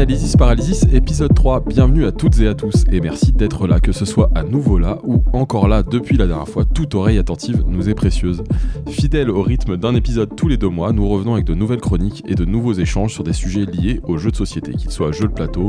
Analysis 0.00 0.34
Paralysis, 0.34 0.86
épisode 0.94 1.34
3. 1.34 1.64
Bienvenue 1.66 2.06
à 2.06 2.10
toutes 2.10 2.40
et 2.40 2.48
à 2.48 2.54
tous 2.54 2.84
et 2.90 3.02
merci 3.02 3.32
d'être 3.32 3.66
là, 3.66 3.80
que 3.80 3.92
ce 3.92 4.06
soit 4.06 4.30
à 4.34 4.42
nouveau 4.42 4.78
là 4.78 4.96
ou 5.04 5.22
encore 5.34 5.68
là 5.68 5.82
depuis 5.82 6.16
la 6.16 6.26
dernière 6.26 6.48
fois. 6.48 6.64
Toute 6.64 6.94
oreille 6.94 7.18
attentive 7.18 7.64
nous 7.66 7.90
est 7.90 7.94
précieuse. 7.94 8.42
Fidèle 8.88 9.28
au 9.28 9.42
rythme 9.42 9.76
d'un 9.76 9.94
épisode 9.94 10.34
tous 10.34 10.48
les 10.48 10.56
deux 10.56 10.70
mois, 10.70 10.94
nous 10.94 11.06
revenons 11.06 11.34
avec 11.34 11.44
de 11.44 11.52
nouvelles 11.52 11.82
chroniques 11.82 12.22
et 12.26 12.34
de 12.34 12.46
nouveaux 12.46 12.72
échanges 12.72 13.12
sur 13.12 13.24
des 13.24 13.34
sujets 13.34 13.66
liés 13.66 14.00
aux 14.04 14.16
jeux 14.16 14.30
de 14.30 14.36
société, 14.36 14.72
qu'ils 14.72 14.90
soient 14.90 15.12
jeux 15.12 15.28
de 15.28 15.34
plateau, 15.34 15.68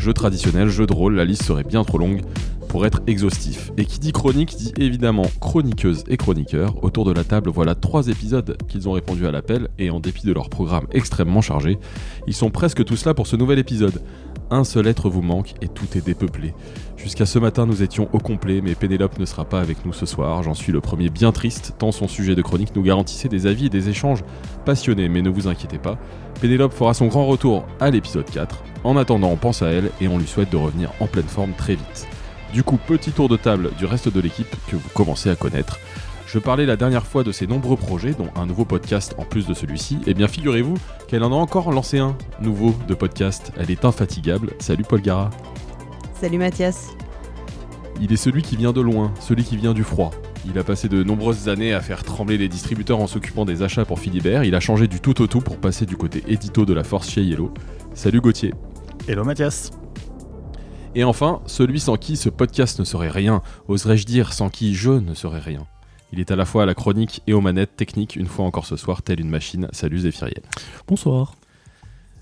jeux 0.00 0.12
traditionnels, 0.12 0.70
jeux 0.70 0.86
de 0.86 0.92
rôle, 0.92 1.14
la 1.14 1.24
liste 1.24 1.44
serait 1.44 1.62
bien 1.62 1.84
trop 1.84 1.98
longue 1.98 2.22
pour 2.68 2.86
être 2.86 3.00
exhaustif. 3.06 3.72
Et 3.76 3.84
qui 3.84 3.98
dit 3.98 4.12
chronique 4.12 4.56
dit 4.56 4.72
évidemment 4.76 5.26
chroniqueuse 5.40 6.04
et 6.08 6.16
chroniqueur. 6.16 6.82
Autour 6.84 7.04
de 7.04 7.12
la 7.12 7.24
table, 7.24 7.50
voilà 7.50 7.74
trois 7.74 8.08
épisodes 8.08 8.56
qu'ils 8.68 8.88
ont 8.88 8.92
répondu 8.92 9.26
à 9.26 9.30
l'appel 9.30 9.68
et 9.78 9.90
en 9.90 10.00
dépit 10.00 10.26
de 10.26 10.32
leur 10.32 10.48
programme 10.48 10.86
extrêmement 10.92 11.40
chargé, 11.40 11.78
ils 12.26 12.34
sont 12.34 12.50
presque 12.50 12.84
tous 12.84 13.04
là 13.04 13.14
pour 13.14 13.26
ce 13.26 13.36
nouvel 13.36 13.58
épisode. 13.58 14.02
Un 14.50 14.64
seul 14.64 14.86
être 14.86 15.10
vous 15.10 15.22
manque 15.22 15.54
et 15.60 15.68
tout 15.68 15.86
est 15.94 16.04
dépeuplé. 16.04 16.54
Jusqu'à 16.96 17.26
ce 17.26 17.38
matin, 17.38 17.66
nous 17.66 17.82
étions 17.82 18.08
au 18.12 18.18
complet, 18.18 18.60
mais 18.62 18.74
Pénélope 18.74 19.18
ne 19.18 19.24
sera 19.24 19.44
pas 19.44 19.60
avec 19.60 19.84
nous 19.84 19.92
ce 19.92 20.06
soir. 20.06 20.42
J'en 20.42 20.54
suis 20.54 20.72
le 20.72 20.80
premier 20.80 21.10
bien 21.10 21.32
triste, 21.32 21.74
tant 21.78 21.92
son 21.92 22.08
sujet 22.08 22.34
de 22.34 22.42
chronique 22.42 22.74
nous 22.74 22.82
garantissait 22.82 23.28
des 23.28 23.46
avis 23.46 23.66
et 23.66 23.70
des 23.70 23.88
échanges 23.88 24.24
passionnés. 24.64 25.08
Mais 25.08 25.22
ne 25.22 25.30
vous 25.30 25.48
inquiétez 25.48 25.78
pas, 25.78 25.98
Pénélope 26.40 26.72
fera 26.72 26.94
son 26.94 27.06
grand 27.06 27.26
retour 27.26 27.66
à 27.78 27.90
l'épisode 27.90 28.28
4. 28.30 28.62
En 28.84 28.96
attendant, 28.96 29.28
on 29.28 29.36
pense 29.36 29.62
à 29.62 29.68
elle 29.68 29.90
et 30.00 30.08
on 30.08 30.18
lui 30.18 30.26
souhaite 30.26 30.50
de 30.50 30.56
revenir 30.56 30.92
en 31.00 31.06
pleine 31.06 31.24
forme 31.24 31.52
très 31.52 31.74
vite. 31.74 32.08
Du 32.52 32.62
coup, 32.62 32.78
petit 32.78 33.10
tour 33.12 33.28
de 33.28 33.36
table 33.36 33.70
du 33.78 33.84
reste 33.84 34.12
de 34.12 34.20
l'équipe 34.20 34.54
que 34.68 34.76
vous 34.76 34.88
commencez 34.94 35.30
à 35.30 35.36
connaître. 35.36 35.78
Je 36.26 36.38
parlais 36.38 36.66
la 36.66 36.76
dernière 36.76 37.06
fois 37.06 37.24
de 37.24 37.32
ses 37.32 37.46
nombreux 37.46 37.76
projets, 37.76 38.12
dont 38.12 38.28
un 38.36 38.46
nouveau 38.46 38.64
podcast 38.64 39.14
en 39.18 39.24
plus 39.24 39.46
de 39.46 39.54
celui-ci. 39.54 39.96
Et 40.06 40.10
eh 40.10 40.14
bien, 40.14 40.28
figurez-vous 40.28 40.74
qu'elle 41.08 41.24
en 41.24 41.32
a 41.32 41.36
encore 41.36 41.72
lancé 41.72 41.98
un 41.98 42.16
nouveau 42.40 42.74
de 42.86 42.94
podcast. 42.94 43.52
Elle 43.58 43.70
est 43.70 43.84
infatigable. 43.84 44.52
Salut 44.58 44.84
Paul 44.84 45.00
Gara. 45.00 45.30
Salut 46.20 46.38
Mathias. 46.38 46.88
Il 48.00 48.12
est 48.12 48.16
celui 48.16 48.42
qui 48.42 48.56
vient 48.56 48.72
de 48.72 48.80
loin, 48.80 49.12
celui 49.20 49.44
qui 49.44 49.56
vient 49.56 49.74
du 49.74 49.84
froid. 49.84 50.10
Il 50.46 50.58
a 50.58 50.64
passé 50.64 50.88
de 50.88 51.02
nombreuses 51.02 51.48
années 51.48 51.74
à 51.74 51.80
faire 51.80 52.02
trembler 52.02 52.38
les 52.38 52.48
distributeurs 52.48 53.00
en 53.00 53.06
s'occupant 53.06 53.44
des 53.44 53.62
achats 53.62 53.84
pour 53.84 53.98
Philibert. 53.98 54.44
Il 54.44 54.54
a 54.54 54.60
changé 54.60 54.86
du 54.86 55.00
tout 55.00 55.20
au 55.20 55.26
tout 55.26 55.40
pour 55.40 55.58
passer 55.58 55.84
du 55.86 55.96
côté 55.96 56.22
édito 56.28 56.64
de 56.64 56.72
la 56.72 56.84
force 56.84 57.10
chez 57.10 57.22
Yellow. 57.22 57.52
Salut 57.94 58.20
Gauthier. 58.20 58.54
Hello 59.06 59.24
Mathias. 59.24 59.70
Et 60.94 61.04
enfin, 61.04 61.40
celui 61.46 61.80
sans 61.80 61.96
qui 61.96 62.16
ce 62.16 62.28
podcast 62.28 62.78
ne 62.78 62.84
serait 62.84 63.10
rien, 63.10 63.42
oserais-je 63.68 64.06
dire 64.06 64.32
sans 64.32 64.48
qui 64.48 64.74
je 64.74 64.90
ne 64.90 65.14
serais 65.14 65.40
rien. 65.40 65.66
Il 66.12 66.20
est 66.20 66.30
à 66.30 66.36
la 66.36 66.46
fois 66.46 66.62
à 66.62 66.66
la 66.66 66.74
chronique 66.74 67.22
et 67.26 67.34
aux 67.34 67.42
manettes 67.42 67.76
techniques, 67.76 68.16
une 68.16 68.26
fois 68.26 68.46
encore 68.46 68.64
ce 68.64 68.76
soir, 68.76 69.02
telle 69.02 69.20
une 69.20 69.28
machine. 69.28 69.68
Salut 69.72 69.98
Zéphiriel. 69.98 70.42
Bonsoir. 70.86 71.34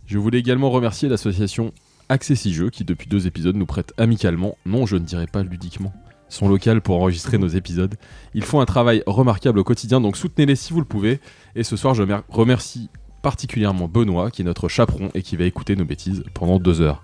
Je 0.07 0.19
voulais 0.19 0.39
également 0.39 0.71
remercier 0.71 1.09
l'association 1.09 1.73
Accessi 2.09 2.53
Jeux 2.53 2.71
qui, 2.71 2.85
depuis 2.85 3.09
deux 3.09 3.27
épisodes, 3.27 3.57
nous 3.57 3.67
prête 3.67 3.93
amicalement, 3.99 4.57
non 4.67 4.87
je 4.87 4.97
ne 4.97 5.05
dirais 5.05 5.27
pas 5.27 5.43
ludiquement, 5.43 5.93
son 6.29 6.49
local 6.49 6.81
pour 6.81 6.97
enregistrer 6.97 7.39
nos 7.39 7.49
épisodes. 7.49 7.95
Ils 8.35 8.45
font 8.45 8.61
un 8.61 8.67
travail 8.67 9.03
remarquable 9.07 9.59
au 9.61 9.65
quotidien, 9.65 10.01
donc 10.01 10.17
soutenez-les 10.17 10.57
si 10.57 10.73
vous 10.73 10.81
le 10.81 10.87
pouvez. 10.87 11.21
Et 11.55 11.63
ce 11.63 11.77
soir, 11.77 11.95
je 11.95 12.03
remercie 12.29 12.91
particulièrement 13.23 13.89
Benoît, 13.89 14.31
qui 14.31 14.43
est 14.43 14.45
notre 14.45 14.69
chaperon 14.69 15.11
et 15.15 15.23
qui 15.23 15.37
va 15.37 15.45
écouter 15.45 15.75
nos 15.75 15.85
bêtises 15.85 16.23
pendant 16.35 16.59
deux 16.59 16.81
heures. 16.81 17.03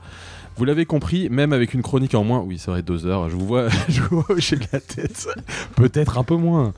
Vous 0.56 0.64
l'avez 0.64 0.84
compris, 0.84 1.28
même 1.30 1.52
avec 1.52 1.74
une 1.74 1.82
chronique 1.82 2.14
en 2.14 2.24
moins, 2.24 2.40
oui, 2.40 2.58
ça 2.58 2.72
va 2.72 2.82
deux 2.82 3.06
heures, 3.06 3.30
je 3.30 3.36
vous 3.36 3.46
vois, 3.46 3.68
je 3.88 4.02
vous 4.02 4.20
vois 4.20 4.36
hocher 4.36 4.58
la 4.72 4.80
tête, 4.80 5.28
peut-être 5.76 6.18
un 6.18 6.24
peu 6.24 6.36
moins. 6.36 6.72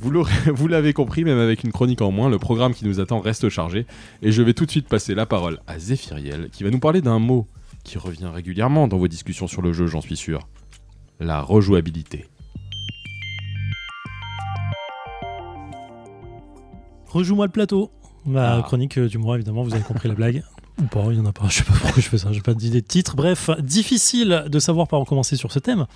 Vous 0.00 0.68
l'avez 0.68 0.92
compris, 0.92 1.24
même 1.24 1.38
avec 1.38 1.64
une 1.64 1.72
chronique 1.72 2.02
en 2.02 2.12
moins, 2.12 2.30
le 2.30 2.38
programme 2.38 2.72
qui 2.72 2.84
nous 2.84 3.00
attend 3.00 3.18
reste 3.18 3.48
chargé. 3.48 3.84
Et 4.22 4.30
je 4.30 4.42
vais 4.42 4.54
tout 4.54 4.64
de 4.64 4.70
suite 4.70 4.86
passer 4.88 5.14
la 5.14 5.26
parole 5.26 5.58
à 5.66 5.78
Zéphiriel, 5.78 6.50
qui 6.50 6.62
va 6.62 6.70
nous 6.70 6.78
parler 6.78 7.00
d'un 7.00 7.18
mot 7.18 7.48
qui 7.82 7.98
revient 7.98 8.30
régulièrement 8.32 8.86
dans 8.86 8.98
vos 8.98 9.08
discussions 9.08 9.48
sur 9.48 9.60
le 9.60 9.72
jeu, 9.72 9.86
j'en 9.86 10.00
suis 10.00 10.16
sûr. 10.16 10.46
La 11.20 11.40
rejouabilité. 11.40 12.26
Rejoue-moi 17.08 17.46
le 17.46 17.52
plateau. 17.52 17.90
La 18.26 18.56
ah. 18.56 18.62
chronique 18.62 18.98
du 18.98 19.18
mois, 19.18 19.36
évidemment, 19.36 19.62
vous 19.62 19.74
avez 19.74 19.82
compris 19.82 20.08
la 20.08 20.14
blague. 20.14 20.44
Ou 20.80 20.84
pas, 20.84 21.04
il 21.10 21.18
y 21.18 21.20
en 21.20 21.26
a 21.26 21.32
pas. 21.32 21.48
Je 21.48 21.58
sais 21.58 21.64
pas 21.64 21.72
pourquoi 21.72 22.02
je 22.02 22.08
fais 22.08 22.18
ça. 22.18 22.32
J'ai 22.32 22.40
pas 22.40 22.54
d'idée 22.54 22.80
de 22.80 22.86
titre. 22.86 23.16
Bref, 23.16 23.50
difficile 23.60 24.44
de 24.48 24.58
savoir 24.58 24.86
par 24.86 25.00
où 25.00 25.04
commencer 25.04 25.36
sur 25.36 25.52
ce 25.52 25.58
thème. 25.58 25.86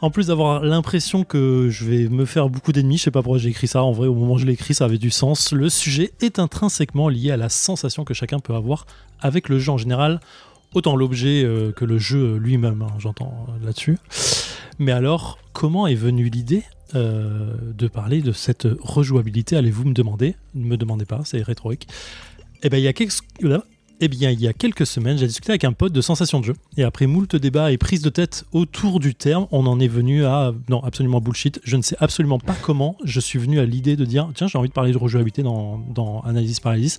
En 0.00 0.10
plus 0.10 0.26
d'avoir 0.26 0.62
l'impression 0.62 1.24
que 1.24 1.68
je 1.70 1.84
vais 1.84 2.08
me 2.08 2.24
faire 2.24 2.48
beaucoup 2.48 2.72
d'ennemis, 2.72 2.98
je 2.98 3.04
sais 3.04 3.10
pas 3.10 3.22
pourquoi 3.22 3.38
j'ai 3.38 3.48
écrit 3.48 3.68
ça. 3.68 3.82
En 3.82 3.92
vrai, 3.92 4.08
au 4.08 4.14
moment 4.14 4.34
où 4.34 4.38
je 4.38 4.44
l'ai 4.44 4.52
écrit, 4.52 4.74
ça 4.74 4.84
avait 4.84 4.98
du 4.98 5.10
sens. 5.10 5.52
Le 5.52 5.68
sujet 5.68 6.12
est 6.20 6.38
intrinsèquement 6.38 7.08
lié 7.08 7.30
à 7.30 7.36
la 7.36 7.48
sensation 7.48 8.04
que 8.04 8.12
chacun 8.12 8.38
peut 8.40 8.54
avoir 8.54 8.86
avec 9.20 9.48
le 9.48 9.58
jeu 9.58 9.72
en 9.72 9.78
général, 9.78 10.20
autant 10.74 10.96
l'objet 10.96 11.44
euh, 11.44 11.72
que 11.72 11.84
le 11.84 11.98
jeu 11.98 12.36
lui-même. 12.36 12.82
Hein, 12.82 12.92
j'entends 12.98 13.46
euh, 13.48 13.64
là-dessus. 13.64 13.98
Mais 14.78 14.92
alors, 14.92 15.38
comment 15.52 15.86
est 15.86 15.94
venue 15.94 16.28
l'idée 16.28 16.64
euh, 16.94 17.54
de 17.72 17.86
parler 17.86 18.20
de 18.20 18.32
cette 18.32 18.66
rejouabilité? 18.80 19.56
Allez-vous 19.56 19.84
me 19.84 19.94
demander? 19.94 20.34
Ne 20.54 20.66
me 20.66 20.76
demandez 20.76 21.04
pas, 21.04 21.22
c'est 21.24 21.40
rhétorique. 21.40 21.86
Eh 22.62 22.68
bien, 22.68 22.78
il 22.78 22.82
y 22.82 22.88
a 22.88 22.92
quelques, 22.92 23.14
eh 24.00 24.08
bien, 24.08 24.30
il 24.30 24.40
y 24.40 24.48
a 24.48 24.52
quelques 24.52 24.86
semaines, 24.86 25.18
j'ai 25.18 25.26
discuté 25.26 25.52
avec 25.52 25.64
un 25.64 25.72
pote 25.72 25.92
de 25.92 26.00
sensation 26.00 26.40
de 26.40 26.46
jeu. 26.46 26.54
Et 26.76 26.82
après 26.82 27.06
moult 27.06 27.36
débats 27.36 27.70
et 27.70 27.78
prises 27.78 28.02
de 28.02 28.10
tête 28.10 28.44
autour 28.52 28.98
du 29.00 29.14
terme, 29.14 29.46
on 29.52 29.66
en 29.66 29.78
est 29.78 29.88
venu 29.88 30.24
à. 30.24 30.52
Non, 30.68 30.82
absolument 30.82 31.20
bullshit. 31.20 31.60
Je 31.64 31.76
ne 31.76 31.82
sais 31.82 31.96
absolument 32.00 32.38
pas 32.38 32.56
comment 32.60 32.96
je 33.04 33.20
suis 33.20 33.38
venu 33.38 33.60
à 33.60 33.64
l'idée 33.64 33.96
de 33.96 34.04
dire 34.04 34.28
tiens, 34.34 34.48
j'ai 34.48 34.58
envie 34.58 34.68
de 34.68 34.74
parler 34.74 34.92
de 34.92 34.98
rejouabilité 34.98 35.42
dans, 35.42 35.78
dans 35.78 36.20
Analysis 36.22 36.58
Paralysis. 36.58 36.98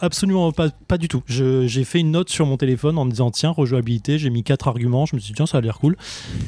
absolument 0.00 0.50
pas, 0.50 0.70
pas 0.88 0.98
du 0.98 1.06
tout. 1.06 1.22
J'ai 1.26 1.84
fait 1.84 2.00
une 2.00 2.10
note 2.10 2.28
sur 2.28 2.44
mon 2.44 2.56
téléphone 2.56 2.98
en 2.98 3.04
me 3.04 3.10
disant 3.10 3.30
tiens, 3.30 3.50
rejouabilité, 3.50 4.18
j'ai 4.18 4.28
mis 4.28 4.42
quatre 4.42 4.66
arguments, 4.66 5.06
je 5.06 5.14
me 5.14 5.20
suis 5.20 5.32
dit 5.32 5.36
tiens, 5.36 5.46
ça 5.46 5.58
a 5.58 5.60
l'air 5.60 5.78
cool. 5.78 5.96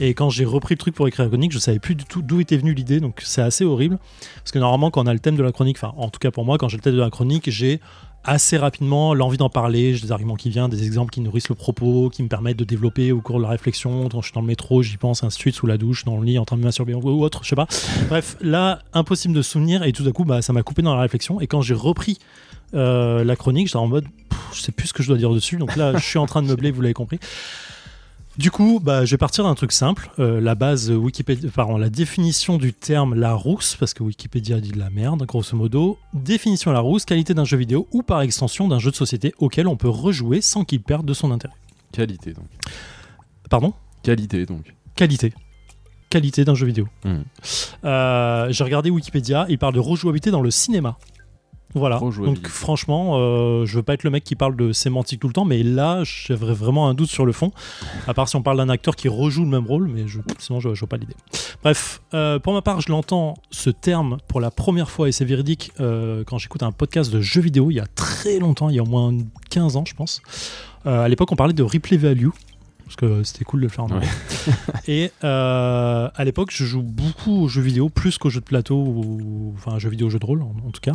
Et 0.01 0.15
quand 0.15 0.31
j'ai 0.31 0.45
repris 0.45 0.75
le 0.75 0.79
truc 0.79 0.97
pour 0.97 1.06
écrire 1.06 1.27
la 1.27 1.31
chronique, 1.31 1.53
je 1.53 1.61
savais 1.61 1.79
plus 1.79 1.95
du 1.95 2.05
tout 2.05 2.23
d'où 2.23 2.41
était 2.41 2.56
venue 2.56 2.75
l'idée, 2.75 2.99
donc 2.99 3.23
c'est 3.25 3.43
assez 3.43 3.65
horrible. 3.65 3.99
Parce 4.39 4.51
que 4.51 4.59
normalement, 4.59 4.91
quand 4.91 5.05
on 5.05 5.06
a 5.06 5.15
le 5.15 5.21
thème 5.21 5.37
de 5.37 5.45
la 5.45 5.53
chronique, 5.53 5.77
enfin 5.79 5.95
en 5.97 6.09
tout 6.11 6.19
cas 6.19 6.33
pour 6.33 6.45
moi, 6.45 6.59
quand 6.59 6.69
j'ai 6.69 6.77
le 6.77 6.83
thème 6.83 6.95
de 6.95 7.01
la 7.01 7.11
chronique, 7.11 7.49
j'ai 7.51 7.81
assez 8.25 8.57
rapidement 8.57 9.15
l'envie 9.15 9.37
d'en 9.37 9.51
parler, 9.51 9.95
j'ai 9.95 10.07
des 10.07 10.12
arguments 10.12 10.37
qui 10.37 10.51
viennent, 10.51 10.69
des 10.69 10.85
exemples 10.85 11.11
qui 11.11 11.21
nourrissent 11.21 11.49
le 11.49 11.55
propos, 11.55 12.11
qui 12.11 12.23
me 12.23 12.29
permettent 12.29 12.59
de 12.59 12.65
développer 12.65 13.12
au 13.12 13.21
cours 13.21 13.39
de 13.39 13.43
la 13.43 13.51
réflexion. 13.51 14.09
Quand 14.09 14.21
je 14.21 14.27
suis 14.27 14.35
dans 14.35 14.41
le 14.41 14.47
métro, 14.47 14.83
j'y 14.83 14.97
pense, 14.97 15.23
ainsi 15.23 15.37
de 15.37 15.41
suite, 15.41 15.55
sous 15.55 15.67
la 15.67 15.77
douche, 15.77 16.05
dans 16.05 16.19
le 16.19 16.25
lit, 16.25 16.39
en 16.39 16.45
train 16.45 16.57
de 16.57 16.62
me 16.62 16.95
ou 16.95 17.23
autre, 17.23 17.41
je 17.43 17.51
sais 17.51 17.57
pas. 17.57 17.67
Bref, 18.09 18.37
là, 18.41 18.81
impossible 18.93 19.35
de 19.35 19.43
souvenir 19.43 19.83
et 19.83 19.93
tout 19.93 20.03
d'un 20.03 20.12
coup, 20.12 20.25
bah, 20.25 20.43
ça 20.43 20.53
m'a 20.53 20.62
coupé 20.62 20.83
dans 20.83 20.95
la 20.95 21.03
réflexion. 21.03 21.41
Et 21.41 21.47
quand 21.47 21.62
j'ai 21.62 21.75
repris 21.75 22.19
euh, 22.75 23.25
la 23.25 23.37
chronique, 23.37 23.69
j'étais 23.69 23.77
en 23.77 23.87
mode, 23.87 24.07
je 24.53 24.61
sais 24.61 24.73
plus 24.73 24.89
ce 24.89 24.93
que 24.93 25.03
je 25.03 25.09
dois 25.09 25.19
dire 25.19 25.31
dessus. 25.31 25.56
Donc 25.56 25.77
là, 25.77 25.97
je 25.97 26.05
suis 26.05 26.19
en 26.19 26.27
train 26.27 26.43
de 26.43 26.49
meubler, 26.49 26.71
vous 26.71 26.81
l'avez 26.81 26.95
compris. 26.95 27.19
Du 28.37 28.50
coup, 28.50 28.81
bah, 28.83 29.05
je 29.05 29.12
vais 29.12 29.19
partir 29.19 29.45
d'un 29.45 29.55
truc 29.55 29.71
simple. 29.71 30.11
Euh, 30.19 30.41
la 30.41 30.56
base 30.56 30.91
Wikipédia, 30.91 31.50
pardon, 31.55 31.77
la 31.77 31.89
définition 31.89 32.56
du 32.59 32.72
terme 32.72 33.15
la 33.15 33.33
rousse, 33.33 33.77
parce 33.77 33.95
que 33.95 34.03
Wikipédia 34.03 34.59
dit 34.61 34.72
de 34.72 34.78
la 34.78 34.91
merde, 34.91 35.25
grosso 35.25 35.56
modo. 35.56 35.99
Définition 36.15 36.73
la 36.73 36.81
rousse, 36.81 37.05
qualité 37.05 37.33
d'un 37.33 37.44
jeu 37.44 37.56
vidéo 37.56 37.87
ou 37.93 38.03
par 38.03 38.23
extension 38.23 38.67
d'un 38.67 38.81
jeu 38.81 38.91
de 38.91 38.97
société 38.97 39.34
auquel 39.39 39.69
on 39.69 39.77
peut 39.77 39.89
rejouer 39.89 40.41
sans 40.41 40.65
qu'il 40.65 40.83
perde 40.83 41.06
de 41.06 41.15
son 41.15 41.31
intérêt. 41.31 41.55
Qualité 41.93 42.33
donc. 42.33 42.47
Pardon? 43.49 43.73
Qualité 44.03 44.47
donc. 44.47 44.75
Qualité. 44.97 45.33
Qualité 46.11 46.44
d'un 46.44 46.55
jeu 46.55 46.67
vidéo. 46.67 46.89
Hmm. 47.05 47.23
Euh, 47.84 48.49
j'ai 48.50 48.65
regardé 48.65 48.91
Wikipédia, 48.91 49.47
il 49.49 49.59
parle 49.59 49.75
de 49.75 49.81
rejouabilité 49.81 50.33
dans 50.33 50.43
le 50.43 50.50
cinéma. 50.50 50.97
Voilà. 51.75 51.99
Donc 51.99 52.47
franchement, 52.47 53.19
euh, 53.19 53.67
je 53.67 53.77
veux 53.77 53.83
pas 53.83 53.95
être 53.95 54.05
le 54.05 54.11
mec 54.11 54.23
qui 54.23 54.37
parle 54.37 54.57
de 54.57 54.73
sémantique 54.73 55.21
tout 55.21 55.27
le 55.27 55.33
temps, 55.33 55.45
mais 55.45 55.62
là, 55.62 56.03
j'avais 56.05 56.53
vraiment 56.53 56.89
un 56.89 56.95
doute 56.95 57.09
sur 57.09 57.27
le 57.27 57.33
fond. 57.33 57.51
À 58.07 58.15
part 58.15 58.29
si 58.29 58.37
on 58.37 58.43
parle 58.43 58.59
d'un 58.59 58.69
acteur 58.69 58.95
qui 58.95 59.09
rejoue 59.09 59.43
le 59.43 59.51
même 59.51 59.67
rôle, 59.67 59.89
mais 59.89 60.07
je, 60.07 60.21
sinon 60.39 60.61
je, 60.61 60.69
vois 60.69 60.89
pas 60.89 60.97
l'idée. 60.97 61.17
Bref, 61.62 62.01
euh, 62.15 62.39
pour 62.39 62.53
ma 62.53 62.62
part, 62.62 62.81
je 62.81 62.91
l'entends 62.93 63.35
ce 63.51 63.71
terme 63.71 64.19
pour 64.29 64.41
la 64.41 64.51
première 64.51 64.91
fois 64.91 65.09
et 65.09 65.12
c'est 65.12 65.25
véridique 65.25 65.73
euh, 65.81 66.23
quand 66.25 66.38
j'écoute 66.38 66.62
un 66.62 66.73
podcast 66.73 67.12
de 67.12 67.21
jeux 67.21 67.41
vidéo 67.41 67.71
il 67.71 67.75
y 67.75 67.81
a 67.81 67.87
très 67.87 68.38
longtemps, 68.38 68.69
il 68.69 68.77
y 68.77 68.79
a 68.79 68.82
au 68.82 68.87
moins 68.87 69.12
15 69.50 69.77
ans, 69.77 69.85
je 69.85 69.94
pense. 69.94 70.23
à 70.85 71.09
l'époque, 71.09 71.32
on 71.32 71.37
parlait 71.37 71.55
de 71.55 71.62
replay 71.62 71.97
value 71.97 72.29
parce 72.84 72.96
que 72.96 73.22
c'était 73.25 73.44
cool 73.44 73.60
de 73.60 73.64
le 73.64 73.70
faire 73.70 73.84
en 73.84 73.90
anglais. 73.90 74.08
et 74.88 75.10
euh, 75.25 76.08
à 76.14 76.25
l'époque, 76.25 76.50
je 76.52 76.64
joue 76.64 76.82
beaucoup 76.82 77.44
aux 77.44 77.48
jeux 77.48 77.62
vidéo, 77.62 77.88
plus 77.88 78.19
qu'aux 78.19 78.31
jeux 78.31 78.40
de 78.40 78.44
plateau, 78.44 78.76
ou, 78.76 79.54
enfin 79.56 79.78
jeux 79.78 79.90
vidéo, 79.90 80.10
jeux 80.10 80.19
de 80.19 80.26
rôle 80.26 80.42
en, 80.42 80.70
tout 80.70 80.81
cas. 80.81 80.94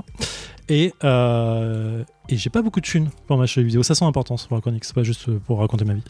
Et, 0.68 0.94
euh, 1.04 2.04
et 2.30 2.38
j'ai 2.38 2.50
pas 2.50 2.62
beaucoup 2.62 2.80
de 2.80 2.86
thunes 2.86 3.10
pour 3.28 3.38
ma 3.38 3.46
jeux 3.46 3.62
vidéo, 3.64 3.82
ça 3.84 3.96
sent 3.96 4.06
important 4.06 4.36
pour 4.36 4.58
la 4.58 4.62
chronique, 4.62 4.86
c'est 4.86 4.96
pas 4.96 5.04
juste 5.04 5.32
pour 5.40 5.60
raconter 5.60 5.86
ma 5.86 5.96
vie. 5.96 6.04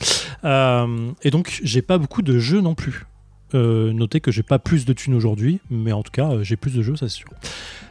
Euh, 0.44 1.12
et 1.24 1.32
donc, 1.32 1.60
j'ai 1.64 1.82
pas 1.82 1.98
beaucoup 1.98 2.22
de 2.22 2.40
jeux 2.40 2.62
non 2.62 2.76
plus. 2.76 3.06
notez 3.54 4.20
que 4.20 4.32
j'ai 4.32 4.44
pas 4.44 4.60
plus 4.60 4.86
de 4.86 4.94
thunes 4.94 5.16
aujourd'hui, 5.16 5.62
mais 5.70 5.94
en 5.94 6.04
tout 6.04 6.12
cas, 6.12 6.44
j'ai 6.44 6.58
plus 6.58 6.74
de 6.74 6.82
jeux, 6.82 6.98
ça 6.98 7.08
c'est 7.08 7.16
sûr. 7.16 7.30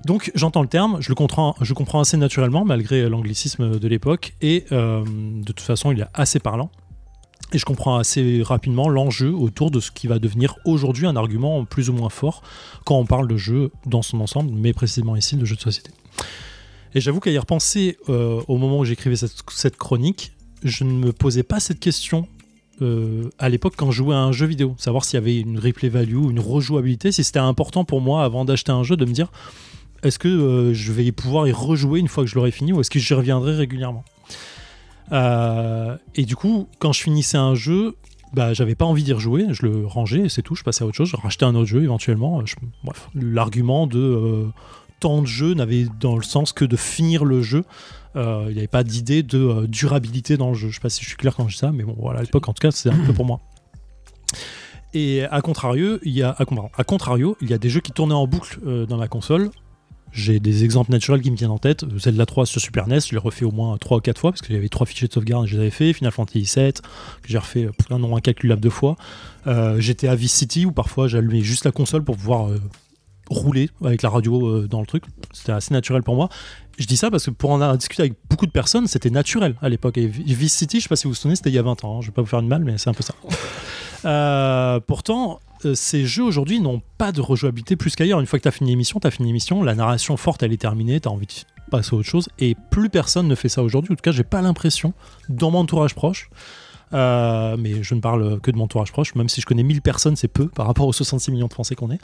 Donc 0.05 0.31
j'entends 0.35 0.63
le 0.63 0.69
terme, 0.69 0.99
je 1.01 1.09
le 1.09 1.15
comprends, 1.15 1.57
je 1.61 1.73
comprends 1.73 2.01
assez 2.01 2.17
naturellement 2.17 2.65
malgré 2.65 3.09
l'anglicisme 3.09 3.79
de 3.79 3.89
l'époque, 3.89 4.35
et 4.43 4.67
de 4.71 5.45
toute 5.47 5.61
façon 5.61 5.91
il 5.91 6.01
est 6.01 6.07
assez 6.13 6.39
parlant. 6.39 6.71
Et 7.53 7.59
je 7.59 7.65
comprends 7.65 7.97
assez 7.97 8.43
rapidement 8.43 8.89
l'enjeu 8.89 9.33
autour 9.33 9.71
de 9.71 9.81
ce 9.81 9.91
qui 9.91 10.07
va 10.07 10.19
devenir 10.19 10.57
aujourd'hui 10.67 11.07
un 11.07 11.17
argument 11.17 11.65
plus 11.65 11.89
ou 11.89 11.95
moins 11.95 12.11
fort 12.11 12.43
quand 12.85 12.97
on 12.97 13.07
parle 13.07 13.27
de 13.27 13.37
jeu 13.37 13.71
dans 13.87 14.03
son 14.03 14.21
ensemble, 14.21 14.51
mais 14.55 14.75
précisément 14.75 15.17
ici 15.17 15.37
de 15.37 15.45
jeu 15.47 15.57
de 15.57 15.61
société. 15.61 15.91
Et 16.95 17.01
j'avoue 17.01 17.21
qu'à 17.21 17.31
y 17.31 17.39
repenser 17.39 17.97
au 18.07 18.57
moment 18.57 18.81
où 18.81 18.85
j'écrivais 18.85 19.17
cette, 19.17 19.77
chronique, 19.77 20.33
je 20.63 20.85
ne 20.85 20.93
me 20.93 21.13
posais 21.13 21.43
pas 21.43 21.59
cette 21.61 21.81
question 21.81 22.29
à 23.39 23.49
l'époque 23.49 23.75
quand 23.77 23.91
je 23.91 23.99
jouais 23.99 24.15
à 24.15 24.21
un 24.21 24.33
jeu 24.33 24.47
vidéo, 24.47 24.75
savoir 24.79 25.05
s'il 25.05 25.15
y 25.15 25.23
avait 25.23 25.39
une 25.39 25.59
replay 25.59 25.89
value, 25.89 26.31
une 26.31 26.41
rejouabilité, 26.41 27.13
si 27.13 27.25
c'était 27.25 27.39
important 27.39 27.85
pour 27.85 28.01
moi 28.03 28.25
avant 28.25 28.45
d'acheter 28.45 28.73
un 28.73 28.83
jeu 28.83 28.97
de 28.97 29.07
me 29.07 29.13
dire 29.13 29.31
est-ce 30.03 30.19
que 30.19 30.73
je 30.75 30.93
vais 30.93 31.11
pouvoir 31.13 31.49
y 31.49 31.53
rejouer 31.53 31.99
une 31.99 32.09
fois 32.09 32.25
que 32.25 32.31
je 32.31 32.35
l'aurai 32.35 32.51
fini 32.51 32.73
ou 32.73 32.81
est-ce 32.81 32.91
que 32.91 32.99
j'y 32.99 33.15
reviendrai 33.15 33.55
régulièrement? 33.55 34.05
Et 35.13 36.25
du 36.25 36.37
coup, 36.37 36.69
quand 36.79 36.93
je 36.93 37.03
finissais 37.03 37.39
un 37.39 37.55
jeu, 37.55 37.97
bah, 38.33 38.53
j'avais 38.53 38.75
pas 38.75 38.85
envie 38.85 39.05
d'y 39.05 39.13
rejouer, 39.13 39.47
je 39.51 39.65
le 39.65 39.87
rangeais 39.87 40.21
et 40.21 40.29
c'est 40.29 40.43
tout, 40.43 40.55
je 40.55 40.63
passais 40.63 40.85
à 40.85 40.87
autre 40.87 40.97
chose, 40.97 41.09
je 41.09 41.17
rachetais 41.17 41.45
un 41.45 41.55
autre 41.55 41.67
jeu 41.67 41.83
éventuellement. 41.83 42.43
bref, 42.85 43.09
l'argument 43.15 43.87
de 43.87 43.99
euh, 43.99 44.47
tant 45.01 45.23
de 45.23 45.27
jeux 45.27 45.55
n'avait 45.55 45.87
dans 46.01 46.17
le 46.17 46.23
sens 46.23 46.53
que 46.53 46.65
de 46.65 46.77
finir 46.77 47.25
le 47.25 47.43
jeu. 47.43 47.65
Euh, 48.17 48.47
il 48.49 48.53
n'y 48.53 48.59
avait 48.59 48.67
pas 48.67 48.85
d'idée 48.85 49.23
de 49.23 49.39
euh, 49.39 49.67
durabilité 49.67 50.37
dans 50.37 50.49
le 50.49 50.55
jeu. 50.55 50.69
Je 50.69 50.75
sais 50.75 50.81
pas 50.81 50.91
si 50.91 51.03
je 51.03 51.09
suis 51.09 51.17
clair 51.17 51.35
quand 51.37 51.49
je 51.49 51.55
dis 51.55 51.59
ça, 51.59 51.73
mais 51.73 51.85
bon, 51.85 51.97
voilà, 51.99 52.21
à 52.21 52.23
l'époque, 52.23 52.49
en 52.49 52.53
tout 52.53 52.61
cas, 52.61 52.71
c'est 52.71 52.91
un 52.91 52.99
peu 53.07 53.13
pour 53.13 53.25
moi. 53.25 53.41
Et 54.95 55.25
à 55.25 55.41
contrario, 55.41 55.99
il 56.03 56.13
y 56.13 56.23
a, 56.23 56.31
à, 56.31 56.85
contrario, 56.85 57.37
il 57.41 57.51
y 57.51 57.55
a 57.55 57.59
des 57.59 57.69
jeux 57.69 57.81
qui 57.81 57.93
tournaient 57.93 58.15
en 58.15 58.27
boucle 58.27 58.59
dans 58.87 58.97
ma 58.97 59.07
console 59.07 59.51
j'ai 60.13 60.41
des 60.41 60.65
exemples 60.65 60.91
naturels 60.91 61.21
qui 61.21 61.31
me 61.31 61.37
viennent 61.37 61.51
en 61.51 61.59
tête. 61.59 61.85
Zelda 61.99 62.27
3 62.27 62.47
sur 62.47 62.61
Super 62.61 62.89
NES, 62.89 63.01
je 63.01 63.13
l'ai 63.13 63.19
refait 63.19 63.45
au 63.45 63.51
moins 63.51 63.77
3 63.77 63.99
ou 63.99 64.01
4 64.01 64.19
fois 64.19 64.33
parce 64.33 64.43
qu'il 64.43 64.55
y 64.55 64.59
avait 64.59 64.69
3 64.69 64.87
fichiers 64.87 65.09
de 65.09 65.13
sauvegarde 65.13 65.45
que 65.45 65.51
je 65.51 65.57
les 65.57 65.61
avais 65.63 65.71
fait. 65.71 65.93
Final 65.93 66.13
Fantasy 66.13 66.47
7, 66.47 66.83
que 66.83 67.29
j'ai 67.29 67.39
refait 67.39 67.69
un 67.91 67.99
nombre 67.99 68.17
incalculable 68.17 68.61
de 68.61 68.71
fois. 68.71 68.97
Euh, 69.47 69.81
J'étais 69.81 70.09
à 70.09 70.15
Vice 70.15 70.33
City 70.33 70.67
où 70.67 70.73
parfois 70.73 71.09
j'allumais 71.09 71.41
juste 71.41 71.65
la 71.65 71.73
console 71.73 72.05
pour 72.05 72.17
pouvoir 72.17 72.49
euh, 72.49 72.61
rouler 73.31 73.71
avec 73.85 74.03
la 74.03 74.09
radio 74.09 74.47
euh, 74.47 74.69
dans 74.69 74.81
le 74.81 74.87
truc. 74.87 75.05
C'était 75.33 75.53
assez 75.53 75.73
naturel 75.73 76.03
pour 76.03 76.17
moi. 76.17 76.29
Je 76.79 76.87
dis 76.87 76.97
ça 76.97 77.11
parce 77.11 77.27
que 77.27 77.31
pour 77.31 77.51
en 77.51 77.77
discuter 77.77 78.03
avec 78.03 78.15
beaucoup 78.31 78.47
de 78.47 78.53
personnes, 78.53 78.87
c'était 78.87 79.11
naturel 79.11 79.57
à 79.61 79.69
l'époque. 79.69 79.99
Et 79.99 80.07
Vice 80.07 80.55
City, 80.55 80.79
je 80.79 80.85
sais 80.85 80.89
pas 80.89 80.97
si 80.97 81.05
vous 81.05 81.11
vous 81.11 81.17
souvenez, 81.17 81.37
c'était 81.37 81.51
il 81.51 81.55
y 81.55 81.59
a 81.59 81.63
20 81.63 81.85
ans. 81.85 81.99
Hein. 81.99 82.01
Je 82.03 82.07
vais 82.07 82.13
pas 82.13 82.23
vous 82.23 82.29
faire 82.29 82.43
de 82.43 82.47
mal, 82.47 82.63
mais 82.65 82.79
c'est 82.79 82.89
un 82.89 82.95
peu 82.95 83.03
ça. 83.03 83.15
Euh, 84.05 84.79
pourtant, 84.79 85.41
euh, 85.65 85.75
ces 85.75 86.05
jeux 86.05 86.25
aujourd'hui 86.25 86.61
n'ont 86.61 86.83
pas 86.99 87.13
de 87.13 87.21
rejouabilité 87.21 87.77
plus 87.77 87.97
qu'ailleurs. 87.97 88.21
Une 88.21 88.27
fois 88.27 88.39
que 88.39 88.45
tu 88.45 88.49
as 88.49 88.53
fini 88.53 88.71
l'émission, 88.71 89.01
tu 89.01 89.07
as 89.07 89.11
fini 89.11 89.29
l'émission, 89.29 89.63
la 89.63 89.75
narration 89.75 90.17
forte 90.17 90.43
elle 90.43 90.53
est 90.53 90.61
terminée, 90.61 91.01
tu 91.01 91.09
as 91.09 91.11
envie 91.11 91.27
de 91.27 91.33
passer 91.71 91.95
à 91.95 91.99
autre 91.99 92.09
chose. 92.09 92.29
Et 92.39 92.57
plus 92.71 92.91
personne 92.91 93.29
ne 93.29 93.35
fait 93.35 93.49
ça 93.49 93.63
aujourd'hui. 93.63 93.93
En 93.93 93.97
tout 93.97 94.03
cas, 94.03 94.13
j'ai 94.13 94.25
pas 94.25 94.43
l'impression, 94.43 94.93
dans 95.29 95.51
mon 95.51 95.61
entourage 95.61 95.95
proche, 95.95 96.31
euh, 96.95 97.57
mais 97.59 97.83
je 97.83 97.95
ne 97.95 98.01
parle 98.01 98.41
que 98.41 98.51
de 98.51 98.57
mon 98.57 98.65
entourage 98.65 98.93
proche, 98.93 99.15
même 99.15 99.29
si 99.29 99.41
je 99.41 99.47
connais 99.47 99.63
1000 99.63 99.83
personnes, 99.83 100.17
c'est 100.17 100.29
peu 100.29 100.49
par 100.49 100.67
rapport 100.67 100.87
aux 100.87 100.93
66 100.93 101.31
millions 101.31 101.49
de 101.49 101.53
Français 101.53 101.75
qu'on 101.75 101.91
est, 101.91 102.01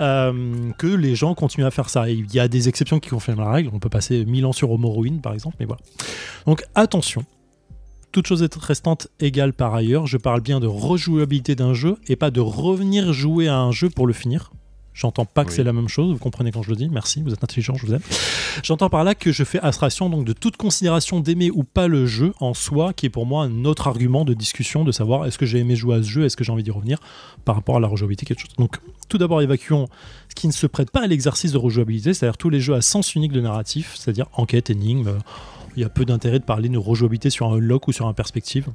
euh, 0.00 0.70
que 0.78 0.86
les 0.86 1.14
gens 1.14 1.34
continuent 1.34 1.66
à 1.66 1.70
faire 1.70 1.88
ça. 1.88 2.08
Il 2.08 2.32
y 2.32 2.40
a 2.40 2.48
des 2.48 2.68
exceptions 2.68 3.00
qui 3.00 3.10
confirment 3.10 3.40
la 3.40 3.50
règle. 3.50 3.70
On 3.72 3.78
peut 3.78 3.88
passer 3.88 4.24
1000 4.24 4.46
ans 4.46 4.52
sur 4.52 4.70
Homo 4.70 5.04
par 5.22 5.34
exemple, 5.34 5.56
mais 5.60 5.66
voilà. 5.66 5.80
Donc 6.46 6.64
attention, 6.74 7.24
toute 8.14 8.28
chose 8.28 8.48
restante 8.60 9.08
égale 9.18 9.52
par 9.52 9.74
ailleurs, 9.74 10.06
je 10.06 10.18
parle 10.18 10.40
bien 10.40 10.60
de 10.60 10.68
rejouabilité 10.68 11.56
d'un 11.56 11.74
jeu 11.74 11.96
et 12.06 12.14
pas 12.14 12.30
de 12.30 12.38
revenir 12.38 13.12
jouer 13.12 13.48
à 13.48 13.58
un 13.58 13.72
jeu 13.72 13.90
pour 13.90 14.06
le 14.06 14.12
finir. 14.12 14.52
J'entends 14.92 15.24
pas 15.24 15.44
que 15.44 15.52
c'est 15.52 15.64
la 15.64 15.72
même 15.72 15.88
chose, 15.88 16.12
vous 16.12 16.20
comprenez 16.20 16.52
quand 16.52 16.62
je 16.62 16.70
le 16.70 16.76
dis, 16.76 16.88
merci, 16.88 17.20
vous 17.22 17.32
êtes 17.32 17.42
intelligent, 17.42 17.74
je 17.74 17.84
vous 17.84 17.92
aime. 17.92 18.02
J'entends 18.62 18.88
par 18.88 19.02
là 19.02 19.16
que 19.16 19.32
je 19.32 19.42
fais 19.42 19.58
abstraction 19.58 20.08
donc 20.08 20.24
de 20.24 20.32
toute 20.32 20.56
considération 20.56 21.18
d'aimer 21.18 21.50
ou 21.50 21.64
pas 21.64 21.88
le 21.88 22.06
jeu 22.06 22.32
en 22.38 22.54
soi, 22.54 22.92
qui 22.92 23.06
est 23.06 23.10
pour 23.10 23.26
moi 23.26 23.42
un 23.42 23.64
autre 23.64 23.88
argument 23.88 24.24
de 24.24 24.32
discussion 24.32 24.84
de 24.84 24.92
savoir 24.92 25.26
est-ce 25.26 25.36
que 25.36 25.46
j'ai 25.46 25.58
aimé 25.58 25.74
jouer 25.74 25.96
à 25.96 26.02
ce 26.04 26.08
jeu, 26.08 26.24
est-ce 26.24 26.36
que 26.36 26.44
j'ai 26.44 26.52
envie 26.52 26.62
d'y 26.62 26.70
revenir 26.70 27.00
par 27.44 27.56
rapport 27.56 27.78
à 27.78 27.80
la 27.80 27.88
rejouabilité, 27.88 28.26
quelque 28.26 28.42
chose. 28.42 28.54
Donc 28.58 28.76
tout 29.08 29.18
d'abord 29.18 29.42
évacuons 29.42 29.88
ce 30.28 30.36
qui 30.36 30.46
ne 30.46 30.52
se 30.52 30.68
prête 30.68 30.92
pas 30.92 31.02
à 31.02 31.08
l'exercice 31.08 31.50
de 31.50 31.58
rejouabilité, 31.58 32.14
c'est-à-dire 32.14 32.36
tous 32.36 32.50
les 32.50 32.60
jeux 32.60 32.74
à 32.74 32.80
sens 32.80 33.16
unique 33.16 33.32
de 33.32 33.40
narratif, 33.40 33.96
c'est-à-dire 33.96 34.26
enquête, 34.34 34.70
énigme, 34.70 35.18
il 35.76 35.82
y 35.82 35.84
a 35.84 35.88
peu 35.88 36.04
d'intérêt 36.04 36.38
de 36.38 36.44
parler 36.44 36.68
de 36.68 36.78
rejouabilité 36.78 37.30
sur 37.30 37.46
un 37.52 37.56
unlock 37.56 37.88
ou 37.88 37.92
sur 37.92 38.06
un 38.06 38.12
perspective. 38.12 38.68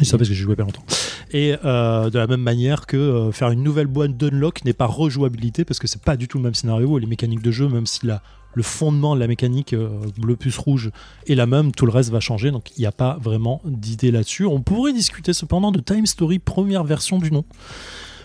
Je 0.00 0.04
sais 0.04 0.16
parce 0.16 0.28
que 0.28 0.34
j'ai 0.34 0.42
joué 0.42 0.56
pas 0.56 0.64
longtemps. 0.64 0.84
Et 1.32 1.54
euh, 1.64 2.10
de 2.10 2.18
la 2.18 2.26
même 2.26 2.40
manière 2.40 2.86
que 2.86 2.96
euh, 2.96 3.32
faire 3.32 3.50
une 3.50 3.62
nouvelle 3.62 3.86
boîte 3.86 4.16
d'unlock 4.16 4.64
n'est 4.64 4.72
pas 4.72 4.86
rejouabilité 4.86 5.64
parce 5.64 5.78
que 5.78 5.86
c'est 5.86 6.02
pas 6.02 6.16
du 6.16 6.26
tout 6.26 6.38
le 6.38 6.44
même 6.44 6.54
scénario. 6.54 6.98
Les 6.98 7.06
mécaniques 7.06 7.42
de 7.42 7.50
jeu, 7.50 7.68
même 7.68 7.86
si 7.86 8.04
la, 8.06 8.20
le 8.54 8.62
fondement 8.62 9.14
de 9.14 9.20
la 9.20 9.28
mécanique 9.28 9.72
euh, 9.72 9.88
bleu 10.18 10.36
plus 10.36 10.56
rouge 10.58 10.90
est 11.28 11.34
la 11.34 11.46
même, 11.46 11.70
tout 11.72 11.86
le 11.86 11.92
reste 11.92 12.10
va 12.10 12.20
changer. 12.20 12.50
Donc 12.50 12.76
il 12.76 12.80
n'y 12.80 12.86
a 12.86 12.92
pas 12.92 13.18
vraiment 13.20 13.62
d'idée 13.64 14.10
là-dessus. 14.10 14.46
On 14.46 14.60
pourrait 14.62 14.92
discuter 14.92 15.32
cependant 15.32 15.70
de 15.70 15.80
Time 15.80 16.06
Story 16.06 16.40
première 16.40 16.84
version 16.84 17.18
du 17.18 17.30
nom 17.30 17.44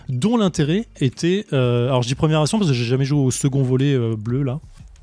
dont 0.08 0.36
l'intérêt 0.36 0.88
était. 0.98 1.46
alors 1.52 2.02
je 2.02 2.08
dis 2.08 2.16
première 2.16 2.40
version 2.40 2.58
parce 2.58 2.68
que 2.68 2.76
j'ai 2.76 2.84
jamais 2.84 3.04
joué 3.04 3.20
au 3.20 3.30
second 3.30 3.62
volet 3.62 3.96
bleu 4.16 4.42
là. 4.42 4.58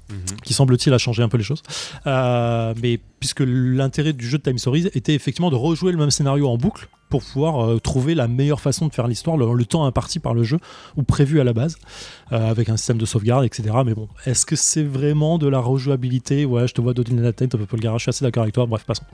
Mhm. 0.09 0.39
qui 0.43 0.53
semble-t-il 0.53 0.93
a 0.93 0.97
changé 0.97 1.21
un 1.21 1.29
peu 1.29 1.37
les 1.37 1.43
choses. 1.43 1.61
Euh, 2.05 2.73
mais 2.81 2.99
puisque 3.19 3.43
l'intérêt 3.45 4.13
du 4.13 4.27
jeu 4.27 4.37
de 4.37 4.43
Time 4.43 4.57
Stories 4.57 4.87
était 4.93 5.13
effectivement 5.13 5.49
de 5.49 5.55
rejouer 5.55 5.91
le 5.91 5.97
même 5.97 6.11
scénario 6.11 6.47
en 6.47 6.57
boucle 6.57 6.87
pour 7.09 7.23
pouvoir 7.23 7.65
euh, 7.65 7.79
trouver 7.79 8.15
la 8.15 8.27
meilleure 8.27 8.61
façon 8.61 8.87
de 8.87 8.93
faire 8.93 9.07
l'histoire, 9.07 9.37
le, 9.37 9.65
temps 9.65 9.85
imparti 9.85 10.19
par 10.19 10.33
le 10.33 10.43
jeu 10.43 10.59
ou 10.95 11.03
prévu 11.03 11.39
à 11.39 11.43
la 11.43 11.53
base, 11.53 11.77
euh, 12.31 12.49
avec 12.49 12.69
un 12.69 12.77
système 12.77 12.97
de 12.97 13.05
sauvegarde, 13.05 13.45
etc. 13.45 13.69
Mais 13.85 13.93
bon, 13.93 14.07
est-ce 14.25 14.45
que 14.45 14.55
c'est 14.55 14.83
vraiment 14.83 15.37
de 15.37 15.47
la 15.47 15.59
rejouabilité? 15.59 16.45
Ouais, 16.45 16.67
je 16.67 16.73
te 16.73 16.81
vois 16.81 16.93
donner 16.93 17.21
la 17.21 17.33
tête, 17.33 17.53
le 17.55 17.65
garage, 17.77 18.01
je 18.01 18.03
suis 18.03 18.09
assez 18.09 18.25
d'accord 18.25 18.43
avec 18.43 18.53
toi, 18.53 18.65
bref, 18.65 18.83
passons. 18.85 19.05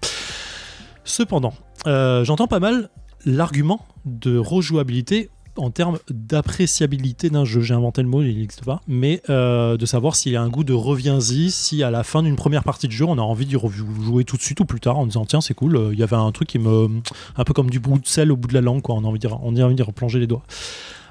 Cependant, 1.05 1.53
j'entends 1.85 2.47
pas 2.47 2.59
mal 2.59 2.89
l'argument 3.25 3.85
de 4.05 4.37
rejouabilité 4.37 5.29
en 5.57 5.71
termes 5.71 5.99
d'appréciabilité 6.09 7.29
d'un 7.29 7.45
jeu. 7.45 7.61
J'ai 7.61 7.73
inventé 7.73 8.01
le 8.01 8.07
mot, 8.07 8.21
il 8.21 8.37
n'existe 8.37 8.65
pas, 8.65 8.81
mais 8.87 9.21
euh, 9.29 9.77
de 9.77 9.85
savoir 9.85 10.15
s'il 10.15 10.31
y 10.31 10.35
a 10.35 10.41
un 10.41 10.49
goût 10.49 10.63
de 10.63 10.73
reviens-y, 10.73 11.51
si 11.51 11.83
à 11.83 11.91
la 11.91 12.03
fin 12.03 12.23
d'une 12.23 12.35
première 12.35 12.63
partie 12.63 12.87
de 12.87 12.91
jeu, 12.91 13.05
on 13.05 13.17
a 13.17 13.21
envie 13.21 13.45
d'y 13.45 13.55
jouer 14.01 14.23
tout 14.23 14.37
de 14.37 14.41
suite 14.41 14.59
ou 14.59 14.65
plus 14.65 14.79
tard 14.79 14.97
en 14.97 15.05
disant 15.05 15.25
tiens, 15.25 15.41
c'est 15.41 15.53
cool, 15.53 15.75
euh, 15.75 15.93
il 15.93 15.99
y 15.99 16.03
avait 16.03 16.15
un 16.15 16.31
truc 16.31 16.47
qui 16.47 16.59
me. 16.59 16.87
un 17.37 17.43
peu 17.43 17.53
comme 17.53 17.69
du 17.69 17.79
bout 17.79 17.99
de 17.99 18.07
sel 18.07 18.31
au 18.31 18.35
bout 18.35 18.47
de 18.47 18.53
la 18.53 18.61
langue, 18.61 18.81
quoi, 18.81 18.95
on 18.95 19.03
a 19.03 19.07
envie 19.07 19.19
on 19.41 19.55
a 19.55 19.63
envie 19.63 19.75
d'y 19.75 19.83
replonger 19.83 20.19
les 20.19 20.27
doigts. 20.27 20.43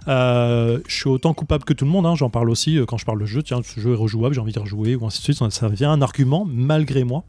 Euh, 0.08 0.80
je 0.88 0.94
suis 0.94 1.08
autant 1.08 1.32
coupable 1.32 1.64
que 1.64 1.72
tout 1.72 1.84
le 1.84 1.90
monde, 1.90 2.06
hein, 2.06 2.16
j'en 2.16 2.30
parle 2.30 2.50
aussi 2.50 2.78
quand 2.88 2.98
je 2.98 3.04
parle 3.04 3.20
de 3.20 3.26
jeu, 3.26 3.42
tiens, 3.42 3.60
ce 3.62 3.80
jeu 3.80 3.92
est 3.92 3.96
rejouable, 3.96 4.34
j'ai 4.34 4.40
envie 4.40 4.52
d'y 4.52 4.58
rejouer, 4.58 4.96
ou 4.96 5.06
ainsi 5.06 5.18
de 5.18 5.24
suite, 5.34 5.50
ça 5.50 5.68
devient 5.68 5.84
un 5.84 6.02
argument 6.02 6.44
malgré 6.48 7.04
moi. 7.04 7.24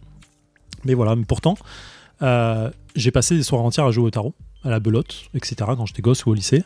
Mais 0.85 0.95
voilà, 0.95 1.15
mais 1.15 1.25
pourtant, 1.25 1.55
j'ai 2.95 3.11
passé 3.11 3.35
des 3.35 3.43
soirées 3.43 3.65
entières 3.65 3.85
à 3.85 3.91
jouer 3.91 4.05
au 4.05 4.11
tarot, 4.11 4.33
à 4.63 4.69
la 4.69 4.79
belote, 4.79 5.29
etc., 5.33 5.55
quand 5.77 5.85
j'étais 5.85 6.01
gosse 6.01 6.25
ou 6.25 6.31
au 6.31 6.33
lycée 6.33 6.63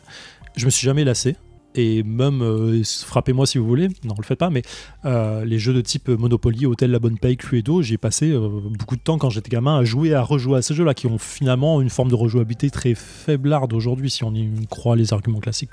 je 0.58 0.66
me 0.66 0.70
suis 0.70 0.84
jamais 0.84 1.04
lassé. 1.04 1.36
Et 1.74 2.02
même, 2.02 2.42
euh, 2.42 2.82
frappez-moi 2.82 3.46
si 3.46 3.58
vous 3.58 3.66
voulez, 3.66 3.88
non, 4.02 4.14
le 4.18 4.24
faites 4.24 4.38
pas, 4.38 4.50
mais 4.50 4.62
euh, 5.04 5.44
les 5.44 5.58
jeux 5.58 5.74
de 5.74 5.80
type 5.80 6.08
Monopoly, 6.08 6.66
Hôtel 6.66 6.90
La 6.90 6.98
Bonne 6.98 7.18
Paye, 7.18 7.36
Cluedo, 7.36 7.82
j'ai 7.82 7.98
passé 7.98 8.30
euh, 8.32 8.48
beaucoup 8.48 8.96
de 8.96 9.00
temps 9.00 9.18
quand 9.18 9.30
j'étais 9.30 9.50
gamin 9.50 9.78
à 9.78 9.84
jouer, 9.84 10.14
à 10.14 10.22
rejouer 10.22 10.58
à 10.58 10.62
ces 10.62 10.74
jeux-là, 10.74 10.94
qui 10.94 11.06
ont 11.06 11.18
finalement 11.18 11.80
une 11.80 11.90
forme 11.90 12.08
de 12.08 12.14
rejouabilité 12.14 12.70
très 12.70 12.94
faiblarde 12.94 13.72
aujourd'hui, 13.74 14.10
si 14.10 14.24
on 14.24 14.34
y 14.34 14.50
croit 14.68 14.96
les 14.96 15.12
arguments 15.12 15.40
classiques. 15.40 15.70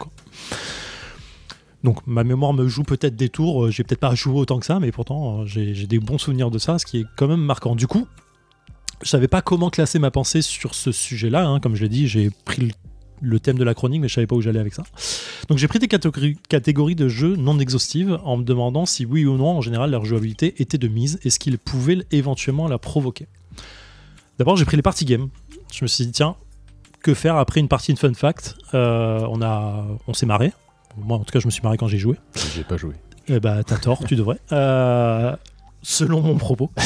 Donc 1.83 2.05
ma 2.05 2.23
mémoire 2.23 2.53
me 2.53 2.67
joue 2.67 2.83
peut-être 2.83 3.15
des 3.15 3.29
tours, 3.29 3.71
j'ai 3.71 3.83
peut-être 3.83 3.99
pas 3.99 4.15
joué 4.15 4.39
autant 4.39 4.59
que 4.59 4.65
ça, 4.65 4.79
mais 4.79 4.91
pourtant 4.91 5.45
j'ai 5.45 5.87
des 5.87 5.99
bons 5.99 6.17
souvenirs 6.17 6.51
de 6.51 6.57
ça, 6.57 6.77
ce 6.77 6.85
qui 6.85 6.99
est 6.99 7.05
quand 7.15 7.27
même 7.27 7.41
marquant. 7.41 7.75
Du 7.75 7.87
coup, 7.87 8.07
je 9.01 9.09
savais 9.09 9.27
pas 9.27 9.41
comment 9.41 9.69
classer 9.69 9.99
ma 9.99 10.11
pensée 10.11 10.41
sur 10.41 10.75
ce 10.75 10.91
sujet-là, 10.91 11.47
hein. 11.47 11.59
comme 11.59 11.75
je 11.75 11.83
l'ai 11.83 11.89
dit, 11.89 12.07
j'ai 12.07 12.31
pris 12.43 12.61
le 12.61 12.71
le 13.21 13.39
thème 13.39 13.57
de 13.57 13.63
la 13.63 13.73
chronique, 13.73 14.01
mais 14.01 14.07
je 14.07 14.13
savais 14.13 14.27
pas 14.27 14.35
où 14.35 14.41
j'allais 14.41 14.59
avec 14.59 14.73
ça. 14.73 14.83
Donc 15.49 15.57
j'ai 15.57 15.67
pris 15.67 15.79
des 15.79 15.87
catégories, 15.87 16.95
de 16.95 17.07
jeux 17.07 17.35
non 17.35 17.59
exhaustives 17.59 18.19
en 18.23 18.37
me 18.37 18.43
demandant 18.43 18.85
si 18.85 19.05
oui 19.05 19.25
ou 19.25 19.37
non, 19.37 19.57
en 19.57 19.61
général, 19.61 19.91
leur 19.91 20.05
jouabilité 20.05 20.55
était 20.61 20.77
de 20.77 20.87
mise 20.87 21.19
et 21.23 21.29
ce 21.29 21.39
qu'ils 21.39 21.57
pouvaient 21.57 21.99
éventuellement 22.11 22.67
la 22.67 22.77
provoquer. 22.77 23.27
D'abord, 24.39 24.57
j'ai 24.57 24.65
pris 24.65 24.75
les 24.75 24.83
party 24.83 25.05
games. 25.05 25.29
Je 25.73 25.83
me 25.83 25.87
suis 25.87 26.05
dit, 26.05 26.11
tiens, 26.11 26.35
que 27.01 27.13
faire 27.13 27.37
après 27.37 27.59
une 27.59 27.67
partie 27.67 27.93
de 27.93 27.99
Fun 27.99 28.13
Fact? 28.13 28.55
Euh, 28.73 29.19
On, 29.29 29.41
a, 29.41 29.85
on 30.07 30.13
s'est 30.13 30.25
marré. 30.25 30.51
Moi, 30.97 31.17
en 31.17 31.23
tout 31.23 31.31
cas, 31.31 31.39
je 31.39 31.45
me 31.45 31.51
suis 31.51 31.61
marré 31.61 31.77
quand 31.77 31.87
j'ai 31.87 31.97
joué. 31.97 32.17
J'ai 32.55 32.63
pas 32.63 32.77
joué. 32.77 32.95
Eh 33.27 33.39
bah, 33.39 33.63
t'as 33.63 33.77
tort, 33.77 34.03
tu 34.05 34.15
devrais. 34.15 34.39
Euh, 34.51 35.35
selon 35.85 36.21
mon 36.21 36.35
propos. 36.37 36.71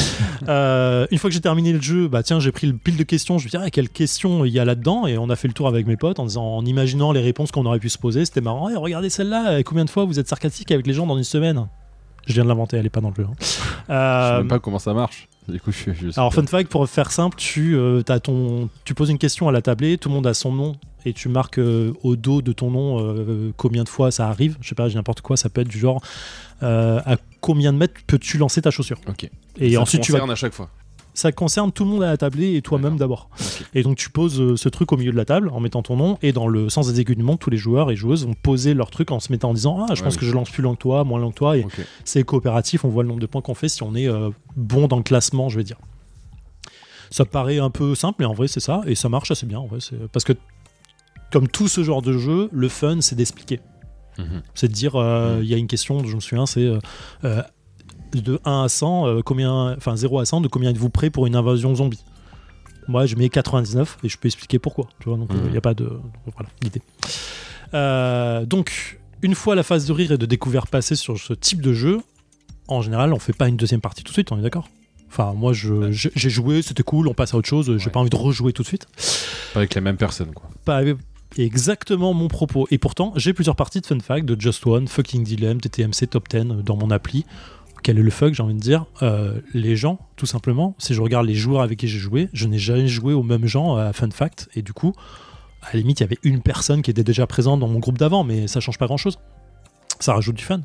Euh, 0.48 1.06
une 1.12 1.18
fois 1.20 1.30
que 1.30 1.34
j'ai 1.34 1.42
terminé 1.42 1.74
le 1.74 1.82
jeu, 1.82 2.08
bah 2.08 2.24
tiens, 2.24 2.40
j'ai 2.40 2.52
pris 2.52 2.66
le 2.66 2.74
pile 2.74 2.96
de 2.96 3.04
questions. 3.04 3.38
Je 3.38 3.46
me 3.46 3.52
disais, 3.52 3.64
ah, 3.64 3.70
quelles 3.70 3.90
questions 3.90 4.46
il 4.46 4.54
y 4.54 4.58
a 4.58 4.66
là-dedans? 4.66 5.06
Et 5.06 5.18
on 5.18 5.30
a 5.30 5.36
fait 5.36 5.48
le 5.48 5.54
tour 5.54 5.68
avec 5.68 5.86
mes 5.86 5.98
potes 5.98 6.18
en, 6.18 6.28
en 6.38 6.66
imaginant 6.66 7.12
les 7.12 7.20
réponses 7.20 7.52
qu'on 7.52 7.66
aurait 7.66 7.78
pu 7.78 7.90
se 7.90 8.00
poser. 8.00 8.26
C'était 8.26 8.42
marrant. 8.42 8.68
regardez 8.80 9.10
celle-là. 9.10 9.62
Combien 9.64 9.86
de 9.86 9.90
fois 9.92 10.06
vous 10.06 10.18
êtes 10.18 10.28
sarcastique 10.28 10.72
avec 10.72 10.88
les 10.88 10.94
gens 10.94 11.06
dans 11.06 11.18
une 11.18 11.26
semaine? 11.26 11.68
Je 12.26 12.34
viens 12.34 12.44
de 12.44 12.50
l'inventer, 12.50 12.78
elle 12.78 12.86
est 12.86 12.90
pas 12.90 13.02
dans 13.02 13.10
le 13.10 13.16
jeu. 13.16 13.28
Hein. 13.30 13.36
Euh, 13.90 14.22
je 14.30 14.32
sais 14.32 14.38
même 14.40 14.48
pas 14.48 14.60
comment 14.60 14.80
ça 14.80 14.94
marche. 14.94 15.28
Du 15.48 15.60
coup, 15.60 15.72
je, 15.72 15.92
je 15.92 16.20
Alors, 16.20 16.34
fun 16.34 16.46
fact, 16.46 16.72
pour 16.72 16.88
faire 16.90 17.12
simple, 17.12 17.36
tu, 17.38 17.76
euh, 17.76 18.02
as 18.08 18.20
ton, 18.20 18.70
tu 18.86 18.96
poses 18.96 19.10
une 19.10 19.18
question 19.18 19.50
à 19.50 19.52
la 19.52 19.62
tablée, 19.62 19.98
tout 19.98 20.10
le 20.10 20.16
monde 20.16 20.28
a 20.28 20.34
son 20.34 20.52
nom 20.54 20.76
et 21.06 21.14
tu 21.14 21.30
marques 21.30 21.60
au 21.60 22.16
dos 22.16 22.42
de 22.42 22.52
ton 22.52 22.72
nom 22.72 23.52
combien 23.58 23.84
de 23.84 23.90
fois 23.90 24.12
ça 24.12 24.28
arrive. 24.28 24.58
Je 24.62 24.70
sais 24.70 24.76
pas, 24.76 24.90
n'importe 24.90 25.22
quoi, 25.22 25.38
ça 25.38 25.50
peut 25.50 25.62
être 25.62 25.68
du 25.68 25.80
genre 25.80 26.02
à 26.62 27.18
combien 27.42 27.74
de 27.74 27.78
mètres 27.78 27.96
peux-tu 28.08 28.38
lancer 28.38 28.62
ta 28.62 28.72
chaussure? 28.72 29.00
Ok. 29.08 29.30
Et 29.58 29.74
ça 29.74 29.82
ensuite 29.82 30.02
tu 30.02 30.12
vas 30.12 30.24
à 30.24 30.36
chaque 30.36 30.54
fois? 30.54 30.70
Ça 31.16 31.34
concerne 31.34 31.74
tout 31.74 31.84
le 31.84 31.90
monde 31.90 32.04
à 32.04 32.08
la 32.08 32.18
table 32.18 32.42
et 32.42 32.62
toi-même 32.62 32.96
d'abord. 32.96 33.30
Et 33.74 33.84
donc 33.84 33.98
tu 33.98 34.10
poses 34.10 34.40
euh, 34.40 34.56
ce 34.56 34.70
truc 34.70 34.94
au 34.94 34.98
milieu 34.98 35.12
de 35.12 35.18
la 35.18 35.26
table 35.26 35.50
en 35.50 35.60
mettant 35.60 35.82
ton 35.82 35.98
nom 35.98 36.18
et 36.22 36.32
dans 36.32 36.48
le 36.48 36.70
sens 36.70 36.88
des 36.88 37.02
aiguilles 37.02 37.18
du 37.18 37.24
monde, 37.24 37.40
tous 37.40 37.50
les 37.50 37.58
joueurs 37.58 37.92
et 37.92 37.98
joueuses 37.98 38.26
vont 38.26 38.36
poser 38.36 38.74
leur 38.74 38.90
truc 38.90 39.12
en 39.12 39.20
se 39.20 39.30
mettant 39.30 39.50
en 39.50 39.54
disant 39.54 39.86
ah 39.90 39.96
je 39.96 40.04
pense 40.04 40.16
que 40.16 40.26
je 40.26 40.32
lance 40.32 40.50
plus 40.50 40.64
long 40.64 40.76
que 40.76 40.80
toi, 40.80 41.04
moins 41.04 41.20
long 41.20 41.32
que 41.32 41.36
toi 41.36 41.58
et 41.58 41.66
c'est 42.06 42.24
coopératif. 42.24 42.86
On 42.86 42.90
voit 42.90 43.04
le 43.04 43.10
nombre 43.10 43.20
de 43.20 43.26
points 43.26 43.42
qu'on 43.42 43.56
fait 43.56 43.68
si 43.68 43.84
on 43.84 43.96
est 43.96 44.08
euh, 44.08 44.30
bon 44.56 44.88
dans 44.88 44.96
le 44.96 45.04
classement, 45.04 45.50
je 45.50 45.58
vais 45.58 45.64
dire. 45.64 45.78
Ça 47.12 47.26
paraît 47.26 47.60
un 47.60 47.72
peu 47.72 47.96
simple, 47.96 48.18
mais 48.20 48.26
en 48.26 48.34
vrai 48.34 48.48
c'est 48.48 48.62
ça 48.62 48.82
et 48.86 48.96
ça 48.96 49.10
marche 49.10 49.32
assez 49.32 49.46
bien. 49.46 49.60
En 49.60 49.68
vrai, 49.68 49.80
parce 50.14 50.24
que 50.24 50.34
comme 51.32 51.48
tout 51.48 51.68
ce 51.68 51.84
genre 51.84 52.02
de 52.02 52.18
jeu, 52.18 52.50
le 52.52 52.70
fun 52.70 53.02
c'est 53.02 53.16
d'expliquer. 53.16 53.60
Mhm. 54.18 54.42
C'est 54.54 54.68
de 54.68 54.74
dire, 54.74 54.96
euh, 54.96 55.38
mhm. 55.38 55.44
il 55.44 55.50
y 55.50 55.54
a 55.54 55.58
une 55.58 55.68
question, 55.68 56.04
je 56.06 56.16
me 56.16 56.20
souviens, 56.20 56.46
c'est 56.46 56.70
de 58.18 58.40
1 58.46 58.64
à 58.64 58.70
100, 58.70 59.08
euh, 59.08 59.22
combien, 59.24 59.76
enfin 59.78 59.96
0 59.96 60.20
à 60.20 60.26
100, 60.26 60.42
de 60.42 60.48
combien 60.48 60.72
êtes-vous 60.72 60.90
prêt 60.90 61.10
pour 61.10 61.28
une 61.28 61.36
invasion 61.36 61.76
zombie? 61.76 62.04
Moi, 62.88 63.06
je 63.06 63.16
mets 63.16 63.30
99 63.30 64.00
et 64.04 64.10
je 64.10 64.18
peux 64.18 64.28
expliquer 64.28 64.58
pourquoi. 64.58 64.88
Tu 65.00 65.10
vois, 65.10 65.18
donc 65.18 65.30
il 65.32 65.52
n'y 65.52 65.58
a 65.58 65.62
pas 65.62 65.76
de. 65.76 65.92
Voilà, 66.36 66.50
l'idée. 66.64 66.82
Euh, 67.76 68.46
donc, 68.46 69.00
une 69.22 69.36
fois 69.36 69.54
la 69.54 69.62
phase 69.62 69.86
de 69.86 69.94
rire 69.94 70.12
et 70.12 70.18
de 70.18 70.26
découverte 70.26 70.70
passée 70.70 70.96
sur 70.96 71.20
ce 71.20 71.34
type 71.34 71.62
de 71.62 71.72
jeu, 71.72 72.00
en 72.68 72.82
général, 72.82 73.14
on 73.14 73.20
fait 73.20 73.34
pas 73.34 73.48
une 73.48 73.58
deuxième 73.58 73.82
partie 73.82 74.04
tout 74.04 74.10
de 74.10 74.14
suite, 74.14 74.32
on 74.32 74.40
est 74.40 74.42
d'accord? 74.42 74.70
Enfin, 75.08 75.34
moi, 75.34 75.54
j'ai 75.54 76.30
joué, 76.30 76.64
c'était 76.64 76.84
cool, 76.84 77.08
on 77.08 77.14
passe 77.14 77.36
à 77.36 77.38
autre 77.38 77.48
chose, 77.48 77.78
j'ai 77.78 77.90
pas 77.92 78.00
envie 78.00 78.10
de 78.10 78.16
rejouer 78.16 78.54
tout 78.54 78.64
de 78.64 78.68
suite. 78.68 78.88
Pas 79.54 79.60
avec 79.60 79.76
les 79.76 79.82
mêmes 79.82 79.98
personnes, 79.98 80.34
quoi. 80.34 80.50
Pas 80.66 80.78
avec, 80.78 80.98
exactement 81.38 82.14
mon 82.14 82.28
propos. 82.28 82.68
Et 82.72 82.78
pourtant, 82.78 83.14
j'ai 83.16 83.34
plusieurs 83.34 83.56
parties 83.56 83.82
de 83.82 83.86
Fun 83.86 84.00
Fact, 84.00 84.26
de 84.26 84.40
Just 84.40 84.66
One, 84.66 84.88
Fucking 84.88 85.24
Dilemma, 85.24 85.60
TTMC 85.60 86.08
Top 86.10 86.28
10 86.30 86.64
dans 86.64 86.76
mon 86.76 86.92
appli 86.92 87.26
quel 87.84 87.98
est 87.98 88.04
le 88.04 88.12
fuck, 88.12 88.34
j'ai 88.34 88.44
envie 88.44 88.56
de 88.56 88.60
dire 88.60 88.86
euh, 89.02 89.40
Les 89.54 89.76
gens, 89.76 90.00
tout 90.16 90.26
simplement, 90.26 90.76
si 90.78 90.94
je 90.94 91.02
regarde 91.02 91.26
les 91.26 91.36
joueurs 91.36 91.62
avec 91.62 91.80
qui 91.80 91.88
j'ai 91.88 92.00
joué, 92.00 92.30
je 92.34 92.48
n'ai 92.48 92.60
jamais 92.60 92.88
joué 92.88 93.14
aux 93.14 93.24
mêmes 93.24 93.46
gens 93.46 93.76
à 93.76 93.94
Fun 93.94 94.10
Fact, 94.12 94.50
et 94.56 94.62
du 94.62 94.74
coup, 94.74 94.94
à 95.62 95.68
la 95.74 95.80
limite, 95.80 96.00
il 96.00 96.04
y 96.04 96.06
avait 96.06 96.20
une 96.24 96.42
personne 96.42 96.82
qui 96.82 96.92
était 96.92 97.04
déjà 97.04 97.28
présente 97.28 97.60
dans 97.60 97.68
mon 97.68 97.80
groupe 97.80 97.98
d'avant, 97.98 98.24
mais 98.24 98.48
ça 98.48 98.60
change 98.60 98.78
pas 98.78 98.88
grand 98.88 98.98
chose. 98.98 99.20
Ça 100.00 100.14
rajoute 100.14 100.36
du 100.36 100.44
fun. 100.44 100.62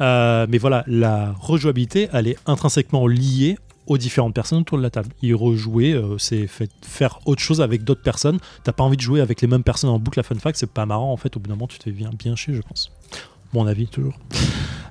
Euh, 0.00 0.46
mais 0.48 0.58
voilà, 0.58 0.84
la 0.86 1.32
rejouabilité, 1.32 2.08
elle 2.12 2.28
est 2.28 2.36
intrinsèquement 2.46 3.06
liée 3.06 3.58
aux 3.90 3.98
différentes 3.98 4.34
personnes 4.34 4.60
autour 4.60 4.78
de 4.78 4.84
la 4.84 4.90
table. 4.90 5.08
Y 5.20 5.34
rejouer, 5.34 5.92
euh, 5.92 6.16
c'est 6.16 6.46
faire 6.46 7.18
autre 7.26 7.42
chose 7.42 7.60
avec 7.60 7.82
d'autres 7.82 8.02
personnes. 8.02 8.38
T'as 8.62 8.70
pas 8.70 8.84
envie 8.84 8.96
de 8.96 9.02
jouer 9.02 9.20
avec 9.20 9.40
les 9.40 9.48
mêmes 9.48 9.64
personnes 9.64 9.90
en 9.90 9.98
boucle 9.98 10.20
à 10.20 10.22
Fun 10.22 10.36
Fact, 10.36 10.56
c'est 10.56 10.70
pas 10.70 10.86
marrant 10.86 11.12
en 11.12 11.16
fait. 11.16 11.36
Au 11.36 11.40
bout 11.40 11.48
d'un 11.48 11.56
moment, 11.56 11.66
tu 11.66 11.80
te 11.80 11.90
bien, 11.90 12.10
bien 12.16 12.36
chier, 12.36 12.54
je 12.54 12.62
pense. 12.62 12.92
Mon 13.52 13.66
avis, 13.66 13.88
toujours. 13.88 14.14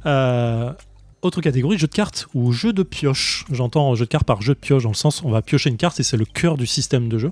Euh, 0.05 0.73
autre 1.21 1.39
catégorie, 1.39 1.77
jeu 1.77 1.87
de 1.87 1.93
cartes 1.93 2.27
ou 2.33 2.51
jeu 2.51 2.73
de 2.73 2.83
pioche. 2.83 3.45
J'entends 3.51 3.95
jeu 3.95 4.03
de 4.03 4.09
cartes 4.09 4.27
par 4.27 4.41
jeu 4.41 4.53
de 4.53 4.59
pioche 4.59 4.83
dans 4.83 4.89
le 4.89 4.95
sens 4.95 5.23
on 5.23 5.29
va 5.29 5.41
piocher 5.41 5.69
une 5.69 5.77
carte 5.77 5.99
et 6.01 6.03
c'est 6.03 6.17
le 6.17 6.25
cœur 6.25 6.57
du 6.57 6.65
système 6.65 7.07
de 7.07 7.17
jeu. 7.17 7.31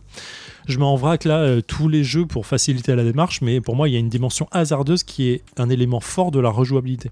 Je 0.68 0.78
m'en 0.80 0.96
vrac 0.96 1.26
là 1.26 1.40
euh, 1.40 1.62
tous 1.62 1.90
les 1.90 2.06
jeux 2.06 2.26
pour 2.26 2.46
faciliter 2.46 2.96
la 2.96 3.04
démarche, 3.04 3.42
mais 3.42 3.60
pour 3.60 3.76
moi 3.76 3.90
il 3.90 3.94
y 3.94 3.98
a 3.98 4.00
une 4.00 4.10
dimension 4.10 4.48
hasardeuse 4.52 5.04
qui 5.04 5.30
est 5.30 5.44
un 5.58 5.70
élément 5.70 6.00
fort 6.00 6.32
de 6.32 6.40
la 6.40 6.50
rejouabilité. 6.50 7.12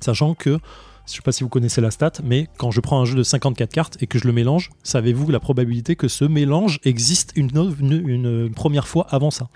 Sachant 0.00 0.34
que, 0.34 0.60
je 1.06 1.12
ne 1.12 1.16
sais 1.16 1.22
pas 1.22 1.32
si 1.32 1.42
vous 1.42 1.50
connaissez 1.50 1.80
la 1.80 1.90
stat, 1.90 2.12
mais 2.22 2.48
quand 2.56 2.70
je 2.70 2.80
prends 2.80 3.00
un 3.00 3.04
jeu 3.04 3.14
de 3.14 3.22
54 3.22 3.70
cartes 3.70 3.96
et 4.00 4.06
que 4.06 4.18
je 4.18 4.26
le 4.26 4.32
mélange, 4.32 4.70
savez-vous 4.82 5.30
la 5.30 5.40
probabilité 5.40 5.96
que 5.96 6.08
ce 6.08 6.24
mélange 6.24 6.80
existe 6.84 7.32
une, 7.36 7.50
une 7.80 8.52
première 8.54 8.88
fois 8.88 9.06
avant 9.10 9.30
ça? 9.30 9.48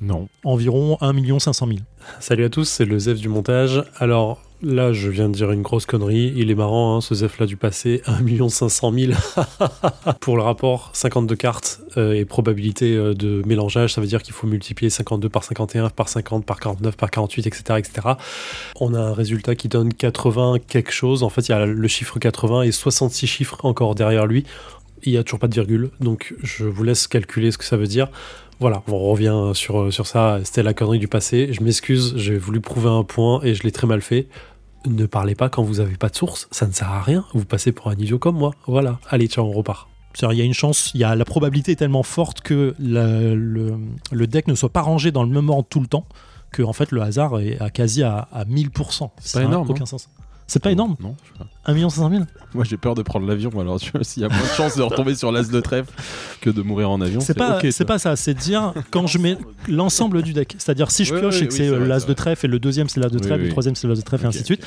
Non. 0.00 0.28
Environ 0.42 0.98
1 1.00 1.38
500 1.38 1.66
000. 1.68 1.78
Salut 2.18 2.44
à 2.44 2.50
tous, 2.50 2.64
c'est 2.64 2.84
le 2.84 2.98
Zef 2.98 3.20
du 3.20 3.28
montage. 3.28 3.84
Alors, 3.98 4.42
Là, 4.64 4.92
je 4.92 5.10
viens 5.10 5.28
de 5.28 5.34
dire 5.34 5.50
une 5.50 5.62
grosse 5.62 5.86
connerie. 5.86 6.32
Il 6.36 6.48
est 6.52 6.54
marrant, 6.54 6.96
hein, 6.96 7.00
ce 7.00 7.16
Zef-là 7.16 7.46
du 7.46 7.56
passé. 7.56 8.00
1 8.06 8.48
500 8.48 8.92
000 8.92 9.12
pour 10.20 10.36
le 10.36 10.42
rapport 10.44 10.90
52 10.92 11.34
cartes 11.34 11.80
euh, 11.96 12.12
et 12.12 12.24
probabilité 12.24 12.94
euh, 12.94 13.12
de 13.12 13.42
mélangeage. 13.44 13.94
Ça 13.94 14.00
veut 14.00 14.06
dire 14.06 14.22
qu'il 14.22 14.32
faut 14.32 14.46
multiplier 14.46 14.88
52 14.88 15.28
par 15.28 15.42
51, 15.42 15.90
par 15.90 16.08
50, 16.08 16.46
par 16.46 16.60
49, 16.60 16.96
par 16.96 17.10
48, 17.10 17.48
etc., 17.48 17.62
etc. 17.76 18.08
On 18.78 18.94
a 18.94 19.00
un 19.00 19.12
résultat 19.12 19.56
qui 19.56 19.66
donne 19.66 19.92
80 19.92 20.58
quelque 20.68 20.92
chose. 20.92 21.24
En 21.24 21.28
fait, 21.28 21.48
il 21.48 21.50
y 21.50 21.54
a 21.54 21.66
le 21.66 21.88
chiffre 21.88 22.20
80 22.20 22.62
et 22.62 22.70
66 22.70 23.26
chiffres 23.26 23.58
encore 23.64 23.96
derrière 23.96 24.26
lui. 24.26 24.44
Il 25.02 25.10
n'y 25.10 25.18
a 25.18 25.24
toujours 25.24 25.40
pas 25.40 25.48
de 25.48 25.54
virgule. 25.54 25.90
Donc, 25.98 26.34
je 26.40 26.66
vous 26.66 26.84
laisse 26.84 27.08
calculer 27.08 27.50
ce 27.50 27.58
que 27.58 27.64
ça 27.64 27.76
veut 27.76 27.88
dire. 27.88 28.10
Voilà, 28.60 28.84
on 28.86 28.98
revient 29.10 29.50
sur, 29.54 29.92
sur 29.92 30.06
ça. 30.06 30.38
C'était 30.44 30.62
la 30.62 30.72
connerie 30.72 31.00
du 31.00 31.08
passé. 31.08 31.48
Je 31.50 31.64
m'excuse, 31.64 32.14
j'ai 32.16 32.36
voulu 32.36 32.60
prouver 32.60 32.90
un 32.90 33.02
point 33.02 33.40
et 33.42 33.54
je 33.56 33.64
l'ai 33.64 33.72
très 33.72 33.88
mal 33.88 34.00
fait 34.00 34.28
ne 34.86 35.06
parlez 35.06 35.34
pas 35.34 35.48
quand 35.48 35.62
vous 35.62 35.76
n'avez 35.76 35.96
pas 35.96 36.08
de 36.08 36.16
source, 36.16 36.48
ça 36.50 36.66
ne 36.66 36.72
sert 36.72 36.90
à 36.90 37.02
rien, 37.02 37.24
vous 37.34 37.44
passez 37.44 37.72
pour 37.72 37.88
un 37.88 37.94
idiot 37.94 38.18
comme 38.18 38.36
moi. 38.36 38.52
Voilà, 38.66 38.98
allez, 39.08 39.28
tiens, 39.28 39.42
on 39.42 39.52
repart. 39.52 39.88
Il 40.20 40.36
y 40.36 40.42
a 40.42 40.44
une 40.44 40.54
chance, 40.54 40.90
il 40.94 41.00
y 41.00 41.04
a 41.04 41.14
la 41.14 41.24
probabilité 41.24 41.72
est 41.72 41.76
tellement 41.76 42.02
forte 42.02 42.42
que 42.42 42.74
le, 42.78 44.26
deck 44.26 44.46
ne 44.46 44.54
soit 44.54 44.68
pas 44.68 44.82
rangé 44.82 45.10
dans 45.10 45.22
le 45.22 45.30
même 45.30 45.48
ordre 45.48 45.66
tout 45.68 45.80
le 45.80 45.86
temps 45.86 46.06
que 46.50 46.62
en 46.62 46.74
fait 46.74 46.92
le 46.92 47.00
hasard 47.00 47.40
est 47.40 47.58
à 47.60 47.70
quasi 47.70 48.02
à, 48.02 48.28
1000%. 48.34 49.10
C'est 49.18 49.38
pas 49.38 49.44
énorme. 49.44 49.70
Aucun 49.70 49.84
hein. 49.84 49.86
sens. 49.86 50.10
C'est 50.52 50.62
pas 50.62 50.70
énorme 50.70 50.96
Non. 51.00 51.16
1 51.64 51.74
500 51.88 52.10
000 52.10 52.24
Moi 52.52 52.64
j'ai 52.64 52.76
peur 52.76 52.94
de 52.94 53.00
prendre 53.00 53.26
l'avion, 53.26 53.50
alors 53.58 53.80
tu 53.80 53.90
vois, 53.90 54.04
s'il 54.04 54.22
y 54.22 54.26
a 54.26 54.28
moins 54.28 54.38
de 54.38 54.54
chances 54.54 54.76
de 54.76 54.82
retomber 54.82 55.14
sur 55.14 55.32
l'as 55.32 55.48
de 55.48 55.60
trèfle 55.60 55.90
que 56.42 56.50
de 56.50 56.60
mourir 56.60 56.90
en 56.90 57.00
avion. 57.00 57.20
C'est 57.20 57.32
pas, 57.32 57.58
c'est 57.70 57.86
pas 57.86 57.98
ça, 57.98 58.16
c'est 58.16 58.34
dire 58.34 58.74
quand 58.90 59.06
je 59.06 59.16
mets 59.16 59.38
l'ensemble 59.66 60.22
du 60.22 60.34
deck. 60.34 60.54
C'est-à-dire 60.58 60.90
si 60.90 61.06
je 61.06 61.14
pioche 61.14 61.40
et 61.40 61.48
que 61.48 61.54
c'est 61.54 61.70
l'as 61.70 62.04
de 62.04 62.12
trèfle 62.12 62.44
et 62.44 62.48
le 62.50 62.58
deuxième 62.58 62.90
c'est 62.90 63.00
l'as 63.00 63.08
de 63.08 63.18
trèfle, 63.18 63.44
le 63.44 63.48
troisième 63.48 63.74
c'est 63.76 63.88
l'as 63.88 63.94
de 63.94 64.02
trèfle 64.02 64.26
et 64.26 64.28
ainsi 64.28 64.40
de 64.40 64.44
suite. 64.44 64.66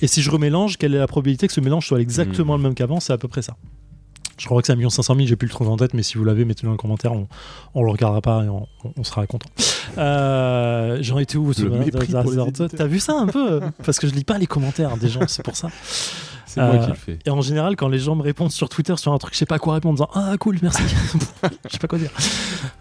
Et 0.00 0.08
si 0.08 0.20
je 0.20 0.30
remélange, 0.32 0.78
quelle 0.78 0.96
est 0.96 0.98
la 0.98 1.06
probabilité 1.06 1.46
que 1.46 1.52
ce 1.52 1.60
mélange 1.60 1.86
soit 1.86 2.00
exactement 2.00 2.54
hmm. 2.54 2.62
le 2.62 2.62
même 2.64 2.74
qu'avant? 2.74 2.98
C'est 2.98 3.12
à 3.12 3.18
peu 3.18 3.28
près 3.28 3.42
ça. 3.42 3.54
Je 4.40 4.46
crois 4.46 4.62
que 4.62 4.66
c'est 4.66 4.72
1 4.72 4.90
500 4.90 5.14
000, 5.14 5.26
j'ai 5.26 5.36
plus 5.36 5.46
le 5.46 5.52
trouver 5.52 5.70
en 5.70 5.76
tête, 5.76 5.92
mais 5.92 6.02
si 6.02 6.16
vous 6.16 6.24
l'avez, 6.24 6.46
mettez-le 6.46 6.70
le 6.70 6.78
commentaire, 6.78 7.12
on, 7.12 7.28
on 7.74 7.84
le 7.84 7.90
regardera 7.90 8.22
pas 8.22 8.42
et 8.42 8.48
on, 8.48 9.04
sera 9.04 9.26
content. 9.26 9.50
Euh, 9.98 10.98
J'en 11.00 11.18
étais 11.18 11.36
où 11.36 11.52
T'as 12.76 12.86
vu 12.86 13.00
ça 13.00 13.14
un 13.14 13.26
peu? 13.26 13.60
Parce 13.84 13.98
que 13.98 14.06
je 14.06 14.14
lis 14.14 14.24
pas 14.24 14.38
les 14.38 14.46
commentaires 14.46 14.96
des 14.96 15.08
gens, 15.08 15.26
c'est 15.26 15.42
pour 15.44 15.56
ça. 15.56 15.68
C'est 16.50 16.60
moi 16.60 16.78
qui 16.78 16.88
le 16.88 16.94
fais. 16.94 17.18
Et 17.24 17.30
en 17.30 17.40
général, 17.42 17.76
quand 17.76 17.86
les 17.86 18.00
gens 18.00 18.16
me 18.16 18.22
répondent 18.22 18.50
sur 18.50 18.68
Twitter 18.68 18.96
sur 18.96 19.12
un 19.12 19.18
truc, 19.18 19.34
je 19.34 19.38
sais 19.38 19.46
pas 19.46 19.60
quoi 19.60 19.74
répondre 19.74 20.02
en 20.02 20.06
disant 20.06 20.20
Ah, 20.20 20.36
cool, 20.36 20.58
merci. 20.62 20.82
je 21.42 21.70
sais 21.70 21.78
pas 21.78 21.86
quoi 21.86 21.98
dire. 21.98 22.10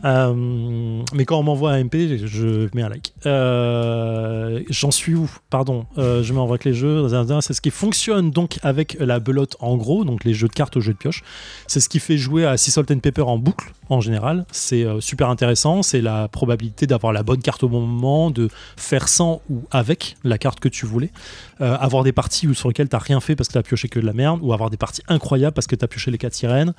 Euh, 0.05 1.03
mais 1.13 1.25
quand 1.25 1.37
on 1.37 1.43
m'envoie 1.43 1.73
un 1.73 1.83
MP, 1.83 2.25
je 2.25 2.67
mets 2.73 2.81
un 2.81 2.89
like. 2.89 3.13
Euh, 3.27 4.63
j'en 4.71 4.89
suis 4.89 5.13
où? 5.13 5.29
Pardon. 5.51 5.85
Euh, 5.99 6.23
je 6.23 6.33
m'envoie 6.33 6.57
que 6.57 6.67
les 6.67 6.73
jeux. 6.73 7.07
C'est 7.41 7.53
ce 7.53 7.61
qui 7.61 7.69
fonctionne 7.69 8.31
donc 8.31 8.57
avec 8.63 8.97
la 8.99 9.19
belote 9.19 9.55
en 9.59 9.77
gros, 9.77 10.03
donc 10.03 10.23
les 10.23 10.33
jeux 10.33 10.47
de 10.47 10.53
cartes 10.53 10.75
aux 10.77 10.81
jeux 10.81 10.93
de 10.93 10.97
pioche. 10.97 11.23
C'est 11.67 11.79
ce 11.79 11.89
qui 11.89 11.99
fait 11.99 12.17
jouer 12.17 12.45
à 12.45 12.57
Sea 12.57 12.71
Salt 12.71 12.91
and 12.91 12.99
Pepper 12.99 13.21
en 13.21 13.37
boucle 13.37 13.71
en 13.89 14.01
général. 14.01 14.45
C'est 14.51 14.85
super 14.99 15.29
intéressant. 15.29 15.83
C'est 15.83 16.01
la 16.01 16.27
probabilité 16.27 16.87
d'avoir 16.87 17.13
la 17.13 17.21
bonne 17.21 17.41
carte 17.41 17.61
au 17.61 17.69
bon 17.69 17.81
moment, 17.81 18.31
de 18.31 18.49
faire 18.77 19.07
sans 19.07 19.41
ou 19.51 19.61
avec 19.69 20.17
la 20.23 20.39
carte 20.39 20.59
que 20.59 20.69
tu 20.69 20.87
voulais. 20.87 21.11
avoir 21.59 22.03
des 22.03 22.13
parties 22.13 22.47
sur 22.55 22.69
lesquelles 22.69 22.89
tu 22.89 22.95
n'as 22.95 23.01
rien 23.01 23.19
fait 23.19 23.35
parce 23.35 23.47
que 23.49 23.58
pioché 23.63 23.89
que 23.89 23.99
de 23.99 24.05
la 24.05 24.13
merde, 24.13 24.39
ou 24.41 24.53
avoir 24.53 24.69
des 24.69 24.77
parties 24.77 25.01
incroyables 25.07 25.53
parce 25.53 25.67
que 25.67 25.75
tu 25.75 25.83
as 25.85 25.87
pioché 25.87 26.11
les 26.11 26.17
4 26.17 26.33
sirènes, 26.33 26.73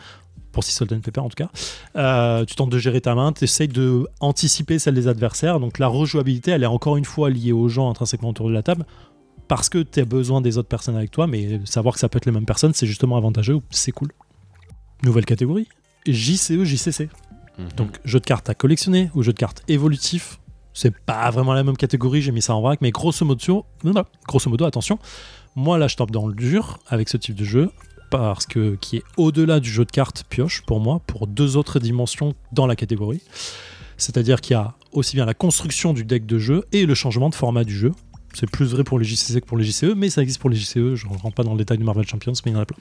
pour 0.52 0.64
Six 0.64 0.72
Salt 0.72 0.86
Pepper 1.00 1.20
en 1.20 1.28
tout 1.28 1.36
cas. 1.36 1.50
Euh, 1.96 2.44
tu 2.44 2.54
tentes 2.54 2.70
de 2.70 2.78
gérer 2.78 3.00
ta 3.00 3.14
main, 3.14 3.32
tu 3.32 3.44
essayes 3.44 3.68
de 3.68 4.06
anticiper 4.20 4.78
celle 4.78 4.94
des 4.94 5.08
adversaires. 5.08 5.60
Donc 5.60 5.78
la 5.78 5.86
rejouabilité, 5.86 6.50
elle 6.50 6.62
est 6.62 6.66
encore 6.66 6.96
une 6.96 7.04
fois 7.04 7.30
liée 7.30 7.52
aux 7.52 7.68
gens 7.68 7.88
intrinsèquement 7.90 8.30
autour 8.30 8.48
de 8.48 8.54
la 8.54 8.62
table 8.62 8.84
parce 9.48 9.68
que 9.68 9.78
tu 9.78 10.00
as 10.00 10.04
besoin 10.04 10.40
des 10.40 10.58
autres 10.58 10.68
personnes 10.68 10.96
avec 10.96 11.10
toi, 11.10 11.26
mais 11.26 11.60
savoir 11.64 11.94
que 11.94 12.00
ça 12.00 12.08
peut 12.08 12.18
être 12.18 12.26
les 12.26 12.32
mêmes 12.32 12.46
personnes, 12.46 12.72
c'est 12.72 12.86
justement 12.86 13.16
avantageux, 13.16 13.58
c'est 13.70 13.90
cool. 13.90 14.12
Nouvelle 15.02 15.24
catégorie 15.24 15.66
JCE, 16.06 16.64
JCC. 16.64 17.08
Mhm. 17.58 17.68
Donc 17.76 18.00
jeu 18.04 18.20
de 18.20 18.24
cartes 18.24 18.48
à 18.48 18.54
collectionner 18.54 19.10
ou 19.14 19.22
jeu 19.22 19.32
de 19.32 19.38
cartes 19.38 19.62
évolutif. 19.68 20.40
C'est 20.72 20.96
pas 20.96 21.28
vraiment 21.30 21.52
la 21.52 21.64
même 21.64 21.76
catégorie, 21.76 22.22
j'ai 22.22 22.30
mis 22.30 22.42
ça 22.42 22.54
en 22.54 22.60
vrac, 22.60 22.80
mais 22.80 22.92
grosso 22.92 23.24
modo, 23.26 23.66
grosso 24.26 24.48
modo 24.48 24.64
attention, 24.64 25.00
moi, 25.60 25.76
là, 25.76 25.88
je 25.88 25.96
tape 25.96 26.10
dans 26.10 26.26
le 26.26 26.34
dur 26.34 26.78
avec 26.88 27.08
ce 27.08 27.18
type 27.18 27.34
de 27.34 27.44
jeu 27.44 27.70
parce 28.10 28.46
que 28.46 28.76
qui 28.80 28.96
est 28.96 29.04
au-delà 29.16 29.60
du 29.60 29.70
jeu 29.70 29.84
de 29.84 29.90
cartes 29.90 30.24
pioche 30.28 30.62
pour 30.62 30.80
moi, 30.80 31.00
pour 31.06 31.26
deux 31.26 31.56
autres 31.56 31.78
dimensions 31.78 32.34
dans 32.50 32.66
la 32.66 32.74
catégorie. 32.74 33.22
C'est-à-dire 33.98 34.40
qu'il 34.40 34.54
y 34.54 34.56
a 34.56 34.74
aussi 34.92 35.16
bien 35.16 35.26
la 35.26 35.34
construction 35.34 35.92
du 35.92 36.04
deck 36.04 36.24
de 36.24 36.38
jeu 36.38 36.64
et 36.72 36.86
le 36.86 36.94
changement 36.94 37.28
de 37.28 37.34
format 37.34 37.64
du 37.64 37.76
jeu. 37.76 37.92
C'est 38.32 38.48
plus 38.48 38.66
vrai 38.66 38.84
pour 38.84 38.98
les 38.98 39.04
JCC 39.04 39.40
que 39.40 39.46
pour 39.46 39.58
les 39.58 39.64
JCE, 39.64 39.92
mais 39.96 40.08
ça 40.08 40.22
existe 40.22 40.40
pour 40.40 40.48
les 40.48 40.56
JCE. 40.56 40.94
Je 40.94 41.06
ne 41.06 41.12
rentre 41.18 41.34
pas 41.34 41.42
dans 41.42 41.52
le 41.52 41.58
détail 41.58 41.78
de 41.78 41.84
Marvel 41.84 42.06
Champions, 42.06 42.32
mais 42.46 42.52
il 42.52 42.54
y 42.54 42.56
en 42.56 42.60
a 42.60 42.64
plein. 42.64 42.78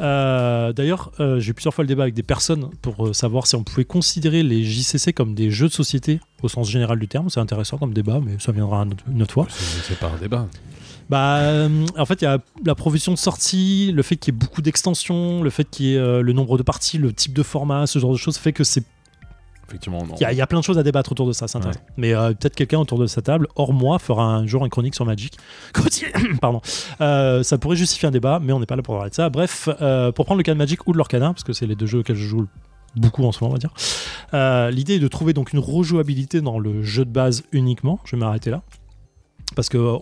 Euh, 0.00 0.72
d'ailleurs, 0.72 1.12
euh, 1.20 1.38
j'ai 1.38 1.50
eu 1.50 1.54
plusieurs 1.54 1.74
fois 1.74 1.84
le 1.84 1.88
débat 1.88 2.04
avec 2.04 2.14
des 2.14 2.22
personnes 2.22 2.70
pour 2.82 3.06
euh, 3.06 3.12
savoir 3.12 3.46
si 3.46 3.54
on 3.54 3.62
pouvait 3.62 3.84
considérer 3.84 4.42
les 4.42 4.64
JCC 4.64 5.12
comme 5.12 5.34
des 5.34 5.50
jeux 5.50 5.68
de 5.68 5.72
société 5.72 6.20
au 6.42 6.48
sens 6.48 6.68
général 6.68 6.98
du 6.98 7.06
terme. 7.06 7.28
C'est 7.30 7.40
intéressant 7.40 7.78
comme 7.78 7.92
débat, 7.92 8.20
mais 8.24 8.36
ça 8.38 8.50
viendra 8.50 8.86
une 9.12 9.22
autre 9.22 9.34
fois. 9.34 9.46
C'est 9.50 9.98
pas 9.98 10.08
un 10.08 10.18
débat. 10.18 10.48
Bah, 11.08 11.38
euh, 11.38 11.86
en 11.96 12.04
fait, 12.04 12.20
il 12.22 12.24
y 12.24 12.28
a 12.28 12.38
la 12.64 12.74
provision 12.74 13.12
de 13.12 13.18
sortie, 13.18 13.92
le 13.94 14.02
fait 14.02 14.16
qu'il 14.16 14.34
y 14.34 14.36
ait 14.36 14.38
beaucoup 14.38 14.62
d'extensions, 14.62 15.42
le 15.42 15.50
fait 15.50 15.64
qu'il 15.64 15.86
y 15.86 15.94
ait 15.94 15.98
euh, 15.98 16.22
le 16.22 16.32
nombre 16.32 16.58
de 16.58 16.62
parties, 16.62 16.98
le 16.98 17.12
type 17.12 17.32
de 17.32 17.42
format, 17.42 17.86
ce 17.86 17.98
genre 17.98 18.12
de 18.12 18.18
choses 18.18 18.36
fait 18.36 18.52
que 18.52 18.64
c'est 18.64 18.84
effectivement, 19.66 20.02
il 20.18 20.34
y, 20.34 20.40
a 20.40 20.46
plein 20.46 20.60
de 20.60 20.64
choses 20.64 20.78
à 20.78 20.82
débattre 20.82 21.12
autour 21.12 21.26
de 21.26 21.32
ça, 21.32 21.46
c'est 21.46 21.58
intéressant. 21.58 21.80
Mais 21.98 22.14
euh, 22.14 22.30
peut-être 22.30 22.54
quelqu'un 22.54 22.78
autour 22.78 22.98
de 22.98 23.06
sa 23.06 23.20
table, 23.20 23.48
hors 23.54 23.74
moi, 23.74 23.98
fera 23.98 24.24
un 24.24 24.46
jour 24.46 24.64
une 24.64 24.70
chronique 24.70 24.94
sur 24.94 25.04
Magic. 25.04 25.36
Pardon. 26.40 26.62
Euh, 27.02 27.42
ça 27.42 27.58
pourrait 27.58 27.76
justifier 27.76 28.08
un 28.08 28.10
débat, 28.10 28.40
mais 28.42 28.54
on 28.54 28.60
n'est 28.60 28.66
pas 28.66 28.76
là 28.76 28.82
pour 28.82 28.94
parler 28.94 29.10
de 29.10 29.14
ça. 29.14 29.28
Bref, 29.28 29.68
pour 30.14 30.24
prendre 30.24 30.38
le 30.38 30.42
cas 30.42 30.54
de 30.54 30.58
Magic 30.58 30.86
ou 30.86 30.92
de 30.92 30.98
l'Orcana, 30.98 31.34
parce 31.34 31.44
que 31.44 31.52
c'est 31.52 31.66
les 31.66 31.76
deux 31.76 31.84
jeux 31.84 31.98
auxquels 31.98 32.16
je 32.16 32.26
joue 32.26 32.46
beaucoup 32.96 33.24
en 33.24 33.32
ce 33.32 33.44
moment, 33.44 33.54
on 33.54 33.58
va 33.58 34.38
dire. 34.38 34.70
L'idée 34.70 34.94
est 34.94 35.00
de 35.00 35.08
trouver 35.08 35.34
donc 35.34 35.52
une 35.52 35.58
rejouabilité 35.58 36.40
dans 36.40 36.58
le 36.58 36.82
jeu 36.82 37.04
de 37.04 37.10
base 37.10 37.42
uniquement. 37.52 38.00
Je 38.06 38.16
vais 38.16 38.20
m'arrêter 38.20 38.50
là. 38.50 38.62
Parce 39.54 39.68
que 39.68 39.98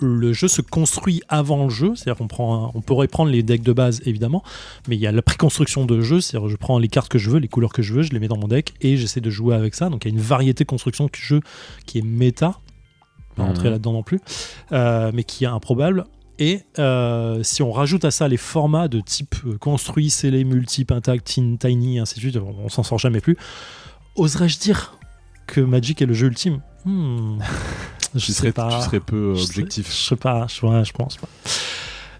le 0.00 0.32
jeu 0.32 0.48
se 0.48 0.60
construit 0.60 1.22
avant 1.28 1.64
le 1.64 1.70
jeu, 1.70 1.94
c'est-à-dire 1.94 2.18
qu'on 2.18 2.28
prend, 2.28 2.72
on 2.74 2.80
pourrait 2.80 3.08
prendre 3.08 3.30
les 3.30 3.42
decks 3.42 3.62
de 3.62 3.72
base 3.72 4.00
évidemment, 4.04 4.42
mais 4.88 4.96
il 4.96 5.00
y 5.00 5.06
a 5.06 5.12
la 5.12 5.22
préconstruction 5.22 5.84
de 5.84 6.00
jeu, 6.00 6.20
c'est-à-dire 6.20 6.48
je 6.48 6.56
prends 6.56 6.78
les 6.78 6.88
cartes 6.88 7.10
que 7.10 7.18
je 7.18 7.30
veux, 7.30 7.38
les 7.38 7.48
couleurs 7.48 7.72
que 7.72 7.82
je 7.82 7.92
veux, 7.94 8.02
je 8.02 8.12
les 8.12 8.18
mets 8.18 8.28
dans 8.28 8.36
mon 8.36 8.48
deck 8.48 8.74
et 8.80 8.96
j'essaie 8.96 9.20
de 9.20 9.30
jouer 9.30 9.54
avec 9.54 9.74
ça. 9.74 9.88
Donc 9.88 10.04
il 10.04 10.08
y 10.08 10.10
a 10.12 10.14
une 10.14 10.22
variété 10.22 10.64
de 10.64 10.68
construction 10.68 11.04
de 11.06 11.14
jeu 11.14 11.40
qui 11.86 11.98
est 11.98 12.02
méta, 12.02 12.58
pas 13.36 13.42
mhm. 13.42 13.48
rentrer 13.48 13.70
là-dedans 13.70 13.92
non 13.92 14.02
plus, 14.02 14.20
euh, 14.72 15.10
mais 15.14 15.24
qui 15.24 15.44
est 15.44 15.48
improbable. 15.48 16.04
Et 16.38 16.62
euh, 16.78 17.42
si 17.42 17.62
on 17.62 17.70
rajoute 17.70 18.04
à 18.04 18.10
ça 18.10 18.26
les 18.26 18.36
formats 18.36 18.88
de 18.88 19.00
type 19.00 19.36
euh, 19.46 19.56
construit, 19.56 20.10
scellé, 20.10 20.42
multi, 20.44 20.84
intact, 20.90 21.26
tiny, 21.26 22.00
ainsi 22.00 22.16
de 22.16 22.20
suite, 22.20 22.36
on, 22.36 22.68
s'en 22.68 22.82
sort 22.82 22.98
jamais 22.98 23.20
plus. 23.20 23.36
Oserais-je 24.16 24.58
dire 24.58 24.98
que 25.46 25.60
Magic 25.60 26.02
est 26.02 26.06
le 26.06 26.14
jeu 26.14 26.26
ultime? 26.26 26.60
Hmm. 26.84 27.38
Je 28.14 28.32
serais, 28.32 28.52
pas. 28.52 28.68
Tu 28.68 28.84
serais 28.84 29.00
peu 29.00 29.34
objectif. 29.36 29.90
Je, 29.90 30.08
sais 30.08 30.16
pas, 30.16 30.46
je, 30.48 30.54
je 30.56 30.92
pense 30.92 31.16
pas. 31.16 31.28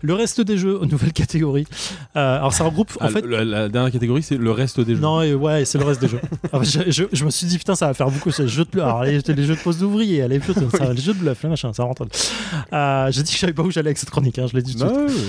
Le 0.04 0.12
reste 0.12 0.42
des 0.42 0.58
jeux, 0.58 0.80
nouvelle 0.90 1.14
catégorie. 1.14 1.66
Euh, 2.14 2.36
alors 2.36 2.52
ça 2.52 2.64
regroupe 2.64 2.90
en 3.00 3.06
ah, 3.06 3.08
fait. 3.08 3.24
La, 3.26 3.70
dernière 3.70 3.90
catégorie, 3.90 4.22
c'est 4.22 4.36
le 4.36 4.50
reste 4.50 4.78
des 4.80 4.96
jeux. 4.96 5.00
Non, 5.00 5.20
ouais, 5.20 5.64
c'est 5.64 5.78
le 5.78 5.84
reste 5.84 6.02
des 6.02 6.08
jeux. 6.08 6.20
je, 6.62 7.04
je, 7.10 7.24
me 7.24 7.30
suis 7.30 7.46
dit 7.46 7.56
putain, 7.56 7.74
ça 7.74 7.86
va 7.86 7.94
faire 7.94 8.10
beaucoup. 8.10 8.30
Les 8.38 8.46
jeux 8.46 8.66
de, 8.70 8.80
alors, 8.80 9.02
les, 9.02 9.20
les 9.20 9.44
jeux 9.44 9.54
de 9.54 9.60
pose 9.60 9.78
d'ouvriers, 9.78 10.28
les, 10.28 10.40
jeux 10.42 10.52
de, 10.52 10.92
les 10.92 11.00
jeux 11.00 11.14
de 11.14 11.18
bluff, 11.18 11.44
machin, 11.44 11.72
ça 11.72 11.84
rentre. 11.84 12.06
Euh, 12.72 13.10
J'ai 13.10 13.22
dit 13.22 13.30
que 13.30 13.36
je 13.36 13.40
savais 13.40 13.54
pas 13.54 13.62
où 13.62 13.70
j'allais 13.70 13.88
avec 13.88 13.98
cette 13.98 14.10
chronique. 14.10 14.38
Hein, 14.38 14.46
je 14.46 14.56
l'ai 14.56 14.62
dit 14.62 14.76
tout 14.76 14.84
de 14.84 15.08
suite. 15.08 15.24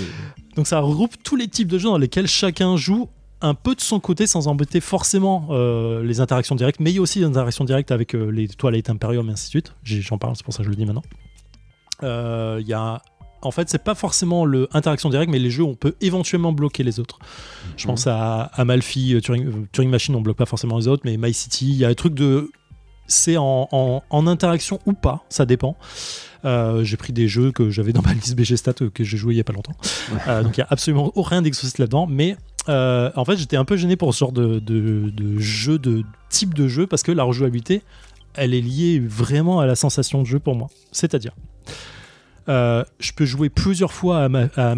Donc 0.56 0.66
ça 0.66 0.80
regroupe 0.80 1.14
tous 1.22 1.36
les 1.36 1.48
types 1.48 1.68
de 1.68 1.78
jeux 1.78 1.88
dans 1.88 1.98
lesquels 1.98 2.26
chacun 2.26 2.76
joue 2.76 3.08
un 3.40 3.54
peu 3.54 3.74
de 3.74 3.80
son 3.80 4.00
côté 4.00 4.26
sans 4.26 4.48
embêter 4.48 4.80
forcément 4.80 5.48
euh, 5.50 6.02
les 6.02 6.20
interactions 6.20 6.54
directes, 6.54 6.80
mais 6.80 6.90
il 6.90 6.96
y 6.96 6.98
a 6.98 7.02
aussi 7.02 7.18
des 7.18 7.26
interactions 7.26 7.64
directes 7.64 7.90
avec 7.90 8.14
euh, 8.14 8.30
les 8.30 8.48
Twilight 8.48 8.88
Imperium 8.88 9.28
et 9.28 9.32
ainsi 9.32 9.46
de 9.46 9.50
suite. 9.50 9.74
J'en 9.84 10.18
parle, 10.18 10.36
c'est 10.36 10.44
pour 10.44 10.54
ça 10.54 10.58
que 10.58 10.64
je 10.64 10.70
le 10.70 10.76
dis 10.76 10.86
maintenant. 10.86 11.02
Euh, 12.02 12.58
il 12.60 12.66
y 12.66 12.72
a 12.72 13.02
en 13.42 13.50
fait, 13.50 13.68
c'est 13.68 13.84
pas 13.84 13.94
forcément 13.94 14.44
l'interaction 14.44 15.08
directe, 15.08 15.30
mais 15.30 15.38
les 15.38 15.50
jeux, 15.50 15.62
on 15.62 15.74
peut 15.74 15.94
éventuellement 16.00 16.52
bloquer 16.52 16.82
les 16.82 16.98
autres. 16.98 17.18
Je 17.76 17.84
mhm. 17.84 17.92
pense 17.92 18.06
à 18.06 18.50
Amalfi, 18.54 19.20
Turing, 19.22 19.66
Turing, 19.70 19.90
Machine, 19.90 20.16
on 20.16 20.20
bloque 20.20 20.38
pas 20.38 20.46
forcément 20.46 20.78
les 20.78 20.88
autres, 20.88 21.02
mais 21.04 21.16
My 21.16 21.32
City, 21.32 21.68
il 21.68 21.76
y 21.76 21.84
a 21.84 21.88
un 21.88 21.94
truc 21.94 22.14
de. 22.14 22.50
C'est 23.06 23.36
en, 23.36 23.68
en, 23.70 24.26
interaction 24.26 24.80
ou 24.84 24.92
pas, 24.92 25.24
ça 25.28 25.46
dépend. 25.46 25.76
j'ai 26.42 26.96
pris 26.96 27.12
des 27.12 27.28
jeux 27.28 27.52
que 27.52 27.70
j'avais 27.70 27.92
dans 27.92 28.02
ma 28.02 28.14
liste 28.14 28.34
BG 28.34 28.56
Stat 28.56 28.72
que 28.72 29.04
j'ai 29.04 29.16
joué 29.16 29.34
il 29.34 29.36
y 29.36 29.40
a 29.40 29.44
pas 29.44 29.52
longtemps. 29.52 29.76
donc 30.42 30.56
il 30.56 30.60
y 30.60 30.64
a 30.64 30.66
absolument 30.70 31.12
rien 31.14 31.40
d'exhaustif 31.40 31.78
là-dedans, 31.78 32.08
mais 32.08 32.36
euh, 32.68 33.10
en 33.16 33.24
fait, 33.24 33.36
j'étais 33.36 33.56
un 33.56 33.64
peu 33.64 33.76
gêné 33.76 33.96
pour 33.96 34.12
ce 34.14 34.20
genre 34.20 34.32
de, 34.32 34.60
jeu, 35.38 35.78
de 35.78 36.02
type 36.28 36.54
de 36.54 36.68
jeu, 36.68 36.86
parce 36.86 37.02
que 37.02 37.12
la 37.12 37.24
rejouabilité, 37.24 37.82
elle 38.34 38.54
est 38.54 38.60
liée 38.60 39.00
vraiment 39.00 39.60
à 39.60 39.66
la 39.66 39.76
sensation 39.76 40.22
de 40.22 40.26
jeu 40.26 40.38
pour 40.38 40.54
moi. 40.54 40.68
C'est-à-dire, 40.92 41.32
euh, 42.48 42.84
je 42.98 43.12
peux 43.12 43.24
jouer 43.24 43.48
plusieurs 43.48 43.92
fois 43.92 44.24
à, 44.24 44.28
ma, 44.28 44.48
à 44.56 44.74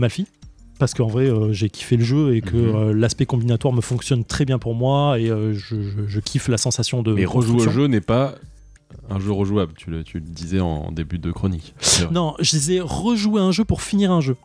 parce 0.78 0.94
qu'en 0.94 1.08
vrai, 1.08 1.28
euh, 1.28 1.52
j'ai 1.52 1.70
kiffé 1.70 1.96
le 1.96 2.04
jeu 2.04 2.36
et 2.36 2.40
que 2.40 2.56
mhm. 2.56 2.92
l'aspect 2.92 3.26
combinatoire 3.26 3.74
me 3.74 3.80
fonctionne 3.80 4.24
très 4.24 4.44
bien 4.44 4.58
pour 4.58 4.74
moi 4.74 5.18
et 5.18 5.26
je, 5.26 6.20
kiffe 6.20 6.48
la 6.48 6.58
sensation 6.58 7.02
de. 7.02 7.12
Mais 7.12 7.24
rejouer 7.24 7.66
au 7.66 7.70
jeu 7.70 7.86
n'est 7.86 8.00
pas 8.00 8.34
un 9.10 9.18
jeu 9.18 9.32
rejouable, 9.32 9.72
tu 9.76 9.90
le, 9.90 10.04
tu 10.04 10.18
le, 10.18 10.24
disais 10.24 10.60
en 10.60 10.92
début 10.92 11.18
de 11.18 11.30
chronique. 11.30 11.74
Non, 12.10 12.34
je 12.38 12.50
disais 12.50 12.80
rejouer 12.80 13.40
un 13.40 13.52
jeu 13.52 13.64
pour 13.64 13.82
finir 13.82 14.12
un 14.12 14.20
jeu. 14.20 14.36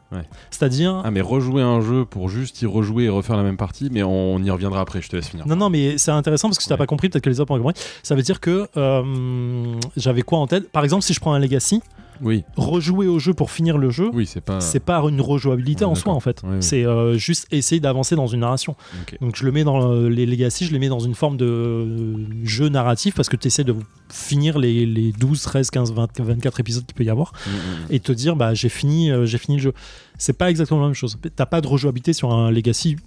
C'est-à-dire. 0.51 1.01
Ah, 1.03 1.11
mais 1.11 1.21
rejouer 1.21 1.61
un 1.61 1.81
jeu 1.81 2.05
pour 2.05 2.29
juste 2.29 2.61
y 2.61 2.65
rejouer 2.65 3.05
et 3.05 3.09
refaire 3.09 3.37
la 3.37 3.43
même 3.43 3.57
partie, 3.57 3.89
mais 3.91 4.03
on 4.03 4.39
y 4.39 4.49
reviendra 4.49 4.81
après, 4.81 5.01
je 5.01 5.09
te 5.09 5.15
laisse 5.15 5.27
finir. 5.27 5.47
Non, 5.47 5.55
non, 5.55 5.69
mais 5.69 5.97
c'est 5.97 6.11
intéressant 6.11 6.47
parce 6.47 6.57
que 6.57 6.63
si 6.63 6.69
t'as 6.69 6.77
pas 6.77 6.87
compris, 6.87 7.09
peut-être 7.09 7.23
que 7.23 7.29
les 7.29 7.39
autres 7.39 7.51
ont 7.51 7.57
compris. 7.57 7.79
Ça 8.03 8.15
veut 8.15 8.21
dire 8.21 8.39
que 8.39 8.67
euh, 8.77 9.75
j'avais 9.97 10.21
quoi 10.21 10.39
en 10.39 10.47
tête? 10.47 10.69
Par 10.71 10.83
exemple, 10.83 11.03
si 11.03 11.13
je 11.13 11.19
prends 11.19 11.33
un 11.33 11.39
Legacy, 11.39 11.81
oui. 12.21 12.43
Rejouer 12.55 13.07
au 13.07 13.19
jeu 13.19 13.33
pour 13.33 13.51
finir 13.51 13.77
le 13.77 13.89
jeu, 13.89 14.09
oui, 14.13 14.25
c'est 14.25 14.41
pas... 14.41 14.59
c'est 14.59 14.79
pas 14.79 14.99
une 14.99 15.21
rejouabilité 15.21 15.85
en 15.85 15.95
soi 15.95 16.13
en 16.13 16.19
fait. 16.19 16.41
c'est 16.59 16.85
euh, 16.85 17.15
juste 17.17 17.47
essayer 17.51 17.79
d'avancer 17.79 18.15
dans 18.15 18.27
une 18.27 18.41
narration. 18.41 18.75
Donc 19.21 19.35
je 19.35 19.45
le 19.45 19.51
mets 19.51 19.63
dans 19.63 19.93
les 19.93 20.25
Legacy, 20.25 20.65
je 20.65 20.73
les 20.73 20.79
mets 20.79 20.89
dans 20.89 20.99
une 20.99 21.15
forme 21.15 21.37
de 21.37 21.45
euh, 21.45 22.15
jeu 22.43 22.69
narratif 22.69 23.15
parce 23.15 23.29
que 23.29 23.35
tu 23.35 23.47
essaies 23.47 23.63
de 23.63 23.75
finir 24.09 24.59
les, 24.59 24.85
les, 24.85 25.11
12, 25.11 25.41
13, 25.41 25.71
15, 25.71 25.93
20, 25.93 26.19
24 26.19 26.59
épisodes 26.59 26.85
qu'il 26.85 26.95
peut 26.95 27.03
y 27.03 27.09
avoir 27.09 27.33
mm, 27.33 27.49
mm, 27.49 27.53
mm. 27.53 27.87
et 27.89 27.99
te 27.99 28.11
dire 28.11 28.35
bah 28.35 28.53
j'ai 28.53 28.69
fini, 28.69 29.11
euh, 29.11 29.25
j'ai 29.25 29.37
fini 29.37 29.57
le 29.57 29.63
jeu. 29.63 29.73
C'est 30.17 30.37
pas 30.37 30.49
exactement 30.49 30.81
la 30.81 30.87
même 30.87 30.95
chose. 30.95 31.17
T'as 31.35 31.45
pas 31.45 31.61
de 31.61 31.67
rejouabilité 31.67 32.13
sur 32.13 32.31
un 32.31 32.51
Legacy 32.51 32.97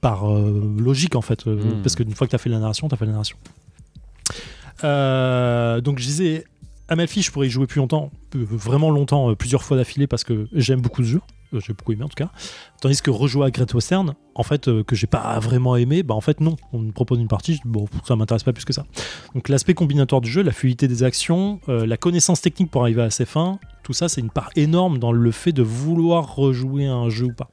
par 0.00 0.26
logique 0.28 1.16
en 1.16 1.22
fait, 1.22 1.44
parce 1.82 1.96
qu'une 1.96 2.14
fois 2.14 2.26
que 2.26 2.30
tu 2.30 2.36
as 2.36 2.38
fait 2.38 2.50
la 2.50 2.58
narration, 2.58 2.88
tu 2.88 2.94
as 2.94 2.98
fait 2.98 3.06
la 3.06 3.12
narration. 3.12 3.38
donc 4.82 5.98
je 5.98 6.04
disais 6.04 6.44
Amalfi, 6.88 7.22
je 7.22 7.30
pourrais 7.30 7.46
y 7.46 7.50
jouer 7.50 7.66
plus 7.66 7.78
longtemps, 7.78 8.10
vraiment 8.34 8.90
longtemps, 8.90 9.30
euh, 9.30 9.34
plusieurs 9.34 9.62
fois 9.62 9.76
d'affilée 9.76 10.06
parce 10.06 10.22
que 10.22 10.48
j'aime 10.52 10.80
beaucoup 10.80 11.02
ce 11.02 11.08
jeu. 11.08 11.20
Euh, 11.54 11.60
j'ai 11.60 11.72
beaucoup 11.72 11.92
aimé 11.92 12.04
en 12.04 12.08
tout 12.08 12.16
cas. 12.16 12.30
Tandis 12.82 13.00
que 13.00 13.10
rejouer 13.10 13.46
à 13.46 13.50
Great 13.50 13.72
Western, 13.72 14.14
en 14.34 14.42
fait, 14.42 14.68
euh, 14.68 14.82
que 14.84 14.94
j'ai 14.94 15.06
pas 15.06 15.38
vraiment 15.38 15.76
aimé, 15.76 16.02
bah 16.02 16.14
en 16.14 16.20
fait 16.20 16.40
non. 16.40 16.56
On 16.74 16.80
me 16.80 16.92
propose 16.92 17.18
une 17.18 17.28
partie, 17.28 17.58
bon, 17.64 17.86
ça 18.06 18.16
m'intéresse 18.16 18.42
pas 18.42 18.52
plus 18.52 18.66
que 18.66 18.74
ça. 18.74 18.84
Donc 19.34 19.48
l'aspect 19.48 19.72
combinatoire 19.72 20.20
du 20.20 20.30
jeu, 20.30 20.42
la 20.42 20.52
fluidité 20.52 20.86
des 20.86 21.02
actions, 21.04 21.60
la 21.68 21.96
connaissance 21.96 22.42
technique 22.42 22.70
pour 22.70 22.82
arriver 22.82 23.02
à 23.02 23.10
ses 23.10 23.24
fins, 23.24 23.58
tout 23.82 23.94
ça, 23.94 24.08
c'est 24.08 24.20
une 24.20 24.30
part 24.30 24.50
énorme 24.56 24.98
dans 24.98 25.12
le 25.12 25.30
fait 25.30 25.52
de 25.52 25.62
vouloir 25.62 26.34
rejouer 26.34 26.86
un 26.86 27.08
jeu 27.08 27.26
ou 27.26 27.32
pas. 27.32 27.50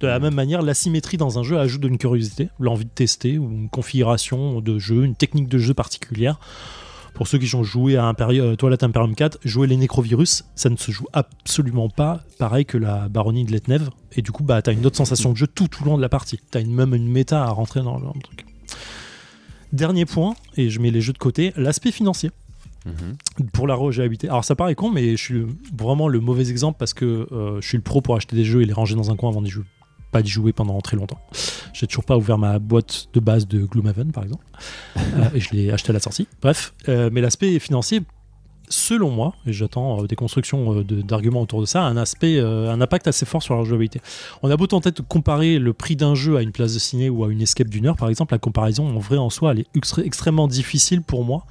De 0.00 0.06
la 0.06 0.18
même 0.18 0.34
manière, 0.34 0.62
l'asymétrie 0.62 1.18
dans 1.18 1.38
un 1.38 1.42
jeu 1.42 1.58
ajoute 1.58 1.84
une 1.84 1.98
curiosité, 1.98 2.48
l'envie 2.58 2.86
de 2.86 2.90
tester, 2.90 3.36
ou 3.38 3.50
une 3.50 3.68
configuration 3.68 4.60
de 4.60 4.78
jeu, 4.78 5.04
une 5.04 5.14
technique 5.14 5.48
de 5.48 5.58
jeu 5.58 5.74
particulière 5.74 6.38
pour 7.14 7.28
ceux 7.28 7.38
qui 7.38 7.54
ont 7.54 7.62
joué 7.62 7.96
à 7.96 8.06
Imperium, 8.06 8.52
euh, 8.52 8.56
Toilette 8.56 8.82
Imperium 8.82 9.14
4, 9.14 9.38
jouer 9.44 9.66
les 9.66 9.76
nécrovirus, 9.76 10.44
ça 10.54 10.70
ne 10.70 10.76
se 10.76 10.90
joue 10.90 11.06
absolument 11.12 11.88
pas 11.88 12.22
pareil 12.38 12.64
que 12.64 12.78
la 12.78 13.08
baronnie 13.08 13.44
de 13.44 13.52
Letnev. 13.52 13.90
Et 14.16 14.22
du 14.22 14.30
coup, 14.32 14.42
bah, 14.42 14.62
tu 14.62 14.70
as 14.70 14.72
une 14.72 14.84
autre 14.86 14.96
sensation 14.96 15.32
de 15.32 15.36
jeu 15.36 15.46
tout, 15.46 15.68
le 15.80 15.86
long 15.86 15.96
de 15.96 16.02
la 16.02 16.08
partie. 16.08 16.38
Tu 16.50 16.58
as 16.58 16.60
une, 16.60 16.74
même 16.74 16.94
une 16.94 17.08
méta 17.08 17.44
à 17.44 17.50
rentrer 17.50 17.82
dans 17.82 17.98
le, 17.98 18.06
truc. 18.22 18.46
Dernier 19.72 20.04
point, 20.04 20.34
et 20.56 20.70
je 20.70 20.80
mets 20.80 20.90
les 20.90 21.00
jeux 21.00 21.12
de 21.12 21.18
côté, 21.18 21.52
l'aspect 21.56 21.92
financier. 21.92 22.30
Mhm. 22.86 23.48
Pour 23.52 23.66
la 23.66 23.74
rejouabilité. 23.74 24.28
Alors 24.28 24.44
ça 24.44 24.54
paraît 24.54 24.74
con, 24.74 24.90
mais 24.90 25.10
je 25.10 25.22
suis 25.22 25.46
vraiment 25.76 26.08
le 26.08 26.18
mauvais 26.18 26.48
exemple 26.48 26.78
parce 26.78 26.94
que 26.94 27.28
euh, 27.30 27.60
je 27.60 27.68
suis 27.68 27.76
le 27.76 27.82
pro 27.82 28.00
pour 28.00 28.16
acheter 28.16 28.34
des 28.34 28.44
jeux 28.44 28.62
et 28.62 28.64
les 28.64 28.72
ranger 28.72 28.94
dans 28.94 29.10
un 29.10 29.16
coin 29.16 29.28
avant 29.28 29.42
d'y 29.42 29.50
jouer 29.50 29.64
pas 30.10 30.22
d'y 30.22 30.30
jouer 30.30 30.52
pendant 30.52 30.80
très 30.80 30.96
longtemps. 30.96 31.20
J'ai 31.72 31.86
toujours 31.86 32.04
pas 32.04 32.16
ouvert 32.16 32.38
ma 32.38 32.58
boîte 32.58 33.08
de 33.12 33.20
base 33.20 33.46
de 33.46 33.64
Gloomhaven, 33.64 34.12
par 34.12 34.24
exemple. 34.24 34.44
Euh, 35.16 35.28
et 35.34 35.40
je 35.40 35.50
l'ai 35.52 35.70
acheté 35.72 35.90
à 35.90 35.92
la 35.92 35.98
sortie. 35.98 36.28
Bref, 36.40 36.74
euh, 36.88 37.10
mais 37.12 37.20
l'aspect 37.20 37.58
financier, 37.58 38.02
selon 38.68 39.10
moi, 39.10 39.34
et 39.46 39.52
j'attends 39.52 40.02
euh, 40.02 40.06
des 40.06 40.14
constructions 40.14 40.82
d'arguments 40.82 41.40
autour 41.40 41.60
de 41.60 41.66
ça, 41.66 41.82
un 41.82 41.96
aspect, 41.96 42.38
un 42.38 42.80
impact 42.80 43.08
assez 43.08 43.26
fort 43.26 43.42
sur 43.42 43.56
la 43.56 43.64
jouabilité. 43.64 44.00
On 44.42 44.50
a 44.50 44.56
beau 44.56 44.66
tenter 44.66 44.92
de 44.92 45.00
comparer 45.00 45.58
le 45.58 45.72
prix 45.72 45.96
d'un 45.96 46.14
jeu 46.14 46.36
à 46.36 46.42
une 46.42 46.52
place 46.52 46.74
de 46.74 46.78
ciné 46.78 47.08
ou 47.08 47.24
à 47.24 47.32
une 47.32 47.40
escape 47.40 47.68
d'une 47.68 47.86
heure, 47.86 47.96
par 47.96 48.08
exemple, 48.08 48.34
la 48.34 48.38
comparaison 48.38 48.88
en 48.88 48.98
vrai 48.98 49.16
en 49.16 49.30
soi, 49.30 49.52
elle 49.52 49.60
est 49.60 50.04
extrêmement 50.04 50.46
difficile 50.46 51.02
pour 51.02 51.24
moi 51.24 51.44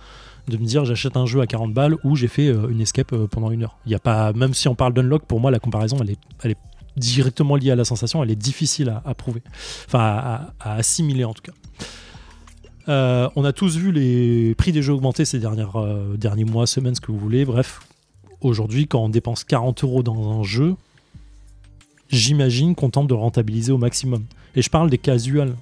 de 0.47 0.57
me 0.57 0.65
dire 0.65 0.85
j'achète 0.85 1.17
un 1.17 1.25
jeu 1.25 1.41
à 1.41 1.47
40 1.47 1.73
balles 1.73 1.95
ou 2.03 2.15
j'ai 2.15 2.27
fait 2.27 2.47
une 2.47 2.81
escape 2.81 3.13
pendant 3.27 3.51
une 3.51 3.63
heure. 3.63 3.77
Il 3.85 3.91
y 3.91 3.95
a 3.95 3.99
pas, 3.99 4.31
même 4.33 4.53
si 4.53 4.67
on 4.67 4.75
parle 4.75 4.93
d'unlock, 4.93 5.25
pour 5.25 5.39
moi 5.39 5.51
la 5.51 5.59
comparaison 5.59 5.97
elle 6.01 6.11
est, 6.11 6.19
elle 6.43 6.51
est 6.51 6.57
directement 6.99 7.55
liée 7.55 7.71
à 7.71 7.75
la 7.75 7.85
sensation, 7.85 8.23
elle 8.23 8.31
est 8.31 8.35
difficile 8.35 9.01
à, 9.03 9.13
prouver, 9.13 9.41
enfin 9.87 10.51
à, 10.59 10.75
assimiler 10.75 11.23
en 11.23 11.33
tout 11.33 11.41
cas. 11.41 11.53
Euh, 12.87 13.29
on 13.35 13.45
a 13.45 13.53
tous 13.53 13.77
vu 13.77 13.91
les 13.91 14.55
prix 14.55 14.71
des 14.71 14.81
jeux 14.81 14.93
augmenter 14.93 15.23
ces 15.23 15.39
dernières, 15.39 15.75
euh, 15.75 16.17
derniers 16.17 16.45
mois, 16.45 16.65
semaines, 16.65 16.95
ce 16.95 17.01
que 17.01 17.11
vous 17.11 17.19
voulez. 17.19 17.45
Bref, 17.45 17.81
aujourd'hui, 18.41 18.87
quand 18.87 19.03
on 19.03 19.09
dépense 19.09 19.43
40 19.43 19.83
euros 19.83 20.01
dans 20.01 20.39
un 20.39 20.43
jeu, 20.43 20.75
j'imagine 22.09 22.73
qu'on 22.73 22.89
tente 22.89 23.07
de 23.07 23.13
rentabiliser 23.13 23.71
au 23.71 23.77
maximum. 23.77 24.23
Et 24.55 24.61
je 24.61 24.69
parle 24.69 24.89
des 24.89 24.97
casual 24.97 25.55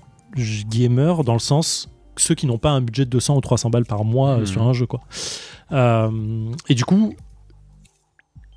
gamers 0.70 1.24
dans 1.24 1.34
le 1.34 1.40
sens 1.40 1.90
ceux 2.16 2.34
qui 2.34 2.48
n'ont 2.48 2.58
pas 2.58 2.72
un 2.72 2.82
budget 2.82 3.06
de 3.06 3.12
200 3.12 3.38
ou 3.38 3.42
300 3.42 3.70
balles 3.70 3.86
par 3.86 4.04
mois 4.04 4.40
euh, 4.40 4.46
sur 4.46 4.64
mmh. 4.64 4.68
un 4.68 4.74
jeu. 4.74 4.86
Quoi. 4.88 5.02
et 6.70 6.76
du 6.76 6.86
coup, 6.86 7.14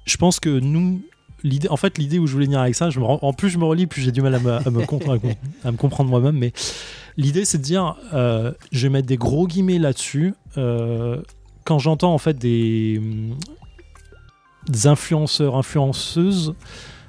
je 0.07 0.17
pense 0.17 0.41
que 0.41 0.61
nous, 0.61 1.03
l'idée, 1.43 1.69
en 1.69 1.77
fait, 1.77 1.99
l'idée 1.99 2.19
où 2.19 2.27
je 2.27 2.33
voulais 2.33 2.47
venir 2.47 2.61
avec 2.61 2.75
ça, 2.75 2.91
je 2.91 3.01
me, 3.01 3.05
en 3.05 3.33
plus 3.33 3.51
je 3.51 3.59
me 3.59 3.65
relis, 3.65 3.87
plus 3.87 4.03
j'ai 4.03 4.13
du 4.13 4.23
mal 4.23 4.35
à 4.35 4.39
me, 4.71 4.87
comprendre 5.77 6.11
moi-même. 6.11 6.37
Mais 6.37 6.53
l'idée, 7.17 7.45
c'est 7.45 7.59
de 7.59 7.63
dire, 7.63 7.97
euh, 8.13 8.53
je 8.73 8.87
vais 8.87 8.91
mettre 8.91 9.07
des 9.07 9.17
gros 9.17 9.47
guillemets 9.47 9.79
là-dessus. 9.79 10.35
Euh, 10.57 11.21
quand 11.65 11.79
j'entends 11.79 12.15
en 12.15 12.19
fait 12.19 12.39
des, 12.39 13.01
des 14.69 14.87
influenceurs, 14.87 15.57
influenceuses 15.57 16.55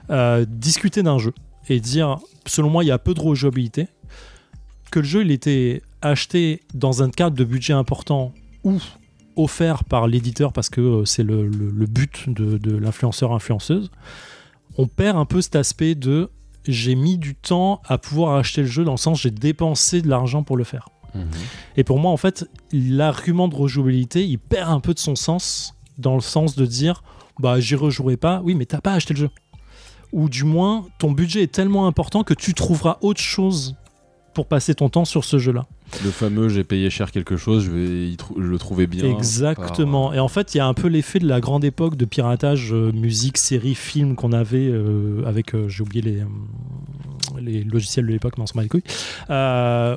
euh, 0.10 0.46
discuter 0.48 1.04
d'un 1.04 1.18
jeu 1.18 1.34
et 1.70 1.80
dire, 1.80 2.18
selon 2.46 2.70
moi, 2.70 2.84
il 2.84 2.88
y 2.88 2.92
a 2.92 3.00
peu 3.00 3.14
de 3.14 3.22
rejouabilité, 3.22 3.88
que 4.92 5.00
le 5.00 5.06
jeu 5.06 5.22
il 5.22 5.32
était 5.32 5.82
acheté 6.02 6.62
dans 6.74 7.02
un 7.02 7.10
cadre 7.10 7.36
de 7.36 7.44
budget 7.44 7.74
important 7.74 8.34
ou 8.64 8.80
offert 9.36 9.84
par 9.84 10.08
l'éditeur 10.08 10.54
parce 10.54 10.70
que 10.70 10.82
euh, 10.82 11.06
c'est 11.06 11.24
le, 11.24 11.50
but 11.88 12.30
de, 12.30 12.76
l'influenceur 12.78 13.34
influenceuse, 13.34 13.92
on 14.78 14.88
perd 14.88 15.18
un 15.18 15.26
peu 15.26 15.42
cet 15.42 15.56
aspect 15.56 15.96
de 15.96 16.30
j'ai 16.68 16.96
mis 16.96 17.18
du 17.18 17.36
temps 17.36 17.82
à 17.88 17.98
pouvoir 17.98 18.36
acheter 18.36 18.62
le 18.62 18.68
jeu 18.68 18.84
dans 18.84 18.92
le 18.92 18.98
sens 18.98 19.22
j'ai 19.22 19.32
dépensé 19.32 20.02
de 20.02 20.08
l'argent 20.08 20.44
pour 20.44 20.58
le 20.58 20.64
faire. 20.64 20.90
Mhm. 21.16 21.26
Et 21.78 21.84
pour 21.84 22.00
moi, 22.00 22.12
en 22.12 22.18
fait, 22.18 22.46
l'argument 22.72 23.48
de 23.48 23.56
rejouabilité, 23.56 24.26
il 24.26 24.38
perd 24.38 24.70
un 24.70 24.80
peu 24.80 24.94
de 24.94 25.00
son 25.00 25.16
sens 25.16 25.76
dans 25.98 26.16
le 26.16 26.22
sens 26.22 26.56
de 26.56 26.66
dire 26.66 27.04
bah 27.40 27.60
j'y 27.60 27.76
rejouerai 27.76 28.18
pas. 28.18 28.42
Oui, 28.44 28.56
mais 28.56 28.66
t'as 28.66 28.82
pas 28.82 28.94
acheté 28.94 29.14
le 29.14 29.20
jeu. 29.20 29.30
Ou 30.14 30.30
du 30.30 30.44
moins, 30.44 30.86
ton 31.00 31.12
budget 31.12 31.44
est 31.44 31.52
tellement 31.52 31.88
important 31.88 32.24
que 32.24 32.34
tu 32.34 32.54
trouveras 32.54 32.98
autre 33.02 33.22
chose 33.22 33.76
pour 34.34 34.46
passer 34.46 34.76
ton 34.76 34.90
temps 34.90 35.06
sur 35.06 35.24
ce 35.24 35.38
jeu-là. 35.38 35.66
Le 36.04 36.12
fameux 36.12 36.48
j'ai 36.50 36.64
payé 36.64 36.90
cher 36.90 37.12
quelque 37.12 37.38
chose, 37.38 37.66
je 37.66 37.72
vais 37.72 38.18
le 38.38 38.58
trouver 38.58 38.88
bien. 38.88 39.10
Exactement. 39.10 40.14
Et 40.14 40.20
en 40.20 40.28
fait, 40.28 40.56
il 40.56 40.58
y 40.58 40.62
a 40.62 40.66
un 40.66 40.74
peu 40.74 40.88
l'effet 40.88 41.20
de 41.20 41.28
la 41.28 41.40
grande 41.40 41.64
époque 41.66 41.96
de 41.96 42.06
piratage 42.06 42.74
euh, 42.74 42.92
musique, 42.94 43.38
série, 43.38 43.76
film 43.76 44.16
qu'on 44.16 44.32
avait 44.32 44.70
euh, 44.70 45.24
avec, 45.26 45.54
euh, 45.54 45.68
j'ai 45.68 45.82
oublié 45.84 46.02
les, 46.02 46.24
les 47.42 47.64
logiciels 47.64 48.06
de 48.06 48.12
l'époque, 48.12 48.36
mais 48.38 48.44
on 48.44 48.48
s'en 48.48 48.56
bat 48.56 48.64
les 48.64 48.70
couilles, 48.70 48.84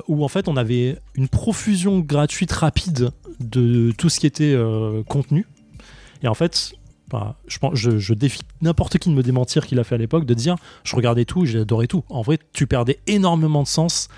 où 0.07 0.23
en 0.23 0.27
fait 0.27 0.47
on 0.47 0.57
avait 0.57 0.97
une 1.15 1.27
profusion 1.27 1.99
gratuite 1.99 2.51
rapide 2.51 3.11
de 3.39 3.91
tout 3.97 4.09
ce 4.09 4.19
qui 4.19 4.27
était 4.27 4.57
contenu. 5.07 5.45
Et 6.23 6.27
en 6.27 6.33
fait, 6.33 6.73
je, 7.47 8.13
défie 8.13 8.41
n'importe 8.61 8.97
qui 8.97 9.09
de 9.09 9.13
me 9.13 9.23
démentir 9.23 9.65
qu'il 9.65 9.79
a 9.79 9.83
fait 9.83 9.95
à 9.95 9.97
l'époque, 9.97 10.25
de 10.25 10.33
dire 10.33 10.55
je 10.83 10.95
regardais 10.95 11.25
tout, 11.25 11.45
j'adorais 11.45 11.87
tout. 11.87 12.03
En 12.09 12.21
vrai, 12.21 12.39
tu 12.53 12.67
perdais 12.67 12.99
énormément 13.07 13.63
de 13.63 13.67
sens 13.67 14.09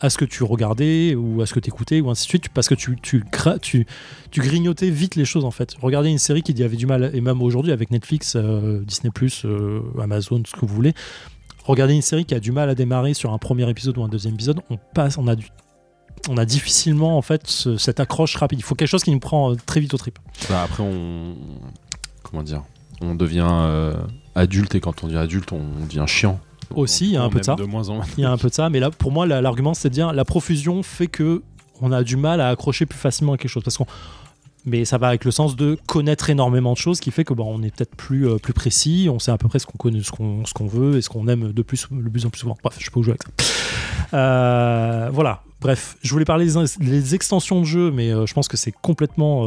à 0.00 0.08
ce 0.08 0.16
que 0.16 0.24
tu 0.24 0.42
regardais 0.44 1.14
ou 1.14 1.42
à 1.42 1.46
ce 1.46 1.52
que 1.52 1.60
tu 1.60 1.68
écoutais 1.68 2.00
ou 2.00 2.10
ainsi 2.10 2.24
de 2.24 2.28
suite 2.28 2.48
parce 2.48 2.68
que 2.68 2.74
tu, 2.74 2.96
grignotais 4.32 4.90
vite 4.90 5.14
les 5.14 5.24
choses 5.24 5.44
en 5.44 5.50
fait. 5.50 5.74
Regardez 5.80 6.08
une 6.08 6.18
série 6.18 6.42
qui 6.42 6.60
avait 6.62 6.76
du 6.76 6.86
mal, 6.86 7.10
et 7.14 7.20
même 7.20 7.42
aujourd'hui 7.42 7.72
avec 7.72 7.90
Netflix, 7.90 8.34
euh, 8.36 8.82
Disney, 8.82 9.12
euh, 9.44 9.82
Amazon, 10.00 10.42
ce 10.46 10.52
que 10.52 10.64
vous 10.64 10.74
voulez. 10.74 10.94
Regardez 11.64 11.94
une 11.94 12.02
série 12.02 12.24
qui 12.24 12.34
a 12.34 12.40
du 12.40 12.52
mal 12.52 12.70
à 12.70 12.74
démarrer 12.74 13.12
sur 13.12 13.32
un 13.32 13.38
premier 13.38 13.68
épisode 13.68 13.98
ou 13.98 14.02
un 14.02 14.08
deuxième 14.08 14.34
épisode, 14.34 14.60
on 14.70 14.78
passe, 14.94 15.18
on 15.18 15.28
a 15.28 15.36
du 15.36 15.46
on 16.28 16.36
a 16.36 16.44
difficilement 16.44 17.16
en 17.16 17.22
fait 17.22 17.46
cette 17.46 18.00
accroche 18.00 18.36
rapide. 18.36 18.58
Il 18.58 18.62
faut 18.62 18.74
quelque 18.74 18.88
chose 18.88 19.02
qui 19.02 19.10
nous 19.10 19.20
prend 19.20 19.52
euh, 19.52 19.56
très 19.66 19.80
vite 19.80 19.94
au 19.94 19.96
trip. 19.96 20.18
Bah, 20.48 20.62
après, 20.62 20.82
on, 20.82 21.34
comment 22.22 22.42
dire, 22.42 22.62
on 23.00 23.14
devient 23.14 23.48
euh, 23.48 23.94
adulte 24.34 24.74
et 24.74 24.80
quand 24.80 25.02
on 25.02 25.06
devient 25.06 25.18
adulte, 25.18 25.52
on 25.52 25.84
devient 25.84 26.04
chiant. 26.06 26.40
Aussi, 26.74 27.06
il 27.06 27.12
y 27.12 27.16
a 27.16 27.22
un 27.22 27.30
peu 27.30 27.40
de 27.40 27.44
ça. 27.44 27.56
Il 28.16 28.22
y 28.22 28.24
a 28.24 28.30
un 28.30 28.36
peu 28.36 28.48
de 28.48 28.54
ça, 28.54 28.70
mais 28.70 28.78
là, 28.78 28.90
pour 28.90 29.10
moi, 29.10 29.26
l'argument, 29.26 29.74
c'est 29.74 29.88
de 29.88 29.94
dire 29.94 30.12
la 30.12 30.24
profusion 30.24 30.82
fait 30.82 31.08
que 31.08 31.42
on 31.82 31.92
a 31.92 32.04
du 32.04 32.16
mal 32.16 32.40
à 32.40 32.48
accrocher 32.48 32.86
plus 32.86 32.98
facilement 32.98 33.32
à 33.32 33.38
quelque 33.38 33.50
chose, 33.50 33.64
parce 33.64 33.78
qu'on 33.78 33.86
mais 34.66 34.84
ça 34.84 34.98
va 34.98 35.08
avec 35.08 35.24
le 35.24 35.30
sens 35.30 35.56
de 35.56 35.78
connaître 35.86 36.28
énormément 36.28 36.74
de 36.74 36.78
choses 36.78 37.00
qui 37.00 37.10
fait 37.10 37.24
que 37.24 37.32
bon, 37.32 37.46
on 37.48 37.62
est 37.62 37.74
peut-être 37.74 37.96
plus, 37.96 38.28
euh, 38.28 38.36
plus 38.36 38.52
précis, 38.52 39.08
on 39.10 39.18
sait 39.18 39.30
à 39.30 39.38
peu 39.38 39.48
près 39.48 39.58
ce 39.58 39.66
qu'on 39.66 39.78
connaît, 39.78 40.02
ce 40.02 40.10
qu'on, 40.10 40.44
ce 40.44 40.52
qu'on 40.52 40.66
veut 40.66 40.98
et 40.98 41.02
ce 41.02 41.08
qu'on 41.08 41.28
aime 41.28 41.52
de 41.52 41.62
plus, 41.62 41.86
le 41.90 42.10
plus 42.10 42.26
en 42.26 42.30
plus 42.30 42.40
souvent. 42.40 42.58
Bref, 42.62 42.76
je 42.78 42.90
peux 42.90 43.00
jouer 43.02 43.14
avec 43.14 43.22
ça. 43.22 44.16
Euh, 44.16 45.08
voilà. 45.12 45.42
Bref, 45.60 45.96
je 46.02 46.10
voulais 46.10 46.24
parler 46.24 46.46
des, 46.80 47.14
extensions 47.14 47.60
de 47.60 47.64
jeu, 47.64 47.90
mais 47.90 48.10
je 48.10 48.32
pense 48.34 48.48
que 48.48 48.56
c'est 48.56 48.72
complètement, 48.72 49.42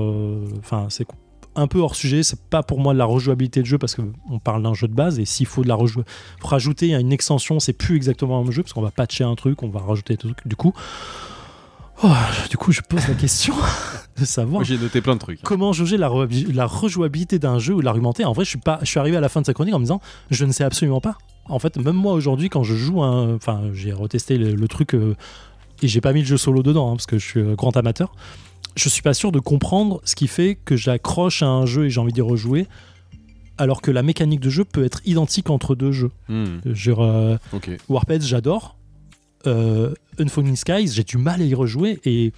enfin, 0.59 0.85
c'est 0.89 1.07
un 1.55 1.67
peu 1.67 1.79
hors 1.79 1.95
sujet. 1.95 2.23
C'est 2.23 2.39
pas 2.41 2.63
pour 2.63 2.79
moi 2.79 2.93
de 2.93 2.99
la 2.99 3.05
rejouabilité 3.05 3.61
de 3.61 3.65
jeu 3.65 3.77
parce 3.77 3.95
qu'on 3.95 4.39
parle 4.39 4.63
d'un 4.63 4.73
jeu 4.73 4.87
de 4.87 4.93
base 4.93 5.19
et 5.19 5.25
s'il 5.25 5.45
faut 5.45 5.63
de 5.63 5.67
la 5.67 5.75
rejou 5.75 6.03
rajouter 6.41 6.93
une 6.93 7.11
extension, 7.11 7.59
c'est 7.59 7.73
plus 7.73 7.95
exactement 7.95 8.39
un 8.39 8.51
jeu 8.51 8.63
parce 8.63 8.73
qu'on 8.73 8.81
va 8.81 8.91
patcher 8.91 9.23
un 9.23 9.35
truc, 9.35 9.63
on 9.63 9.69
va 9.69 9.79
rajouter 9.79 10.13
des 10.13 10.17
trucs. 10.17 10.47
Du 10.47 10.55
coup, 10.55 10.73
oh, 12.03 12.09
du 12.49 12.57
coup, 12.57 12.71
je 12.71 12.81
pose 12.81 13.07
la 13.07 13.15
question 13.15 13.55
de 14.17 14.25
savoir. 14.25 14.63
J'ai 14.63 14.77
noté 14.77 15.01
plein 15.01 15.15
de 15.15 15.19
trucs. 15.19 15.41
Comment 15.41 15.73
juger 15.73 15.97
la, 15.97 16.09
la 16.53 16.65
rejouabilité 16.65 17.39
d'un 17.39 17.59
jeu 17.59 17.73
ou 17.73 17.81
l'argumenter 17.81 18.25
En 18.25 18.33
vrai, 18.33 18.45
je 18.45 18.49
suis 18.49 18.59
pas, 18.59 18.79
je 18.81 18.87
suis 18.87 18.99
arrivé 18.99 19.17
à 19.17 19.21
la 19.21 19.29
fin 19.29 19.41
de 19.41 19.45
sa 19.45 19.53
chronique 19.53 19.73
en 19.73 19.79
me 19.79 19.85
disant, 19.85 20.01
je 20.29 20.45
ne 20.45 20.51
sais 20.51 20.63
absolument 20.63 21.01
pas. 21.01 21.17
En 21.45 21.59
fait, 21.59 21.77
même 21.77 21.95
moi 21.95 22.13
aujourd'hui, 22.13 22.49
quand 22.49 22.63
je 22.63 22.75
joue, 22.75 23.03
un, 23.03 23.35
enfin, 23.35 23.61
j'ai 23.73 23.91
retesté 23.91 24.37
le, 24.37 24.67
truc 24.67 24.95
euh, 24.95 25.15
et 25.81 25.87
j'ai 25.87 25.99
pas 25.99 26.13
mis 26.13 26.21
le 26.21 26.25
jeu 26.25 26.37
solo 26.37 26.63
dedans 26.63 26.89
hein, 26.89 26.95
parce 26.95 27.05
que 27.05 27.17
je 27.17 27.25
suis 27.25 27.43
grand 27.55 27.75
amateur 27.75 28.13
je 28.75 28.89
suis 28.89 29.01
pas 29.01 29.13
sûr 29.13 29.31
de 29.31 29.39
comprendre 29.39 30.01
ce 30.03 30.15
qui 30.15 30.27
fait 30.27 30.57
que 30.65 30.75
j'accroche 30.75 31.43
à 31.43 31.47
un 31.47 31.65
jeu 31.65 31.85
et 31.85 31.89
j'ai 31.89 31.99
envie 31.99 32.13
d'y 32.13 32.21
rejouer, 32.21 32.67
alors 33.57 33.81
que 33.81 33.91
la 33.91 34.03
mécanique 34.03 34.39
de 34.39 34.49
jeu 34.49 34.65
peut 34.65 34.83
être 34.83 35.01
identique 35.05 35.49
entre 35.49 35.75
deux 35.75 35.91
jeux. 35.91 36.11
Genre, 36.65 37.01
euh, 37.03 37.37
Warped, 37.89 38.21
j'adore. 38.23 38.75
Euh, 39.45 39.93
Unfolding 40.19 40.55
Skies, 40.55 40.87
j'ai 40.87 41.03
du 41.03 41.17
mal 41.17 41.41
à 41.41 41.45
y 41.45 41.53
rejouer 41.53 41.99
et 42.05 42.31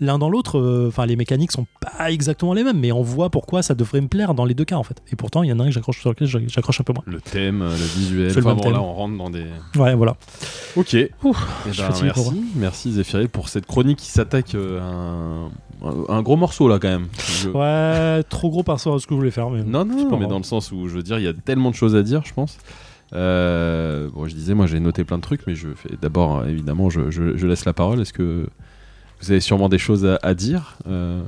l'un 0.00 0.18
dans 0.18 0.28
l'autre, 0.28 0.58
euh, 0.58 0.88
enfin 0.88 1.06
les 1.06 1.16
mécaniques 1.16 1.52
sont 1.52 1.66
pas 1.80 2.10
exactement 2.10 2.54
les 2.54 2.64
mêmes, 2.64 2.78
mais 2.78 2.92
on 2.92 3.02
voit 3.02 3.30
pourquoi 3.30 3.62
ça 3.62 3.74
devrait 3.74 4.00
me 4.00 4.08
plaire 4.08 4.34
dans 4.34 4.44
les 4.44 4.54
deux 4.54 4.64
cas 4.64 4.76
en 4.76 4.82
fait. 4.82 5.02
Et 5.12 5.16
pourtant, 5.16 5.42
il 5.42 5.48
y 5.48 5.52
en 5.52 5.60
a 5.60 5.62
un 5.62 5.66
que 5.66 5.72
j'accroche 5.72 6.00
sur 6.00 6.10
lequel 6.10 6.28
j'accroche 6.28 6.80
un 6.80 6.84
peu 6.84 6.92
moins. 6.92 7.04
Le 7.06 7.20
thème, 7.20 7.62
le 7.62 7.98
visuel, 7.98 8.30
enfin, 8.38 8.54
bon, 8.54 8.70
là 8.70 8.80
on 8.80 8.92
rentre 8.92 9.16
dans 9.16 9.30
des. 9.30 9.46
Ouais, 9.76 9.94
voilà. 9.94 10.16
Ok. 10.76 10.94
Eh 10.94 11.10
ben, 11.24 11.90
merci, 12.02 12.44
merci 12.54 12.92
Zéphiril 12.92 13.28
pour 13.28 13.48
cette 13.48 13.66
chronique 13.66 13.98
qui 13.98 14.10
s'attaque 14.10 14.54
à 14.54 14.58
un 14.58 15.50
un 16.08 16.22
gros 16.22 16.36
morceau 16.36 16.68
là 16.68 16.78
quand 16.78 16.88
même. 16.88 17.06
Ouais, 17.54 18.22
trop 18.24 18.50
gros 18.50 18.62
par 18.62 18.78
rapport 18.78 18.94
à 18.94 18.98
ce 18.98 19.06
que 19.06 19.14
je 19.14 19.18
voulais 19.18 19.30
faire. 19.30 19.50
Mais 19.50 19.62
non, 19.62 19.84
non, 19.84 20.18
mais 20.18 20.26
dans 20.26 20.38
le 20.38 20.44
sens 20.44 20.72
où 20.72 20.88
je 20.88 20.94
veux 20.94 21.02
dire, 21.02 21.18
il 21.18 21.24
y 21.24 21.28
a 21.28 21.32
tellement 21.32 21.70
de 21.70 21.74
choses 21.74 21.94
à 21.94 22.02
dire, 22.02 22.22
je 22.24 22.32
pense. 22.32 22.58
Euh, 23.12 24.08
bon, 24.12 24.26
je 24.26 24.34
disais, 24.34 24.54
moi 24.54 24.66
j'ai 24.66 24.80
noté 24.80 25.04
plein 25.04 25.18
de 25.18 25.22
trucs, 25.22 25.46
mais 25.46 25.54
je 25.54 25.68
fais 25.74 25.96
d'abord, 26.00 26.44
évidemment, 26.46 26.90
je, 26.90 27.10
je, 27.10 27.46
laisse 27.46 27.64
la 27.64 27.72
parole. 27.72 28.00
Est-ce 28.00 28.12
que 28.12 28.48
vous 29.20 29.30
avez 29.30 29.40
sûrement 29.40 29.68
des 29.68 29.78
choses 29.78 30.06
à, 30.22 30.34
dire 30.34 30.76
euh 30.86 31.22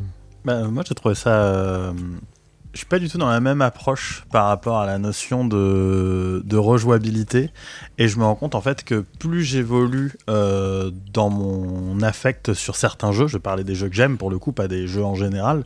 bah, 0.45 0.65
Moi 0.65 0.85
j'ai 0.87 0.95
trouvé 0.95 1.15
ça 1.15 1.31
euh, 1.31 1.93
je 2.73 2.79
suis 2.79 2.87
pas 2.87 2.99
du 2.99 3.09
tout 3.09 3.19
dans 3.19 3.31
la 3.31 3.41
même 3.41 3.63
approche 3.63 4.25
par 4.31 4.47
rapport 4.47 4.79
à 4.79 4.87
la 4.87 4.99
notion 4.99 5.45
de, 5.45 6.57
rejouabilité. 6.57 7.51
Et 7.97 8.09
je 8.09 8.19
me 8.19 8.25
rends 8.25 8.35
compte 8.35 8.55
en 8.55 8.61
fait 8.61 8.85
que 8.85 9.05
plus 9.19 9.43
j'évolue 9.43 10.13
euh, 10.29 10.91
dans 11.13 11.31
mon 11.31 12.01
affect 12.03 12.53
sur 12.53 12.77
certains 12.77 13.11
jeux, 13.11 13.27
je 13.27 13.39
parlais 13.39 13.65
des 13.65 13.75
jeux 13.75 13.89
que 13.89 13.97
j'aime 13.97 14.19
pour 14.19 14.31
le 14.31 14.39
coup, 14.39 14.53
pas 14.53 14.69
des 14.69 14.87
jeux 14.87 15.05
en 15.05 15.15
général, 15.15 15.65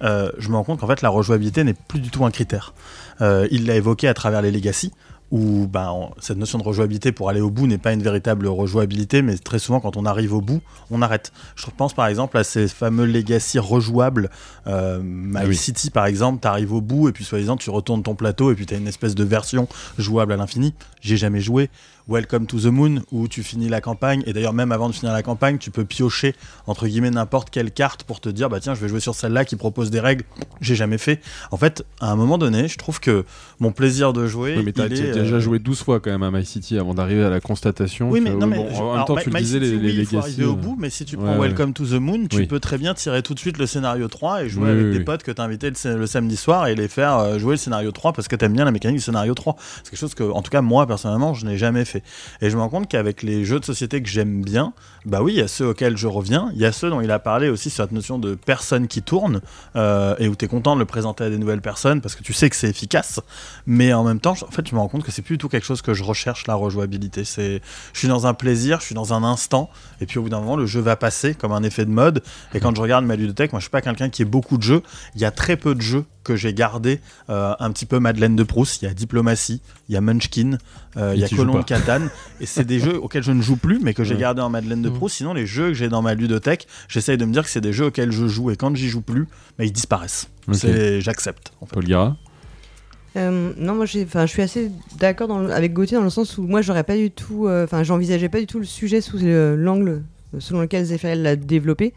je 0.00 0.48
me 0.48 0.54
rends 0.54 0.64
compte 0.64 0.80
qu'en 0.80 0.86
fait 0.86 1.02
la 1.02 1.08
rejouabilité 1.08 1.64
n'est 1.64 1.74
plus 1.74 2.00
du 2.00 2.10
tout 2.10 2.24
un 2.24 2.30
critère. 2.30 2.74
Il 3.20 3.66
l'a 3.66 3.74
évoqué 3.74 4.08
à 4.08 4.14
travers 4.14 4.40
les 4.40 4.52
Legacy, 4.52 4.92
où 5.30 5.66
ben, 5.66 6.10
cette 6.20 6.38
notion 6.38 6.58
de 6.58 6.62
rejouabilité 6.62 7.10
pour 7.10 7.28
aller 7.28 7.40
au 7.40 7.50
bout 7.50 7.66
n'est 7.66 7.78
pas 7.78 7.92
une 7.92 8.02
véritable 8.02 8.46
rejouabilité, 8.46 9.22
mais 9.22 9.36
très 9.36 9.58
souvent 9.58 9.80
quand 9.80 9.96
on 9.96 10.04
arrive 10.06 10.34
au 10.34 10.40
bout, 10.40 10.60
on 10.90 11.02
arrête. 11.02 11.32
Je 11.56 11.66
pense 11.76 11.94
par 11.94 12.06
exemple 12.06 12.38
à 12.38 12.44
ces 12.44 12.68
fameux 12.68 13.06
legacy 13.06 13.58
rejouables. 13.58 14.30
Euh, 14.66 15.00
My 15.02 15.40
ah 15.42 15.52
City 15.52 15.90
par 15.90 16.06
exemple, 16.06 16.40
tu 16.40 16.48
arrives 16.48 16.72
au 16.72 16.80
bout 16.80 17.08
et 17.08 17.12
puis 17.12 17.24
soi-disant 17.24 17.56
tu 17.56 17.70
retournes 17.70 18.02
ton 18.02 18.14
plateau 18.14 18.52
et 18.52 18.54
puis 18.54 18.66
tu 18.66 18.74
as 18.74 18.78
une 18.78 18.88
espèce 18.88 19.14
de 19.14 19.24
version 19.24 19.68
jouable 19.98 20.32
à 20.32 20.36
l'infini. 20.36 20.74
J'ai 21.00 21.16
jamais 21.16 21.40
joué. 21.40 21.70
Welcome 22.08 22.46
to 22.46 22.60
the 22.60 22.66
Moon 22.66 23.02
où 23.10 23.26
tu 23.26 23.42
finis 23.42 23.68
la 23.68 23.80
campagne. 23.80 24.22
Et 24.26 24.32
d'ailleurs 24.32 24.52
même 24.52 24.70
avant 24.70 24.88
de 24.88 24.94
finir 24.94 25.12
la 25.12 25.24
campagne 25.24 25.58
tu 25.58 25.72
peux 25.72 25.84
piocher 25.84 26.36
entre 26.68 26.86
guillemets 26.86 27.10
n'importe 27.10 27.50
quelle 27.50 27.72
carte 27.72 28.04
pour 28.04 28.20
te 28.20 28.28
dire 28.28 28.48
bah 28.48 28.60
tiens 28.60 28.74
je 28.74 28.80
vais 28.80 28.86
jouer 28.86 29.00
sur 29.00 29.16
celle-là 29.16 29.44
qui 29.44 29.56
propose 29.56 29.90
des 29.90 29.98
règles. 29.98 30.22
J'ai 30.60 30.76
jamais 30.76 30.98
fait. 30.98 31.20
En 31.50 31.56
fait 31.56 31.84
à 32.00 32.12
un 32.12 32.14
moment 32.14 32.38
donné 32.38 32.68
je 32.68 32.78
trouve 32.78 33.00
que 33.00 33.24
mon 33.58 33.72
plaisir 33.72 34.12
de 34.12 34.28
jouer 34.28 34.54
oui, 34.56 34.62
mais 34.64 34.72
t'as 34.72 34.88
déjà 34.88 35.18
euh, 35.18 35.40
joué 35.40 35.58
12 35.58 35.82
fois 35.82 35.98
quand 35.98 36.12
même 36.12 36.22
à 36.22 36.30
My 36.30 36.44
City 36.46 36.78
avant 36.78 36.94
d'arriver 36.94 37.24
à 37.24 37.28
la 37.28 37.40
constatation 37.40 38.08
oui 38.08 38.20
mais 38.20 38.30
non 38.30 38.46
mais 38.46 38.58
en 38.58 38.96
même 38.96 39.04
temps 39.04 39.16
tu 39.16 39.30
le 39.30 39.38
disais 39.40 39.58
les, 39.58 39.76
les 39.76 40.04
faut 40.04 40.18
arriver 40.18 40.44
au 40.44 40.52
euh, 40.52 40.54
bout 40.54 40.76
mais 40.78 40.90
si 40.90 41.04
tu 41.04 41.16
prends 41.16 41.36
Welcome 41.40 41.72
to 41.72 41.86
the 41.86 41.94
Moon 41.94 42.28
tu 42.28 42.46
peux 42.46 42.60
très 42.60 42.78
bien 42.78 42.94
tirer 42.94 43.22
tout 43.22 43.34
de 43.34 43.40
suite 43.40 43.58
le 43.58 43.66
scénario 43.66 44.06
3 44.06 44.44
et 44.44 44.48
jouer 44.48 44.70
avec 44.70 44.92
tes 44.92 45.00
potes 45.00 45.24
que 45.24 45.32
t'as 45.32 45.42
invité 45.42 45.72
le, 45.84 46.06
samedi 46.06 46.36
soir 46.36 46.68
et 46.68 46.76
les 46.76 46.86
faire 46.86 47.18
euh, 47.18 47.38
jouer 47.40 47.54
le 47.54 47.58
scénario 47.58 47.90
3 47.90 48.12
parce 48.12 48.28
que 48.28 48.36
t'aimes 48.36 48.52
bien 48.52 48.64
la 48.64 48.70
mécanique 48.70 48.98
du 48.98 49.02
scénario 49.02 49.34
3 49.34 49.56
c'est 49.58 49.90
quelque 49.90 49.98
chose 49.98 50.14
que 50.14 50.22
en 50.22 50.42
tout 50.42 50.50
cas 50.50 50.60
moi 50.60 50.86
personnellement 50.86 51.34
je 51.34 51.46
n'ai 51.46 51.58
jamais 51.58 51.84
fait 51.84 51.95
et 52.40 52.50
je 52.50 52.56
me 52.56 52.62
rends 52.62 52.84
qu'avec 52.84 53.22
les 53.22 53.44
jeux 53.44 53.60
de 53.60 53.64
société 53.64 54.02
que 54.02 54.08
j'aime 54.08 54.42
bien, 54.42 54.72
bah 55.04 55.22
oui, 55.22 55.34
il 55.34 55.38
y 55.38 55.42
a 55.42 55.48
ceux 55.48 55.68
auxquels 55.68 55.96
je 55.96 56.06
reviens, 56.06 56.50
il 56.54 56.60
y 56.60 56.66
a 56.66 56.72
ceux 56.72 56.90
dont 56.90 57.00
il 57.00 57.10
a 57.10 57.18
parlé 57.18 57.48
aussi 57.48 57.70
sur 57.70 57.84
cette 57.84 57.92
notion 57.92 58.18
de 58.18 58.34
personne 58.34 58.88
qui 58.88 59.02
tourne, 59.02 59.40
euh, 59.76 60.14
et 60.18 60.28
où 60.28 60.36
tu 60.36 60.44
es 60.44 60.48
content 60.48 60.74
de 60.74 60.80
le 60.80 60.86
présenter 60.86 61.24
à 61.24 61.30
des 61.30 61.38
nouvelles 61.38 61.60
personnes 61.60 62.00
parce 62.00 62.14
que 62.14 62.22
tu 62.22 62.32
sais 62.32 62.50
que 62.50 62.56
c'est 62.56 62.68
efficace, 62.68 63.20
mais 63.66 63.92
en 63.92 64.04
même 64.04 64.20
temps, 64.20 64.32
en 64.32 64.50
fait, 64.50 64.68
je 64.68 64.74
me 64.74 64.80
rends 64.80 64.88
compte 64.88 65.04
que 65.04 65.12
c'est 65.12 65.22
plus 65.22 65.36
du 65.36 65.38
tout 65.38 65.48
quelque 65.48 65.66
chose 65.66 65.82
que 65.82 65.94
je 65.94 66.02
recherche, 66.02 66.46
la 66.46 66.54
rejouabilité. 66.54 67.24
Je 67.24 67.60
suis 67.94 68.08
dans 68.08 68.26
un 68.26 68.34
plaisir, 68.34 68.80
je 68.80 68.86
suis 68.86 68.94
dans 68.94 69.14
un 69.14 69.22
instant, 69.22 69.70
et 70.00 70.06
puis 70.06 70.18
au 70.18 70.22
bout 70.22 70.28
d'un 70.28 70.40
moment, 70.40 70.56
le 70.56 70.66
jeu 70.66 70.80
va 70.80 70.96
passer 70.96 71.34
comme 71.34 71.52
un 71.52 71.62
effet 71.62 71.84
de 71.84 71.90
mode, 71.90 72.22
et 72.54 72.60
quand 72.60 72.74
je 72.74 72.80
regarde 72.80 73.04
ma 73.04 73.16
ludothèque, 73.16 73.52
moi 73.52 73.60
je 73.60 73.64
suis 73.64 73.70
pas 73.70 73.82
quelqu'un 73.82 74.08
qui 74.08 74.22
ait 74.22 74.26
beaucoup 74.26 74.58
de 74.58 74.62
jeux, 74.62 74.82
il 75.14 75.20
y 75.20 75.24
a 75.24 75.30
très 75.30 75.56
peu 75.56 75.74
de 75.74 75.80
jeux 75.80 76.04
que 76.26 76.34
j'ai 76.34 76.52
gardé 76.52 77.00
euh, 77.30 77.54
un 77.60 77.70
petit 77.70 77.86
peu 77.86 78.00
Madeleine 78.00 78.34
de 78.34 78.42
Proust. 78.42 78.82
Il 78.82 78.86
y 78.86 78.88
a 78.88 78.94
Diplomatie, 78.94 79.62
il 79.88 79.94
y 79.94 79.96
a 79.96 80.00
Munchkin, 80.00 80.58
euh, 80.96 81.12
il 81.14 81.20
y 81.20 81.24
a 81.24 81.28
Colon 81.28 81.60
de 81.60 81.64
Catane. 81.64 82.10
et 82.40 82.46
c'est 82.46 82.64
des 82.64 82.80
jeux 82.80 82.98
auxquels 83.00 83.22
je 83.22 83.30
ne 83.30 83.40
joue 83.40 83.56
plus, 83.56 83.78
mais 83.78 83.94
que 83.94 84.02
j'ai 84.02 84.16
gardé 84.16 84.42
en 84.42 84.50
Madeleine 84.50 84.82
de 84.82 84.90
mmh. 84.90 84.94
Proust. 84.94 85.16
Sinon, 85.16 85.34
les 85.34 85.46
jeux 85.46 85.68
que 85.68 85.74
j'ai 85.74 85.88
dans 85.88 86.02
ma 86.02 86.14
ludothèque, 86.14 86.66
j'essaye 86.88 87.16
de 87.16 87.24
me 87.24 87.32
dire 87.32 87.44
que 87.44 87.50
c'est 87.50 87.60
des 87.60 87.72
jeux 87.72 87.86
auxquels 87.86 88.10
je 88.10 88.26
joue. 88.26 88.50
Et 88.50 88.56
quand 88.56 88.74
j'y 88.74 88.88
joue 88.88 89.02
plus, 89.02 89.28
bah, 89.56 89.64
ils 89.64 89.72
disparaissent. 89.72 90.28
J'accepte. 91.00 91.52
En 91.60 91.66
fait. 91.66 91.74
euh, 93.16 93.52
non, 93.56 93.74
moi 93.74 93.86
je 93.86 94.26
suis 94.26 94.42
assez 94.42 94.70
d'accord 94.98 95.32
avec 95.50 95.72
Gauthier 95.72 95.96
dans 95.96 96.04
le 96.04 96.10
sens 96.10 96.36
où 96.36 96.42
moi 96.42 96.60
j'aurais 96.60 96.84
pas 96.84 96.98
du 96.98 97.10
tout, 97.10 97.48
enfin 97.48 97.82
j'envisageais 97.82 98.28
pas 98.28 98.40
du 98.40 98.46
tout 98.46 98.58
le 98.58 98.66
sujet 98.66 99.00
sous 99.00 99.16
l'angle 99.22 100.02
selon 100.38 100.60
lequel 100.60 100.84
Zephyr 100.84 101.16
l'a 101.16 101.34
développé. 101.34 101.94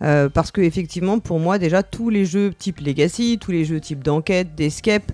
Parce 0.00 0.50
que 0.50 0.60
effectivement, 0.60 1.18
pour 1.18 1.38
moi, 1.38 1.58
déjà, 1.58 1.82
tous 1.82 2.10
les 2.10 2.24
jeux 2.24 2.52
type 2.56 2.80
Legacy, 2.80 3.38
tous 3.40 3.50
les 3.50 3.64
jeux 3.64 3.80
type 3.80 4.02
d'enquête, 4.02 4.54
d'escape, 4.54 5.12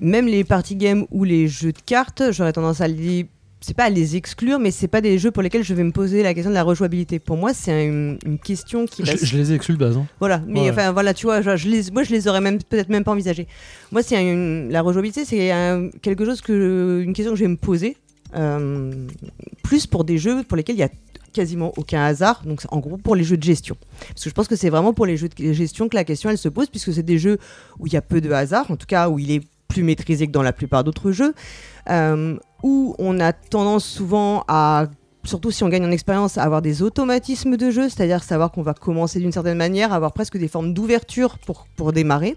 même 0.00 0.26
les 0.26 0.44
party 0.44 0.76
games 0.76 1.06
ou 1.10 1.24
les 1.24 1.48
jeux 1.48 1.72
de 1.72 1.80
cartes, 1.84 2.22
j'aurais 2.32 2.52
tendance 2.52 2.80
à 2.80 2.88
les 2.88 3.26
c'est 3.62 3.74
pas 3.74 3.84
à 3.84 3.90
les 3.90 4.16
exclure, 4.16 4.58
mais 4.58 4.70
c'est 4.70 4.88
pas 4.88 5.00
des 5.00 5.18
jeux 5.18 5.30
pour 5.30 5.42
lesquels 5.42 5.62
je 5.62 5.72
vais 5.72 5.84
me 5.84 5.92
poser 5.92 6.22
la 6.22 6.34
question 6.34 6.50
de 6.50 6.54
la 6.54 6.64
rejouabilité. 6.64 7.18
Pour 7.18 7.36
moi, 7.36 7.54
c'est 7.54 7.86
une, 7.86 8.18
question 8.42 8.86
qui. 8.86 9.04
Je, 9.04 9.36
les 9.36 9.52
ai 9.52 9.54
exclus 9.54 9.74
de 9.74 9.78
base. 9.78 9.96
Hein. 9.96 10.06
Voilà, 10.18 10.42
mais 10.46 10.70
enfin 10.70 10.92
voilà, 10.92 11.14
tu 11.14 11.26
vois, 11.26 11.40
je, 11.40 11.68
les, 11.68 11.90
moi 11.92 12.02
je 12.02 12.10
les 12.10 12.28
aurais 12.28 12.40
même 12.40 12.58
peut-être 12.58 12.88
même 12.88 13.04
pas 13.04 13.12
envisagés. 13.12 13.46
Moi, 13.92 14.02
c'est 14.02 14.68
la 14.68 14.82
rejouabilité, 14.82 15.24
c'est 15.24 15.52
quelque 16.02 16.24
chose 16.24 16.40
que 16.40 17.02
une 17.04 17.12
question 17.12 17.32
que 17.32 17.38
je 17.38 17.44
vais 17.44 17.50
me 17.50 17.56
poser. 17.56 17.96
Euh, 18.34 18.90
plus 19.62 19.86
pour 19.86 20.04
des 20.04 20.16
jeux 20.16 20.42
pour 20.42 20.56
lesquels 20.56 20.76
il 20.76 20.78
y 20.78 20.84
a 20.84 20.88
quasiment 21.32 21.72
aucun 21.76 22.04
hasard, 22.04 22.42
donc 22.44 22.62
en 22.70 22.78
gros 22.78 22.96
pour 22.96 23.16
les 23.16 23.24
jeux 23.24 23.36
de 23.36 23.42
gestion. 23.42 23.76
Parce 24.08 24.24
que 24.24 24.30
je 24.30 24.34
pense 24.34 24.48
que 24.48 24.56
c'est 24.56 24.70
vraiment 24.70 24.92
pour 24.92 25.06
les 25.06 25.16
jeux 25.16 25.28
de 25.28 25.52
gestion 25.52 25.88
que 25.88 25.96
la 25.96 26.04
question 26.04 26.30
elle 26.30 26.38
se 26.38 26.48
pose, 26.48 26.68
puisque 26.68 26.92
c'est 26.92 27.02
des 27.02 27.18
jeux 27.18 27.38
où 27.78 27.86
il 27.86 27.92
y 27.92 27.96
a 27.96 28.02
peu 28.02 28.20
de 28.20 28.30
hasard, 28.30 28.70
en 28.70 28.76
tout 28.76 28.86
cas 28.86 29.08
où 29.08 29.18
il 29.18 29.30
est 29.30 29.42
plus 29.68 29.82
maîtrisé 29.82 30.26
que 30.26 30.32
dans 30.32 30.42
la 30.42 30.52
plupart 30.52 30.84
d'autres 30.84 31.12
jeux. 31.12 31.34
Euh, 31.90 32.36
où 32.62 32.94
on 32.98 33.18
a 33.18 33.32
tendance 33.32 33.84
souvent 33.84 34.44
à 34.46 34.86
surtout 35.24 35.50
si 35.50 35.62
on 35.62 35.68
gagne 35.68 35.84
en 35.84 35.90
expérience, 35.90 36.38
à 36.38 36.42
avoir 36.42 36.62
des 36.62 36.82
automatismes 36.82 37.56
de 37.56 37.70
jeu, 37.70 37.88
c'est-à-dire 37.88 38.22
savoir 38.22 38.50
qu'on 38.50 38.62
va 38.62 38.74
commencer 38.74 39.20
d'une 39.20 39.32
certaine 39.32 39.56
manière, 39.56 39.92
avoir 39.92 40.12
presque 40.12 40.36
des 40.36 40.48
formes 40.48 40.74
d'ouverture 40.74 41.38
pour, 41.38 41.66
pour 41.76 41.92
démarrer. 41.92 42.36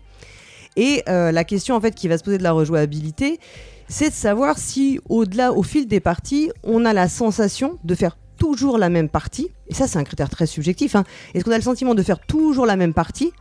Et 0.76 1.04
euh, 1.10 1.32
la 1.32 1.44
question 1.44 1.76
en 1.76 1.82
fait 1.82 1.96
qui 1.96 2.08
va 2.08 2.18
se 2.18 2.24
poser 2.24 2.38
de 2.38 2.44
la 2.44 2.52
rejouabilité, 2.52 3.40
c'est 3.88 4.10
de 4.10 4.16
savoir 4.16 4.58
si 4.58 5.00
au-delà, 5.10 5.52
au 5.54 5.64
fil 5.64 5.88
des 5.88 6.00
parties, 6.00 6.52
on 6.64 6.86
a 6.86 6.94
la 6.94 7.08
sensation 7.08 7.80
de 7.84 7.96
faire 7.96 8.18
toujours 8.38 8.78
la 8.78 8.90
même 8.90 9.10
partie. 9.10 9.50
Et 9.68 9.74
ça, 9.74 9.88
c'est 9.88 9.98
un 9.98 10.04
critère 10.04 10.30
très 10.30 10.46
subjectif. 10.46 10.96
Hein. 10.96 11.04
Est-ce 11.34 11.44
qu'on 11.44 11.52
a 11.52 11.58
le 11.58 11.64
sentiment 11.64 11.96
de 11.96 12.04
faire 12.04 12.20
toujours 12.20 12.66
la 12.66 12.76
même 12.76 12.94
partie 12.94 13.32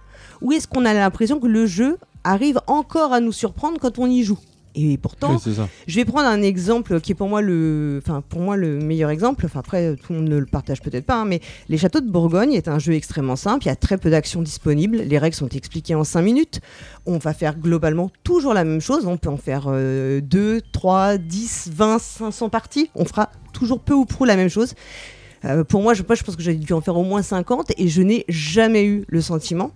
ou 0.40 0.52
est-ce 0.52 0.68
qu'on 0.68 0.84
a 0.84 0.92
l'impression 0.92 1.38
que 1.40 1.46
le 1.46 1.66
jeu 1.66 1.98
arrive 2.24 2.60
encore 2.66 3.12
à 3.12 3.20
nous 3.20 3.32
surprendre 3.32 3.78
quand 3.80 3.98
on 3.98 4.06
y 4.06 4.22
joue? 4.22 4.38
Et 4.74 4.96
pourtant, 4.98 5.38
je 5.86 5.94
vais 5.94 6.04
prendre 6.04 6.28
un 6.28 6.42
exemple 6.42 7.00
qui 7.00 7.12
est 7.12 7.14
pour 7.14 7.28
moi 7.28 7.40
le, 7.40 8.00
enfin 8.02 8.22
pour 8.28 8.40
moi 8.40 8.56
le 8.56 8.78
meilleur 8.78 9.10
exemple. 9.10 9.46
Enfin 9.46 9.60
après, 9.60 9.96
tout 9.96 10.12
le 10.12 10.18
monde 10.20 10.28
ne 10.28 10.38
le 10.38 10.46
partage 10.46 10.80
peut-être 10.80 11.06
pas, 11.06 11.16
hein, 11.16 11.24
mais 11.24 11.40
les 11.68 11.78
châteaux 11.78 12.00
de 12.00 12.10
Bourgogne 12.10 12.52
est 12.52 12.68
un 12.68 12.78
jeu 12.78 12.94
extrêmement 12.94 13.36
simple. 13.36 13.64
Il 13.64 13.68
y 13.68 13.72
a 13.72 13.76
très 13.76 13.98
peu 13.98 14.10
d'actions 14.10 14.42
disponibles. 14.42 14.98
Les 14.98 15.18
règles 15.18 15.36
sont 15.36 15.48
expliquées 15.48 15.94
en 15.94 16.04
5 16.04 16.22
minutes. 16.22 16.60
On 17.06 17.18
va 17.18 17.34
faire 17.34 17.56
globalement 17.58 18.10
toujours 18.24 18.54
la 18.54 18.64
même 18.64 18.80
chose. 18.80 19.06
On 19.06 19.16
peut 19.16 19.30
en 19.30 19.36
faire 19.36 19.68
2, 19.68 20.60
3, 20.72 21.18
10, 21.18 21.70
20, 21.72 21.98
500 22.00 22.48
parties. 22.48 22.90
On 22.94 23.04
fera 23.04 23.30
toujours 23.52 23.80
peu 23.80 23.94
ou 23.94 24.04
prou 24.04 24.24
la 24.24 24.36
même 24.36 24.50
chose. 24.50 24.74
Euh, 25.44 25.64
pour 25.64 25.82
moi, 25.82 25.94
je, 25.94 26.02
je 26.02 26.22
pense 26.22 26.36
que 26.36 26.42
j'ai 26.42 26.54
dû 26.54 26.72
en 26.72 26.80
faire 26.80 26.96
au 26.96 27.04
moins 27.04 27.22
50 27.22 27.72
et 27.76 27.88
je 27.88 28.02
n'ai 28.02 28.24
jamais 28.28 28.84
eu 28.84 29.04
le 29.08 29.20
sentiment 29.20 29.72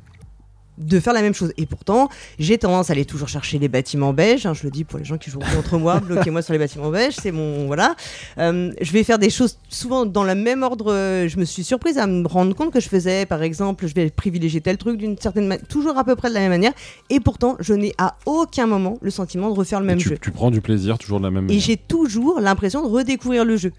de 0.79 1.01
faire 1.01 1.13
la 1.13 1.23
même 1.23 1.35
chose. 1.35 1.53
Et 1.57 1.67
pourtant, 1.67 2.09
j'ai 2.39 2.59
tendance 2.59 2.91
à 2.91 2.93
aller 2.93 3.05
toujours 3.05 3.29
chercher 3.29 3.59
les 3.59 3.69
bâtiments 3.69 4.13
beiges. 4.13 4.47
Hein, 4.47 4.55
je 4.55 4.63
le 4.65 4.71
dis 4.71 4.85
pour 4.85 4.99
les 4.99 5.05
gens 5.05 5.19
qui 5.19 5.31
jouent 5.31 5.41
contre 5.55 5.79
moi, 5.79 6.01
bloquez-moi 6.01 6.43
sur 6.43 6.53
les 6.53 6.59
bâtiments 6.59 6.91
beiges. 6.91 7.15
C'est 7.21 7.33
mon 7.33 7.67
voilà. 7.67 7.97
Euh, 8.39 8.73
je 8.81 8.93
vais 8.93 9.05
faire 9.05 9.19
des 9.19 9.31
choses 9.31 9.59
souvent 9.69 10.07
dans 10.07 10.25
le 10.25 10.35
même 10.35 10.63
ordre. 10.63 10.93
Je 10.93 11.37
me 11.39 11.45
suis 11.45 11.65
surprise 11.65 11.99
à 11.99 12.07
me 12.07 12.27
rendre 12.27 12.55
compte 12.55 12.73
que 12.73 12.81
je 12.81 12.89
faisais, 12.89 13.27
par 13.27 13.43
exemple, 13.43 13.87
je 13.87 13.95
vais 13.95 14.11
privilégier 14.11 14.61
tel 14.61 14.77
truc 14.77 14.99
d'une 14.99 15.19
certaine 15.19 15.47
manière, 15.47 15.67
toujours 15.67 15.99
à 15.99 16.05
peu 16.05 16.17
près 16.17 16.29
de 16.29 16.35
la 16.35 16.41
même 16.41 16.51
manière. 16.51 16.73
Et 17.11 17.21
pourtant, 17.21 17.57
je 17.61 17.75
n'ai 17.75 17.95
à 17.99 18.17
aucun 18.27 18.67
moment 18.67 18.99
le 19.01 19.11
sentiment 19.11 19.51
de 19.51 19.55
refaire 19.55 19.81
le 19.81 19.87
même 19.87 19.99
tu, 19.99 20.11
jeu. 20.11 20.19
Tu 20.21 20.31
prends 20.31 20.51
du 20.51 20.61
plaisir 20.61 20.99
toujours 20.99 21.19
de 21.19 21.25
la 21.25 21.31
même 21.31 21.45
manière. 21.45 21.57
Et 21.57 21.61
j'ai 21.61 21.77
toujours 21.77 22.41
l'impression 22.41 22.83
de 22.83 22.89
redécouvrir 22.89 23.45
le 23.45 23.57
jeu. 23.57 23.73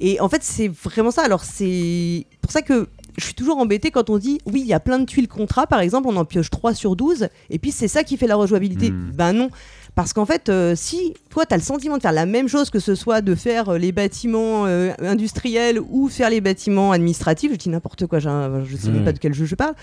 Et 0.00 0.20
en 0.20 0.28
fait, 0.28 0.42
c'est 0.42 0.68
vraiment 0.68 1.10
ça. 1.10 1.22
Alors, 1.22 1.42
c'est 1.42 2.26
pour 2.40 2.52
ça 2.52 2.62
que 2.62 2.88
je 3.18 3.24
suis 3.24 3.34
toujours 3.34 3.58
embêté 3.58 3.90
quand 3.90 4.10
on 4.10 4.18
dit 4.18 4.38
oui, 4.46 4.60
il 4.60 4.66
y 4.66 4.72
a 4.72 4.80
plein 4.80 4.98
de 4.98 5.04
tuiles 5.04 5.28
contrat, 5.28 5.66
par 5.66 5.80
exemple, 5.80 6.08
on 6.08 6.16
en 6.16 6.24
pioche 6.24 6.50
3 6.50 6.72
sur 6.74 6.96
12, 6.96 7.28
et 7.50 7.58
puis 7.58 7.72
c'est 7.72 7.88
ça 7.88 8.04
qui 8.04 8.16
fait 8.16 8.26
la 8.26 8.36
rejouabilité. 8.36 8.90
Hmm. 8.90 9.10
Ben 9.14 9.32
non. 9.32 9.50
Parce 9.98 10.12
qu'en 10.12 10.26
fait, 10.26 10.48
euh, 10.48 10.74
si 10.76 11.14
toi, 11.28 11.44
tu 11.44 11.54
as 11.54 11.56
le 11.56 11.62
sentiment 11.62 11.96
de 11.96 12.02
faire 12.02 12.12
la 12.12 12.24
même 12.24 12.46
chose, 12.46 12.70
que 12.70 12.78
ce 12.78 12.94
soit 12.94 13.20
de 13.20 13.34
faire 13.34 13.70
euh, 13.70 13.78
les 13.78 13.90
bâtiments 13.90 14.64
euh, 14.66 14.92
industriels 15.00 15.80
ou 15.90 16.08
faire 16.08 16.30
les 16.30 16.40
bâtiments 16.40 16.92
administratifs, 16.92 17.50
je 17.50 17.56
dis 17.56 17.68
n'importe 17.68 18.06
quoi, 18.06 18.20
je 18.20 18.28
ne 18.28 18.76
sais 18.76 18.90
même 18.90 19.04
pas 19.04 19.12
de 19.12 19.18
quel 19.18 19.34
jeu 19.34 19.44
je 19.44 19.56
parle. 19.56 19.74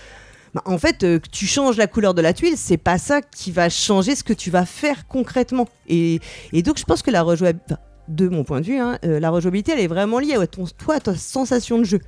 Ben, 0.54 0.62
en 0.64 0.78
fait, 0.78 1.00
que 1.00 1.28
tu 1.30 1.46
changes 1.46 1.76
la 1.76 1.86
couleur 1.86 2.14
de 2.14 2.22
la 2.22 2.32
tuile, 2.32 2.54
c'est 2.56 2.78
pas 2.78 2.96
ça 2.96 3.20
qui 3.20 3.52
va 3.52 3.68
changer 3.68 4.14
ce 4.14 4.24
que 4.24 4.32
tu 4.32 4.50
vas 4.50 4.64
faire 4.64 5.06
concrètement. 5.06 5.68
Et, 5.86 6.20
donc, 6.64 6.78
je 6.78 6.84
pense 6.84 7.02
que 7.02 7.10
la 7.10 7.20
rejouabilité, 7.20 7.74
de 8.08 8.28
mon 8.28 8.42
point 8.42 8.62
de 8.62 8.66
vue, 8.66 8.78
hein, 8.78 8.98
la 9.02 9.28
rejouabilité, 9.28 9.72
elle 9.72 9.80
est 9.80 9.86
vraiment 9.86 10.18
liée 10.18 10.36
à 10.36 10.46
ton, 10.46 10.64
toi, 10.78 10.94
à 10.94 11.00
ta 11.00 11.14
sensation 11.14 11.76
de 11.76 11.84
jeu. 11.84 12.00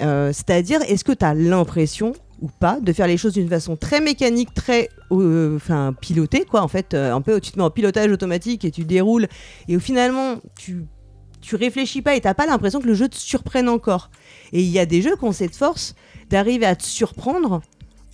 Euh, 0.00 0.32
c'est-à-dire, 0.32 0.80
est-ce 0.82 1.04
que 1.04 1.12
tu 1.12 1.24
as 1.24 1.34
l'impression 1.34 2.12
ou 2.40 2.48
pas 2.48 2.80
de 2.80 2.92
faire 2.92 3.06
les 3.06 3.18
choses 3.18 3.34
d'une 3.34 3.48
façon 3.48 3.76
très 3.76 4.00
mécanique, 4.00 4.54
très 4.54 4.88
euh, 5.12 5.56
enfin 5.56 5.94
pilotée, 6.00 6.44
quoi, 6.44 6.62
en 6.62 6.68
fait, 6.68 6.94
euh, 6.94 7.14
un 7.14 7.20
peu, 7.20 7.38
tu 7.40 7.52
te 7.52 7.58
mets 7.58 7.64
en 7.64 7.70
pilotage 7.70 8.10
automatique 8.10 8.64
et 8.64 8.70
tu 8.70 8.84
déroules, 8.84 9.28
et 9.68 9.76
où 9.76 9.80
finalement, 9.80 10.36
tu, 10.58 10.86
tu 11.42 11.56
réfléchis 11.56 12.00
pas 12.00 12.14
et 12.16 12.20
t'as 12.20 12.34
pas 12.34 12.46
l'impression 12.46 12.80
que 12.80 12.86
le 12.86 12.94
jeu 12.94 13.08
te 13.08 13.16
surprenne 13.16 13.68
encore. 13.68 14.10
Et 14.52 14.62
il 14.62 14.68
y 14.70 14.78
a 14.78 14.86
des 14.86 15.02
jeux 15.02 15.16
qui 15.16 15.24
ont 15.24 15.32
cette 15.32 15.54
force 15.54 15.94
d'arriver 16.30 16.64
à 16.64 16.76
te 16.76 16.84
surprendre 16.84 17.60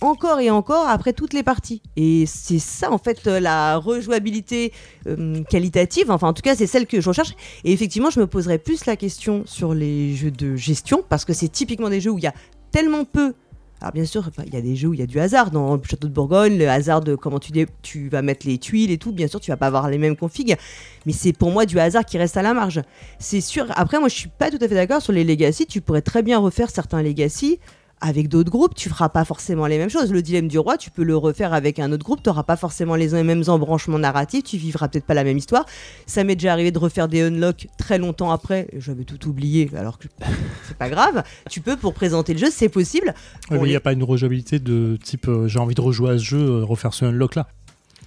encore 0.01 0.39
et 0.39 0.49
encore 0.49 0.87
après 0.87 1.13
toutes 1.13 1.33
les 1.33 1.43
parties. 1.43 1.81
Et 1.95 2.25
c'est 2.25 2.59
ça 2.59 2.91
en 2.91 2.97
fait 2.97 3.25
euh, 3.27 3.39
la 3.39 3.77
rejouabilité 3.77 4.71
euh, 5.07 5.43
qualitative, 5.43 6.11
enfin 6.11 6.27
en 6.27 6.33
tout 6.33 6.41
cas 6.41 6.55
c'est 6.55 6.67
celle 6.67 6.87
que 6.87 7.01
je 7.01 7.09
recherche. 7.09 7.35
Et 7.63 7.71
effectivement 7.71 8.09
je 8.09 8.19
me 8.19 8.27
poserais 8.27 8.59
plus 8.59 8.85
la 8.85 8.95
question 8.95 9.43
sur 9.45 9.73
les 9.73 10.15
jeux 10.15 10.31
de 10.31 10.55
gestion, 10.55 11.03
parce 11.07 11.25
que 11.25 11.33
c'est 11.33 11.49
typiquement 11.49 11.89
des 11.89 12.01
jeux 12.01 12.11
où 12.11 12.17
il 12.17 12.23
y 12.23 12.27
a 12.27 12.33
tellement 12.71 13.05
peu... 13.05 13.33
Alors 13.79 13.93
bien 13.93 14.05
sûr, 14.05 14.27
il 14.43 14.51
y 14.51 14.57
a 14.57 14.61
des 14.61 14.75
jeux 14.75 14.87
où 14.87 14.93
il 14.95 14.99
y 14.99 15.03
a 15.03 15.05
du 15.05 15.19
hasard. 15.19 15.51
Dans 15.51 15.75
le 15.75 15.81
Château 15.83 16.07
de 16.07 16.13
Bourgogne, 16.13 16.57
le 16.57 16.67
hasard 16.67 16.99
de 16.99 17.13
comment 17.13 17.37
tu, 17.37 17.51
tu 17.83 18.09
vas 18.09 18.23
mettre 18.23 18.47
les 18.47 18.57
tuiles 18.57 18.89
et 18.89 18.97
tout, 18.97 19.11
bien 19.11 19.27
sûr 19.27 19.39
tu 19.39 19.51
vas 19.51 19.57
pas 19.57 19.67
avoir 19.67 19.87
les 19.87 19.99
mêmes 19.99 20.15
configs, 20.15 20.57
mais 21.05 21.13
c'est 21.13 21.31
pour 21.31 21.51
moi 21.51 21.67
du 21.67 21.79
hasard 21.79 22.03
qui 22.03 22.17
reste 22.17 22.37
à 22.37 22.41
la 22.41 22.55
marge. 22.55 22.81
C'est 23.19 23.41
sûr, 23.41 23.67
après 23.75 23.99
moi 23.99 24.09
je 24.09 24.15
suis 24.15 24.29
pas 24.29 24.49
tout 24.49 24.57
à 24.61 24.67
fait 24.67 24.73
d'accord 24.73 25.01
sur 25.01 25.13
les 25.13 25.23
legacy, 25.23 25.67
tu 25.67 25.81
pourrais 25.81 26.01
très 26.01 26.23
bien 26.23 26.39
refaire 26.39 26.71
certains 26.71 27.03
legacy 27.03 27.59
avec 28.01 28.27
d'autres 28.27 28.51
groupes, 28.51 28.75
tu 28.75 28.89
feras 28.89 29.09
pas 29.09 29.25
forcément 29.25 29.65
les 29.65 29.77
mêmes 29.77 29.89
choses. 29.89 30.11
Le 30.11 30.21
dilemme 30.21 30.47
du 30.47 30.59
roi, 30.59 30.77
tu 30.77 30.91
peux 30.91 31.03
le 31.03 31.17
refaire 31.17 31.53
avec 31.53 31.79
un 31.79 31.91
autre 31.91 32.03
groupe, 32.03 32.21
tu 32.21 32.29
n'auras 32.29 32.43
pas 32.43 32.55
forcément 32.55 32.95
les 32.95 33.09
mêmes 33.23 33.43
embranchements 33.47 33.99
narratifs, 33.99 34.43
tu 34.43 34.57
vivras 34.57 34.87
peut-être 34.87 35.05
pas 35.05 35.13
la 35.13 35.23
même 35.23 35.37
histoire. 35.37 35.65
Ça 36.05 36.23
m'est 36.23 36.35
déjà 36.35 36.53
arrivé 36.53 36.71
de 36.71 36.79
refaire 36.79 37.07
des 37.07 37.21
unlocks 37.21 37.67
très 37.77 37.97
longtemps 37.97 38.31
après, 38.31 38.67
j'avais 38.77 39.03
tout 39.03 39.27
oublié, 39.27 39.69
alors 39.75 39.97
que 39.97 40.07
c'est 40.67 40.77
pas 40.77 40.89
grave. 40.89 41.23
Tu 41.49 41.61
peux, 41.61 41.75
pour 41.75 41.93
présenter 41.93 42.33
le 42.33 42.39
jeu, 42.39 42.49
c'est 42.51 42.69
possible. 42.69 43.13
il 43.51 43.61
n'y 43.61 43.75
a 43.75 43.79
pas 43.79 43.93
une 43.93 44.03
rejouabilité 44.03 44.59
de 44.59 44.97
type 45.03 45.27
euh, 45.27 45.47
j'ai 45.47 45.59
envie 45.59 45.75
de 45.75 45.81
rejouer 45.81 46.11
à 46.11 46.17
ce 46.17 46.23
jeu, 46.23 46.37
euh, 46.37 46.63
refaire 46.63 46.93
ce 46.93 47.05
unlock 47.05 47.35
là. 47.35 47.47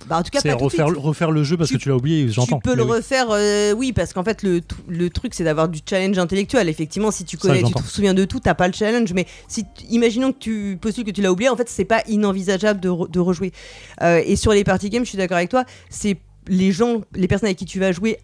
Bah, 0.09 0.19
en 0.19 0.23
tout 0.23 0.31
cas, 0.31 0.41
c'est 0.41 0.53
refaire, 0.53 0.89
refaire 0.89 1.31
le 1.31 1.45
jeu 1.45 1.57
parce 1.57 1.71
que 1.71 1.77
tu 1.77 1.89
l'as 1.89 1.97
oublié, 1.97 2.29
j'entends. 2.29 2.59
Tu 2.59 2.69
peux 2.69 2.75
le 2.75 2.83
refaire, 2.83 3.27
euh, 3.31 3.73
oui, 3.73 3.93
parce 3.93 4.13
qu'en 4.13 4.25
fait, 4.25 4.43
le, 4.43 4.61
le 4.89 5.11
truc, 5.11 5.35
c'est 5.35 5.45
d'avoir 5.45 5.69
du 5.69 5.81
challenge 5.89 6.19
intellectuel. 6.19 6.69
Effectivement, 6.69 7.11
si 7.11 7.25
tu 7.25 7.37
connais, 7.37 7.63
tu 7.63 7.73
te 7.73 7.83
souviens 7.83 8.15
de 8.15 8.25
tout, 8.25 8.41
t'as 8.41 8.55
pas 8.55 8.67
le 8.67 8.73
challenge. 8.75 9.13
Mais 9.13 9.27
si, 9.47 9.65
imaginons 9.89 10.33
que 10.33 10.39
tu 10.39 10.79
postules 10.81 11.05
que 11.05 11.11
tu 11.11 11.23
l'as 11.23 11.31
oublié, 11.31 11.49
en 11.49 11.57
fait, 11.57 11.69
c'est 11.69 11.85
pas 11.85 12.03
inenvisageable 12.09 12.81
de, 12.81 13.09
de 13.09 13.21
rejouer. 13.21 13.53
Euh, 14.03 14.23
et 14.25 14.37
sur 14.37 14.53
les 14.53 14.65
party 14.65 14.91
games, 14.91 15.05
je 15.05 15.11
suis 15.11 15.19
d'accord 15.19 15.37
avec 15.37 15.51
toi, 15.51 15.65
c'est 15.91 16.17
les 16.49 16.73
gens, 16.73 17.03
les 17.15 17.29
personnes 17.29 17.49
avec 17.49 17.59
qui 17.59 17.67
tu 17.67 17.79
vas 17.79 17.93
jouer 17.93 18.19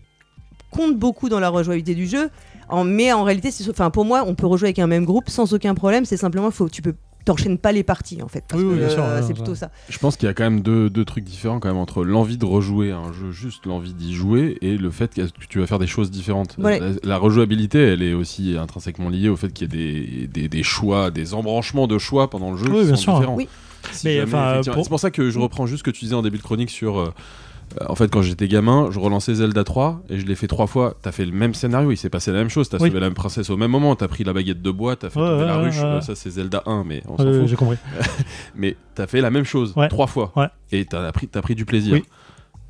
comptent 0.71 0.99
beaucoup 0.99 1.29
dans 1.29 1.41
la 1.41 1.49
rejouabilité 1.49 1.95
du 1.95 2.07
jeu. 2.07 2.31
En, 2.69 2.83
mais 2.83 3.13
en 3.13 3.23
réalité, 3.23 3.51
enfin, 3.71 3.91
pour 3.91 4.05
moi, 4.05 4.25
on 4.27 4.35
peut 4.35 4.47
rejouer 4.47 4.69
avec 4.69 4.81
un 4.81 4.89
même 4.89 5.05
groupe 5.05 5.31
sans 5.31 5.53
aucun 5.55 5.75
problème. 5.75 6.05
C'est 6.05 6.17
simplement, 6.17 6.51
faut, 6.51 6.69
tu 6.69 6.83
peux 6.83 6.95
t'enchaînes 7.27 7.59
pas 7.59 7.73
les 7.73 7.83
parties 7.83 8.23
en 8.23 8.29
fait. 8.29 8.45
oui, 8.55 8.77
bien 8.77 8.89
sûr, 8.89 9.03
euh, 9.05 9.21
c'est 9.27 9.35
plutôt 9.35 9.55
ça. 9.55 9.71
Je 9.89 9.99
pense 9.99 10.17
qu'il 10.17 10.27
y 10.27 10.31
a 10.31 10.35
quand 10.35 10.45
même 10.45 10.61
deux, 10.61 10.89
deux, 10.89 11.05
trucs 11.05 11.25
différents 11.25 11.61
quand 11.61 11.69
même 11.69 11.77
entre 11.77 12.05
l'envie 12.05 12.39
de 12.39 12.47
rejouer 12.47 12.93
un 12.93 13.13
jeu, 13.13 13.33
juste 13.33 13.67
l'envie 13.67 13.93
d'y 13.93 14.15
jouer, 14.15 14.57
et 14.63 14.79
le 14.79 14.91
fait 14.91 15.15
que 15.15 15.23
tu 15.49 15.59
vas 15.59 15.67
faire 15.67 15.79
des 15.79 15.87
choses 15.87 16.11
différentes. 16.11 16.57
La, 17.03 17.19
rejouabilité, 17.19 17.79
elle 17.79 18.03
est 18.03 18.15
aussi 18.15 18.57
intrinsèquement 18.57 19.09
liée 19.09 19.29
au 19.29 19.37
fait 19.37 19.53
qu'il 19.53 19.73
y 19.73 19.77
ait 19.77 20.27
des, 20.27 20.27
des, 20.29 20.49
des, 20.49 20.63
choix, 20.63 21.11
des 21.11 21.35
embranchements 21.35 21.87
de 21.87 21.99
choix 21.99 22.31
pendant 22.31 22.53
le 22.53 22.57
jeu 22.57 22.67
qui 22.67 22.87
sont 22.97 23.19
différents. 23.19 23.37
Oui. 23.37 23.49
C'est 23.93 24.25
pour 24.89 25.01
ça 25.01 25.11
que 25.11 25.31
je 25.31 25.39
reprends 25.39 25.67
juste 25.67 25.79
ce 25.79 25.85
que 25.85 25.91
tu 25.91 26.05
disais 26.05 26.15
en 26.15 26.23
début 26.23 26.39
de 26.39 26.43
chronique 26.43 26.71
sur 26.71 26.99
euh, 26.99 27.15
en 27.87 27.95
fait, 27.95 28.11
quand 28.11 28.23
j'étais 28.23 28.49
gamin, 28.49 28.91
je 28.91 28.99
relançais 28.99 29.35
Zelda 29.35 29.65
3 29.65 30.03
et 30.09 30.19
je 30.19 30.27
l'ai 30.27 30.35
fait 30.35 30.47
trois 30.47 30.67
fois. 30.67 30.97
T'as 31.03 31.13
fait 31.13 31.25
le 31.25 31.33
même 31.33 31.55
scénario, 31.55 31.91
il 31.91 31.97
s'est 31.97 32.11
passé 32.11 32.33
la 32.33 32.39
même 32.39 32.49
chose. 32.49 32.69
T'as 32.69 32.79
sauvé 32.79 32.91
la 32.91 33.01
même 33.01 33.15
princesse 33.15 33.51
au 33.51 33.57
même 33.57 33.71
moment. 33.71 33.97
T'as 33.97 34.09
pris 34.09 34.25
la 34.25 34.33
baguette 34.33 34.63
de 34.63 34.71
bois, 34.71 34.97
t'as 34.97 35.11
fait 35.11 35.21
la 35.21 35.57
ruche. 35.57 35.77
ça, 35.77 36.15
c'est 36.15 36.31
Zelda 36.31 36.63
1, 36.67 36.85
mais 36.85 37.03
on 37.07 37.17
s'en 37.17 37.25
fout. 37.25 37.47
J'ai 37.47 37.57
compris. 37.57 37.77
mais 38.55 38.77
t'as 38.95 39.07
fait 39.07 39.21
la 39.21 39.31
même 39.31 39.45
chose 39.45 39.75
trois 39.91 40.07
fois 40.07 40.33
et 40.73 40.85
t'as 40.85 41.13
pris, 41.13 41.29
as 41.35 41.43
pris 41.43 41.55
du 41.55 41.65
plaisir. 41.65 42.01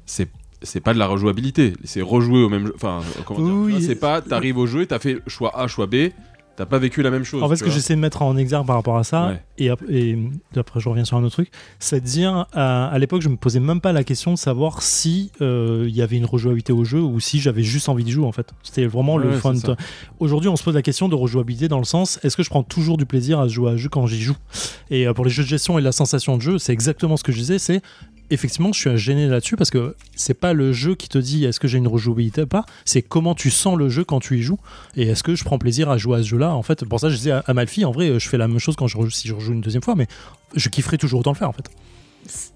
C'est 0.05 0.29
c'est 0.63 0.81
pas 0.81 0.95
de 0.95 0.99
la 0.99 1.07
rejouabilité, 1.07 1.75
c'est 1.85 2.01
rejouer 2.01 2.43
au 2.43 2.49
même 2.49 2.67
jeu. 2.67 2.73
Enfin, 2.75 3.01
comment 3.27 3.67
dire? 3.67 3.81
C'est 3.81 3.95
pas, 3.95 4.23
t'arrives 4.23 4.57
au 4.57 4.67
jeu 4.67 4.83
et 4.83 4.87
t'as 4.87 4.99
fait 4.99 5.21
choix 5.27 5.59
A, 5.59 5.69
choix 5.69 5.87
B, 5.87 6.11
T'as 6.57 6.67
pas 6.67 6.79
vécu 6.79 7.03
la 7.03 7.11
même 7.11 7.25
chose. 7.25 7.43
En 7.43 7.49
fait, 7.49 7.57
ce 7.57 7.65
que 7.65 7.71
j'essaie 7.71 7.95
de 7.95 8.01
mettre 8.01 8.23
en 8.23 8.37
exergue 8.37 8.67
par 8.67 8.77
rapport 8.77 8.97
à 8.97 9.05
ça, 9.05 9.35
et, 9.59 9.71
et, 9.89 10.19
après 10.57 10.81
je 10.81 10.89
reviens 10.89 11.05
sur 11.05 11.17
un 11.17 11.25
autre 11.25 11.35
truc, 11.35 11.51
c'est 11.79 12.01
de 12.01 12.07
dire, 12.07 12.47
à, 12.53 12.99
l'époque, 12.99 13.21
je 13.21 13.29
me 13.29 13.37
posais 13.37 13.61
même 13.61 13.81
pas 13.81 13.93
la 13.93 14.05
question 14.05 14.33
de 14.33 14.39
savoir 14.39 14.83
si 14.83 15.31
euh, 15.43 15.85
il 15.89 15.95
y 15.95 16.03
avait 16.03 16.17
une 16.17 16.25
rejouabilité 16.25 16.73
au 16.73 16.85
jeu 16.85 17.01
ou 17.01 17.21
si 17.21 17.41
j'avais 17.41 17.63
juste 17.63 17.89
envie 17.89 18.05
de 18.05 18.11
jouer 18.11 18.25
en 18.25 18.33
fait. 18.33 18.53
C'était 18.63 18.87
vraiment 18.87 19.19
le 19.19 19.33
fun. 19.33 19.55
Aujourd'hui, 20.19 20.49
on 20.49 20.57
se 20.57 20.63
pose 20.63 20.75
la 20.75 20.83
question 20.83 21.09
de 21.09 21.15
rejouabilité 21.15 21.69
dans 21.69 21.79
le 21.79 21.85
sens, 21.85 22.19
est-ce 22.23 22.37
que 22.37 22.43
je 22.43 22.51
prends 22.51 22.63
toujours 22.63 22.97
du 22.97 23.07
plaisir 23.07 23.39
à 23.39 23.49
jouer 23.49 23.71
à 23.71 23.73
un 23.75 23.77
jeu 23.77 23.89
quand 23.89 24.07
j'y 24.07 24.23
joue? 24.23 24.37
Et 24.91 25.07
euh, 25.07 25.13
pour 25.13 25.25
les 25.25 25.31
jeux 25.31 25.43
de 25.43 25.49
gestion 25.49 25.79
et 25.79 25.83
la 25.83 25.93
sensation 25.93 26.37
de 26.37 26.43
jeu, 26.43 26.59
c'est 26.59 26.73
exactement 26.73 27.17
ce 27.17 27.25
que 27.25 27.33
je 27.33 27.39
disais, 27.39 27.59
c'est 27.59 27.83
effectivement, 28.31 28.73
je 28.73 28.81
suis 28.81 28.99
gêné 28.99 29.27
là-dessus 29.29 29.57
parce 29.57 29.71
que 29.71 29.95
c'est 30.15 30.35
pas 30.35 30.53
le 30.53 30.73
jeu 30.73 30.95
qui 30.95 31.09
te 31.09 31.19
dit 31.19 31.45
est-ce 31.45 31.61
que 31.61 31.69
j'ai 31.69 31.79
une 31.79 31.89
rejouabilité 31.89 32.43
ou 32.43 32.47
pas, 32.47 32.65
c'est 32.85 33.03
comment 33.03 33.35
tu 33.35 33.51
sens 33.51 33.77
le 33.77 33.89
jeu 33.89 34.05
quand 34.05 34.21
tu 34.21 34.39
y 34.39 34.43
joues 34.43 34.59
et 34.97 35.09
est-ce 35.09 35.23
que 35.23 35.35
je 35.35 35.45
prends 35.45 35.59
plaisir 35.59 35.91
à 35.91 35.99
jouer 35.99 36.19
à 36.19 36.23
ce 36.23 36.29
jeu-là. 36.29 36.55
En 36.55 36.63
fait, 36.63 36.85
pour 36.85 37.01
ça, 37.01 37.09
je 37.09 37.17
disais 37.17 37.33
à, 37.33 37.55
Malfi, 37.55 37.85
en 37.85 37.93
vrai, 37.93 38.19
je 38.19 38.29
fais 38.29 38.39
la 38.39 38.49
même 38.49 38.59
chose 38.59 38.77
quand 38.77 38.87
je 38.87 38.97
si 39.11 39.29
je 39.29 39.35
rejoue 39.35 39.53
une 39.53 39.61
deuxième 39.61 39.83
fois, 39.83 39.95
mais 39.95 40.07
je 40.55 40.69
kifferai 40.69 40.99
toujours 40.99 41.21
autant 41.21 41.33
le 41.33 41.37
faire 41.37 41.49
en 41.49 41.53
fait. 41.53 41.71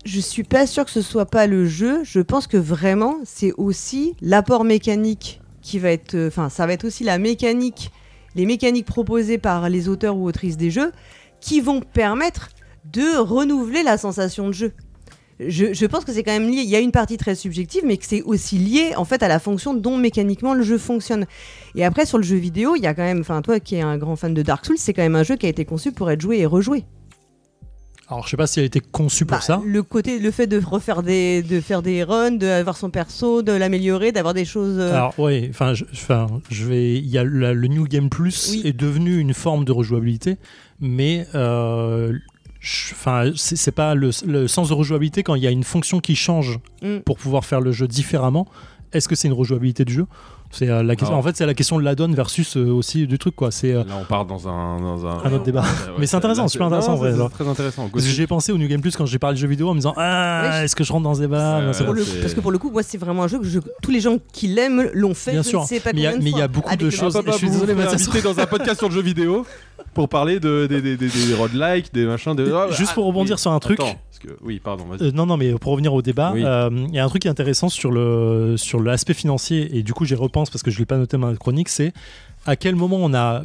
Je 0.04 0.20
suis 0.20 0.42
pas 0.42 0.66
sûr 0.66 0.84
que 0.84 0.90
ce 0.90 1.02
soit 1.02 1.26
pas 1.26 1.46
le 1.46 1.66
jeu. 1.66 2.00
Je 2.02 2.20
pense 2.20 2.46
que 2.46 2.56
vraiment, 2.56 3.18
c'est 3.24 3.52
aussi 3.56 4.14
l'apport 4.20 4.64
mécanique 4.64 5.40
qui 5.62 5.78
va 5.78 5.90
être. 5.90 6.14
Euh, 6.14 6.28
enfin, 6.28 6.48
ça 6.48 6.66
va 6.66 6.72
être 6.72 6.84
aussi 6.84 7.04
la 7.04 7.18
mécanique, 7.18 7.92
les 8.34 8.46
mécaniques 8.46 8.86
proposées 8.86 9.38
par 9.38 9.68
les 9.68 9.88
auteurs 9.88 10.16
ou 10.16 10.26
autrices 10.26 10.56
des 10.56 10.70
jeux 10.70 10.92
qui 11.40 11.60
vont 11.60 11.80
permettre 11.80 12.48
de 12.92 13.18
renouveler 13.18 13.82
la 13.82 13.96
sensation 13.96 14.48
de 14.48 14.52
jeu 14.52 14.72
je, 15.48 15.86
pense 15.86 16.04
que 16.04 16.12
c'est 16.12 16.22
quand 16.22 16.32
même 16.32 16.48
lié. 16.48 16.62
Il 16.62 16.68
y 16.68 16.76
a 16.76 16.80
une 16.80 16.92
partie 16.92 17.16
très 17.16 17.34
subjective, 17.34 17.82
mais 17.84 17.96
que 17.96 18.04
c'est 18.04 18.22
aussi 18.22 18.58
lié 18.58 18.94
en 18.96 19.04
fait 19.04 19.22
à 19.22 19.28
la 19.28 19.38
fonction 19.38 19.74
dont 19.74 19.96
mécaniquement 19.96 20.54
le 20.54 20.62
jeu 20.62 20.78
fonctionne. 20.78 21.26
Et 21.74 21.84
après 21.84 22.06
sur 22.06 22.18
le 22.18 22.24
jeu 22.24 22.36
vidéo, 22.36 22.76
il 22.76 22.82
y 22.82 22.86
a 22.86 22.94
quand 22.94 23.02
même, 23.02 23.20
enfin 23.20 23.40
toi 23.42 23.60
qui 23.60 23.76
es 23.76 23.80
un 23.80 23.96
grand 23.96 24.16
fan 24.16 24.34
de 24.34 24.42
Dark 24.42 24.64
Souls, 24.66 24.78
c'est 24.78 24.92
quand 24.92 25.02
même 25.02 25.16
un 25.16 25.22
jeu 25.22 25.36
qui 25.36 25.46
a 25.46 25.48
été 25.48 25.64
conçu 25.64 25.92
pour 25.92 26.10
être 26.10 26.20
joué 26.20 26.38
et 26.38 26.46
rejoué. 26.46 26.84
Alors 28.08 28.24
je 28.24 28.30
sais 28.30 28.36
pas 28.36 28.48
si 28.48 28.58
elle 28.58 28.64
a 28.64 28.66
été 28.66 28.80
conçue 28.80 29.24
pour 29.24 29.36
bah, 29.36 29.40
ça. 29.40 29.62
Le 29.64 29.84
côté, 29.84 30.18
le 30.18 30.32
fait 30.32 30.48
de 30.48 30.60
refaire 30.60 31.04
des, 31.04 31.42
de 31.42 31.60
faire 31.60 31.80
des 31.80 32.02
runs, 32.02 32.32
d'avoir 32.32 32.76
son 32.76 32.90
perso, 32.90 33.42
de 33.42 33.52
l'améliorer, 33.52 34.10
d'avoir 34.10 34.34
des 34.34 34.44
choses. 34.44 34.78
Euh, 34.80 34.92
Alors 34.92 35.14
oui, 35.16 35.46
enfin, 35.48 35.74
je, 35.74 35.84
je 36.50 36.64
vais, 36.66 36.94
il 36.96 37.06
y 37.06 37.18
a 37.18 37.24
le 37.24 37.68
New 37.68 37.86
Game 37.86 38.10
Plus 38.10 38.64
est 38.64 38.72
devenu 38.72 39.18
une 39.18 39.32
forme 39.32 39.64
de 39.64 39.70
rejouabilité, 39.70 40.38
mais 40.80 41.26
euh, 41.36 42.18
Enfin, 42.62 43.30
c'est 43.36 43.72
pas 43.72 43.94
le, 43.94 44.12
sens 44.12 44.68
de 44.68 44.74
rejouabilité 44.74 45.22
quand 45.22 45.34
il 45.34 45.42
y 45.42 45.46
a 45.46 45.50
une 45.50 45.64
fonction 45.64 46.00
qui 46.00 46.14
change 46.14 46.58
mm. 46.82 46.98
pour 47.00 47.16
pouvoir 47.16 47.44
faire 47.44 47.60
le 47.60 47.72
jeu 47.72 47.88
différemment. 47.88 48.46
Est-ce 48.92 49.08
que 49.08 49.14
c'est 49.14 49.28
une 49.28 49.34
rejouabilité 49.34 49.84
du 49.84 49.92
jeu? 49.92 50.06
C'est 50.50 50.68
euh, 50.68 50.82
la 50.82 50.96
question. 50.96 51.16
En 51.16 51.22
fait, 51.22 51.36
c'est 51.36 51.46
la 51.46 51.54
question 51.54 51.78
de 51.78 51.84
la 51.84 51.94
donne 51.94 52.14
versus 52.14 52.56
euh, 52.56 52.66
aussi 52.66 53.06
du 53.06 53.18
truc 53.18 53.36
quoi. 53.36 53.52
C'est 53.52 53.72
euh, 53.72 53.84
là 53.84 53.94
on 54.00 54.04
part 54.04 54.24
dans 54.26 54.48
un, 54.48 54.80
dans 54.80 55.06
un... 55.06 55.32
autre 55.32 55.44
débat. 55.44 55.64
Mais 55.98 56.06
c'est 56.06 56.16
intéressant, 56.16 56.48
super 56.48 56.66
intéressant. 56.66 56.96
vrai, 56.96 57.14
c'est 57.16 57.28
très 57.30 57.48
intéressant. 57.48 57.88
Parce 57.88 58.04
que 58.04 58.10
j'ai 58.10 58.26
pensé 58.26 58.50
au 58.50 58.58
New 58.58 58.66
Game 58.66 58.80
Plus 58.80 58.96
quand 58.96 59.06
j'ai 59.06 59.20
parlé 59.20 59.36
de 59.36 59.40
jeux 59.40 59.48
vidéo 59.48 59.68
en 59.68 59.74
me 59.74 59.78
disant 59.78 59.94
ah 59.96 60.64
est-ce 60.64 60.74
que 60.74 60.82
je 60.82 60.92
rentre 60.92 61.04
dans 61.04 61.14
ce 61.14 61.20
débat? 61.20 61.60
Parce 61.66 62.34
que 62.34 62.40
pour 62.40 62.50
le 62.50 62.58
coup, 62.58 62.70
moi 62.70 62.82
c'est 62.82 62.98
vraiment 62.98 63.22
un 63.22 63.28
jeu 63.28 63.38
que 63.38 63.46
tous 63.82 63.90
les 63.90 64.00
gens 64.00 64.16
qui 64.32 64.48
l'aiment 64.48 64.90
l'ont 64.92 65.14
fait. 65.14 65.32
Bien 65.32 65.42
sûr. 65.42 65.64
mais 65.70 65.92
il 65.94 66.36
y, 66.36 66.42
a 66.42 66.48
beaucoup 66.48 66.76
de 66.76 66.90
choses. 66.90 67.18
Je 67.26 67.32
suis 67.32 67.50
désolé, 67.50 67.74
mais 67.74 67.84
invité 67.84 68.22
dans 68.22 68.38
un 68.38 68.46
podcast 68.46 68.78
sur 68.78 68.88
le 68.88 68.94
jeu 68.94 69.02
vidéo 69.02 69.46
pour 69.94 70.08
parler 70.08 70.40
de 70.40 70.66
des 70.66 70.80
des 70.80 70.96
des 70.96 71.34
roguelikes, 71.34 71.92
des 71.94 72.06
machins. 72.06 72.34
Juste 72.70 72.94
pour 72.94 73.06
rebondir 73.06 73.38
sur 73.38 73.52
un 73.52 73.60
truc 73.60 73.80
oui, 74.42 74.60
pardon. 74.62 74.84
Euh, 75.00 75.10
non, 75.12 75.26
non, 75.26 75.36
mais 75.36 75.52
pour 75.54 75.72
revenir 75.72 75.94
au 75.94 76.02
débat, 76.02 76.32
euh, 76.34 76.70
il 76.88 76.94
y 76.94 76.98
a 76.98 77.04
un 77.04 77.08
truc 77.08 77.22
qui 77.22 77.28
est 77.28 77.30
intéressant 77.30 77.68
sur 77.68 77.90
le 77.90 78.56
sur 78.56 78.82
l'aspect 78.82 79.14
financier 79.14 79.76
et 79.76 79.82
du 79.82 79.92
coup 79.94 80.04
j'y 80.04 80.14
parce 80.48 80.62
que 80.62 80.70
je 80.70 80.78
l'ai 80.78 80.86
pas 80.86 80.96
noté 80.96 81.18
dans 81.18 81.26
ma 81.26 81.36
chronique, 81.36 81.68
c'est 81.68 81.92
à 82.46 82.56
quel 82.56 82.76
moment 82.76 82.96
on 82.98 83.12
a 83.12 83.42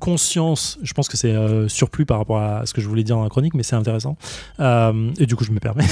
conscience, 0.00 0.80
je 0.82 0.92
pense 0.94 1.08
que 1.08 1.16
c'est 1.16 1.30
euh, 1.30 1.68
surplus 1.68 2.06
par 2.06 2.18
rapport 2.18 2.40
à 2.40 2.66
ce 2.66 2.74
que 2.74 2.80
je 2.80 2.88
voulais 2.88 3.04
dire 3.04 3.14
dans 3.14 3.22
la 3.22 3.28
chronique, 3.28 3.54
mais 3.54 3.62
c'est 3.62 3.76
intéressant. 3.76 4.16
et 4.58 5.26
du 5.26 5.36
coup, 5.36 5.44
je 5.44 5.52
me 5.52 5.60
permets. 5.60 5.86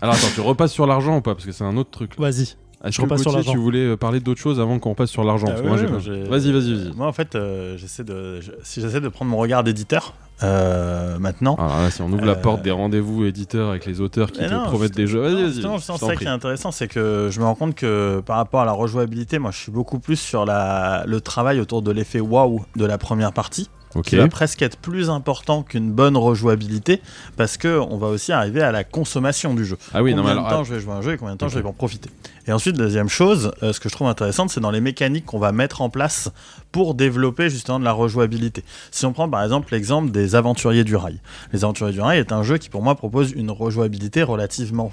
Alors 0.00 0.16
attends, 0.16 0.26
tu 0.34 0.40
repasses 0.40 0.72
sur 0.72 0.86
l'argent 0.86 1.18
ou 1.18 1.20
pas? 1.20 1.34
Parce 1.36 1.46
que 1.46 1.52
c'est 1.52 1.62
un 1.62 1.76
autre 1.76 1.90
truc. 1.90 2.18
Vas-y. 2.18 2.56
Je 2.86 3.00
repasse 3.00 3.22
sur 3.22 3.32
l'argent. 3.32 3.52
Tu 3.52 3.58
voulais 3.58 3.96
parler 3.96 4.20
d'autre 4.20 4.40
chose 4.40 4.60
avant 4.60 4.78
qu'on 4.78 4.94
passe 4.94 5.10
sur 5.10 5.24
l'argent. 5.24 5.48
Ah 5.48 5.60
vas-y, 5.60 6.26
vas-y, 6.28 6.52
vas-y. 6.52 6.92
Moi, 6.96 7.06
en 7.06 7.12
fait, 7.12 7.36
j'essaie 7.76 8.04
de, 8.04 8.40
si 8.62 8.80
j'essaie 8.80 9.00
de 9.00 9.08
prendre 9.08 9.30
mon 9.30 9.38
regard 9.38 9.64
d'éditeur, 9.64 10.14
euh, 10.42 11.18
maintenant. 11.18 11.54
Alors 11.54 11.92
si 11.92 12.02
on 12.02 12.12
ouvre 12.12 12.24
la 12.24 12.34
porte 12.34 12.60
euh, 12.60 12.64
des 12.64 12.70
rendez-vous 12.72 13.24
éditeurs 13.24 13.70
avec 13.70 13.86
les 13.86 14.00
auteurs 14.00 14.32
qui 14.32 14.40
te 14.40 14.64
promettent 14.64 14.94
des 14.94 15.06
jeux, 15.06 15.20
vas-y, 15.20 15.60
vas-y. 15.60 15.80
ça 15.80 16.16
qui 16.16 16.24
est 16.24 16.28
intéressant, 16.28 16.72
c'est 16.72 16.88
que 16.88 17.28
je 17.30 17.38
me 17.38 17.44
rends 17.44 17.54
compte 17.54 17.74
que 17.76 18.20
par 18.26 18.36
rapport 18.36 18.60
à 18.60 18.64
la 18.64 18.72
rejouabilité, 18.72 19.38
moi 19.38 19.52
je 19.52 19.58
suis 19.58 19.72
beaucoup 19.72 20.00
plus 20.00 20.16
sur 20.16 20.44
la, 20.44 21.04
le 21.06 21.20
travail 21.20 21.60
autour 21.60 21.82
de 21.82 21.92
l'effet 21.92 22.20
waouh 22.20 22.64
de 22.74 22.84
la 22.84 22.98
première 22.98 23.32
partie. 23.32 23.70
Qui 24.00 24.16
va 24.16 24.28
presque 24.28 24.62
être 24.62 24.76
plus 24.76 25.10
important 25.10 25.62
qu'une 25.62 25.92
bonne 25.92 26.16
rejouabilité 26.16 27.02
parce 27.36 27.56
que 27.56 27.78
on 27.78 27.98
va 27.98 28.06
aussi 28.08 28.32
arriver 28.32 28.62
à 28.62 28.72
la 28.72 28.84
consommation 28.84 29.54
du 29.54 29.64
jeu. 29.64 29.76
Ah 29.92 30.02
oui, 30.02 30.14
combien 30.14 30.34
non, 30.34 30.44
de 30.44 30.48
temps 30.48 30.64
je 30.64 30.74
vais 30.74 30.80
jouer 30.80 30.94
un 30.94 31.02
jeu 31.02 31.12
et 31.12 31.16
combien 31.18 31.34
de 31.34 31.38
temps 31.38 31.48
je 31.48 31.58
vais 31.58 31.68
en 31.68 31.72
profiter? 31.72 32.08
Et 32.46 32.52
ensuite, 32.52 32.76
deuxième 32.76 33.08
chose, 33.08 33.52
euh, 33.62 33.72
ce 33.72 33.80
que 33.80 33.88
je 33.88 33.94
trouve 33.94 34.08
intéressant, 34.08 34.48
c'est 34.48 34.60
dans 34.60 34.70
les 34.70 34.80
mécaniques 34.80 35.26
qu'on 35.26 35.38
va 35.38 35.52
mettre 35.52 35.80
en 35.82 35.90
place 35.90 36.30
pour 36.72 36.94
développer 36.94 37.50
justement 37.50 37.78
de 37.78 37.84
la 37.84 37.92
rejouabilité. 37.92 38.64
Si 38.90 39.04
on 39.06 39.12
prend 39.12 39.28
par 39.28 39.42
exemple 39.42 39.68
l'exemple 39.72 40.10
des 40.10 40.34
Aventuriers 40.34 40.84
du 40.84 40.96
Rail. 40.96 41.20
Les 41.52 41.64
Aventuriers 41.64 41.92
du 41.92 42.00
Rail 42.00 42.18
est 42.18 42.32
un 42.32 42.42
jeu 42.42 42.58
qui 42.58 42.68
pour 42.68 42.82
moi 42.82 42.94
propose 42.94 43.32
une 43.32 43.50
rejouabilité 43.50 44.22
relativement 44.22 44.92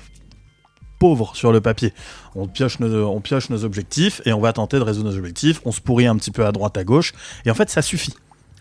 pauvre 1.00 1.36
sur 1.36 1.52
le 1.52 1.62
papier. 1.62 1.94
On 2.36 2.48
pioche, 2.48 2.80
nos, 2.80 3.08
on 3.08 3.22
pioche 3.22 3.50
nos 3.50 3.64
objectifs 3.64 4.22
et 4.26 4.34
on 4.34 4.42
va 4.42 4.54
tenter 4.54 4.78
de 4.78 4.84
résoudre 4.84 5.10
nos 5.10 5.18
objectifs, 5.18 5.62
on 5.66 5.72
se 5.72 5.82
pourrit 5.82 6.06
un 6.06 6.18
petit 6.18 6.32
peu 6.32 6.46
à 6.46 6.52
droite 6.52 6.78
à 6.78 6.84
gauche, 6.84 7.14
et 7.46 7.52
en 7.52 7.56
fait 7.56 7.70
ça 7.70 7.82
suffit 7.82 8.14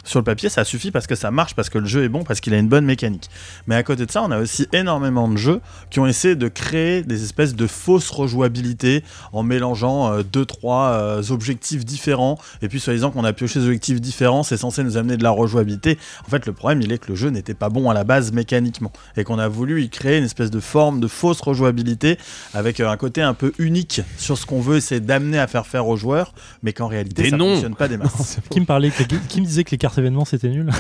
sur 0.05 0.21
le 0.21 0.25
papier, 0.25 0.49
ça 0.49 0.65
suffit 0.65 0.91
parce 0.91 1.07
que 1.07 1.15
ça 1.15 1.31
marche, 1.31 1.55
parce 1.55 1.69
que 1.69 1.79
le 1.79 1.87
jeu 1.87 2.05
est 2.05 2.09
bon, 2.09 2.25
parce 2.25 2.41
qu'il 2.41 2.55
a 2.55 2.59
une 2.59 2.69
bonne 2.69 2.85
mécanique. 2.85 3.29
Mais 3.67 3.75
à 3.75 3.83
côté 3.83 4.07
de 4.07 4.11
ça, 4.11 4.23
on 4.23 4.31
a 4.31 4.39
aussi 4.39 4.67
énormément 4.73 5.29
de 5.29 5.37
jeux 5.37 5.61
qui 5.91 6.01
ont 6.01 6.07
essayé 6.07 6.37
de 6.37 6.49
créer 6.49 7.03
des 7.03 7.25
espèces 7.25 7.55
de 7.55 7.67
fausses 7.67 8.11
rejouabilités 8.11 9.05
en 9.33 9.43
mélangeant 9.43 10.13
euh, 10.13 10.23
deux, 10.23 10.45
trois 10.45 10.91
euh, 10.93 11.23
objectifs 11.31 11.85
différents. 11.85 12.39
Et 12.63 12.69
puis, 12.69 12.81
soi-disant 12.81 13.11
qu'on 13.11 13.25
a 13.25 13.33
pioché 13.33 13.61
des 13.61 13.67
objectifs 13.67 14.01
différents, 14.01 14.43
c'est 14.43 14.57
censé 14.57 14.83
nous 14.83 14.97
amener 14.97 15.17
de 15.17 15.23
la 15.23 15.31
rejouabilité. 15.31 15.99
En 16.27 16.31
fait, 16.31 16.47
le 16.47 16.53
problème, 16.53 16.81
il 16.83 16.93
est 16.93 16.99
que 16.99 17.09
le 17.09 17.15
jeu 17.15 17.31
n'était 17.31 17.55
pas 17.55 17.69
bon 17.69 17.91
à 17.91 17.95
la 17.95 18.05
base 18.05 18.33
mécaniquement. 18.33 18.93
Et 19.17 19.25
qu'on 19.25 19.39
a 19.39 19.49
voulu 19.49 19.83
y 19.83 19.91
créer 19.91 20.19
une 20.19 20.25
espèce 20.25 20.51
de 20.51 20.61
forme 20.61 21.01
de 21.01 21.09
fausse 21.09 21.41
rejouabilité 21.41 22.19
avec 22.55 22.81
euh, 22.81 22.89
un 22.89 22.97
côté 22.97 23.23
un 23.23 23.35
peu 23.35 23.53
unique 23.59 24.01
sur 24.17 24.39
ce 24.39 24.47
qu'on 24.47 24.61
veut 24.61 24.77
essayer 24.77 25.01
d'amener 25.01 25.39
à 25.39 25.47
faire 25.47 25.67
faire 25.67 25.87
aux 25.87 25.97
joueurs, 25.97 26.33
mais 26.63 26.73
qu'en 26.73 26.87
réalité, 26.87 27.31
ça 27.31 27.37
ne 27.37 27.43
fonctionne 27.43 27.75
pas 27.75 27.89
des 27.89 27.97
masses. 27.97 28.39
qui 28.51 28.61
me 28.61 28.67
parlait, 28.67 28.91
qui 29.29 29.41
me 29.41 29.47
disait 29.47 29.65
que 29.65 29.71
les 29.73 29.79
cartes 29.89 29.99
événement 29.99 30.25
c'était 30.25 30.51
nul. 30.51 30.71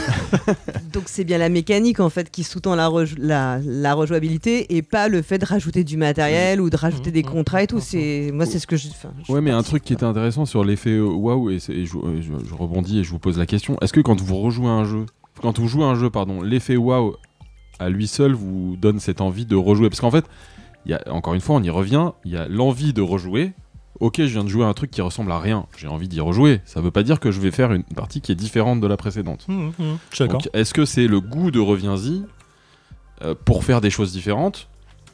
Donc 0.92 1.04
c'est 1.06 1.24
bien 1.24 1.38
la 1.38 1.48
mécanique 1.48 2.00
en 2.00 2.10
fait 2.10 2.30
qui 2.30 2.44
sous-tend 2.44 2.74
la, 2.74 2.90
la, 3.64 3.94
rejouabilité 3.94 4.76
et 4.76 4.82
pas 4.82 5.08
le 5.08 5.22
fait 5.22 5.38
de 5.38 5.46
rajouter 5.46 5.82
du 5.82 5.96
matériel 5.96 6.60
ou 6.60 6.68
de 6.68 6.76
rajouter 6.76 7.10
des 7.10 7.22
contrats 7.22 7.62
et 7.62 7.66
tout. 7.66 7.80
C'est 7.80 8.30
moi 8.32 8.46
c'est 8.46 8.58
ce 8.58 8.66
que 8.66 8.76
je. 8.76 8.88
ouais, 9.28 9.40
mais 9.40 9.50
un 9.50 9.62
truc 9.62 9.82
qui 9.82 9.92
était 9.92 10.04
intéressant 10.04 10.44
sur 10.44 10.64
l'effet 10.64 11.00
waouh 11.00 11.50
et, 11.50 11.58
je, 11.58 12.54
rebondis 12.54 12.98
et 13.00 13.04
je 13.04 13.10
vous 13.10 13.18
pose 13.18 13.38
la 13.38 13.46
question. 13.46 13.78
Est-ce 13.80 13.92
que 13.92 14.00
quand 14.00 14.20
vous 14.20 14.36
rejouez 14.36 14.68
un 14.68 14.84
jeu, 14.84 15.06
quand 15.40 15.58
vous 15.58 15.68
jouez 15.68 15.84
un 15.84 15.94
jeu, 15.94 16.10
pardon, 16.10 16.42
l'effet 16.42 16.76
waouh 16.76 17.16
à 17.78 17.88
lui 17.88 18.08
seul 18.08 18.32
vous 18.32 18.76
donne 18.76 19.00
cette 19.00 19.20
envie 19.20 19.46
de 19.46 19.56
rejouer? 19.56 19.88
Parce 19.88 20.00
qu'en 20.00 20.10
fait, 20.10 20.24
il 20.84 20.92
y 20.92 20.94
a, 20.94 21.02
encore 21.10 21.34
une 21.34 21.40
fois, 21.40 21.56
on 21.56 21.62
y 21.62 21.70
revient. 21.70 22.10
Il 22.24 22.32
y 22.32 22.36
a 22.36 22.48
l'envie 22.48 22.92
de 22.92 23.02
rejouer 23.02 23.52
ok, 24.00 24.16
je 24.18 24.24
viens 24.26 24.44
de 24.44 24.48
jouer 24.48 24.64
un 24.64 24.74
truc 24.74 24.90
qui 24.90 25.00
ressemble 25.00 25.32
à 25.32 25.38
rien, 25.38 25.66
j'ai 25.76 25.88
envie 25.88 26.08
d'y 26.08 26.20
rejouer. 26.20 26.60
Ça 26.64 26.80
veut 26.80 26.90
pas 26.90 27.02
dire 27.02 27.20
que 27.20 27.30
je 27.30 27.40
vais 27.40 27.50
faire 27.50 27.72
une 27.72 27.82
partie 27.82 28.20
qui 28.20 28.32
est 28.32 28.36
différente 28.36 28.80
de 28.80 28.86
la 28.86 28.96
précédente. 28.96 29.46
Mmh, 29.48 29.70
mmh, 29.78 30.36
est-ce 30.52 30.74
que 30.74 30.84
c'est 30.84 31.06
le 31.06 31.20
goût 31.20 31.50
de 31.50 31.60
Reviens-y 31.60 32.22
euh, 33.22 33.34
pour 33.44 33.64
faire 33.64 33.80
des 33.80 33.90
choses 33.90 34.12
différentes 34.12 34.68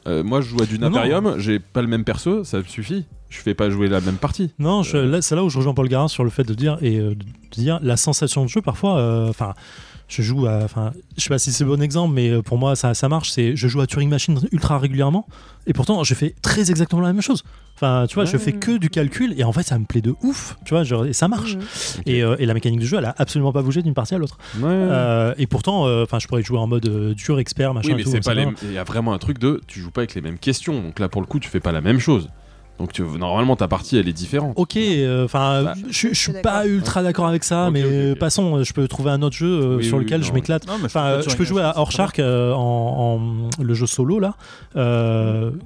euh, 0.07 0.23
Moi, 0.23 0.41
je 0.41 0.49
joue 0.49 0.61
à 0.61 0.65
du 0.65 0.81
Imperium, 0.81 1.35
j'ai 1.37 1.59
pas 1.59 1.81
le 1.81 1.87
même 1.87 2.03
perso, 2.03 2.43
ça 2.43 2.59
me 2.59 2.63
suffit. 2.63 3.05
Je 3.29 3.39
fais 3.39 3.55
pas 3.55 3.69
jouer 3.69 3.87
la 3.87 4.01
même 4.01 4.17
partie. 4.17 4.51
Non, 4.59 4.83
c'est 4.83 5.35
là 5.35 5.43
où 5.43 5.49
je 5.49 5.57
rejoins 5.57 5.73
Paul 5.73 5.89
Garin 5.89 6.07
sur 6.07 6.23
le 6.23 6.29
fait 6.29 6.43
de 6.43 6.53
dire 6.53 6.77
et 6.81 6.99
euh, 6.99 7.15
de 7.15 7.25
dire 7.51 7.79
la 7.81 7.97
sensation 7.97 8.43
de 8.43 8.49
jeu 8.49 8.61
parfois. 8.61 9.27
Enfin 9.29 9.53
je 10.07 10.21
joue 10.21 10.45
à. 10.47 10.59
Enfin, 10.63 10.91
je 11.17 11.23
sais 11.23 11.29
pas 11.29 11.39
si 11.39 11.51
c'est 11.51 11.63
le 11.63 11.69
bon 11.69 11.81
exemple, 11.81 12.13
mais 12.13 12.29
euh, 12.29 12.41
pour 12.41 12.57
moi, 12.57 12.75
ça, 12.75 12.93
ça 12.93 13.09
marche. 13.09 13.31
C'est 13.31 13.55
je 13.55 13.67
joue 13.67 13.81
à 13.81 13.87
Turing 13.87 14.09
Machine 14.09 14.39
ultra 14.51 14.77
régulièrement, 14.77 15.27
et 15.67 15.73
pourtant, 15.73 16.03
je 16.03 16.13
fais 16.13 16.35
très 16.41 16.69
exactement 16.69 17.01
la 17.01 17.13
même 17.13 17.21
chose. 17.21 17.43
Enfin, 17.75 18.05
tu 18.07 18.15
vois, 18.15 18.25
je 18.25 18.37
fais 18.37 18.53
que 18.53 18.77
du 18.77 18.89
calcul, 18.89 19.33
et 19.37 19.43
en 19.43 19.51
fait, 19.51 19.63
ça 19.63 19.77
me 19.77 19.85
plaît 19.85 20.01
de 20.01 20.15
ouf, 20.21 20.55
tu 20.63 20.73
vois, 20.73 20.83
genre, 20.83 21.05
et 21.05 21.13
ça 21.13 21.27
marche. 21.27 21.57
Et, 22.05 22.23
euh, 22.23 22.37
et, 22.39 22.45
la 22.45 22.53
mécanique 22.53 22.79
du 22.79 22.85
jeu, 22.85 22.97
elle 22.99 23.05
a 23.05 23.15
absolument 23.17 23.51
pas 23.51 23.63
bougé 23.63 23.81
d'une 23.81 23.93
partie 23.93 24.15
à 24.15 24.17
l'autre. 24.17 24.37
Euh, 24.63 25.33
et 25.37 25.45
pourtant, 25.45 25.83
enfin, 26.01 26.19
je 26.19 26.27
pourrais 26.27 26.41
jouer 26.41 26.59
en 26.59 26.67
mode 26.67 26.87
dur 27.15 27.39
expert, 27.39 27.73
machin. 27.73 27.89
Oui, 27.89 27.95
mais 27.95 28.09
c'est 28.09 28.21
pas 28.21 28.33
Il 28.63 28.71
y 28.71 28.77
a 28.77 28.83
vraiment 28.83 29.13
un 29.13 29.17
truc 29.17 29.39
de, 29.39 29.61
tu 29.67 29.81
joues 29.81 29.91
pas 29.91 30.01
avec 30.01 30.15
les 30.15 30.21
mêmes 30.21 30.37
questions, 30.37 30.81
donc 30.81 30.99
là, 30.99 31.09
pour 31.09 31.21
le 31.21 31.27
coup, 31.27 31.39
tu 31.39 31.49
fais 31.49 31.59
pas 31.59 31.71
la 31.71 31.81
même 31.81 31.99
chose. 31.99 32.29
Donc 32.79 32.91
tu, 32.91 33.03
normalement 33.03 33.55
ta 33.55 33.67
partie 33.67 33.97
elle 33.97 34.09
est 34.09 34.13
différente. 34.13 34.53
Ok, 34.57 34.75
euh, 34.75 35.25
enfin 35.25 35.63
bah, 35.63 35.73
je, 35.89 36.13
suis 36.13 36.33
pas 36.33 36.67
ultra 36.67 37.03
d'accord 37.03 37.27
avec 37.27 37.43
ça, 37.43 37.69
mais 37.71 38.15
passons. 38.15 38.63
Je 38.63 38.73
peux 38.73 38.87
trouver 38.87 39.11
un 39.11 39.21
autre 39.21 39.35
jeu 39.35 39.47
euh, 39.47 39.81
sur 39.81 39.97
lequel 39.97 40.23
je 40.23 40.33
m'éclate. 40.33 40.65
Enfin, 40.83 41.21
je 41.25 41.35
peux 41.35 41.45
jouer 41.45 41.61
à 41.61 41.79
Horshark 41.79 42.19
euh, 42.19 42.51
en, 42.53 43.49
en, 43.57 43.63
le 43.63 43.73
jeu 43.73 43.87
solo 43.87 44.19
là, 44.19 44.35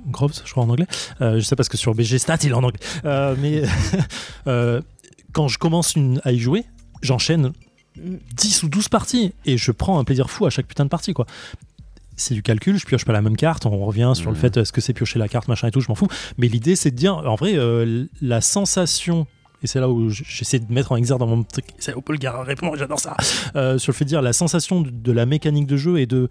Groves, 0.07 0.33
je 0.45 0.51
crois 0.51 0.63
en 0.63 0.69
anglais. 0.69 0.87
je 1.19 1.39
sais 1.39 1.55
parce 1.55 1.69
que 1.69 1.77
sur 1.77 1.95
BG 1.95 2.19
Stat 2.19 2.37
il 2.43 2.49
est 2.49 2.53
en 2.53 2.63
anglais. 2.63 2.79
mais 3.41 3.63
quand 5.33 5.47
je 5.47 5.57
commence 5.57 5.95
une, 5.95 6.21
à 6.23 6.31
y 6.31 6.39
jouer, 6.39 6.65
j'enchaîne 7.01 7.53
10 7.97 8.63
ou 8.63 8.69
12 8.69 8.87
parties 8.89 9.33
et 9.45 9.57
je 9.57 9.71
prends 9.71 9.99
un 9.99 10.03
plaisir 10.03 10.29
fou 10.29 10.45
à 10.45 10.49
chaque 10.49 10.67
putain 10.67 10.85
de 10.85 10.89
partie 10.89 11.13
quoi 11.13 11.25
c'est 12.19 12.33
du 12.33 12.43
calcul, 12.43 12.77
je 12.77 12.85
pioche 12.85 13.05
pas 13.05 13.13
la 13.13 13.21
même 13.21 13.37
carte, 13.37 13.65
on 13.65 13.85
revient 13.85 14.11
sur 14.15 14.29
le 14.29 14.35
fait 14.35 14.55
est-ce 14.57 14.71
que 14.71 14.81
c'est 14.81 14.93
piocher 14.93 15.19
la 15.19 15.27
carte, 15.27 15.47
machin 15.47 15.67
et 15.67 15.71
tout, 15.71 15.81
je 15.81 15.87
m'en 15.89 15.95
fous. 15.95 16.07
Mais 16.37 16.47
l'idée 16.47 16.75
c'est 16.75 16.91
de 16.91 16.95
dire, 16.95 17.17
en 17.17 17.35
vrai, 17.35 17.53
euh, 17.55 18.05
la 18.21 18.41
sensation 18.41 19.27
et 19.61 19.67
c'est 19.67 19.79
là 19.79 19.89
où 19.89 20.09
j'essaie 20.09 20.59
de 20.59 20.71
mettre 20.71 20.93
en 20.93 20.95
exergue 20.95 21.19
dans 21.19 21.27
mon 21.27 21.43
truc, 21.43 21.65
c'est 21.79 21.93
où 21.93 22.01
Paul 22.01 22.17
Gara 22.17 22.43
répond, 22.43 22.73
j'adore 22.75 22.99
ça, 22.99 23.15
euh, 23.55 23.77
sur 23.77 23.91
le 23.91 23.97
fait 23.97 24.05
de 24.05 24.09
dire 24.09 24.21
la 24.21 24.33
sensation 24.33 24.81
de, 24.81 25.11
la 25.11 25.25
mécanique 25.25 25.67
de 25.67 25.75
jeu 25.75 25.99
et 25.99 26.05
de 26.05 26.29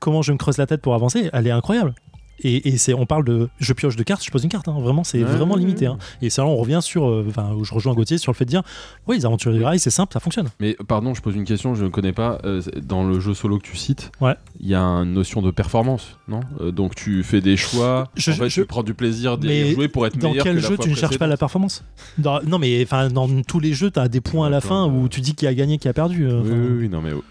comment 0.00 0.20
je 0.20 0.32
me 0.32 0.36
creuse 0.36 0.58
la 0.58 0.66
tête 0.66 0.82
pour 0.82 0.94
avancer, 0.94 1.30
elle 1.32 1.46
est 1.46 1.52
incroyable. 1.52 1.94
Et, 2.42 2.76
c'est, 2.78 2.94
on 2.94 3.06
parle 3.06 3.24
de 3.24 3.48
je 3.58 3.72
pioche 3.72 3.96
de 3.96 4.02
cartes, 4.02 4.24
je 4.24 4.30
pose 4.30 4.42
une 4.42 4.50
carte. 4.50 4.68
Hein. 4.68 4.76
Vraiment, 4.78 5.04
c'est 5.04 5.20
vraiment 5.22 5.56
limité. 5.56 5.86
Hein. 5.86 5.98
Et 6.20 6.30
ça, 6.30 6.42
là, 6.42 6.48
on 6.48 6.56
revient 6.56 6.80
sur. 6.82 7.08
Euh, 7.08 7.24
enfin, 7.28 7.52
où 7.54 7.64
je 7.64 7.72
rejoins 7.72 7.94
Gauthier 7.94 8.18
sur 8.18 8.32
le 8.32 8.36
fait 8.36 8.44
de 8.44 8.50
dire 8.50 8.62
oui, 9.06 9.16
les 9.16 9.26
aventures 9.26 9.52
du 9.52 9.62
rail, 9.62 9.78
c'est 9.78 9.90
simple, 9.90 10.12
ça 10.12 10.20
fonctionne. 10.20 10.48
Mais 10.60 10.76
pardon, 10.86 11.14
je 11.14 11.22
pose 11.22 11.36
une 11.36 11.44
question, 11.44 11.74
je 11.74 11.84
ne 11.84 11.90
connais 11.90 12.12
pas. 12.12 12.38
Euh, 12.44 12.60
dans 12.82 13.04
le 13.04 13.20
jeu 13.20 13.34
solo 13.34 13.58
que 13.58 13.64
tu 13.64 13.76
cites, 13.76 14.10
ouais. 14.20 14.34
il 14.60 14.68
y 14.68 14.74
a 14.74 14.82
une 14.82 15.12
notion 15.12 15.42
de 15.42 15.50
performance, 15.50 16.18
non? 16.28 16.40
Euh, 16.60 16.72
Donc 16.72 16.94
tu 16.94 17.22
fais 17.22 17.40
des 17.40 17.56
choix, 17.56 18.10
je, 18.16 18.32
en 18.32 18.34
fait, 18.34 18.48
je... 18.48 18.62
tu 18.62 18.66
prends 18.66 18.82
du 18.82 18.94
plaisir 18.94 19.38
de 19.38 19.48
jouer 19.48 19.88
pour 19.88 20.06
être 20.06 20.16
meilleur. 20.16 20.36
Dans 20.36 20.42
quel 20.42 20.58
jeu 20.58 20.76
tu 20.78 20.90
ne 20.90 20.94
cherches 20.94 21.18
pas 21.18 21.26
la 21.26 21.36
performance? 21.36 21.84
Non, 22.18 22.58
mais 22.58 22.82
enfin, 22.82 23.08
dans 23.08 23.28
tous 23.42 23.60
les 23.60 23.72
jeux, 23.72 23.90
tu 23.90 24.00
as 24.00 24.08
des 24.08 24.20
points 24.20 24.48
à 24.48 24.50
la 24.50 24.60
fin 24.60 24.86
où 24.86 25.08
tu 25.08 25.20
dis 25.20 25.34
qui 25.34 25.46
a 25.46 25.54
gagné, 25.54 25.78
qui 25.78 25.88
a 25.88 25.92
perdu. 25.92 26.28
oui, 26.28 26.50
oui, 26.80 26.88
non, 26.88 27.00
mais. 27.00 27.12
Oh. 27.12 27.22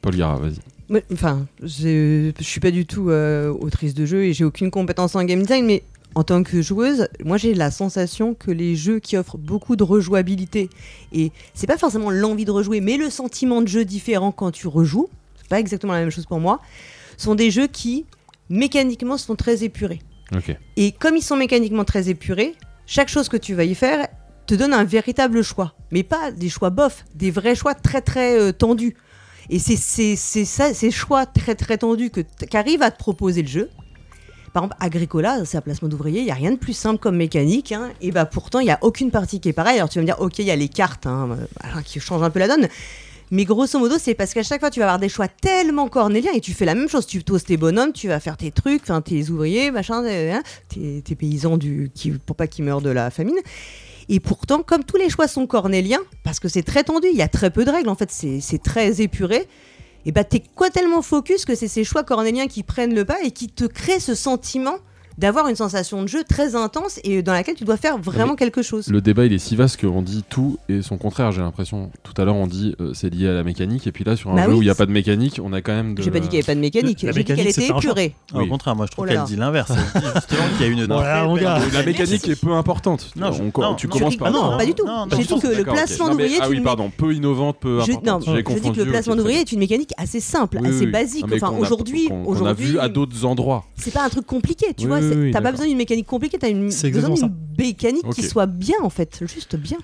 Paul 0.00 0.16
Gara, 0.16 0.36
vas-y. 0.36 0.58
Enfin, 1.12 1.46
je 1.62 2.32
suis 2.40 2.60
pas 2.60 2.70
du 2.70 2.86
tout 2.86 3.10
euh, 3.10 3.50
autrice 3.50 3.94
de 3.94 4.04
jeu 4.04 4.24
et 4.24 4.32
j'ai 4.32 4.44
aucune 4.44 4.70
compétence 4.70 5.14
en 5.14 5.24
game 5.24 5.42
design, 5.42 5.64
mais 5.64 5.82
en 6.14 6.24
tant 6.24 6.42
que 6.42 6.60
joueuse, 6.60 7.08
moi 7.24 7.36
j'ai 7.36 7.54
la 7.54 7.70
sensation 7.70 8.34
que 8.34 8.50
les 8.50 8.76
jeux 8.76 8.98
qui 8.98 9.16
offrent 9.16 9.38
beaucoup 9.38 9.76
de 9.76 9.82
rejouabilité, 9.82 10.68
et 11.12 11.32
c'est 11.54 11.66
pas 11.66 11.78
forcément 11.78 12.10
l'envie 12.10 12.44
de 12.44 12.50
rejouer, 12.50 12.80
mais 12.80 12.96
le 12.96 13.08
sentiment 13.08 13.62
de 13.62 13.68
jeu 13.68 13.84
différent 13.84 14.32
quand 14.32 14.50
tu 14.50 14.66
rejoues, 14.66 15.08
c'est 15.36 15.48
pas 15.48 15.60
exactement 15.60 15.94
la 15.94 16.00
même 16.00 16.10
chose 16.10 16.26
pour 16.26 16.40
moi, 16.40 16.60
sont 17.16 17.34
des 17.34 17.50
jeux 17.50 17.66
qui 17.66 18.04
mécaniquement 18.50 19.16
sont 19.16 19.36
très 19.36 19.64
épurés. 19.64 20.00
Et 20.76 20.92
comme 20.92 21.16
ils 21.16 21.22
sont 21.22 21.36
mécaniquement 21.36 21.84
très 21.84 22.08
épurés, 22.08 22.54
chaque 22.86 23.08
chose 23.08 23.28
que 23.28 23.36
tu 23.36 23.54
vas 23.54 23.64
y 23.64 23.74
faire 23.74 24.08
te 24.46 24.54
donne 24.54 24.72
un 24.74 24.84
véritable 24.84 25.42
choix, 25.42 25.74
mais 25.90 26.02
pas 26.02 26.30
des 26.30 26.48
choix 26.48 26.70
bof, 26.70 27.04
des 27.14 27.30
vrais 27.30 27.54
choix 27.54 27.74
très 27.74 28.00
très 28.00 28.38
euh, 28.38 28.52
tendus. 28.52 28.96
Et 29.50 29.58
c'est 29.58 29.76
ces 30.16 30.90
choix 30.90 31.26
très 31.26 31.54
très 31.54 31.78
tendus 31.78 32.10
qu'arrive 32.50 32.82
à 32.82 32.90
te 32.90 32.98
proposer 32.98 33.42
le 33.42 33.48
jeu. 33.48 33.70
Par 34.52 34.64
exemple, 34.64 34.76
Agricola, 34.80 35.44
c'est 35.46 35.56
un 35.56 35.62
placement 35.62 35.88
d'ouvrier, 35.88 36.20
il 36.20 36.24
n'y 36.26 36.30
a 36.30 36.34
rien 36.34 36.50
de 36.50 36.56
plus 36.56 36.74
simple 36.74 36.98
comme 36.98 37.16
mécanique. 37.16 37.72
Hein, 37.72 37.90
et 38.02 38.10
bah 38.10 38.26
pourtant, 38.26 38.60
il 38.60 38.64
n'y 38.64 38.70
a 38.70 38.78
aucune 38.82 39.10
partie 39.10 39.40
qui 39.40 39.48
est 39.48 39.54
pareille. 39.54 39.76
Alors 39.76 39.88
tu 39.88 39.98
vas 39.98 40.02
me 40.02 40.06
dire, 40.06 40.20
ok, 40.20 40.38
il 40.40 40.44
y 40.44 40.50
a 40.50 40.56
les 40.56 40.68
cartes 40.68 41.06
hein, 41.06 41.38
euh, 41.64 41.80
qui 41.84 42.00
changent 42.00 42.22
un 42.22 42.30
peu 42.30 42.38
la 42.38 42.48
donne. 42.48 42.68
Mais 43.30 43.46
grosso 43.46 43.78
modo, 43.78 43.96
c'est 43.98 44.12
parce 44.12 44.34
qu'à 44.34 44.42
chaque 44.42 44.60
fois, 44.60 44.68
tu 44.68 44.80
vas 44.80 44.86
avoir 44.86 44.98
des 44.98 45.08
choix 45.08 45.26
tellement 45.26 45.88
cornéliens 45.88 46.32
et 46.34 46.40
tu 46.42 46.52
fais 46.52 46.66
la 46.66 46.74
même 46.74 46.90
chose. 46.90 47.06
Tu 47.06 47.24
toastes 47.24 47.46
tes 47.46 47.56
bonhommes, 47.56 47.92
tu 47.94 48.08
vas 48.08 48.20
faire 48.20 48.36
tes 48.36 48.50
trucs, 48.50 48.82
tes 49.06 49.30
ouvriers, 49.30 49.70
machin, 49.70 50.04
hein, 50.04 50.42
tes, 50.68 51.14
paysans 51.14 51.56
du, 51.56 51.90
qui, 51.94 52.10
pour 52.10 52.36
pas 52.36 52.46
qu'ils 52.46 52.66
meurent 52.66 52.82
de 52.82 52.90
la 52.90 53.10
famine. 53.10 53.38
Et 54.08 54.20
pourtant, 54.20 54.62
comme 54.62 54.84
tous 54.84 54.96
les 54.96 55.08
choix 55.08 55.28
sont 55.28 55.46
cornéliens, 55.46 56.00
parce 56.24 56.40
que 56.40 56.48
c'est 56.48 56.62
très 56.62 56.84
tendu, 56.84 57.08
il 57.10 57.16
y 57.16 57.22
a 57.22 57.28
très 57.28 57.50
peu 57.50 57.64
de 57.64 57.70
règles, 57.70 57.88
en 57.88 57.94
fait, 57.94 58.10
c'est 58.10 58.62
très 58.62 59.00
épuré, 59.00 59.46
et 60.04 60.12
bah 60.12 60.24
t'es 60.24 60.42
quoi 60.54 60.70
tellement 60.70 61.02
focus 61.02 61.44
que 61.44 61.54
c'est 61.54 61.68
ces 61.68 61.84
choix 61.84 62.02
cornéliens 62.02 62.48
qui 62.48 62.62
prennent 62.62 62.94
le 62.94 63.04
pas 63.04 63.22
et 63.22 63.30
qui 63.30 63.48
te 63.48 63.64
créent 63.64 64.00
ce 64.00 64.14
sentiment 64.14 64.78
d'avoir 65.18 65.48
une 65.48 65.56
sensation 65.56 66.02
de 66.02 66.08
jeu 66.08 66.24
très 66.24 66.54
intense 66.54 67.00
et 67.04 67.22
dans 67.22 67.32
laquelle 67.32 67.54
tu 67.54 67.64
dois 67.64 67.76
faire 67.76 67.98
vraiment 67.98 68.34
quelque 68.34 68.62
chose. 68.62 68.88
Le 68.88 69.00
débat 69.00 69.26
il 69.26 69.32
est 69.32 69.38
si 69.38 69.56
vaste 69.56 69.80
qu'on 69.80 70.02
dit 70.02 70.24
tout 70.28 70.58
et 70.68 70.82
son 70.82 70.98
contraire, 70.98 71.32
j'ai 71.32 71.42
l'impression. 71.42 71.90
Tout 72.02 72.14
à 72.20 72.24
l'heure 72.24 72.36
on 72.36 72.46
dit 72.46 72.74
euh, 72.80 72.92
c'est 72.94 73.10
lié 73.10 73.28
à 73.28 73.32
la 73.32 73.42
mécanique 73.42 73.86
et 73.86 73.92
puis 73.92 74.04
là 74.04 74.16
sur 74.16 74.30
un 74.30 74.34
bah 74.34 74.46
jeu 74.46 74.54
où 74.54 74.62
il 74.62 74.64
n'y 74.64 74.70
a 74.70 74.74
pas 74.74 74.86
de 74.86 74.92
mécanique, 74.92 75.40
on 75.42 75.52
a 75.52 75.60
quand 75.60 75.72
même 75.72 75.94
de. 75.94 76.02
J'ai 76.02 76.10
pas 76.10 76.20
dit 76.20 76.28
qu'il 76.28 76.38
n'y 76.38 76.44
avait 76.44 76.46
pas 76.46 76.54
de 76.54 76.60
mécanique, 76.60 76.98
j'ai 77.00 77.12
dit 77.12 77.24
qu'elle 77.24 77.46
était 77.46 77.68
épurée. 77.68 78.14
Au 78.34 78.46
contraire, 78.46 78.76
moi 78.76 78.86
je 78.86 78.92
trouve 78.92 79.06
oh 79.08 79.12
qu'elle 79.12 79.24
dit 79.24 79.36
l'inverse. 79.36 79.72
justement 80.14 80.42
qu'il 80.56 80.66
y 80.66 80.68
a 80.68 80.72
une. 80.72 80.86
la 80.86 81.82
mécanique 81.82 82.28
est 82.28 82.40
peu 82.40 82.52
importante. 82.52 83.10
Non, 83.16 83.74
tu 83.76 83.88
commences 83.88 84.16
par. 84.16 84.30
Non, 84.30 84.56
pas 84.56 84.66
du 84.66 84.74
tout. 84.74 84.86
J'ai 85.10 85.24
dit 85.24 85.40
que 85.40 85.48
le 85.48 85.64
placement 85.64 86.10
d'ouvrier. 86.10 86.38
Ah 86.40 86.48
oui, 86.48 86.60
pardon, 86.60 86.90
peu 86.94 87.14
innovante, 87.14 87.58
peu 87.60 87.80
importante. 87.80 88.24
J'ai 88.24 88.60
dit 88.60 88.72
que 88.72 88.80
le 88.80 88.90
placement 88.90 89.16
d'ouvrier 89.16 89.40
est 89.40 89.52
une 89.52 89.60
mécanique 89.60 89.92
assez 89.96 90.20
simple, 90.20 90.58
assez 90.64 90.86
basique. 90.86 91.26
Enfin 91.32 91.52
aujourd'hui, 91.58 92.08
on 92.10 92.44
a 92.44 92.52
vu 92.52 92.78
à 92.78 92.88
d'autres 92.88 93.24
endroits. 93.24 93.64
C'est 93.76 93.92
pas 93.92 94.04
un 94.04 94.08
truc 94.08 94.26
compliqué, 94.26 94.66
tu 94.76 94.86
vois. 94.86 95.01
T'as 95.32 95.40
pas 95.40 95.50
besoin 95.50 95.66
d'une 95.66 95.76
mécanique 95.76 96.06
compliquée, 96.06 96.38
t'as 96.38 96.50
une, 96.50 96.66
besoin 96.66 97.10
d'une 97.10 97.34
mécanique 97.58 98.08
qui 98.14 98.22
soit 98.22 98.46
bien 98.46 98.76
en 98.82 98.90
fait, 98.90 99.22
juste 99.26 99.56
bien. 99.56 99.78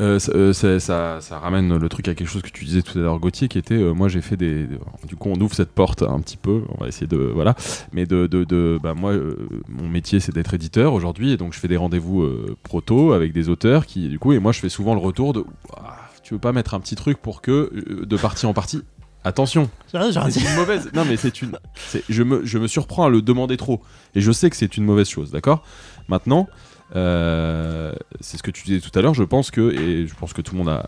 Euh, 0.00 0.18
euh, 0.34 0.52
ça, 0.52 1.20
ça, 1.20 1.38
ramène 1.38 1.76
le 1.76 1.88
truc 1.88 2.08
à 2.08 2.14
quelque 2.14 2.28
chose 2.28 2.42
que 2.42 2.50
tu 2.50 2.64
disais 2.64 2.82
tout 2.82 2.98
à 2.98 3.02
l'heure 3.02 3.20
Gauthier 3.20 3.46
qui 3.46 3.58
était 3.58 3.74
euh, 3.74 3.92
moi 3.92 4.08
j'ai 4.08 4.22
fait 4.22 4.36
des 4.36 4.66
du 5.06 5.14
coup 5.14 5.28
on 5.28 5.40
ouvre 5.40 5.54
cette 5.54 5.70
porte 5.70 6.02
un 6.02 6.18
petit 6.18 6.36
peu 6.36 6.62
on 6.76 6.82
va 6.82 6.88
essayer 6.88 7.06
de 7.06 7.16
voilà. 7.16 7.54
Mais 7.92 8.04
de, 8.04 8.26
de, 8.26 8.42
de 8.42 8.78
bah, 8.82 8.94
moi 8.94 9.14
mon 9.68 9.88
métier 9.88 10.18
c'est 10.18 10.34
d'être 10.34 10.52
éditeur 10.52 10.94
aujourd'hui 10.94 11.30
et 11.30 11.36
donc 11.36 11.52
je 11.52 11.60
fais 11.60 11.68
des 11.68 11.76
rendez-vous 11.76 12.28
proto 12.64 13.12
avec 13.12 13.32
des 13.32 13.48
auteurs 13.48 13.86
qui 13.86 14.08
du 14.08 14.18
coup 14.18 14.32
et 14.32 14.40
moi 14.40 14.50
je 14.50 14.58
fais 14.58 14.68
souvent 14.68 14.94
le 14.94 15.00
retour 15.00 15.32
de 15.32 15.44
tu 16.24 16.34
veux 16.34 16.40
pas 16.40 16.52
mettre 16.52 16.74
un 16.74 16.80
petit 16.80 16.96
truc 16.96 17.18
pour 17.18 17.40
que 17.40 17.70
de 18.04 18.16
partie 18.16 18.46
en 18.46 18.54
partie 18.54 18.82
Attention, 19.26 19.70
c'est 19.86 19.98
une 19.98 20.54
mauvaise. 20.54 20.90
Non, 20.92 21.06
mais 21.06 21.16
c'est 21.16 21.40
une. 21.40 21.58
Je 22.10 22.22
me, 22.22 22.44
je 22.44 22.58
me 22.58 22.66
surprends 22.66 23.06
à 23.06 23.08
le 23.08 23.22
demander 23.22 23.56
trop. 23.56 23.80
Et 24.14 24.20
je 24.20 24.30
sais 24.30 24.50
que 24.50 24.56
c'est 24.56 24.76
une 24.76 24.84
mauvaise 24.84 25.08
chose, 25.08 25.30
d'accord? 25.30 25.64
Maintenant, 26.08 26.46
euh, 26.94 27.92
c'est 28.20 28.36
ce 28.36 28.42
que 28.42 28.50
tu 28.50 28.64
disais 28.64 28.80
tout 28.80 28.96
à 28.98 29.00
l'heure. 29.00 29.14
Je 29.14 29.24
pense 29.24 29.50
que, 29.50 29.72
et 29.72 30.06
je 30.06 30.14
pense 30.14 30.34
que 30.34 30.42
tout 30.42 30.54
le 30.54 30.62
monde 30.62 30.82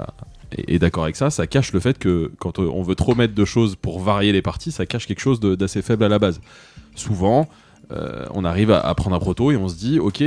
est, 0.52 0.78
d'accord 0.78 1.04
avec 1.04 1.16
ça, 1.16 1.30
ça 1.30 1.46
cache 1.46 1.72
le 1.72 1.80
fait 1.80 1.98
que 1.98 2.30
quand 2.38 2.58
on 2.58 2.82
veut 2.82 2.94
trop 2.94 3.14
mettre 3.14 3.34
de 3.34 3.44
choses 3.46 3.74
pour 3.74 4.00
varier 4.00 4.32
les 4.32 4.42
parties, 4.42 4.70
ça 4.70 4.84
cache 4.84 5.06
quelque 5.06 5.20
chose 5.20 5.40
d'assez 5.40 5.80
faible 5.80 6.04
à 6.04 6.08
la 6.08 6.18
base. 6.18 6.42
Souvent, 6.94 7.48
euh, 7.90 8.26
on 8.34 8.44
arrive 8.44 8.70
à, 8.70 8.80
à, 8.80 8.94
prendre 8.94 9.16
un 9.16 9.20
proto 9.20 9.50
et 9.50 9.56
on 9.56 9.68
se 9.68 9.76
dit, 9.76 9.98
ok, 9.98 10.22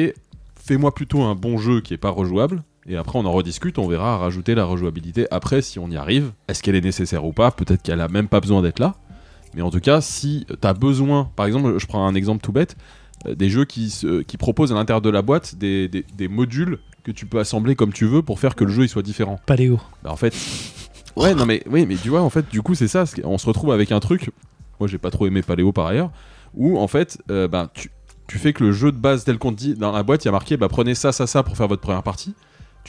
fais-moi 0.55 0.95
plutôt 0.95 1.21
un 1.21 1.35
bon 1.35 1.59
jeu 1.59 1.81
qui 1.81 1.93
est 1.93 1.97
pas 1.97 2.09
rejouable 2.09 2.63
et 2.89 2.97
après, 2.97 3.19
on 3.19 3.25
en 3.25 3.31
rediscute, 3.31 3.77
on 3.77 3.87
verra 3.87 4.17
rajouter 4.17 4.55
la 4.55 4.65
rejouabilité 4.65 5.27
après 5.29 5.61
si 5.61 5.77
on 5.77 5.89
y 5.91 5.95
arrive. 5.95 6.31
Est-ce 6.47 6.63
qu'elle 6.63 6.75
est 6.75 6.81
nécessaire 6.81 7.23
ou 7.23 7.31
pas? 7.31 7.51
Peut-être 7.51 7.83
qu'elle 7.83 8.01
a 8.01 8.07
même 8.07 8.27
pas 8.27 8.39
besoin 8.39 8.63
d'être 8.63 8.79
là. 8.79 8.95
Mais 9.53 9.61
en 9.61 9.69
tout 9.69 9.79
cas, 9.79 10.01
si 10.01 10.47
tu 10.47 10.67
as 10.67 10.73
besoin, 10.73 11.29
par 11.35 11.45
exemple, 11.45 11.77
je 11.77 11.85
prends 11.85 12.07
un 12.07 12.15
exemple 12.15 12.41
tout 12.41 12.51
bête, 12.51 12.75
euh, 13.27 13.35
des 13.35 13.49
jeux 13.49 13.65
qui, 13.65 13.95
qui 14.27 14.37
proposent 14.37 14.71
à 14.71 14.75
l'intérieur 14.75 15.01
de 15.01 15.09
la 15.11 15.21
boîte 15.21 15.55
des, 15.55 15.87
des, 15.87 16.27
modules 16.27 16.79
que 17.03 17.11
tu 17.11 17.27
peux 17.27 17.39
assembler 17.39 17.75
comme 17.75 17.93
tu 17.93 18.05
veux 18.05 18.23
pour 18.23 18.39
faire 18.39 18.55
que 18.55 18.63
le 18.63 18.71
jeu 18.71 18.83
il 18.83 18.89
soit 18.89 19.03
différent. 19.03 19.39
Paléo. 19.45 19.79
Bah, 20.03 20.11
en 20.11 20.15
fait, 20.15 20.33
ouais, 21.15 21.35
non 21.35 21.45
mais 21.45 21.61
oui, 21.69 21.85
mais 21.85 21.95
tu 21.95 22.09
vois, 22.09 22.21
en 22.21 22.29
fait, 22.31 22.49
du 22.49 22.63
coup, 22.63 22.73
c'est 22.73 22.87
ça. 22.87 23.03
On 23.23 23.37
se 23.37 23.45
retrouve 23.45 23.71
avec 23.71 23.91
un 23.91 23.99
truc. 23.99 24.31
Moi, 24.79 24.87
j'ai 24.87 24.97
pas 24.97 25.11
trop 25.11 25.27
aimé 25.27 25.43
Paléo 25.43 25.71
par 25.71 25.85
ailleurs, 25.85 26.09
où 26.55 26.79
en 26.79 26.87
fait, 26.87 27.21
euh, 27.29 27.47
bah, 27.47 27.69
tu, 27.71 27.91
tu 28.27 28.39
fais 28.39 28.53
que 28.53 28.63
le 28.63 28.71
jeu 28.71 28.91
de 28.91 28.97
base 28.97 29.25
tel 29.25 29.37
qu'on 29.37 29.51
te 29.51 29.57
dit 29.57 29.75
dans 29.75 29.91
la 29.91 30.01
boîte, 30.01 30.25
il 30.25 30.27
y 30.27 30.29
a 30.29 30.31
marqué, 30.31 30.57
bah 30.57 30.69
prenez 30.69 30.95
ça, 30.95 31.11
ça, 31.11 31.27
ça 31.27 31.43
pour 31.43 31.55
faire 31.55 31.67
votre 31.67 31.81
première 31.81 32.03
partie 32.03 32.33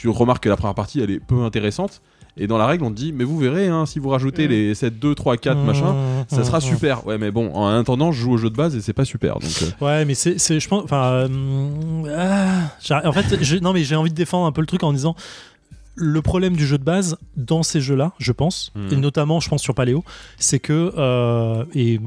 tu 0.01 0.09
remarques 0.09 0.43
que 0.43 0.49
la 0.49 0.57
première 0.57 0.73
partie 0.73 0.99
elle 0.99 1.11
est 1.11 1.19
peu 1.19 1.43
intéressante. 1.43 2.01
Et 2.37 2.47
dans 2.47 2.57
la 2.57 2.65
règle, 2.65 2.85
on 2.85 2.89
te 2.89 2.95
dit, 2.95 3.11
mais 3.11 3.25
vous 3.25 3.37
verrez, 3.37 3.67
hein, 3.67 3.85
si 3.85 3.99
vous 3.99 4.07
rajoutez 4.07 4.47
les 4.47 4.73
7, 4.73 4.97
2, 4.99 5.15
3, 5.15 5.35
4, 5.35 5.57
machin, 5.59 5.93
ça 6.29 6.45
sera 6.45 6.61
super. 6.61 7.05
Ouais, 7.05 7.17
mais 7.17 7.29
bon, 7.29 7.53
en 7.53 7.67
attendant, 7.67 8.13
je 8.13 8.21
joue 8.21 8.31
au 8.31 8.37
jeu 8.37 8.49
de 8.49 8.55
base 8.55 8.73
et 8.73 8.79
c'est 8.79 8.93
pas 8.93 9.03
super. 9.03 9.33
Donc, 9.39 9.51
euh. 9.61 9.85
Ouais, 9.85 10.05
mais 10.05 10.13
c'est, 10.13 10.37
je 10.37 10.67
pense, 10.69 10.85
enfin, 10.85 11.27
euh, 11.29 12.71
ah, 12.89 13.01
en 13.05 13.11
fait, 13.11 13.59
non, 13.61 13.73
mais 13.73 13.83
j'ai 13.83 13.97
envie 13.97 14.11
de 14.11 14.15
défendre 14.15 14.45
un 14.45 14.53
peu 14.53 14.61
le 14.61 14.67
truc 14.67 14.81
en 14.83 14.93
disant, 14.93 15.13
le 16.01 16.21
problème 16.21 16.55
du 16.55 16.65
jeu 16.65 16.77
de 16.77 16.83
base 16.83 17.17
dans 17.37 17.63
ces 17.63 17.79
jeux-là, 17.79 18.13
je 18.17 18.31
pense, 18.31 18.73
et 18.91 18.95
hmm. 18.95 18.99
notamment, 18.99 19.39
je 19.39 19.49
pense 19.49 19.61
sur 19.61 19.75
Paléo, 19.75 20.03
c'est 20.37 20.59
que 20.59 20.91
euh, 20.97 21.63
et, 21.75 21.99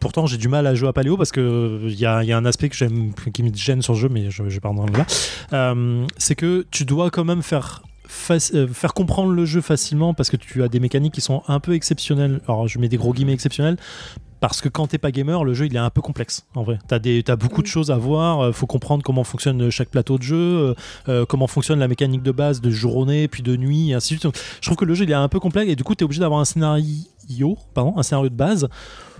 pourtant 0.00 0.26
j'ai 0.26 0.36
du 0.36 0.48
mal 0.48 0.66
à 0.66 0.74
jouer 0.74 0.88
à 0.88 0.92
Paléo 0.92 1.16
parce 1.16 1.30
que 1.30 1.80
il 1.84 1.98
y 1.98 2.06
a, 2.06 2.18
un 2.18 2.44
aspect 2.44 2.68
que 2.68 2.76
j'aime 2.76 3.12
qui 3.32 3.42
me 3.42 3.54
gêne 3.54 3.82
sur 3.82 3.94
le 3.94 3.98
jeu, 3.98 4.08
mais 4.08 4.30
je, 4.30 4.42
je 4.48 4.54
vais 4.54 4.60
pas 4.60 4.68
en 4.68 4.86
là. 4.86 5.06
Euh, 5.52 6.06
c'est 6.16 6.34
que 6.34 6.66
tu 6.70 6.84
dois 6.84 7.10
quand 7.10 7.24
même 7.24 7.42
faire 7.42 7.82
euh, 8.30 8.68
faire 8.68 8.94
comprendre 8.94 9.32
le 9.32 9.44
jeu 9.44 9.60
facilement 9.60 10.14
parce 10.14 10.30
que 10.30 10.36
tu 10.36 10.62
as 10.62 10.68
des 10.68 10.80
mécaniques 10.80 11.14
qui 11.14 11.20
sont 11.20 11.42
un 11.46 11.60
peu 11.60 11.74
exceptionnelles. 11.74 12.40
Alors 12.48 12.66
je 12.66 12.78
mets 12.78 12.88
des 12.88 12.96
gros 12.96 13.12
guillemets 13.12 13.32
exceptionnels 13.32 13.76
parce 14.40 14.62
que 14.62 14.68
quand 14.68 14.88
t'es 14.88 14.98
pas 14.98 15.10
gamer, 15.10 15.44
le 15.44 15.54
jeu 15.54 15.66
il 15.66 15.76
est 15.76 15.78
un 15.78 15.90
peu 15.90 16.00
complexe 16.00 16.46
en 16.54 16.62
vrai. 16.62 16.78
T'as 16.88 16.98
des 16.98 17.22
as 17.28 17.36
beaucoup 17.36 17.62
de 17.62 17.68
mm. 17.68 17.70
choses 17.70 17.90
à 17.90 17.96
voir. 17.96 18.40
Euh, 18.40 18.52
faut 18.52 18.66
comprendre 18.66 19.02
comment 19.02 19.24
fonctionne 19.24 19.70
chaque 19.70 19.90
plateau 19.90 20.18
de 20.18 20.22
jeu, 20.22 20.36
euh, 20.36 20.74
euh, 21.08 21.26
comment 21.26 21.46
fonctionne 21.46 21.78
la 21.78 21.88
mécanique 21.88 22.22
de 22.22 22.32
base 22.32 22.60
de 22.60 22.70
journée 22.70 23.28
puis 23.28 23.42
de 23.42 23.56
nuit 23.56 23.90
et 23.90 23.94
ainsi 23.94 24.14
de 24.14 24.20
suite. 24.20 24.36
je 24.60 24.66
trouve 24.66 24.76
que 24.76 24.84
le 24.84 24.94
jeu 24.94 25.04
il 25.04 25.10
est 25.10 25.14
un 25.14 25.28
peu 25.28 25.40
complexe 25.40 25.70
et 25.70 25.76
du 25.76 25.84
coup 25.84 25.94
t'es 25.94 26.04
obligé 26.04 26.20
d'avoir 26.20 26.40
un 26.40 26.44
scénario, 26.44 27.58
pardon, 27.74 27.94
un 27.96 28.02
scénario 28.02 28.30
de 28.30 28.34
base 28.34 28.68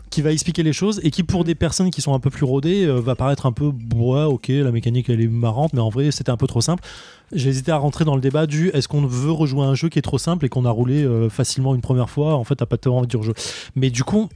qui 0.09 0.23
va 0.23 0.33
expliquer 0.33 0.65
les 0.65 0.73
choses 0.73 1.01
et 1.05 1.11
qui 1.13 1.23
pour 1.23 1.45
des 1.45 1.55
personnes 1.55 1.91
qui 1.91 2.01
sont 2.01 2.15
un 2.15 2.19
peu 2.19 2.31
plus 2.31 2.45
rodées 2.45 2.85
va 2.87 3.15
paraître 3.15 3.47
un 3.47 3.53
peu 3.53 3.71
ouais 3.95 4.25
ok 4.25 4.49
la 4.49 4.73
mécanique 4.73 5.09
elle 5.09 5.21
est 5.21 5.29
marrante 5.29 5.73
mais 5.73 5.79
en 5.79 5.89
vrai 5.89 6.11
c'était 6.11 6.31
un 6.31 6.37
peu 6.37 6.49
trop 6.49 6.61
simple 6.61 6.83
j'ai 7.31 7.49
hésité 7.49 7.71
à 7.71 7.77
rentrer 7.77 8.05
dans 8.05 8.17
le 8.17 8.21
débat 8.21 8.47
du 8.47 8.71
est-ce 8.71 8.89
qu'on 8.89 9.07
veut 9.07 9.31
rejouer 9.31 9.65
un 9.65 9.77
jeu 9.77 9.89
qui 9.89 10.01
est 10.01 10.03
trop 10.03 10.19
simple 10.19 10.45
et 10.47 10.49
qu'on 10.49 10.65
a 10.65 10.71
roulé 10.71 11.09
facilement 11.31 11.77
une 11.77 11.81
première 11.81 12.11
fois? 12.11 12.35
En 12.35 12.43
fait 12.43 12.57
t'as 12.57 12.67
pas 12.67 12.77
tellement 12.77 12.99
envie 12.99 13.07
de 13.07 13.23
jeu 13.23 13.35
mais 13.77 13.91
du 13.91 14.03
coup 14.03 14.29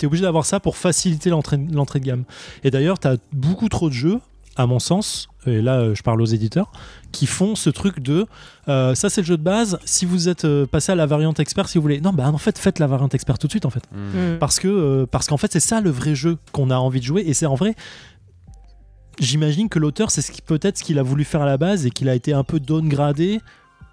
t'es 0.00 0.06
obligé 0.06 0.22
d'avoir 0.22 0.46
ça 0.46 0.60
pour 0.60 0.78
faciliter 0.78 1.28
l'entrée 1.28 1.58
de 1.58 2.04
gamme. 2.04 2.24
Et 2.64 2.70
d'ailleurs, 2.70 2.98
t'as 2.98 3.16
beaucoup 3.32 3.68
trop 3.68 3.90
de 3.90 3.94
jeux 3.94 4.18
à 4.56 4.66
mon 4.66 4.78
sens, 4.78 5.28
et 5.46 5.62
là 5.62 5.76
euh, 5.76 5.94
je 5.94 6.02
parle 6.02 6.20
aux 6.20 6.26
éditeurs, 6.26 6.72
qui 7.12 7.26
font 7.26 7.54
ce 7.54 7.70
truc 7.70 8.00
de 8.00 8.26
euh, 8.68 8.94
ça 8.94 9.08
c'est 9.08 9.20
le 9.20 9.26
jeu 9.26 9.36
de 9.36 9.42
base, 9.42 9.78
si 9.84 10.06
vous 10.06 10.28
êtes 10.28 10.44
euh, 10.44 10.66
passé 10.66 10.90
à 10.92 10.94
la 10.94 11.06
variante 11.06 11.38
expert, 11.38 11.68
si 11.68 11.78
vous 11.78 11.82
voulez. 11.82 12.00
Non, 12.00 12.12
bah 12.12 12.28
en 12.28 12.38
fait, 12.38 12.58
faites 12.58 12.78
la 12.78 12.86
variante 12.86 13.14
expert 13.14 13.38
tout 13.38 13.46
de 13.46 13.52
suite 13.52 13.66
en 13.66 13.70
fait. 13.70 13.84
Mm. 13.92 14.38
Parce 14.38 14.58
que 14.58 15.04
parce 15.04 15.28
qu'en 15.28 15.36
fait, 15.36 15.52
c'est 15.52 15.60
ça 15.60 15.80
le 15.80 15.90
vrai 15.90 16.14
jeu 16.14 16.36
qu'on 16.52 16.70
a 16.70 16.76
envie 16.76 17.00
de 17.00 17.04
jouer, 17.04 17.22
et 17.26 17.34
c'est 17.34 17.46
en 17.46 17.54
vrai. 17.54 17.76
J'imagine 19.18 19.68
que 19.68 19.78
l'auteur, 19.78 20.10
c'est 20.10 20.22
ce 20.22 20.32
qui, 20.32 20.40
peut-être 20.40 20.78
ce 20.78 20.84
qu'il 20.84 20.98
a 20.98 21.02
voulu 21.02 21.24
faire 21.24 21.42
à 21.42 21.46
la 21.46 21.58
base 21.58 21.84
et 21.84 21.90
qu'il 21.90 22.08
a 22.08 22.14
été 22.14 22.32
un 22.32 22.42
peu 22.42 22.58
downgradé 22.58 23.40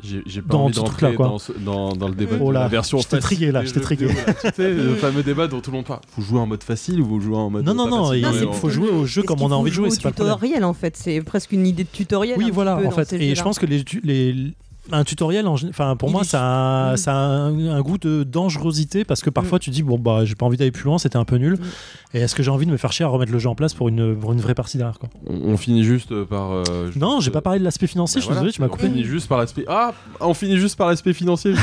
j'ai 0.04 0.42
pas 0.42 0.54
dans 0.54 0.66
envie 0.66 0.76
d'entrer 0.76 1.16
dans, 1.16 1.38
dans, 1.60 1.96
dans, 1.96 2.08
le 2.08 2.14
débat 2.14 2.38
oh 2.40 2.50
de 2.50 2.54
la 2.54 2.68
version 2.68 3.00
Je 3.00 3.18
trigué 3.18 3.52
là, 3.52 3.66
je 3.66 3.74
t'ai 3.74 3.82
trigué. 3.82 4.08
tu 4.42 4.50
sais, 4.56 4.74
le 4.74 4.96
fameux 5.02 5.24
débat 5.24 5.48
dont 5.48 5.60
tout 5.60 5.72
le 5.72 5.78
monde 5.78 5.86
parle. 5.86 6.02
Faut 6.16 6.22
jouer 6.22 6.40
en 6.40 6.46
mode 6.46 6.64
facile 6.64 7.02
ou 7.02 7.06
vous 7.06 7.20
jouez 7.20 7.36
en 7.36 7.50
mode. 7.50 7.66
Non, 7.66 7.74
non, 7.74 7.88
non, 7.88 8.14
il 8.14 8.26
faut 8.54 8.70
jouer 8.70 8.90
au 8.90 9.06
jeu 9.06 9.24
comme 9.24 9.42
on 9.42 9.52
a 9.52 9.56
envie 9.56 9.72
de 9.72 9.76
jouer. 9.76 9.90
C'est 9.90 10.02
tutoriel 10.02 10.64
en 10.64 10.74
fait, 10.74 10.98
c'est 10.98 11.22
presque 11.22 11.52
une 11.52 11.66
idée 11.66 11.84
de 11.84 11.90
tutoriel. 11.90 12.38
Oui, 12.38 12.52
voilà, 12.52 12.78
en 12.78 12.92
fait. 12.92 13.14
Et 13.14 13.36
je 13.36 13.44
pense 13.44 13.60
que 13.60 13.66
les, 13.66 14.54
un 14.92 15.04
tutoriel, 15.04 15.48
enfin 15.48 15.96
pour 15.96 16.10
moi, 16.10 16.24
ça 16.24 16.92
a, 16.92 16.98
ça 16.98 17.14
a 17.14 17.18
un, 17.18 17.82
goût 17.82 17.98
de 17.98 18.24
dangerosité 18.24 19.06
parce 19.06 19.22
que 19.22 19.30
parfois 19.30 19.58
mm. 19.58 19.62
tu 19.62 19.70
dis 19.70 19.84
bon 19.84 19.98
bah 19.98 20.26
j'ai 20.26 20.36
pas 20.36 20.46
envie 20.46 20.58
d'aller 20.58 20.72
plus 20.72 20.86
loin, 20.86 20.98
c'était 20.98 21.18
un 21.18 21.26
peu 21.26 21.38
nul. 21.38 21.54
Mm. 21.54 22.18
Et 22.18 22.20
est-ce 22.22 22.36
que 22.36 22.44
j'ai 22.44 22.52
envie 22.52 22.66
de 22.66 22.72
me 22.72 22.78
faire 22.78 22.92
chier 22.92 23.06
à 23.06 23.08
remettre 23.08 23.32
le 23.32 23.40
jeu 23.40 23.50
en 23.50 23.56
place 23.56 23.74
pour 23.74 23.90
une, 23.90 24.16
pour 24.16 24.34
une 24.34 24.42
vraie 24.42 24.56
partie 24.56 24.78
derrière 24.78 25.00
quoi? 25.00 25.10
On, 25.28 25.58
finit 25.58 25.84
juste 25.84 26.24
par. 26.24 26.52
Euh, 26.52 26.92
non, 26.96 27.20
j'ai 27.20 27.32
pas 27.32 27.42
parlé 27.42 27.60
de 27.60 27.64
l'aspect 27.64 27.88
financier. 27.88 28.22
je 28.22 28.26
suis 28.26 28.34
désolé, 28.34 28.52
tu 28.52 28.62
m'as 28.62 28.68
coupé. 28.68 28.86
On 28.86 28.90
finit 28.90 29.04
juste 29.04 29.28
par 29.28 29.38
l'aspect. 29.38 29.66
Ah, 29.68 29.94
on 30.20 30.34
finit 30.34 30.58
juste 30.58 30.78
par 30.78 30.88
l'aspect 30.88 31.14
financier. 31.14 31.54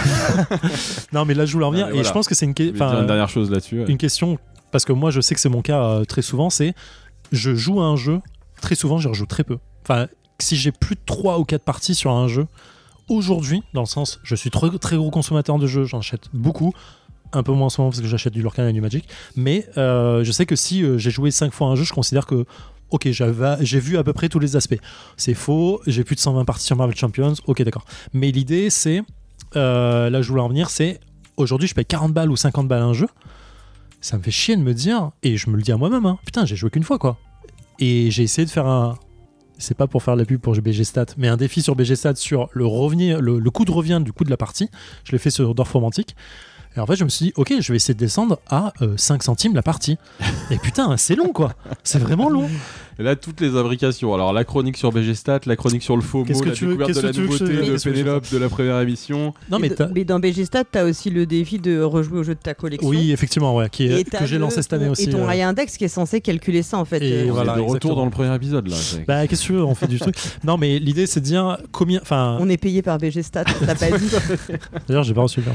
non, 1.13 1.25
mais 1.25 1.35
là 1.35 1.47
je 1.47 1.53
voulais 1.53 1.65
en 1.65 1.71
revenir 1.71 1.89
et 1.89 2.05
je 2.05 2.13
pense 2.13 2.29
que 2.29 2.35
c'est 2.35 2.47
une, 2.47 2.55
une 2.59 3.07
dernière 3.07 3.29
chose 3.29 3.51
là-dessus. 3.51 3.85
Une 3.87 3.99
question 3.99 4.39
parce 4.71 4.85
que 4.85 4.93
moi 4.93 5.11
je 5.11 5.21
sais 5.21 5.35
que 5.35 5.41
c'est 5.41 5.49
mon 5.49 5.63
cas 5.63 5.83
euh, 5.83 6.05
très 6.05 6.23
souvent, 6.23 6.51
c'est 6.51 6.75
je 7.33 7.55
joue 7.55 7.81
à 7.81 7.85
un 7.85 7.97
jeu 7.97 8.21
très 8.61 8.75
souvent, 8.75 8.99
j'y 8.99 9.09
rejoue 9.09 9.27
très 9.27 9.45
peu. 9.45 9.59
Enfin, 9.83 10.09
si 10.39 10.57
j'ai 10.57 10.73
plus 10.73 10.95
de 10.95 11.01
3 11.05 11.39
ou 11.39 11.45
4 11.45 11.63
parties 11.63 11.95
sur 11.95 12.11
un 12.11 12.29
jeu, 12.29 12.47
aujourd'hui, 13.09 13.63
dans 13.73 13.83
le 13.83 13.87
sens, 13.87 14.21
je 14.23 14.35
suis 14.35 14.51
très, 14.51 14.97
gros 14.97 15.11
consommateur 15.11 15.59
de 15.59 15.67
jeux, 15.67 15.85
j'en 15.85 15.99
achète 15.99 16.29
beaucoup. 16.33 16.73
Un 17.33 17.43
peu 17.43 17.53
moins 17.53 17.69
souvent 17.69 17.89
parce 17.89 18.01
que 18.01 18.07
j'achète 18.07 18.33
du 18.33 18.43
Lorcan 18.43 18.69
et 18.69 18.73
du 18.73 18.81
Magic. 18.81 19.09
Mais 19.35 19.67
euh, 19.77 20.23
je 20.23 20.31
sais 20.31 20.47
que 20.47 20.55
si 20.55 20.85
euh, 20.85 20.99
j'ai 20.99 21.11
joué 21.11 21.33
5 21.33 21.53
fois 21.53 21.67
un 21.67 21.75
jeu, 21.75 21.83
je 21.83 21.93
considère 21.93 22.27
que 22.27 22.47
ok, 22.91 23.09
j'ai 23.11 23.81
vu 23.81 23.97
à 23.97 24.05
peu 24.05 24.13
près 24.13 24.29
tous 24.29 24.39
les 24.39 24.55
aspects. 24.55 24.79
C'est 25.17 25.35
faux, 25.35 25.81
j'ai 25.87 26.05
plus 26.05 26.15
de 26.15 26.21
120 26.21 26.45
parties 26.45 26.67
sur 26.67 26.77
Marvel 26.77 26.97
Champions, 26.97 27.35
ok, 27.47 27.63
d'accord. 27.63 27.85
Mais 28.13 28.31
l'idée, 28.31 28.71
c'est, 28.71 29.03
euh, 29.57 30.11
là 30.11 30.23
je 30.23 30.29
voulais 30.29 30.43
en 30.43 30.49
venir, 30.49 30.71
c'est 30.71 31.01
aujourd'hui 31.37 31.67
je 31.67 31.75
paye 31.75 31.85
40 31.85 32.13
balles 32.13 32.31
ou 32.31 32.37
50 32.37 32.69
balles 32.69 32.83
un 32.83 32.93
jeu. 32.93 33.09
Ça 34.01 34.17
me 34.17 34.23
fait 34.23 34.31
chier 34.31 34.55
de 34.57 34.63
me 34.63 34.75
dire, 34.75 35.11
et 35.23 35.37
je 35.37 35.51
me 35.51 35.57
le 35.57 35.63
dis 35.63 35.73
à 35.73 35.77
moi-même, 35.77 36.07
hein, 36.07 36.19
putain, 36.25 36.45
j'ai 36.45 36.57
joué 36.57 36.71
qu'une 36.71 36.85
fois 36.85 36.99
quoi. 36.99 37.19
Et 37.81 38.13
j'ai 38.13 38.23
essayé 38.23 38.45
de 38.47 38.51
faire 38.51 38.67
un, 38.67 38.97
c'est 39.59 39.77
pas 39.77 39.87
pour 39.87 40.03
faire 40.03 40.17
la 40.17 40.25
pub 40.25 40.41
pour 40.41 40.55
BG 40.61 40.85
Stat, 40.85 41.07
mais 41.17 41.29
un 41.29 41.37
défi 41.37 41.63
sur 41.63 41.77
BG 41.77 41.97
Stat 41.97 42.17
sur 42.17 42.49
le, 42.53 42.67
revenir, 42.67 43.21
le, 43.21 43.41
de 43.41 43.71
revient 43.71 44.01
du 44.05 44.13
coût 44.13 44.25
de 44.25 44.31
la 44.31 44.37
partie. 44.37 44.69
Je 45.05 45.13
l'ai 45.13 45.19
fait 45.19 45.31
sur 45.31 45.55
Dorf 45.55 45.73
Romantique. 45.73 46.17
Et 46.77 46.81
en 46.81 46.87
fait, 46.87 46.97
je 46.97 47.05
me 47.05 47.09
suis 47.09 47.27
dit, 47.27 47.33
ok, 47.37 47.55
je 47.61 47.73
vais 47.73 47.77
essayer 47.77 47.95
de 47.95 47.99
descendre 47.99 48.41
à 48.49 48.73
5 48.97 49.15
euh, 49.15 49.25
centimes 49.25 49.55
la 49.55 49.63
partie. 49.63 49.97
Et 50.51 50.59
putain, 50.59 50.97
c'est 50.97 51.15
long 51.15 51.33
quoi. 51.33 51.55
C'est 51.85 52.01
vraiment 52.01 52.29
long. 52.29 52.51
Et 52.99 53.03
là, 53.03 53.17
toutes 53.17 53.41
les 53.41 53.57
imbrications. 53.57 54.15
Alors, 54.15 54.33
la 54.33 54.45
chronique 54.45 54.77
sur 54.77 54.93
BG 54.93 55.15
Stat, 55.15 55.41
la 55.47 55.57
chronique 55.57 55.83
sur 55.83 55.97
le 55.97 56.03
FOMO, 56.03 56.25
la 56.27 56.51
découverte 56.51 56.95
de 56.95 57.01
la 57.01 57.13
nouveauté 57.13 57.45
de 57.45 57.83
Pénélope 57.83 58.31
de 58.31 58.39
la 58.39 58.49
première 58.49 58.81
émission. 58.81 59.35
Non, 59.51 59.59
mais, 59.59 59.71
mais 59.95 60.05
dans 60.05 60.21
BG 60.21 60.45
Stat, 60.45 60.65
t'as 60.65 60.85
aussi 60.85 61.11
le 61.11 61.27
défi 61.27 61.59
de 61.59 61.81
rejouer 61.81 62.21
au 62.21 62.23
jeu 62.23 62.35
de 62.35 62.41
ta 62.41 62.55
collection. 62.55 62.89
Oui, 62.89 63.13
effectivement, 63.13 63.55
ouais, 63.55 63.69
qui 63.69 63.85
est, 63.85 64.09
que 64.09 64.27
j'ai 64.27 64.39
lancé 64.39 64.63
cette 64.63 64.73
année 64.73 64.89
aussi. 64.89 65.05
Et 65.05 65.13
ton 65.13 65.29
euh... 65.29 65.45
Index 65.45 65.77
qui 65.77 65.85
est 65.85 65.89
censé 65.89 66.21
calculer 66.21 66.63
ça 66.63 66.79
en 66.79 66.85
fait. 66.85 67.03
Et 67.03 67.29
euh, 67.29 67.33
voilà, 67.33 67.57
de 67.57 67.61
retour 67.61 67.97
dans 67.97 68.05
le 68.05 68.11
premier 68.11 68.35
épisode 68.35 68.69
là. 68.69 68.77
Bah, 69.07 69.27
qu'est-ce 69.27 69.43
que 69.43 69.47
tu 69.47 69.53
veux, 69.55 69.65
on 69.65 69.75
fait 69.75 69.89
du 69.89 69.99
truc. 69.99 70.17
Non, 70.45 70.59
mais 70.59 70.79
l'idée 70.79 71.07
c'est 71.07 71.21
de 71.21 71.25
dire 71.25 71.59
combien. 71.73 72.01
Enfin. 72.03 72.37
On 72.41 72.49
est 72.49 72.57
payé 72.57 72.83
par 72.83 72.99
BG 72.99 73.23
Stat, 73.23 73.45
t'as 73.45 73.75
pas 73.75 73.91
dit. 73.99 74.09
D'ailleurs, 74.87 75.05
j'ai 75.05 75.15
pas 75.15 75.23
reçu 75.23 75.41
le 75.41 75.47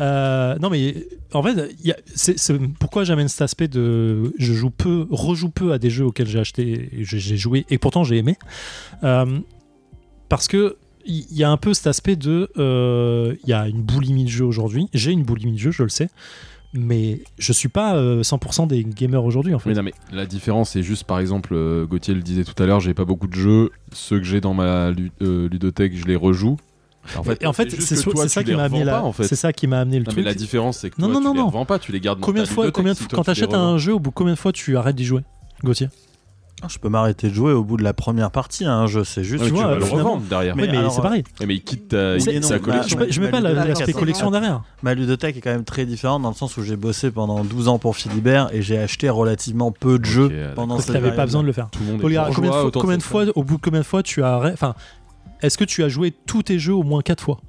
euh, 0.00 0.56
Non, 0.60 0.70
mais 0.70 0.94
en 1.32 1.42
fait, 1.42 1.74
c'est 2.14 2.58
pourquoi 2.78 3.04
j'amène 3.04 3.28
cet 3.28 3.42
aspect 3.42 3.68
de 3.68 4.32
je 4.38 4.52
joue 4.52 4.70
peu, 4.70 5.06
rejoue 5.10 5.50
peu 5.50 5.72
à 5.72 5.78
des 5.78 5.90
jeux 5.90 6.04
auxquels 6.04 6.28
j'ai 6.28 6.38
acheté, 6.38 6.83
j'ai 6.92 7.36
joué 7.36 7.66
et 7.70 7.78
pourtant 7.78 8.04
j'ai 8.04 8.18
aimé. 8.18 8.36
Euh, 9.02 9.40
parce 10.28 10.48
que 10.48 10.76
il 11.06 11.36
y 11.36 11.44
a 11.44 11.50
un 11.50 11.58
peu 11.58 11.74
cet 11.74 11.86
aspect 11.86 12.16
de. 12.16 12.50
Euh, 12.56 13.34
il 13.44 13.50
y 13.50 13.52
a 13.52 13.68
une 13.68 13.82
boulimie 13.82 14.24
de 14.24 14.30
jeu 14.30 14.44
aujourd'hui. 14.44 14.88
J'ai 14.94 15.12
une 15.12 15.22
boulimie 15.22 15.52
de 15.52 15.58
jeu, 15.58 15.70
je 15.70 15.82
le 15.82 15.90
sais. 15.90 16.08
Mais 16.72 17.20
je 17.38 17.52
suis 17.52 17.68
pas 17.68 17.94
100% 17.94 18.62
euh, 18.62 18.66
des 18.66 18.82
gamers 18.82 19.24
aujourd'hui 19.24 19.54
en 19.54 19.60
fait. 19.60 19.68
Mais 19.68 19.76
non, 19.76 19.84
mais 19.84 19.94
la 20.12 20.26
différence 20.26 20.70
c'est 20.70 20.82
juste 20.82 21.04
par 21.04 21.20
exemple, 21.20 21.54
Gauthier 21.86 22.14
le 22.14 22.22
disait 22.22 22.42
tout 22.42 22.60
à 22.60 22.66
l'heure, 22.66 22.80
j'ai 22.80 22.94
pas 22.94 23.04
beaucoup 23.04 23.28
de 23.28 23.34
jeux. 23.34 23.70
Ceux 23.92 24.18
que 24.18 24.24
j'ai 24.24 24.40
dans 24.40 24.54
ma 24.54 24.90
ludothèque, 24.90 25.96
je 25.96 26.06
les 26.06 26.16
rejoue. 26.16 26.56
En 27.16 27.22
fait, 27.22 27.44
en 27.46 27.52
fait, 27.52 27.70
c'est 27.70 27.96
ça 27.96 28.42
qui 28.42 28.54
m'a 28.54 28.64
amené 28.64 28.90
en 28.90 29.12
fait. 29.12 29.24
C'est 29.24 29.36
ça 29.36 29.52
qui 29.52 29.66
m'a 29.66 29.80
amené 29.80 29.98
le 29.98 30.04
truc. 30.04 30.16
Mais 30.16 30.24
la 30.24 30.34
différence, 30.34 30.78
c'est 30.78 30.90
que 30.90 30.96
toi, 30.96 31.06
non, 31.06 31.14
non, 31.14 31.20
tu 31.20 31.26
non, 31.26 31.34
les 31.34 31.40
revends 31.42 31.66
pas, 31.66 31.78
tu 31.78 31.92
les 31.92 32.00
gardes. 32.00 32.20
Combien 32.20 32.42
de 32.42 32.48
fois, 32.48 32.70
combien 32.70 32.94
quand 33.12 33.24
t'achètes 33.24 33.54
un 33.54 33.78
jeu, 33.78 33.94
au 33.94 33.98
bout 33.98 34.10
combien 34.10 34.34
de 34.34 34.38
fois 34.38 34.52
tu 34.52 34.76
arrêtes 34.76 34.96
d'y 34.96 35.04
jouer, 35.04 35.22
Gauthier? 35.62 35.88
Je 36.68 36.78
peux 36.78 36.88
m'arrêter 36.88 37.28
de 37.28 37.34
jouer 37.34 37.52
au 37.52 37.62
bout 37.62 37.76
de 37.76 37.82
la 37.82 37.92
première 37.92 38.30
partie. 38.30 38.64
Hein, 38.64 38.86
je 38.86 39.04
sais 39.04 39.24
juste. 39.24 39.44
tu 39.44 39.50
vas 39.52 39.74
le 39.74 39.84
revendre 39.84 40.22
derrière. 40.22 40.56
Mais, 40.56 40.68
c'est 40.90 41.02
pareil. 41.02 41.24
Mais 41.46 41.54
il 41.54 41.62
quitte 41.62 41.94
sa 42.42 42.58
collection. 42.58 42.98
je, 43.08 43.20
mets 43.20 43.30
pas 43.30 43.40
l'aspect 43.40 43.92
collection 43.92 44.30
derrière. 44.30 44.62
Ma 44.82 44.94
ludothèque 44.94 45.36
est 45.36 45.40
quand 45.40 45.52
même 45.52 45.64
très 45.64 45.86
différente 45.86 46.22
dans 46.22 46.30
le 46.30 46.34
sens 46.34 46.56
où 46.56 46.62
j'ai 46.62 46.76
bossé 46.76 47.10
pendant 47.10 47.44
12 47.44 47.68
ans 47.68 47.78
pour 47.78 47.96
Philibert 47.96 48.48
et 48.52 48.62
j'ai 48.62 48.78
acheté 48.78 49.08
relativement 49.08 49.72
peu 49.72 49.98
de 49.98 50.04
jeux 50.04 50.30
pendant 50.54 50.78
cette 50.78 50.92
période. 50.92 51.16
pas 51.16 51.26
besoin 51.26 51.42
de 51.42 51.46
le 51.46 51.52
faire. 51.52 51.68
Tout 51.70 51.80
le 51.80 51.92
monde 51.92 52.00
combien, 52.00 52.96
de 52.96 53.02
fois, 53.02 53.24
au 53.34 53.44
bout 53.44 53.56
de 53.56 53.60
combien 53.60 53.80
de 53.80 53.84
fois 53.84 54.02
tu 54.02 54.22
as. 54.22 54.38
Enfin, 54.52 54.74
est-ce 55.42 55.58
que 55.58 55.64
tu 55.64 55.82
as 55.82 55.88
joué 55.88 56.12
tous 56.26 56.44
tes 56.44 56.58
jeux 56.58 56.74
au 56.74 56.82
moins 56.82 57.02
4 57.02 57.22
fois 57.22 57.40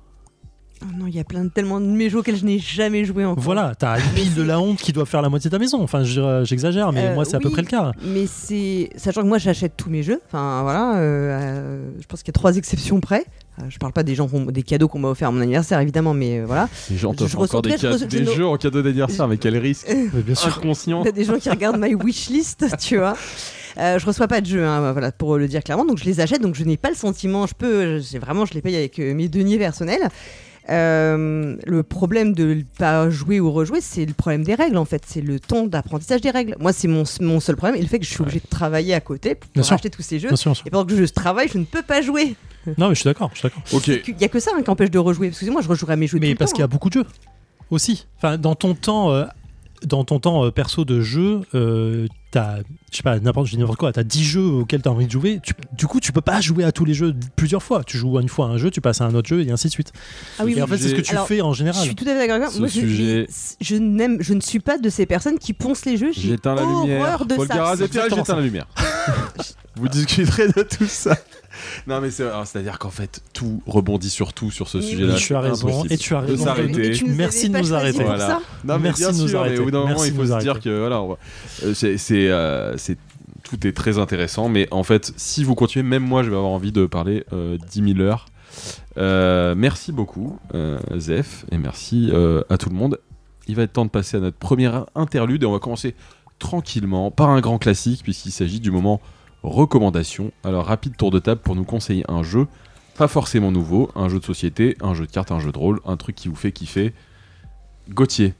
Oh 0.82 0.86
non, 0.98 1.08
il 1.08 1.16
y 1.16 1.20
a 1.20 1.24
plein 1.24 1.46
de, 1.46 1.50
tellement 1.50 1.80
de 1.80 1.86
mes 1.86 2.10
jeux 2.10 2.20
auxquels 2.20 2.36
je 2.36 2.46
n'ai 2.46 2.60
jamais 2.60 3.06
joué 3.06 3.26
encore. 3.26 3.44
Voilà, 3.44 3.74
t'as 3.78 4.00
une 4.00 4.14
pile 4.14 4.34
de 4.34 4.44
la 4.44 4.60
honte 4.60 4.78
qui 4.78 4.92
doit 4.92 5.06
faire 5.06 5.22
la 5.22 5.30
moitié 5.30 5.50
de 5.50 5.56
ta 5.56 5.60
maison. 5.60 5.82
Enfin, 5.82 6.04
j'exagère, 6.44 6.92
mais 6.92 7.08
euh, 7.08 7.14
moi, 7.14 7.26
c'est 7.26 7.36
à 7.36 7.40
peu 7.40 7.50
près 7.50 7.62
le 7.62 7.68
cas. 7.68 7.92
Mais 8.04 8.28
c'est. 8.28 8.90
Sachant 8.96 9.22
que 9.22 9.28
moi, 9.28 9.38
j'achète 9.38 9.74
tous 9.78 9.90
mes 9.90 10.04
jeux. 10.04 10.22
Enfin, 10.28 10.62
voilà. 10.64 10.98
Euh, 10.98 11.90
je 12.00 12.06
pense 12.08 12.22
qu'il 12.22 12.30
y 12.30 12.32
a 12.32 12.40
trois 12.40 12.58
exceptions 12.58 13.00
près. 13.00 13.26
Euh, 13.60 13.64
je 13.70 13.78
parle 13.78 13.94
pas 13.94 14.04
des 14.04 14.16
gens 14.16 14.28
des 14.28 14.64
cadeaux 14.64 14.90
qu'on 14.90 15.00
m'a 15.00 15.08
offert 15.08 15.30
à 15.30 15.32
mon 15.32 15.40
anniversaire 15.40 15.80
évidemment 15.80 16.14
mais 16.14 16.42
voilà 16.42 16.68
les 16.92 16.98
gens 16.98 17.14
t'offrent 17.14 17.40
encore 17.40 17.62
des, 17.62 17.78
des 18.10 18.26
jeux 18.26 18.46
en 18.46 18.58
cadeau 18.58 18.82
d'anniversaire 18.82 19.30
mais 19.30 19.38
quel 19.38 19.58
risque 19.58 19.90
bien 20.14 20.36
sûr 20.36 20.60
conscient 20.60 21.04
t'as 21.04 21.14
des 21.14 21.24
gens 21.24 21.40
qui 21.40 21.50
regardent 21.50 21.80
my 21.80 21.96
wishlist 21.96 22.66
tu 22.82 22.98
vois 22.98 23.16
euh, 23.78 24.00
je 24.00 24.06
reçois 24.06 24.28
pas 24.28 24.40
de 24.40 24.46
jeux, 24.46 24.66
hein, 24.66 24.94
voilà, 24.94 25.12
pour 25.12 25.38
le 25.38 25.48
dire 25.48 25.62
clairement, 25.62 25.86
donc 25.86 25.98
je 25.98 26.06
les 26.06 26.22
achète, 26.22 26.42
donc 26.42 26.56
je 26.56 26.64
n'ai 26.64 26.78
pas 26.78 26.90
le 26.90 26.96
sentiment, 26.96 27.46
je 27.46 27.54
peux, 27.54 28.00
vraiment, 28.22 28.46
je 28.46 28.54
les 28.54 28.62
paye 28.62 28.76
avec 28.76 29.00
mes 29.00 29.28
deniers 29.28 29.58
personnels. 29.58 30.08
Euh, 30.70 31.58
le 31.64 31.84
problème 31.84 32.34
de 32.34 32.56
ne 32.56 32.64
pas 32.64 33.10
jouer 33.10 33.40
ou 33.40 33.52
rejouer, 33.52 33.82
c'est 33.82 34.06
le 34.06 34.14
problème 34.14 34.44
des 34.44 34.56
règles 34.56 34.78
en 34.78 34.86
fait. 34.86 35.04
C'est 35.06 35.22
le 35.22 35.40
temps 35.40 35.68
d'apprentissage 35.68 36.22
des 36.22 36.32
règles. 36.32 36.56
Moi, 36.60 36.74
c'est 36.74 36.88
mon, 36.88 37.04
mon, 37.22 37.40
seul 37.40 37.56
problème 37.56 37.80
et 37.80 37.84
le 37.84 37.88
fait 37.88 38.00
que 38.00 38.06
je 38.06 38.12
suis 38.12 38.22
obligé 38.22 38.40
de 38.40 38.48
travailler 38.48 38.94
à 38.94 39.02
côté 39.02 39.36
pour 39.36 39.72
acheter 39.72 39.90
tous 39.90 40.02
ces 40.02 40.20
jeux. 40.20 40.30
Et 40.66 40.70
pendant 40.70 40.86
que 40.86 40.96
je 40.96 41.06
travaille, 41.14 41.50
je 41.50 41.58
ne 41.58 41.66
peux 41.66 41.84
pas 41.84 42.02
jouer. 42.02 42.36
Non, 42.80 42.90
mais 42.90 42.96
je 42.96 43.02
suis 43.02 43.08
d'accord. 43.08 43.32
Il 43.72 44.16
n'y 44.18 44.24
a 44.24 44.28
que 44.28 44.40
ça 44.40 44.50
hein, 44.56 44.64
qui 44.64 44.70
empêche 44.72 44.90
de 44.90 44.98
rejouer. 44.98 45.28
Excusez-moi, 45.28 45.62
je 45.62 45.68
rejouerai 45.68 45.98
mes 45.98 46.08
jeux. 46.08 46.18
Mais 46.18 46.34
parce 46.34 46.52
qu'il 46.52 46.62
y 46.62 46.64
a 46.64 46.66
hein. 46.66 46.68
beaucoup 46.68 46.90
de 46.90 46.96
jeux 46.96 47.06
aussi. 47.70 48.08
Enfin, 48.18 48.40
dans 48.40 48.56
ton 48.56 48.74
temps, 48.74 49.12
euh, 49.12 49.26
dans 49.86 50.04
ton 50.04 50.20
temps 50.20 50.46
euh, 50.46 50.52
perso 50.52 50.86
de 50.86 51.02
jeu, 51.02 51.42
euh, 51.54 52.08
t'as, 52.32 52.58
je 52.92 52.98
sais 52.98 53.04
pas, 53.04 53.20
n'importe, 53.20 53.54
n'importe 53.54 53.80
quoi, 53.80 53.92
t'as 53.92 54.04
10 54.04 54.24
jeux 54.24 54.46
auxquels 54.46 54.82
t'as 54.82 54.90
envie 54.90 55.08
de 55.08 55.12
jouer. 55.12 55.40
du 55.78 55.88
coup, 55.88 56.00
tu 56.00 56.12
peux 56.12 56.22
pas 56.22 56.42
jouer 56.42 56.64
à 56.64 56.72
tous 56.72 56.86
les 56.86 56.94
jeux 56.94 57.14
plusieurs 57.36 57.64
fois. 57.64 57.84
Tu 57.84 57.98
joues 57.98 58.20
une 58.20 58.30
fois 58.30 58.48
à 58.48 58.50
un 58.50 58.58
jeu, 58.58 58.72
tu 58.72 58.82
passes 58.82 59.02
à 59.02 59.06
un 59.06 59.16
autre 59.16 59.28
jeu 59.28 59.42
et 59.42 59.52
ainsi 59.52 59.68
de 59.68 59.72
suite. 59.72 59.94
Ah 60.40 60.46
oui, 60.46 60.54
et 60.58 60.62
en 60.62 60.68
fait, 60.68 60.78
c'est 60.78 60.90
ce 60.90 60.96
que 60.96 61.02
tu 61.02 61.16
fais 61.28 61.42
en 61.42 61.54
général. 61.54 61.82
Je 61.82 61.88
suis 61.88 61.96
tout 61.96 62.06
à 62.08 62.14
fait 62.14 62.28
d'accord. 62.28 62.52
Moi, 62.60 62.68
je, 62.68 63.26
je, 63.62 63.76
n'aime, 63.76 64.18
je 64.22 64.34
ne 64.34 64.42
suis 64.42 64.60
pas 64.60 64.78
de 64.78 64.90
ces 64.90 65.06
personnes 65.06 65.40
qui 65.40 65.54
poncent 65.54 65.86
les 65.86 65.98
jeux. 65.98 66.12
J'éteins 66.14 66.56
la 66.56 66.64
lumière. 66.64 67.26
De 67.26 67.36
Paul 67.36 67.48
j'éteins 67.48 68.36
la 68.36 68.42
lumière. 68.42 68.68
Vous 69.76 69.90
discuterez 69.90 70.48
de 70.48 70.64
tout 70.64 70.88
ça. 70.88 71.18
Non, 71.88 72.02
mais 72.02 72.10
c'est-à-dire 72.12 72.80
qu'en 72.80 72.90
fait, 72.90 73.22
tout 73.34 73.62
rebondit 73.66 74.10
sur 74.10 74.34
tout 74.34 74.52
sur 74.52 74.68
ce 74.68 74.82
sujet-là. 74.82 75.16
Tu 75.16 75.36
as 75.36 75.40
raison. 75.40 75.84
Et 75.90 75.98
tu 75.98 76.16
as 76.16 76.22
raison. 76.22 76.46
Merci 77.08 77.50
de 77.50 77.58
nous 77.58 77.74
arrêter. 77.74 78.04
Voilà. 78.04 78.42
Non, 78.64 78.76
mais 78.78 78.86
Merci 78.86 79.02
bien 79.02 79.12
de 79.12 79.18
nous 79.18 79.28
sûr, 79.28 79.40
arrêter. 79.40 79.56
Mais 79.56 79.62
au 79.62 79.66
bout 79.66 79.72
d'un 79.72 79.86
moment, 79.86 80.04
il 80.04 80.14
faut 80.14 80.26
se 80.26 80.40
dire 80.40 80.60
que 80.60 80.80
voilà, 80.80 81.00
euh, 81.00 81.74
euh, 81.84 82.74
c'est 82.78 82.98
tout 83.44 83.68
est 83.68 83.74
très 83.74 84.00
intéressant. 84.00 84.50
Mais 84.50 84.68
en 84.72 84.84
fait, 84.84 85.14
si 85.18 85.44
vous 85.44 85.56
continuez, 85.56 85.84
même 85.84 86.04
moi, 86.04 86.24
je 86.24 86.30
vais 86.30 86.36
avoir 86.36 86.52
envie 86.52 86.72
de 86.72 86.86
parler 86.86 87.26
euh, 87.34 87.58
10 87.72 87.94
000 87.96 88.00
heures. 88.00 88.26
Euh, 88.98 89.54
merci 89.56 89.92
beaucoup, 89.92 90.40
Zef, 90.98 91.46
et 91.52 91.58
merci 91.58 92.12
à 92.50 92.58
tout 92.58 92.70
le 92.70 92.76
monde. 92.76 93.00
Il 93.48 93.56
va 93.56 93.64
être 93.64 93.74
temps 93.74 93.86
de 93.86 93.92
passer 93.92 94.18
à 94.18 94.20
notre 94.20 94.38
première 94.38 94.86
interlude 94.96 95.44
et 95.44 95.46
on 95.46 95.52
va 95.52 95.60
commencer 95.60 95.94
tranquillement 96.40 97.12
par 97.12 97.30
un 97.30 97.42
grand 97.42 97.58
classique 97.60 98.02
puisqu'il 98.04 98.32
s'agit 98.32 98.60
du 98.60 98.72
moment 98.72 99.02
recommandations. 99.46 100.32
Alors, 100.44 100.66
rapide 100.66 100.98
tour 100.98 101.12
de 101.12 101.20
table 101.20 101.42
pour 101.42 101.56
nous 101.56 101.64
conseiller 101.64 102.04
un 102.08 102.24
jeu, 102.24 102.48
pas 102.98 103.08
forcément 103.08 103.52
nouveau, 103.52 103.92
un 103.96 104.10
jeu 104.10 104.20
de 104.20 104.26
société, 104.26 104.78
un 104.82 104.94
jeu 104.94 105.06
de 105.06 105.12
cartes, 105.12 105.32
un 105.32 105.40
jeu 105.40 105.52
de 105.52 105.58
rôle, 105.58 105.80
un 105.86 105.98
truc 105.98 106.16
qui 106.16 106.28
vous 106.28 106.36
fait 106.36 106.52
kiffer. 106.52 106.94
Gauthier. 107.90 108.34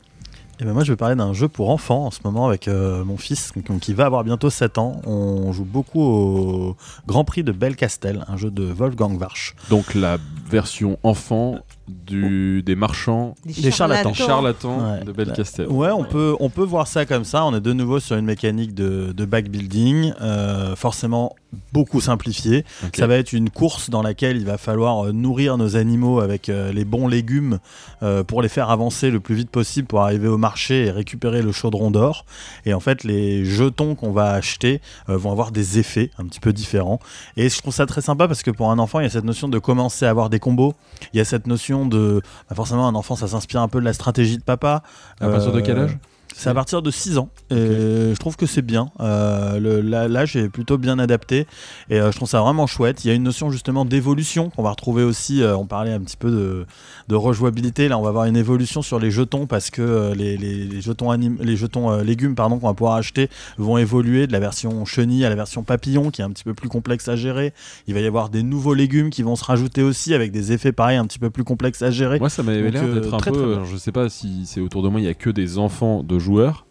Et 0.60 0.64
ben 0.64 0.72
moi, 0.72 0.86
je 0.86 0.94
vais 0.94 0.96
parler 0.96 1.16
d'un 1.16 1.34
jeu 1.34 1.50
pour 1.50 1.70
enfants 1.70 2.06
en 2.06 2.12
ce 2.12 2.20
moment 2.24 2.48
avec 2.48 2.70
euh, 2.70 3.04
mon 3.04 3.18
fils 3.18 3.52
qui 3.82 3.94
va 3.94 4.06
avoir 4.06 4.24
bientôt 4.24 4.50
7 4.50 4.78
ans. 4.78 5.02
On 5.06 5.52
joue 5.52 5.66
beaucoup 5.66 6.02
au 6.02 6.78
Grand 7.08 7.26
Prix 7.26 7.44
de 7.44 7.52
Belcastel, 7.52 8.24
un 8.30 8.38
jeu 8.38 8.52
de 8.52 8.64
Wolfgang 8.64 9.20
Warsch. 9.20 9.54
Donc 9.70 9.94
la 9.94 10.18
version 10.50 10.98
enfant 11.04 11.60
du, 11.88 12.64
des 12.64 12.76
marchands, 12.76 13.36
des, 13.46 13.72
charlatans, 13.72 14.14
charlatans 14.14 15.04
de 15.06 15.12
Belcastel. 15.12 15.68
Ouais, 15.68 15.92
on 15.92 16.04
peut, 16.04 16.36
on 16.40 16.50
peut 16.50 16.64
voir 16.64 16.88
ça 16.88 17.06
comme 17.06 17.26
ça. 17.26 17.46
On 17.46 17.56
est 17.56 17.62
de 17.62 17.74
nouveau 17.74 18.00
sur 18.00 18.16
une 18.16 18.26
mécanique 18.26 18.74
de, 18.74 19.14
de 19.16 19.26
backbuilding, 19.26 20.14
euh, 20.22 20.76
forcément 20.76 21.36
beaucoup 21.74 22.02
simplifiée. 22.02 22.66
Ça 22.96 23.08
va 23.08 23.16
être 23.16 23.34
une 23.34 23.50
course 23.50 23.90
dans 23.90 24.02
laquelle 24.02 24.38
il 24.38 24.46
va 24.46 24.58
falloir 24.58 25.06
euh, 25.06 25.12
nourrir 25.12 25.58
nos 25.58 25.76
animaux 25.76 26.20
avec 26.20 26.50
euh, 26.50 26.74
les 26.74 26.86
bons 26.86 27.08
légumes 27.08 27.60
pour 28.28 28.44
les 28.44 28.50
faire 28.50 28.70
avancer 28.70 29.10
le 29.10 29.20
plus 29.20 29.34
vite 29.34 29.50
possible 29.50 29.88
pour 29.88 30.02
arriver 30.02 30.28
au 30.28 30.38
marché 30.38 30.86
et 30.86 30.92
récupérer 30.92 31.42
le 31.42 31.52
chaudron 31.52 31.90
d'or. 31.90 32.26
Et 32.66 32.74
en 32.74 32.80
fait, 32.80 33.04
les 33.04 33.46
jetons 33.46 33.96
qu'on 33.96 34.12
va 34.12 34.32
acheter 34.32 34.80
vont 35.08 35.32
avoir 35.32 35.52
des 35.52 35.80
effets 35.80 36.12
un 36.20 36.26
petit 36.26 36.40
peu 36.40 36.54
différents. 36.54 37.00
Et 37.36 37.50
je 37.50 37.58
trouve 37.60 37.74
ça 37.74 37.88
très 37.88 38.02
sympa 38.02 38.28
parce 38.28 38.44
que 38.44 38.52
pour 38.52 38.70
un 38.70 38.78
enfant, 38.78 39.00
il 39.00 39.04
y 39.04 39.06
a 39.08 39.10
cette 39.10 39.24
notion 39.24 39.48
de 39.48 39.58
commencer 39.58 40.06
à 40.06 40.12
avoir 40.12 40.30
des 40.30 40.40
combos. 40.40 40.76
Il 41.14 41.18
y 41.18 41.20
a 41.20 41.26
cette 41.26 41.48
notion 41.48 41.75
de. 41.84 42.22
Bah, 42.50 42.56
forcément, 42.56 42.88
un 42.88 42.96
enfant, 42.96 43.16
ça 43.16 43.28
s'inspire 43.28 43.62
un 43.62 43.68
peu 43.68 43.80
de 43.80 43.86
la 43.86 43.94
stratégie 43.94 44.38
de 44.38 44.44
papa. 44.44 44.84
À 45.20 45.28
partir 45.28 45.52
de 45.52 45.60
quel 45.60 45.78
âge? 45.78 45.98
C'est 46.38 46.50
à 46.50 46.54
partir 46.54 46.82
de 46.82 46.92
6 46.92 47.18
ans. 47.18 47.30
Et 47.50 47.56
je 47.56 48.18
trouve 48.18 48.36
que 48.36 48.46
c'est 48.46 48.62
bien. 48.62 48.90
Euh, 49.00 49.82
L'âge 50.10 50.36
est 50.36 50.50
plutôt 50.50 50.78
bien 50.78 51.00
adapté. 51.00 51.48
Et 51.90 52.00
euh, 52.00 52.12
je 52.12 52.18
trouve 52.18 52.28
ça 52.28 52.42
vraiment 52.42 52.68
chouette. 52.68 53.06
Il 53.06 53.08
y 53.08 53.12
a 53.12 53.14
une 53.14 53.24
notion 53.24 53.52
justement 53.52 53.86
d'évolution 53.86 54.50
qu'on 54.50 54.62
va 54.62 54.72
retrouver 54.72 55.04
aussi. 55.04 55.42
Euh, 55.42 55.56
on 55.56 55.66
parlait 55.66 55.94
un 55.94 56.02
petit 56.02 56.18
peu 56.18 56.30
de, 56.30 56.66
de, 57.08 57.16
rejouabilité. 57.16 57.88
Là, 57.88 57.98
on 57.98 58.02
va 58.02 58.10
avoir 58.10 58.26
une 58.26 58.36
évolution 58.36 58.82
sur 58.82 59.00
les 59.00 59.12
jetons 59.12 59.48
parce 59.48 59.70
que 59.70 60.14
les, 60.14 60.36
les, 60.36 60.82
jetons, 60.82 61.12
les 61.14 61.56
jetons 61.56 61.98
légumes 62.02 62.36
pardon, 62.36 62.60
qu'on 62.60 62.68
va 62.68 62.74
pouvoir 62.74 62.96
acheter 62.96 63.30
vont 63.58 63.78
évoluer 63.78 64.28
de 64.28 64.34
la 64.34 64.40
version 64.40 64.84
chenille 64.84 65.24
à 65.24 65.30
la 65.30 65.36
version 65.36 65.64
papillon 65.64 66.12
qui 66.12 66.22
est 66.22 66.26
un 66.26 66.32
petit 66.32 66.44
peu 66.44 66.54
plus 66.54 66.68
complexe 66.68 67.08
à 67.08 67.16
gérer. 67.16 67.54
Il 67.88 67.94
va 67.94 68.02
y 68.02 68.06
avoir 68.06 68.30
des 68.30 68.44
nouveaux 68.44 68.74
légumes 68.74 69.10
qui 69.10 69.24
vont 69.24 69.38
se 69.38 69.46
rajouter 69.46 69.84
aussi 69.84 70.14
avec 70.14 70.34
des 70.34 70.52
effets 70.52 70.74
pareils 70.74 70.98
un 70.98 71.06
petit 71.06 71.20
peu 71.20 71.30
plus 71.30 71.46
complexes 71.46 71.82
à 71.82 71.92
gérer. 71.92 72.20
Moi, 72.20 72.30
ça 72.30 72.44
m'avait 72.44 72.72
l'air 72.72 72.94
d'être 72.94 73.14
un 73.14 73.20
peu. 73.20 73.60
je 73.64 73.78
sais 73.78 73.94
pas 73.94 74.10
si 74.10 74.46
c'est 74.46 74.60
autour 74.60 74.84
de 74.84 74.90
moi, 74.90 75.00
il 75.00 75.06
y 75.06 75.10
a 75.10 75.14
que 75.14 75.30
des 75.30 75.58
enfants 75.58 76.04
de 76.04 76.25
joueurs. 76.26 76.66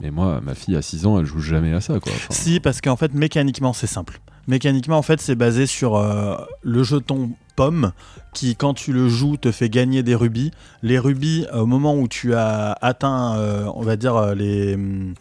Mais 0.00 0.10
moi, 0.10 0.40
ma 0.42 0.54
fille 0.54 0.76
à 0.76 0.82
6 0.82 1.06
ans, 1.06 1.18
elle 1.20 1.24
joue 1.24 1.40
jamais 1.40 1.72
à 1.72 1.80
ça, 1.80 2.00
quoi. 2.00 2.12
Si, 2.30 2.58
parce 2.58 2.80
qu'en 2.80 2.96
fait, 2.96 3.14
mécaniquement, 3.14 3.72
c'est 3.72 3.86
simple. 3.86 4.20
Mécaniquement, 4.48 4.98
en 4.98 5.02
fait, 5.02 5.20
c'est 5.20 5.36
basé 5.36 5.66
sur 5.66 5.96
euh, 5.96 6.36
le 6.62 6.82
jeton 6.82 7.30
pomme 7.56 7.92
qui, 8.34 8.56
quand 8.56 8.74
tu 8.74 8.92
le 8.92 9.08
joues, 9.08 9.38
te 9.38 9.50
fait 9.50 9.70
gagner 9.70 10.02
des 10.02 10.14
rubis. 10.14 10.50
Les 10.82 10.98
rubis, 10.98 11.46
au 11.54 11.66
moment 11.66 11.94
où 11.94 12.08
tu 12.08 12.34
as 12.34 12.72
atteint, 12.82 13.36
euh, 13.36 13.66
on 13.74 13.82
va 13.82 13.96
dire, 13.96 14.16
euh, 14.16 14.34
les. 14.34 14.74
Hum, 14.74 15.14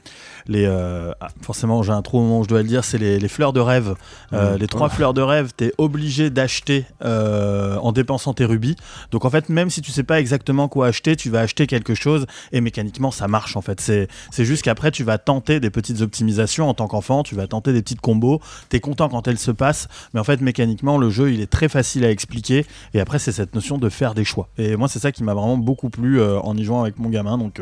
les 0.47 0.65
euh, 0.65 1.11
ah, 1.21 1.29
forcément 1.41 1.83
j'ai 1.83 1.91
un 1.91 2.01
trou 2.01 2.19
au 2.19 2.21
moment 2.21 2.39
où 2.39 2.43
je 2.43 2.49
dois 2.49 2.61
le 2.61 2.67
dire 2.67 2.83
c'est 2.83 2.97
les, 2.97 3.27
fleurs 3.27 3.53
de 3.53 3.59
rêve 3.59 3.95
euh, 4.33 4.55
mmh. 4.55 4.59
les 4.59 4.67
trois 4.67 4.89
fleurs 4.89 5.13
de 5.13 5.21
rêve 5.21 5.51
tu 5.57 5.65
es 5.65 5.73
obligé 5.77 6.29
d'acheter 6.29 6.85
euh, 7.03 7.77
en 7.77 7.91
dépensant 7.91 8.33
tes 8.33 8.45
rubis 8.45 8.75
donc 9.11 9.25
en 9.25 9.29
fait 9.29 9.49
même 9.49 9.69
si 9.69 9.81
tu 9.81 9.91
sais 9.91 10.03
pas 10.03 10.19
exactement 10.19 10.67
quoi 10.67 10.87
acheter 10.87 11.15
tu 11.15 11.29
vas 11.29 11.39
acheter 11.39 11.67
quelque 11.67 11.95
chose 11.95 12.25
et 12.51 12.61
mécaniquement 12.61 13.11
ça 13.11 13.27
marche 13.27 13.55
en 13.55 13.61
fait 13.61 13.79
c'est 13.79 14.45
juste 14.45 14.63
qu'après 14.63 14.91
tu 14.91 15.03
vas 15.03 15.17
tenter 15.17 15.59
des 15.59 15.69
petites 15.69 16.01
optimisations 16.01 16.69
en 16.69 16.73
tant 16.73 16.87
qu'enfant 16.87 17.23
tu 17.23 17.35
vas 17.35 17.47
tenter 17.47 17.73
des 17.73 17.81
petites 17.81 18.01
combos 18.01 18.41
tu 18.69 18.77
es 18.77 18.79
content 18.79 19.09
quand 19.09 19.27
elles 19.27 19.39
se 19.39 19.51
passent 19.51 19.87
mais 20.13 20.19
en 20.19 20.23
fait 20.23 20.41
mécaniquement 20.41 20.97
le 20.97 21.09
jeu 21.09 21.31
il 21.31 21.41
est 21.41 21.49
très 21.49 21.69
facile 21.69 22.03
à 22.05 22.11
expliquer 22.11 22.65
et 22.93 22.99
après 23.03 23.19
c'est 23.19 23.31
cette 23.31 23.53
notion 23.53 23.77
de 23.77 23.89
faire 23.89 24.15
des 24.15 24.23
choix 24.23 24.49
et 24.57 24.75
moi 24.75 24.87
c'est 24.87 24.99
ça 24.99 25.11
qui 25.11 25.23
m'a 25.23 25.33
vraiment 25.33 25.57
beaucoup 25.57 25.89
plu 25.89 26.21
en 26.21 26.57
y 26.57 26.63
jouant 26.63 26.81
avec 26.81 26.97
mon 26.97 27.09
gamin 27.09 27.37
donc 27.37 27.61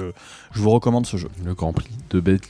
je 0.54 0.62
vous 0.62 0.70
recommande 0.70 1.06
ce 1.06 1.18
jeu 1.18 1.30
le 1.44 1.54
Grand 1.54 1.74
Prix 1.74 1.92
de 2.10 2.20
Bête 2.20 2.50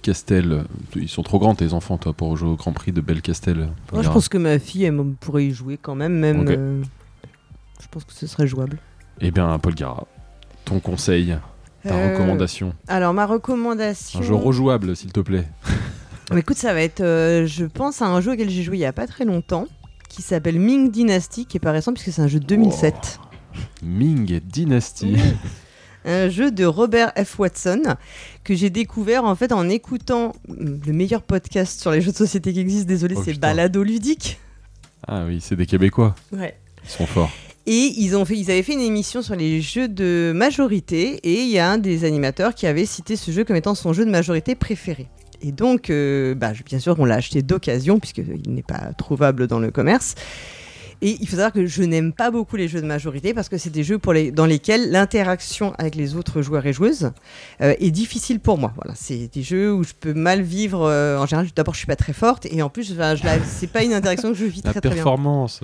ils 0.96 1.10
sont 1.10 1.24
trop 1.24 1.40
grands 1.40 1.56
tes 1.56 1.74
enfants, 1.74 1.98
toi, 1.98 2.14
pour 2.14 2.36
jouer 2.38 2.50
au 2.50 2.56
Grand 2.56 2.74
Prix 2.74 2.92
de 2.92 3.02
Belcastel. 3.02 3.70
Moi, 3.92 4.02
je 4.04 4.10
pense 4.10 4.30
que 4.30 4.38
ma 4.38 4.60
fille, 4.60 4.84
elle 4.84 4.98
pourrait 5.20 5.46
y 5.46 5.52
jouer 5.52 5.78
quand 5.82 5.96
même. 5.96 6.14
Même, 6.14 6.46
euh, 6.48 6.84
je 7.80 7.88
pense 7.90 8.04
que 8.04 8.14
ce 8.14 8.28
serait 8.28 8.48
jouable. 8.48 8.78
Eh 9.20 9.32
bien, 9.32 9.58
Paul 9.60 9.76
Gara, 9.76 10.06
ton 10.66 10.80
conseil, 10.80 11.38
ta 11.84 11.96
euh, 11.96 12.14
recommandation. 12.14 12.74
Alors, 12.88 13.14
ma 13.14 13.26
recommandation. 13.26 14.20
Un 14.20 14.24
jeu 14.24 14.36
rejouable, 14.36 14.96
s'il 14.96 15.12
te 15.12 15.20
plaît. 15.20 15.48
écoute, 16.36 16.58
ça 16.58 16.74
va 16.74 16.82
être, 16.82 17.02
euh, 17.02 17.46
je 17.46 17.66
pense, 17.66 18.02
à 18.02 18.08
un 18.08 18.22
jeu 18.22 18.34
auquel 18.34 18.50
j'ai 18.50 18.64
joué 18.64 18.78
il 18.78 18.82
y 18.82 18.86
a 18.86 18.94
pas 18.94 19.08
très 19.08 19.26
longtemps, 19.26 19.68
qui 20.12 20.22
s'appelle 20.22 20.60
Ming 20.60 20.92
Dynasty, 20.92 21.46
qui 21.46 21.58
est 21.58 21.62
pas 21.62 21.72
récent 21.72 21.94
puisque 21.94 22.12
c'est 22.12 22.22
un 22.22 22.28
jeu 22.28 22.40
de 22.40 22.46
2007. 22.46 23.20
Ming 23.82 24.40
Dynasty 24.42 25.16
un 26.06 26.30
jeu 26.30 26.52
de 26.52 26.66
Robert 26.66 27.14
F. 27.16 27.40
Watson 27.40 27.96
que 28.44 28.56
j'ai 28.56 28.70
découvert 28.70 29.24
en 29.24 29.36
fait 29.36 29.52
en 29.52 29.70
écoutant 29.70 30.34
le 30.50 30.94
meilleur 30.94 31.22
podcast 31.22 31.80
sur 31.80 31.92
les 31.92 32.02
jeux 32.02 32.12
de 32.12 32.18
société 32.18 32.54
qui 32.54 32.60
existe. 32.60 32.88
Désolé, 32.88 33.16
oh, 33.18 33.22
c'est 33.24 33.40
Balado 33.40 33.84
Ludique. 33.84 34.40
Ah 35.08 35.24
oui, 35.26 35.40
c'est 35.42 35.56
des 35.56 35.66
Québécois. 35.66 36.16
Ouais. 36.32 36.58
Ils 36.84 36.90
sont 36.90 37.06
forts. 37.06 37.32
Et 37.68 37.94
ils, 37.98 38.18
ont 38.18 38.26
fait, 38.26 38.38
ils 38.38 38.50
avaient 38.50 38.64
fait 38.64 38.74
une 38.74 38.82
émission 38.82 39.22
sur 39.22 39.36
les 39.36 39.62
jeux 39.62 39.88
de 39.88 40.32
majorité 40.36 41.20
et 41.24 41.44
il 41.44 41.50
y 41.50 41.60
a 41.60 41.70
un 41.70 41.78
des 41.78 42.04
animateurs 42.06 42.56
qui 42.56 42.66
avait 42.66 42.88
cité 42.88 43.16
ce 43.16 43.32
jeu 43.32 43.44
comme 43.44 43.56
étant 43.56 43.76
son 43.76 43.94
jeu 43.94 44.04
de 44.04 44.10
majorité 44.10 44.56
préféré. 44.56 45.08
Et 45.42 45.52
donc, 45.52 45.90
euh, 45.90 46.36
bah, 46.36 46.52
bien 46.66 46.80
sûr, 46.80 46.96
on 47.00 47.06
l'a 47.06 47.16
acheté 47.16 47.42
d'occasion 47.42 48.00
puisqu'il 48.00 48.54
n'est 48.54 48.62
pas 48.64 48.94
trouvable 48.98 49.48
dans 49.48 49.60
le 49.60 49.72
commerce. 49.72 50.16
Et 51.04 51.18
il 51.20 51.28
faut 51.28 51.36
savoir 51.36 51.52
que 51.52 51.66
je 51.66 51.82
n'aime 51.82 52.14
pas 52.14 52.30
beaucoup 52.30 52.56
les 52.56 52.68
jeux 52.68 52.80
de 52.80 52.86
majorité 52.86 53.34
parce 53.34 53.50
que 53.50 53.58
c'est 53.58 53.72
des 53.72 53.84
jeux 53.84 53.98
pour 53.98 54.14
les, 54.14 54.32
dans 54.32 54.46
lesquels 54.46 54.92
l'interaction 54.92 55.74
avec 55.80 55.96
les 55.96 56.16
autres 56.16 56.44
joueurs 56.44 56.64
et 56.68 56.74
joueuses 56.74 57.12
euh, 57.62 57.74
est 57.80 57.90
difficile 57.90 58.40
pour 58.40 58.60
moi. 58.60 58.72
Voilà, 58.76 58.94
c'est 58.96 59.28
des 59.34 59.42
jeux 59.42 59.74
où 59.74 59.84
je 59.84 59.94
peux 60.00 60.14
mal 60.14 60.44
vivre. 60.44 60.84
Euh, 60.84 61.18
en 61.18 61.26
général, 61.26 61.48
d'abord, 61.56 61.74
je 61.74 61.80
suis 61.80 61.88
pas 61.88 61.96
très 61.96 62.14
forte 62.14 62.46
et 62.46 62.62
en 62.62 62.70
plus, 62.70 62.92
enfin, 62.92 63.16
c'est 63.48 63.72
pas 63.72 63.84
une 63.84 63.94
interaction 63.94 64.30
que 64.30 64.38
je 64.38 64.46
vis 64.46 64.62
très, 64.62 64.74
très 64.74 64.82
bien. 64.82 64.92
performance. 64.92 65.62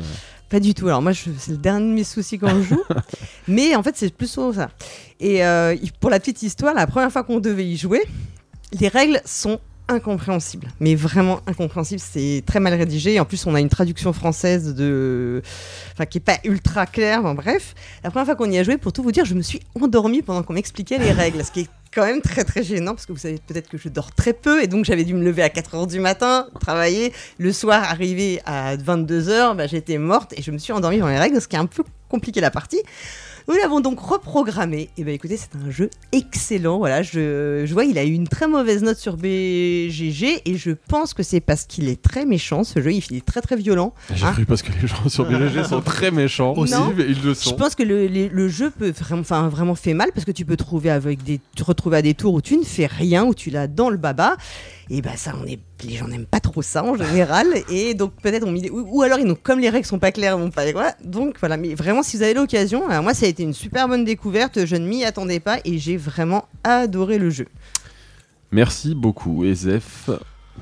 Pas 0.49 0.59
du 0.59 0.73
tout. 0.73 0.88
Alors 0.88 1.03
moi, 1.03 1.13
c'est 1.13 1.51
le 1.51 1.57
dernier 1.57 1.88
de 1.88 1.93
mes 1.93 2.03
soucis 2.03 2.39
quand 2.39 2.49
je 2.57 2.69
joue. 2.69 2.84
Mais 3.47 3.75
en 3.75 3.84
fait, 3.84 3.95
c'est 3.95 4.11
plus 4.11 4.32
souvent 4.32 4.53
ça. 4.53 4.71
Et 5.19 5.45
euh, 5.45 5.75
pour 5.99 6.09
la 6.09 6.19
petite 6.19 6.41
histoire, 6.41 6.73
la 6.73 6.88
première 6.88 7.11
fois 7.11 7.23
qu'on 7.23 7.39
devait 7.39 7.67
y 7.67 7.78
jouer, 7.78 8.01
les 8.72 8.88
règles 8.88 9.22
sont 9.26 9.59
incompréhensible, 9.89 10.68
mais 10.80 10.95
vraiment 10.95 11.39
incompréhensible. 11.47 12.01
C'est 12.03 12.43
très 12.45 12.59
mal 12.59 12.74
rédigé. 12.74 13.20
En 13.20 13.26
plus, 13.26 13.45
on 13.45 13.55
a 13.55 13.61
une 13.61 13.70
traduction 13.70 14.11
française 14.13 14.76
de, 14.76 15.41
enfin, 15.93 16.05
qui 16.05 16.18
est 16.18 16.22
pas 16.22 16.39
ultra 16.43 16.86
claire. 16.86 17.34
bref, 17.34 17.74
la 18.03 18.09
première 18.09 18.26
fois 18.26 18.36
qu'on 18.36 18.51
y 18.51 18.57
a 18.57 18.63
joué, 18.63 18.78
pour 18.78 18.91
tout 18.91 19.03
vous 19.03 19.11
dire, 19.11 19.26
je 19.26 19.34
me 19.34 19.41
suis 19.41 19.61
endormie 19.80 20.22
pendant 20.22 20.43
qu'on 20.43 20.53
m'expliquait 20.53 20.97
les 20.97 21.11
règles, 21.11 21.43
ce 21.43 21.51
qui 21.51 21.61
est 21.61 21.70
quand 21.93 22.05
même 22.05 22.22
très 22.22 22.43
très 22.43 22.63
gênant 22.63 22.93
parce 22.93 23.05
que 23.05 23.13
vous 23.13 23.18
savez 23.18 23.39
peut-être 23.47 23.70
que 23.70 23.78
je 23.78 23.89
dors 23.89 24.11
très 24.13 24.34
peu 24.34 24.61
et 24.61 24.68
donc 24.68 24.86
j'avais 24.86 25.05
dû 25.05 25.13
me 25.13 25.24
lever 25.24 25.41
à 25.41 25.49
4 25.49 25.78
h 25.78 25.88
du 25.88 25.99
matin, 25.99 26.47
travailler. 26.59 27.13
Le 27.38 27.51
soir, 27.53 27.82
arrivé 27.84 28.41
à 28.45 28.76
22 28.76 29.22
h 29.30 29.55
bah, 29.55 29.68
j'étais 29.68 29.97
morte 29.97 30.34
et 30.38 30.41
je 30.41 30.51
me 30.51 30.57
suis 30.57 30.74
endormie 30.74 30.99
dans 30.99 31.07
les 31.07 31.18
règles, 31.18 31.41
ce 31.41 31.47
qui 31.47 31.55
a 31.55 31.59
un 31.59 31.65
peu 31.65 31.84
compliqué 32.09 32.41
la 32.41 32.51
partie. 32.51 32.82
Nous 33.47 33.55
l'avons 33.55 33.79
donc 33.79 34.01
reprogrammé. 34.01 34.81
Et 34.81 34.89
eh 34.97 35.03
bien 35.05 35.13
écoutez, 35.13 35.37
c'est 35.37 35.55
un 35.55 35.71
jeu 35.71 35.89
excellent. 36.11 36.79
Voilà, 36.79 37.01
je, 37.01 37.63
je 37.65 37.73
vois, 37.73 37.85
il 37.85 37.97
a 37.97 38.03
eu 38.03 38.11
une 38.11 38.27
très 38.27 38.45
mauvaise 38.45 38.83
note 38.83 38.97
sur 38.97 39.15
BGG 39.15 40.41
et 40.43 40.57
je 40.57 40.71
pense 40.71 41.13
que 41.13 41.23
c'est 41.23 41.39
parce 41.39 41.63
qu'il 41.63 41.87
est 41.87 42.01
très 42.01 42.25
méchant 42.25 42.65
ce 42.65 42.81
jeu. 42.81 42.91
Il 42.91 43.15
est 43.15 43.25
très 43.25 43.39
très 43.39 43.55
violent. 43.55 43.93
J'ai 44.13 44.25
hein. 44.25 44.33
cru 44.33 44.45
parce 44.45 44.61
que 44.61 44.71
les 44.81 44.87
gens 44.87 45.07
sur 45.07 45.25
BGG 45.25 45.63
sont 45.69 45.79
très 45.79 46.11
méchants 46.11 46.55
aussi, 46.57 46.73
mais 46.97 47.05
ils 47.07 47.23
le 47.23 47.33
sont. 47.33 47.51
Je 47.51 47.55
pense 47.55 47.75
que 47.75 47.83
le, 47.83 48.07
le 48.07 48.49
jeu 48.49 48.69
peut 48.69 48.91
vraiment, 48.91 49.21
enfin, 49.21 49.47
vraiment 49.47 49.75
fait 49.75 49.93
mal 49.93 50.09
parce 50.13 50.25
que 50.25 50.31
tu 50.31 50.43
peux 50.43 50.57
trouver 50.57 50.89
avec 50.89 51.23
des, 51.23 51.39
te 51.55 51.63
retrouver 51.63 51.97
à 51.97 52.01
des 52.01 52.15
tours 52.15 52.33
où 52.33 52.41
tu 52.41 52.57
ne 52.57 52.65
fais 52.65 52.87
rien, 52.87 53.23
où 53.23 53.33
tu 53.33 53.49
l'as 53.49 53.67
dans 53.67 53.89
le 53.89 53.97
baba. 53.97 54.35
Et 54.89 55.01
bah 55.01 55.11
ça, 55.17 55.33
on 55.41 55.45
est, 55.45 55.59
les 55.83 55.95
gens 55.95 56.07
n'aiment 56.07 56.25
pas 56.25 56.39
trop 56.39 56.61
ça 56.61 56.83
en 56.83 56.95
général. 56.95 57.47
et 57.69 57.93
donc 57.93 58.13
peut-être 58.21 58.45
on 58.45 58.55
ou, 58.55 58.97
ou, 58.97 59.01
alors 59.01 59.19
ils 59.19 59.25
n'ont 59.25 59.35
comme 59.35 59.59
les 59.59 59.69
règles 59.69 59.85
sont 59.85 59.99
pas 59.99 60.11
claires, 60.11 60.35
ils 60.37 60.41
vont 60.41 60.49
pas 60.49 60.71
quoi. 60.71 60.93
Donc 61.03 61.35
voilà, 61.39 61.57
mais 61.57 61.75
vraiment 61.75 62.03
si 62.03 62.17
vous 62.17 62.23
avez 62.23 62.33
l'occasion, 62.33 62.87
moi 63.01 63.13
ça 63.13 63.27
été 63.38 63.43
une 63.43 63.53
super 63.53 63.88
bonne 63.88 64.03
découverte. 64.03 64.65
Je 64.65 64.75
ne 64.75 64.88
m'y 64.88 65.05
attendais 65.05 65.39
pas 65.39 65.59
et 65.63 65.77
j'ai 65.77 65.95
vraiment 65.95 66.45
adoré 66.63 67.19
le 67.19 67.29
jeu. 67.29 67.47
Merci 68.51 68.95
beaucoup, 68.95 69.45
Ezef. 69.45 70.09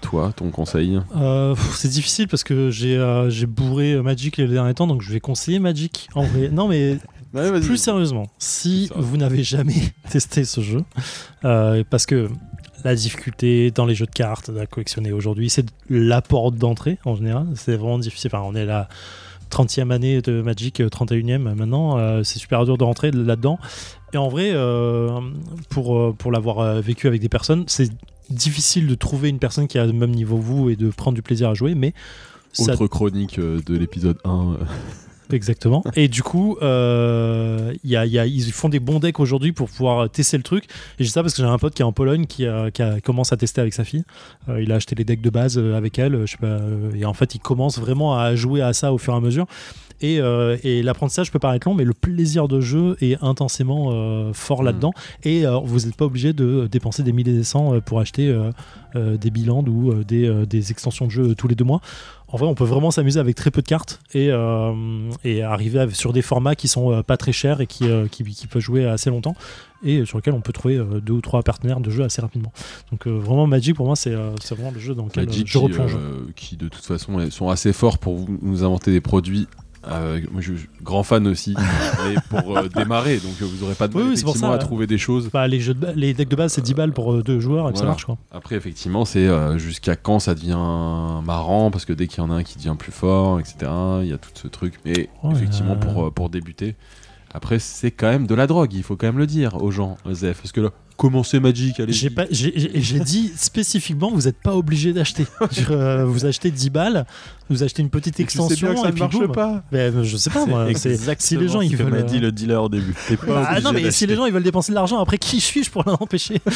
Toi, 0.02 0.34
ton 0.36 0.50
conseil 0.50 1.00
euh, 1.16 1.56
C'est 1.74 1.88
difficile 1.88 2.28
parce 2.28 2.44
que 2.44 2.70
j'ai 2.70 2.98
euh, 2.98 3.32
bourré 3.48 4.02
Magic 4.02 4.36
les 4.36 4.48
derniers 4.48 4.74
temps, 4.74 4.88
donc 4.88 5.02
je 5.02 5.14
vais 5.14 5.22
conseiller 5.22 5.60
Magic 5.60 6.10
en 6.16 6.24
vrai. 6.24 6.50
Non, 6.52 6.68
mais 6.68 6.98
plus 7.62 7.78
sérieusement, 7.78 8.28
si 8.40 8.90
vous 8.96 9.16
n'avez 9.16 9.44
jamais 9.44 9.94
testé 10.10 10.44
ce 10.44 10.60
jeu, 10.60 10.84
euh, 11.46 11.84
parce 11.90 12.06
que 12.06 12.30
la 12.84 12.94
difficulté 12.94 13.72
dans 13.72 13.86
les 13.86 13.96
jeux 13.96 14.06
de 14.06 14.12
cartes 14.12 14.52
à 14.60 14.66
collectionner 14.66 15.14
aujourd'hui, 15.14 15.50
c'est 15.50 15.66
la 15.90 16.22
porte 16.22 16.56
d'entrée 16.56 16.98
en 17.06 17.16
général. 17.16 17.48
C'est 17.56 17.78
vraiment 17.78 18.00
difficile. 18.00 18.32
Enfin, 18.34 18.44
on 18.46 18.54
est 18.54 18.66
la 18.66 18.90
30e 19.56 19.92
année 19.92 20.22
de 20.22 20.42
Magic, 20.42 20.82
31e 20.82 21.38
maintenant. 21.38 21.98
Euh, 21.98 22.24
c'est 22.24 22.40
super 22.40 22.66
dur 22.66 22.78
de 22.78 22.84
rentrer 22.84 23.12
là-dedans. 23.12 23.58
Et 24.14 24.18
en 24.18 24.28
vrai, 24.28 24.52
euh, 24.54 25.22
pour, 25.70 25.98
euh, 25.98 26.14
pour 26.18 26.32
l'avoir 26.32 26.82
vécu 26.82 27.08
avec 27.08 27.22
des 27.22 27.30
personnes, 27.30 27.64
c'est 27.68 27.90
difficile 28.30 28.88
de 28.88 28.96
trouver 28.96 29.30
une 29.30 29.40
personne 29.40 29.68
qui 29.68 29.78
a 29.78 29.86
le 29.86 29.94
même 29.94 30.12
niveau 30.12 30.38
que 30.38 30.44
vous 30.44 30.70
et 30.70 30.76
de 30.76 30.90
prendre 30.90 31.16
du 31.16 31.22
plaisir 31.22 31.50
à 31.50 31.54
jouer. 31.54 31.74
Mais 31.74 31.94
autre 32.60 32.88
chronique 32.88 33.40
de 33.40 33.78
l'épisode 33.78 34.18
1. 34.26 34.58
Exactement. 35.32 35.84
Et 35.96 36.08
du 36.08 36.24
coup, 36.24 36.58
euh, 36.62 37.74
y 37.84 37.96
a, 37.96 38.06
y 38.06 38.20
a, 38.20 38.26
ils 38.26 38.52
font 38.52 38.70
des 38.70 38.80
bons 38.80 39.00
decks 39.00 39.20
aujourd'hui 39.20 39.52
pour 39.52 39.70
pouvoir 39.70 40.10
tester 40.10 40.38
le 40.38 40.44
truc. 40.44 40.66
Et 40.66 41.04
je 41.04 41.04
dis 41.04 41.10
ça 41.10 41.22
parce 41.22 41.34
que 41.34 41.42
j'ai 41.42 41.48
un 41.48 41.58
pote 41.58 41.74
qui 41.74 41.82
est 41.82 41.86
en 41.86 41.92
Pologne 41.92 42.26
qui, 42.26 42.46
qui 42.74 42.84
commence 43.04 43.34
à 43.34 43.38
tester 43.38 43.62
avec 43.62 43.74
sa 43.74 43.84
fille. 43.84 44.04
Euh, 44.50 44.62
il 44.62 44.72
a 44.72 44.76
acheté 44.76 44.96
les 44.96 45.04
decks 45.04 45.22
de 45.22 45.30
base 45.30 45.58
euh, 45.58 45.78
avec 45.78 46.00
elle. 46.00 46.22
Je 46.26 46.32
sais 46.32 46.38
pas, 46.38 46.48
euh, 46.48 46.92
et 46.96 47.06
en 47.06 47.14
fait, 47.14 47.36
il 47.36 47.40
commence 47.40 47.80
vraiment 47.80 48.18
à 48.18 48.36
jouer 48.36 48.62
à 48.62 48.74
ça 48.74 48.94
au 48.94 48.98
fur 48.98 49.14
et 49.14 49.18
à 49.18 49.20
mesure. 49.20 49.48
Et, 50.02 50.20
euh, 50.20 50.58
et 50.64 50.84
l'apprentissage 50.84 51.32
peut 51.32 51.40
paraître 51.40 51.68
long, 51.68 51.74
mais 51.74 51.86
le 51.86 51.94
plaisir 51.94 52.48
de 52.48 52.60
jeu 52.60 52.98
est 53.02 53.22
intensément 53.24 53.90
euh, 53.92 54.34
fort 54.34 54.62
mm. 54.62 54.66
là-dedans. 54.66 54.94
Et 55.24 55.46
euh, 55.46 55.58
vous 55.64 55.86
n'êtes 55.86 55.96
pas 55.96 56.06
obligé 56.06 56.34
de 56.34 56.68
dépenser 56.68 57.04
des 57.04 57.12
milliers 57.12 57.32
et 57.32 57.38
des 57.38 57.44
cents 57.44 57.80
pour 57.82 58.00
acheter 58.00 58.34
des 58.96 59.30
bilans 59.30 59.64
ou 59.68 59.94
des, 60.04 60.46
des, 60.46 60.72
extensions 60.72 61.06
de 61.06 61.12
jeu 61.12 61.36
tous 61.36 61.48
les 61.48 61.56
deux 61.56 61.66
mois. 61.66 61.82
En 62.28 62.38
vrai, 62.38 62.48
on 62.48 62.56
peut 62.56 62.66
vraiment 62.66 62.92
s'amuser 62.92 63.20
avec 63.20 63.36
très 63.36 63.52
peu 63.52 63.62
de 63.62 63.68
cartes 63.68 64.00
et, 64.14 64.30
et 65.24 65.42
arriver 65.44 65.88
sur 65.92 66.14
des 66.14 66.22
formats 66.22 66.56
qui 66.56 66.68
sont 66.68 67.04
pas 67.04 67.18
très 67.18 67.32
chers 67.32 67.62
et 67.62 67.68
qui, 67.68 67.86
qui, 68.12 68.24
qui, 68.24 68.48
peuvent 68.48 68.62
jouer 68.62 68.86
assez 68.86 69.10
longtemps 69.10 69.36
et 69.84 70.06
sur 70.06 70.18
lesquels 70.18 70.34
on 70.34 70.42
peut 70.42 70.54
trouver 70.54 70.82
deux 71.02 71.14
ou 71.14 71.22
trois 71.22 71.44
partenaires 71.44 71.80
de 71.80 71.90
jeu 71.90 72.04
assez 72.04 72.22
rapidement. 72.22 72.54
Donc 72.92 73.08
vraiment 73.08 73.48
Magic 73.48 73.76
pour 73.76 73.86
moi 73.86 73.96
c'est 73.96 74.14
vraiment 74.14 74.72
le 74.72 74.80
jeu 74.80 74.96
dans 74.96 75.06
lequel 75.06 75.32
je 75.32 75.58
replonge. 75.58 75.98
Qui, 76.36 76.50
qui 76.50 76.58
de 76.58 76.68
toute 76.70 76.86
façon 76.86 77.30
sont 77.30 77.50
assez 77.50 77.74
forts 77.74 77.98
pour 77.98 78.26
nous 78.42 78.64
inventer 78.64 78.92
des 78.92 79.02
produits 79.02 79.48
euh, 79.88 80.22
moi, 80.32 80.42
je 80.42 80.54
suis 80.54 80.70
grand 80.82 81.04
fan 81.04 81.28
aussi. 81.28 81.56
et 82.12 82.16
pour 82.30 82.58
euh, 82.58 82.68
démarrer, 82.68 83.18
donc 83.18 83.34
euh, 83.42 83.46
vous 83.46 83.64
aurez 83.64 83.76
pas 83.76 83.88
de 83.88 83.94
mal 83.94 84.14
effectivement 84.14 84.52
à 84.52 84.58
trouver 84.58 84.88
des 84.88 84.98
choses. 84.98 85.30
Bah, 85.32 85.48
les, 85.48 85.60
jeux 85.60 85.76
les 85.96 86.14
decks 86.14 86.30
de 86.30 86.36
base, 86.36 86.54
c'est 86.54 86.62
10 86.62 86.74
balles 86.74 86.94
pour 86.94 87.24
deux 87.24 87.40
joueurs 87.40 87.70
et 87.70 87.76
ça 87.76 87.86
marche. 87.86 88.06
Quoi. 88.06 88.18
Après, 88.32 88.56
effectivement, 88.56 89.06
c'est 89.06 89.28
jusqu'à 89.58 89.96
quand 89.96 90.20
ça 90.20 90.36
devient 90.36 90.54
marrant, 91.24 91.72
parce 91.72 91.86
que 91.86 91.94
dès 91.94 92.08
qu'il 92.08 92.20
y 92.20 92.22
en 92.22 92.32
a 92.32 92.36
un 92.36 92.44
qui 92.44 92.58
devient 92.58 92.76
plus 92.78 92.92
fort, 92.92 93.40
etc., 93.40 93.72
il 94.02 94.08
y 94.08 94.14
a 94.14 94.18
tout 94.18 94.30
ce 94.34 94.48
truc. 94.48 94.76
Mais 94.86 95.10
effectivement, 95.32 95.76
pour, 95.76 96.12
pour 96.14 96.30
débuter, 96.30 96.76
après, 97.36 97.60
c'est 97.60 97.92
quand 97.92 98.08
même 98.08 98.28
de 98.28 98.34
la 98.34 98.48
drogue, 98.48 98.74
il 98.74 98.82
faut 98.82 98.96
quand 98.96 99.08
même 99.08 99.18
le 99.18 99.28
dire 99.28 99.62
aux 99.62 99.70
gens, 99.70 99.98
Zef. 100.10 100.38
Parce 100.38 100.54
que 100.54 100.62
là, 100.62 100.70
commencer 100.96 101.42
Magic, 101.42 101.82
allez. 101.82 101.92
J'ai 101.92 103.00
dit 103.02 103.34
spécifiquement, 103.36 104.10
vous 104.10 104.22
n'êtes 104.22 104.42
pas 104.42 104.56
obligé 104.56 104.94
d'acheter. 104.94 105.26
Euh, 105.70 106.06
vous 106.06 106.26
achetez 106.26 106.52
10 106.52 106.70
balles, 106.70 107.06
vous 107.50 107.64
achetez 107.64 107.82
une 107.82 107.90
petite 107.90 108.20
extension. 108.20 108.72
et 108.72 108.78
ça 108.78 108.92
ne 108.92 108.98
marche 108.98 109.28
pas. 109.28 109.64
Ben, 109.72 110.04
je 110.04 110.16
sais 110.18 110.30
pas, 110.30 110.46
moi. 110.46 110.68
si 111.18 111.38
les 111.38 111.48
gens 111.48 111.62
ils 111.62 111.76
veulent. 111.76 111.92
m'a 111.92 112.02
dit 112.04 112.20
le 112.20 112.32
dealer 112.32 112.62
au 112.62 112.70
début. 112.70 112.96
ah 113.30 113.60
non, 113.62 113.74
mais 113.74 113.92
si 113.92 114.06
les 114.06 114.16
gens 114.16 114.26
ils 114.26 114.34
veulent 114.34 114.44
dépenser 114.44 114.72
de 114.72 114.76
l'argent, 114.76 115.00
après 115.00 115.18
qui 115.18 115.42
suis-je 115.42 115.72
pour 115.72 115.84
l'empêcher 115.86 116.42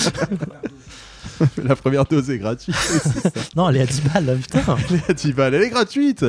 La 1.63 1.75
première 1.75 2.05
dose 2.05 2.29
est 2.29 2.37
gratuite. 2.37 2.75
non, 3.55 3.69
elle 3.69 3.77
est 3.77 3.81
à 3.81 3.85
10 3.85 4.01
balles, 4.13 4.25
là, 4.25 4.35
putain. 4.35 4.77
Elle 4.89 4.95
est 4.95 5.09
à 5.09 5.13
10 5.13 5.33
balles, 5.33 5.53
elle 5.53 5.63
est 5.63 5.69
gratuite. 5.69 6.25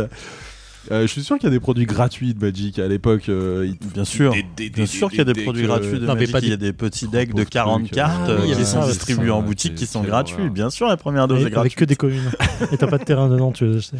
Euh, 0.90 1.02
je 1.02 1.06
suis 1.06 1.22
sûr 1.22 1.36
qu'il 1.36 1.44
y 1.44 1.48
a 1.48 1.50
des 1.50 1.60
produits 1.60 1.86
gratuits 1.86 2.34
de 2.34 2.40
Magic 2.40 2.78
à 2.78 2.88
l'époque. 2.88 3.28
Euh, 3.28 3.70
bien 3.94 4.04
sûr, 4.04 4.34
bien 4.56 4.86
sûr 4.86 5.08
qu'il 5.10 5.18
y 5.18 5.22
a 5.22 5.24
des, 5.24 5.42
produits 5.42 5.64
gratuits 5.64 6.00
de 6.00 6.06
Magic. 6.06 6.36
il 6.42 6.48
y 6.48 6.52
a 6.52 6.56
des 6.56 6.72
petits 6.72 7.08
decks 7.08 7.34
de 7.34 7.44
40 7.44 7.90
cartes 7.90 8.28
euh, 8.30 8.54
qui 8.54 8.64
sont 8.64 8.86
distribués 8.86 9.30
en 9.30 9.42
boutique 9.42 9.74
qui 9.74 9.86
sont 9.86 10.02
gratuits. 10.02 10.48
Bien 10.48 10.70
sûr, 10.70 10.88
la 10.88 10.96
première 10.96 11.28
dose 11.28 11.44
est 11.44 11.50
gratuite. 11.50 11.58
Avec 11.60 11.76
que 11.76 11.84
des 11.84 11.96
communes. 11.96 12.30
Et 12.72 12.76
t'as 12.76 12.86
pas 12.86 12.98
de 12.98 13.04
terrain 13.04 13.28
dedans, 13.28 13.52
tu 13.52 13.66
veux 13.66 13.76
acheter. 13.78 13.98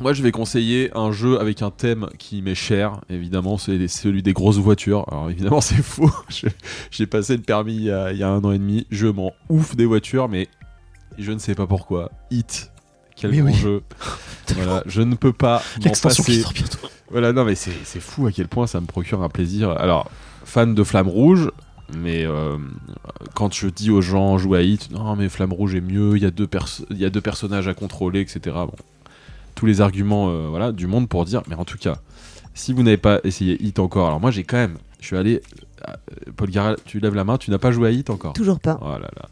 Moi, 0.00 0.12
je 0.12 0.24
vais 0.24 0.32
conseiller 0.32 0.90
un 0.96 1.12
jeu 1.12 1.38
avec 1.40 1.62
un 1.62 1.70
thème 1.70 2.08
qui 2.18 2.42
m'est 2.42 2.56
cher, 2.56 3.00
évidemment, 3.08 3.58
c'est 3.58 3.86
celui 3.86 4.24
des 4.24 4.32
grosses 4.32 4.58
voitures. 4.58 5.04
Alors, 5.08 5.30
évidemment, 5.30 5.60
c'est 5.60 5.82
faux. 5.82 6.10
J'ai 6.90 7.06
passé 7.06 7.36
le 7.36 7.42
permis 7.42 7.76
il 7.76 7.84
y, 7.84 7.90
a, 7.92 8.10
il 8.10 8.18
y, 8.18 8.24
a, 8.24 8.28
un 8.28 8.42
an 8.42 8.50
et 8.50 8.58
demi. 8.58 8.86
Je 8.90 9.06
m'en 9.06 9.32
ouf 9.48 9.76
des 9.76 9.86
voitures, 9.86 10.28
mais 10.28 10.48
je 11.16 11.30
ne 11.30 11.38
sais 11.38 11.54
pas 11.54 11.68
pourquoi. 11.68 12.10
Hit, 12.32 12.72
quel 13.16 13.36
grand 13.36 13.52
jeu. 13.52 13.82
voilà, 14.54 14.82
je 14.86 15.02
ne 15.02 15.14
peux 15.14 15.32
pas 15.32 15.62
m'en 15.84 15.90
passer. 15.90 16.44
Voilà, 17.10 17.32
non, 17.32 17.44
mais 17.44 17.54
c'est 17.54 18.00
fou 18.00 18.26
à 18.26 18.32
quel 18.32 18.48
point 18.48 18.66
ça 18.66 18.80
me 18.80 18.86
procure 18.86 19.22
un 19.22 19.28
plaisir. 19.28 19.70
Alors, 19.70 20.10
fan 20.44 20.74
de 20.74 20.84
Flamme 20.84 21.08
Rouge, 21.08 21.50
mais 21.92 22.24
euh, 22.24 22.56
quand 23.34 23.52
je 23.52 23.68
dis 23.68 23.90
aux 23.90 24.00
gens 24.00 24.38
joue 24.38 24.54
à 24.54 24.62
Hit, 24.62 24.90
non, 24.90 25.16
mais 25.16 25.28
Flamme 25.28 25.52
Rouge 25.52 25.74
est 25.74 25.80
mieux, 25.80 26.16
il 26.16 26.22
y, 26.22 26.26
a 26.26 26.30
deux 26.30 26.48
il 26.90 26.98
y 26.98 27.04
a 27.04 27.10
deux 27.10 27.20
personnages 27.20 27.68
à 27.68 27.74
contrôler, 27.74 28.20
etc. 28.20 28.40
Bon, 28.54 28.74
tous 29.54 29.66
les 29.66 29.80
arguments 29.80 30.30
euh, 30.30 30.48
voilà, 30.48 30.72
du 30.72 30.86
monde 30.86 31.08
pour 31.08 31.24
dire, 31.24 31.42
mais 31.48 31.54
en 31.54 31.64
tout 31.64 31.78
cas, 31.78 31.98
si 32.54 32.72
vous 32.72 32.82
n'avez 32.82 32.96
pas 32.96 33.20
essayé 33.24 33.62
Hit 33.62 33.78
encore, 33.78 34.06
alors 34.06 34.20
moi 34.20 34.30
j'ai 34.30 34.44
quand 34.44 34.56
même, 34.56 34.78
je 35.00 35.06
suis 35.06 35.16
allé. 35.16 35.42
Euh, 35.88 35.92
Paul 36.36 36.50
Gara, 36.50 36.76
tu 36.84 37.00
lèves 37.00 37.14
la 37.14 37.24
main, 37.24 37.36
tu 37.36 37.50
n'as 37.50 37.58
pas 37.58 37.70
joué 37.70 37.88
à 37.88 37.90
Hit 37.90 38.10
encore 38.10 38.32
Toujours 38.32 38.60
pas. 38.60 38.78
Oh 38.80 38.90
là 38.98 39.10
là. 39.16 39.28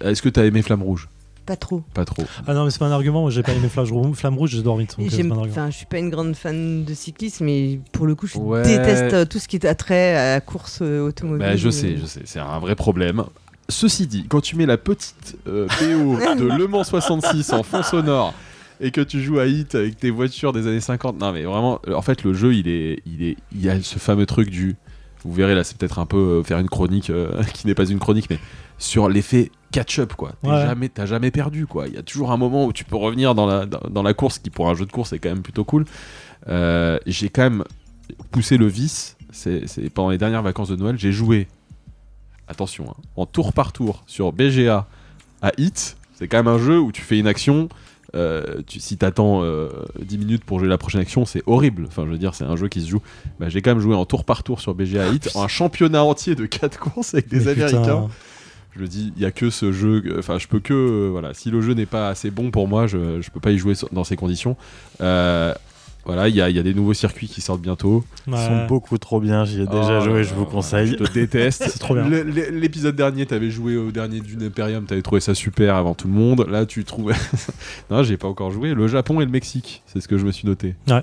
Est-ce 0.00 0.22
que 0.22 0.28
tu 0.28 0.40
as 0.40 0.44
aimé 0.44 0.62
Flamme 0.62 0.82
Rouge? 0.82 1.08
Pas 1.46 1.56
trop. 1.56 1.82
Pas 1.94 2.04
trop. 2.04 2.24
Ah 2.46 2.54
non, 2.54 2.64
mais 2.64 2.70
c'est 2.70 2.78
pas 2.78 2.86
un 2.86 2.92
argument. 2.92 3.22
Moi, 3.22 3.30
j'ai 3.30 3.42
pas 3.42 3.52
aimé 3.52 3.68
Flash 3.68 3.90
Rouge. 3.90 4.14
Flamme 4.16 4.36
Rouge, 4.36 4.50
j'adore 4.50 4.76
vite. 4.76 4.96
Enfin, 5.00 5.70
je 5.70 5.76
suis 5.76 5.86
pas 5.86 5.98
une 5.98 6.10
grande 6.10 6.34
fan 6.34 6.84
de 6.84 6.94
cyclisme, 6.94 7.44
mais 7.44 7.78
pour 7.92 8.06
le 8.06 8.14
coup, 8.14 8.26
je 8.26 8.36
déteste 8.64 9.14
euh, 9.14 9.24
tout 9.24 9.38
ce 9.38 9.48
qui 9.48 9.56
est 9.56 9.64
attrait 9.64 10.16
à 10.16 10.34
la 10.34 10.40
course 10.40 10.80
euh, 10.82 11.06
automobile. 11.06 11.46
Bah, 11.46 11.56
je 11.56 11.70
sais, 11.70 11.96
je 11.96 12.06
sais. 12.06 12.22
C'est 12.24 12.40
un 12.40 12.58
vrai 12.58 12.74
problème. 12.74 13.24
Ceci 13.68 14.06
dit, 14.06 14.26
quand 14.28 14.40
tu 14.40 14.56
mets 14.56 14.66
la 14.66 14.76
petite 14.76 15.36
euh, 15.46 15.66
PO 15.66 16.34
de 16.36 16.44
Le 16.44 16.66
Mans 16.66 16.84
66 16.84 17.52
en 17.52 17.62
fond 17.62 17.82
sonore 17.82 18.34
et 18.80 18.90
que 18.90 19.00
tu 19.00 19.22
joues 19.22 19.38
à 19.38 19.46
Hit 19.46 19.74
avec 19.74 19.98
tes 19.98 20.10
voitures 20.10 20.52
des 20.52 20.66
années 20.66 20.80
50, 20.80 21.18
non 21.18 21.32
mais 21.32 21.44
vraiment, 21.44 21.80
en 21.92 22.02
fait, 22.02 22.24
le 22.24 22.34
jeu, 22.34 22.54
il 22.54 22.68
est, 22.68 23.02
il 23.06 23.22
est, 23.22 23.36
il 23.52 23.64
y 23.64 23.70
a 23.70 23.80
ce 23.80 23.98
fameux 23.98 24.26
truc 24.26 24.50
du, 24.50 24.76
vous 25.26 25.34
verrez 25.34 25.54
là, 25.54 25.64
c'est 25.64 25.76
peut-être 25.76 25.98
un 25.98 26.06
peu 26.06 26.42
faire 26.44 26.58
une 26.58 26.68
chronique 26.68 27.12
qui 27.54 27.66
n'est 27.66 27.74
pas 27.74 27.86
une 27.86 27.98
chronique, 27.98 28.28
mais 28.30 28.38
sur 28.78 29.08
l'effet 29.08 29.50
catch-up 29.72 30.14
quoi. 30.14 30.32
T'as 30.42 30.66
jamais, 30.66 30.90
jamais 31.04 31.30
perdu 31.30 31.66
quoi. 31.66 31.86
Il 31.88 31.94
y 31.94 31.98
a 31.98 32.02
toujours 32.02 32.32
un 32.32 32.36
moment 32.36 32.66
où 32.66 32.72
tu 32.72 32.84
peux 32.84 32.96
revenir 32.96 33.34
dans 33.34 33.46
la, 33.46 33.66
dans, 33.66 34.02
la 34.02 34.14
course 34.14 34.38
qui 34.38 34.50
pour 34.50 34.68
un 34.68 34.74
jeu 34.74 34.86
de 34.86 34.92
course 34.92 35.12
est 35.12 35.18
quand 35.18 35.28
même 35.28 35.42
plutôt 35.42 35.64
cool. 35.64 35.84
Euh, 36.48 36.98
j'ai 37.06 37.28
quand 37.28 37.42
même 37.42 37.64
poussé 38.30 38.56
le 38.56 38.66
vice. 38.66 39.16
C'est 39.32 39.90
pendant 39.92 40.10
les 40.10 40.18
dernières 40.18 40.42
vacances 40.42 40.68
de 40.68 40.76
Noël, 40.76 40.98
j'ai 40.98 41.12
joué. 41.12 41.48
Attention, 42.48 42.86
hein, 42.88 43.02
en 43.16 43.26
tour 43.26 43.52
par 43.52 43.72
tour 43.72 44.04
sur 44.06 44.32
BGA 44.32 44.86
à 45.42 45.52
Hit. 45.58 45.96
C'est 46.14 46.28
quand 46.28 46.38
même 46.38 46.48
un 46.48 46.58
jeu 46.58 46.78
où 46.78 46.92
tu 46.92 47.02
fais 47.02 47.18
une 47.18 47.26
action. 47.26 47.68
Euh, 48.14 48.62
tu, 48.66 48.80
si 48.80 48.96
t'attends 48.96 49.40
10 49.40 49.46
euh, 49.46 50.18
minutes 50.18 50.44
pour 50.44 50.58
jouer 50.58 50.68
la 50.68 50.78
prochaine 50.78 51.00
action, 51.00 51.24
c'est 51.24 51.42
horrible. 51.46 51.84
Enfin, 51.86 52.04
je 52.06 52.10
veux 52.10 52.18
dire, 52.18 52.34
c'est 52.34 52.44
un 52.44 52.56
jeu 52.56 52.68
qui 52.68 52.80
se 52.80 52.88
joue. 52.88 53.02
Bah, 53.40 53.48
j'ai 53.48 53.62
quand 53.62 53.70
même 53.70 53.80
joué 53.80 53.94
en 53.94 54.04
tour 54.04 54.24
par 54.24 54.42
tour 54.42 54.60
sur 54.60 54.74
BGA 54.74 55.08
Hit, 55.08 55.30
un 55.34 55.48
championnat 55.48 56.04
entier 56.04 56.34
de 56.34 56.46
4 56.46 56.78
courses 56.78 57.14
avec 57.14 57.28
des 57.28 57.48
Américains 57.48 58.08
je 58.76 58.82
le 58.82 58.88
dis, 58.88 59.12
il 59.16 59.22
y 59.22 59.24
a 59.24 59.30
que 59.30 59.50
ce 59.50 59.72
jeu. 59.72 60.16
Enfin, 60.18 60.38
je 60.38 60.46
peux 60.46 60.60
que. 60.60 60.74
Euh, 60.74 61.08
voilà, 61.10 61.34
si 61.34 61.50
le 61.50 61.60
jeu 61.60 61.72
n'est 61.72 61.86
pas 61.86 62.08
assez 62.08 62.30
bon 62.30 62.50
pour 62.50 62.68
moi, 62.68 62.86
je, 62.86 62.98
ne 62.98 63.30
peux 63.32 63.40
pas 63.40 63.50
y 63.50 63.58
jouer 63.58 63.74
dans 63.92 64.04
ces 64.04 64.16
conditions. 64.16 64.56
Voilà, 66.06 66.28
il 66.28 66.36
y 66.36 66.40
a, 66.40 66.48
y 66.48 66.58
a, 66.58 66.62
des 66.62 66.72
nouveaux 66.72 66.94
circuits 66.94 67.26
qui 67.26 67.40
sortent 67.40 67.60
bientôt. 67.60 68.04
Ils 68.28 68.36
sont 68.36 68.66
beaucoup 68.66 68.96
trop 68.96 69.20
bien, 69.20 69.44
j'y 69.44 69.60
ai 69.60 69.66
déjà 69.66 69.98
oh 69.98 70.04
joué, 70.04 70.22
je 70.22 70.34
vous 70.34 70.44
conseille. 70.44 70.86
Je 70.86 70.94
te 70.94 71.12
déteste. 71.12 71.64
C'est 71.68 71.80
trop 71.80 71.94
bien. 71.94 72.08
L'épisode 72.08 72.94
dernier, 72.94 73.26
tu 73.26 73.34
avais 73.34 73.50
joué 73.50 73.76
au 73.76 73.90
dernier 73.90 74.20
Dune 74.20 74.44
Imperium, 74.44 74.86
avais 74.88 75.02
trouvé 75.02 75.20
ça 75.20 75.34
super 75.34 75.74
avant 75.74 75.94
tout 75.94 76.06
le 76.06 76.14
monde. 76.14 76.46
Là, 76.48 76.64
tu 76.64 76.84
trouvais. 76.84 77.14
non, 77.90 78.04
j'ai 78.04 78.16
pas 78.16 78.28
encore 78.28 78.52
joué. 78.52 78.72
Le 78.72 78.86
Japon 78.86 79.20
et 79.20 79.24
le 79.24 79.30
Mexique, 79.32 79.82
c'est 79.86 80.00
ce 80.00 80.06
que 80.06 80.16
je 80.16 80.24
me 80.24 80.30
suis 80.30 80.46
noté. 80.46 80.76
Ouais. 80.88 81.02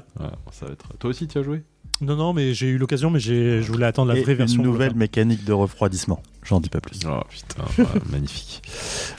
ça 0.51 0.65
va 0.65 0.71
être... 0.71 0.87
Toi 0.97 1.09
aussi, 1.09 1.27
tu 1.27 1.37
as 1.37 1.43
joué? 1.43 1.63
Non, 2.03 2.15
non, 2.15 2.33
mais 2.33 2.53
j'ai 2.53 2.67
eu 2.67 2.77
l'occasion, 2.77 3.09
mais 3.09 3.19
je 3.19 3.71
voulais 3.71 3.85
attendre 3.85 4.13
la 4.13 4.21
vraie 4.21 4.35
version. 4.35 4.61
Une 4.61 4.69
nouvelle 4.69 4.95
mécanique 4.95 5.43
de 5.45 5.53
refroidissement. 5.53 6.21
J'en 6.43 6.59
dis 6.59 6.69
pas 6.69 6.81
plus. 6.81 6.99
Oh 7.07 7.21
putain, 7.29 7.63
magnifique. 8.11 8.61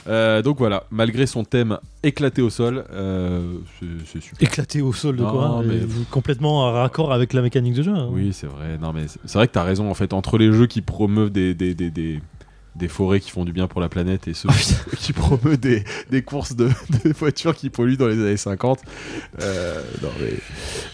Euh, 0.07 0.41
donc 0.41 0.59
voilà, 0.59 0.83
malgré 0.91 1.25
son 1.25 1.43
thème 1.43 1.79
éclaté 2.03 2.41
au 2.41 2.51
sol, 2.51 2.85
euh, 2.91 3.57
c'est 4.05 4.21
super. 4.21 4.47
Éclaté 4.47 4.81
au 4.81 4.93
sol 4.93 5.15
de 5.17 5.23
quoi 5.23 5.63
mais... 5.65 5.79
Complètement 6.11 6.67
en 6.67 6.71
raccord 6.71 7.11
avec 7.11 7.33
la 7.33 7.41
mécanique 7.41 7.73
de 7.73 7.83
jeu. 7.83 7.93
Hein. 7.93 8.09
Oui, 8.11 8.31
c'est 8.31 8.47
vrai. 8.47 8.77
Non, 8.79 8.93
mais 8.93 9.05
c'est 9.07 9.33
vrai 9.33 9.47
que 9.47 9.53
tu 9.53 9.59
as 9.59 9.63
raison. 9.63 9.89
En 9.89 9.95
fait, 9.95 10.13
entre 10.13 10.37
les 10.37 10.51
jeux 10.51 10.67
qui 10.67 10.81
promeuvent 10.81 11.31
des, 11.31 11.55
des, 11.55 11.73
des, 11.73 11.89
des 11.89 12.21
des 12.75 12.87
forêts 12.87 13.19
qui 13.19 13.31
font 13.31 13.45
du 13.45 13.53
bien 13.53 13.67
pour 13.67 13.79
la 13.79 13.89
planète 13.89 14.27
et 14.27 14.33
ceux 14.33 14.49
qui 14.97 15.13
promeuvent 15.13 15.57
des, 15.57 15.83
des 16.09 16.21
courses 16.21 16.55
de, 16.55 16.69
voitures 17.17 17.55
qui 17.55 17.69
polluent 17.69 17.97
dans 17.97 18.07
les 18.07 18.19
années 18.19 18.37
50. 18.37 18.79
Euh, 19.41 19.81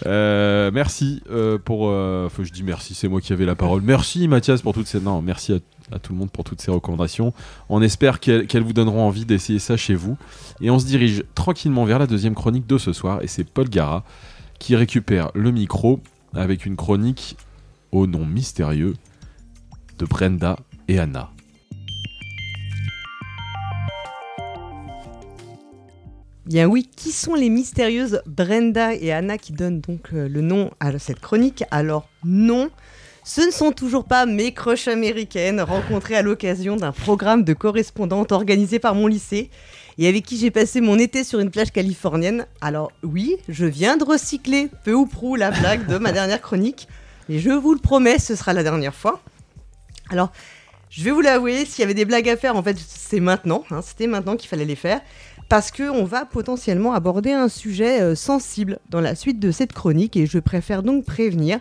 euh, 0.05 0.71
merci 0.73 1.23
euh, 1.31 1.57
pour. 1.57 1.83
Enfin, 1.83 2.43
je 2.43 2.51
dis 2.51 2.63
merci, 2.63 2.93
c'est 2.93 3.07
moi 3.07 3.21
qui 3.21 3.33
avais 3.33 3.45
la 3.45 3.55
parole. 3.55 3.81
Merci 3.81 4.27
Mathias 4.27 4.61
pour 4.61 4.73
toutes 4.73 4.87
ces. 4.87 4.99
Non, 4.99 5.21
merci 5.21 5.53
à, 5.91 5.99
tout 5.99 6.13
le 6.13 6.19
monde 6.19 6.31
pour 6.31 6.43
toutes 6.43 6.61
ces 6.61 6.71
recommandations. 6.71 7.33
On 7.69 7.81
espère 7.81 8.19
qu'elles 8.19 8.63
vous 8.63 8.73
donneront 8.73 9.05
envie 9.05 9.25
d'essayer 9.25 9.59
ça 9.59 9.75
chez 9.75 9.95
vous. 9.95 10.17
Et 10.61 10.69
on 10.69 10.79
se 10.79 10.85
dirige 10.85 11.23
tranquillement 11.35 11.85
vers 11.85 11.99
la 11.99 12.07
deuxième 12.07 12.35
chronique 12.35 12.67
de 12.67 12.77
ce 12.77 12.93
soir. 12.93 13.21
Et 13.23 13.27
c'est 13.27 13.43
Paul 13.43 13.69
Gara 13.69 14.03
qui 14.59 14.75
récupère 14.75 15.31
le 15.33 15.51
micro 15.51 15.99
avec 16.33 16.65
une 16.65 16.75
chronique 16.75 17.35
au 17.91 18.07
nom 18.07 18.25
mystérieux 18.25 18.93
de 19.97 20.05
Brenda 20.05 20.57
et 20.87 20.99
Anna. 20.99 21.31
Bien 26.47 26.65
oui, 26.65 26.89
qui 26.95 27.11
sont 27.11 27.35
les 27.35 27.49
mystérieuses 27.49 28.23
Brenda 28.25 28.95
et 28.95 29.11
Anna 29.11 29.37
qui 29.37 29.53
donnent 29.53 29.79
donc 29.79 30.07
euh, 30.13 30.27
le 30.27 30.41
nom 30.41 30.71
à 30.79 30.97
cette 30.97 31.19
chronique? 31.19 31.63
Alors 31.69 32.09
non, 32.23 32.71
ce 33.23 33.41
ne 33.41 33.51
sont 33.51 33.71
toujours 33.71 34.05
pas 34.05 34.25
mes 34.25 34.51
crushs 34.51 34.87
américaines 34.87 35.61
rencontrées 35.61 36.15
à 36.15 36.23
l'occasion 36.23 36.77
d'un 36.77 36.91
programme 36.91 37.43
de 37.43 37.53
correspondante 37.53 38.31
organisé 38.31 38.79
par 38.79 38.95
mon 38.95 39.05
lycée. 39.05 39.51
et 39.97 40.07
avec 40.07 40.25
qui 40.25 40.37
j'ai 40.37 40.51
passé 40.51 40.81
mon 40.81 40.97
été 40.97 41.23
sur 41.23 41.39
une 41.39 41.51
plage 41.51 41.71
californienne. 41.71 42.47
Alors 42.59 42.91
oui, 43.03 43.37
je 43.47 43.65
viens 43.65 43.97
de 43.97 44.03
recycler 44.03 44.69
peu 44.83 44.93
ou 44.93 45.05
prou 45.05 45.35
la 45.35 45.51
blague 45.51 45.87
de 45.87 45.97
ma 45.97 46.11
dernière 46.11 46.41
chronique, 46.41 46.87
et 47.29 47.39
je 47.39 47.51
vous 47.51 47.73
le 47.73 47.79
promets, 47.79 48.19
ce 48.19 48.35
sera 48.35 48.53
la 48.53 48.63
dernière 48.63 48.95
fois. 48.95 49.21
Alors, 50.09 50.31
je 50.89 51.03
vais 51.03 51.11
vous 51.11 51.21
l'avouer, 51.21 51.65
s'il 51.65 51.81
y 51.81 51.83
avait 51.83 51.93
des 51.93 52.05
blagues 52.05 52.27
à 52.27 52.35
faire, 52.35 52.55
en 52.55 52.63
fait, 52.63 52.77
c'est 52.77 53.19
maintenant, 53.19 53.63
hein, 53.71 53.81
c'était 53.81 54.07
maintenant 54.07 54.35
qu'il 54.35 54.49
fallait 54.49 54.65
les 54.65 54.75
faire, 54.75 55.01
parce 55.51 55.69
qu'on 55.69 56.05
va 56.05 56.23
potentiellement 56.23 56.93
aborder 56.93 57.33
un 57.33 57.49
sujet 57.49 58.01
euh, 58.01 58.15
sensible 58.15 58.79
dans 58.89 59.01
la 59.01 59.15
suite 59.15 59.37
de 59.37 59.51
cette 59.51 59.73
chronique, 59.73 60.15
et 60.15 60.25
je 60.25 60.39
préfère 60.39 60.81
donc 60.81 61.03
prévenir. 61.03 61.59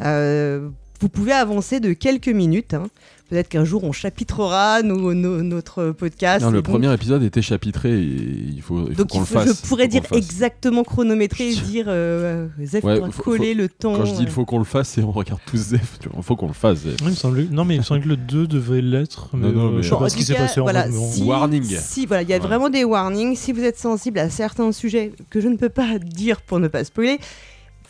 Euh, 0.00 0.68
vous 0.98 1.08
pouvez 1.08 1.30
avancer 1.30 1.78
de 1.78 1.92
quelques 1.92 2.26
minutes. 2.26 2.74
Hein. 2.74 2.88
Peut-être 3.30 3.48
qu'un 3.48 3.64
jour 3.64 3.84
on 3.84 3.92
chapitrera 3.92 4.82
notre 4.82 5.92
podcast. 5.92 6.44
le 6.50 6.62
premier 6.62 6.92
épisode 6.92 7.22
était 7.22 7.42
chapitré. 7.42 7.92
Et 7.92 8.06
il 8.54 8.60
faut, 8.60 8.88
qu'on 9.08 9.20
le 9.20 9.24
fasse. 9.24 9.62
Je 9.62 9.68
pourrais 9.68 9.86
dire 9.86 10.02
exactement 10.12 10.82
chronométrer 10.82 11.50
et 11.50 11.54
dire 11.54 11.84
euh, 11.88 12.48
Zef 12.60 12.82
ouais, 12.82 13.00
coller 13.22 13.54
le 13.54 13.68
temps. 13.68 13.96
Quand 13.96 14.04
je 14.04 14.14
dis 14.14 14.22
il 14.22 14.30
faut 14.30 14.44
qu'on 14.44 14.58
le 14.58 14.64
fasse, 14.64 14.98
et 14.98 15.02
on 15.02 15.12
regarde 15.12 15.40
tous 15.46 15.58
Zef. 15.58 15.98
Il 16.16 16.22
faut 16.24 16.34
qu'on 16.34 16.48
le 16.48 16.52
fasse. 16.52 16.80
il 16.84 17.06
me 17.06 17.12
semble... 17.12 17.46
Non, 17.50 17.64
mais 17.64 17.76
il 17.76 17.78
me 17.78 17.84
semble 17.84 18.02
que 18.02 18.08
le 18.08 18.16
2 18.16 18.48
devait 18.48 18.80
l'être. 18.80 19.28
Mais, 19.32 19.52
non, 19.52 19.74
euh, 19.74 19.82
je 19.82 19.88
sais 19.88 19.96
pas 19.96 20.08
ce 20.08 20.16
qui 20.16 20.24
s'est 20.24 20.34
passé 20.34 20.60
voilà, 20.60 20.88
en 20.88 21.10
si, 21.10 21.22
Warning. 21.22 21.62
Si, 21.64 22.06
voilà, 22.06 22.22
il 22.22 22.28
y 22.28 22.34
a 22.34 22.38
vraiment 22.40 22.68
des 22.68 22.82
warnings. 22.82 23.36
Si 23.36 23.52
vous 23.52 23.62
êtes 23.62 23.78
sensible 23.78 24.18
à 24.18 24.28
certains 24.28 24.72
sujets 24.72 25.12
que 25.30 25.40
je 25.40 25.46
ne 25.46 25.56
peux 25.56 25.68
pas 25.68 25.98
dire 26.02 26.40
pour 26.40 26.58
ne 26.58 26.66
pas 26.66 26.82
spoiler, 26.82 27.20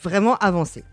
vraiment 0.03 0.37
avancez. 0.37 0.85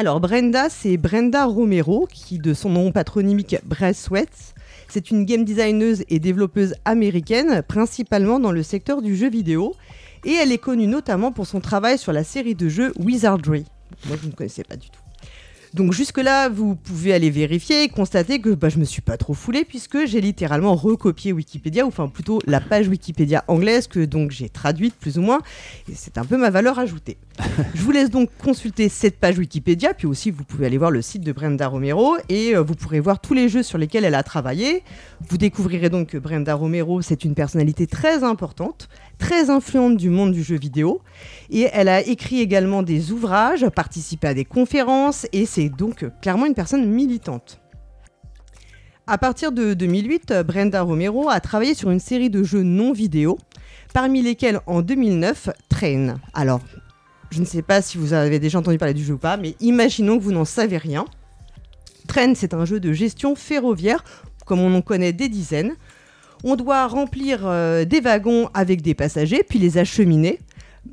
Alors 0.00 0.20
Brenda, 0.20 0.68
c'est 0.70 0.96
Brenda 0.96 1.44
Romero, 1.44 2.06
qui 2.08 2.38
de 2.38 2.54
son 2.54 2.70
nom 2.70 2.92
patronymique 2.92 3.56
Sweats. 3.92 4.54
C'est 4.86 5.10
une 5.10 5.24
game 5.24 5.44
designeuse 5.44 6.04
et 6.08 6.20
développeuse 6.20 6.76
américaine, 6.84 7.64
principalement 7.66 8.38
dans 8.38 8.52
le 8.52 8.62
secteur 8.62 9.02
du 9.02 9.16
jeu 9.16 9.28
vidéo. 9.28 9.74
Et 10.24 10.34
elle 10.34 10.52
est 10.52 10.58
connue 10.58 10.86
notamment 10.86 11.32
pour 11.32 11.48
son 11.48 11.58
travail 11.60 11.98
sur 11.98 12.12
la 12.12 12.22
série 12.22 12.54
de 12.54 12.68
jeux 12.68 12.92
Wizardry. 12.96 13.64
Moi, 14.06 14.16
je 14.22 14.28
ne 14.28 14.32
connaissais 14.32 14.62
pas 14.62 14.76
du 14.76 14.88
tout. 14.88 15.00
Donc 15.74 15.92
jusque-là, 15.92 16.48
vous 16.48 16.74
pouvez 16.76 17.12
aller 17.12 17.30
vérifier 17.30 17.84
et 17.84 17.88
constater 17.88 18.40
que 18.40 18.50
bah, 18.50 18.68
je 18.68 18.78
me 18.78 18.84
suis 18.84 19.02
pas 19.02 19.16
trop 19.16 19.34
foulé 19.34 19.64
puisque 19.64 20.06
j'ai 20.06 20.20
littéralement 20.20 20.74
recopié 20.74 21.32
Wikipédia, 21.32 21.84
ou 21.84 21.88
enfin 21.88 22.08
plutôt 22.08 22.40
la 22.46 22.60
page 22.60 22.88
Wikipédia 22.88 23.44
anglaise 23.48 23.86
que 23.86 24.04
donc 24.04 24.30
j'ai 24.30 24.48
traduite 24.48 24.94
plus 24.94 25.18
ou 25.18 25.22
moins. 25.22 25.40
Et 25.90 25.94
c'est 25.94 26.18
un 26.18 26.24
peu 26.24 26.36
ma 26.36 26.50
valeur 26.50 26.78
ajoutée. 26.78 27.18
je 27.74 27.82
vous 27.82 27.92
laisse 27.92 28.10
donc 28.10 28.30
consulter 28.38 28.88
cette 28.88 29.18
page 29.18 29.38
Wikipédia, 29.38 29.94
puis 29.94 30.06
aussi 30.06 30.30
vous 30.30 30.44
pouvez 30.44 30.66
aller 30.66 30.78
voir 30.78 30.90
le 30.90 31.02
site 31.02 31.22
de 31.22 31.32
Brenda 31.32 31.68
Romero 31.68 32.16
et 32.28 32.56
euh, 32.56 32.62
vous 32.62 32.74
pourrez 32.74 33.00
voir 33.00 33.20
tous 33.20 33.34
les 33.34 33.48
jeux 33.48 33.62
sur 33.62 33.78
lesquels 33.78 34.04
elle 34.04 34.14
a 34.14 34.22
travaillé. 34.22 34.82
Vous 35.28 35.38
découvrirez 35.38 35.90
donc 35.90 36.08
que 36.08 36.18
Brenda 36.18 36.54
Romero, 36.54 37.02
c'est 37.02 37.24
une 37.24 37.34
personnalité 37.34 37.86
très 37.86 38.24
importante 38.24 38.88
très 39.18 39.50
influente 39.50 39.96
du 39.96 40.10
monde 40.10 40.32
du 40.32 40.42
jeu 40.42 40.56
vidéo. 40.56 41.00
Et 41.50 41.68
elle 41.72 41.88
a 41.88 42.00
écrit 42.00 42.40
également 42.40 42.82
des 42.82 43.12
ouvrages, 43.12 43.68
participé 43.68 44.28
à 44.28 44.34
des 44.34 44.44
conférences, 44.44 45.26
et 45.32 45.46
c'est 45.46 45.68
donc 45.68 46.06
clairement 46.22 46.46
une 46.46 46.54
personne 46.54 46.88
militante. 46.88 47.60
À 49.06 49.16
partir 49.16 49.52
de 49.52 49.72
2008, 49.72 50.34
Brenda 50.46 50.82
Romero 50.82 51.30
a 51.30 51.40
travaillé 51.40 51.74
sur 51.74 51.90
une 51.90 52.00
série 52.00 52.28
de 52.28 52.42
jeux 52.42 52.62
non 52.62 52.92
vidéo, 52.92 53.38
parmi 53.94 54.20
lesquels 54.22 54.60
en 54.66 54.82
2009, 54.82 55.48
Train. 55.70 56.16
Alors, 56.34 56.60
je 57.30 57.40
ne 57.40 57.46
sais 57.46 57.62
pas 57.62 57.80
si 57.82 57.98
vous 57.98 58.12
avez 58.12 58.38
déjà 58.38 58.58
entendu 58.58 58.78
parler 58.78 58.94
du 58.94 59.02
jeu 59.02 59.14
ou 59.14 59.18
pas, 59.18 59.36
mais 59.36 59.54
imaginons 59.60 60.18
que 60.18 60.22
vous 60.22 60.32
n'en 60.32 60.44
savez 60.44 60.76
rien. 60.76 61.06
Train, 62.06 62.34
c'est 62.34 62.52
un 62.52 62.64
jeu 62.64 62.80
de 62.80 62.92
gestion 62.92 63.34
ferroviaire, 63.34 64.04
comme 64.44 64.60
on 64.60 64.74
en 64.74 64.82
connaît 64.82 65.12
des 65.12 65.28
dizaines, 65.28 65.74
on 66.44 66.56
doit 66.56 66.86
remplir 66.86 67.40
euh, 67.44 67.84
des 67.84 68.00
wagons 68.00 68.48
avec 68.54 68.82
des 68.82 68.94
passagers, 68.94 69.42
puis 69.48 69.58
les 69.58 69.78
acheminer. 69.78 70.38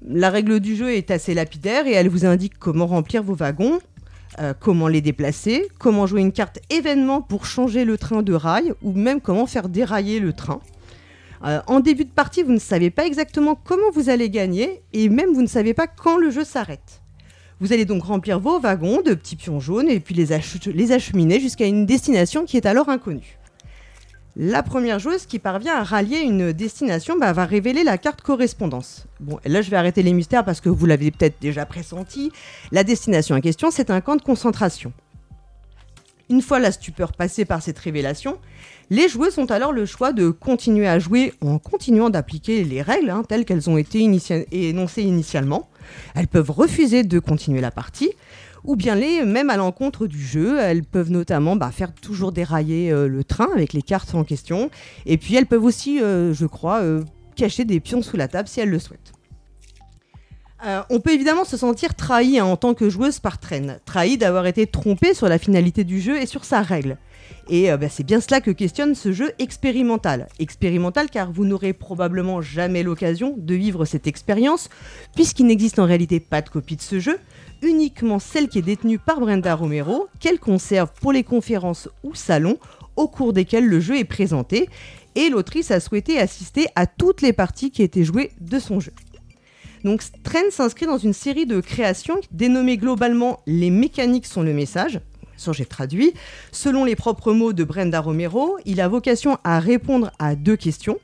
La 0.07 0.29
règle 0.29 0.59
du 0.59 0.75
jeu 0.75 0.93
est 0.93 1.11
assez 1.11 1.33
lapidaire 1.33 1.87
et 1.87 1.91
elle 1.91 2.09
vous 2.09 2.25
indique 2.25 2.57
comment 2.59 2.87
remplir 2.87 3.23
vos 3.23 3.35
wagons, 3.35 3.79
euh, 4.39 4.53
comment 4.59 4.87
les 4.87 5.01
déplacer, 5.01 5.67
comment 5.79 6.07
jouer 6.07 6.21
une 6.21 6.31
carte 6.31 6.59
événement 6.69 7.21
pour 7.21 7.45
changer 7.45 7.85
le 7.85 7.97
train 7.97 8.21
de 8.21 8.33
rail 8.33 8.73
ou 8.81 8.91
même 8.91 9.21
comment 9.21 9.45
faire 9.45 9.69
dérailler 9.69 10.19
le 10.19 10.33
train. 10.33 10.59
Euh, 11.45 11.61
en 11.67 11.79
début 11.79 12.05
de 12.05 12.09
partie, 12.09 12.43
vous 12.43 12.51
ne 12.51 12.59
savez 12.59 12.89
pas 12.89 13.05
exactement 13.05 13.55
comment 13.55 13.91
vous 13.93 14.09
allez 14.09 14.29
gagner 14.29 14.81
et 14.93 15.09
même 15.09 15.33
vous 15.33 15.41
ne 15.41 15.47
savez 15.47 15.73
pas 15.73 15.87
quand 15.87 16.17
le 16.17 16.31
jeu 16.31 16.43
s'arrête. 16.43 17.01
Vous 17.61 17.71
allez 17.71 17.85
donc 17.85 18.03
remplir 18.03 18.39
vos 18.39 18.59
wagons 18.59 19.01
de 19.01 19.13
petits 19.13 19.37
pions 19.37 19.59
jaunes 19.59 19.87
et 19.87 19.99
puis 19.99 20.13
les, 20.13 20.27
les 20.73 20.91
acheminer 20.91 21.39
jusqu'à 21.39 21.67
une 21.67 21.85
destination 21.85 22.45
qui 22.45 22.57
est 22.57 22.65
alors 22.65 22.89
inconnue. 22.89 23.37
La 24.37 24.63
première 24.63 24.99
joueuse 24.99 25.25
qui 25.25 25.39
parvient 25.39 25.77
à 25.77 25.83
rallier 25.83 26.19
une 26.19 26.51
destination 26.51 27.17
bah, 27.17 27.31
va 27.31 27.45
révéler 27.45 27.85
la 27.85 27.97
carte 27.97 28.21
correspondance. 28.21 29.05
Bon, 29.21 29.39
là 29.45 29.61
je 29.61 29.71
vais 29.71 29.77
arrêter 29.77 30.03
les 30.03 30.11
mystères 30.11 30.43
parce 30.43 30.59
que 30.59 30.67
vous 30.67 30.85
l'avez 30.85 31.09
peut-être 31.09 31.39
déjà 31.39 31.65
pressenti. 31.65 32.33
La 32.73 32.83
destination 32.83 33.37
en 33.37 33.39
question, 33.39 33.71
c'est 33.71 33.89
un 33.89 34.01
camp 34.01 34.17
de 34.17 34.21
concentration. 34.21 34.91
Une 36.29 36.41
fois 36.41 36.59
la 36.59 36.73
stupeur 36.73 37.13
passée 37.13 37.45
par 37.45 37.61
cette 37.61 37.79
révélation, 37.79 38.37
les 38.89 39.07
joueuses 39.07 39.37
ont 39.37 39.45
alors 39.45 39.71
le 39.71 39.85
choix 39.85 40.11
de 40.11 40.31
continuer 40.31 40.87
à 40.87 40.99
jouer 40.99 41.33
en 41.39 41.57
continuant 41.57 42.09
d'appliquer 42.09 42.65
les 42.65 42.81
règles 42.81 43.11
hein, 43.11 43.23
telles 43.27 43.45
qu'elles 43.45 43.69
ont 43.69 43.77
été 43.77 43.99
énoncées 44.51 45.03
initialement. 45.03 45.69
Elles 46.13 46.27
peuvent 46.27 46.51
refuser 46.51 47.03
de 47.03 47.19
continuer 47.19 47.61
la 47.61 47.71
partie 47.71 48.11
ou 48.65 48.75
bien 48.75 48.95
les 48.95 49.23
même 49.23 49.49
à 49.49 49.57
l'encontre 49.57 50.07
du 50.07 50.21
jeu. 50.21 50.59
Elles 50.59 50.83
peuvent 50.83 51.11
notamment 51.11 51.55
bah, 51.55 51.71
faire 51.71 51.93
toujours 51.93 52.31
dérailler 52.31 52.91
euh, 52.91 53.07
le 53.07 53.23
train 53.23 53.47
avec 53.53 53.73
les 53.73 53.81
cartes 53.81 54.13
en 54.15 54.23
question. 54.23 54.69
Et 55.05 55.17
puis 55.17 55.35
elles 55.35 55.45
peuvent 55.45 55.63
aussi, 55.63 56.01
euh, 56.01 56.33
je 56.33 56.45
crois, 56.45 56.81
euh, 56.81 57.03
cacher 57.35 57.65
des 57.65 57.79
pions 57.79 58.01
sous 58.01 58.17
la 58.17 58.27
table 58.27 58.47
si 58.47 58.59
elles 58.59 58.69
le 58.69 58.79
souhaitent. 58.79 59.13
on 60.89 60.99
peut 60.99 61.13
évidemment 61.13 61.45
se 61.45 61.57
sentir 61.57 61.93
trahi 61.93 62.39
hein, 62.39 62.45
en 62.45 62.57
tant 62.57 62.73
que 62.73 62.89
joueuse 62.89 63.19
par 63.19 63.39
Train, 63.39 63.77
trahi 63.85 64.17
d'avoir 64.17 64.47
été 64.47 64.65
trompée 64.65 65.13
sur 65.13 65.27
la 65.29 65.37
finalité 65.37 65.83
du 65.83 66.01
jeu 66.01 66.19
et 66.19 66.25
sur 66.25 66.43
sa 66.43 66.61
règle. 66.61 66.97
Et 67.49 67.69
bah, 67.77 67.89
c'est 67.89 68.03
bien 68.03 68.21
cela 68.21 68.41
que 68.41 68.49
questionne 68.49 68.95
ce 68.95 69.11
jeu 69.11 69.31
expérimental. 69.37 70.27
Expérimental 70.39 71.09
car 71.09 71.31
vous 71.31 71.45
n'aurez 71.45 71.73
probablement 71.73 72.41
jamais 72.41 72.81
l'occasion 72.81 73.35
de 73.37 73.53
vivre 73.53 73.85
cette 73.85 74.07
expérience, 74.07 74.69
puisqu'il 75.13 75.45
n'existe 75.45 75.77
en 75.77 75.85
réalité 75.85 76.19
pas 76.19 76.41
de 76.41 76.49
copie 76.49 76.75
de 76.75 76.81
ce 76.81 76.99
jeu, 76.99 77.19
uniquement 77.61 78.19
celle 78.19 78.49
qui 78.49 78.59
est 78.59 78.63
détenue 78.63 78.97
par 78.97 79.19
Brenda 79.19 79.53
Romero, 79.53 80.07
qu'elle 80.19 80.39
conserve 80.39 80.91
pour 80.99 81.11
les 81.11 81.23
conférences 81.23 81.87
ou 82.03 82.15
salons 82.15 82.57
au 82.95 83.07
cours 83.07 83.33
desquels 83.33 83.67
le 83.67 83.79
jeu 83.79 83.97
est 83.97 84.05
présenté, 84.05 84.69
et 85.15 85.29
l'autrice 85.29 85.71
a 85.71 85.79
souhaité 85.79 86.17
assister 86.17 86.67
à 86.75 86.87
toutes 86.87 87.21
les 87.21 87.33
parties 87.33 87.71
qui 87.71 87.83
étaient 87.83 88.03
jouées 88.03 88.31
de 88.41 88.59
son 88.59 88.79
jeu. 88.79 88.91
Donc 89.83 90.01
Trend 90.23 90.49
s'inscrit 90.49 90.87
dans 90.87 90.97
une 90.97 91.13
série 91.13 91.45
de 91.45 91.61
créations 91.61 92.19
dénommées 92.31 92.77
globalement 92.77 93.39
Les 93.45 93.69
mécaniques 93.69 94.25
sont 94.25 94.41
le 94.41 94.53
message. 94.53 94.99
Ça 95.37 95.51
j'ai 95.51 95.65
traduit. 95.65 96.13
Selon 96.51 96.85
les 96.85 96.95
propres 96.95 97.33
mots 97.33 97.53
de 97.53 97.63
Brenda 97.63 97.99
Romero, 97.99 98.57
il 98.65 98.81
a 98.81 98.87
vocation 98.87 99.37
à 99.43 99.59
répondre 99.59 100.11
à 100.19 100.35
deux 100.35 100.55
questions. 100.55 100.99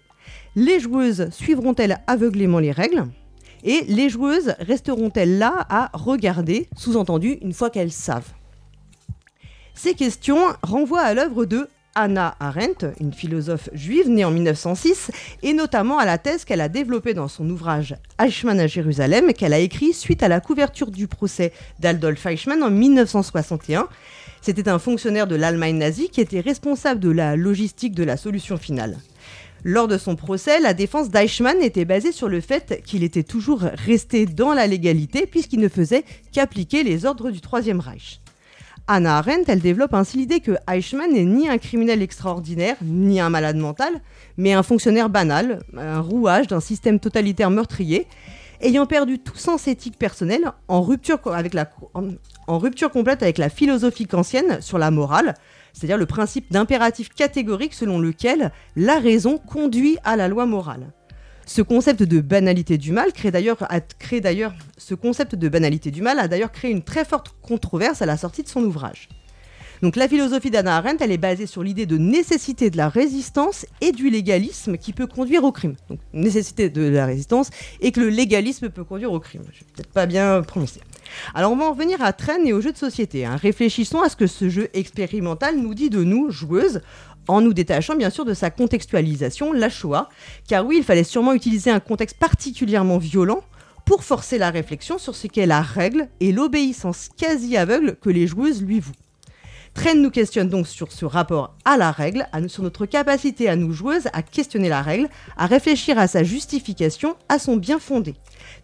Les 0.55 0.79
joueuses 0.79 1.29
suivront-elles 1.31 1.97
aveuglément 2.07 2.59
les 2.59 2.71
règles 2.71 3.05
et 3.63 3.81
les 3.87 4.09
joueuses 4.09 4.55
resteront-elles 4.59 5.37
là 5.37 5.65
à 5.69 5.91
regarder, 5.93 6.67
sous-entendu, 6.75 7.37
une 7.41 7.53
fois 7.53 7.69
qu'elles 7.69 7.91
savent? 7.91 8.33
Ces 9.73 9.93
questions 9.93 10.41
renvoient 10.63 11.01
à 11.01 11.13
l'œuvre 11.13 11.45
de 11.45 11.67
Anna 11.95 12.35
Arendt, 12.39 12.87
une 12.99 13.13
philosophe 13.13 13.69
juive 13.73 14.09
née 14.09 14.23
en 14.23 14.31
1906, 14.31 15.11
et 15.43 15.53
notamment 15.53 15.97
à 15.97 16.05
la 16.05 16.17
thèse 16.17 16.45
qu'elle 16.45 16.61
a 16.61 16.69
développée 16.69 17.13
dans 17.13 17.27
son 17.27 17.49
ouvrage 17.49 17.95
Eichmann 18.19 18.59
à 18.59 18.67
Jérusalem, 18.67 19.33
qu'elle 19.33 19.53
a 19.53 19.59
écrit 19.59 19.93
suite 19.93 20.23
à 20.23 20.29
la 20.29 20.39
couverture 20.39 20.89
du 20.89 21.07
procès 21.07 21.51
d'Adolf 21.79 22.25
Eichmann 22.25 22.63
en 22.63 22.69
1961. 22.69 23.89
C'était 24.41 24.69
un 24.69 24.79
fonctionnaire 24.79 25.27
de 25.27 25.35
l'Allemagne 25.35 25.77
nazie 25.77 26.09
qui 26.09 26.19
était 26.19 26.39
responsable 26.39 26.99
de 26.99 27.11
la 27.11 27.35
logistique 27.35 27.93
de 27.93 28.03
la 28.03 28.17
solution 28.17 28.57
finale. 28.57 28.97
Lors 29.63 29.87
de 29.87 29.99
son 29.99 30.15
procès, 30.15 30.59
la 30.59 30.73
défense 30.73 31.11
d'Eichmann 31.11 31.61
était 31.61 31.85
basée 31.85 32.11
sur 32.11 32.27
le 32.27 32.41
fait 32.41 32.81
qu'il 32.83 33.03
était 33.03 33.21
toujours 33.21 33.61
resté 33.61 34.25
dans 34.25 34.53
la 34.53 34.65
légalité 34.65 35.27
puisqu'il 35.27 35.59
ne 35.59 35.69
faisait 35.69 36.03
qu'appliquer 36.31 36.83
les 36.83 37.05
ordres 37.05 37.29
du 37.29 37.39
Troisième 37.39 37.79
Reich. 37.79 38.19
Anna 38.87 39.19
Arendt, 39.19 39.43
elle 39.47 39.59
développe 39.59 39.93
ainsi 39.93 40.17
l'idée 40.17 40.39
que 40.39 40.53
Eichmann 40.67 41.13
n'est 41.13 41.23
ni 41.23 41.47
un 41.47 41.59
criminel 41.59 42.01
extraordinaire, 42.01 42.77
ni 42.81 43.19
un 43.19 43.29
malade 43.29 43.57
mental, 43.57 44.01
mais 44.37 44.53
un 44.53 44.63
fonctionnaire 44.63 45.09
banal, 45.09 45.61
un 45.77 45.99
rouage 45.99 46.47
d'un 46.47 46.59
système 46.59 46.99
totalitaire 46.99 47.51
meurtrier, 47.51 48.07
ayant 48.61 48.85
perdu 48.85 49.19
tout 49.19 49.37
sens 49.37 49.67
éthique 49.67 49.97
personnel 49.97 50.51
en 50.67 50.81
rupture, 50.81 51.21
complète 51.21 53.23
avec 53.23 53.37
la 53.37 53.49
philosophie 53.49 54.05
kantienne 54.05 54.61
sur 54.61 54.77
la 54.77 54.91
morale, 54.91 55.33
c'est-à-dire 55.73 55.97
le 55.97 56.05
principe 56.05 56.51
d'impératif 56.51 57.09
catégorique 57.09 57.73
selon 57.73 57.99
lequel 57.99 58.51
la 58.75 58.99
raison 58.99 59.37
conduit 59.37 59.97
à 60.03 60.15
la 60.15 60.27
loi 60.27 60.45
morale. 60.45 60.91
Ce 61.45 61.61
concept 61.61 62.03
de 62.03 62.21
banalité 62.21 62.77
du 62.77 62.91
mal 62.91 63.11
ce 64.77 64.93
concept 64.93 65.35
de 65.35 65.49
banalité 65.49 65.91
du 65.91 66.01
mal 66.01 66.19
a 66.19 66.27
d'ailleurs 66.27 66.51
créé 66.51 66.71
une 66.71 66.83
très 66.83 67.03
forte 67.03 67.35
controverse 67.41 68.01
à 68.01 68.05
la 68.05 68.17
sortie 68.17 68.43
de 68.43 68.47
son 68.47 68.63
ouvrage. 68.63 69.09
Donc 69.81 69.95
la 69.95 70.07
philosophie 70.07 70.51
d'Anna 70.51 70.77
Arendt, 70.77 71.03
elle 71.03 71.11
est 71.11 71.17
basée 71.17 71.47
sur 71.47 71.63
l'idée 71.63 71.87
de 71.87 71.97
nécessité 71.97 72.69
de 72.69 72.77
la 72.77 72.87
résistance 72.87 73.65
et 73.81 73.91
du 73.91 74.11
légalisme 74.11 74.77
qui 74.77 74.93
peut 74.93 75.07
conduire 75.07 75.43
au 75.43 75.51
crime. 75.51 75.75
Donc 75.89 75.99
nécessité 76.13 76.69
de 76.69 76.83
la 76.83 77.07
résistance 77.07 77.49
et 77.81 77.91
que 77.91 77.99
le 77.99 78.09
légalisme 78.09 78.69
peut 78.69 78.83
conduire 78.83 79.11
au 79.11 79.19
crime. 79.19 79.41
Je 79.51 79.61
vais 79.61 79.65
peut-être 79.73 79.91
pas 79.91 80.05
bien 80.05 80.43
prononcer. 80.43 80.81
Alors 81.33 81.51
on 81.51 81.55
va 81.55 81.65
en 81.65 81.73
venir 81.73 81.99
à 82.03 82.13
Train 82.13 82.43
et 82.45 82.53
aux 82.53 82.61
jeux 82.61 82.71
de 82.71 82.77
société. 82.77 83.25
Hein. 83.25 83.37
Réfléchissons 83.37 84.01
à 84.01 84.09
ce 84.09 84.15
que 84.15 84.27
ce 84.27 84.49
jeu 84.49 84.69
expérimental 84.75 85.57
nous 85.57 85.73
dit 85.73 85.89
de 85.89 86.03
nous, 86.03 86.29
joueuses, 86.29 86.81
en 87.27 87.41
nous 87.41 87.53
détachant 87.53 87.95
bien 87.95 88.11
sûr 88.11 88.23
de 88.23 88.35
sa 88.35 88.51
contextualisation, 88.51 89.51
la 89.51 89.69
Shoah, 89.69 90.09
car 90.47 90.63
oui, 90.65 90.77
il 90.77 90.83
fallait 90.83 91.03
sûrement 91.03 91.33
utiliser 91.33 91.71
un 91.71 91.79
contexte 91.79 92.17
particulièrement 92.17 92.99
violent 92.99 93.41
pour 93.85 94.03
forcer 94.03 94.37
la 94.37 94.51
réflexion 94.51 94.99
sur 94.99 95.15
ce 95.15 95.25
qu'est 95.25 95.47
la 95.47 95.61
règle 95.61 96.07
et 96.19 96.31
l'obéissance 96.31 97.09
quasi 97.17 97.57
aveugle 97.57 97.95
que 97.99 98.11
les 98.11 98.27
joueuses 98.27 98.61
lui 98.61 98.79
vouent. 98.79 98.93
Train 99.73 99.95
nous 99.95 100.11
questionne 100.11 100.49
donc 100.49 100.67
sur 100.67 100.91
ce 100.91 101.05
rapport 101.05 101.55
à 101.63 101.77
la 101.77 101.91
règle, 101.91 102.27
sur 102.47 102.61
notre 102.61 102.85
capacité 102.85 103.47
à 103.47 103.55
nous 103.55 103.71
joueuses 103.71 104.07
à 104.13 104.21
questionner 104.21 104.67
la 104.67 104.81
règle, 104.81 105.09
à 105.37 105.45
réfléchir 105.45 105.97
à 105.97 106.07
sa 106.07 106.23
justification, 106.23 107.15
à 107.29 107.39
son 107.39 107.55
bien 107.55 107.79
fondé. 107.79 108.15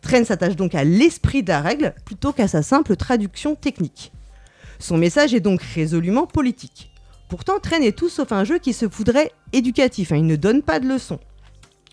Train 0.01 0.25
s'attache 0.25 0.55
donc 0.55 0.75
à 0.75 0.83
l'esprit 0.83 1.43
de 1.43 1.49
la 1.49 1.61
règle 1.61 1.95
plutôt 2.05 2.33
qu'à 2.33 2.47
sa 2.47 2.61
simple 2.61 2.95
traduction 2.97 3.55
technique. 3.55 4.11
Son 4.79 4.97
message 4.97 5.33
est 5.33 5.39
donc 5.39 5.61
résolument 5.61 6.27
politique. 6.27 6.91
Pourtant, 7.29 7.59
Train 7.59 7.81
est 7.81 7.97
tout 7.97 8.09
sauf 8.09 8.31
un 8.31 8.43
jeu 8.43 8.59
qui 8.59 8.73
se 8.73 8.85
voudrait 8.85 9.31
éducatif, 9.53 10.11
hein. 10.11 10.17
il 10.17 10.27
ne 10.27 10.35
donne 10.35 10.61
pas 10.61 10.79
de 10.79 10.87
leçons. 10.87 11.19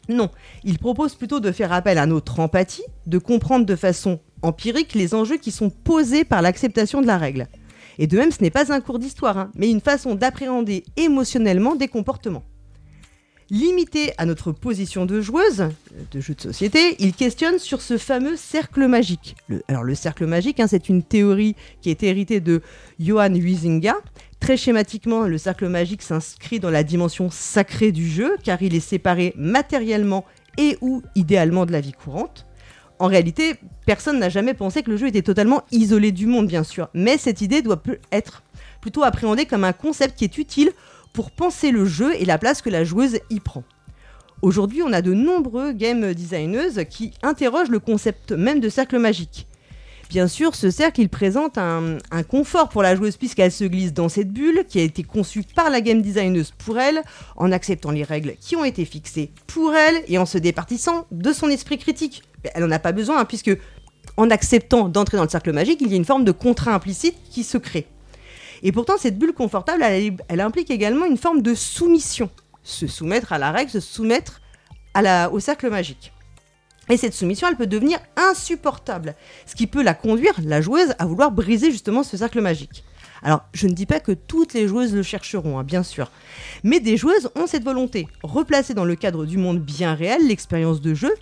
Non, 0.09 0.31
il 0.65 0.79
propose 0.79 1.15
plutôt 1.15 1.41
de 1.41 1.51
faire 1.51 1.73
appel 1.73 1.99
à 1.99 2.07
notre 2.07 2.41
empathie, 2.41 2.85
de 3.07 3.19
comprendre 3.19 3.65
de 3.65 3.77
façon 3.77 4.19
empirique 4.43 4.95
les 4.95 5.15
enjeux 5.15 5.39
qui 5.39 5.51
sont 5.51 5.71
posés 5.71 6.25
par 6.25 6.43
l'acceptation 6.43 7.01
de 7.01 7.07
la 7.07 7.17
règle. 7.17 7.49
Et 7.99 8.07
de 8.07 8.16
même, 8.16 8.32
ce 8.32 8.42
n'est 8.42 8.51
pas 8.51 8.72
un 8.72 8.80
cours 8.80 8.99
d'histoire, 8.99 9.38
hein, 9.38 9.51
mais 9.55 9.70
une 9.70 9.80
façon 9.80 10.14
d'appréhender 10.14 10.84
émotionnellement 10.97 11.74
des 11.74 11.88
comportements. 11.88 12.45
Limité 13.51 14.12
à 14.16 14.24
notre 14.24 14.53
position 14.53 15.05
de 15.05 15.20
joueuse, 15.20 15.68
de 16.11 16.20
jeu 16.20 16.34
de 16.34 16.40
société, 16.40 16.97
il 16.99 17.12
questionne 17.12 17.59
sur 17.59 17.82
ce 17.82 17.99
fameux 17.99 18.36
cercle 18.36 18.88
magique. 18.88 19.36
alors 19.68 19.84
le 19.84 19.95
cercle 19.95 20.26
magique, 20.26 20.61
hein, 20.61 20.66
c'est 20.66 20.88
une 20.88 21.03
théorie 21.03 21.55
qui 21.82 21.90
est 21.90 22.03
héritée 22.03 22.40
de 22.40 22.62
Johann 22.99 23.38
Huizinga. 23.38 23.97
Très 24.40 24.57
schématiquement, 24.57 25.26
le 25.26 25.36
cercle 25.36 25.68
magique 25.68 26.03
s'inscrit 26.03 26.59
dans 26.59 26.70
la 26.70 26.82
dimension 26.82 27.30
sacrée 27.30 27.92
du 27.92 28.09
jeu, 28.09 28.36
car 28.42 28.62
il 28.62 28.74
est 28.74 28.80
séparé 28.80 29.34
matériellement 29.36 30.24
et 30.57 30.78
ou 30.80 31.03
idéalement 31.14 31.66
de 31.66 31.72
la 31.72 31.80
vie 31.80 31.92
courante. 31.92 32.47
En 32.99 33.07
réalité, 33.07 33.57
personne 33.86 34.18
n'a 34.18 34.28
jamais 34.28 34.55
pensé 34.55 34.82
que 34.82 34.90
le 34.90 34.97
jeu 34.97 35.09
était 35.09 35.22
totalement 35.22 35.64
isolé 35.72 36.12
du 36.12 36.26
monde, 36.26 36.47
bien 36.47 36.62
sûr, 36.62 36.88
mais 36.95 37.18
cette 37.18 37.40
idée 37.40 37.61
doit 37.61 37.82
être 38.12 38.42
plutôt 38.80 39.03
appréhendée 39.03 39.47
comme 39.47 39.64
un 39.64 39.72
concept 39.72 40.16
qui 40.16 40.24
est 40.24 40.38
utile 40.38 40.70
pour 41.12 41.30
penser 41.30 41.70
le 41.70 41.84
jeu 41.84 42.14
et 42.20 42.24
la 42.24 42.38
place 42.38 42.62
que 42.62 42.70
la 42.70 42.84
joueuse 42.84 43.18
y 43.30 43.40
prend. 43.40 43.64
Aujourd'hui, 44.42 44.82
on 44.82 44.92
a 44.92 45.01
de 45.01 45.14
nombreux 45.14 45.72
game 45.72 46.12
designers 46.12 46.84
qui 46.88 47.12
interrogent 47.22 47.70
le 47.70 47.78
concept 47.78 48.32
même 48.32 48.61
de 48.61 48.68
cercle 48.68 48.99
magique. 48.99 49.47
Bien 50.11 50.28
sûr, 50.28 50.55
ce 50.55 50.70
cercle, 50.70 51.01
il 51.01 51.09
présente 51.09 51.57
un, 51.57 51.99
confort 52.28 52.68
pour 52.68 52.82
la 52.82 52.95
joueuse 52.95 53.16
puisqu'elle 53.16 53.51
se 53.51 53.64
glisse 53.64 53.92
dans 53.92 54.09
cette 54.09 54.30
bulle 54.30 54.64
qui 54.68 54.78
a 54.78 54.82
été 54.82 55.03
conçue 55.03 55.42
par 55.42 55.70
la 55.70 55.80
game 55.80 56.03
designeuse 56.03 56.53
pour 56.53 56.78
elle, 56.78 57.03
en 57.36 57.53
acceptant 57.53 57.90
les 57.90 58.05
règles 58.05 58.34
qui 58.40 58.55
ont 58.55 58.64
été 58.64 58.84
fixées 58.84 59.32
pour 59.47 59.74
elle 59.74 60.05
et 60.09 60.18
en 60.18 60.26
se 60.26 60.38
départissant 60.38 61.07
de 61.11 61.32
son 61.32 61.49
esprit 61.49 61.78
critique. 61.78 62.22
Elle 62.55 62.64
n'en 62.64 62.70
a 62.70 62.78
pas 62.78 62.92
besoin 62.92 63.20
hein, 63.20 63.24
puisque 63.24 63.57
en 64.16 64.30
acceptant 64.30 64.88
d'entrer 64.88 65.16
dans 65.16 65.24
le 65.24 65.28
cercle 65.28 65.53
magique, 65.53 65.80
il 65.80 65.90
y 65.90 65.95
a 65.95 65.97
une 65.97 66.05
forme 66.05 66.24
de 66.24 66.32
contrat 66.32 66.72
implicite 66.72 67.16
qui 67.30 67.42
se 67.45 67.59
crée. 67.59 67.86
Et 68.62 68.72
pourtant, 68.72 68.95
cette 68.99 69.18
bulle 69.18 69.34
confortable, 69.34 69.82
elle, 69.82 70.40
implique 70.40 70.70
également 70.70 71.05
une 71.07 71.18
forme 71.18 71.42
de 71.42 71.55
soumission. 71.55 72.30
Se 72.62 72.86
soumettre 72.86 73.32
à 73.32 73.38
la 73.38 73.51
règle, 73.51 73.70
se 73.70 73.80
soumettre 73.80 74.40
au 75.32 75.40
cercle 75.40 75.68
magique. 75.68 76.12
Et 76.88 76.97
cette 76.97 77.14
soumission, 77.14 77.49
elle 77.49 77.57
peut 77.57 77.66
devenir 77.66 77.99
insupportable, 78.16 79.14
ce 79.47 79.55
qui 79.55 79.66
peut 79.66 79.82
la 79.82 79.95
conduire, 79.95 80.34
la 80.45 80.61
joueuse, 80.61 80.95
à 80.99 81.07
vouloir 81.07 81.30
briser 81.30 81.70
justement 81.70 82.03
ce 82.03 82.16
cercle 82.16 82.40
magique. 82.40 82.84
Alors, 83.22 83.42
je 83.55 83.66
ne 83.66 83.72
dis 83.72 83.86
pas 83.86 84.01
que 84.01 84.12
toutes 84.12 84.53
les 84.53 84.68
joueuses 84.68 84.95
le 84.95 85.03
chercheront, 85.03 85.59
hein, 85.59 85.64
bien 85.64 85.82
sûr, 85.82 86.11
mais 86.62 86.80
des 86.80 86.99
joueuses 86.99 87.30
ont 87.36 87.47
cette 87.47 87.64
volonté, 87.64 88.07
replacer 88.22 88.74
dans 88.74 88.84
le 88.84 88.97
cadre 88.97 89.24
du 89.24 89.38
monde 89.38 89.61
bien 89.61 89.95
réel 89.95 90.28
l'expérience 90.28 90.82
de 90.82 90.92
jeu, 90.92 91.14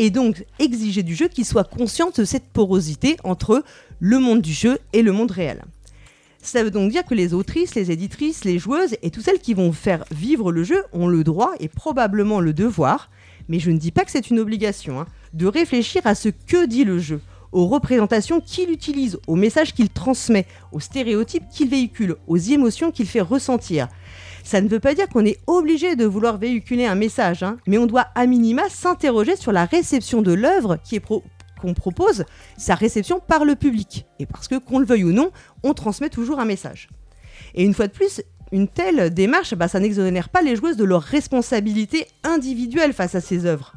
et 0.00 0.10
donc 0.10 0.44
exiger 0.58 1.02
du 1.02 1.14
jeu 1.14 1.28
qu'il 1.28 1.44
soit 1.44 1.64
conscient 1.64 2.10
de 2.16 2.24
cette 2.24 2.46
porosité 2.46 3.16
entre 3.22 3.62
le 4.00 4.18
monde 4.18 4.40
du 4.40 4.52
jeu 4.52 4.78
et 4.92 5.02
le 5.02 5.12
monde 5.12 5.30
réel. 5.30 5.62
Ça 6.42 6.64
veut 6.64 6.70
donc 6.70 6.90
dire 6.90 7.04
que 7.04 7.14
les 7.14 7.34
autrices, 7.34 7.74
les 7.74 7.90
éditrices, 7.90 8.44
les 8.44 8.58
joueuses 8.58 8.96
et 9.02 9.10
toutes 9.10 9.24
celles 9.24 9.40
qui 9.40 9.52
vont 9.52 9.72
faire 9.72 10.04
vivre 10.10 10.52
le 10.52 10.64
jeu 10.64 10.82
ont 10.92 11.06
le 11.06 11.22
droit 11.22 11.52
et 11.60 11.68
probablement 11.68 12.40
le 12.40 12.54
devoir 12.54 13.10
mais 13.50 13.58
je 13.58 13.72
ne 13.72 13.78
dis 13.78 13.90
pas 13.90 14.04
que 14.04 14.12
c'est 14.12 14.30
une 14.30 14.38
obligation, 14.38 15.00
hein, 15.00 15.06
de 15.34 15.46
réfléchir 15.46 16.02
à 16.04 16.14
ce 16.14 16.28
que 16.28 16.66
dit 16.66 16.84
le 16.84 17.00
jeu, 17.00 17.20
aux 17.50 17.66
représentations 17.66 18.40
qu'il 18.40 18.70
utilise, 18.70 19.18
aux 19.26 19.34
messages 19.34 19.74
qu'il 19.74 19.90
transmet, 19.90 20.46
aux 20.70 20.78
stéréotypes 20.78 21.48
qu'il 21.52 21.68
véhicule, 21.68 22.14
aux 22.28 22.36
émotions 22.36 22.92
qu'il 22.92 23.06
fait 23.06 23.20
ressentir. 23.20 23.88
Ça 24.50 24.60
ne 24.60 24.68
veut 24.68 24.80
pas 24.80 24.96
dire 24.96 25.08
qu'on 25.08 25.24
est 25.24 25.38
obligé 25.46 25.94
de 25.94 26.04
vouloir 26.04 26.36
véhiculer 26.36 26.84
un 26.84 26.96
message, 26.96 27.44
hein, 27.44 27.58
mais 27.68 27.78
on 27.78 27.86
doit 27.86 28.08
à 28.16 28.26
minima 28.26 28.68
s'interroger 28.68 29.36
sur 29.36 29.52
la 29.52 29.64
réception 29.64 30.22
de 30.22 30.32
l'œuvre 30.32 30.76
qu'on 31.60 31.72
propose, 31.72 32.24
sa 32.58 32.74
réception 32.74 33.20
par 33.20 33.44
le 33.44 33.54
public. 33.54 34.06
Et 34.18 34.26
parce 34.26 34.48
que, 34.48 34.56
qu'on 34.56 34.80
le 34.80 34.86
veuille 34.86 35.04
ou 35.04 35.12
non, 35.12 35.30
on 35.62 35.72
transmet 35.72 36.08
toujours 36.08 36.40
un 36.40 36.46
message. 36.46 36.88
Et 37.54 37.62
une 37.62 37.74
fois 37.74 37.86
de 37.86 37.92
plus, 37.92 38.22
une 38.50 38.66
telle 38.66 39.14
démarche, 39.14 39.54
bah, 39.54 39.68
ça 39.68 39.78
n'exonère 39.78 40.30
pas 40.30 40.42
les 40.42 40.56
joueuses 40.56 40.76
de 40.76 40.82
leur 40.82 41.02
responsabilité 41.02 42.08
individuelle 42.24 42.92
face 42.92 43.14
à 43.14 43.20
ces 43.20 43.46
œuvres. 43.46 43.74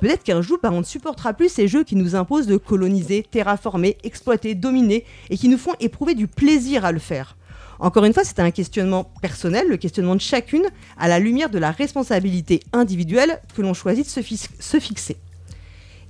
Peut-être 0.00 0.24
qu'un 0.24 0.42
jour, 0.42 0.58
bah, 0.60 0.70
on 0.72 0.80
ne 0.80 0.84
supportera 0.84 1.34
plus 1.34 1.50
ces 1.50 1.68
jeux 1.68 1.84
qui 1.84 1.94
nous 1.94 2.16
imposent 2.16 2.48
de 2.48 2.56
coloniser, 2.56 3.24
terraformer, 3.30 3.96
exploiter, 4.02 4.56
dominer, 4.56 5.04
et 5.30 5.36
qui 5.36 5.48
nous 5.48 5.56
font 5.56 5.74
éprouver 5.78 6.16
du 6.16 6.26
plaisir 6.26 6.84
à 6.84 6.90
le 6.90 6.98
faire. 6.98 7.36
Encore 7.78 8.04
une 8.04 8.12
fois, 8.12 8.24
c'est 8.24 8.40
un 8.40 8.50
questionnement 8.50 9.04
personnel, 9.20 9.68
le 9.68 9.76
questionnement 9.76 10.14
de 10.14 10.20
chacune, 10.20 10.66
à 10.98 11.08
la 11.08 11.18
lumière 11.18 11.50
de 11.50 11.58
la 11.58 11.70
responsabilité 11.70 12.60
individuelle 12.72 13.40
que 13.54 13.62
l'on 13.62 13.74
choisit 13.74 14.06
de 14.06 14.10
se 14.10 14.80
fixer. 14.80 15.16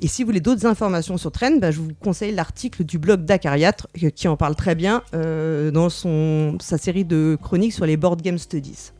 Et 0.01 0.09
si 0.09 0.23
vous 0.23 0.27
voulez 0.27 0.41
d'autres 0.41 0.67
informations 0.67 1.17
sur 1.17 1.33
Trend, 1.33 1.57
bah, 1.59 1.71
je 1.71 1.81
vous 1.81 1.89
conseille 2.01 2.35
l'article 2.35 2.85
du 2.85 2.99
blog 2.99 3.25
d'Acariat 3.25 3.77
euh, 4.03 4.11
qui 4.11 4.29
en 4.29 4.37
parle 4.37 4.55
très 4.55 4.75
bien 4.75 5.03
euh, 5.15 5.71
dans 5.71 5.89
sa 5.89 6.79
série 6.79 7.05
de 7.05 7.39
chroniques 7.41 7.73
sur 7.73 7.87
les 7.87 7.97
Board 7.97 8.21
Game 8.21 8.39
Studies. 8.39 8.91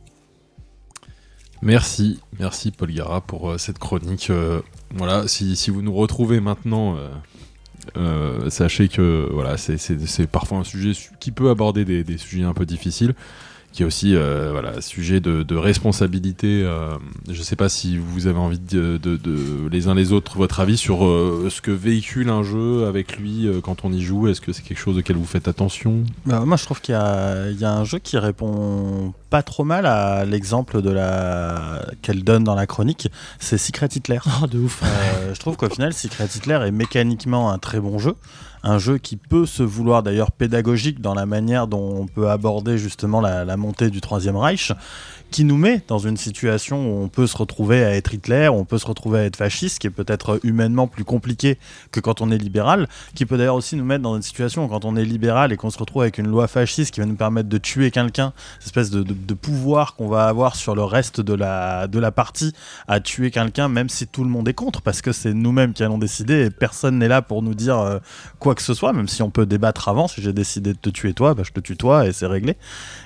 Merci, 1.61 2.19
merci 2.39 2.71
Paul 2.71 2.91
Gara 2.91 3.21
pour 3.21 3.51
euh, 3.51 3.57
cette 3.57 3.77
chronique. 3.77 4.31
voilà, 4.95 5.27
si, 5.27 5.69
vous 5.69 5.81
nous 5.83 5.93
retrouvez 5.93 6.39
maintenant, 6.39 6.97
sachez 8.49 8.87
que 8.87 9.29
voilà, 9.31 9.57
c'est 9.57 10.27
parfois 10.27 10.59
un 10.59 10.63
sujet 10.63 10.91
qui 11.19 11.31
peut 11.31 11.49
aborder 11.49 11.85
des 11.85 12.17
sujets 12.17 12.43
un 12.43 12.53
peu 12.53 12.65
difficiles 12.65 13.13
qui 13.77 13.83
est 13.83 13.85
aussi 13.85 14.15
euh, 14.15 14.49
voilà 14.51 14.81
sujet 14.81 15.19
de, 15.19 15.55
responsabilité. 15.55 16.63
Euh, 16.63 16.97
je 17.29 17.37
ne 17.37 17.43
sais 17.43 17.55
pas 17.55 17.69
si 17.69 17.99
vous 17.99 18.25
avez 18.25 18.39
envie 18.39 18.57
de, 18.57 18.99
les 19.71 19.87
uns 19.87 19.93
les 19.93 20.13
autres 20.13 20.35
votre 20.35 20.59
avis 20.59 20.77
sur 20.77 21.05
euh, 21.05 21.49
ce 21.51 21.61
que 21.61 21.69
véhicule 21.69 22.29
un 22.29 22.41
jeu 22.41 22.87
avec 22.87 23.17
lui 23.17 23.47
quand 23.61 23.85
on 23.85 23.93
y 23.93 24.01
joue. 24.01 24.29
Est-ce 24.29 24.41
que 24.41 24.51
c'est 24.51 24.63
quelque 24.63 24.79
chose 24.79 24.97
auquel 24.97 25.15
vous 25.15 25.25
faites 25.25 25.47
attention? 25.47 26.03
Bah, 26.25 26.39
Moi, 26.43 26.57
je 26.57 26.63
trouve 26.63 26.81
qu'il 26.81 26.95
y, 26.95 26.97
y, 26.97 27.65
a 27.65 27.71
un 27.71 27.83
jeu 27.83 27.99
qui 27.99 28.17
répond 28.17 29.13
pas 29.29 29.43
trop 29.43 29.63
mal 29.63 29.85
à 29.85 30.25
l'exemple 30.25 30.81
de 30.81 30.89
la 30.89 31.85
qu'elle 32.01 32.23
donne 32.23 32.43
dans 32.43 32.55
la 32.55 32.65
chronique. 32.65 33.09
C'est 33.37 33.59
Secret 33.59 33.89
Hitler. 33.93 34.17
Oh, 34.41 34.47
de 34.47 34.57
ouf. 34.57 34.81
je 35.31 35.39
trouve 35.39 35.55
qu'au 35.55 35.69
final, 35.69 35.93
Secret 35.93 36.25
Hitler 36.35 36.59
est 36.65 36.71
mécaniquement 36.71 37.51
un 37.51 37.59
très 37.59 37.79
bon 37.79 37.99
jeu 37.99 38.15
un 38.67 38.79
jeu 38.79 38.97
qui 38.97 39.15
peut 39.15 39.45
se 39.45 39.63
vouloir 39.63 40.03
d'ailleurs 40.03 40.31
pédagogique 40.31 40.99
dans 40.99 41.13
la 41.13 41.25
manière 41.25 41.67
dont 41.67 42.01
on 42.01 42.05
peut 42.05 42.29
aborder 42.29 42.77
justement 42.77 43.21
la, 43.21 43.57
montée 43.57 43.89
du 43.89 44.01
Troisième 44.01 44.35
Reich, 44.35 44.73
qui 45.31 45.43
nous 45.43 45.57
met 45.57 45.81
dans 45.87 45.99
une 45.99 46.17
situation 46.17 46.87
où 46.87 47.03
on 47.03 47.09
peut 47.09 47.27
se 47.27 47.37
retrouver 47.37 47.83
à 47.83 47.95
être 47.95 48.13
Hitler, 48.13 48.49
on 48.49 48.65
peut 48.65 48.77
se 48.77 48.87
retrouver 48.87 49.19
à 49.19 49.23
être 49.23 49.35
fasciste, 49.35 49.79
qui 49.79 49.87
est 49.87 49.91
peut-être 49.91 50.39
humainement 50.43 50.87
plus 50.87 51.03
compliqué 51.03 51.57
que 51.91 51.99
quand 51.99 52.21
on 52.21 52.31
est 52.31 52.37
libéral, 52.37 52.87
qui 53.15 53.25
peut 53.25 53.37
d'ailleurs 53.37 53.55
aussi 53.55 53.75
nous 53.75 53.85
mettre 53.85 54.03
dans 54.03 54.15
une 54.15 54.21
situation 54.21 54.65
où 54.65 54.67
quand 54.67 54.85
on 54.85 54.95
est 54.95 55.05
libéral 55.05 55.51
et 55.51 55.57
qu'on 55.57 55.69
se 55.69 55.77
retrouve 55.77 56.03
avec 56.03 56.17
une 56.17 56.27
loi 56.27 56.47
fasciste 56.47 56.93
qui 56.93 56.99
va 56.99 57.05
nous 57.05 57.15
permettre 57.15 57.49
de 57.49 57.57
tuer 57.57 57.91
quelqu'un, 57.91 58.33
cette 58.59 58.67
espèce 58.67 58.89
de, 58.89 59.33
pouvoir 59.33 59.95
qu'on 59.95 60.07
va 60.07 60.27
avoir 60.27 60.55
sur 60.55 60.75
le 60.75 60.83
reste 60.83 61.21
de 61.21 61.33
la, 61.33 61.87
de 61.87 61.99
la 61.99 62.11
partie 62.11 62.53
à 62.87 62.99
tuer 62.99 63.29
quelqu'un, 63.29 63.67
même 63.67 63.87
si 63.87 64.07
tout 64.07 64.23
le 64.23 64.29
monde 64.29 64.47
est 64.47 64.53
contre, 64.53 64.81
parce 64.81 65.01
que 65.01 65.11
c'est 65.11 65.33
nous-mêmes 65.33 65.73
qui 65.73 65.83
allons 65.83 65.97
décider 65.97 66.45
et 66.45 66.49
personne 66.49 66.97
n'est 66.97 67.07
là 67.07 67.21
pour 67.21 67.43
nous 67.43 67.53
dire 67.53 67.77
euh, 67.77 67.99
quoi 68.39 68.55
que 68.55 68.61
ce 68.61 68.73
soit, 68.73 68.93
même 68.93 69.07
si 69.07 69.21
on 69.21 69.29
peut 69.29 69.45
débattre 69.45 69.89
avant, 69.89 70.07
si 70.07 70.21
j'ai 70.21 70.33
décidé 70.33 70.73
de 70.73 70.79
te 70.79 70.89
tuer 70.89 71.13
toi, 71.13 71.33
bah, 71.33 71.43
je 71.45 71.51
te 71.51 71.59
tue 71.59 71.77
toi 71.77 72.07
et 72.07 72.13
c'est 72.13 72.25
réglé. 72.25 72.57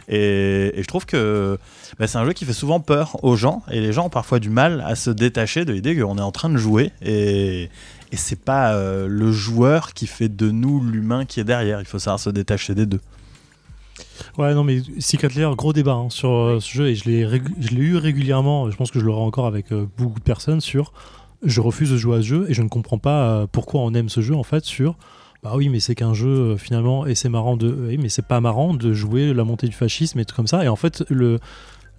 Et, 0.08 0.74
je 0.78 0.88
trouve 0.88 1.06
que 1.06 1.58
bah, 2.00 2.08
c'est 2.12 2.18
un 2.18 2.26
jeu 2.26 2.34
qui 2.34 2.44
fait 2.44 2.52
souvent 2.52 2.82
peur 2.82 3.16
aux 3.24 3.38
gens 3.38 3.64
et 3.72 3.80
les 3.80 3.94
gens 3.94 4.08
ont 4.08 4.10
parfois 4.10 4.40
du 4.40 4.50
mal 4.50 4.84
à 4.86 4.96
se 4.96 5.10
détacher 5.10 5.64
de 5.64 5.72
l'idée 5.72 5.98
qu'on 5.98 6.18
est 6.18 6.22
en 6.22 6.32
train 6.32 6.50
de 6.50 6.58
jouer 6.58 6.92
et, 7.02 7.70
et 8.12 8.18
c'est 8.18 8.44
pas 8.44 8.74
euh, 8.74 9.08
le 9.08 9.32
joueur 9.32 9.94
qui 9.94 10.08
fait 10.08 10.28
de 10.28 10.52
nous 10.52 10.84
l'humain 10.84 11.24
qui 11.24 11.40
est 11.40 11.46
derrière. 11.46 11.80
Il 11.80 11.86
faut 11.86 12.00
savoir 12.00 12.20
se 12.20 12.30
détacher 12.30 12.76
des 12.76 12.86
deux. 12.86 13.00
Ouais, 14.38 14.54
non, 14.54 14.66
mais 14.66 14.82
Secret 15.00 15.30
Lair, 15.30 15.56
gros 15.56 15.72
débat 15.72 15.94
hein, 15.94 16.10
sur 16.10 16.32
euh, 16.32 16.60
ce 16.60 16.70
jeu 16.70 16.88
et 16.90 16.96
je 16.96 17.06
l'ai 17.06 17.22
eu 17.82 17.96
régulièrement. 17.96 18.70
Je 18.70 18.76
pense 18.76 18.92
que 18.92 19.00
je 19.00 19.06
l'aurai 19.06 19.22
encore 19.22 19.48
avec 19.48 19.72
euh, 19.72 19.88
beaucoup 19.98 20.20
de 20.20 20.26
personnes 20.26 20.60
sur. 20.60 20.92
Je 21.44 21.62
refuse 21.62 21.92
de 21.92 21.98
jouer 21.98 22.18
à 22.18 22.22
ce 22.22 22.28
jeu 22.28 22.46
et 22.50 22.54
je 22.54 22.62
ne 22.62 22.68
comprends 22.68 23.00
pas 23.00 23.48
pourquoi 23.54 23.82
on 23.82 23.94
aime 23.94 24.10
ce 24.10 24.20
jeu 24.20 24.36
en 24.36 24.44
fait 24.44 24.66
sur. 24.66 24.98
Bah 25.44 25.54
oui, 25.56 25.70
mais 25.70 25.80
c'est 25.80 25.96
qu'un 25.96 26.14
jeu 26.14 26.58
finalement 26.58 27.06
et 27.06 27.16
c'est 27.16 27.30
marrant 27.30 27.56
de. 27.56 27.96
Mais 27.98 28.10
c'est 28.10 28.28
pas 28.28 28.42
marrant 28.42 28.74
de 28.74 28.94
jouer 28.94 29.34
la 29.34 29.46
montée 29.46 29.68
du 29.68 29.74
fascisme 29.74 30.20
et 30.20 30.26
tout 30.26 30.36
comme 30.36 30.48
ça. 30.48 30.66
Et 30.66 30.68
en 30.68 30.76
fait, 30.76 31.06
le. 31.10 31.40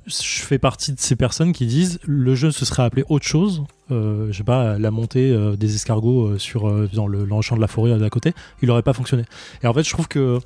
Je 0.07 0.43
fais 0.43 0.59
partie 0.59 0.93
de 0.93 0.99
ces 0.99 1.15
personnes 1.15 1.53
qui 1.53 1.67
disent 1.67 1.99
le 2.05 2.35
jeu 2.35 2.51
se 2.51 2.65
serait 2.65 2.83
appelé 2.83 3.05
autre 3.09 3.27
chose, 3.27 3.65
je 3.91 4.33
sais 4.33 4.43
pas, 4.43 4.79
la 4.79 4.91
montée 4.91 5.37
des 5.57 5.75
escargots 5.75 6.39
sur, 6.39 6.89
dans, 6.89 7.07
le, 7.07 7.25
dans 7.25 7.37
le 7.37 7.43
champ 7.43 7.55
de 7.55 7.61
la 7.61 7.69
forêt 7.69 7.97
d'à 7.97 8.11
côté, 8.11 8.33
il 8.63 8.69
n'aurait 8.69 8.83
pas 8.83 8.95
fonctionné. 8.95 9.25
Et 9.63 9.67
en 9.67 9.75
fait, 9.75 9.85
je 9.85 9.91
trouve 9.91 10.09
que 10.09 10.41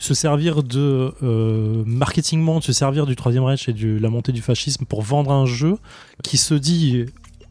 se 0.00 0.14
servir 0.14 0.62
de 0.62 1.12
euh, 1.22 1.84
marketing 1.86 2.40
monde, 2.40 2.64
se 2.64 2.72
servir 2.72 3.06
du 3.06 3.14
Troisième 3.14 3.44
Reich 3.44 3.68
et 3.68 3.74
de 3.74 3.98
la 3.98 4.08
montée 4.08 4.32
du 4.32 4.40
fascisme 4.40 4.86
pour 4.86 5.02
vendre 5.02 5.30
un 5.30 5.44
jeu 5.44 5.76
qui 6.24 6.38
se 6.38 6.54
dit. 6.54 7.04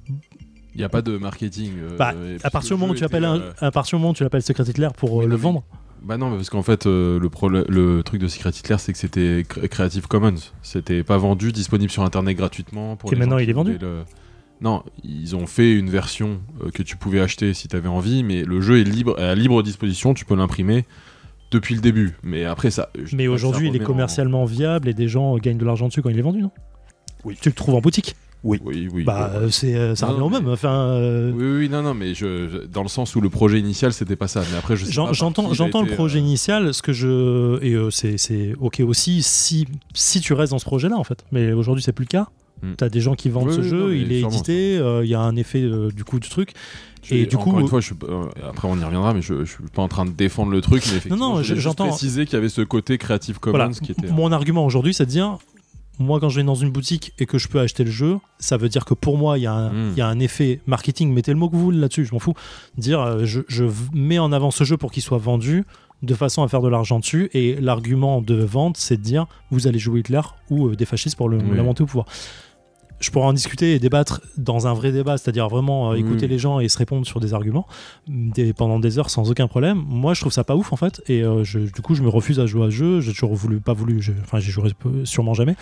Il 0.07 0.77
n'y 0.77 0.83
a 0.83 0.89
pas 0.89 1.03
de 1.03 1.15
marketing. 1.17 1.73
Euh, 1.77 1.95
bah, 1.95 2.13
à, 2.43 2.49
partir 2.49 2.75
du 2.75 2.81
moment 2.81 2.93
où 2.93 2.95
tu 2.95 3.03
appelles 3.03 3.25
un, 3.25 3.53
à 3.59 3.71
partir 3.71 3.97
du 3.97 4.01
moment 4.01 4.11
où 4.11 4.15
tu 4.15 4.23
l'appelles 4.23 4.41
Secret 4.41 4.63
Hitler 4.63 4.89
pour 4.97 5.21
euh, 5.21 5.27
le 5.27 5.35
vendre. 5.35 5.63
Bah 6.01 6.17
non, 6.17 6.35
parce 6.35 6.49
qu'en 6.49 6.63
fait, 6.63 6.85
le, 6.85 7.19
le 7.67 8.03
truc 8.03 8.21
de 8.21 8.27
Secret 8.27 8.51
Hitler, 8.51 8.77
c'est 8.79 8.93
que 8.93 8.97
c'était 8.97 9.43
Creative 9.47 10.07
Commons. 10.07 10.35
C'était 10.61 11.03
pas 11.03 11.17
vendu, 11.17 11.51
disponible 11.51 11.91
sur 11.91 12.03
Internet 12.03 12.37
gratuitement. 12.37 12.95
Pour 12.95 13.11
et 13.11 13.15
maintenant, 13.15 13.37
il 13.37 13.49
est 13.49 13.53
vendu 13.53 13.77
Non, 14.61 14.83
ils 15.03 15.35
ont 15.35 15.47
fait 15.47 15.73
une 15.73 15.89
version 15.89 16.41
que 16.73 16.83
tu 16.83 16.97
pouvais 16.97 17.19
acheter 17.19 17.53
si 17.53 17.67
tu 17.67 17.75
avais 17.75 17.89
envie, 17.89 18.23
mais 18.23 18.43
le 18.43 18.61
jeu 18.61 18.79
est 18.79 18.83
libre, 18.83 19.19
à 19.19 19.35
libre 19.35 19.61
disposition, 19.63 20.13
tu 20.13 20.25
peux 20.25 20.35
l'imprimer 20.35 20.85
depuis 21.51 21.75
le 21.75 21.81
début. 21.81 22.15
Mais 22.23 22.45
après 22.45 22.71
ça. 22.71 22.89
Mais 23.13 23.27
aujourd'hui, 23.27 23.69
il 23.69 23.75
est 23.75 23.83
commercialement 23.83 24.45
viable 24.45 24.87
et 24.87 24.93
des 24.93 25.07
gens 25.07 25.37
gagnent 25.37 25.57
de 25.57 25.65
l'argent 25.65 25.87
dessus 25.87 26.01
quand 26.01 26.09
il 26.09 26.19
est 26.19 26.23
vendu, 26.23 26.41
non? 26.41 26.51
Oui. 27.25 27.37
Tu 27.41 27.49
le 27.49 27.55
trouves 27.55 27.75
en 27.75 27.81
boutique 27.81 28.15
oui. 28.43 28.59
oui, 28.63 28.87
oui. 28.91 29.03
Bah, 29.03 29.31
c'est, 29.49 29.75
euh, 29.75 29.95
ça 29.95 30.07
revient 30.07 30.21
au 30.21 30.29
même. 30.29 30.47
Enfin, 30.47 30.73
euh, 30.73 31.31
Oui, 31.31 31.59
oui, 31.59 31.69
non, 31.69 31.81
non, 31.81 31.93
mais 31.93 32.13
je, 32.13 32.65
dans 32.65 32.83
le 32.83 32.87
sens 32.87 33.15
où 33.15 33.21
le 33.21 33.29
projet 33.29 33.59
initial, 33.59 33.93
c'était 33.93 34.15
pas 34.15 34.27
ça. 34.27 34.43
Mais 34.51 34.57
après, 34.57 34.75
je 34.75 34.85
j'entends, 34.89 35.53
j'entends 35.53 35.81
le 35.81 35.91
projet 35.93 36.19
euh, 36.19 36.23
initial. 36.23 36.73
Ce 36.73 36.81
que 36.81 36.93
je 36.93 37.61
et 37.61 37.75
c'est, 37.91 38.17
c'est 38.17 38.53
ok 38.59 38.81
aussi 38.85 39.23
si 39.23 39.67
si 39.93 40.21
tu 40.21 40.33
restes 40.33 40.51
dans 40.51 40.59
ce 40.59 40.65
projet-là, 40.65 40.97
en 40.97 41.03
fait. 41.03 41.25
Mais 41.31 41.51
aujourd'hui, 41.51 41.83
c'est 41.83 41.93
plus 41.93 42.05
le 42.05 42.09
cas. 42.09 42.27
Hmm. 42.61 42.73
Tu 42.77 42.83
as 42.83 42.89
des 42.89 42.99
gens 42.99 43.15
qui 43.15 43.29
vendent 43.29 43.51
ce 43.51 43.61
jeu, 43.61 43.95
il 43.95 44.11
est 44.11 44.21
édité, 44.21 44.75
il 44.75 45.09
y 45.09 45.15
a 45.15 45.21
un 45.21 45.35
effet 45.35 45.67
du 45.93 46.03
coup 46.03 46.19
du 46.19 46.29
truc. 46.29 46.53
Et 47.11 47.25
du 47.25 47.37
coup, 47.37 47.59
une 47.59 47.67
fois, 47.67 47.79
je 47.79 47.93
euh, 48.03 48.25
après 48.47 48.67
on 48.67 48.77
y 48.77 48.83
reviendra, 48.83 49.13
mais 49.13 49.21
je, 49.21 49.45
je, 49.45 49.51
suis 49.51 49.63
pas 49.73 49.81
en 49.81 49.87
train 49.87 50.05
de 50.05 50.11
défendre 50.11 50.51
le 50.51 50.61
truc, 50.61 50.83
mais 50.87 50.97
effectivement, 50.97 51.29
non, 51.29 51.35
non, 51.37 51.43
j'entends 51.43 51.87
préciser 51.87 52.25
qu'il 52.25 52.33
y 52.33 52.37
avait 52.37 52.49
ce 52.49 52.61
côté 52.61 52.97
Creative 52.97 53.39
Commons 53.39 53.71
qui 53.71 53.91
était. 53.91 54.07
Mon 54.07 54.31
argument 54.31 54.65
aujourd'hui, 54.65 54.93
c'est 54.93 55.05
de 55.05 55.11
dire, 55.11 55.37
moi, 55.99 56.19
quand 56.19 56.29
je 56.29 56.37
vais 56.37 56.43
dans 56.43 56.55
une 56.55 56.71
boutique 56.71 57.13
et 57.19 57.25
que 57.25 57.37
je 57.37 57.47
peux 57.49 57.59
acheter 57.59 57.83
le 57.83 57.91
jeu, 57.91 58.17
ça 58.39 58.55
veut 58.57 58.69
dire 58.69 58.85
que 58.85 58.93
pour 58.93 59.17
moi, 59.17 59.37
il 59.37 59.43
y, 59.43 59.47
hmm. 59.47 59.93
y, 59.97 60.01
a 60.01 60.07
un 60.07 60.19
effet 60.19 60.61
marketing. 60.65 61.13
Mettez 61.13 61.31
le 61.31 61.37
mot 61.37 61.49
que 61.49 61.55
vous 61.55 61.63
voulez 61.63 61.77
là-dessus, 61.77 62.05
je 62.05 62.13
m'en 62.13 62.19
fous. 62.19 62.33
Dire, 62.77 63.01
euh, 63.01 63.25
je, 63.25 63.41
je, 63.47 63.65
mets 63.93 64.17
en 64.17 64.31
avant 64.31 64.49
ce 64.49 64.63
jeu 64.63 64.77
pour 64.77 64.91
qu'il 64.91 65.03
soit 65.03 65.17
vendu 65.17 65.65
de 66.01 66.13
façon 66.15 66.41
à 66.43 66.47
faire 66.47 66.61
de 66.61 66.69
l'argent 66.69 66.99
dessus. 66.99 67.29
Et 67.33 67.55
l'argument 67.59 68.21
de 68.21 68.35
vente, 68.35 68.77
c'est 68.77 68.97
de 68.97 69.01
dire, 69.01 69.27
vous 69.51 69.67
allez 69.67 69.79
jouer 69.79 69.99
Hitler 69.99 70.21
ou 70.49 70.69
euh, 70.69 70.75
des 70.75 70.85
fascistes 70.85 71.17
pour 71.17 71.27
le, 71.27 71.37
la 71.37 71.63
monter 71.63 71.83
au 71.83 71.85
pouvoir 71.85 72.05
je 72.99 73.09
pourrais 73.11 73.25
en 73.25 73.33
discuter 73.33 73.73
et 73.73 73.79
débattre 73.79 74.21
dans 74.37 74.67
un 74.67 74.73
vrai 74.73 74.91
débat, 74.91 75.17
c'est-à-dire 75.17 75.47
vraiment 75.47 75.91
euh, 75.91 75.95
écouter 75.95 76.27
les 76.27 76.37
gens 76.37 76.59
et 76.59 76.67
se 76.67 76.77
répondre 76.77 77.05
sur 77.05 77.19
des 77.19 77.33
arguments 77.33 77.67
pendant 78.57 78.79
des 78.79 78.99
heures 78.99 79.09
sans 79.09 79.29
aucun 79.31 79.47
problème. 79.47 79.83
Moi, 79.87 80.13
je 80.13 80.21
trouve 80.21 80.33
ça 80.33 80.43
pas 80.43 80.55
ouf 80.55 80.73
en 80.73 80.75
fait, 80.75 81.01
et 81.07 81.23
euh, 81.23 81.43
du 81.43 81.81
coup, 81.81 81.95
je 81.95 82.03
me 82.03 82.09
refuse 82.09 82.39
à 82.39 82.45
jouer 82.45 82.67
à 82.67 82.69
ce 82.69 82.75
jeu. 82.75 83.01
J'ai 83.01 83.11
toujours 83.11 83.35
voulu, 83.35 83.59
pas 83.59 83.73
voulu, 83.73 84.01
enfin, 84.21 84.39
j'ai 84.39 84.51
joué 84.51 84.71
sûrement 85.03 85.33
jamais, 85.33 85.55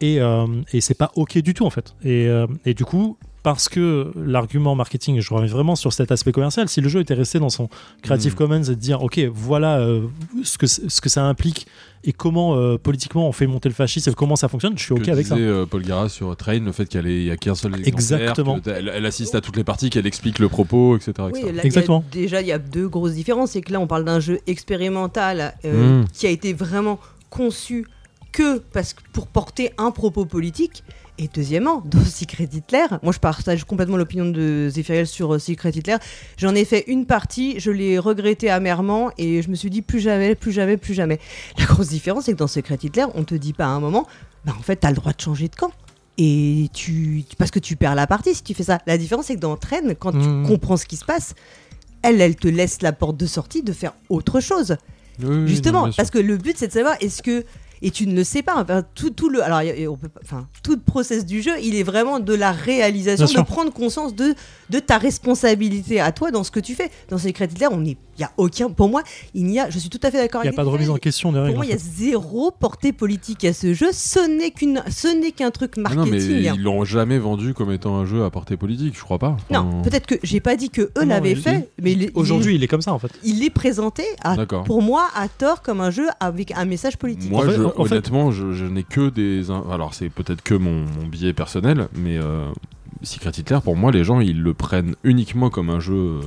et, 0.00 0.20
euh, 0.20 0.46
et 0.72 0.80
c'est 0.80 0.94
pas 0.94 1.12
ok 1.16 1.38
du 1.38 1.54
tout 1.54 1.66
en 1.66 1.70
fait. 1.70 1.94
Et, 2.04 2.28
et 2.64 2.74
du 2.74 2.84
coup, 2.84 3.16
parce 3.42 3.68
que 3.68 4.12
l'argument 4.16 4.74
marketing, 4.74 5.20
je 5.20 5.32
reviens 5.32 5.48
vraiment 5.48 5.76
sur 5.76 5.92
cet 5.92 6.12
aspect 6.12 6.32
commercial, 6.32 6.68
si 6.68 6.80
le 6.80 6.88
jeu 6.88 7.00
était 7.00 7.14
resté 7.14 7.38
dans 7.38 7.48
son 7.48 7.68
Creative 8.02 8.32
mm. 8.32 8.36
Commons 8.36 8.62
et 8.62 8.70
de 8.70 8.74
dire, 8.74 9.02
ok, 9.02 9.18
voilà 9.32 9.78
euh, 9.78 10.02
ce, 10.42 10.58
que, 10.58 10.66
ce 10.66 11.00
que 11.00 11.08
ça 11.08 11.24
implique 11.24 11.66
et 12.02 12.12
comment 12.12 12.56
euh, 12.56 12.78
politiquement 12.78 13.28
on 13.28 13.32
fait 13.32 13.46
monter 13.46 13.68
le 13.68 13.74
fascisme 13.74 14.10
et 14.10 14.14
comment 14.14 14.36
ça 14.36 14.48
fonctionne, 14.48 14.76
je 14.76 14.82
suis 14.82 14.92
ok 14.92 15.08
avec 15.08 15.26
ça. 15.26 15.36
Euh, 15.36 15.66
Paul 15.66 15.82
Gara 15.82 16.08
sur 16.08 16.34
Train, 16.36 16.60
le 16.60 16.72
fait 16.72 16.86
qu'elle 16.86 17.06
n'y 17.06 17.30
a 17.30 17.36
qu'un 17.36 17.54
seul 17.54 17.74
Exactement. 17.86 18.58
Elle, 18.66 19.04
assiste 19.06 19.34
à 19.34 19.40
toutes 19.40 19.56
les 19.56 19.64
parties, 19.64 19.90
qu'elle 19.90 20.06
explique 20.06 20.38
le 20.38 20.48
propos, 20.48 20.96
etc. 20.96 21.12
Exactement. 21.62 22.04
déjà, 22.10 22.40
il 22.40 22.46
y 22.46 22.52
a 22.52 22.58
deux 22.58 22.88
grosses 22.88 23.14
différences, 23.14 23.52
c'est 23.52 23.60
que 23.60 23.72
là, 23.72 23.80
on 23.80 23.86
parle 23.86 24.04
d'un 24.04 24.20
jeu 24.20 24.38
expérimental 24.46 25.54
mm. 25.64 26.04
qui 26.12 26.26
a 26.26 26.30
été 26.30 26.52
vraiment 26.52 26.98
conçu 27.28 27.86
que 28.32 28.58
parce 28.58 28.94
que 28.94 29.02
pour 29.12 29.26
porter 29.26 29.70
un 29.76 29.90
propos 29.90 30.24
politique 30.24 30.84
et 31.20 31.28
deuxièmement, 31.32 31.82
dans 31.84 32.04
Secret 32.04 32.48
Hitler, 32.52 32.86
moi 33.02 33.12
je 33.12 33.18
partage 33.18 33.64
complètement 33.64 33.96
l'opinion 33.96 34.24
de 34.26 34.68
Zephyriel 34.70 35.06
sur 35.06 35.34
euh, 35.34 35.38
Secret 35.38 35.70
Hitler. 35.70 35.96
J'en 36.38 36.54
ai 36.54 36.64
fait 36.64 36.84
une 36.88 37.04
partie, 37.04 37.60
je 37.60 37.70
l'ai 37.70 37.98
regretté 37.98 38.50
amèrement 38.50 39.10
et 39.18 39.42
je 39.42 39.50
me 39.50 39.54
suis 39.54 39.70
dit 39.70 39.82
plus 39.82 40.00
jamais, 40.00 40.34
plus 40.34 40.52
jamais, 40.52 40.78
plus 40.78 40.94
jamais. 40.94 41.20
La 41.58 41.66
grosse 41.66 41.88
différence, 41.88 42.24
c'est 42.24 42.32
que 42.32 42.38
dans 42.38 42.46
Secret 42.46 42.78
Hitler, 42.82 43.04
on 43.14 43.24
te 43.24 43.34
dit 43.34 43.52
pas 43.52 43.66
à 43.66 43.68
un 43.68 43.80
moment, 43.80 44.06
bah 44.46 44.54
en 44.58 44.62
fait, 44.62 44.76
t'as 44.76 44.88
le 44.88 44.96
droit 44.96 45.12
de 45.12 45.20
changer 45.20 45.48
de 45.48 45.54
camp. 45.54 45.72
Et 46.16 46.68
tu, 46.72 47.24
parce 47.38 47.50
que 47.50 47.58
tu 47.58 47.76
perds 47.76 47.94
la 47.94 48.06
partie 48.06 48.34
si 48.34 48.42
tu 48.42 48.52
fais 48.52 48.64
ça. 48.64 48.78
La 48.86 48.98
différence, 48.98 49.26
c'est 49.26 49.36
que 49.36 49.40
dans 49.40 49.56
Train, 49.56 49.94
quand 49.98 50.12
tu 50.12 50.18
mmh. 50.18 50.46
comprends 50.46 50.76
ce 50.76 50.84
qui 50.84 50.96
se 50.96 51.04
passe, 51.04 51.34
elle, 52.02 52.20
elle 52.20 52.36
te 52.36 52.48
laisse 52.48 52.82
la 52.82 52.92
porte 52.92 53.16
de 53.16 53.26
sortie 53.26 53.62
de 53.62 53.72
faire 53.72 53.92
autre 54.08 54.40
chose. 54.40 54.76
Justement, 55.46 55.90
parce 55.96 56.10
que 56.10 56.18
le 56.18 56.38
but, 56.38 56.56
c'est 56.56 56.68
de 56.68 56.72
savoir 56.72 56.96
est-ce 57.00 57.22
que 57.22 57.44
et 57.82 57.90
tu 57.90 58.06
ne 58.06 58.14
le 58.14 58.24
sais 58.24 58.42
pas. 58.42 58.60
Enfin, 58.60 58.84
tout, 58.94 59.10
tout 59.10 59.28
le, 59.28 59.42
alors, 59.42 59.60
on 59.88 59.96
peut, 59.96 60.08
enfin, 60.22 60.48
tout 60.62 60.72
le 60.72 60.80
process 60.80 61.24
du 61.24 61.42
jeu, 61.42 61.52
il 61.62 61.74
est 61.74 61.82
vraiment 61.82 62.20
de 62.20 62.34
la 62.34 62.52
réalisation, 62.52 63.26
de 63.26 63.46
prendre 63.46 63.72
conscience 63.72 64.14
de, 64.14 64.34
de 64.70 64.78
ta 64.78 64.98
responsabilité 64.98 66.00
à 66.00 66.12
toi 66.12 66.30
dans 66.30 66.44
ce 66.44 66.50
que 66.50 66.60
tu 66.60 66.74
fais. 66.74 66.90
Dans 67.08 67.18
Hitler, 67.18 67.66
on 67.70 67.84
est, 67.84 67.96
il 68.16 68.20
y 68.20 68.24
a 68.24 68.30
aucun, 68.36 68.70
pour 68.70 68.88
moi, 68.88 69.02
il 69.34 69.44
n'y 69.44 69.58
a, 69.58 69.68
je 69.70 69.78
suis 69.78 69.90
tout 69.90 70.00
à 70.02 70.10
fait 70.10 70.18
d'accord. 70.18 70.42
Il 70.44 70.48
n'y 70.48 70.54
a 70.54 70.56
pas 70.56 70.64
de 70.64 70.68
remise 70.68 70.90
en 70.90 70.96
question 70.96 71.32
derrière. 71.32 71.50
Pour 71.50 71.56
moi, 71.56 71.66
il 71.66 71.70
y 71.70 71.74
a 71.74 71.78
zéro 71.78 72.50
portée 72.50 72.92
politique 72.92 73.44
à 73.44 73.52
ce 73.52 73.74
jeu. 73.74 73.88
Ce 73.92 74.20
n'est 74.28 74.50
qu'une, 74.50 74.82
ce 74.88 75.08
n'est 75.08 75.32
qu'un 75.32 75.50
truc 75.50 75.72
ah 75.76 75.80
marketing. 75.80 76.04
non, 76.04 76.10
mais 76.10 76.42
ils 76.54 76.62
l'ont 76.62 76.84
jamais 76.84 77.18
vendu 77.18 77.54
comme 77.54 77.72
étant 77.72 77.96
un 77.96 78.06
jeu 78.06 78.24
à 78.24 78.30
portée 78.30 78.56
politique, 78.56 78.94
je 78.96 79.02
crois 79.02 79.18
pas. 79.18 79.36
Non, 79.50 79.82
peut-être 79.82 80.06
que 80.06 80.14
j'ai 80.22 80.40
pas 80.40 80.56
dit 80.56 80.70
que 80.70 80.90
eux 80.96 81.04
l'avaient 81.04 81.34
fait, 81.34 81.70
mais 81.82 81.96
aujourd'hui, 82.14 82.54
il 82.54 82.62
est 82.62 82.68
comme 82.68 82.82
ça 82.82 82.92
en 82.92 82.98
fait. 82.98 83.10
Il 83.24 83.42
est 83.44 83.50
présenté, 83.50 84.04
à, 84.22 84.36
pour 84.64 84.82
moi, 84.82 85.08
à 85.14 85.28
tort 85.28 85.62
comme 85.62 85.80
un 85.80 85.90
jeu 85.90 86.06
avec 86.20 86.52
un 86.52 86.64
message 86.64 86.96
politique. 86.96 87.30
Moi, 87.30 87.46
honnêtement, 87.76 88.30
je, 88.30 88.64
n'ai 88.64 88.84
que 88.84 89.10
des. 89.10 89.50
Alors, 89.72 89.94
c'est 89.94 90.10
peut-être 90.10 90.42
que 90.42 90.54
mon, 90.54 90.84
mon, 91.00 91.06
billet 91.10 91.32
personnel, 91.32 91.88
mais 91.94 92.18
euh, 92.18 92.46
Secret 93.02 93.30
Hitler, 93.30 93.58
pour 93.62 93.76
moi, 93.76 93.92
les 93.92 94.04
gens, 94.04 94.20
ils 94.20 94.42
le 94.42 94.54
prennent 94.54 94.94
uniquement 95.04 95.50
comme 95.50 95.70
un 95.70 95.80
jeu. 95.80 96.20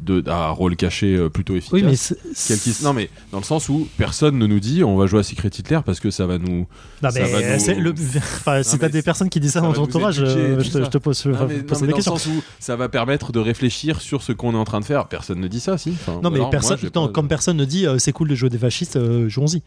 De, 0.00 0.24
à 0.26 0.48
rôle 0.48 0.74
caché 0.74 1.14
euh, 1.14 1.28
plutôt 1.28 1.54
efficace. 1.54 2.14
Oui, 2.14 2.16
mais 2.48 2.82
Non, 2.82 2.94
mais 2.94 3.10
dans 3.30 3.38
le 3.38 3.44
sens 3.44 3.68
où 3.68 3.86
personne 3.98 4.38
ne 4.38 4.46
nous 4.46 4.58
dit 4.58 4.82
on 4.82 4.96
va 4.96 5.06
jouer 5.06 5.20
à 5.20 5.22
Secret 5.22 5.50
Hitler 5.50 5.80
parce 5.84 6.00
que 6.00 6.10
ça 6.10 6.24
va 6.26 6.38
nous. 6.38 6.66
Non, 7.02 7.10
mais 7.14 7.58
c'est 7.58 7.74
le... 7.74 7.92
enfin, 8.16 8.62
si 8.62 8.78
t'as 8.78 8.88
des 8.88 9.02
personnes 9.02 9.28
qui 9.28 9.38
disent 9.38 9.52
ça, 9.52 9.60
dans 9.60 9.74
ton 9.74 9.82
entourage, 9.82 10.20
euh, 10.20 10.58
je, 10.60 10.70
te, 10.70 10.96
pose, 10.96 11.26
non, 11.26 11.46
mais, 11.46 11.58
non, 11.58 11.86
dans 11.86 11.96
Le 11.96 12.02
sens 12.02 12.24
où 12.26 12.42
ça 12.58 12.74
va 12.74 12.88
permettre 12.88 13.32
de 13.32 13.38
réfléchir 13.38 14.00
sur 14.00 14.22
ce 14.22 14.32
qu'on 14.32 14.54
est 14.54 14.58
en 14.58 14.64
train 14.64 14.80
de 14.80 14.86
faire. 14.86 15.08
Personne 15.08 15.40
ne 15.40 15.46
dit 15.46 15.60
ça, 15.60 15.76
si. 15.76 15.94
non, 16.22 16.30
mais 16.30 16.40
personne, 16.50 16.78
comme 17.12 17.28
personne 17.28 17.58
ne 17.58 17.64
dit 17.66 17.86
euh, 17.86 17.98
c'est 17.98 18.12
cool 18.12 18.28
de 18.28 18.34
jouer 18.34 18.48
des 18.48 18.58
fascistes, 18.58 18.98
jouons-y. 19.28 19.62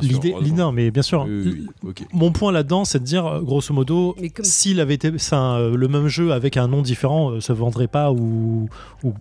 L'idée, 0.00 0.34
non, 0.54 0.72
mais 0.72 0.90
bien 0.90 1.02
sûr. 1.02 1.28
Mon 2.14 2.32
point 2.32 2.50
là-dedans, 2.50 2.86
c'est 2.86 2.98
de 2.98 3.04
dire, 3.04 3.42
grosso 3.42 3.74
modo, 3.74 4.16
s'il 4.42 4.80
avait 4.80 4.94
été 4.94 5.10
le 5.10 5.86
même 5.86 6.08
jeu 6.08 6.32
avec 6.32 6.56
un 6.56 6.66
nom 6.66 6.80
différent, 6.80 7.40
se 7.40 7.52
vendrait 7.52 7.88
pas 7.88 8.10
ou 8.10 8.68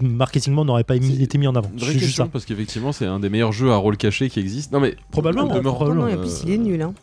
marketing 0.02 0.45
n'aurait 0.48 0.84
pas 0.84 0.96
été 0.96 1.38
mis 1.38 1.48
en 1.48 1.56
avant. 1.56 1.72
Vraie 1.78 1.96
question, 1.96 2.28
parce 2.28 2.46
qu'effectivement, 2.46 2.92
c'est 2.92 3.06
un 3.06 3.20
des 3.20 3.30
meilleurs 3.30 3.52
jeux 3.52 3.72
à 3.72 3.76
rôle 3.76 3.98
caché 3.98 4.30
qui 4.30 4.40
existe. 4.40 4.72
Non, 4.72 4.80
mais 4.80 4.96
probablement. 5.12 5.48
probablement. 5.48 6.08
Et 6.08 6.16
en 6.16 6.18
plus, 6.18 6.44
il 6.46 6.52
est 6.52 6.58
nul. 6.58 6.82
Hein. 6.82 6.94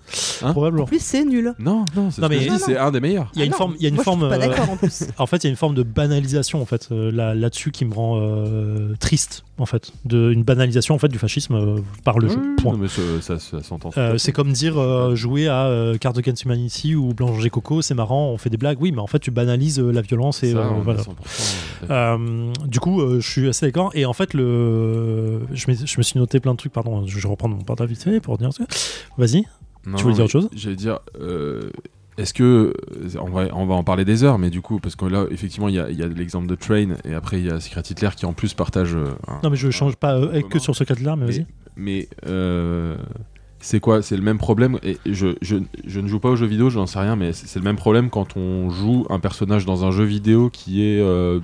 hein 0.42 0.52
probablement. 0.52 0.84
En 0.84 0.86
plus, 0.86 1.02
c'est 1.02 1.24
nul. 1.24 1.54
Non, 1.58 1.84
non, 1.96 2.10
c'est 2.10 2.22
c'est 2.58 2.76
un 2.76 2.90
des 2.90 3.00
meilleurs. 3.00 3.30
Il 3.34 3.40
y 3.40 3.42
a 3.42 3.46
une 3.46 3.52
ah 3.52 3.56
forme, 3.56 3.74
il 3.78 3.82
y 3.82 3.86
a 3.86 3.88
une 3.88 3.96
forme. 3.98 4.28
Pas 4.28 4.38
d'accord 4.38 4.70
en 4.70 4.76
plus. 4.76 5.04
en 5.18 5.26
fait, 5.26 5.38
il 5.38 5.44
y 5.44 5.48
a 5.48 5.50
une 5.50 5.56
forme 5.56 5.74
de 5.74 5.82
banalisation 5.82 6.60
en 6.60 6.66
fait 6.66 6.88
euh, 6.92 7.10
là-dessus 7.34 7.70
qui 7.70 7.84
me 7.84 7.94
rend 7.94 8.18
euh, 8.20 8.94
triste 9.00 9.44
en 9.58 9.66
fait, 9.66 9.92
de 10.04 10.32
une 10.32 10.42
banalisation 10.42 10.94
en 10.94 10.98
fait 10.98 11.08
du 11.08 11.18
fascisme 11.18 11.54
euh, 11.54 11.80
par 12.04 12.18
le 12.18 12.28
jeu. 12.28 12.40
Point. 12.60 12.76
mais 12.76 12.88
ça, 12.88 13.38
ça, 13.38 13.62
s'entend. 13.62 13.90
c'est 14.16 14.32
comme 14.32 14.52
dire 14.52 14.74
jouer 15.14 15.48
à 15.48 15.92
Card 16.00 16.16
Against 16.16 16.44
Humanity 16.44 16.94
ou 16.94 17.14
Blanche 17.14 17.44
et 17.44 17.50
Coco, 17.50 17.82
c'est 17.82 17.94
marrant, 17.94 18.30
on 18.30 18.38
fait 18.38 18.50
des 18.50 18.56
blagues. 18.56 18.78
Oui, 18.80 18.92
mais 18.92 19.00
en 19.00 19.06
fait, 19.06 19.18
tu 19.18 19.30
banalises 19.30 19.78
la 19.78 20.02
violence 20.02 20.42
et 20.42 20.54
voilà. 20.54 22.18
du 22.66 22.80
coup, 22.80 23.20
je 23.20 23.20
suis 23.32 23.48
assez 23.48 23.66
d'accord. 23.66 23.90
Et 23.94 24.04
en 24.06 24.12
fait, 24.12 24.34
le... 24.34 25.40
je, 25.52 25.70
me, 25.70 25.74
je 25.74 25.98
me 25.98 26.02
suis 26.02 26.18
noté 26.18 26.40
plein 26.40 26.52
de 26.52 26.58
trucs. 26.58 26.72
Pardon, 26.72 27.06
je 27.06 27.18
vais 27.18 27.28
reprendre 27.28 27.56
mon 27.56 27.62
portable 27.62 27.90
vite 27.90 28.02
fait 28.02 28.20
pour 28.20 28.38
dire. 28.38 28.50
Vas-y. 29.18 29.44
Tu 29.96 30.04
veux 30.04 30.12
dire 30.12 30.24
autre 30.24 30.32
chose? 30.32 30.48
J'allais 30.54 30.76
dire. 30.76 31.00
Euh, 31.20 31.70
est-ce 32.18 32.34
que 32.34 32.74
on 33.18 33.30
va, 33.30 33.46
on 33.54 33.64
va 33.64 33.74
en 33.74 33.84
parler 33.84 34.04
des 34.04 34.22
heures, 34.22 34.38
mais 34.38 34.50
du 34.50 34.60
coup, 34.60 34.78
parce 34.80 34.96
que 34.96 35.06
là, 35.06 35.24
effectivement, 35.30 35.68
il 35.68 35.74
y 35.76 35.80
a, 35.80 35.90
y 35.90 36.02
a 36.02 36.06
l'exemple 36.06 36.46
de 36.46 36.54
Train 36.54 36.90
et 37.04 37.14
après 37.14 37.38
il 37.40 37.46
y 37.46 37.50
a 37.50 37.58
Secret 37.58 37.80
Hitler 37.88 38.10
qui 38.14 38.26
en 38.26 38.34
plus 38.34 38.52
partage. 38.52 38.94
Euh, 38.94 39.06
non, 39.42 39.48
mais 39.48 39.56
je 39.56 39.70
change 39.70 39.96
pas 39.96 40.16
euh, 40.16 40.42
que 40.42 40.58
sur 40.58 40.76
Secret 40.76 40.94
Hitler, 40.94 41.14
mais 41.16 41.26
vas-y. 41.26 41.46
Mais 41.74 42.08
c'est 43.62 43.80
quoi 43.80 44.02
C'est 44.02 44.16
le 44.16 44.22
même 44.22 44.38
problème. 44.38 44.78
Et 44.82 44.98
je, 45.06 45.36
je, 45.40 45.56
je, 45.86 46.00
ne 46.00 46.08
joue 46.08 46.18
pas 46.18 46.28
aux 46.28 46.36
jeux 46.36 46.46
vidéo, 46.46 46.68
j'en 46.68 46.86
sais 46.86 46.98
rien, 46.98 47.16
mais 47.16 47.32
c'est 47.32 47.58
le 47.58 47.64
même 47.64 47.76
problème 47.76 48.10
quand 48.10 48.36
on 48.36 48.70
joue 48.70 49.06
un 49.08 49.20
personnage 49.20 49.64
dans 49.64 49.84
un 49.84 49.92
jeu 49.92 50.04
vidéo 50.04 50.50
qui 50.50 50.82
est 50.82 51.00
euh, 51.00 51.38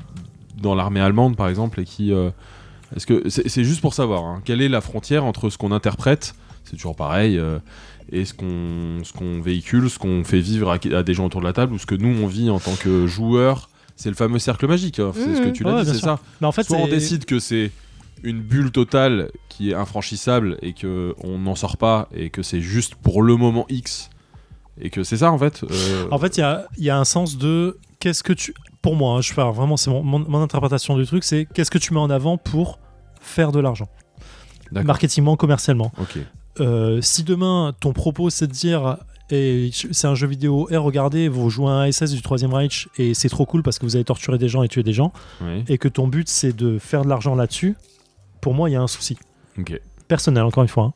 dans 0.61 0.75
l'armée 0.75 1.01
allemande, 1.01 1.37
par 1.37 1.49
exemple, 1.49 1.81
et 1.81 1.85
qui. 1.85 2.13
Euh, 2.13 2.31
est-ce 2.97 3.07
que 3.07 3.29
c'est 3.29 3.65
juste 3.65 3.83
pour 3.83 3.93
savoir 3.93 4.25
hein, 4.25 4.41
quelle 4.45 4.63
est 4.63 4.69
la 4.69 4.81
frontière 4.81 5.25
entre 5.25 5.51
ce 5.51 5.59
qu'on 5.59 5.73
interprète, 5.73 6.35
c'est 6.65 6.77
toujours 6.77 6.97
pareil, 6.97 7.37
euh, 7.37 7.59
et 8.11 8.25
ce 8.25 8.33
qu'on 8.33 9.05
ce 9.05 9.13
qu'on 9.13 9.43
véhicule, 9.43 9.91
ce 9.91 9.99
qu'on 9.99 10.25
fait 10.25 10.41
vivre 10.41 10.71
à, 10.71 11.03
des 11.03 11.15
gens 11.15 11.27
autour 11.27 11.43
de 11.43 11.47
la 11.47 11.53
table, 11.53 11.75
ou 11.75 11.79
ce 11.79 11.85
que 11.85 11.95
nous 11.95 12.23
on 12.23 12.27
vit 12.27 12.49
en 12.49 12.61
tant 12.61 12.77
que 12.77 13.07
joueur. 13.07 13.69
C'est 13.97 14.09
le 14.09 14.15
fameux 14.15 14.39
cercle 14.39 14.69
magique. 14.69 15.01
Hein, 15.01 15.11
c'est 15.13 15.35
ce 15.35 15.43
que 15.43 15.49
mmh. 15.49 15.53
tu 15.53 15.65
l'as 15.65 15.83
dit, 15.83 15.91
c'est 15.91 15.99
ça. 15.99 16.21
Mais 16.41 16.47
en 16.47 16.53
fait, 16.53 16.63
Soit 16.63 16.79
on 16.79 16.87
décide 16.87 17.25
que 17.25 17.41
c'est 17.41 17.73
une 18.23 18.41
bulle 18.41 18.71
totale 18.71 19.31
qui 19.49 19.71
est 19.71 19.75
infranchissable 19.75 20.57
et 20.63 20.73
que 20.73 21.15
on 21.23 21.39
n'en 21.39 21.57
sort 21.57 21.77
pas 21.77 22.09
et 22.15 22.31
que 22.31 22.43
c'est 22.43 22.61
juste 22.61 22.95
pour 22.95 23.23
le 23.23 23.37
moment 23.37 23.67
X 23.69 24.09
et 24.81 24.91
que 24.91 25.03
c'est 25.03 25.19
ça 25.19 25.33
en 25.33 25.39
fait. 25.39 25.65
Euh, 25.65 26.07
en 26.11 26.19
fait, 26.19 26.37
il 26.37 26.41
y 26.41 26.45
a, 26.45 26.67
y 26.79 26.91
a, 26.91 26.99
un 26.99 27.05
sens 27.05 27.39
de 27.39 27.79
qu'est-ce 28.01 28.23
que 28.23 28.33
tu. 28.33 28.55
Pour 28.89 28.97
moi, 28.97 29.17
hein, 29.19 29.21
je 29.21 29.33
fais 29.33 29.43
vraiment, 29.43 29.77
c'est 29.77 29.91
mon, 29.91 30.43
interprétation 30.43 30.97
du 30.97 31.05
truc, 31.05 31.25
c'est 31.25 31.47
qu'est-ce 31.53 31.71
que 31.71 31.79
tu 31.79 31.93
mets 31.93 32.01
en 32.01 32.11
avant 32.11 32.39
pour 32.39 32.79
faire 33.21 33.53
de 33.53 33.61
l'argent, 33.61 33.89
marketingement, 34.73 35.37
commercialement. 35.37 35.93
Euh, 36.61 37.01
si 37.03 37.23
demain 37.23 37.73
ton 37.79 37.93
propos 37.93 38.31
c'est 38.31 38.47
de 38.49 38.53
dire 38.53 38.97
et 39.31 39.71
c'est 39.73 40.07
un 40.07 40.15
jeu 40.15 40.27
vidéo. 40.27 40.69
Et 40.71 40.77
regardez, 40.79 41.29
vous 41.29 41.51
jouez 41.51 41.71
un 41.71 41.93
SS 41.93 42.13
du 42.13 42.23
Troisième 42.23 42.55
Reich 42.55 42.89
et 42.97 43.13
c'est 43.13 43.29
trop 43.29 43.45
cool 43.45 43.63
parce 43.63 43.79
que 43.79 43.85
vous 43.85 43.95
avez 43.95 44.05
torturé 44.05 44.39
des 44.39 44.49
gens 44.49 44.63
et 44.63 44.69
tué 44.69 44.83
des 44.83 44.95
gens. 44.95 45.13
Et 45.69 45.77
que 45.77 45.89
ton 45.89 46.09
but 46.09 46.29
c'est 46.29 46.55
de 46.55 46.79
faire 46.79 47.05
de 47.05 47.09
l'argent 47.11 47.35
là-dessus 47.35 47.77
pour 48.41 48.55
moi, 48.55 48.71
il 48.71 48.73
y 48.73 48.77
a 48.77 48.81
un 48.81 48.87
souci. 48.87 49.19
Personnel, 50.07 50.45
encore 50.45 50.63
une 50.63 50.69
fois. 50.69 50.85
Hein. 50.85 50.93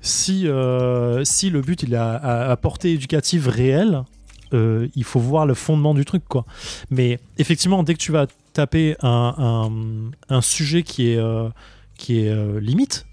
Si, 0.00 0.46
euh, 0.46 1.24
si 1.24 1.50
le 1.50 1.60
but 1.60 1.82
il 1.82 1.94
a 1.96 2.50
à, 2.50 2.56
portée 2.56 2.92
éducative 2.92 3.48
réelle, 3.48 4.02
euh, 4.54 4.88
il 4.94 5.04
faut 5.04 5.20
voir 5.20 5.46
le 5.46 5.54
fondement 5.54 5.94
du 5.94 6.04
truc. 6.04 6.22
quoi. 6.28 6.44
Mais 6.90 7.18
effectivement, 7.38 7.82
dès 7.82 7.94
que 7.94 7.98
tu 7.98 8.12
vas 8.12 8.26
taper 8.52 8.96
un, 9.02 10.10
sujet 10.40 10.82
qui 10.82 11.10
est, 11.10 11.18
euh, 11.18 11.48
qui 11.96 12.20
est 12.20 12.60
limite, 12.60 13.06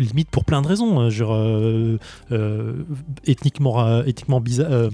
limite 0.00 0.30
pour 0.30 0.44
plein 0.44 0.62
de 0.62 0.66
raisons, 0.66 0.98
hein, 0.98 1.10
genre 1.10 1.34
euh, 1.34 1.98
euh, 2.32 2.84
ethniquement, 3.26 3.80
euh, 3.80 4.02
ethniquement 4.04 4.40
bizarre, 4.40 4.88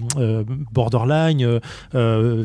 borderline, 0.73 1.61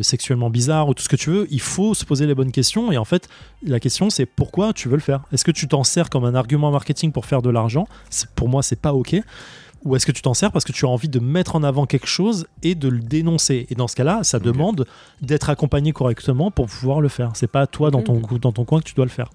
sexuellement 0.01 0.49
bizarre 0.49 0.87
ou 0.87 0.93
tout 0.93 1.03
ce 1.03 1.09
que 1.09 1.15
tu 1.15 1.29
veux, 1.29 1.47
il 1.49 1.61
faut 1.61 1.93
se 1.93 2.05
poser 2.05 2.25
les 2.27 2.35
bonnes 2.35 2.51
questions. 2.51 2.91
Et 2.91 2.97
en 2.97 3.05
fait, 3.05 3.27
la 3.63 3.79
question 3.79 4.09
c'est 4.09 4.25
pourquoi 4.25 4.73
tu 4.73 4.87
veux 4.87 4.95
le 4.95 5.01
faire? 5.01 5.21
Est-ce 5.31 5.45
que 5.45 5.51
tu 5.51 5.67
t'en 5.67 5.83
sers 5.83 6.09
comme 6.09 6.25
un 6.25 6.35
argument 6.35 6.71
marketing 6.71 7.11
pour 7.11 7.25
faire 7.25 7.41
de 7.41 7.49
l'argent? 7.49 7.87
Pour 8.35 8.49
moi, 8.49 8.63
c'est 8.63 8.79
pas 8.79 8.93
ok 8.93 9.15
ou 9.83 9.95
est-ce 9.95 10.05
que 10.05 10.11
tu 10.11 10.21
t'en 10.21 10.33
sers 10.33 10.51
parce 10.51 10.65
que 10.65 10.71
tu 10.71 10.85
as 10.85 10.89
envie 10.89 11.09
de 11.09 11.19
mettre 11.19 11.55
en 11.55 11.63
avant 11.63 11.85
quelque 11.85 12.07
chose 12.07 12.47
et 12.63 12.75
de 12.75 12.87
le 12.87 12.99
dénoncer? 12.99 13.67
Et 13.69 13.75
dans 13.75 13.87
ce 13.87 13.95
cas-là, 13.95 14.23
ça 14.23 14.39
demande 14.39 14.85
d'être 15.21 15.49
accompagné 15.49 15.91
correctement 15.91 16.51
pour 16.51 16.67
pouvoir 16.67 17.01
le 17.01 17.09
faire. 17.09 17.31
C'est 17.33 17.51
pas 17.51 17.67
toi 17.67 17.91
dans 17.91 18.01
ton, 18.01 18.21
dans 18.41 18.51
ton 18.51 18.65
coin 18.65 18.79
que 18.79 18.85
tu 18.85 18.93
dois 18.93 19.05
le 19.05 19.11
faire. 19.11 19.29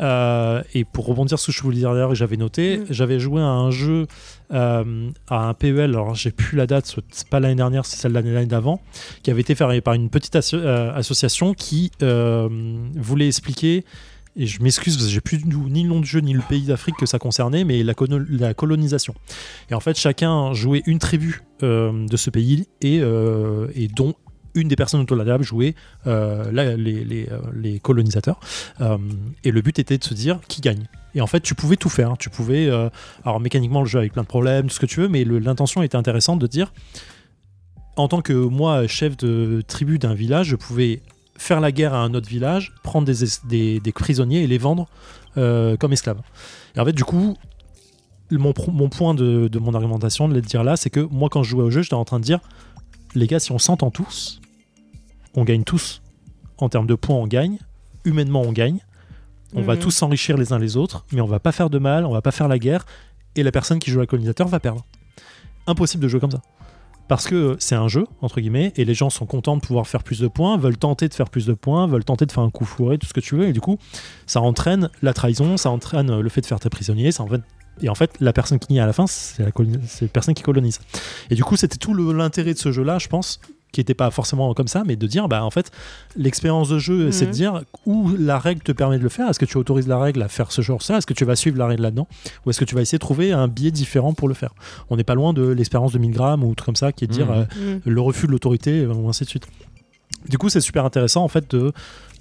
Euh, 0.00 0.62
et 0.74 0.84
pour 0.84 1.06
rebondir 1.06 1.38
sur 1.38 1.52
ce 1.52 1.56
que 1.56 1.58
je 1.58 1.62
voulais 1.62 1.76
dire 1.78 1.92
d'ailleurs, 1.92 2.14
j'avais 2.14 2.36
noté, 2.36 2.78
mm. 2.78 2.86
j'avais 2.90 3.20
joué 3.20 3.40
à 3.40 3.46
un 3.46 3.70
jeu, 3.70 4.06
euh, 4.52 5.10
à 5.28 5.48
un 5.48 5.54
PEL, 5.54 5.78
alors 5.78 6.14
j'ai 6.14 6.30
plus 6.30 6.56
la 6.56 6.66
date, 6.66 6.96
c'est 7.10 7.28
pas 7.28 7.40
l'année 7.40 7.54
dernière, 7.54 7.86
c'est 7.86 7.96
celle 7.96 8.12
de 8.12 8.18
l'année 8.18 8.46
d'avant, 8.46 8.80
qui 9.22 9.30
avait 9.30 9.42
été 9.42 9.54
fait 9.54 9.80
par 9.80 9.94
une 9.94 10.10
petite 10.10 10.36
euh, 10.54 10.94
association 10.94 11.54
qui 11.54 11.90
voulait 12.96 13.28
expliquer 13.28 13.84
et 14.36 14.46
je 14.46 14.62
m'excuse 14.62 14.96
parce 14.96 15.08
j'ai 15.08 15.20
plus 15.20 15.44
ni 15.44 15.82
le 15.82 15.88
nom 15.88 16.00
du 16.00 16.06
jeu 16.06 16.20
ni 16.20 16.32
le 16.32 16.42
pays 16.48 16.62
d'Afrique 16.62 16.96
que 16.96 17.06
ça 17.06 17.18
concernait, 17.18 17.64
mais 17.64 17.82
la, 17.82 17.94
colonisation. 18.54 19.14
Et 19.70 19.74
en 19.74 19.80
fait, 19.80 19.96
chacun 19.96 20.52
jouait 20.52 20.82
une 20.86 20.98
tribu 20.98 21.42
euh, 21.62 22.06
de 22.06 22.16
ce 22.16 22.30
pays 22.30 22.66
et, 22.80 23.00
euh, 23.00 23.68
et, 23.74 23.88
dont 23.88 24.14
une 24.56 24.68
des 24.68 24.76
personnes 24.76 25.00
autour 25.00 25.16
de 25.16 25.22
la 25.22 25.32
table 25.32 25.44
jouait 25.44 25.74
euh, 26.06 26.76
les, 26.76 27.78
colonisateurs. 27.80 28.40
et 29.44 29.50
le 29.50 29.62
but 29.62 29.78
était 29.78 29.98
de 29.98 30.04
se 30.04 30.14
dire 30.14 30.40
qui 30.48 30.60
gagne. 30.60 30.86
Et 31.16 31.20
en 31.20 31.26
fait, 31.28 31.40
tu 31.40 31.54
pouvais 31.54 31.76
tout 31.76 31.88
faire. 31.88 32.16
Tu 32.18 32.28
pouvais, 32.28 32.68
alors 33.24 33.40
mécaniquement, 33.40 33.80
le 33.80 33.86
jeu 33.86 34.00
avec 34.00 34.12
plein 34.12 34.22
de 34.22 34.28
problèmes, 34.28 34.66
tout 34.68 34.74
ce 34.74 34.80
que 34.80 34.86
tu 34.86 35.00
veux, 35.00 35.08
mais 35.08 35.24
l'intention 35.24 35.82
était 35.82 35.96
intéressante 35.96 36.40
de 36.40 36.46
dire 36.46 36.72
en 37.96 38.08
tant 38.08 38.22
que 38.22 38.32
moi, 38.32 38.86
chef 38.86 39.16
de 39.16 39.62
tribu 39.66 39.98
d'un 39.98 40.14
village, 40.14 40.48
je 40.48 40.56
pouvais 40.56 41.00
faire 41.36 41.60
la 41.60 41.72
guerre 41.72 41.94
à 41.94 41.98
un 41.98 42.14
autre 42.14 42.28
village, 42.28 42.72
prendre 42.82 43.06
des, 43.06 43.80
des, 43.80 43.92
prisonniers 43.92 44.42
et 44.42 44.46
les 44.46 44.58
vendre 44.58 44.88
euh, 45.36 45.76
comme 45.76 45.92
esclaves. 45.92 46.20
Et 46.76 46.80
en 46.80 46.84
fait, 46.84 46.92
du 46.92 47.04
coup, 47.04 47.36
mon, 48.30 48.54
mon 48.72 48.88
point 48.88 49.14
de, 49.14 49.48
de, 49.48 49.58
mon 49.58 49.74
argumentation 49.74 50.28
de 50.28 50.34
le 50.34 50.40
dire 50.40 50.64
là, 50.64 50.76
c'est 50.76 50.90
que 50.90 51.00
moi, 51.00 51.28
quand 51.28 51.42
je 51.42 51.50
jouais 51.50 51.64
au 51.64 51.70
jeu, 51.70 51.82
j'étais 51.82 51.94
en 51.94 52.04
train 52.04 52.20
de 52.20 52.24
dire 52.24 52.40
les 53.14 53.26
gars, 53.26 53.38
si 53.38 53.52
on 53.52 53.58
s'entend 53.58 53.90
tous, 53.90 54.40
on 55.34 55.44
gagne 55.44 55.64
tous. 55.64 56.02
En 56.58 56.68
termes 56.68 56.86
de 56.86 56.94
points, 56.94 57.16
on 57.16 57.26
gagne. 57.26 57.58
Humainement, 58.04 58.42
on 58.42 58.52
gagne. 58.52 58.78
On 59.54 59.62
va 59.62 59.74
mhm. 59.74 59.80
tous 59.80 59.90
s'enrichir 59.90 60.36
les 60.36 60.52
uns 60.52 60.58
les 60.58 60.76
autres, 60.76 61.04
mais 61.12 61.20
on 61.20 61.26
va 61.26 61.38
pas 61.38 61.52
faire 61.52 61.70
de 61.70 61.78
mal, 61.78 62.06
on 62.06 62.12
va 62.12 62.22
pas 62.22 62.32
faire 62.32 62.48
la 62.48 62.58
guerre, 62.58 62.86
et 63.36 63.42
la 63.42 63.52
personne 63.52 63.78
qui 63.78 63.90
joue 63.90 64.00
la 64.00 64.06
colonisateur 64.06 64.48
va 64.48 64.58
perdre. 64.58 64.84
Impossible 65.66 66.02
de 66.02 66.08
jouer 66.08 66.20
comme 66.20 66.32
ça 66.32 66.42
parce 67.08 67.26
que 67.26 67.56
c'est 67.58 67.74
un 67.74 67.88
jeu, 67.88 68.06
entre 68.22 68.40
guillemets, 68.40 68.72
et 68.76 68.84
les 68.84 68.94
gens 68.94 69.10
sont 69.10 69.26
contents 69.26 69.56
de 69.56 69.60
pouvoir 69.60 69.86
faire 69.86 70.02
plus 70.02 70.20
de 70.20 70.28
points, 70.28 70.56
veulent 70.56 70.76
tenter 70.76 71.08
de 71.08 71.14
faire 71.14 71.28
plus 71.28 71.46
de 71.46 71.52
points, 71.52 71.86
veulent 71.86 72.04
tenter 72.04 72.26
de 72.26 72.32
faire 72.32 72.42
un 72.42 72.50
coup 72.50 72.64
fourré, 72.64 72.98
tout 72.98 73.06
ce 73.06 73.12
que 73.12 73.20
tu 73.20 73.36
veux, 73.36 73.48
et 73.48 73.52
du 73.52 73.60
coup, 73.60 73.78
ça 74.26 74.40
entraîne 74.40 74.90
la 75.02 75.12
trahison, 75.12 75.56
ça 75.56 75.70
entraîne 75.70 76.20
le 76.20 76.28
fait 76.28 76.40
de 76.40 76.46
faire 76.46 76.60
tes 76.60 76.70
prisonniers, 76.70 77.12
ça 77.12 77.22
entraîne 77.22 77.42
et 77.82 77.88
en 77.88 77.94
fait, 77.94 78.12
la 78.20 78.32
personne 78.32 78.58
qui 78.58 78.76
est 78.76 78.80
à 78.80 78.86
la 78.86 78.92
fin, 78.92 79.06
c'est 79.06 79.42
la, 79.42 79.50
la, 80.00 80.08
personne 80.08 80.34
qui 80.34 80.42
colonise. 80.42 80.78
Et 81.30 81.34
du 81.34 81.42
coup, 81.42 81.56
c'était 81.56 81.76
tout 81.76 81.92
l'intérêt 81.94 82.54
de 82.54 82.58
ce 82.58 82.70
jeu-là, 82.70 82.98
je 82.98 83.08
pense, 83.08 83.40
qui 83.74 83.80
n'était 83.80 83.94
pas 83.94 84.10
forcément 84.10 84.54
comme 84.54 84.68
ça, 84.68 84.82
mais 84.86 84.96
de 84.96 85.06
dire, 85.06 85.28
bah 85.28 85.44
en 85.44 85.50
fait, 85.50 85.70
l'expérience 86.16 86.68
de 86.68 86.78
jeu, 86.78 87.10
c'est 87.10 87.26
de 87.26 87.30
mhm. 87.30 87.36
dire 87.36 87.62
où 87.84 88.10
la 88.18 88.38
règle 88.38 88.62
te 88.62 88.72
permet 88.72 88.98
de 88.98 89.02
le 89.02 89.08
faire. 89.08 89.28
Est-ce 89.28 89.38
que 89.38 89.44
tu 89.44 89.58
autorises 89.58 89.88
la 89.88 89.98
règle 89.98 90.22
à 90.22 90.28
faire 90.28 90.52
ce 90.52 90.62
genre 90.62 90.80
ça? 90.80 90.98
Est-ce 90.98 91.06
que 91.06 91.14
tu 91.14 91.24
vas 91.24 91.36
suivre 91.36 91.58
la 91.58 91.66
règle 91.66 91.82
là-dedans? 91.82 92.08
Ou 92.44 92.50
est-ce 92.50 92.60
que 92.60 92.64
tu 92.64 92.74
vas 92.74 92.80
essayer 92.80 92.98
de 92.98 93.04
trouver 93.04 93.32
un 93.32 93.48
biais 93.48 93.70
différent 93.72 94.14
pour 94.14 94.28
le 94.28 94.34
faire? 94.34 94.54
On 94.90 94.96
n'est 94.96 95.04
pas 95.04 95.14
loin 95.14 95.32
de 95.32 95.46
l'expérience 95.46 95.92
de 95.92 95.98
1000 95.98 96.12
grammes 96.12 96.44
ou 96.44 96.54
truc 96.54 96.66
comme 96.66 96.76
ça, 96.76 96.92
qui 96.92 97.04
est 97.04 97.08
de 97.08 97.12
dire 97.12 97.26
mhm. 97.26 97.46
Euh, 97.56 97.78
le 97.84 98.00
refus 98.00 98.26
de 98.26 98.32
l'autorité, 98.32 98.86
ou 98.86 99.08
ainsi 99.08 99.24
de 99.24 99.28
suite. 99.28 99.46
Du 100.28 100.38
coup, 100.38 100.48
c'est 100.48 100.60
super 100.60 100.84
intéressant 100.84 101.22
en 101.22 101.28
fait 101.28 101.50
de, 101.50 101.72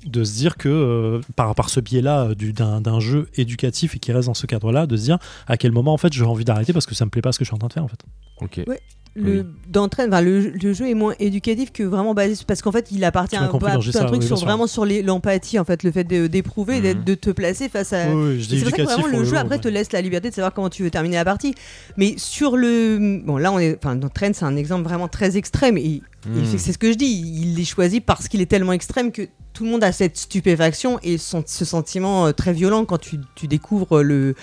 de 0.05 0.23
se 0.23 0.34
dire 0.34 0.57
que 0.57 0.69
euh, 0.69 1.21
par, 1.35 1.55
par 1.55 1.69
ce 1.69 1.80
biais-là 1.80 2.30
euh, 2.30 2.80
d'un 2.80 2.99
jeu 2.99 3.30
éducatif 3.35 3.95
et 3.95 3.99
qui 3.99 4.11
reste 4.11 4.27
dans 4.27 4.34
ce 4.34 4.45
cadre-là, 4.45 4.88
de 4.88 4.97
se 4.97 5.03
dire 5.03 5.19
à 5.47 5.57
quel 5.57 5.71
moment 5.71 5.93
en 5.93 5.97
fait 5.97 6.11
j'ai 6.11 6.25
envie 6.25 6.45
d'arrêter 6.45 6.73
parce 6.73 6.85
que 6.85 6.95
ça 6.95 7.05
me 7.05 7.09
plaît 7.09 7.21
pas 7.21 7.31
ce 7.31 7.39
que 7.39 7.45
je 7.45 7.49
suis 7.49 7.55
en 7.55 7.59
train 7.59 7.67
de 7.69 7.73
faire 7.73 7.84
en 7.84 7.88
fait. 7.88 8.03
Ok 8.41 8.61
le, 9.15 9.45
d'entraîne, 9.68 10.10
le, 10.10 10.73
jeu 10.73 10.90
est 10.90 10.95
moins 10.95 11.14
éducatif 11.19 11.72
que 11.72 11.84
vraiment 11.84 12.15
basé 12.15 12.44
parce 12.48 12.64
qu'en 12.64 12.72
fait 12.72 12.88
il 12.91 13.03
appartient 13.03 13.35
à, 13.35 13.44
un, 13.44 13.48
truc 14.07 14.23
sur 14.23 14.38
vraiment 14.38 14.65
sur 14.65 14.85
l'empathie 14.85 15.60
en 15.60 15.65
fait 15.65 15.84
le 15.84 15.91
fait 15.91 16.03
d'éprouver 16.03 16.81
mhm. 16.81 17.03
de 17.03 17.14
te 17.14 17.30
placer 17.30 17.69
face 17.69 17.94
à 17.94 18.06
c'est 18.06 18.60
pour 18.60 18.69
ça 18.69 18.77
que 18.77 18.81
vraiment 18.81 19.07
le, 19.07 19.23
jeu 19.23 19.38
après 19.38 19.60
te 19.60 19.68
laisse 19.68 19.91
la 19.91 20.02
liberté 20.02 20.31
de 20.31 20.34
savoir 20.34 20.52
comment 20.52 20.69
tu 20.69 20.81
veux 20.81 20.90
terminer 20.90 21.18
la 21.18 21.26
partie. 21.26 21.53
Mais 21.95 22.15
sur 22.18 22.57
le 22.57 23.22
bon 23.23 23.38
là 23.38 23.52
on 23.52 23.60
est 23.60 23.77
enfin 23.77 23.99
Train 24.14 24.34
c'est 24.34 24.45
un 24.45 24.56
exemple 24.56 24.84
vraiment 24.84 25.07
très 25.07 25.38
extrême 25.38 25.77
et, 25.77 26.02
mhm. 26.26 26.45
c'est 26.57 26.72
ce 26.72 26.77
que 26.80 26.91
je 26.91 26.98
dis. 26.98 27.06
Il 27.06 27.60
est 27.60 27.65
choisi 27.65 28.02
parce 28.02 28.27
qu'il 28.27 28.41
est 28.41 28.48
tellement 28.48 28.73
extrême 28.73 29.11
que 29.11 29.27
tout 29.53 29.64
le 29.64 29.69
monde 29.69 29.84
a 29.84 29.91
cette 29.91 30.18
stupéfaction 30.18 30.99
et 31.03 31.19
son, 31.19 31.44
ce 31.45 31.65
sentiment 31.65 32.26
euh, 32.26 32.31
très 32.31 32.53
violent 32.53 32.85
quand 32.85 32.98
tu, 32.98 33.19
tu 33.35 33.48
découvres 33.48 34.02
le, 34.02 34.34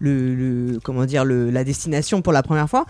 le, 0.00 0.34
le, 0.34 0.80
comment 0.82 1.04
dire 1.04 1.24
le, 1.24 1.50
la 1.50 1.62
destination 1.62 2.22
pour 2.22 2.32
la 2.32 2.42
première 2.42 2.68
fois 2.68 2.86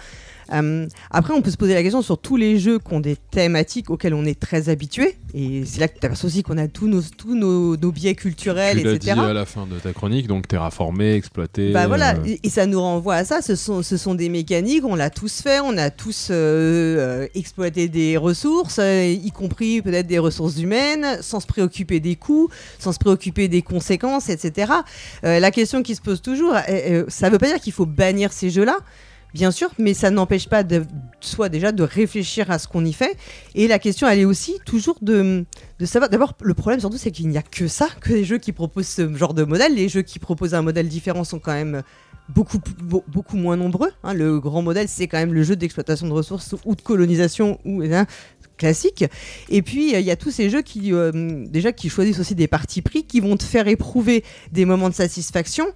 euh, 0.53 0.87
après, 1.11 1.35
on 1.35 1.43
peut 1.43 1.51
se 1.51 1.57
poser 1.57 1.75
la 1.75 1.83
question 1.83 2.03
sur 2.03 2.19
tous 2.19 2.37
les 2.37 2.59
jeux 2.59 2.79
qui 2.79 2.95
ont 2.95 3.01
des 3.01 3.17
thématiques 3.17 3.91
auxquelles 3.91 4.15
on 4.15 4.25
est 4.25 4.39
très 4.39 4.69
habitué. 4.69 5.17
Et 5.35 5.65
c'est 5.65 5.81
là 5.81 5.89
que 5.89 5.99
tu 5.99 6.07
aperçois 6.07 6.29
aussi 6.29 6.43
qu'on 6.43 6.59
a 6.59 6.69
tous 6.69 6.87
nos, 6.87 7.03
tous 7.03 7.35
nos, 7.35 7.77
biais 7.93 8.15
culturels, 8.15 8.81
tu 8.81 8.89
etc. 8.89 9.15
dit 9.15 9.21
à 9.21 9.33
la 9.33 9.45
fin 9.45 9.67
de 9.67 9.79
ta 9.79 9.93
chronique, 9.93 10.27
donc 10.27 10.49
terraformé, 10.49 11.15
exploité. 11.15 11.73
Bah 11.73 11.87
voilà, 11.87 12.15
euh. 12.17 12.37
et, 12.43 12.49
ça 12.49 12.67
nous 12.67 12.81
renvoie 12.81 13.17
à 13.17 13.25
ça. 13.25 13.43
Ce 13.43 13.55
sont, 13.55 13.83
ce 13.83 13.97
sont 13.97 14.15
des 14.15 14.29
mécaniques, 14.29 14.85
on 14.85 14.95
l'a 14.95 15.11
tous 15.11 15.43
fait, 15.43 15.61
on 15.61 15.77
a 15.77 15.91
tous 15.91 16.29
euh, 16.31 17.27
exploité 17.35 17.89
des 17.89 18.17
ressources, 18.17 18.79
y 18.79 19.31
compris 19.33 19.83
peut-être 19.83 20.07
des 20.07 20.19
ressources 20.19 20.59
humaines, 20.59 21.19
sans 21.21 21.41
se 21.41 21.47
préoccuper 21.47 22.01
des 22.01 22.17
coûts, 22.17 22.49
sans 22.79 22.93
se 22.93 22.99
préoccuper 22.99 23.49
des 23.49 23.63
conséquences, 23.63 24.29
etc. 24.29 24.73
la 25.23 25.51
question 25.51 25.83
qui 25.83 25.95
se 25.95 26.01
pose 26.01 26.23
toujours, 26.23 26.55
ça 27.09 27.27
ne 27.27 27.33
veut 27.33 27.39
pas 27.39 27.49
dire 27.49 27.61
qu'il 27.61 27.73
faut 27.73 27.87
bannir 27.87 28.33
ces 28.33 28.51
jeux-là 28.51 28.79
bien 29.37 29.51
sûr, 29.51 29.71
mais 29.79 29.93
ça 29.93 30.11
n'empêche 30.11 30.49
pas 30.49 30.63
de, 30.63 30.83
soit 31.21 31.51
déjà 31.51 31.71
de 31.71 31.83
réfléchir 31.83 32.51
à 32.51 32.59
ce 32.59 32.67
qu'on 32.67 32.87
y 32.87 32.95
fait. 32.95 33.19
Et 33.55 33.69
la 33.69 33.79
question, 33.79 34.09
elle 34.09 34.21
est 34.21 34.25
aussi 34.25 34.55
toujours 34.65 34.97
de, 35.03 35.45
savoir. 35.85 36.09
D'abord, 36.09 36.33
le 36.41 36.55
problème 36.55 36.81
surtout, 36.81 36.97
c'est 36.97 37.11
qu'il 37.11 37.29
n'y 37.29 37.37
a 37.37 37.43
que 37.43 37.69
ça, 37.69 37.89
que 38.01 38.15
les 38.15 38.25
jeux 38.25 38.39
qui 38.39 38.53
proposent 38.53 38.89
ce 38.89 39.15
genre 39.15 39.35
de 39.35 39.45
modèle. 39.45 39.75
Les 39.75 39.91
jeux 39.91 40.01
qui 40.01 40.19
proposent 40.19 40.55
un 40.55 40.63
modèle 40.63 40.89
différent 40.89 41.23
sont 41.23 41.39
quand 41.39 41.53
même 41.53 41.83
beaucoup, 42.31 42.59
beaucoup 43.09 43.37
moins 43.37 43.59
nombreux. 43.59 43.91
Hein. 44.05 44.15
Le 44.15 44.41
grand 44.41 44.63
modèle, 44.63 44.89
c'est 44.89 45.07
quand 45.07 45.19
même 45.19 45.35
le 45.35 45.43
jeu 45.43 45.55
d'exploitation 45.55 46.09
de 46.09 46.13
ressources 46.13 46.55
ou 46.65 46.75
de 46.75 46.81
colonisation 46.81 47.61
ou 47.67 47.83
hein, 47.83 48.07
classique. 48.57 49.05
Et 49.51 49.61
puis 49.61 49.93
il 49.93 50.01
y 50.01 50.11
a 50.11 50.17
tous 50.17 50.31
ces 50.31 50.49
jeux 50.49 50.63
qui 50.63 50.95
euh, 50.95 51.45
déjà 51.47 51.73
qui 51.73 51.91
choisissent 51.91 52.21
aussi 52.21 52.35
des 52.35 52.49
parties 52.49 52.81
pris 52.81 53.05
qui 53.05 53.21
vont 53.21 53.37
te 53.37 53.45
faire 53.45 53.69
éprouver 53.69 54.25
des 54.51 54.65
moments 54.65 54.89
de 54.89 54.95
satisfaction 54.95 55.67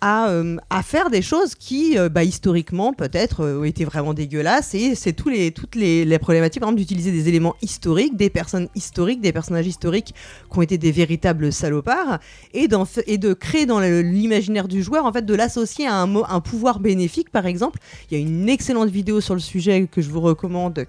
à, 0.00 0.28
euh, 0.28 0.56
à, 0.70 0.82
faire 0.82 1.10
des 1.10 1.22
choses 1.22 1.54
qui, 1.54 1.98
euh, 1.98 2.08
bah, 2.08 2.24
historiquement, 2.24 2.92
peut-être, 2.92 3.40
euh, 3.40 3.60
ont 3.60 3.64
été 3.64 3.84
vraiment 3.84 4.14
dégueulasses. 4.14 4.74
Et 4.74 4.94
c'est 4.94 5.12
toutes 5.12 5.34
les, 5.34 6.18
problématiques, 6.18 6.60
par 6.60 6.68
exemple, 6.68 6.80
d'utiliser 6.80 7.12
des 7.12 7.28
éléments 7.28 7.54
historiques, 7.62 8.16
des 8.16 8.30
personnes 8.30 8.68
historiques, 8.74 9.20
des 9.20 9.32
personnages 9.32 9.66
historiques 9.66 10.14
qui 10.50 10.58
ont 10.58 10.62
été 10.62 10.78
des 10.78 10.92
véritables 10.92 11.52
salopards, 11.52 12.18
et, 12.54 12.68
de 12.68 13.32
créer 13.32 13.66
dans 13.66 13.80
l'imaginaire 13.80 14.68
du 14.68 14.82
joueur, 14.82 15.04
en 15.04 15.12
fait, 15.12 15.24
de 15.24 15.34
l'associer 15.34 15.86
à 15.86 16.00
un, 16.00 16.40
pouvoir 16.40 16.80
bénéfique, 16.80 17.30
par 17.30 17.46
exemple. 17.46 17.78
Il 18.10 18.18
y 18.18 18.20
a 18.20 18.24
une 18.24 18.48
excellente 18.48 18.90
vidéo 18.90 19.20
sur 19.20 19.34
le 19.34 19.40
sujet 19.40 19.88
que 19.90 20.02
je 20.02 20.10
vous 20.10 20.20
recommande 20.20 20.86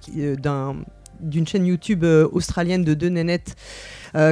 d'une 1.20 1.48
chaîne 1.48 1.66
YouTube 1.66 2.04
australienne 2.32 2.84
de 2.84 2.94
deux 2.94 3.10
nénettes 3.10 3.56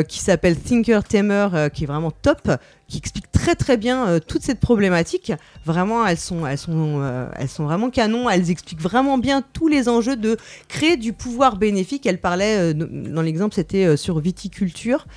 qui 0.07 0.19
s'appelle 0.19 0.57
Thinker 0.57 1.03
Tamer, 1.03 1.69
qui 1.73 1.83
est 1.83 1.87
vraiment 1.87 2.11
top, 2.11 2.51
qui 2.87 2.97
explique 2.97 3.31
très 3.31 3.55
très 3.55 3.77
bien 3.77 4.07
euh, 4.07 4.19
toute 4.19 4.43
cette 4.43 4.59
problématique. 4.59 5.33
Vraiment, 5.65 6.05
elles 6.05 6.17
sont, 6.17 6.45
elles, 6.45 6.57
sont, 6.57 7.29
elles 7.35 7.49
sont 7.49 7.63
vraiment 7.63 7.89
canon, 7.89 8.29
elles 8.29 8.51
expliquent 8.51 8.81
vraiment 8.81 9.17
bien 9.17 9.43
tous 9.53 9.67
les 9.67 9.89
enjeux 9.89 10.15
de 10.15 10.37
créer 10.67 10.97
du 10.97 11.13
pouvoir 11.13 11.57
bénéfique. 11.57 12.05
Elle 12.05 12.19
parlait, 12.19 12.73
dans 12.73 13.21
l'exemple, 13.21 13.55
c'était 13.55 13.97
sur 13.97 14.19
viticulture. 14.19 15.07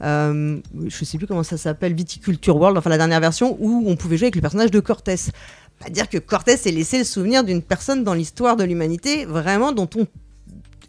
je 0.00 0.06
ne 0.74 0.88
sais 0.90 1.18
plus 1.18 1.26
comment 1.26 1.42
ça 1.42 1.56
s'appelle, 1.56 1.94
Viticulture 1.94 2.56
World, 2.56 2.78
enfin 2.78 2.90
la 2.90 2.98
dernière 2.98 3.20
version, 3.20 3.56
où 3.60 3.84
on 3.86 3.96
pouvait 3.96 4.16
jouer 4.16 4.26
avec 4.26 4.36
le 4.36 4.40
personnage 4.40 4.70
de 4.70 4.80
Cortés. 4.80 5.16
Pas 5.78 5.90
dire 5.90 6.08
que 6.08 6.18
Cortés 6.18 6.56
ait 6.64 6.72
laissé 6.72 6.98
le 6.98 7.04
souvenir 7.04 7.44
d'une 7.44 7.62
personne 7.62 8.02
dans 8.04 8.14
l'histoire 8.14 8.56
de 8.56 8.64
l'humanité, 8.64 9.26
vraiment 9.26 9.72
dont 9.72 9.88
on 9.96 10.06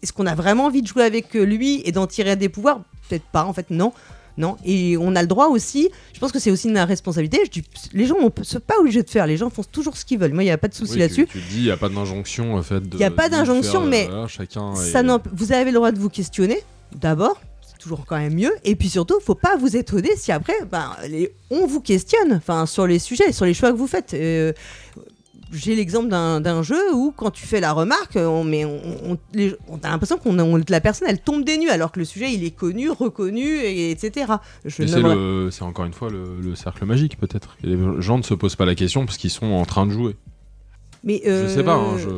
est-ce 0.02 0.14
qu'on 0.14 0.26
a 0.26 0.36
vraiment 0.36 0.66
envie 0.66 0.82
de 0.82 0.88
jouer 0.88 1.04
avec 1.04 1.34
lui 1.34 1.82
et 1.86 1.92
d'en 1.92 2.08
tirer 2.08 2.36
des 2.36 2.50
pouvoirs? 2.50 2.82
Peut-être 3.08 3.26
pas, 3.26 3.44
en 3.44 3.54
fait, 3.54 3.70
non. 3.70 3.92
Non, 4.38 4.58
et 4.64 4.96
on 4.98 5.16
a 5.16 5.22
le 5.22 5.28
droit 5.28 5.48
aussi, 5.48 5.90
je 6.14 6.20
pense 6.20 6.32
que 6.32 6.40
c'est 6.40 6.52
aussi 6.52 6.70
une 6.70 6.78
responsabilité. 6.78 7.40
Je 7.46 7.50
dis, 7.50 7.64
les 7.94 8.06
gens 8.06 8.16
ne 8.20 8.44
sont 8.44 8.60
pas 8.60 8.76
obligés 8.80 9.04
de 9.04 9.10
faire, 9.10 9.28
les 9.28 9.38
gens 9.38 9.50
font 9.50 9.64
toujours 9.64 9.98
ce 9.98 10.06
qu'ils 10.06 10.20
veulent. 10.20 10.34
Moi, 10.34 10.44
il 10.44 10.48
n'y 10.48 10.52
a 10.52 10.58
pas 10.58 10.68
de 10.68 10.74
souci 10.74 10.98
là-dessus. 10.98 11.28
Tu, 11.28 11.40
dis, 11.40 11.58
il 11.58 11.64
n'y 11.64 11.72
a 11.72 11.78
pas 11.78 11.90
d'injonction 11.90 12.56
en 12.56 12.62
fait. 12.62 12.84
Il 12.94 12.98
n'y 12.98 13.04
a 13.04 13.12
pas 13.12 13.30
d'injonction, 13.30 13.86
mais 13.86 14.10
chacun 14.28 14.76
ça 14.76 15.04
vous 15.34 15.52
avez 15.52 15.72
le 15.72 15.76
droit 15.76 15.92
de 15.92 16.00
vous 16.00 16.10
questionner, 16.10 16.62
d'abord, 16.96 17.40
c'est 17.62 17.78
toujours 17.78 18.06
quand 18.06 18.18
même 18.18 18.34
mieux. 18.34 18.54
Et 18.64 18.76
puis 18.76 18.90
surtout, 18.90 19.18
il 19.20 19.24
faut 19.24 19.36
pas 19.36 19.56
vous 19.58 19.76
étonner 19.76 20.10
si 20.16 20.32
après, 20.32 20.54
ben, 20.70 20.96
les, 21.08 21.34
on 21.50 21.66
vous 21.66 21.82
questionne 21.82 22.34
enfin, 22.34 22.66
sur 22.66 22.86
les 22.88 23.00
sujets, 23.00 23.32
sur 23.32 23.46
les 23.46 23.54
choix 23.54 23.72
que 23.72 23.78
vous 23.78 23.88
faites. 23.88 24.14
Euh, 24.14 24.54
j'ai 25.52 25.76
l'exemple 25.76 26.10
d'un 26.10 26.64
jeu 26.64 26.94
où 26.94 27.12
quand 27.16 27.32
tu 27.32 27.46
fais 27.46 27.60
la 27.60 27.74
remarque, 27.74 28.16
on, 28.16 28.44
mais 28.44 28.66
on, 28.66 29.18
a 29.84 29.90
l'impression 29.90 30.18
qu'on 30.18 30.62
la 30.70 30.82
personne 30.82 31.08
elle 31.10 31.20
tombe 31.20 31.44
des 31.44 31.58
nues 31.58 31.70
alors 31.70 31.92
que 31.92 32.00
le 32.00 32.06
sujet 32.06 32.32
il 32.32 32.44
est 32.44 32.52
connu, 32.52 32.90
reconnu, 32.90 33.46
et, 33.46 33.92
etc. 33.92 34.34
C'est 34.66 35.64
encore 35.64 35.86
une 35.86 35.94
fois 35.94 36.10
le, 36.10 36.56
cercle 36.56 36.86
magique 36.86 37.18
peut-être. 37.20 37.58
Les 37.64 37.78
gens 38.00 38.18
ne 38.18 38.24
se 38.24 38.34
posent 38.34 38.56
pas 38.56 38.66
la 38.66 38.76
question 38.76 39.06
parce 39.06 39.18
qu'ils 39.18 39.30
sont 39.30 39.48
en 39.48 39.66
train 39.66 39.86
de 39.86 39.92
jouer. 39.92 40.16
Mais 41.04 41.22
je 41.26 41.48
sais 41.48 41.64
pas. 41.64 41.76
Hein, 41.76 41.98
je... 41.98 42.10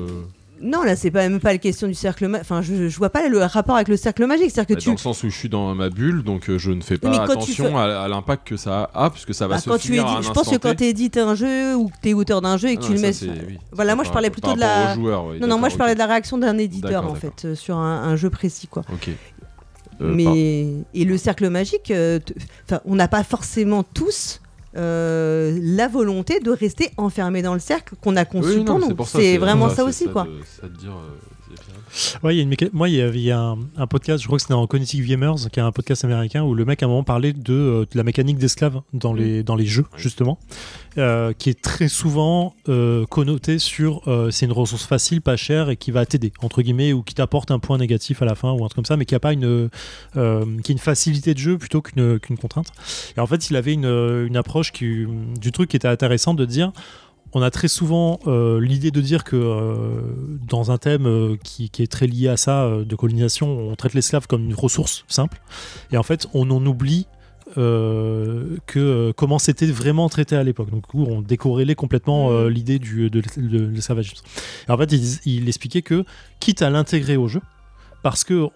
Non, 0.62 0.84
là, 0.84 0.96
c'est 0.96 1.12
pas 1.12 1.28
même 1.28 1.40
pas 1.40 1.52
la 1.52 1.58
question 1.58 1.88
du 1.88 1.94
cercle 1.94 2.28
magique. 2.28 2.46
Enfin, 2.46 2.62
je, 2.62 2.88
je, 2.88 2.98
vois 2.98 3.10
pas 3.10 3.28
le 3.28 3.40
rapport 3.40 3.76
avec 3.76 3.88
le 3.88 3.98
cercle 3.98 4.26
magique. 4.26 4.54
Que 4.54 4.74
bah, 4.74 4.80
tu... 4.80 4.86
Dans 4.88 4.92
le 4.92 4.98
sens 4.98 5.24
où 5.24 5.30
je 5.30 5.36
suis 5.36 5.50
dans 5.50 5.74
ma 5.74 5.90
bulle, 5.90 6.24
donc 6.24 6.50
euh, 6.50 6.58
je 6.58 6.72
ne 6.72 6.82
fais 6.82 6.98
pas 6.98 7.24
attention 7.24 7.78
à, 7.78 8.08
l'impact 8.08 8.48
que 8.48 8.58
ça 8.58 8.90
a, 8.94 9.10
puisque 9.10 9.34
ça 9.34 9.48
va 9.48 9.56
bah, 9.56 9.62
se 9.62 9.70
à 9.70 9.74
un 9.74 10.22
Je 10.22 10.32
pense 10.32 10.50
que 10.50 10.58
quand 10.58 10.76
tu 10.76 10.86
édites 10.86 11.18
un 11.18 11.36
jeu 11.36 11.76
ou 11.76 11.88
que 11.88 11.96
tu 12.02 12.10
es 12.10 12.14
auteur 12.14 12.42
d'un 12.42 12.58
jeu 12.58 12.70
et 12.70 12.78
que 12.78 12.84
ah 12.84 12.88
tu 12.88 12.94
le 12.94 13.00
mets. 13.00 13.12
Voilà, 13.72 13.96
moi 13.96 14.04
je 14.04 14.12
parlais 14.12 14.30
plutôt 14.30 14.54
de 14.54 14.60
la. 14.60 14.96
non, 14.96 15.48
non, 15.48 15.58
moi 15.58 15.70
je 15.70 15.78
parlais 15.78 15.94
de 15.94 16.00
la 16.00 16.08
réaction 16.08 16.38
d'un 16.38 16.58
éditeur 16.58 17.08
en 17.08 17.16
fait 17.16 17.46
euh, 17.46 17.56
sur 17.56 17.78
un, 17.78 18.16
jeu 18.16 18.30
précis, 18.30 18.68
quoi. 18.68 18.84
Ok. 18.94 19.10
Euh, 20.02 20.14
Mais 20.16 20.68
et 20.94 21.06
le 21.06 21.18
cercle 21.18 21.50
magique, 21.50 21.94
on 22.86 22.96
n'a 22.96 23.08
pas 23.08 23.24
forcément 23.24 23.84
tous 23.84 24.40
euh, 24.77 25.57
la 25.61 25.88
volonté 25.88 26.39
de 26.39 26.52
rester 26.52 26.91
enfermé 26.98 27.41
dans 27.41 27.53
le 27.53 27.60
cercle 27.60 27.95
qu'on 28.02 28.15
a 28.15 28.26
conçu 28.26 28.64
pour 28.64 28.80
nous. 28.80 28.95
C'est 29.06 29.38
vraiment 29.38 29.69
ça, 29.69 29.84
aussi, 29.84 30.07
quoi. 30.07 30.27
Ouais, 32.23 32.36
y 32.36 32.40
a 32.40 32.44
une 32.44 32.56
Moi, 32.73 32.90
il 32.90 33.19
y 33.19 33.32
a, 33.32 33.56
un, 33.78 33.88
podcast, 33.88 34.22
je 34.22 34.28
crois 34.28 34.38
que 34.38 34.44
c'était 34.44 34.53
dans 34.53 34.65
Cognitive 34.68 35.07
Gamers, 35.07 35.49
qui 35.52 35.60
est 35.60 35.64
un 35.64 35.72
podcast 35.72 36.06
américain, 36.06 36.44
où 36.44 36.53
le 36.53 36.65
mec 36.65 36.82
à 36.82 36.86
un 36.86 36.90
moment 36.90 37.03
parlait 37.03 37.34
de, 37.34 37.53
euh, 37.53 37.86
la 37.94 38.03
mécanique 38.03 38.38
d'esclave 38.38 38.82
dans 38.94 39.14
les, 39.14 39.44
dans 39.44 39.56
les 39.56 39.65
jeux, 39.65 39.86
justement, 39.98 40.40
euh, 40.98 41.34
qui 41.38 41.49
est 41.49 41.61
très 41.61 41.90
souvent 41.90 42.56
euh, 42.69 43.06
connoté 43.06 43.60
sur 43.60 44.02
c'est 44.32 44.45
une 44.45 44.52
ressource 44.52 44.86
facile, 44.86 45.22
pas 45.22 45.36
chère, 45.36 45.69
et 45.69 45.76
qui 45.76 45.91
va 45.91 46.06
t'aider, 46.06 46.32
entre 46.41 46.61
guillemets, 46.61 46.94
ou 46.94 47.03
qui 47.03 47.14
t'apporte 47.14 47.52
un 47.52 47.60
point 47.60 47.78
négatif 47.78 48.22
à 48.22 48.26
la 48.26 48.36
fin, 48.36 48.52
ou 48.52 48.64
un 48.64 48.68
truc 48.68 48.76
comme 48.76 48.86
ça, 48.86 48.98
mais 48.98 49.06
qui 49.06 49.15
a 49.15 49.19
pas 49.19 49.34
une, 49.34 49.69
qui 50.14 50.72
une 50.72 50.80
facilité 50.80 51.34
de 51.34 51.40
jeu 51.40 51.57
plutôt 51.57 51.82
qu'une 51.82 52.19
qu'une 52.19 52.38
contrainte. 52.38 52.68
Et 53.18 53.19
en 53.19 53.28
fait, 53.28 53.49
il 53.49 53.56
avait 53.56 53.73
une, 53.73 53.86
une 53.86 54.38
approche 54.38 54.72
qui, 54.72 55.06
du 55.40 55.52
truc 55.52 55.69
qui 55.69 55.76
était 55.76 55.88
intéressant 55.88 56.34
de 56.34 56.45
dire 56.45 56.72
on 57.34 57.41
a 57.41 57.52
très 57.52 57.68
souvent 57.68 58.20
euh, 58.28 58.60
l'idée 58.60 58.91
de 58.91 59.02
dire 59.02 59.24
que 59.24 59.36
euh, 59.36 60.02
dans 60.48 60.72
un 60.72 60.78
thème 60.78 61.06
euh, 61.06 61.38
qui, 61.44 61.70
est 61.80 61.91
très 61.91 62.08
lié 62.08 62.28
à 62.28 62.38
ça, 62.38 62.70
de 62.70 62.95
colonisation, 62.95 63.70
on 63.70 63.76
traite 63.76 63.94
l'esclave 63.94 64.28
comme 64.28 64.45
une 64.45 64.53
ressource 64.53 65.06
simple. 65.08 65.41
Et 65.91 65.98
en 65.98 66.03
fait, 66.03 66.28
on 66.34 66.49
en 66.52 66.66
oublie 66.66 67.08
que 67.53 69.12
comment 69.18 69.38
c'était 69.38 69.66
vraiment 69.66 70.08
traité 70.08 70.38
à 70.38 70.44
l'époque. 70.44 70.70
Donc, 70.70 70.86
on 70.94 71.22
décorrélait 71.22 71.76
complètement 71.76 72.30
mmh. 72.32 72.48
l'idée 72.48 72.80
de, 72.80 73.10
de, 73.10 73.66
l'esclavagisme. 73.66 74.24
En 74.70 74.78
fait, 74.78 74.94
il, 75.26 75.49
expliquait 75.49 75.82
que, 75.82 76.06
quitte 76.40 76.62
à 76.62 76.70
l'intégrer 76.70 77.18
au 77.18 77.28
jeu, 77.28 77.41
parce 78.03 78.24
que 78.24 78.48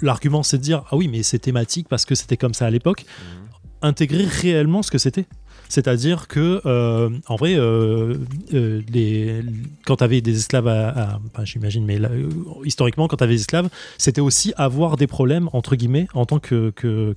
l'argument 0.00 0.42
c'est 0.42 0.56
de 0.56 0.62
dire 0.62 0.84
ah 0.90 0.96
oui, 0.96 1.08
mais 1.08 1.22
c'est 1.22 1.38
thématique 1.38 1.86
parce 1.90 2.06
que 2.06 2.14
c'était 2.14 2.38
comme 2.38 2.54
ça 2.54 2.64
à 2.64 2.70
l'époque, 2.70 3.04
mmh. 3.04 3.86
intégrer 3.86 4.24
réellement 4.24 4.82
ce 4.82 4.90
que 4.90 4.96
c'était. 4.96 5.26
C'est-à-dire 5.70 6.26
que, 6.26 6.60
euh, 6.66 7.08
en 7.28 7.36
vrai, 7.36 7.54
euh, 7.54 8.16
euh, 8.52 8.82
les, 8.92 9.40
quand 9.86 9.96
tu 9.96 10.04
avais 10.04 10.20
des 10.20 10.36
esclaves 10.36 10.68
à. 10.68 11.18
J'imagine, 11.44 11.86
mais 11.86 11.98
historiquement, 12.64 13.08
quand 13.08 13.16
tu 13.16 13.24
avais 13.24 13.34
des 13.34 13.40
esclaves, 13.40 13.70
c'était 13.96 14.20
aussi 14.20 14.52
avoir 14.56 14.96
des 14.96 15.06
problèmes, 15.06 15.48
entre 15.52 15.76
guillemets, 15.76 16.06
en 16.12 16.26
tant 16.26 16.38
que, 16.38 16.70
que, 16.70 17.14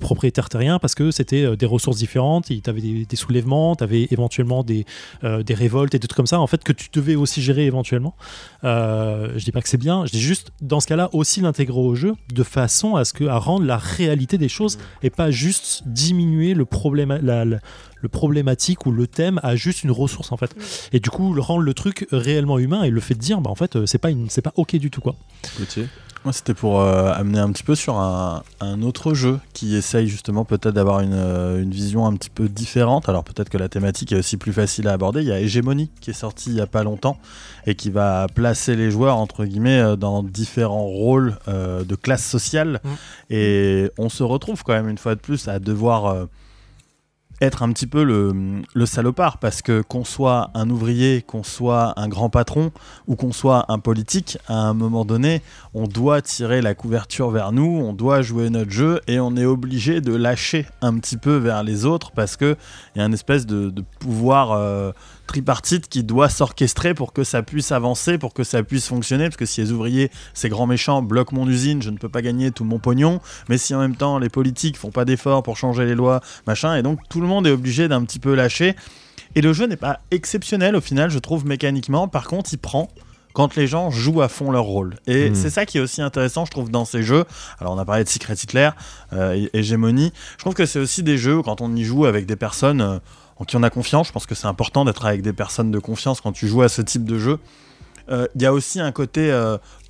propriétaire 0.00 0.48
terrien, 0.48 0.78
parce 0.78 0.94
que 0.94 1.10
c'était 1.10 1.56
des 1.56 1.66
ressources 1.66 1.98
différentes, 1.98 2.46
tu 2.46 2.60
avais 2.66 2.80
des, 2.80 3.16
soulèvements, 3.16 3.76
tu 3.76 3.84
avais 3.84 4.08
éventuellement 4.10 4.64
des, 4.64 4.86
des 5.22 5.54
révoltes 5.54 5.94
et 5.94 5.98
des 5.98 6.08
trucs 6.08 6.16
comme 6.16 6.26
ça, 6.26 6.40
en 6.40 6.46
fait, 6.46 6.64
que 6.64 6.72
tu 6.72 6.88
devais 6.92 7.14
aussi 7.14 7.42
gérer 7.42 7.66
éventuellement. 7.66 8.16
je 8.62 9.44
dis 9.44 9.52
pas 9.52 9.60
que 9.60 9.68
c'est 9.68 9.76
bien, 9.76 10.04
je 10.06 10.12
dis 10.12 10.20
juste, 10.20 10.52
dans 10.62 10.80
ce 10.80 10.86
cas-là, 10.88 11.10
aussi 11.12 11.40
l'intégrer 11.42 11.78
au 11.78 11.94
jeu 11.94 12.14
de 12.32 12.42
façon 12.42 12.96
à, 12.96 13.04
ce 13.04 13.12
que, 13.12 13.24
à 13.24 13.38
rendre 13.38 13.64
la 13.64 13.76
réalité 13.76 14.38
des 14.38 14.48
choses 14.48 14.78
et 15.02 15.10
pas 15.10 15.30
juste 15.30 15.82
diminuer 15.86 16.54
le 16.54 16.64
problème, 16.64 17.18
la, 17.22 17.41
le 17.44 18.08
problématique 18.08 18.84
ou 18.84 18.92
le 18.92 19.06
thème 19.06 19.40
a 19.42 19.56
juste 19.56 19.84
une 19.84 19.90
ressource 19.90 20.32
en 20.32 20.36
fait. 20.36 20.54
Et 20.92 21.00
du 21.00 21.08
coup, 21.08 21.32
le 21.32 21.40
rendre 21.40 21.62
le 21.62 21.74
truc 21.74 22.06
réellement 22.10 22.58
humain 22.58 22.82
et 22.82 22.90
le 22.90 23.00
fait 23.00 23.14
de 23.14 23.20
dire, 23.20 23.40
bah 23.40 23.50
en 23.50 23.54
fait, 23.54 23.76
euh, 23.76 23.86
c'est 23.86 23.98
pas 23.98 24.10
c'est 24.28 24.42
pas 24.42 24.52
ok 24.56 24.76
du 24.76 24.90
tout 24.90 25.00
quoi. 25.00 25.14
Moi, 26.24 26.32
c'était 26.32 26.54
pour 26.54 26.80
euh, 26.80 27.12
amener 27.12 27.40
un 27.40 27.50
petit 27.50 27.64
peu 27.64 27.74
sur 27.74 27.96
un, 27.98 28.42
autre 28.82 29.12
jeu 29.12 29.40
qui 29.54 29.74
essaye 29.74 30.06
justement 30.06 30.44
peut-être 30.44 30.70
d'avoir 30.70 31.00
une, 31.00 31.14
euh, 31.14 31.60
une, 31.60 31.72
vision 31.72 32.06
un 32.06 32.14
petit 32.14 32.30
peu 32.30 32.48
différente. 32.48 33.08
Alors 33.08 33.24
peut-être 33.24 33.48
que 33.48 33.58
la 33.58 33.68
thématique 33.68 34.12
est 34.12 34.18
aussi 34.18 34.36
plus 34.36 34.52
facile 34.52 34.86
à 34.86 34.92
aborder. 34.92 35.22
Il 35.22 35.26
y 35.26 35.32
a 35.32 35.40
Hégémonie 35.40 35.90
qui 36.00 36.10
est 36.10 36.14
sorti 36.14 36.50
il 36.50 36.56
y 36.56 36.60
a 36.60 36.68
pas 36.68 36.84
longtemps 36.84 37.18
et 37.66 37.74
qui 37.74 37.90
va 37.90 38.28
placer 38.32 38.76
les 38.76 38.92
joueurs 38.92 39.16
entre 39.16 39.44
guillemets 39.44 39.96
dans 39.96 40.22
différents 40.22 40.86
rôles 40.86 41.36
de 41.48 41.94
classe 41.96 42.24
sociale. 42.24 42.80
Mmh. 42.84 42.88
Et 43.30 43.90
on 43.98 44.08
se 44.08 44.22
retrouve 44.22 44.62
quand 44.62 44.74
même 44.74 44.88
une 44.88 44.98
fois 44.98 45.16
de 45.16 45.20
plus 45.20 45.48
à 45.48 45.58
devoir 45.58 46.28
être 47.42 47.62
un 47.64 47.72
petit 47.72 47.88
peu 47.88 48.04
le, 48.04 48.86
salopard 48.86 49.38
parce 49.38 49.62
que 49.62 49.82
qu'on 49.82 50.04
soit 50.04 50.50
un 50.54 50.70
ouvrier, 50.70 51.22
qu'on 51.22 51.42
soit 51.42 51.92
un 51.96 52.08
grand 52.08 52.30
patron 52.30 52.70
ou 53.08 53.16
qu'on 53.16 53.32
soit 53.32 53.64
un 53.68 53.78
politique, 53.78 54.38
à 54.48 54.54
un 54.54 54.74
moment 54.74 55.04
donné, 55.04 55.42
on 55.74 55.86
doit 55.86 56.22
tirer 56.22 56.62
la 56.62 56.74
couverture 56.74 57.30
vers 57.30 57.52
nous, 57.52 57.64
on 57.64 57.92
doit 57.92 58.22
jouer 58.22 58.48
notre 58.48 58.70
jeu 58.70 59.00
et 59.08 59.18
on 59.18 59.36
est 59.36 59.44
obligé 59.44 60.00
de 60.00 60.14
lâcher 60.14 60.66
un 60.82 60.98
petit 60.98 61.16
peu 61.16 61.36
vers 61.36 61.62
les 61.62 61.84
autres 61.84 62.12
parce 62.12 62.36
que 62.36 62.56
il 62.94 63.00
y 63.00 63.02
a 63.02 63.06
une 63.06 63.14
espèce 63.14 63.46
de, 63.46 63.72
pouvoir 63.98 64.52
euh, 64.52 64.92
tripartite 65.26 65.88
qui 65.88 66.04
doit 66.04 66.28
s'orchestrer 66.28 66.94
pour 66.94 67.12
que 67.12 67.24
ça 67.24 67.42
puisse 67.42 67.72
avancer, 67.72 68.18
pour 68.18 68.34
que 68.34 68.44
ça 68.44 68.62
puisse 68.62 68.86
fonctionner. 68.86 69.24
Parce 69.24 69.36
que 69.36 69.46
si 69.46 69.60
les 69.60 69.72
ouvriers, 69.72 70.10
ces 70.34 70.48
grands 70.48 70.66
méchants, 70.66 71.02
bloquent 71.02 71.34
mon 71.34 71.48
usine, 71.48 71.82
je 71.82 71.90
ne 71.90 71.96
peux 71.96 72.08
pas 72.08 72.22
gagner 72.22 72.50
tout 72.50 72.64
mon 72.64 72.78
pognon. 72.78 73.20
Mais 73.48 73.58
si 73.58 73.74
en 73.74 73.80
même 73.80 73.96
temps 73.96 74.18
les 74.18 74.28
politiques 74.28 74.76
font 74.76 74.90
pas 74.90 75.04
d'efforts 75.04 75.42
pour 75.42 75.56
changer 75.56 75.84
les 75.84 75.94
lois, 75.94 76.20
machin, 76.46 76.76
et 76.76 76.82
donc 76.82 77.00
tout 77.08 77.20
le 77.20 77.26
monde 77.26 77.46
est 77.46 77.52
obligé 77.52 77.88
d'un 77.88 78.04
petit 78.04 78.18
peu 78.18 78.34
lâcher. 78.34 78.74
Et 79.34 79.40
le 79.40 79.52
jeu 79.52 79.66
n'est 79.66 79.76
pas 79.76 80.00
exceptionnel 80.10 80.76
au 80.76 80.80
final, 80.80 81.10
je 81.10 81.18
trouve 81.18 81.46
mécaniquement. 81.46 82.08
Par 82.08 82.26
contre, 82.26 82.50
il 82.52 82.58
prend 82.58 82.90
quand 83.32 83.56
les 83.56 83.66
gens 83.66 83.90
jouent 83.90 84.22
à 84.22 84.28
fond 84.28 84.50
leur 84.50 84.64
rôle. 84.64 84.96
Et 85.06 85.30
hmm. 85.30 85.34
c'est 85.34 85.50
ça 85.50 85.66
qui 85.66 85.78
est 85.78 85.80
aussi 85.80 86.02
intéressant, 86.02 86.44
je 86.44 86.50
trouve, 86.50 86.70
dans 86.70 86.84
ces 86.84 87.02
jeux. 87.02 87.24
Alors, 87.58 87.72
on 87.72 87.78
a 87.78 87.84
parlé 87.84 88.04
de 88.04 88.08
Secret 88.08 88.34
Hitler, 88.34 88.70
euh, 89.12 89.46
Hégémonie. 89.54 90.12
Je 90.32 90.38
trouve 90.38 90.54
que 90.54 90.66
c'est 90.66 90.78
aussi 90.78 91.02
des 91.02 91.18
jeux 91.18 91.38
où, 91.38 91.42
quand 91.42 91.60
on 91.60 91.74
y 91.74 91.84
joue 91.84 92.04
avec 92.04 92.26
des 92.26 92.36
personnes. 92.36 92.80
Euh, 92.80 92.98
en 93.42 93.44
qui 93.44 93.56
on 93.56 93.62
a 93.62 93.70
confiance. 93.70 94.08
Je 94.08 94.12
pense 94.12 94.26
que 94.26 94.34
c'est 94.34 94.46
important 94.46 94.84
d'être 94.84 95.04
avec 95.04 95.22
des 95.22 95.32
personnes 95.32 95.70
de 95.70 95.78
confiance 95.78 96.20
quand 96.20 96.32
tu 96.32 96.46
joues 96.46 96.62
à 96.62 96.68
ce 96.68 96.80
type 96.80 97.04
de 97.04 97.18
jeu. 97.18 97.38
il 98.08 98.42
y 98.42 98.46
a 98.46 98.52
aussi 98.52 98.80
un 98.80 98.92
côté 98.92 99.32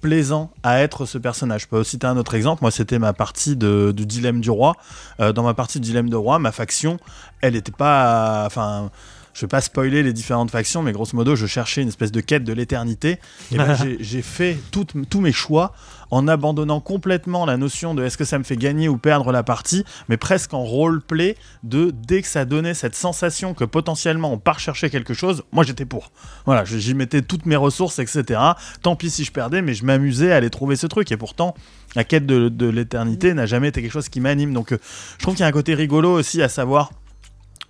plaisant 0.01 0.51
à 0.63 0.81
être 0.81 1.07
ce 1.07 1.19
personnage. 1.19 1.63
Je 1.63 1.69
peux 1.69 1.85
citer 1.85 2.07
un 2.07 2.17
autre 2.17 2.35
exemple. 2.35 2.63
Moi, 2.63 2.71
c'était 2.71 2.99
ma 2.99 3.13
partie 3.13 3.57
du 3.57 4.07
dilemme 4.07 4.41
du 4.41 4.51
roi. 4.51 4.75
dans 5.19 5.43
ma 5.43 5.55
partie 5.55 5.81
du 5.81 5.89
dilemme 5.89 6.09
du 6.09 6.17
roi, 6.17 6.39
ma 6.39 6.53
faction, 6.53 6.99
elle 7.41 7.55
n'était 7.55 7.73
pas. 7.73 8.45
Enfin 8.47 8.91
je 9.35 9.43
vais 9.43 9.49
pas 9.49 9.61
spoiler 9.61 10.03
les 10.03 10.13
différentes 10.13 10.51
factions, 10.51 10.83
mais 10.83 10.93
grosso 10.93 11.17
modo, 11.17 11.37
je 11.37 11.47
cherchais 11.47 11.83
une 11.83 11.89
espèce 11.89 12.13
de 12.13 12.21
quête 12.21 12.45
de 12.45 12.53
l'éternité. 12.53 13.19
Et 13.51 13.57
ben, 13.57 13.77
j'ai 14.01 14.23
fait 14.23 14.59
tous 14.71 15.21
mes 15.21 15.33
choix 15.33 15.73
en 16.13 16.29
abandonnant 16.29 16.81
complètement 16.81 17.47
la 17.47 17.57
notion 17.57 17.95
de 17.95 18.05
est-ce 18.05 18.19
que 18.19 18.27
ça 18.27 18.39
me 18.39 18.45
fait 18.45 18.59
gagner 18.59 18.87
ou 18.87 18.99
perdre 18.99 19.33
la 19.33 19.43
partie, 19.43 19.83
mais 20.11 20.19
presque 20.19 20.53
en 20.53 20.63
roleplay 20.63 21.37
de 21.63 21.91
dès 21.91 22.21
que 22.21 22.29
ça 22.29 22.45
donnait 22.45 22.75
cette 22.75 22.95
sensation 22.95 23.55
que 23.55 23.65
potentiellement 23.65 24.31
on 24.31 24.39
part 24.39 24.61
chercher 24.61 24.91
quelque 24.91 25.15
chose, 25.15 25.43
moi 25.53 25.65
j'étais 25.65 25.87
pour. 25.87 26.13
Voilà, 26.45 26.65
j'y 26.67 26.93
mettais 26.93 27.23
toutes 27.23 27.47
mes 27.47 27.57
ressources, 27.57 27.99
etc. 27.99 28.41
Tant 28.83 28.95
pis 28.95 29.09
si 29.09 29.25
je 29.25 29.33
perdais, 29.33 29.63
mais 29.63 29.73
je 29.73 29.87
m'amusais 29.87 30.33
à 30.33 30.37
aller 30.37 30.51
trouver 30.51 30.77
ce 30.77 30.87
truc. 30.87 31.11
Et 31.13 31.17
pourtant, 31.17 31.55
la 31.97 32.05
quête 32.05 32.27
de, 32.27 32.51
de 32.51 32.67
l'éternité 32.67 33.33
n'a 33.33 33.47
jamais 33.47 33.69
été 33.69 33.81
quelque 33.81 33.93
chose 33.93 34.11
qui 34.11 34.21
m'anime. 34.21 34.53
Donc 34.53 34.73
euh, 34.73 34.79
je 35.17 35.23
trouve 35.23 35.35
qu'il 35.35 35.43
y 35.43 35.47
a 35.47 35.49
un 35.49 35.53
côté 35.53 35.75
rigolo 35.75 36.13
aussi 36.13 36.43
à 36.43 36.51
savoir 36.51 36.91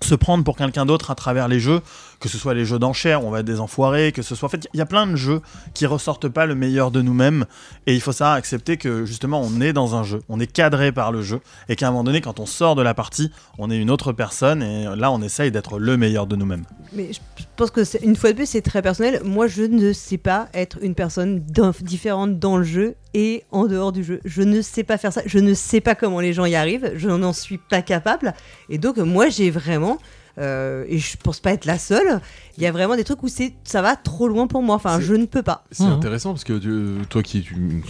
se 0.04 0.14
prendre 0.14 0.44
pour 0.44 0.56
quelqu'un 0.56 0.86
d'autre 0.86 1.10
à 1.10 1.14
travers 1.14 1.48
les 1.48 1.60
jeux, 1.60 1.80
que 2.22 2.28
ce 2.28 2.38
soit 2.38 2.54
les 2.54 2.64
jeux 2.64 2.78
d'enchères, 2.78 3.24
on 3.24 3.30
va 3.30 3.40
être 3.40 3.46
des 3.46 3.58
enfoirés, 3.58 4.12
que 4.12 4.22
ce 4.22 4.36
soit. 4.36 4.46
En 4.46 4.48
fait, 4.48 4.68
il 4.72 4.78
y 4.78 4.80
a 4.80 4.86
plein 4.86 5.08
de 5.08 5.16
jeux 5.16 5.42
qui 5.74 5.86
ressortent 5.86 6.28
pas 6.28 6.46
le 6.46 6.54
meilleur 6.54 6.92
de 6.92 7.02
nous-mêmes, 7.02 7.46
et 7.88 7.94
il 7.94 8.00
faut 8.00 8.12
ça 8.12 8.34
accepter 8.34 8.76
que 8.76 9.04
justement 9.04 9.42
on 9.42 9.60
est 9.60 9.72
dans 9.72 9.96
un 9.96 10.04
jeu, 10.04 10.20
on 10.28 10.38
est 10.38 10.46
cadré 10.46 10.92
par 10.92 11.10
le 11.10 11.20
jeu, 11.20 11.40
et 11.68 11.74
qu'à 11.74 11.88
un 11.88 11.90
moment 11.90 12.04
donné, 12.04 12.20
quand 12.20 12.38
on 12.38 12.46
sort 12.46 12.76
de 12.76 12.82
la 12.82 12.94
partie, 12.94 13.32
on 13.58 13.72
est 13.72 13.76
une 13.76 13.90
autre 13.90 14.12
personne, 14.12 14.62
et 14.62 14.84
là 14.96 15.10
on 15.10 15.20
essaye 15.20 15.50
d'être 15.50 15.80
le 15.80 15.96
meilleur 15.96 16.28
de 16.28 16.36
nous-mêmes. 16.36 16.64
Mais 16.92 17.12
je 17.12 17.44
pense 17.56 17.72
que 17.72 18.04
une 18.04 18.14
fois 18.14 18.30
de 18.30 18.36
plus, 18.36 18.46
c'est 18.46 18.62
très 18.62 18.82
personnel. 18.82 19.20
Moi, 19.24 19.46
je 19.46 19.62
ne 19.62 19.92
sais 19.92 20.18
pas 20.18 20.48
être 20.54 20.78
une 20.82 20.94
personne 20.94 21.40
différente 21.80 22.38
dans 22.38 22.58
le 22.58 22.64
jeu 22.64 22.94
et 23.14 23.44
en 23.50 23.66
dehors 23.66 23.92
du 23.92 24.04
jeu. 24.04 24.20
Je 24.24 24.42
ne 24.42 24.60
sais 24.60 24.84
pas 24.84 24.98
faire 24.98 25.12
ça. 25.12 25.22
Je 25.26 25.38
ne 25.38 25.54
sais 25.54 25.80
pas 25.80 25.94
comment 25.94 26.20
les 26.20 26.32
gens 26.32 26.44
y 26.44 26.54
arrivent. 26.54 26.92
Je 26.96 27.08
n'en 27.08 27.32
suis 27.32 27.58
pas 27.58 27.82
capable. 27.82 28.34
Et 28.68 28.78
donc, 28.78 28.98
moi, 28.98 29.28
j'ai 29.28 29.50
vraiment. 29.50 29.98
Euh, 30.38 30.84
et 30.88 30.98
je 30.98 31.16
pense 31.16 31.40
pas 31.40 31.52
être 31.52 31.66
la 31.66 31.78
seule. 31.78 32.20
Il 32.56 32.62
y 32.62 32.66
a 32.66 32.72
vraiment 32.72 32.96
des 32.96 33.04
trucs 33.04 33.22
où 33.22 33.28
c'est 33.28 33.52
ça 33.64 33.82
va 33.82 33.96
trop 33.96 34.28
loin 34.28 34.46
pour 34.46 34.62
moi. 34.62 34.74
Enfin, 34.76 35.00
je 35.00 35.14
ne 35.14 35.26
peux 35.26 35.42
pas. 35.42 35.64
C'est 35.70 35.84
mmh. 35.84 35.92
intéressant 35.92 36.30
parce 36.30 36.44
que 36.44 37.02
toi 37.04 37.22
qui 37.22 37.38
es 37.38 37.40
une, 37.40 37.82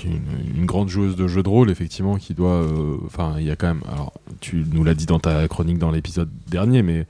une, 0.57 0.67
grande 0.67 0.89
joueuse 0.89 1.17
de 1.17 1.29
jeux 1.29 1.43
de 1.43 1.49
rôle, 1.49 1.71
effectivement, 1.71 2.17
qui 2.17 2.35
doit. 2.35 2.63
Euh, 2.63 2.97
enfin, 3.07 3.35
il 3.39 3.45
y 3.45 3.51
a 3.51 3.57
quand 3.57 3.69
même. 3.69 3.83
Alors, 3.93 4.13
tu 4.41 4.65
nous 4.73 4.85
l'as 4.85 4.95
dit 4.95 5.07
dans 5.07 5.21
ta 5.21 5.47
chronique 5.49 5.79
dans 5.79 5.91
l'épisode 5.91 6.31
dernier, 6.49 6.83
mais 6.83 7.07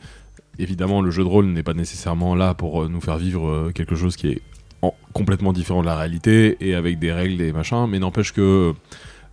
évidemment, 0.58 1.00
le 1.00 1.10
jeu 1.10 1.22
de 1.22 1.28
rôle 1.28 1.46
n'est 1.46 1.62
pas 1.62 1.74
nécessairement 1.74 2.34
là 2.34 2.54
pour 2.54 2.82
euh, 2.82 2.88
nous 2.88 3.00
faire 3.00 3.16
vivre 3.16 3.70
quelque 3.74 3.94
chose 3.94 4.16
qui 4.16 4.28
est 4.28 4.42
complètement 5.12 5.52
différent 5.52 5.82
de 5.82 5.86
la 5.86 5.96
réalité 5.96 6.56
et 6.60 6.74
avec 6.74 6.98
des 6.98 7.12
règles 7.12 7.40
et 7.40 7.52
machins, 7.52 7.86
mais 7.88 7.98
n'empêche 7.98 8.32
que 8.32 8.74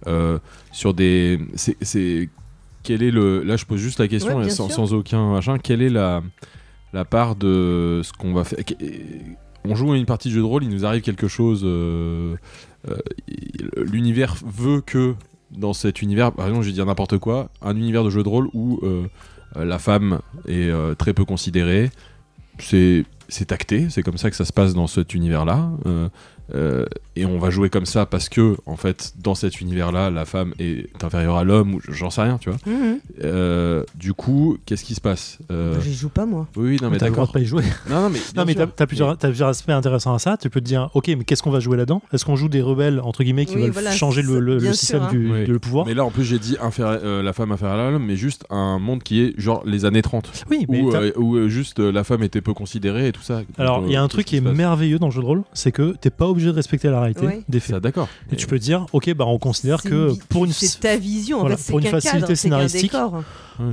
euh, 0.08 0.40
sur 0.72 0.94
des. 0.94 1.40
C'est. 1.56 2.30
Quel 2.84 3.04
est 3.04 3.12
le. 3.12 3.44
Là, 3.44 3.58
je 3.58 3.66
pose 3.66 3.80
juste 3.80 4.00
la 4.00 4.08
question 4.08 4.48
sans, 4.50 4.70
sans, 4.70 4.94
aucun 4.94 5.32
machin. 5.32 5.58
Quelle 5.58 5.82
est 5.82 5.90
la, 5.90 6.22
la 6.94 7.06
part 7.06 7.36
de 7.36 8.02
ce 8.04 8.14
qu'on 8.14 8.34
va 8.34 8.44
faire? 8.44 8.60
On 9.66 9.76
joue 9.76 9.92
à 9.92 9.98
une 9.98 10.06
partie 10.06 10.30
de 10.30 10.34
jeu 10.34 10.40
de 10.40 10.46
rôle, 10.46 10.64
il 10.64 10.70
nous 10.70 10.86
arrive 10.86 11.02
quelque 11.02 11.28
chose. 11.28 11.62
Euh, 11.66 12.36
euh, 12.88 12.98
l'univers 13.78 14.36
veut 14.46 14.82
que 14.82 15.16
dans 15.52 15.74
cet 15.74 16.02
univers, 16.02 16.32
par 16.32 16.48
exemple, 16.48 16.64
je 16.64 16.70
vais 16.70 16.74
dire 16.74 16.86
n'importe 16.86 17.18
quoi, 17.18 17.50
un 17.62 17.76
univers 17.76 18.04
de 18.04 18.10
jeu 18.10 18.24
de 18.24 18.30
rôle 18.30 18.50
où 18.54 18.80
la 19.56 19.80
femme 19.80 20.20
est 20.48 20.72
très 20.98 21.14
peu 21.14 21.26
considérée. 21.26 21.92
C'est 22.60 23.04
c'est 23.28 23.52
acté, 23.52 23.90
c'est 23.90 24.02
comme 24.02 24.18
ça 24.18 24.30
que 24.30 24.36
ça 24.36 24.46
se 24.46 24.54
passe 24.54 24.74
dans 24.74 24.88
cet 24.88 25.14
univers-là. 25.14 25.70
Euh, 27.20 27.24
euh, 27.24 27.26
et 27.26 27.26
on 27.26 27.40
va 27.40 27.50
jouer 27.50 27.70
comme 27.70 27.86
ça 27.86 28.06
parce 28.06 28.30
que, 28.30 28.58
en 28.66 28.76
fait, 28.76 29.14
dans 29.18 29.36
cet 29.36 29.62
univers-là, 29.62 30.10
la 30.10 30.26
femme 30.26 30.54
est 30.60 30.88
inférieure 31.04 31.38
à 31.38 31.44
l'homme, 31.44 31.76
ou 31.76 31.82
j'en 31.90 32.10
sais 32.10 32.22
rien, 32.22 32.38
tu 32.38 32.50
vois. 32.50 32.60
Mhm. 32.66 33.00
Euh, 33.24 33.84
du 33.96 34.14
coup, 34.14 34.58
qu'est-ce 34.66 34.84
qui 34.84 34.96
se 34.96 35.02
passe 35.02 35.40
euh... 35.52 35.80
J'y 35.82 35.94
joue 35.94 36.10
pas, 36.10 36.26
moi. 36.26 36.48
Oui, 36.56 36.78
non, 36.82 36.90
mais 36.90 36.98
d'accord. 36.98 37.32
pas 37.32 37.40
y 37.40 37.46
jouer. 37.46 37.64
Non, 37.90 38.02
non, 38.02 38.10
mais, 38.10 38.20
non, 38.36 38.44
mais 38.46 38.56
t'as, 38.56 38.86
plusieurs, 38.86 39.18
plusieurs, 39.18 39.50
aspects 39.50 39.70
intéressants 39.70 40.14
à 40.14 40.20
ça. 40.20 40.38
Tu 40.38 40.50
peux 40.50 40.62
te 40.62 40.66
dire, 40.66 40.90
ok, 40.94 41.08
mais 41.10 41.24
qu'est-ce 41.24 41.44
qu'on 41.44 41.52
va 41.52 41.60
jouer 41.60 41.78
là-dedans? 41.78 42.02
Est-ce 42.14 42.26
qu'on 42.26 42.36
joue 42.36 42.50
des 42.50 42.62
rebelles, 42.62 43.00
entre 43.02 43.24
guillemets, 43.24 43.46
qui 43.46 43.56
veulent 43.56 43.92
changer 43.92 44.22
le, 44.22 44.60
système 44.74 45.08
du 45.10 45.46
le 45.46 45.60
pouvoir? 45.60 45.86
Mais 45.86 45.94
là, 45.94 46.06
en 46.06 46.12
plus, 46.12 46.24
j'ai 46.24 46.40
dit 46.40 46.58
la 46.60 47.34
femme 47.34 47.52
inférieure 47.52 47.80
à 47.80 47.92
l'homme, 47.92 48.06
mais 48.06 48.16
juste 48.16 48.46
un 48.50 48.80
monde 48.80 49.04
qui 49.04 49.22
est 49.22 49.40
genre 49.40 49.64
les 49.66 49.86
années 49.86 50.02
30. 50.02 50.46
Oui, 50.50 50.66
mais. 50.70 50.80
Où, 51.18 51.48
juste 51.50 51.80
la 51.80 52.04
femme 52.04 52.24
était 52.24 52.42
peu 52.42 52.54
considérée 52.54 53.08
et 53.08 53.12
tout 53.12 53.22
ça. 53.22 53.42
Alors, 53.58 53.84
il 53.86 53.92
y 53.92 53.96
a 53.96 54.02
un 54.02 54.08
truc 54.08 54.26
qui 54.26 54.38
est 54.38 54.42
merveilleux 54.42 55.00
dans 55.00 55.08
le 55.08 55.12
jeu 55.12 55.22
de 55.22 55.26
rôle, 55.26 55.44
c'est 55.54 55.72
que 55.72 55.96
t'es 56.00 56.10
pas 56.10 56.28
obligé 56.28 56.48
de 56.48 56.56
respecter 56.56 56.90
la 56.90 57.02
réalité 57.14 57.44
des 57.48 57.60
faits. 57.60 57.78
D'accord. 57.78 58.08
Et 58.32 58.36
tu 58.36 58.48
peux 58.48 58.60
dire, 58.60 58.86
ok, 58.94 59.14
bah 59.14 59.26
on 59.26 59.40
considère 59.40 59.82
que 59.82 60.14
pour 60.30 60.46
une, 60.46 60.52
c'est 60.52 60.80
ta 60.80 60.98
vision, 60.98 61.42
en 61.42 61.50
fait, 61.50 61.70
pour 61.70 61.80
une 61.80 61.86
facilité 61.86 62.36
scénaristique, 62.36 62.94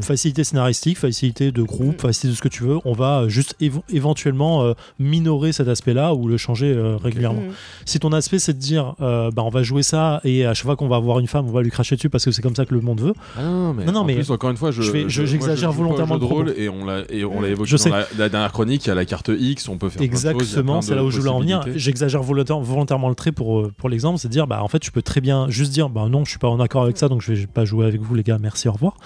facilité 0.02 0.44
scénaristique, 0.44 0.98
facilité 0.98 1.52
de 1.52 1.62
groupe, 1.62 2.00
facilité 2.00 2.28
de 2.32 2.36
ce 2.36 2.42
que 2.42 2.48
tu 2.48 2.62
veux, 2.64 2.78
on 2.84 2.92
va 2.92 3.28
juste 3.28 3.56
éventuellement 3.90 4.62
euh, 4.62 4.74
minorer 4.98 5.52
cet 5.52 5.68
aspect-là 5.68 6.14
ou 6.14 6.28
le 6.28 6.36
changer 6.36 6.72
euh, 6.72 6.96
régulièrement. 6.96 7.42
Mm. 7.42 7.52
Si 7.84 7.98
ton 7.98 8.12
aspect 8.12 8.38
c'est 8.38 8.52
de 8.52 8.58
dire, 8.58 8.94
euh, 9.00 9.30
bah 9.30 9.42
on 9.44 9.48
va 9.48 9.62
jouer 9.62 9.82
ça 9.82 10.20
et 10.24 10.44
à 10.44 10.54
chaque 10.54 10.66
fois 10.66 10.76
qu'on 10.76 10.88
va 10.88 10.96
avoir 10.96 11.18
une 11.18 11.26
femme, 11.26 11.46
on 11.48 11.52
va 11.52 11.62
lui 11.62 11.70
cracher 11.70 11.96
dessus 11.96 12.10
parce 12.10 12.24
que 12.24 12.30
c'est 12.30 12.42
comme 12.42 12.56
ça 12.56 12.66
que 12.66 12.74
le 12.74 12.80
monde 12.80 13.00
veut. 13.00 13.14
Ah 13.36 13.42
non, 13.42 13.74
mais, 13.74 13.84
non, 13.84 14.04
mais 14.04 14.14
plus, 14.14 14.30
encore 14.30 14.50
une 14.50 14.56
fois, 14.56 14.70
je, 14.70 14.82
j'exagère 15.08 15.72
volontairement 15.72 16.16
le 16.16 16.24
rôle 16.24 16.54
et 16.56 16.68
on 16.68 16.84
l'a 16.84 17.02
et 17.10 17.24
on 17.24 17.40
l'a 17.40 17.48
évoqué 17.48 17.76
dans 17.76 17.96
la, 18.18 18.28
dernière 18.28 18.52
chronique, 18.52 18.84
il 18.86 18.88
y 18.88 18.92
a 18.92 18.94
la 18.94 19.04
carte 19.04 19.30
X, 19.36 19.68
on 19.68 19.78
peut 19.78 19.88
faire 19.88 20.02
exactement, 20.02 20.82
c'est 20.82 20.94
là 20.94 21.04
où 21.04 21.10
je 21.10 21.18
voulais 21.18 21.30
en 21.30 21.40
venir. 21.40 21.64
J'exagère 21.74 22.22
volontairement 22.22 23.08
le 23.08 23.14
trait 23.14 23.32
pour 23.32 23.70
pour 23.72 23.88
l'exemple, 23.88 24.18
c'est 24.18 24.28
de 24.28 24.32
dire, 24.32 24.46
bah 24.46 24.62
en 24.62 24.68
fait, 24.68 24.78
tu 24.78 24.90
peux 24.90 25.02
très 25.02 25.20
bien 25.20 25.48
juste 25.48 25.72
dire, 25.72 25.88
bah 25.88 26.08
non, 26.08 26.24
je 26.24 26.30
suis 26.30 26.38
pas 26.38 26.48
en 26.48 26.60
accord 26.60 26.82
avec 26.82 26.96
ça, 26.96 27.08
donc 27.08 27.22
je 27.22 27.32
vais 27.32 27.46
pas 27.46 27.64
jouer 27.64 27.86
avec 27.86 28.00
vous 28.00 28.14
les 28.14 28.22
gars, 28.22 28.38
merci, 28.40 28.68
au 28.68 28.72
revoir. 28.72 28.96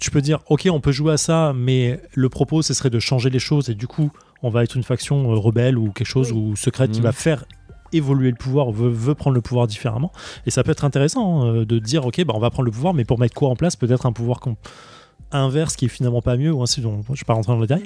Tu 0.00 0.10
peux 0.10 0.20
dire, 0.20 0.40
ok, 0.48 0.68
on 0.72 0.80
peut 0.80 0.92
jouer 0.92 1.12
à 1.12 1.16
ça, 1.16 1.52
mais 1.54 2.00
le 2.14 2.28
propos, 2.28 2.62
ce 2.62 2.74
serait 2.74 2.90
de 2.90 2.98
changer 2.98 3.30
les 3.30 3.38
choses 3.38 3.68
et 3.70 3.74
du 3.74 3.86
coup, 3.86 4.10
on 4.42 4.48
va 4.48 4.64
être 4.64 4.76
une 4.76 4.82
faction 4.82 5.30
euh, 5.30 5.36
rebelle 5.36 5.78
ou 5.78 5.92
quelque 5.92 6.06
chose 6.06 6.32
ou 6.32 6.56
secrète 6.56 6.90
qui 6.90 7.00
va 7.00 7.12
faire 7.12 7.44
évoluer 7.92 8.30
le 8.30 8.36
pouvoir, 8.36 8.70
veut, 8.70 8.88
veut, 8.88 9.14
prendre 9.14 9.34
le 9.34 9.40
pouvoir 9.40 9.66
différemment. 9.66 10.12
Et 10.46 10.50
ça 10.50 10.62
peut 10.62 10.70
être 10.70 10.84
intéressant 10.84 11.42
hein, 11.42 11.64
de 11.64 11.78
dire, 11.78 12.06
ok, 12.06 12.24
bah, 12.24 12.34
on 12.36 12.40
va 12.40 12.50
prendre 12.50 12.66
le 12.66 12.70
pouvoir, 12.70 12.94
mais 12.94 13.04
pour 13.04 13.18
mettre 13.18 13.34
quoi 13.34 13.48
en 13.48 13.56
place 13.56 13.76
Peut-être 13.76 14.06
un 14.06 14.12
pouvoir 14.12 14.40
inverse 15.32 15.76
qui 15.76 15.84
est 15.84 15.88
finalement 15.88 16.22
pas 16.22 16.36
mieux, 16.36 16.52
ou 16.52 16.62
ainsi, 16.62 16.80
donc, 16.80 17.04
je 17.06 17.12
ne 17.12 17.16
vais 17.16 17.24
pas 17.26 17.34
rentrer 17.34 17.52
dans 17.52 17.58
le 17.58 17.66
détail. 17.66 17.84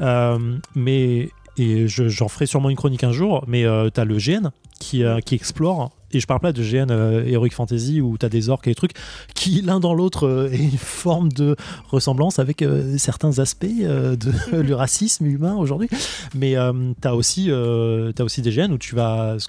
Euh, 0.00 0.58
mais, 0.74 1.30
et 1.58 1.86
j'en 1.86 2.28
ferai 2.28 2.46
sûrement 2.46 2.70
une 2.70 2.76
chronique 2.76 3.04
un 3.04 3.12
jour, 3.12 3.44
mais 3.46 3.64
euh, 3.64 3.90
tu 3.92 4.00
as 4.00 4.04
le 4.04 4.16
GN 4.16 4.50
qui, 4.80 5.04
qui 5.24 5.34
explore 5.34 5.90
et 6.12 6.20
je 6.20 6.26
parle 6.26 6.40
pas 6.40 6.52
de 6.52 6.62
GN 6.62 6.90
euh, 6.90 7.24
Heroic 7.26 7.50
Fantasy 7.50 8.00
où 8.00 8.16
tu 8.18 8.26
as 8.26 8.28
des 8.28 8.48
orques 8.48 8.66
et 8.66 8.70
des 8.70 8.74
trucs 8.74 8.92
qui 9.34 9.62
l'un 9.62 9.80
dans 9.80 9.94
l'autre 9.94 10.26
euh, 10.26 10.52
est 10.52 10.58
une 10.58 10.78
forme 10.78 11.30
de 11.32 11.56
ressemblance 11.88 12.38
avec 12.38 12.62
euh, 12.62 12.96
certains 12.98 13.38
aspects 13.38 13.66
de 13.66 14.62
du 14.62 14.74
racisme 14.74 15.26
humain 15.26 15.56
aujourd'hui. 15.56 15.88
Mais 16.34 16.54
tu 17.00 17.08
as 17.08 17.14
aussi 17.14 17.50
as 17.50 18.24
aussi 18.24 18.42
des 18.42 18.50
GN 18.50 18.72
où 18.72 18.78
tu 18.78 18.94
vas 18.94 19.36
ce 19.38 19.48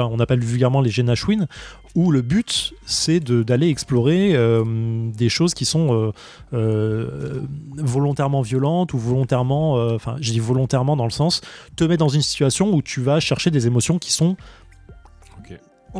on 0.00 0.18
appelle 0.18 0.40
vulgairement 0.40 0.80
les 0.80 0.90
GN 0.90 1.08
Ashwin, 1.08 1.46
où 1.94 2.10
le 2.10 2.20
but 2.20 2.74
c'est 2.84 3.20
d'aller 3.20 3.68
explorer 3.68 4.36
des 5.16 5.28
choses 5.28 5.54
qui 5.54 5.64
sont 5.64 6.12
volontairement 6.52 8.42
violentes 8.42 8.92
ou 8.92 8.98
volontairement, 8.98 9.74
enfin 9.94 10.16
je 10.20 10.32
dis 10.32 10.40
volontairement 10.40 10.96
dans 10.96 11.04
le 11.04 11.10
sens, 11.10 11.42
te 11.76 11.84
mettre 11.84 12.00
dans 12.00 12.08
une 12.08 12.22
situation 12.22 12.72
où 12.74 12.82
tu 12.82 13.00
vas 13.00 13.20
chercher 13.20 13.50
des 13.50 13.66
émotions 13.66 13.98
qui 13.98 14.12
sont 14.12 14.36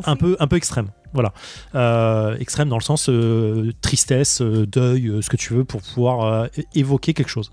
un 0.05 0.16
peu, 0.16 0.36
un 0.39 0.47
peu 0.47 0.56
extrême. 0.56 0.89
Voilà. 1.12 1.32
Euh, 1.74 2.36
extrême 2.39 2.68
dans 2.68 2.77
le 2.77 2.82
sens 2.82 3.09
euh, 3.09 3.73
tristesse, 3.81 4.43
euh, 4.43 4.66
deuil, 4.66 5.10
ce 5.23 5.31
que 5.31 5.36
tu 5.36 5.55
veux 5.55 5.64
pour 5.64 5.81
pouvoir 5.81 6.48
évoquer 6.74 7.14
quelque 7.14 7.31
chose. 7.31 7.52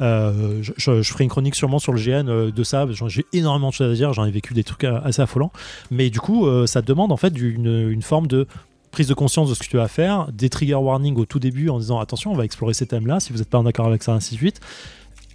Je, 0.00 1.02
ferai 1.02 1.24
une 1.24 1.30
chronique 1.30 1.54
sûrement 1.54 1.78
sur 1.78 1.92
le 1.92 2.00
GN 2.00 2.50
de 2.50 2.62
ça. 2.64 2.86
J'ai 3.08 3.26
énormément 3.32 3.68
de 3.68 3.74
choses 3.74 3.92
à 3.92 3.94
dire. 3.94 4.12
J'en 4.12 4.24
ai 4.24 4.30
vécu 4.30 4.54
des 4.54 4.64
trucs 4.64 4.84
assez 4.84 5.20
affolants. 5.20 5.52
Mais 5.90 6.10
du 6.10 6.20
coup, 6.20 6.46
ça 6.66 6.82
demande 6.82 7.12
en 7.12 7.16
fait 7.16 7.36
une, 7.38 7.90
une 7.90 8.02
forme 8.02 8.26
de 8.26 8.46
prise 8.90 9.08
de 9.08 9.14
conscience 9.14 9.48
de 9.48 9.54
ce 9.54 9.60
que 9.60 9.68
tu 9.68 9.78
vas 9.78 9.88
faire, 9.88 10.30
des 10.32 10.50
trigger 10.50 10.74
warnings 10.74 11.16
au 11.16 11.24
tout 11.24 11.38
début 11.38 11.70
en 11.70 11.78
disant 11.78 11.98
attention, 11.98 12.30
on 12.30 12.36
va 12.36 12.44
explorer 12.44 12.74
ces 12.74 12.86
thèmes-là. 12.86 13.20
Si 13.20 13.32
vous 13.32 13.38
n'êtes 13.38 13.48
pas 13.48 13.58
en 13.58 13.64
accord 13.64 13.86
avec 13.86 14.02
ça, 14.02 14.12
ainsi 14.12 14.34
de 14.34 14.38
suite 14.38 14.60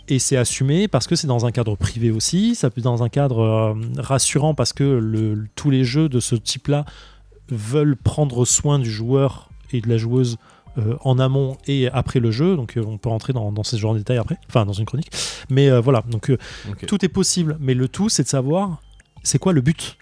et 0.08 0.20
c'est 0.20 0.38
assumé 0.38 0.88
parce 0.88 1.08
que 1.08 1.16
c'est 1.16 1.28
dans 1.28 1.46
un 1.46 1.52
cadre 1.52 1.76
privé 1.76 2.12
aussi, 2.12 2.56
ça 2.56 2.70
peut 2.70 2.80
être 2.80 2.86
dans 2.86 3.04
un 3.04 3.10
cadre 3.10 3.40
euh, 3.40 3.74
rassurant 3.98 4.54
parce 4.54 4.74
que 4.74 4.84
le, 4.84 5.48
tous 5.56 5.70
les 5.70 5.84
jeux 5.84 6.10
de 6.10 6.20
ce 6.20 6.36
type-là 6.36 6.86
veulent 7.50 7.98
prendre 7.98 8.46
soin 8.46 8.80
du 8.80 8.90
joueur 8.90 9.50
et 9.72 9.82
de 9.82 9.90
la 9.90 9.98
joueuse 9.98 10.38
euh, 10.78 10.96
en 11.04 11.20
amont 11.20 11.58
et 11.68 11.90
après 11.90 12.20
le 12.20 12.32
jeu, 12.32 12.56
donc 12.56 12.78
euh, 12.78 12.84
on 12.86 12.98
peut 12.98 13.10
rentrer 13.10 13.34
dans, 13.34 13.52
dans 13.52 13.64
ces 13.64 13.78
genres 13.78 13.94
de 13.94 14.00
détails 14.00 14.18
après, 14.18 14.38
enfin 14.48 14.66
dans 14.66 14.74
une 14.74 14.86
chronique. 14.86 15.12
Mais 15.50 15.70
voilà, 15.80 16.04
donc 16.10 16.32
tout 16.88 17.06
est 17.06 17.10
possible, 17.10 17.58
mais 17.60 17.74
le 17.74 17.88
tout 17.88 18.10
c'est 18.10 18.24
de 18.24 18.30
savoir 18.30 18.82
c'est 19.24 19.40
quoi 19.40 19.54
le 19.54 19.62
but. 19.62 19.98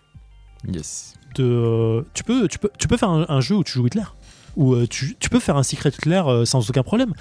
Yes. 0.72 1.14
De, 1.36 2.06
tu, 2.14 2.24
peux, 2.24 2.48
tu, 2.48 2.60
peux, 2.60 2.70
tu 2.78 2.88
peux 2.88 2.96
faire 2.96 3.10
un, 3.10 3.42
jeu 3.42 3.56
où 3.56 3.64
tu 3.64 3.74
joues 3.74 3.88
Hitler, 3.88 4.06
ou 4.56 4.86
tu, 4.86 5.18
tu, 5.20 5.30
peux 5.30 5.40
faire 5.40 5.58
un 5.58 5.64
Secret 5.64 5.90
Hitler 5.90 6.24
sans 6.46 6.70
aucun 6.70 6.84
problème 6.84 7.14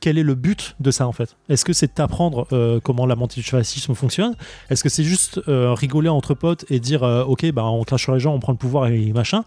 quel 0.00 0.18
est 0.18 0.22
le 0.22 0.34
but 0.34 0.74
de 0.80 0.90
ça 0.90 1.06
en 1.06 1.12
fait? 1.12 1.36
Est-ce 1.48 1.64
que 1.64 1.72
c'est 1.72 1.96
d'apprendre 1.96 2.48
euh, 2.52 2.80
comment 2.82 3.06
la 3.06 3.16
fascisme 3.16 3.94
fonctionne? 3.94 4.34
Est-ce 4.70 4.82
que 4.82 4.88
c'est 4.88 5.04
juste 5.04 5.40
euh, 5.46 5.74
rigoler 5.74 6.08
entre 6.08 6.34
potes 6.34 6.64
et 6.70 6.80
dire 6.80 7.04
euh, 7.04 7.22
ok 7.24 7.52
bah 7.52 7.64
on 7.64 7.84
crache 7.84 8.02
sur 8.02 8.14
les 8.14 8.20
gens, 8.20 8.34
on 8.34 8.40
prend 8.40 8.52
le 8.52 8.58
pouvoir 8.58 8.88
et 8.88 9.12
machin? 9.12 9.44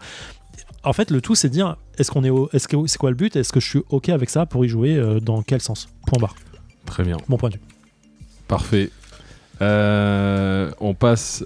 En 0.84 0.92
fait, 0.92 1.10
le 1.10 1.20
tout 1.20 1.34
c'est 1.34 1.48
de 1.48 1.54
dire 1.54 1.76
est-ce 1.98 2.10
qu'on 2.10 2.24
est, 2.24 2.54
est-ce 2.54 2.68
que 2.68 2.76
c'est 2.86 2.98
quoi 2.98 3.10
le 3.10 3.16
but? 3.16 3.34
Est-ce 3.36 3.52
que 3.52 3.60
je 3.60 3.68
suis 3.68 3.82
ok 3.90 4.08
avec 4.10 4.30
ça 4.30 4.46
pour 4.46 4.64
y 4.64 4.68
jouer 4.68 5.00
Dans 5.20 5.42
quel 5.42 5.60
sens? 5.60 5.88
Point 6.06 6.20
barre. 6.20 6.34
Très 6.86 7.02
bien. 7.02 7.16
Mon 7.28 7.36
point 7.36 7.50
de 7.50 7.54
vue. 7.54 7.60
Parfait. 8.46 8.90
on 9.60 10.94
passe 10.94 11.44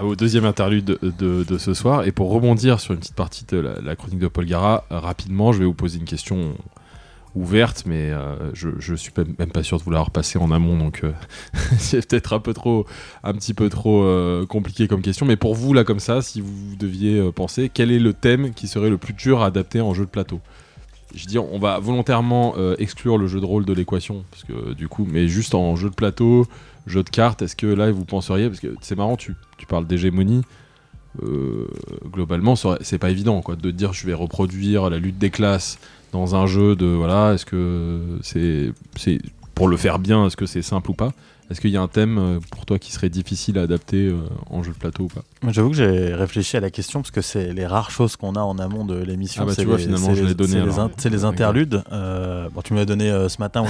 au 0.00 0.14
deuxième 0.14 0.44
interlude 0.44 0.98
de, 1.02 1.58
ce 1.58 1.74
soir. 1.74 2.06
Et 2.06 2.12
pour 2.12 2.30
rebondir 2.30 2.78
sur 2.78 2.94
une 2.94 3.00
petite 3.00 3.16
partie 3.16 3.44
de 3.46 3.58
la, 3.58 3.80
la 3.80 3.96
chronique 3.96 4.20
de 4.20 4.28
Paul 4.28 4.46
Gara, 4.46 4.84
rapidement, 4.88 5.52
je 5.52 5.58
vais 5.58 5.64
vous 5.64 5.74
poser 5.74 5.98
une 5.98 6.04
question 6.04 6.54
ouverte, 7.34 7.84
mais 7.86 8.10
euh, 8.10 8.52
je, 8.54 8.70
je 8.78 8.94
suis 8.94 9.12
même 9.38 9.50
pas 9.50 9.62
sûr 9.62 9.78
de 9.78 9.82
vouloir 9.82 10.10
passer 10.10 10.38
en 10.38 10.50
amont, 10.50 10.76
donc 10.76 11.02
euh, 11.04 11.12
c'est 11.78 12.06
peut-être 12.06 12.32
un 12.32 12.40
peu 12.40 12.54
un 13.22 13.32
petit 13.34 13.54
peu 13.54 13.68
trop 13.68 14.02
euh, 14.02 14.46
compliqué 14.46 14.88
comme 14.88 15.02
question. 15.02 15.26
Mais 15.26 15.36
pour 15.36 15.54
vous 15.54 15.72
là 15.72 15.84
comme 15.84 16.00
ça, 16.00 16.22
si 16.22 16.40
vous 16.40 16.76
deviez 16.76 17.30
penser, 17.32 17.70
quel 17.72 17.90
est 17.90 17.98
le 17.98 18.12
thème 18.12 18.52
qui 18.52 18.66
serait 18.66 18.90
le 18.90 18.98
plus 18.98 19.14
dur 19.14 19.42
à 19.42 19.46
adapter 19.46 19.80
en 19.80 19.94
jeu 19.94 20.04
de 20.04 20.10
plateau? 20.10 20.40
Je 21.14 21.26
dis, 21.26 21.38
on 21.38 21.58
va 21.58 21.80
volontairement 21.80 22.54
exclure 22.78 23.18
le 23.18 23.26
jeu 23.26 23.40
de 23.40 23.44
rôle 23.44 23.64
de 23.64 23.72
l'équation, 23.72 24.24
parce 24.30 24.44
que 24.44 24.74
du 24.74 24.86
coup, 24.86 25.06
mais 25.10 25.26
juste 25.26 25.56
en 25.56 25.74
jeu 25.74 25.90
de 25.90 25.94
plateau, 25.94 26.46
jeu 26.86 27.02
de 27.02 27.10
cartes, 27.10 27.42
est-ce 27.42 27.56
que 27.56 27.66
là 27.66 27.90
vous 27.90 28.04
penseriez, 28.04 28.46
parce 28.46 28.60
que 28.60 28.74
c'est 28.80 28.96
marrant, 28.96 29.16
tu, 29.16 29.34
parles 29.68 29.88
d'hégémonie. 29.88 30.42
globalement, 32.12 32.54
c'est 32.54 32.98
pas 32.98 33.10
évident 33.10 33.42
de 33.60 33.70
dire 33.72 33.92
je 33.92 34.06
vais 34.06 34.14
reproduire 34.14 34.88
la 34.88 34.98
lutte 34.98 35.18
des 35.18 35.30
classes 35.30 35.80
dans 36.12 36.34
un 36.34 36.46
jeu 36.46 36.76
de 36.76 36.86
voilà, 36.86 37.34
est-ce 37.34 37.46
que 37.46 38.18
c'est 38.22 38.72
c'est 38.96 39.18
pour 39.54 39.68
le 39.68 39.76
faire 39.76 39.98
bien, 39.98 40.26
est-ce 40.26 40.36
que 40.36 40.46
c'est 40.46 40.62
simple 40.62 40.90
ou 40.90 40.94
pas? 40.94 41.12
Est-ce 41.50 41.60
qu'il 41.60 41.70
y 41.70 41.76
a 41.76 41.82
un 41.82 41.88
thème 41.88 42.18
euh, 42.18 42.38
pour 42.52 42.64
toi 42.64 42.78
qui 42.78 42.92
serait 42.92 43.08
difficile 43.08 43.58
à 43.58 43.62
adapter 43.62 44.06
euh, 44.06 44.20
en 44.50 44.62
jeu 44.62 44.72
de 44.72 44.78
plateau 44.78 45.04
ou 45.04 45.08
pas? 45.08 45.22
J'avoue 45.48 45.70
que 45.70 45.76
j'ai 45.76 46.14
réfléchi 46.14 46.56
à 46.56 46.60
la 46.60 46.70
question 46.70 47.00
parce 47.00 47.10
que 47.10 47.22
c'est 47.22 47.52
les 47.52 47.66
rares 47.66 47.90
choses 47.90 48.14
qu'on 48.14 48.36
a 48.36 48.40
en 48.40 48.60
amont 48.60 48.84
de 48.84 48.94
l'émission. 48.94 49.42
Ah 49.42 49.46
bah 49.46 49.54
tu 49.56 49.64
vois, 49.64 49.78
finalement, 49.78 50.14
je 50.14 50.22
l'ai 50.22 50.34
donné. 50.34 50.62
C'est 50.96 51.10
les, 51.10 51.24
interludes. 51.24 51.82
Euh, 51.90 52.48
bon, 52.54 52.62
tu 52.62 52.72
me 52.72 52.78
l'as 52.78 52.84
donné 52.84 53.10
ce 53.28 53.38
matin, 53.40 53.64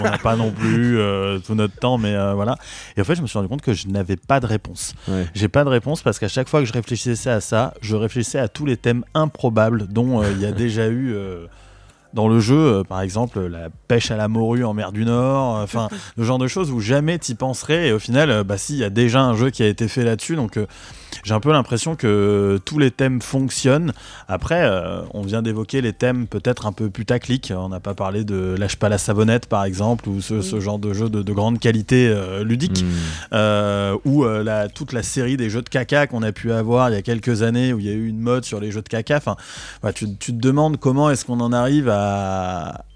on 0.00 0.02
n'a 0.02 0.18
pas 0.18 0.34
non 0.34 0.50
plus 0.50 0.98
tout 1.46 1.54
notre 1.54 1.76
temps, 1.76 1.98
mais 1.98 2.16
voilà. 2.34 2.56
Et 2.96 3.00
en 3.00 3.04
fait, 3.04 3.14
je 3.14 3.22
me 3.22 3.28
suis 3.28 3.38
rendu 3.38 3.48
compte 3.48 3.62
que 3.62 3.74
je 3.74 3.86
n'avais 3.86 4.16
pas 4.16 4.40
de 4.40 4.46
réponse. 4.46 4.94
J'ai 5.32 5.48
pas 5.48 5.62
de 5.62 5.68
réponse 5.68 6.02
parce 6.02 6.18
qu'à 6.18 6.28
chaque 6.28 6.48
fois 6.48 6.60
que 6.60 6.66
je 6.66 6.72
réfléchissais 6.72 7.30
à 7.30 7.40
ça, 7.40 7.74
je 7.80 7.94
réfléchissais 7.94 8.40
à 8.40 8.48
tous 8.48 8.66
les 8.66 8.76
thèmes 8.76 9.04
improbables 9.14 9.86
dont 9.86 10.22
il 10.24 10.40
y 10.40 10.46
a 10.46 10.52
déjà 10.52 10.88
eu 10.88 11.14
dans 12.12 12.28
le 12.28 12.40
jeu, 12.40 12.56
euh, 12.56 12.82
par 12.84 13.00
exemple 13.00 13.40
la 13.40 13.68
pêche 13.88 14.10
à 14.10 14.16
la 14.16 14.28
morue 14.28 14.64
en 14.64 14.74
mer 14.74 14.92
du 14.92 15.04
Nord, 15.04 15.58
euh, 15.58 15.64
enfin 15.64 15.88
le 16.16 16.24
genre 16.24 16.38
de 16.38 16.48
choses 16.48 16.70
où 16.70 16.80
jamais 16.80 17.18
t'y 17.18 17.34
penserais 17.34 17.88
et 17.88 17.92
au 17.92 17.98
final, 17.98 18.30
euh, 18.30 18.44
bah 18.44 18.58
si, 18.58 18.74
il 18.74 18.78
y 18.78 18.84
a 18.84 18.90
déjà 18.90 19.22
un 19.22 19.34
jeu 19.34 19.50
qui 19.50 19.62
a 19.62 19.68
été 19.68 19.88
fait 19.88 20.04
là-dessus, 20.04 20.36
donc 20.36 20.58
j'ai 21.24 21.34
un 21.34 21.40
peu 21.40 21.52
l'impression 21.52 21.96
que 21.96 22.60
tous 22.64 22.78
les 22.78 22.90
thèmes 22.90 23.20
fonctionnent. 23.20 23.92
Après, 24.28 24.68
on 25.12 25.22
vient 25.22 25.42
d'évoquer 25.42 25.80
les 25.80 25.92
thèmes 25.92 26.28
peut-être 26.28 26.66
un 26.66 26.72
peu 26.72 26.88
putaclic. 26.88 27.52
On 27.54 27.68
n'a 27.68 27.80
pas 27.80 27.94
parlé 27.94 28.22
de 28.22 28.54
Lâche 28.56 28.76
pas 28.76 28.88
la 28.88 28.96
savonnette, 28.96 29.46
par 29.46 29.64
exemple, 29.64 30.08
ou 30.08 30.20
ce, 30.20 30.60
genre 30.60 30.78
de 30.78 30.92
jeu 30.92 31.08
de, 31.08 31.32
grande 31.32 31.58
qualité 31.58 32.14
ludique, 32.44 32.84
hmm. 33.32 33.96
ou 34.04 34.24
la, 34.24 34.68
toute 34.68 34.92
la 34.92 35.02
série 35.02 35.36
des 35.36 35.50
jeux 35.50 35.62
de 35.62 35.68
caca 35.68 36.06
qu'on 36.06 36.22
a 36.22 36.30
pu 36.30 36.52
avoir 36.52 36.90
il 36.90 36.94
y 36.94 36.98
a 36.98 37.02
quelques 37.02 37.42
années, 37.42 37.72
où 37.72 37.80
il 37.80 37.86
y 37.86 37.90
a 37.90 37.94
eu 37.94 38.06
une 38.06 38.20
mode 38.20 38.44
sur 38.44 38.60
les 38.60 38.70
jeux 38.70 38.82
de 38.82 38.88
caca. 38.88 39.16
Enfin, 39.16 39.36
tu, 39.92 40.14
tu, 40.16 40.32
te 40.32 40.40
demandes 40.40 40.78
comment 40.78 41.10
est-ce 41.10 41.24
qu'on 41.24 41.40
en 41.40 41.52
arrive 41.52 41.88
à 41.88 41.99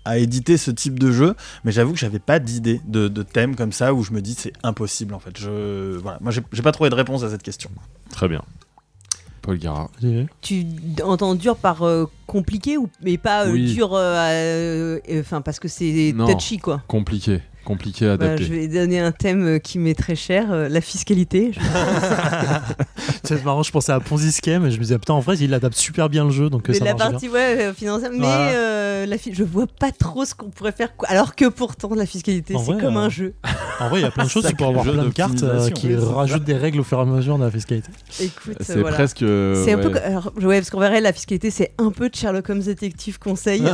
à, 0.04 0.18
éditer 0.18 0.56
ce 0.56 0.70
type 0.70 0.98
de 0.98 1.10
jeu, 1.10 1.34
mais 1.64 1.72
j'avoue 1.72 1.92
que 1.92 1.98
j'avais 1.98 2.18
pas 2.18 2.38
d'idée 2.38 2.80
de, 2.86 3.08
thème 3.22 3.56
comme 3.56 3.72
ça 3.72 3.94
où 3.94 4.02
je 4.02 4.12
me 4.12 4.20
dis 4.20 4.34
c'est 4.34 4.52
impossible 4.62 5.14
en 5.14 5.18
fait. 5.18 5.38
Je, 5.38 5.96
voilà, 5.96 6.18
moi 6.20 6.30
j'ai 6.30 6.62
pas 6.62 6.72
trouvé 6.72 6.90
de 6.90 6.94
réponse 6.94 7.22
à 7.22 7.30
cette 7.30 7.42
question. 7.42 7.70
Très 8.10 8.28
bien. 8.28 8.42
Paul 9.44 9.58
Gara. 9.58 9.90
Tu 10.40 10.64
entends 11.02 11.34
dur 11.34 11.56
par 11.56 11.82
euh, 11.82 12.06
compliqué 12.26 12.78
ou 12.78 12.88
mais 13.02 13.18
pas 13.18 13.46
euh, 13.46 13.52
dur 13.52 13.90
euh, 13.92 14.98
enfin 15.20 15.42
parce 15.42 15.60
que 15.60 15.68
c'est 15.68 16.14
touchy 16.16 16.58
quoi. 16.58 16.82
Compliqué 16.88 17.42
compliqué 17.64 18.06
à 18.06 18.16
bah, 18.16 18.26
adapter. 18.26 18.44
je 18.44 18.52
vais 18.52 18.68
donner 18.68 19.00
un 19.00 19.10
thème 19.10 19.46
euh, 19.46 19.58
qui 19.58 19.78
m'est 19.78 19.94
très 19.94 20.14
cher, 20.14 20.52
euh, 20.52 20.68
la 20.68 20.80
fiscalité. 20.80 21.52
c'est 23.24 23.44
marrant, 23.44 23.62
je 23.62 23.72
pensais 23.72 23.92
à 23.92 24.00
Ponzi 24.00 24.30
Scheme 24.30 24.66
et 24.66 24.70
je 24.70 24.76
me 24.76 24.82
disais, 24.82 24.98
putain, 24.98 25.14
en 25.14 25.20
vrai, 25.20 25.36
il 25.38 25.52
adapte 25.52 25.76
super 25.76 26.08
bien 26.08 26.24
le 26.24 26.30
jeu. 26.30 26.50
Donc 26.50 26.68
euh, 26.68 26.74
mais 26.74 26.86
la 26.86 26.94
partie 26.94 27.28
ouais, 27.28 27.72
financière, 27.74 28.10
mais 28.12 29.06
la 29.06 29.16
je 29.32 29.42
vois 29.42 29.66
pas 29.66 29.90
trop 29.90 30.24
ce 30.24 30.34
qu'on 30.34 30.50
pourrait 30.50 30.72
faire. 30.72 30.90
Alors 31.06 31.34
que 31.34 31.48
pourtant, 31.48 31.94
la 31.94 32.06
fiscalité, 32.06 32.54
c'est 32.64 32.78
comme 32.78 32.96
un 32.96 33.08
jeu. 33.08 33.34
En 33.80 33.88
vrai, 33.88 33.98
il 33.98 34.02
y 34.04 34.06
a 34.06 34.12
plein 34.12 34.22
de 34.22 34.28
choses, 34.28 34.46
tu 34.48 34.54
peux 34.54 34.64
avoir 34.64 34.84
plein 34.84 35.02
de 35.02 35.10
cartes 35.10 35.44
qui 35.72 35.96
rajoutent 35.96 36.44
des 36.44 36.54
règles 36.54 36.78
au 36.78 36.84
fur 36.84 36.98
et 36.98 37.00
à 37.00 37.04
mesure 37.04 37.38
de 37.38 37.44
la 37.44 37.50
fiscalité. 37.50 37.90
Écoute, 38.20 38.58
c'est 38.60 38.80
presque. 38.82 39.18
C'est 39.18 39.72
un 39.72 39.78
peu. 39.78 39.92
Alors, 40.04 40.30
ouais, 40.40 40.58
parce 40.58 40.70
qu'on 40.70 40.78
verrait, 40.78 41.00
la 41.00 41.12
fiscalité, 41.12 41.50
c'est 41.50 41.72
un 41.78 41.90
peu 41.90 42.08
de 42.08 42.14
Sherlock 42.14 42.48
Holmes 42.48 42.62
détective 42.62 43.18
conseil. 43.18 43.64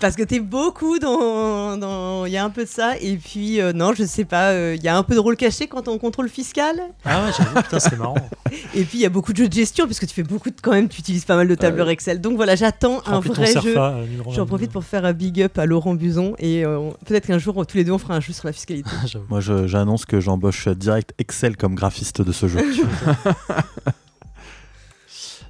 parce 0.00 0.16
que 0.16 0.22
t'es 0.22 0.40
beaucoup 0.40 0.98
dans. 0.98 2.24
Il 2.24 2.32
y 2.32 2.38
a 2.38 2.44
un 2.44 2.50
peu 2.50 2.64
de 2.64 2.68
ça 2.68 2.83
et 3.00 3.16
puis, 3.16 3.60
euh, 3.60 3.72
non, 3.72 3.92
je 3.94 4.04
sais 4.04 4.24
pas, 4.24 4.52
il 4.52 4.56
euh, 4.56 4.76
y 4.76 4.88
a 4.88 4.96
un 4.96 5.02
peu 5.02 5.14
de 5.14 5.20
rôle 5.20 5.36
caché 5.36 5.66
quand 5.66 5.88
on 5.88 5.98
contrôle 5.98 6.28
fiscal. 6.28 6.76
Ah 7.04 7.24
ouais, 7.24 7.32
j'avoue, 7.36 7.62
putain, 7.62 7.80
c'est 7.80 7.98
marrant. 7.98 8.16
et 8.74 8.84
puis, 8.84 8.98
il 8.98 9.00
y 9.00 9.06
a 9.06 9.08
beaucoup 9.08 9.32
de 9.32 9.38
jeux 9.38 9.48
de 9.48 9.52
gestion, 9.52 9.86
puisque 9.86 10.06
tu 10.06 10.14
fais 10.14 10.22
beaucoup 10.22 10.50
de. 10.50 10.56
Quand 10.62 10.72
même, 10.72 10.88
tu 10.88 11.00
utilises 11.00 11.24
pas 11.24 11.36
mal 11.36 11.48
de 11.48 11.54
tableurs 11.54 11.88
Excel. 11.88 12.20
Donc 12.20 12.36
voilà, 12.36 12.56
j'attends 12.56 13.02
un 13.06 13.20
vrai 13.20 13.52
jeu. 13.60 13.74
Euh, 13.76 14.04
J'en 14.30 14.46
profite 14.46 14.70
pour 14.70 14.84
faire 14.84 15.04
un 15.04 15.12
big 15.12 15.42
up 15.42 15.58
à 15.58 15.66
Laurent 15.66 15.94
Buzon. 15.94 16.34
Et 16.38 16.64
peut-être 17.04 17.26
qu'un 17.26 17.38
jour, 17.38 17.66
tous 17.66 17.76
les 17.76 17.84
deux, 17.84 17.92
on 17.92 17.98
fera 17.98 18.14
un 18.14 18.20
jeu 18.20 18.32
sur 18.32 18.46
la 18.46 18.52
fiscalité. 18.52 18.90
Moi, 19.28 19.40
j'annonce 19.40 20.04
que 20.06 20.20
j'embauche 20.20 20.68
direct 20.68 21.12
Excel 21.18 21.56
comme 21.56 21.74
graphiste 21.74 22.22
de 22.22 22.32
ce 22.32 22.48
jeu. 22.48 22.60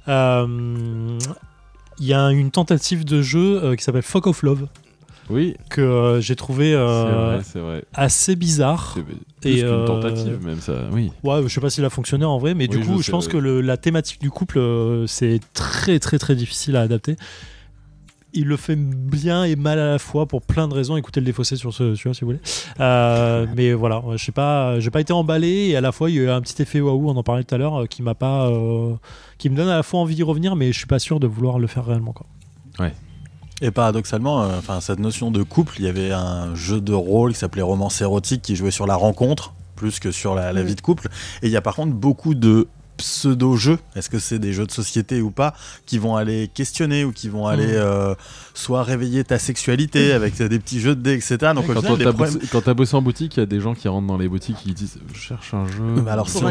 Il 1.97 2.05
y 2.05 2.13
a 2.13 2.29
une 2.31 2.51
tentative 2.51 3.05
de 3.05 3.21
jeu 3.21 3.75
qui 3.75 3.83
s'appelle 3.83 4.03
Fuck 4.03 4.27
of 4.27 4.43
Love 4.43 4.67
oui. 5.29 5.55
que 5.69 5.81
euh, 5.81 6.21
j'ai 6.21 6.35
trouvé 6.35 6.73
euh, 6.73 7.39
assez 7.93 8.35
bizarre. 8.35 8.97
et 9.43 9.59
une 9.59 9.65
euh, 9.65 9.87
tentative 9.87 10.45
même 10.45 10.59
ça, 10.59 10.73
oui. 10.91 11.11
Ouais, 11.23 11.41
je 11.43 11.47
sais 11.47 11.61
pas 11.61 11.69
s'il 11.69 11.85
a 11.85 11.89
fonctionné 11.89 12.25
en 12.25 12.37
vrai, 12.37 12.53
mais 12.53 12.67
du 12.67 12.79
coup, 12.79 13.01
je, 13.01 13.11
pense 13.11 13.27
que 13.27 13.37
la 13.37 13.77
thématique 13.77 14.21
du 14.21 14.29
couple, 14.29 14.59
c'est 15.07 15.39
très 15.53 15.99
très 15.99 16.17
très 16.17 16.35
difficile 16.35 16.75
à 16.75 16.81
adapter. 16.81 17.15
Il 18.37 18.47
le 18.47 18.57
fait 18.57 18.75
bien 18.75 19.45
et 19.45 19.55
mal 19.55 19.79
à 19.79 19.91
la 19.91 19.97
fois 19.97 20.25
pour 20.25 20.41
plein 20.41 20.67
de 20.67 20.73
raisons. 20.73 20.97
Écoutez 20.97 21.21
le 21.21 21.25
défaussé 21.25 21.55
sur 21.55 21.73
ce 21.73 21.95
si 21.95 22.03
vous 22.09 22.13
voulez. 22.21 22.39
mais 23.55 23.73
voilà, 23.73 24.03
je 24.15 24.23
sais 24.23 24.33
pas, 24.33 24.79
j'ai 24.79 24.91
pas 24.91 24.99
été 24.99 25.13
emballé 25.13 25.69
et 25.69 25.77
à 25.77 25.81
la 25.81 25.93
fois 25.93 26.09
il 26.09 26.17
y 26.17 26.19
a 26.19 26.23
eu 26.23 26.29
un 26.29 26.41
petit 26.41 26.61
effet 26.61 26.81
waouh, 26.81 27.09
on 27.09 27.15
en 27.15 27.23
parlait 27.23 27.45
tout 27.45 27.55
à 27.55 27.57
l'heure, 27.57 27.87
qui 27.87 28.01
m'a 28.01 28.13
pas, 28.13 28.51
qui 29.37 29.49
me 29.49 29.55
donne 29.55 29.69
à 29.69 29.77
la 29.77 29.83
fois 29.83 30.01
envie 30.01 30.15
d'y 30.15 30.23
revenir, 30.23 30.55
mais 30.55 30.73
je 30.73 30.77
suis 30.77 30.87
pas 30.87 30.99
sûr 30.99 31.19
de 31.19 31.27
vouloir 31.27 31.59
le 31.59 31.67
faire 31.67 31.85
réellement 31.85 32.11
quoi. 32.11 32.25
Ouais. 32.79 32.91
Et 33.61 33.71
paradoxalement, 33.71 34.43
euh, 34.43 34.59
enfin 34.59 34.81
cette 34.81 34.99
notion 34.99 35.31
de 35.31 35.41
couple, 35.41 35.75
il 35.79 35.85
y 35.85 35.87
avait 35.87 36.11
un 36.11 36.55
jeu 36.55 36.81
de 36.81 36.93
rôle 36.93 37.33
qui 37.33 37.39
s'appelait 37.39 37.61
Romance 37.61 38.01
érotique 38.01 38.41
qui 38.41 38.55
jouait 38.55 38.71
sur 38.71 38.85
la 38.85 38.95
rencontre 38.95 39.53
plus 39.75 39.99
que 39.99 40.11
sur 40.11 40.35
la, 40.35 40.51
vie 40.63 40.75
de 40.75 40.81
couple. 40.81 41.09
Et 41.41 41.47
il 41.47 41.51
y 41.51 41.57
a 41.57 41.61
par 41.61 41.75
contre 41.75 41.93
beaucoup 41.93 42.33
de 42.33 42.67
pseudo-jeux, 42.97 43.79
est-ce 43.95 44.09
que 44.09 44.19
c'est 44.19 44.39
des 44.39 44.53
jeux 44.53 44.65
de 44.65 44.71
société 44.71 45.21
ou 45.21 45.31
pas, 45.31 45.53
qui 45.85 45.97
vont 45.97 46.15
aller 46.15 46.49
questionner 46.53 47.03
ou 47.03 47.11
qui 47.11 47.29
vont 47.29 47.47
aller 47.47 47.67
mmh. 47.67 47.75
euh, 47.75 48.15
soit 48.53 48.83
réveiller 48.83 49.23
ta 49.23 49.39
sexualité 49.39 50.13
avec 50.13 50.41
des 50.41 50.59
petits 50.59 50.79
jeux 50.79 50.95
de 50.95 51.01
dés, 51.01 51.13
etc. 51.13 51.37
Donc, 51.53 51.65
quand 51.67 51.97
tu 52.61 52.69
as, 52.69 52.73
bossé 52.73 52.95
en 52.95 53.01
boutique, 53.01 53.37
il 53.37 53.39
y 53.39 53.43
a 53.43 53.45
des 53.45 53.59
gens 53.59 53.73
qui 53.73 53.87
rentrent 53.87 54.07
dans 54.07 54.17
les 54.17 54.27
boutiques 54.27 54.57
qui 54.57 54.73
disent 54.73 54.99
Je 55.13 55.19
cherche 55.19 55.53
un 55.53 55.67
jeu. 55.67 56.03
alors, 56.07 56.29
si, 56.29 56.43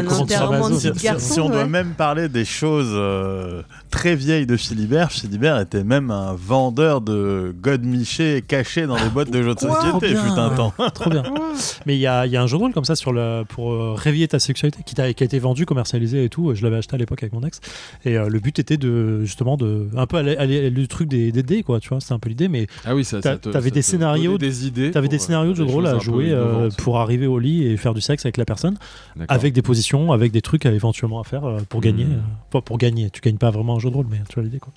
on, 1.39 1.49
doit 1.49 1.65
même 1.65 1.93
parler 1.93 2.29
des 2.29 2.45
choses 2.45 2.91
euh, 2.91 3.61
très 3.89 4.15
vieilles 4.15 4.45
de 4.45 4.57
Philibert, 4.57 5.11
Philibert 5.11 5.59
était 5.59 5.83
même 5.83 6.11
un 6.11 6.33
vendeur 6.33 7.01
de 7.01 7.55
godemiché 7.61 8.43
caché 8.47 8.87
dans 8.87 8.95
les 8.95 9.09
boîtes 9.09 9.31
de 9.31 9.41
jeux 9.41 9.55
de 9.55 9.59
société, 9.59 10.09
fut 10.09 10.39
un 10.39 10.49
temps. 10.49 10.73
Trop 10.93 11.09
bien. 11.09 11.23
Mais 11.85 11.95
il 11.95 11.99
y 11.99 12.07
a, 12.07 12.25
y 12.25 12.37
a, 12.37 12.41
un 12.41 12.47
jeu 12.47 12.57
de 12.57 12.63
rôle 12.63 12.73
comme 12.73 12.85
ça 12.85 12.95
sur 12.95 13.13
le, 13.13 13.43
pour 13.47 13.73
euh, 13.73 13.93
réveiller 13.93 14.27
ta 14.27 14.39
sexualité 14.39 14.83
qui, 14.85 14.99
a, 14.99 15.13
qui 15.13 15.23
a 15.23 15.25
été 15.25 15.39
vendu, 15.39 15.65
commercialisé 15.65 16.25
et 16.25 16.29
tout. 16.29 16.34
Je 16.53 16.63
l'avais 16.63 16.77
acheté 16.77 16.95
à 16.95 16.97
l'époque 16.97 17.21
avec 17.23 17.33
mon 17.33 17.41
ex. 17.41 17.59
Et 18.05 18.17
euh, 18.17 18.29
le 18.29 18.39
but 18.39 18.59
était 18.59 18.77
de 18.77 19.23
justement 19.25 19.57
de 19.57 19.89
un 19.95 20.07
peu 20.07 20.17
aller, 20.17 20.69
le 20.69 20.87
truc 20.87 21.07
des, 21.07 21.31
des 21.31 21.43
dés, 21.43 21.63
quoi. 21.63 21.79
Tu 21.79 21.89
vois 21.89 21.99
c'est 21.99 22.13
un 22.13 22.19
peu 22.19 22.29
l'idée, 22.29 22.47
mais 22.47 22.67
ah 22.85 22.95
oui, 22.95 23.03
ça, 23.03 23.19
t'avais 23.21 23.71
des 23.71 23.81
scénarios, 23.81 24.37
des 24.37 24.67
idées, 24.67 24.91
t'avais 24.91 25.07
des 25.07 25.19
scénarios 25.19 25.51
de 25.51 25.57
jeu 25.57 25.65
de 25.65 25.71
rôle 25.71 25.87
à 25.87 25.99
jouer 25.99 26.31
euh, 26.31 26.69
pour 26.77 26.99
arriver 26.99 27.27
au 27.27 27.39
lit 27.39 27.65
et 27.65 27.77
faire 27.77 27.93
du 27.93 28.01
sexe 28.01 28.25
avec 28.25 28.37
la 28.37 28.45
personne, 28.45 28.77
avec 29.27 29.53
des 29.53 29.61
positions, 29.61 30.11
avec 30.11 30.31
des 30.31 30.41
trucs 30.41 30.65
éventuellement 30.65 31.19
à 31.19 31.23
faire 31.23 31.45
euh, 31.45 31.59
pour 31.67 31.81
gagner. 31.81 32.05
Hmm. 32.05 32.21
Euh, 32.55 32.61
pour 32.61 32.77
gagner, 32.77 33.09
tu 33.09 33.21
gagnes 33.21 33.37
pas 33.37 33.51
vraiment 33.51 33.75
un 33.75 33.79
jeu 33.79 33.89
de 33.89 33.95
rôle, 33.95 34.07
mais 34.09 34.19
tu 34.29 34.35
vois 34.35 34.43
l'idée 34.43 34.59
quoi. 34.59 34.71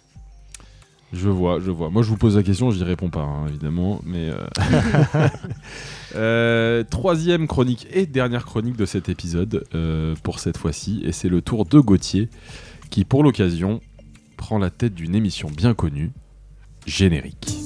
Je 1.12 1.28
vois, 1.28 1.59
je 1.60 1.70
vois. 1.70 1.90
Moi, 1.90 2.02
je 2.02 2.09
vous 2.09 2.16
pose 2.16 2.36
la 2.36 2.43
question, 2.43 2.70
je 2.70 2.78
n'y 2.78 2.85
réponds 2.85 3.09
pas, 3.09 3.22
hein, 3.22 3.47
évidemment. 3.48 4.01
Mais 4.05 4.30
troisième 6.90 7.47
chronique 7.47 7.86
et 7.93 8.06
dernière 8.06 8.44
chronique 8.44 8.76
de 8.76 8.86
cet 8.86 9.09
épisode 9.09 9.64
pour 10.22 10.39
cette 10.39 10.59
fois-ci, 10.59 11.02
et 11.05 11.12
c'est 11.12 11.28
le 11.28 11.40
tour 11.40 11.64
de 11.64 11.80
Gauthier, 11.80 12.28
qui, 12.90 13.05
pour 13.05 13.22
l'occasion, 13.22 13.80
prend 14.36 14.59
la 14.59 14.70
tête 14.70 14.94
d'une 14.94 15.14
émission 15.14 15.48
bien 15.55 15.74
connue, 15.74 16.12
générique. 16.86 17.59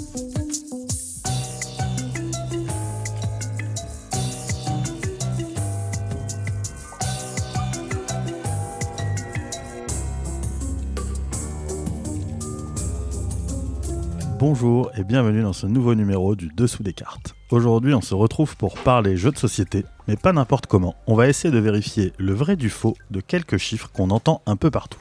Bonjour 14.45 14.91
et 14.97 15.05
bienvenue 15.05 15.43
dans 15.43 15.53
ce 15.53 15.69
nouveau 15.69 15.95
numéro 15.95 16.35
du 16.35 16.49
Dessous 16.49 16.83
des 16.83 16.93
cartes. 16.93 17.37
Aujourd'hui, 17.53 17.95
on 17.95 18.01
se 18.01 18.13
retrouve 18.13 18.57
pour 18.57 18.75
parler 18.75 19.17
jeux 19.17 19.31
de 19.31 19.39
société, 19.39 19.85
mais 20.09 20.17
pas 20.17 20.33
n'importe 20.33 20.67
comment. 20.67 20.97
On 21.07 21.15
va 21.15 21.29
essayer 21.29 21.55
de 21.55 21.61
vérifier 21.61 22.13
le 22.19 22.35
vrai 22.35 22.57
du 22.57 22.69
faux 22.69 22.97
de 23.13 23.21
quelques 23.21 23.59
chiffres 23.59 23.89
qu'on 23.93 24.11
entend 24.11 24.43
un 24.47 24.57
peu 24.57 24.69
partout. 24.69 24.99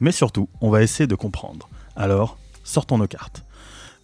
Mais 0.00 0.12
surtout, 0.12 0.48
on 0.62 0.70
va 0.70 0.82
essayer 0.82 1.06
de 1.06 1.14
comprendre. 1.14 1.68
Alors, 1.94 2.38
sortons 2.64 2.96
nos 2.96 3.06
cartes. 3.06 3.44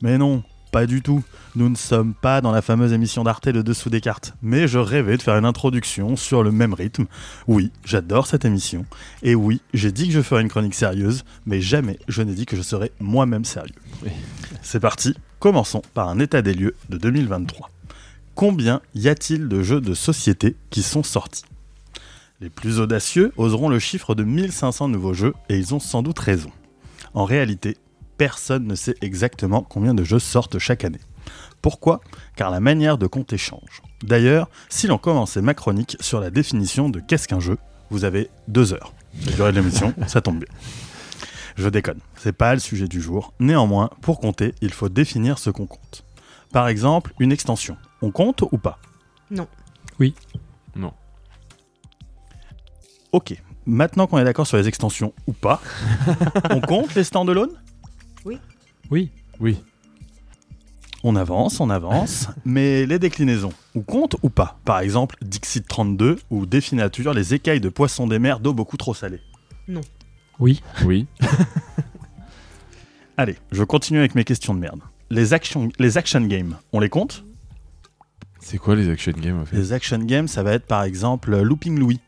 Mais 0.03 0.19
non, 0.19 0.43
pas 0.73 0.85
du 0.85 1.01
tout. 1.01 1.25
Nous 1.57 1.71
ne 1.71 1.75
sommes 1.75 2.13
pas 2.13 2.43
dans 2.43 2.53
la 2.53 2.61
fameuse 2.61 2.93
émission 2.93 3.25
d'Arte 3.25 3.47
Le 3.47 3.63
Dessous 3.63 3.89
des 3.89 4.03
cartes. 4.03 4.35
Mais 4.43 4.69
je 4.69 4.79
rêvais 4.79 5.17
de 5.17 5.23
faire 5.23 5.39
une 5.39 5.47
introduction 5.47 6.15
sur 6.15 6.43
le 6.43 6.53
même 6.53 6.75
rythme. 6.75 7.07
Oui, 7.49 7.73
j'adore 7.83 8.27
cette 8.27 8.45
émission. 8.45 8.85
Et 9.23 9.35
oui, 9.35 9.63
j'ai 9.73 9.91
dit 9.91 10.09
que 10.09 10.13
je 10.13 10.21
ferais 10.21 10.43
une 10.43 10.51
chronique 10.51 10.75
sérieuse, 10.75 11.25
mais 11.47 11.63
jamais 11.63 11.99
je 12.09 12.21
n'ai 12.21 12.35
dit 12.35 12.45
que 12.45 12.59
je 12.59 12.61
serais 12.63 12.93
moi-même 13.01 13.47
sérieux. 13.47 13.75
C'est 14.61 14.81
parti, 14.81 15.15
commençons 15.39 15.81
par 15.95 16.11
un 16.11 16.19
état 16.19 16.43
des 16.43 16.53
lieux 16.53 16.77
de 16.91 16.99
2023. 16.99 17.71
Combien 18.35 18.83
y 18.95 19.09
a-t-il 19.09 19.49
de 19.49 19.63
jeux 19.63 19.81
de 19.81 19.95
société 19.95 20.57
qui 20.69 20.83
sont 20.83 21.03
sortis? 21.03 21.47
Les 22.43 22.51
plus 22.51 22.81
audacieux 22.81 23.33
oseront 23.39 23.71
le 23.71 23.79
chiffre 23.79 24.15
de 24.15 24.25
1500 24.25 24.89
nouveaux 24.89 25.15
jeux 25.15 25.33
et 25.49 25.57
ils 25.57 25.75
ont 25.75 25.81
sans 25.81 26.03
doute 26.03 26.19
raison. 26.19 26.51
En 27.15 27.25
réalité, 27.25 27.79
personne 28.19 28.67
ne 28.67 28.75
sait 28.75 28.97
exactement 29.01 29.63
combien 29.63 29.95
de 29.95 30.05
jeux 30.05 30.19
sortent 30.19 30.59
chaque 30.59 30.85
année. 30.85 31.01
Pourquoi 31.67 32.01
Car 32.37 32.53
la 32.53 32.61
manière 32.61 32.97
de 32.97 33.09
compter 33.09 33.37
change. 33.37 33.83
D'ailleurs, 34.05 34.49
si 34.69 34.87
l'on 34.87 34.99
commençait 34.99 35.43
ma 35.43 35.53
chronique 35.53 35.97
sur 35.99 36.21
la 36.21 36.31
définition 36.31 36.89
de 36.89 37.01
qu'est-ce 37.01 37.27
qu'un 37.27 37.41
jeu, 37.41 37.59
vous 37.91 38.05
avez 38.05 38.31
deux 38.47 38.73
heures. 38.73 38.95
La 39.27 39.33
durée 39.33 39.51
de 39.51 39.59
l'émission, 39.59 39.93
ça 40.07 40.21
tombe 40.21 40.39
bien. 40.39 40.55
Je 41.57 41.69
déconne, 41.69 41.99
c'est 42.19 42.31
pas 42.33 42.55
le 42.55 42.61
sujet 42.61 42.87
du 42.87 43.01
jour. 43.01 43.35
Néanmoins, 43.41 43.91
pour 44.01 44.21
compter, 44.21 44.55
il 44.61 44.73
faut 44.73 44.89
définir 44.89 45.41
ce 45.41 45.51
qu'on 45.51 45.67
compte. 45.67 46.05
Par 46.53 46.69
exemple, 46.69 47.13
une 47.19 47.33
extension. 47.33 47.77
On 48.01 48.13
compte 48.13 48.43
ou 48.43 48.59
pas? 48.59 48.79
Non. 49.33 49.49
Oui. 49.99 50.15
Non. 50.77 50.93
Ok. 53.11 53.43
Maintenant 53.67 54.07
qu'on 54.07 54.19
est 54.19 54.25
d'accord 54.25 54.47
sur 54.47 54.57
les 54.57 54.69
extensions 54.69 55.13
ou 55.27 55.33
pas, 55.33 55.61
on 56.51 56.61
compte 56.61 56.95
les 56.95 57.03
stand-alone 57.03 57.61
Oui. 58.25 58.39
Oui. 58.89 59.11
Oui. 59.41 59.59
On 61.09 61.15
avance, 61.15 61.61
on 61.61 61.71
avance, 61.71 62.27
mais 62.45 62.85
les 62.85 62.99
déclinaisons, 62.99 63.53
ou 63.77 63.83
compte 63.83 64.17
ou 64.25 64.29
pas? 64.29 64.59
Par 64.65 64.81
exemple, 64.81 65.15
Dixit 65.23 65.65
32 65.65 66.19
ou 66.31 66.47
Définature, 66.47 67.15
les 67.15 67.33
écailles 67.33 67.61
de 67.61 67.69
poissons 67.69 68.09
des 68.09 68.19
mers 68.19 68.41
d'eau 68.41 68.53
beaucoup 68.53 68.77
trop 68.77 68.93
salée. 68.93 69.21
Non. 69.69 69.83
Oui. 70.41 70.65
Oui. 70.85 71.07
Allez, 73.17 73.37
je 73.53 73.63
continue 73.63 74.01
avec 74.01 74.17
mes 74.17 74.25
questions 74.25 74.53
de 74.53 74.59
merde. 74.59 74.81
Les 75.09 75.33
action, 75.33 75.69
les 75.79 75.97
action 75.97 76.23
games, 76.23 76.57
on 76.73 76.81
les 76.81 76.89
compte? 76.89 77.25
C'est 78.41 78.59
quoi 78.59 78.75
les 78.75 78.91
action 78.91 79.13
games 79.13 79.43
en 79.43 79.47
fait? 79.47 79.55
Les 79.57 79.73
action 79.73 79.99
games, 79.99 80.27
ça 80.27 80.43
va 80.43 80.55
être 80.55 80.67
par 80.67 80.83
exemple 80.83 81.41
Looping 81.41 81.79
Louis. 81.79 82.01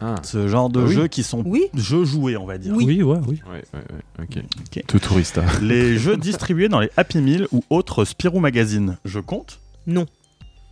Ah. 0.00 0.16
Ce 0.22 0.46
genre 0.48 0.68
de 0.68 0.80
Ah 0.80 0.84
oui. 0.84 0.94
jeux 0.94 1.06
qui 1.08 1.22
sont 1.22 1.42
Oui. 1.46 1.64
jeux 1.74 2.04
joués, 2.04 2.36
on 2.36 2.44
va 2.44 2.58
dire. 2.58 2.74
Oui. 2.76 2.84
Oui, 2.86 3.02
ouais, 3.02 3.18
oui. 3.26 3.40
Ouais, 3.50 3.62
ouais, 3.72 3.84
ouais, 4.18 4.24
ok. 4.24 4.44
Ok. 4.76 4.84
Tout 4.86 4.98
tourista. 4.98 5.42
Les 5.62 5.96
jeux 5.98 6.16
distribués 6.18 6.68
dans 6.68 6.80
les 6.80 6.90
Happy 6.98 7.18
Meal 7.18 7.48
ou 7.52 7.64
autres 7.70 8.04
Spirou 8.04 8.38
Magazine, 8.40 8.98
je 9.06 9.20
compte 9.20 9.60
Non. 9.86 10.06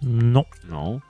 Non. 0.03 0.45
Non. 0.71 1.01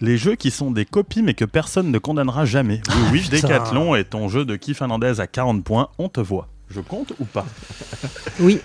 Les 0.00 0.18
jeux 0.18 0.34
qui 0.36 0.50
sont 0.50 0.70
des 0.70 0.84
copies 0.84 1.22
mais 1.22 1.34
que 1.34 1.44
personne 1.44 1.90
ne 1.90 1.98
condamnera 1.98 2.44
jamais. 2.44 2.80
Oui, 2.90 2.94
oui, 3.12 3.20
Putain. 3.22 3.36
Decathlon 3.48 3.94
et 3.96 4.04
ton 4.04 4.28
jeu 4.28 4.44
de 4.44 4.54
Keith 4.56 4.76
Fernandez 4.76 5.20
à 5.20 5.26
40 5.26 5.64
points, 5.64 5.88
on 5.98 6.08
te 6.08 6.20
voit. 6.20 6.48
Je 6.68 6.80
compte 6.80 7.12
ou 7.18 7.24
pas? 7.24 7.46
Oui. 8.40 8.60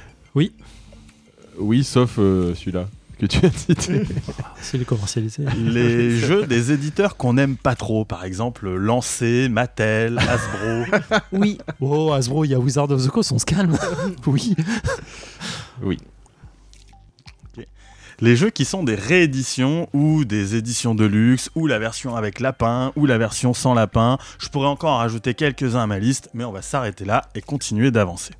Oui, 1.58 1.84
sauf 1.84 2.16
euh, 2.20 2.53
celui-là 2.56 2.88
que 3.22 3.27
tu 3.27 3.45
as 3.45 3.52
cité. 3.52 4.02
C'est 4.61 4.80
les 4.80 4.85
commercialisé. 4.85 5.43
Les 5.56 6.18
jeux 6.18 6.48
des 6.48 6.72
éditeurs 6.72 7.18
qu'on 7.18 7.34
n'aime 7.34 7.56
pas 7.56 7.76
trop, 7.76 8.03
par 8.03 8.26
exemple 8.26 8.68
Lancé, 8.68 9.48
Mattel, 9.48 10.18
Hasbro. 10.18 10.98
Oui. 11.31 11.60
Oh, 11.80 12.14
Hasbro, 12.14 12.45
il 12.45 12.52
y 12.52 12.56
a 12.56 12.60
Wizard 12.60 12.89
of 12.89 13.06
the 13.06 13.10
Coast, 13.10 13.31
on 13.31 13.38
se 13.38 13.45
calme. 13.45 13.77
oui. 14.26 14.56
oui. 15.84 15.98
Les 18.19 18.35
jeux 18.35 18.49
qui 18.52 18.65
sont 18.65 18.84
des 18.84 18.95
rééditions 18.95 19.88
ou 19.93 20.26
des 20.26 20.56
éditions 20.56 20.93
de 20.93 21.06
luxe 21.06 21.49
ou 21.56 21.65
la 21.65 21.80
version 21.80 22.15
avec 22.15 22.39
lapin 22.39 22.91
ou 22.95 23.07
la 23.07 23.18
version 23.18 23.53
sans 23.53 23.73
lapin. 23.73 24.18
Je 24.39 24.48
pourrais 24.49 24.68
encore 24.68 24.91
en 24.91 24.98
rajouter 24.98 25.34
quelques-uns 25.34 25.81
à 25.81 25.88
ma 25.88 25.98
liste, 25.98 26.30
mais 26.35 26.43
on 26.43 26.52
va 26.52 26.61
s'arrêter 26.61 27.06
là 27.06 27.23
et 27.34 27.41
continuer 27.41 27.89
d'avancer. 27.89 28.34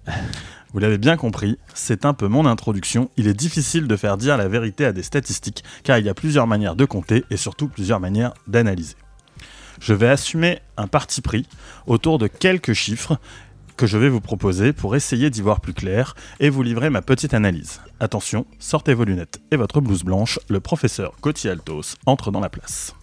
Vous 0.74 0.80
l'avez 0.80 0.98
bien 0.98 1.18
compris, 1.18 1.58
c'est 1.74 2.06
un 2.06 2.14
peu 2.14 2.28
mon 2.28 2.46
introduction. 2.46 3.10
Il 3.18 3.28
est 3.28 3.34
difficile 3.34 3.88
de 3.88 3.96
faire 3.98 4.18
dire 4.18 4.38
la 4.38 4.48
vérité 4.48 4.86
à 4.86 4.94
des 4.94 5.04
statistiques 5.04 5.64
car 5.84 5.98
il 5.98 6.06
y 6.06 6.10
a 6.10 6.14
plusieurs 6.14 6.48
manières 6.48 6.76
de 6.76 6.86
compter 6.86 7.26
et 7.30 7.38
surtout 7.38 7.68
plusieurs 7.68 8.00
manières 8.00 8.34
d'analyser. 8.48 8.96
Je 9.82 9.94
vais 9.94 10.08
assumer 10.08 10.60
un 10.78 10.88
parti 10.88 11.22
pris 11.22 11.46
autour 11.88 12.20
de 12.20 12.28
quelques 12.28 12.74
chiffres 12.74 13.20
que 13.76 13.88
je 13.88 13.98
vais 13.98 14.10
vous 14.10 14.22
proposer 14.22 14.74
pour 14.74 14.96
essayer 14.96 15.30
d'y 15.30 15.42
voir 15.42 15.60
plus 15.60 15.74
clair 15.74 16.16
et 16.40 16.50
vous 16.50 16.64
livrer 16.64 16.90
ma 16.90 17.02
petite 17.02 17.34
analyse. 17.34 17.82
Attention, 18.00 18.46
sortez 18.60 18.94
vos 18.94 19.06
lunettes 19.06 19.42
et 19.52 19.58
votre 19.58 19.82
blouse 19.82 20.04
blanche, 20.04 20.40
le 20.50 20.60
professeur 20.60 21.16
Gauthier 21.22 21.50
Altos 21.50 21.96
entre 22.06 22.32
dans 22.32 22.40
la 22.40 22.50
place. 22.50 22.94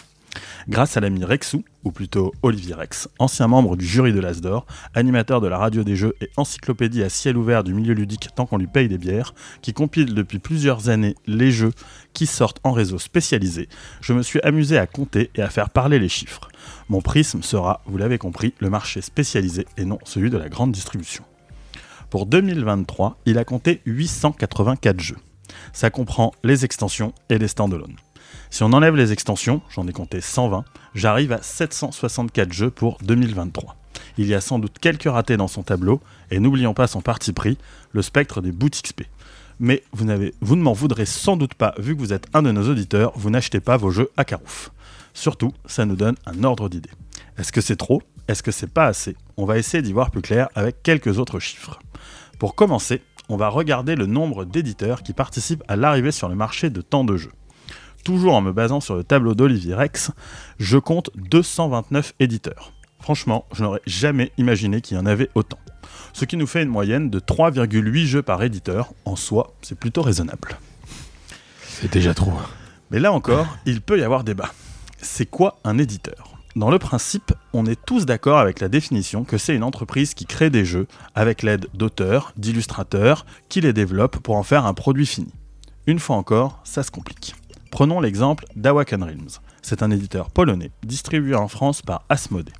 Grâce 0.69 0.97
à 0.97 1.01
l'ami 1.01 1.25
Rexou, 1.25 1.65
ou 1.85 1.93
plutôt 1.93 2.33
Olivier 2.43 2.75
Rex, 2.75 3.09
ancien 3.19 3.47
membre 3.49 3.77
du 3.77 3.87
jury 3.87 4.13
de 4.13 4.21
l'Asdor, 4.21 4.67
animateur 4.95 5.41
de 5.41 5.49
la 5.49 5.57
radio 5.57 5.85
des 5.85 5.97
jeux 5.97 6.15
et 6.21 6.31
encyclopédie 6.37 7.03
à 7.03 7.09
ciel 7.09 7.37
ouvert 7.37 7.65
du 7.65 7.73
milieu 7.73 7.95
ludique 7.95 8.29
tant 8.35 8.45
qu'on 8.47 8.59
lui 8.59 8.67
paye 8.67 8.89
des 8.89 8.99
bières, 8.99 9.35
qui 9.63 9.73
compile 9.73 10.15
depuis 10.15 10.39
plusieurs 10.39 10.89
années 10.89 11.15
les 11.27 11.51
jeux 11.51 11.73
qui 12.13 12.27
sortent 12.27 12.61
en 12.65 12.73
réseau 12.73 12.99
spécialisé, 12.99 13.69
je 14.01 14.13
me 14.13 14.23
suis 14.23 14.41
amusé 14.43 14.77
à 14.77 14.87
compter 14.87 15.31
et 15.35 15.43
à 15.43 15.51
faire 15.51 15.71
parler 15.71 15.99
les 15.99 16.09
chiffres. 16.09 16.49
Mon 16.89 17.01
prisme 17.01 17.43
sera, 17.43 17.83
vous 17.87 17.97
l'avez 17.97 18.19
compris, 18.19 18.55
le 18.59 18.71
marché 18.71 19.01
spécialisé 19.01 19.67
et 19.77 19.85
non 19.85 19.99
celui 20.05 20.31
de 20.31 20.37
la 20.37 20.49
grande 20.49 20.73
distribution. 20.73 21.25
Pour 22.11 22.27
2023, 22.27 23.19
il 23.27 23.39
a 23.39 23.45
compté 23.45 23.81
884 23.87 25.01
jeux. 25.01 25.19
Ça 25.73 25.91
comprend 25.91 26.33
les 26.43 26.65
extensions 26.65 27.13
et 27.29 27.39
les 27.39 27.49
standalone. 27.49 27.97
Si 28.51 28.63
on 28.63 28.73
enlève 28.73 28.97
les 28.97 29.13
extensions, 29.13 29.61
j'en 29.71 29.87
ai 29.87 29.93
compté 29.93 30.21
120, 30.21 30.65
j'arrive 30.95 31.33
à 31.33 31.43
764 31.43 32.53
jeux 32.53 32.71
pour 32.71 32.99
2023. 33.03 33.77
Il 34.17 34.27
y 34.27 34.35
a 34.35 34.41
sans 34.41 34.59
doute 34.59 34.79
quelques 34.81 35.11
ratés 35.11 35.37
dans 35.37 35.49
son 35.49 35.63
tableau, 35.63 36.01
et 36.31 36.41
n'oublions 36.41 36.75
pas 36.75 36.87
son 36.87 37.01
parti 37.01 37.33
pris, 37.33 37.59
le 37.93 38.03
spectre 38.03 38.41
des 38.41 38.53
bouts 38.53 38.71
XP. 38.71 39.03
Mais 39.61 39.83
vous, 39.93 40.07
vous 40.41 40.57
ne 40.57 40.63
m'en 40.63 40.73
voudrez 40.73 41.07
sans 41.07 41.37
doute 41.37 41.55
pas, 41.55 41.75
vu 41.79 41.95
que 41.95 42.01
vous 42.01 42.13
êtes 42.13 42.27
un 42.35 42.43
de 42.43 42.53
nos 42.53 42.69
auditeurs, 42.69 43.13
vous 43.17 43.31
n'achetez 43.31 43.61
pas 43.61 43.77
vos 43.77 43.91
jeux 43.91 44.11
à 44.17 44.25
Carouf. 44.25 44.71
Surtout, 45.15 45.53
ça 45.67 45.85
nous 45.85 45.97
donne 45.97 46.17
un 46.27 46.45
ordre 46.45 46.69
d'idée. 46.69 46.91
Est-ce 47.39 47.53
que 47.53 47.61
c'est 47.61 47.77
trop? 47.77 48.03
Est-ce 48.29 48.43
que 48.43 48.51
c'est 48.51 48.73
pas 48.73 48.87
assez? 48.87 49.17
On 49.37 49.47
va 49.47 49.59
essayer 49.59 49.83
d'y 49.83 49.93
voir 49.93 50.11
plus 50.11 50.23
clair 50.23 50.49
avec 50.55 50.83
quelques 50.83 51.19
autres 51.19 51.41
chiffres. 51.41 51.79
Pour 52.39 52.55
commencer, 52.55 53.03
on 53.29 53.37
va 53.37 53.49
regarder 53.49 53.95
le 53.95 54.07
nombre 54.07 54.45
d'éditeurs 54.45 55.03
qui 55.03 55.13
participent 55.13 55.65
à 55.69 55.77
l'arrivée 55.77 56.13
sur 56.13 56.29
le 56.29 56.35
marché 56.35 56.71
de 56.71 56.81
tant 56.81 57.05
de 57.05 57.17
jeux. 57.17 57.33
Toujours 58.05 58.35
en 58.35 58.41
me 58.41 58.53
basant 58.53 58.81
sur 58.81 58.97
le 58.97 59.05
tableau 59.05 59.35
d'Olivier 59.35 59.75
Rex, 59.75 60.11
je 60.59 60.79
compte 60.79 61.11
229 61.17 62.15
éditeurs. 62.21 62.73
Franchement, 63.01 63.47
je 63.53 63.63
n'aurais 63.63 63.83
jamais 63.87 64.33
imaginé 64.39 64.81
qu'il 64.81 64.97
y 64.97 65.01
en 65.01 65.07
avait 65.07 65.31
autant. 65.35 65.59
Ce 66.13 66.25
qui 66.25 66.37
nous 66.37 66.47
fait 66.47 66.63
une 66.63 66.69
moyenne 66.69 67.11
de 67.11 67.21
3,8 67.21 68.07
jeux 68.07 68.23
par 68.23 68.43
éditeur. 68.43 68.93
En 69.05 69.17
soi, 69.17 69.55
c'est 69.63 69.79
plutôt 69.79 70.03
raisonnable. 70.03 70.59
C'est 71.67 71.93
déjà 71.93 72.15
trop. 72.15 72.33
Mais 72.91 72.99
là 72.99 73.13
encore, 73.13 73.47
il 73.67 73.81
peut 73.81 73.99
y 73.99 74.03
avoir 74.03 74.25
débat. 74.25 74.51
C'est 75.01 75.27
quoi 75.27 75.59
un 75.65 75.79
éditeur? 75.79 76.33
Dans 76.57 76.71
le 76.71 76.79
principe, 76.79 77.33
on 77.53 77.67
est 77.67 77.79
tous 77.85 78.05
d'accord 78.05 78.39
avec 78.39 78.59
la 78.59 78.69
définition 78.69 79.23
que 79.23 79.39
c'est 79.39 79.55
une 79.55 79.63
entreprise 79.63 80.15
qui 80.15 80.27
crée 80.27 80.51
des 80.51 80.65
jeux 80.65 80.89
avec 81.15 81.43
l'aide 81.43 81.69
d'auteurs, 81.75 82.33
d'illustrateurs, 82.37 83.27
qui 83.49 83.61
les 83.61 83.73
développent 83.73 84.19
pour 84.19 84.35
en 84.35 84.43
faire 84.43 84.67
un 84.67 84.75
produit 84.75 85.07
fini. 85.07 85.33
Une 85.87 86.01
fois 86.01 86.17
encore, 86.17 86.59
ça 86.65 86.83
se 86.83 86.91
complique. 86.91 87.37
Prenons 87.71 88.01
l'exemple 88.01 88.45
d'Awaken 88.57 89.03
Realms. 89.03 89.41
C'est 89.63 89.83
un 89.83 89.91
éditeur 89.91 90.31
polonais, 90.31 90.71
distribué 90.83 91.35
en 91.35 91.49
France 91.49 91.83
par 91.83 92.05
Asmodee. 92.09 92.53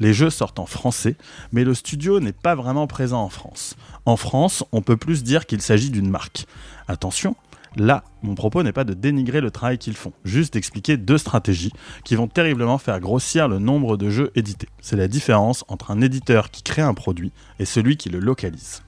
Les 0.00 0.12
jeux 0.12 0.30
sortent 0.30 0.58
en 0.58 0.66
français, 0.66 1.16
mais 1.52 1.64
le 1.64 1.74
studio 1.74 2.20
n'est 2.20 2.32
pas 2.32 2.54
vraiment 2.54 2.86
présent 2.86 3.22
en 3.22 3.28
France. 3.28 3.76
En 4.04 4.16
France, 4.16 4.64
on 4.72 4.82
peut 4.82 4.96
plus 4.96 5.22
dire 5.22 5.46
qu'il 5.46 5.62
s'agit 5.62 5.90
d'une 5.90 6.10
marque. 6.10 6.46
Attention, 6.88 7.36
Là, 7.78 8.04
mon 8.22 8.34
propos 8.34 8.62
n'est 8.62 8.72
pas 8.72 8.84
de 8.84 8.94
dénigrer 8.94 9.42
le 9.42 9.50
travail 9.50 9.76
qu'ils 9.76 9.96
font, 9.96 10.14
juste 10.24 10.54
d'expliquer 10.54 10.96
deux 10.96 11.18
stratégies 11.18 11.72
qui 12.04 12.14
vont 12.14 12.26
terriblement 12.26 12.78
faire 12.78 13.00
grossir 13.00 13.48
le 13.48 13.58
nombre 13.58 13.98
de 13.98 14.08
jeux 14.08 14.32
édités. 14.34 14.68
C'est 14.80 14.96
la 14.96 15.08
différence 15.08 15.62
entre 15.68 15.90
un 15.90 16.00
éditeur 16.00 16.50
qui 16.50 16.62
crée 16.62 16.80
un 16.80 16.94
produit 16.94 17.32
et 17.58 17.66
celui 17.66 17.98
qui 17.98 18.08
le 18.08 18.18
localise. 18.18 18.82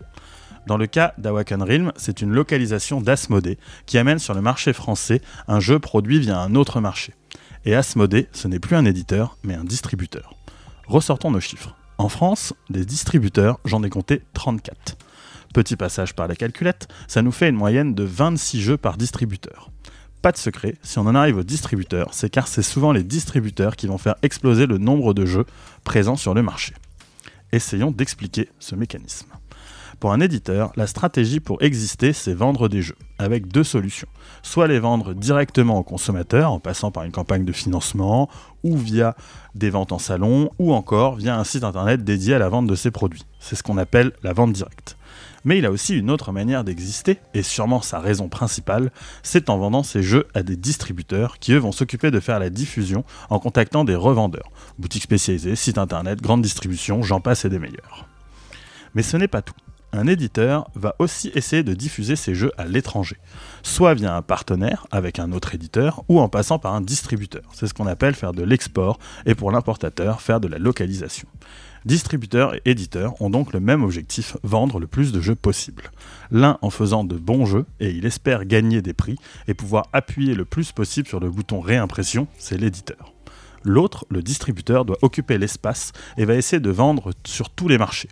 Dans 0.68 0.76
le 0.76 0.86
cas 0.86 1.14
d'Awaken 1.16 1.62
Realm, 1.62 1.92
c'est 1.96 2.20
une 2.20 2.30
localisation 2.30 3.00
d'Asmodee 3.00 3.56
qui 3.86 3.96
amène 3.96 4.18
sur 4.18 4.34
le 4.34 4.42
marché 4.42 4.74
français 4.74 5.22
un 5.46 5.60
jeu 5.60 5.78
produit 5.78 6.20
via 6.20 6.38
un 6.38 6.54
autre 6.54 6.82
marché. 6.82 7.14
Et 7.64 7.74
Asmodee, 7.74 8.28
ce 8.32 8.48
n'est 8.48 8.58
plus 8.58 8.76
un 8.76 8.84
éditeur, 8.84 9.38
mais 9.42 9.54
un 9.54 9.64
distributeur. 9.64 10.34
Ressortons 10.86 11.30
nos 11.30 11.40
chiffres. 11.40 11.74
En 11.96 12.10
France, 12.10 12.52
des 12.68 12.84
distributeurs, 12.84 13.58
j'en 13.64 13.82
ai 13.82 13.88
compté 13.88 14.20
34. 14.34 14.98
Petit 15.54 15.74
passage 15.74 16.14
par 16.14 16.28
la 16.28 16.36
calculette, 16.36 16.86
ça 17.06 17.22
nous 17.22 17.32
fait 17.32 17.48
une 17.48 17.56
moyenne 17.56 17.94
de 17.94 18.04
26 18.04 18.60
jeux 18.60 18.76
par 18.76 18.98
distributeur. 18.98 19.70
Pas 20.20 20.32
de 20.32 20.36
secret, 20.36 20.74
si 20.82 20.98
on 20.98 21.06
en 21.06 21.14
arrive 21.14 21.38
aux 21.38 21.44
distributeurs, 21.44 22.12
c'est 22.12 22.28
car 22.28 22.46
c'est 22.46 22.60
souvent 22.60 22.92
les 22.92 23.04
distributeurs 23.04 23.74
qui 23.74 23.86
vont 23.86 23.96
faire 23.96 24.16
exploser 24.20 24.66
le 24.66 24.76
nombre 24.76 25.14
de 25.14 25.24
jeux 25.24 25.46
présents 25.84 26.16
sur 26.16 26.34
le 26.34 26.42
marché. 26.42 26.74
Essayons 27.52 27.90
d'expliquer 27.90 28.50
ce 28.58 28.74
mécanisme. 28.74 29.28
Pour 30.00 30.12
un 30.12 30.20
éditeur, 30.20 30.70
la 30.76 30.86
stratégie 30.86 31.40
pour 31.40 31.60
exister, 31.60 32.12
c'est 32.12 32.32
vendre 32.32 32.68
des 32.68 32.82
jeux, 32.82 32.96
avec 33.18 33.48
deux 33.48 33.64
solutions. 33.64 34.06
Soit 34.42 34.68
les 34.68 34.78
vendre 34.78 35.12
directement 35.12 35.76
aux 35.76 35.82
consommateurs, 35.82 36.52
en 36.52 36.60
passant 36.60 36.92
par 36.92 37.02
une 37.02 37.10
campagne 37.10 37.44
de 37.44 37.52
financement, 37.52 38.28
ou 38.62 38.76
via 38.76 39.16
des 39.56 39.70
ventes 39.70 39.90
en 39.90 39.98
salon, 39.98 40.50
ou 40.60 40.72
encore 40.72 41.16
via 41.16 41.36
un 41.36 41.42
site 41.42 41.64
internet 41.64 42.04
dédié 42.04 42.34
à 42.34 42.38
la 42.38 42.48
vente 42.48 42.68
de 42.68 42.76
ses 42.76 42.92
produits. 42.92 43.26
C'est 43.40 43.56
ce 43.56 43.64
qu'on 43.64 43.76
appelle 43.76 44.12
la 44.22 44.32
vente 44.32 44.52
directe. 44.52 44.96
Mais 45.44 45.58
il 45.58 45.66
a 45.66 45.72
aussi 45.72 45.98
une 45.98 46.10
autre 46.10 46.30
manière 46.30 46.62
d'exister, 46.62 47.18
et 47.34 47.42
sûrement 47.42 47.82
sa 47.82 47.98
raison 47.98 48.28
principale, 48.28 48.92
c'est 49.24 49.50
en 49.50 49.58
vendant 49.58 49.82
ses 49.82 50.04
jeux 50.04 50.28
à 50.32 50.44
des 50.44 50.56
distributeurs 50.56 51.40
qui 51.40 51.54
eux 51.54 51.58
vont 51.58 51.72
s'occuper 51.72 52.12
de 52.12 52.20
faire 52.20 52.38
la 52.38 52.50
diffusion 52.50 53.02
en 53.30 53.40
contactant 53.40 53.82
des 53.82 53.96
revendeurs, 53.96 54.52
boutiques 54.78 55.02
spécialisées, 55.02 55.56
sites 55.56 55.78
internet, 55.78 56.22
grandes 56.22 56.42
distributions, 56.42 57.02
j'en 57.02 57.20
passe 57.20 57.44
et 57.44 57.48
des 57.48 57.58
meilleurs. 57.58 58.06
Mais 58.94 59.02
ce 59.02 59.16
n'est 59.16 59.26
pas 59.26 59.42
tout 59.42 59.54
un 59.92 60.06
éditeur 60.06 60.70
va 60.74 60.94
aussi 60.98 61.30
essayer 61.34 61.62
de 61.62 61.74
diffuser 61.74 62.16
ses 62.16 62.34
jeux 62.34 62.52
à 62.58 62.64
l'étranger, 62.64 63.16
soit 63.62 63.94
via 63.94 64.14
un 64.14 64.22
partenaire 64.22 64.86
avec 64.90 65.18
un 65.18 65.32
autre 65.32 65.54
éditeur 65.54 66.04
ou 66.08 66.20
en 66.20 66.28
passant 66.28 66.58
par 66.58 66.74
un 66.74 66.80
distributeur. 66.80 67.42
C'est 67.52 67.66
ce 67.66 67.74
qu'on 67.74 67.86
appelle 67.86 68.14
faire 68.14 68.32
de 68.32 68.42
l'export 68.42 68.98
et 69.26 69.34
pour 69.34 69.50
l'importateur 69.50 70.20
faire 70.20 70.40
de 70.40 70.48
la 70.48 70.58
localisation. 70.58 71.28
Distributeurs 71.84 72.54
et 72.54 72.62
éditeurs 72.64 73.20
ont 73.22 73.30
donc 73.30 73.52
le 73.52 73.60
même 73.60 73.82
objectif, 73.82 74.36
vendre 74.42 74.78
le 74.78 74.86
plus 74.86 75.12
de 75.12 75.20
jeux 75.20 75.36
possible. 75.36 75.90
L'un 76.30 76.58
en 76.60 76.70
faisant 76.70 77.04
de 77.04 77.16
bons 77.16 77.46
jeux 77.46 77.64
et 77.80 77.90
il 77.90 78.04
espère 78.04 78.44
gagner 78.44 78.82
des 78.82 78.94
prix 78.94 79.16
et 79.46 79.54
pouvoir 79.54 79.88
appuyer 79.92 80.34
le 80.34 80.44
plus 80.44 80.72
possible 80.72 81.08
sur 81.08 81.20
le 81.20 81.30
bouton 81.30 81.60
réimpression, 81.60 82.26
c'est 82.36 82.58
l'éditeur. 82.58 83.14
L'autre, 83.64 84.06
le 84.10 84.22
distributeur, 84.22 84.84
doit 84.84 84.98
occuper 85.02 85.38
l'espace 85.38 85.92
et 86.16 86.24
va 86.24 86.34
essayer 86.34 86.60
de 86.60 86.70
vendre 86.70 87.12
sur 87.24 87.50
tous 87.50 87.68
les 87.68 87.78
marchés 87.78 88.08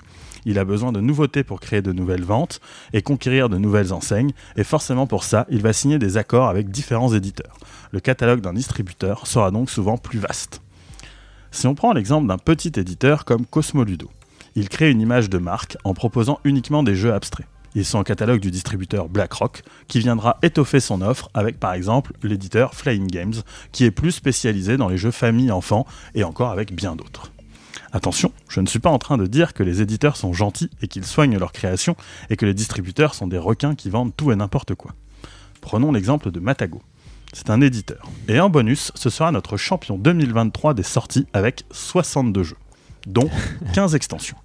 il 0.47 0.59
a 0.59 0.65
besoin 0.65 0.93
de 0.93 1.01
nouveautés 1.01 1.45
pour 1.45 1.61
créer 1.61 1.83
de 1.83 1.93
nouvelles 1.93 2.25
ventes 2.25 2.61
et 2.95 3.03
conquérir 3.03 3.51
de 3.51 3.59
nouvelles 3.59 3.93
enseignes, 3.93 4.33
et 4.57 4.65
forcément 4.65 5.07
pour 5.07 5.25
ça, 5.25 5.45
il 5.51 5.61
va 5.61 5.75
signer 5.75 5.99
des 5.99 6.17
accords 6.17 6.49
avec 6.49 6.71
différents 6.71 7.13
éditeurs. 7.13 7.59
Le 7.91 8.01
catalogue 8.01 8.41
d'un 8.41 8.55
distributeur 8.55 9.27
sera 9.27 9.51
donc 9.51 9.69
souvent 9.69 9.99
plus 9.99 10.21
vaste. 10.21 10.63
Si 11.51 11.67
on 11.67 11.75
prend 11.75 11.93
l'exemple 11.93 12.29
d'un 12.29 12.39
petit 12.39 12.73
éditeur 12.77 13.25
comme 13.25 13.45
Cosmoludo, 13.45 14.09
il 14.55 14.69
crée 14.69 14.91
une 14.91 15.01
image 15.01 15.29
de 15.29 15.39
marque 15.39 15.77
en 15.85 15.93
proposant 15.93 16.41
uniquement 16.45 16.83
des 16.83 16.95
jeux 16.95 17.13
abstraits. 17.13 17.47
Ils 17.75 17.85
sont 17.85 17.99
au 17.99 18.05
catalogue 18.05 18.41
du 18.41 18.51
distributeur 18.51 19.09
BlackRock, 19.09 19.63
qui 19.87 19.99
viendra 19.99 20.39
étoffer 20.43 20.81
son 20.81 21.03
offre 21.03 21.29
avec 21.35 21.61
par 21.61 21.75
exemple 21.75 22.13
l'éditeur 22.23 22.75
Flying 22.75 23.07
Games, 23.07 23.35
qui 23.73 23.85
est 23.85 23.91
plus 23.91 24.13
spécialisé 24.13 24.79
dans 24.79 24.89
les 24.89 24.97
jeux 24.97 25.11
famille-enfants 25.11 25.87
et 26.15 26.25
encore 26.25 26.51
avec 26.51 26.75
bien 26.75 26.97
d'autres. 26.97 27.33
Attention, 27.97 28.31
je 28.51 28.61
ne 28.61 28.67
suis 28.67 28.79
pas 28.79 28.91
en 28.91 28.99
train 28.99 29.17
de 29.17 29.27
dire 29.27 29.55
que 29.55 29.63
les 29.63 29.81
éditeurs 29.81 30.19
sont 30.19 30.35
gentils 30.35 30.69
et 30.83 30.87
qu'ils 30.87 31.07
soignent 31.07 31.39
leur 31.39 31.51
création 31.51 31.97
et 32.29 32.37
que 32.37 32.45
les 32.45 32.53
distributeurs 32.53 33.15
sont 33.15 33.27
des 33.27 33.39
requins 33.39 33.75
qui 33.75 33.89
vendent 33.89 34.15
tout 34.15 34.31
et 34.31 34.37
n'importe 34.37 34.75
quoi. 34.75 34.91
Prenons 35.63 35.93
l'exemple 35.93 36.31
de 36.31 36.39
Matago. 36.39 36.83
C'est 37.33 37.49
un 37.49 37.63
éditeur. 37.63 38.11
Et 38.29 38.39
en 38.39 38.51
bonus, 38.51 38.93
ce 38.95 39.09
sera 39.09 39.33
notre 39.33 39.57
champion 39.57 39.97
2023 39.97 40.75
des 40.75 40.83
sorties 40.83 41.27
avec 41.33 41.65
62 41.71 42.43
jeux, 42.43 42.59
dont 43.07 43.31
15 43.73 43.95
extensions. 43.95 44.37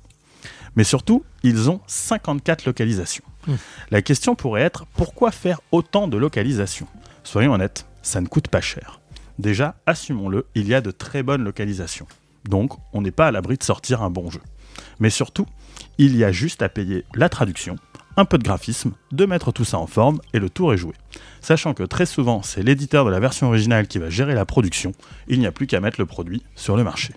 Mais 0.78 0.86
surtout, 0.86 1.26
ils 1.44 1.70
ont 1.70 1.82
54 1.88 2.64
localisations. 2.64 3.26
Mmh. 3.48 3.54
La 3.90 4.02
question 4.02 4.34
pourrait 4.34 4.62
être 4.62 4.86
pourquoi 4.96 5.30
faire 5.30 5.60
autant 5.74 6.08
de 6.08 6.16
localisations? 6.16 6.88
Soyons 7.26 7.52
honnêtes, 7.52 7.86
ça 8.02 8.22
ne 8.22 8.28
coûte 8.28 8.48
pas 8.48 8.62
cher. 8.62 9.02
Déjà, 9.40 9.76
assumons-le, 9.88 10.48
il 10.56 10.70
y 10.70 10.74
a 10.74 10.80
de 10.80 10.92
très 10.92 11.22
bonnes 11.22 11.44
localisations. 11.44 12.08
Donc, 12.46 12.74
on 12.94 13.02
n'est 13.02 13.12
pas 13.12 13.28
à 13.28 13.32
l'abri 13.32 13.58
de 13.58 13.64
sortir 13.64 14.02
un 14.02 14.10
bon 14.10 14.30
jeu. 14.30 14.42
Mais 15.00 15.10
surtout, 15.10 15.46
il 15.98 16.16
y 16.16 16.24
a 16.24 16.32
juste 16.32 16.62
à 16.62 16.70
payer 16.70 17.06
la 17.14 17.30
traduction, 17.30 17.76
un 18.18 18.26
peu 18.26 18.38
de 18.38 18.44
graphisme, 18.44 18.94
de 19.12 19.26
mettre 19.26 19.52
tout 19.52 19.66
ça 19.66 19.78
en 19.78 19.88
forme 19.88 20.20
et 20.34 20.40
le 20.40 20.50
tour 20.50 20.74
est 20.74 20.78
joué. 20.78 20.94
Sachant 21.42 21.74
que 21.74 21.84
très 21.84 22.06
souvent, 22.06 22.42
c'est 22.42 22.64
l'éditeur 22.64 23.06
de 23.06 23.10
la 23.10 23.20
version 23.20 23.48
originale 23.48 23.88
qui 23.88 24.00
va 24.00 24.10
gérer 24.10 24.34
la 24.34 24.46
production, 24.46 24.94
il 25.28 25.40
n'y 25.40 25.46
a 25.46 25.52
plus 25.52 25.68
qu'à 25.68 25.80
mettre 25.80 26.00
le 26.00 26.06
produit 26.06 26.44
sur 26.56 26.76
le 26.76 26.84
marché. 26.84 27.14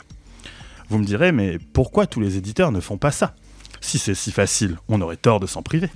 Vous 0.88 0.98
me 0.98 1.04
direz, 1.04 1.32
mais 1.32 1.58
pourquoi 1.72 2.06
tous 2.06 2.20
les 2.20 2.36
éditeurs 2.36 2.72
ne 2.72 2.80
font 2.80 2.98
pas 2.98 3.10
ça? 3.10 3.34
Si 3.80 3.98
c'est 3.98 4.14
si 4.14 4.32
facile, 4.32 4.78
on 4.88 5.00
aurait 5.00 5.16
tort 5.16 5.40
de 5.40 5.46
s'en 5.46 5.62
priver. 5.62 5.90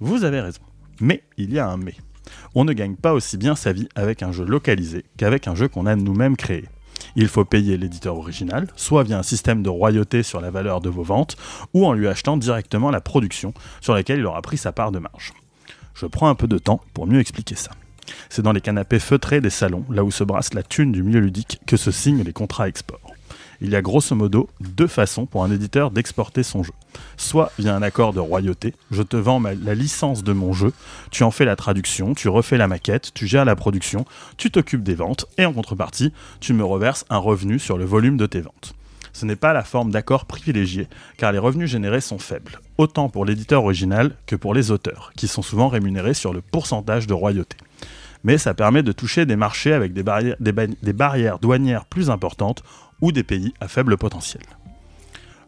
Vous 0.00 0.24
avez 0.24 0.40
raison. 0.40 0.60
Mais 1.00 1.22
il 1.36 1.52
y 1.52 1.58
a 1.58 1.68
un 1.68 1.76
mais. 1.76 1.94
On 2.54 2.64
ne 2.64 2.72
gagne 2.72 2.96
pas 2.96 3.14
aussi 3.14 3.36
bien 3.36 3.54
sa 3.56 3.72
vie 3.72 3.88
avec 3.94 4.22
un 4.22 4.32
jeu 4.32 4.44
localisé 4.44 5.04
qu'avec 5.16 5.48
un 5.48 5.54
jeu 5.54 5.68
qu'on 5.68 5.86
a 5.86 5.96
nous-mêmes 5.96 6.36
créé 6.36 6.64
il 7.16 7.28
faut 7.28 7.44
payer 7.44 7.76
l'éditeur 7.76 8.16
original, 8.16 8.68
soit 8.76 9.02
via 9.02 9.18
un 9.18 9.22
système 9.22 9.62
de 9.62 9.68
royauté 9.68 10.22
sur 10.22 10.40
la 10.40 10.50
valeur 10.50 10.80
de 10.80 10.88
vos 10.88 11.02
ventes, 11.02 11.36
ou 11.74 11.86
en 11.86 11.92
lui 11.92 12.08
achetant 12.08 12.36
directement 12.36 12.90
la 12.90 13.00
production 13.00 13.54
sur 13.80 13.94
laquelle 13.94 14.18
il 14.18 14.26
aura 14.26 14.42
pris 14.42 14.58
sa 14.58 14.72
part 14.72 14.92
de 14.92 14.98
marge. 14.98 15.32
Je 15.94 16.06
prends 16.06 16.28
un 16.28 16.34
peu 16.34 16.48
de 16.48 16.58
temps 16.58 16.80
pour 16.94 17.06
mieux 17.06 17.20
expliquer 17.20 17.54
ça. 17.54 17.70
C'est 18.28 18.42
dans 18.42 18.52
les 18.52 18.60
canapés 18.60 18.98
feutrés 18.98 19.40
des 19.40 19.50
salons, 19.50 19.84
là 19.88 20.04
où 20.04 20.10
se 20.10 20.24
brasse 20.24 20.54
la 20.54 20.62
thune 20.62 20.92
du 20.92 21.02
milieu 21.02 21.20
ludique, 21.20 21.60
que 21.66 21.76
se 21.76 21.90
signent 21.90 22.22
les 22.22 22.32
contrats 22.32 22.68
export 22.68 23.11
il 23.62 23.70
y 23.70 23.76
a 23.76 23.82
grosso 23.82 24.14
modo 24.16 24.50
deux 24.60 24.88
façons 24.88 25.24
pour 25.24 25.44
un 25.44 25.50
éditeur 25.52 25.92
d'exporter 25.92 26.42
son 26.42 26.64
jeu. 26.64 26.72
Soit 27.16 27.52
via 27.58 27.74
un 27.74 27.82
accord 27.82 28.12
de 28.12 28.18
royauté, 28.18 28.74
je 28.90 29.02
te 29.02 29.16
vends 29.16 29.40
la 29.40 29.74
licence 29.74 30.24
de 30.24 30.32
mon 30.32 30.52
jeu, 30.52 30.72
tu 31.12 31.22
en 31.22 31.30
fais 31.30 31.44
la 31.44 31.54
traduction, 31.54 32.14
tu 32.14 32.28
refais 32.28 32.58
la 32.58 32.66
maquette, 32.66 33.12
tu 33.14 33.28
gères 33.28 33.44
la 33.44 33.54
production, 33.54 34.04
tu 34.36 34.50
t'occupes 34.50 34.82
des 34.82 34.96
ventes, 34.96 35.26
et 35.38 35.46
en 35.46 35.52
contrepartie, 35.52 36.12
tu 36.40 36.54
me 36.54 36.64
reverses 36.64 37.04
un 37.08 37.18
revenu 37.18 37.60
sur 37.60 37.78
le 37.78 37.84
volume 37.84 38.16
de 38.16 38.26
tes 38.26 38.40
ventes. 38.40 38.74
Ce 39.12 39.26
n'est 39.26 39.36
pas 39.36 39.52
la 39.52 39.62
forme 39.62 39.92
d'accord 39.92 40.24
privilégiée, 40.24 40.88
car 41.16 41.30
les 41.30 41.38
revenus 41.38 41.70
générés 41.70 42.00
sont 42.00 42.18
faibles, 42.18 42.60
autant 42.78 43.08
pour 43.08 43.24
l'éditeur 43.24 43.62
original 43.62 44.16
que 44.26 44.34
pour 44.34 44.54
les 44.54 44.72
auteurs, 44.72 45.12
qui 45.16 45.28
sont 45.28 45.42
souvent 45.42 45.68
rémunérés 45.68 46.14
sur 46.14 46.32
le 46.32 46.40
pourcentage 46.40 47.06
de 47.06 47.14
royauté 47.14 47.56
mais 48.24 48.38
ça 48.38 48.54
permet 48.54 48.84
de 48.84 48.92
toucher 48.92 49.26
des 49.26 49.34
marchés 49.34 49.72
avec 49.72 49.92
des 49.92 50.04
barrières, 50.04 50.36
des 50.38 50.92
barrières 50.92 51.40
douanières 51.40 51.86
plus 51.86 52.08
importantes 52.08 52.62
ou 53.02 53.12
des 53.12 53.24
pays 53.24 53.52
à 53.60 53.68
faible 53.68 53.98
potentiel. 53.98 54.42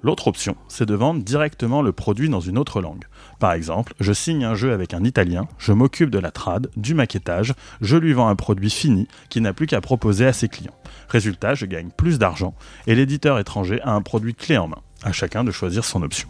L'autre 0.02 0.28
option, 0.28 0.54
c'est 0.68 0.84
de 0.84 0.94
vendre 0.94 1.22
directement 1.22 1.80
le 1.80 1.92
produit 1.92 2.28
dans 2.28 2.40
une 2.40 2.58
autre 2.58 2.82
langue. 2.82 3.06
Par 3.38 3.54
exemple, 3.54 3.94
je 4.00 4.12
signe 4.12 4.44
un 4.44 4.54
jeu 4.54 4.74
avec 4.74 4.92
un 4.92 5.02
Italien, 5.02 5.48
je 5.56 5.72
m'occupe 5.72 6.10
de 6.10 6.18
la 6.18 6.30
trad, 6.30 6.68
du 6.76 6.92
maquettage, 6.92 7.54
je 7.80 7.96
lui 7.96 8.12
vends 8.12 8.28
un 8.28 8.36
produit 8.36 8.68
fini 8.68 9.08
qui 9.30 9.40
n'a 9.40 9.54
plus 9.54 9.66
qu'à 9.66 9.80
proposer 9.80 10.26
à 10.26 10.34
ses 10.34 10.48
clients. 10.48 10.76
Résultat, 11.08 11.54
je 11.54 11.64
gagne 11.64 11.88
plus 11.88 12.18
d'argent 12.18 12.54
et 12.86 12.94
l'éditeur 12.94 13.38
étranger 13.38 13.80
a 13.80 13.92
un 13.92 14.02
produit 14.02 14.34
clé 14.34 14.58
en 14.58 14.68
main, 14.68 14.82
à 15.02 15.12
chacun 15.12 15.42
de 15.42 15.50
choisir 15.50 15.86
son 15.86 16.02
option. 16.02 16.28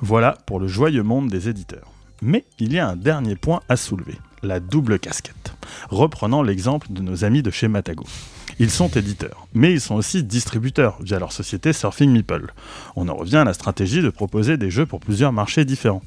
Voilà 0.00 0.38
pour 0.46 0.58
le 0.58 0.66
joyeux 0.66 1.02
monde 1.02 1.28
des 1.28 1.50
éditeurs. 1.50 1.92
Mais 2.22 2.46
il 2.58 2.72
y 2.72 2.78
a 2.78 2.88
un 2.88 2.96
dernier 2.96 3.36
point 3.36 3.60
à 3.68 3.76
soulever, 3.76 4.16
la 4.42 4.60
double 4.60 4.98
casquette. 4.98 5.54
Reprenant 5.90 6.42
l'exemple 6.42 6.86
de 6.90 7.02
nos 7.02 7.24
amis 7.24 7.42
de 7.42 7.50
chez 7.50 7.68
Matago. 7.68 8.04
Ils 8.58 8.70
sont 8.70 8.88
éditeurs, 8.88 9.46
mais 9.54 9.72
ils 9.72 9.80
sont 9.80 9.94
aussi 9.94 10.22
distributeurs 10.22 10.98
via 11.02 11.18
leur 11.18 11.32
société 11.32 11.72
Surfing 11.72 12.10
Meeple. 12.10 12.52
On 12.96 13.08
en 13.08 13.16
revient 13.16 13.38
à 13.38 13.44
la 13.44 13.54
stratégie 13.54 14.02
de 14.02 14.10
proposer 14.10 14.56
des 14.56 14.70
jeux 14.70 14.86
pour 14.86 15.00
plusieurs 15.00 15.32
marchés 15.32 15.64
différents. 15.64 16.02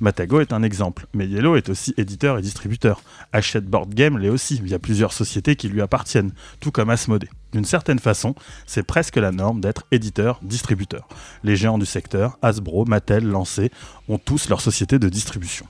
Matago 0.00 0.40
est 0.40 0.52
un 0.52 0.62
exemple, 0.62 1.06
mais 1.12 1.26
Yellow 1.26 1.56
est 1.56 1.68
aussi 1.68 1.92
éditeur 1.96 2.38
et 2.38 2.42
distributeur. 2.42 3.02
Hachette 3.32 3.66
Board 3.66 3.92
Game 3.92 4.16
l'est 4.16 4.28
aussi, 4.28 4.60
via 4.62 4.78
plusieurs 4.78 5.12
sociétés 5.12 5.56
qui 5.56 5.68
lui 5.68 5.82
appartiennent, 5.82 6.32
tout 6.60 6.70
comme 6.70 6.90
Asmodee. 6.90 7.28
D'une 7.52 7.64
certaine 7.64 7.98
façon, 7.98 8.36
c'est 8.66 8.84
presque 8.84 9.16
la 9.16 9.32
norme 9.32 9.60
d'être 9.60 9.86
éditeur-distributeur. 9.90 11.08
Les 11.42 11.56
géants 11.56 11.78
du 11.78 11.86
secteur, 11.86 12.38
Hasbro, 12.42 12.84
Mattel, 12.84 13.26
Lancé, 13.26 13.72
ont 14.08 14.18
tous 14.18 14.48
leur 14.48 14.60
société 14.60 15.00
de 15.00 15.08
distribution. 15.08 15.66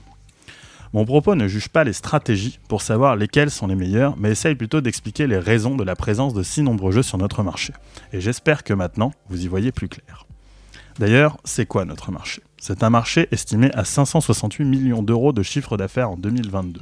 Mon 0.91 1.05
propos 1.05 1.35
ne 1.35 1.47
juge 1.47 1.69
pas 1.69 1.83
les 1.83 1.93
stratégies 1.93 2.59
pour 2.67 2.81
savoir 2.81 3.15
lesquelles 3.15 3.51
sont 3.51 3.67
les 3.67 3.75
meilleures, 3.75 4.17
mais 4.17 4.31
essaye 4.31 4.55
plutôt 4.55 4.81
d'expliquer 4.81 5.27
les 5.27 5.37
raisons 5.37 5.75
de 5.75 5.83
la 5.83 5.95
présence 5.95 6.33
de 6.33 6.41
si 6.41 6.63
nombreux 6.63 6.91
jeux 6.91 7.03
sur 7.03 7.19
notre 7.19 7.43
marché. 7.43 7.73
Et 8.11 8.21
j'espère 8.21 8.63
que 8.63 8.73
maintenant, 8.73 9.13
vous 9.29 9.45
y 9.45 9.47
voyez 9.47 9.71
plus 9.71 9.87
clair. 9.87 10.25
D'ailleurs, 10.97 11.37
c'est 11.43 11.67
quoi 11.67 11.85
notre 11.85 12.11
marché? 12.11 12.41
C'est 12.57 12.83
un 12.83 12.89
marché 12.89 13.27
estimé 13.31 13.69
à 13.73 13.85
568 13.85 14.65
millions 14.65 15.03
d'euros 15.03 15.31
de 15.31 15.43
chiffre 15.43 15.77
d'affaires 15.77 16.09
en 16.09 16.17
2022. 16.17 16.81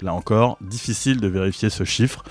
Là 0.00 0.14
encore, 0.14 0.56
difficile 0.62 1.20
de 1.20 1.28
vérifier 1.28 1.68
ce 1.68 1.84
chiffre, 1.84 2.24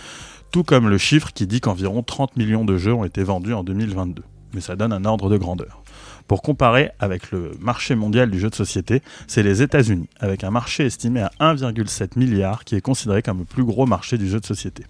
tout 0.52 0.64
comme 0.64 0.90
le 0.90 0.98
chiffre 0.98 1.31
qui 1.31 1.45
dit 1.45 1.61
qu'environ 1.61 2.02
30 2.02 2.38
millions 2.38 2.65
de 2.65 2.77
jeux 2.77 2.94
ont 2.94 3.06
été 3.06 3.23
vendus 3.23 3.53
en 3.53 3.64
2022. 3.64 4.23
Mais 4.56 4.61
ça 4.61 4.76
donne 4.76 4.91
un 4.91 5.06
ordre 5.06 5.30
de 5.30 5.38
grandeur. 5.38 5.83
Pour 6.28 6.41
comparer 6.41 6.91
avec 7.00 7.32
le 7.32 7.52
marché 7.60 7.95
mondial 7.95 8.32
du 8.32 8.40
jeu 8.40 8.50
de 8.50 8.56
société, 8.56 9.02
c'est 9.28 9.44
les 9.44 9.62
États-Unis, 9.62 10.08
avec 10.20 10.44
un 10.44 10.52
marché 10.52 10.86
estimé 10.86 11.22
à 11.22 11.32
1,7 11.40 12.18
milliard 12.18 12.64
qui 12.64 12.76
est 12.76 12.82
considéré 12.82 13.22
comme 13.22 13.40
le 13.40 13.45
plus 13.45 13.64
gros 13.64 13.86
marché 13.86 14.18
du 14.18 14.28
jeu 14.28 14.40
de 14.40 14.45
société. 14.45 14.86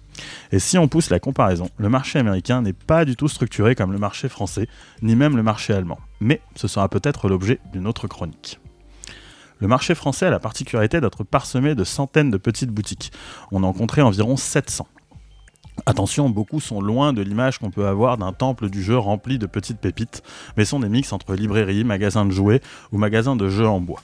Et 0.52 0.58
si 0.58 0.78
on 0.78 0.86
pousse 0.86 1.10
la 1.10 1.18
comparaison, 1.18 1.68
le 1.76 1.88
marché 1.88 2.18
américain 2.18 2.62
n'est 2.62 2.72
pas 2.72 3.04
du 3.04 3.16
tout 3.16 3.28
structuré 3.28 3.74
comme 3.74 3.92
le 3.92 3.98
marché 3.98 4.28
français, 4.28 4.68
ni 5.02 5.16
même 5.16 5.36
le 5.36 5.42
marché 5.42 5.72
allemand. 5.72 5.98
Mais 6.20 6.40
ce 6.54 6.68
sera 6.68 6.88
peut-être 6.88 7.28
l'objet 7.28 7.58
d'une 7.72 7.86
autre 7.86 8.06
chronique. 8.06 8.60
Le 9.58 9.68
marché 9.68 9.94
français 9.94 10.26
a 10.26 10.30
la 10.30 10.40
particularité 10.40 11.00
d'être 11.00 11.24
parsemé 11.24 11.74
de 11.74 11.84
centaines 11.84 12.30
de 12.30 12.36
petites 12.36 12.70
boutiques. 12.70 13.12
On 13.50 13.62
en 13.62 13.72
compterait 13.72 14.02
environ 14.02 14.36
700. 14.36 14.86
Attention, 15.86 16.30
beaucoup 16.30 16.60
sont 16.60 16.80
loin 16.80 17.12
de 17.12 17.20
l'image 17.20 17.58
qu'on 17.58 17.70
peut 17.70 17.86
avoir 17.86 18.16
d'un 18.16 18.32
temple 18.32 18.70
du 18.70 18.82
jeu 18.82 18.96
rempli 18.96 19.38
de 19.38 19.46
petites 19.46 19.78
pépites, 19.78 20.22
mais 20.56 20.64
sont 20.64 20.80
des 20.80 20.88
mix 20.88 21.12
entre 21.12 21.34
librairies, 21.34 21.84
magasins 21.84 22.24
de 22.24 22.30
jouets 22.30 22.60
ou 22.92 22.98
magasins 22.98 23.36
de 23.36 23.48
jeux 23.48 23.66
en 23.66 23.80
bois. 23.80 24.00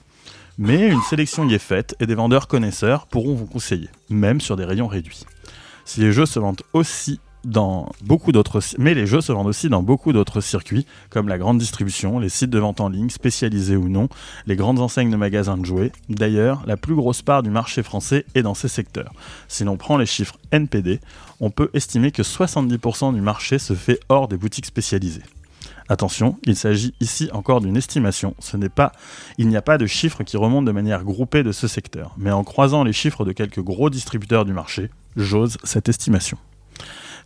Mais 0.59 0.89
une 0.89 1.01
sélection 1.03 1.49
y 1.49 1.55
est 1.55 1.59
faite 1.59 1.97
et 2.01 2.07
des 2.07 2.15
vendeurs 2.15 2.49
connaisseurs 2.49 3.07
pourront 3.07 3.35
vous 3.35 3.47
conseiller, 3.47 3.89
même 4.11 4.41
sur 4.41 4.57
des 4.57 4.65
rayons 4.65 4.89
réduits. 4.89 5.25
Si 5.87 6.01
les 6.01 6.13
jeux 6.13 6.27
se 6.27 6.39
vendent 6.39 6.63
aussi 6.73 7.19
dans 7.45 7.91
beaucoup 8.03 8.33
d'autres, 8.33 8.61
mais 8.79 8.95
les 8.95 9.07
jeux 9.07 9.21
se 9.21 9.33
vendent 9.33 9.47
aussi 9.47 9.69
dans 9.69 9.83
beaucoup 9.83 10.13
d'autres 10.13 10.41
circuits, 10.41 10.87
comme 11.09 11.29
la 11.29 11.39
grande 11.39 11.59
distribution, 11.59 12.19
les 12.19 12.29
sites 12.29 12.51
de 12.51 12.59
vente 12.59 12.81
en 12.81 12.89
ligne, 12.89 13.11
spécialisés 13.11 13.77
ou 13.77 13.89
non, 13.89 14.09
les 14.47 14.57
grandes 14.57 14.81
enseignes 14.81 15.11
de 15.11 15.17
magasins 15.17 15.57
de 15.57 15.65
jouets. 15.65 15.93
D'ailleurs, 16.09 16.63
la 16.67 16.77
plus 16.77 16.95
grosse 16.95 17.23
part 17.23 17.43
du 17.43 17.51
marché 17.51 17.83
français 17.83 18.25
est 18.35 18.43
dans 18.43 18.55
ces 18.55 18.69
secteurs. 18.69 19.13
Si 19.49 19.65
l'on 19.65 19.77
prend 19.77 19.97
les 19.97 20.07
chiffres 20.07 20.39
NPD, 20.53 21.01
on 21.41 21.51
peut 21.51 21.71
estimer 21.75 22.13
que 22.13 22.23
70% 22.23 23.15
du 23.15 23.21
marché 23.21 23.59
se 23.59 23.75
fait 23.75 24.01
hors 24.09 24.29
des 24.29 24.37
boutiques 24.37 24.67
spécialisées. 24.67 25.23
Attention, 25.89 26.39
il 26.45 26.55
s'agit 26.55 26.95
ici 27.01 27.29
encore 27.33 27.61
d'une 27.61 27.77
estimation. 27.77 28.37
Ce 28.39 28.57
n'est 28.57 28.69
pas, 28.69 28.93
il 29.39 29.49
n'y 29.49 29.57
a 29.57 29.63
pas 29.63 29.77
de 29.77 29.87
chiffres 29.87 30.23
qui 30.23 30.37
remontent 30.37 30.63
de 30.63 30.71
manière 30.71 31.03
groupée 31.03 31.43
de 31.43 31.51
ce 31.51 31.67
secteur. 31.67 32.15
Mais 32.17 32.31
en 32.31 32.45
croisant 32.45 32.85
les 32.85 32.93
chiffres 32.93 33.25
de 33.25 33.33
quelques 33.33 33.61
gros 33.61 33.91
distributeurs 33.91 34.45
du 34.45 34.53
marché, 34.53 34.89
j'ose 35.17 35.59
cette 35.65 35.89
estimation. 35.89 36.39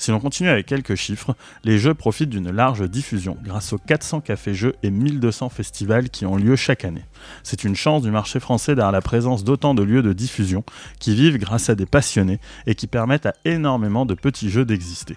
Si 0.04 0.10
l'on 0.10 0.20
continue 0.20 0.50
avec 0.50 0.66
quelques 0.66 0.96
chiffres, 0.96 1.34
les 1.64 1.78
jeux 1.78 1.94
profitent 1.94 2.28
d'une 2.28 2.50
large 2.50 2.86
diffusion 2.90 3.38
grâce 3.42 3.72
aux 3.72 3.78
400 3.78 4.20
cafés-jeux 4.20 4.74
et 4.82 4.90
1200 4.90 5.48
festivals 5.48 6.10
qui 6.10 6.26
ont 6.26 6.36
lieu 6.36 6.56
chaque 6.56 6.84
année. 6.84 7.06
C'est 7.42 7.64
une 7.64 7.74
chance 7.74 8.02
du 8.02 8.10
marché 8.10 8.38
français 8.38 8.74
d'avoir 8.74 8.92
la 8.92 9.00
présence 9.00 9.44
d'autant 9.44 9.72
de 9.72 9.82
lieux 9.82 10.02
de 10.02 10.12
diffusion 10.12 10.62
qui 10.98 11.14
vivent 11.14 11.38
grâce 11.38 11.70
à 11.70 11.74
des 11.74 11.86
passionnés 11.86 12.38
et 12.66 12.74
qui 12.74 12.86
permettent 12.86 13.24
à 13.24 13.32
énormément 13.46 14.04
de 14.04 14.12
petits 14.12 14.50
jeux 14.50 14.66
d'exister. 14.66 15.14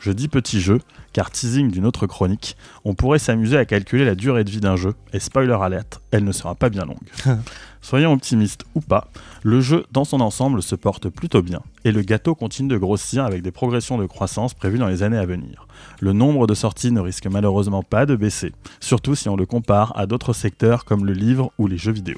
Je 0.00 0.10
dis 0.10 0.26
petit 0.26 0.60
jeu, 0.60 0.80
car 1.12 1.30
teasing 1.30 1.70
d'une 1.70 1.86
autre 1.86 2.08
chronique, 2.08 2.56
on 2.84 2.94
pourrait 2.94 3.20
s'amuser 3.20 3.56
à 3.56 3.64
calculer 3.64 4.04
la 4.04 4.16
durée 4.16 4.42
de 4.42 4.50
vie 4.50 4.60
d'un 4.60 4.74
jeu, 4.76 4.94
et 5.12 5.20
spoiler 5.20 5.56
alert, 5.60 6.02
elle 6.10 6.24
ne 6.24 6.32
sera 6.32 6.54
pas 6.54 6.70
bien 6.70 6.84
longue. 6.84 6.96
Soyons 7.84 8.14
optimistes 8.14 8.64
ou 8.74 8.80
pas, 8.80 9.08
le 9.42 9.60
jeu 9.60 9.84
dans 9.92 10.04
son 10.04 10.22
ensemble 10.22 10.62
se 10.62 10.74
porte 10.74 11.10
plutôt 11.10 11.42
bien, 11.42 11.60
et 11.84 11.92
le 11.92 12.00
gâteau 12.00 12.34
continue 12.34 12.70
de 12.70 12.78
grossir 12.78 13.26
avec 13.26 13.42
des 13.42 13.50
progressions 13.50 13.98
de 13.98 14.06
croissance 14.06 14.54
prévues 14.54 14.78
dans 14.78 14.88
les 14.88 15.02
années 15.02 15.18
à 15.18 15.26
venir. 15.26 15.68
Le 16.00 16.14
nombre 16.14 16.46
de 16.46 16.54
sorties 16.54 16.92
ne 16.92 17.00
risque 17.00 17.26
malheureusement 17.26 17.82
pas 17.82 18.06
de 18.06 18.16
baisser, 18.16 18.52
surtout 18.80 19.14
si 19.14 19.28
on 19.28 19.36
le 19.36 19.44
compare 19.44 19.92
à 19.98 20.06
d'autres 20.06 20.32
secteurs 20.32 20.86
comme 20.86 21.04
le 21.04 21.12
livre 21.12 21.52
ou 21.58 21.66
les 21.66 21.76
jeux 21.76 21.92
vidéo. 21.92 22.16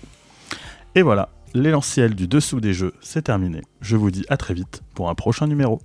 Et 0.94 1.02
voilà, 1.02 1.30
l'essentiel 1.52 2.14
du 2.14 2.28
dessous 2.28 2.60
des 2.60 2.72
jeux, 2.72 2.94
c'est 3.00 3.22
terminé. 3.22 3.62
Je 3.80 3.96
vous 3.96 4.12
dis 4.12 4.24
à 4.28 4.36
très 4.36 4.54
vite 4.54 4.84
pour 4.94 5.10
un 5.10 5.16
prochain 5.16 5.48
numéro. 5.48 5.80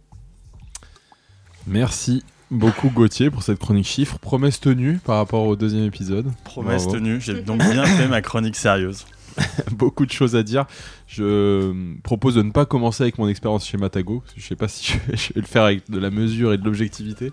Merci 1.66 2.24
beaucoup 2.52 2.91
Gauthier 2.91 3.32
pour 3.32 3.41
cette 3.41 3.58
chronique 3.58 3.88
chiffre. 3.88 4.20
Promesse 4.20 4.60
tenue 4.60 4.99
par 4.99 5.18
rapport 5.18 5.48
au 5.48 5.56
deuxième 5.56 5.86
épisode. 5.86 6.32
Promesse 6.44 6.88
tenue, 6.88 7.20
j'ai 7.20 7.41
donc 7.41 7.64
bien 7.64 7.84
fait 7.84 8.08
ma 8.08 8.22
chronique 8.22 8.56
sérieuse. 8.56 9.08
beaucoup 9.72 10.06
de 10.06 10.12
choses 10.12 10.36
à 10.36 10.44
dire. 10.44 10.66
Je 11.08 11.74
propose 12.03 12.36
de 12.36 12.41
ne 12.41 12.52
pas 12.52 12.66
commencer 12.66 13.03
avec 13.03 13.18
mon 13.18 13.28
expérience 13.28 13.66
chez 13.66 13.78
Matago. 13.78 14.24
je 14.36 14.41
ne 14.41 14.45
sais 14.45 14.56
pas 14.56 14.68
si 14.68 14.94
je 15.14 15.34
vais, 15.34 15.41
le 15.41 15.48
faire 15.48 15.64
avec 15.64 15.90
de 15.90 15.99
la 15.99 16.12
mesure 16.12 16.53
et 16.53 16.58
de 16.58 16.64
l'objectivité. 16.64 17.32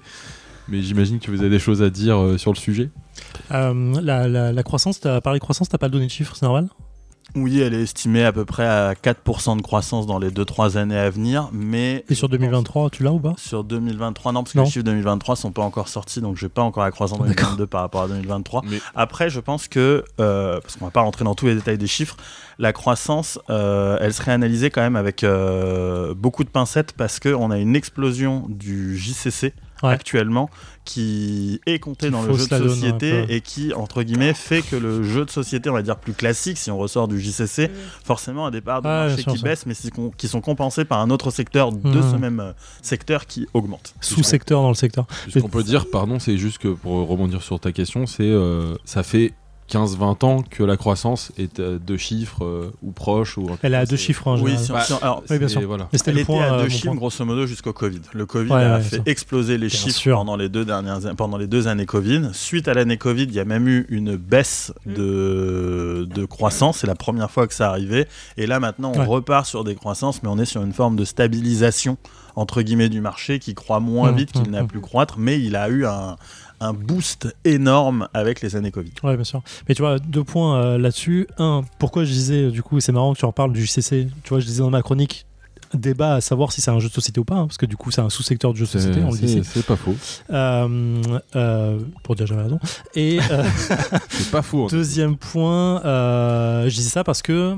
Mais 0.68 0.82
j'imagine 0.82 1.18
que 1.18 1.30
vous 1.30 1.40
avez 1.40 1.50
des 1.50 1.58
choses 1.58 1.82
à 1.82 1.88
dire 1.88 2.18
euh, 2.18 2.36
sur 2.36 2.52
le 2.52 2.58
sujet. 2.58 2.90
Euh, 3.52 4.00
la, 4.02 4.62
croissance, 4.62 5.04
as 5.06 5.20
parlé 5.20 5.38
de 5.38 5.42
croissance, 5.42 5.68
t'as 5.68 5.78
pas 5.78 5.88
donné 5.88 6.06
de 6.06 6.10
chiffres, 6.10 6.36
c'est 6.36 6.44
normal? 6.44 6.68
Oui, 7.34 7.60
elle 7.60 7.74
est 7.74 7.82
estimée 7.82 8.24
à 8.24 8.32
peu 8.32 8.44
près 8.44 8.66
à 8.66 8.94
4% 8.94 9.56
de 9.56 9.62
croissance 9.62 10.06
dans 10.06 10.18
les 10.18 10.30
2-3 10.30 10.76
années 10.76 10.98
à 10.98 11.10
venir. 11.10 11.50
Mais 11.52 12.04
Et 12.08 12.14
sur 12.14 12.28
2023, 12.28 12.90
tu 12.90 13.02
l'as 13.02 13.12
ou 13.12 13.20
pas? 13.20 13.34
Sur 13.36 13.64
2023, 13.64 14.32
non, 14.32 14.42
parce 14.42 14.54
que 14.54 14.60
les 14.60 14.66
chiffres 14.66 14.84
2023 14.84 15.36
sont 15.36 15.52
pas 15.52 15.62
encore 15.62 15.88
sortis, 15.88 16.20
donc 16.20 16.36
je 16.36 16.46
n'ai 16.46 16.48
pas 16.48 16.62
encore 16.62 16.84
la 16.84 16.90
croissance 16.90 17.18
2022 17.18 17.66
par 17.66 17.82
rapport 17.82 18.02
à 18.02 18.08
2023. 18.08 18.62
Mais... 18.66 18.80
Après, 18.94 19.30
je 19.30 19.40
pense 19.40 19.68
que, 19.68 20.04
euh, 20.20 20.60
parce 20.60 20.76
qu'on 20.76 20.86
va 20.86 20.90
pas 20.90 21.02
rentrer 21.02 21.24
dans 21.24 21.34
tous 21.34 21.46
les 21.46 21.54
détails 21.54 21.78
des 21.78 21.86
chiffres, 21.86 22.16
la 22.58 22.72
croissance, 22.72 23.38
euh, 23.50 23.98
elle 24.00 24.14
serait 24.14 24.32
analysée 24.32 24.70
quand 24.70 24.80
même 24.82 24.96
avec 24.96 25.22
euh, 25.22 26.14
beaucoup 26.14 26.44
de 26.44 26.48
pincettes 26.48 26.92
parce 26.92 27.20
qu'on 27.20 27.50
a 27.50 27.58
une 27.58 27.76
explosion 27.76 28.46
du 28.48 28.96
JCC 28.96 29.52
actuellement 29.82 30.50
qui 30.84 31.60
est 31.66 31.78
compté 31.78 32.10
dans 32.10 32.22
le 32.22 32.32
jeu 32.34 32.46
de 32.46 32.68
société 32.68 33.26
et 33.28 33.42
qui, 33.42 33.74
entre 33.74 34.02
guillemets, 34.02 34.32
fait 34.32 34.62
que 34.62 34.74
le 34.74 35.02
jeu 35.02 35.26
de 35.26 35.30
société, 35.30 35.68
on 35.68 35.74
va 35.74 35.82
dire 35.82 35.96
plus 35.96 36.14
classique, 36.14 36.56
si 36.56 36.70
on 36.70 36.78
ressort 36.78 37.08
du 37.08 37.20
JCC, 37.20 37.70
forcément 38.04 38.46
a 38.46 38.50
des 38.50 38.62
parts 38.62 38.80
de 38.80 38.88
marché 38.88 39.22
qui 39.22 39.42
baissent, 39.42 39.66
mais 39.66 39.74
qui 40.16 40.28
sont 40.28 40.40
compensés 40.40 40.86
par 40.86 41.00
un 41.00 41.10
autre 41.10 41.30
secteur 41.30 41.72
de 41.72 42.02
ce 42.02 42.16
même 42.16 42.40
euh, 42.40 42.52
secteur 42.82 43.26
qui 43.26 43.46
augmente. 43.52 43.94
Sous-secteur 44.00 44.62
dans 44.62 44.68
le 44.68 44.74
secteur. 44.74 45.06
Ce 45.28 45.38
qu'on 45.38 45.48
peut 45.48 45.62
dire, 45.62 45.90
pardon, 45.90 46.18
c'est 46.18 46.38
juste 46.38 46.58
que 46.58 46.68
pour 46.68 47.06
rebondir 47.06 47.42
sur 47.42 47.60
ta 47.60 47.72
question, 47.72 48.06
c'est 48.06 48.22
euh, 48.22 48.74
ça 48.84 49.02
fait 49.02 49.34
15-20 49.68 50.24
ans 50.24 50.42
que 50.42 50.62
la 50.62 50.76
croissance 50.76 51.30
est 51.36 51.60
à 51.60 51.78
deux 51.78 51.96
chiffres 51.96 52.44
euh, 52.44 52.72
ou 52.82 52.92
proche. 52.92 53.36
Ou, 53.36 53.50
elle 53.62 53.74
est 53.74 53.76
à 53.76 53.86
deux 53.86 53.96
chiffres 53.96 54.26
en 54.26 54.40
oui, 54.40 54.54
alors, 55.02 55.22
oui, 55.28 55.38
bien 55.38 55.48
sûr. 55.48 55.60
Voilà. 55.66 55.88
Elle 56.06 56.18
était 56.18 56.32
à 56.32 56.54
euh, 56.54 56.62
deux 56.62 56.68
chiffres 56.68 56.94
grosso 56.94 57.24
modo 57.24 57.46
jusqu'au 57.46 57.72
Covid. 57.72 58.00
Le 58.12 58.26
Covid 58.26 58.52
a 58.52 58.80
fait 58.80 59.02
exploser 59.06 59.58
les 59.58 59.68
chiffres 59.68 60.12
pendant 60.12 60.36
les, 60.36 60.48
deux 60.48 60.64
dernières, 60.64 61.00
pendant 61.16 61.36
les 61.36 61.46
deux 61.46 61.68
années 61.68 61.86
Covid. 61.86 62.30
Suite 62.32 62.68
à 62.68 62.74
l'année 62.74 62.96
Covid, 62.96 63.24
il 63.24 63.34
y 63.34 63.40
a 63.40 63.44
même 63.44 63.68
eu 63.68 63.86
une 63.90 64.16
baisse 64.16 64.72
mm. 64.86 64.94
de, 64.94 66.08
de 66.14 66.24
croissance. 66.24 66.78
C'est 66.78 66.86
la 66.86 66.94
première 66.94 67.30
fois 67.30 67.46
que 67.46 67.54
ça 67.54 67.68
arrivait. 67.68 68.08
Et 68.36 68.46
là 68.46 68.60
maintenant, 68.60 68.92
on 68.96 69.04
repart 69.04 69.46
sur 69.46 69.64
des 69.64 69.74
croissances, 69.74 70.22
mais 70.22 70.28
on 70.28 70.38
est 70.38 70.44
sur 70.44 70.62
une 70.62 70.72
forme 70.72 70.96
de 70.96 71.04
stabilisation 71.04 71.98
entre 72.38 72.62
guillemets 72.62 72.88
du 72.88 73.00
marché 73.00 73.40
qui 73.40 73.54
croît 73.54 73.80
moins 73.80 74.12
mm, 74.12 74.16
vite 74.16 74.32
qu'il 74.32 74.48
mm, 74.48 74.52
n'a 74.52 74.64
plus 74.64 74.80
croître, 74.80 75.18
mais 75.18 75.40
il 75.40 75.56
a 75.56 75.68
eu 75.68 75.86
un, 75.86 76.16
un 76.60 76.72
boost 76.72 77.34
énorme 77.44 78.08
avec 78.14 78.40
les 78.40 78.56
années 78.56 78.70
Covid. 78.70 78.92
Ouais, 79.02 79.14
bien 79.14 79.24
sûr. 79.24 79.42
Mais 79.68 79.74
tu 79.74 79.82
vois, 79.82 79.98
deux 79.98 80.24
points 80.24 80.60
euh, 80.60 80.78
là-dessus. 80.78 81.26
Un, 81.38 81.62
pourquoi 81.78 82.04
je 82.04 82.10
disais, 82.10 82.50
du 82.50 82.62
coup, 82.62 82.80
c'est 82.80 82.92
marrant 82.92 83.14
que 83.14 83.18
tu 83.18 83.24
en 83.24 83.32
parles 83.32 83.52
du 83.52 83.64
JCC. 83.64 84.08
Tu 84.22 84.28
vois, 84.28 84.40
je 84.40 84.46
disais 84.46 84.60
dans 84.60 84.70
ma 84.70 84.82
chronique, 84.82 85.26
débat 85.74 86.14
à 86.14 86.20
savoir 86.20 86.52
si 86.52 86.60
c'est 86.60 86.70
un 86.70 86.78
jeu 86.78 86.88
de 86.88 86.94
société 86.94 87.20
ou 87.20 87.24
pas, 87.24 87.36
hein, 87.36 87.46
parce 87.46 87.58
que 87.58 87.66
du 87.66 87.76
coup 87.76 87.90
c'est 87.90 88.00
un 88.00 88.10
sous-secteur 88.10 88.52
du 88.52 88.60
jeu 88.60 88.64
de 88.64 88.70
société, 88.70 89.00
on 89.04 89.10
le 89.10 89.18
dit. 89.18 89.42
C'est 89.44 89.66
pas 89.66 89.76
faux. 89.76 89.94
Euh, 90.30 91.02
euh, 91.36 91.78
pour 92.02 92.14
dire 92.14 92.26
jamais 92.26 92.42
raison. 92.42 92.58
Et 92.94 93.18
c'est 94.08 94.30
pas 94.30 94.42
faux. 94.42 94.68
Deuxième 94.68 95.16
point, 95.16 95.80
je 95.84 96.74
disais 96.74 96.90
ça 96.90 97.04
parce 97.04 97.22
que 97.22 97.56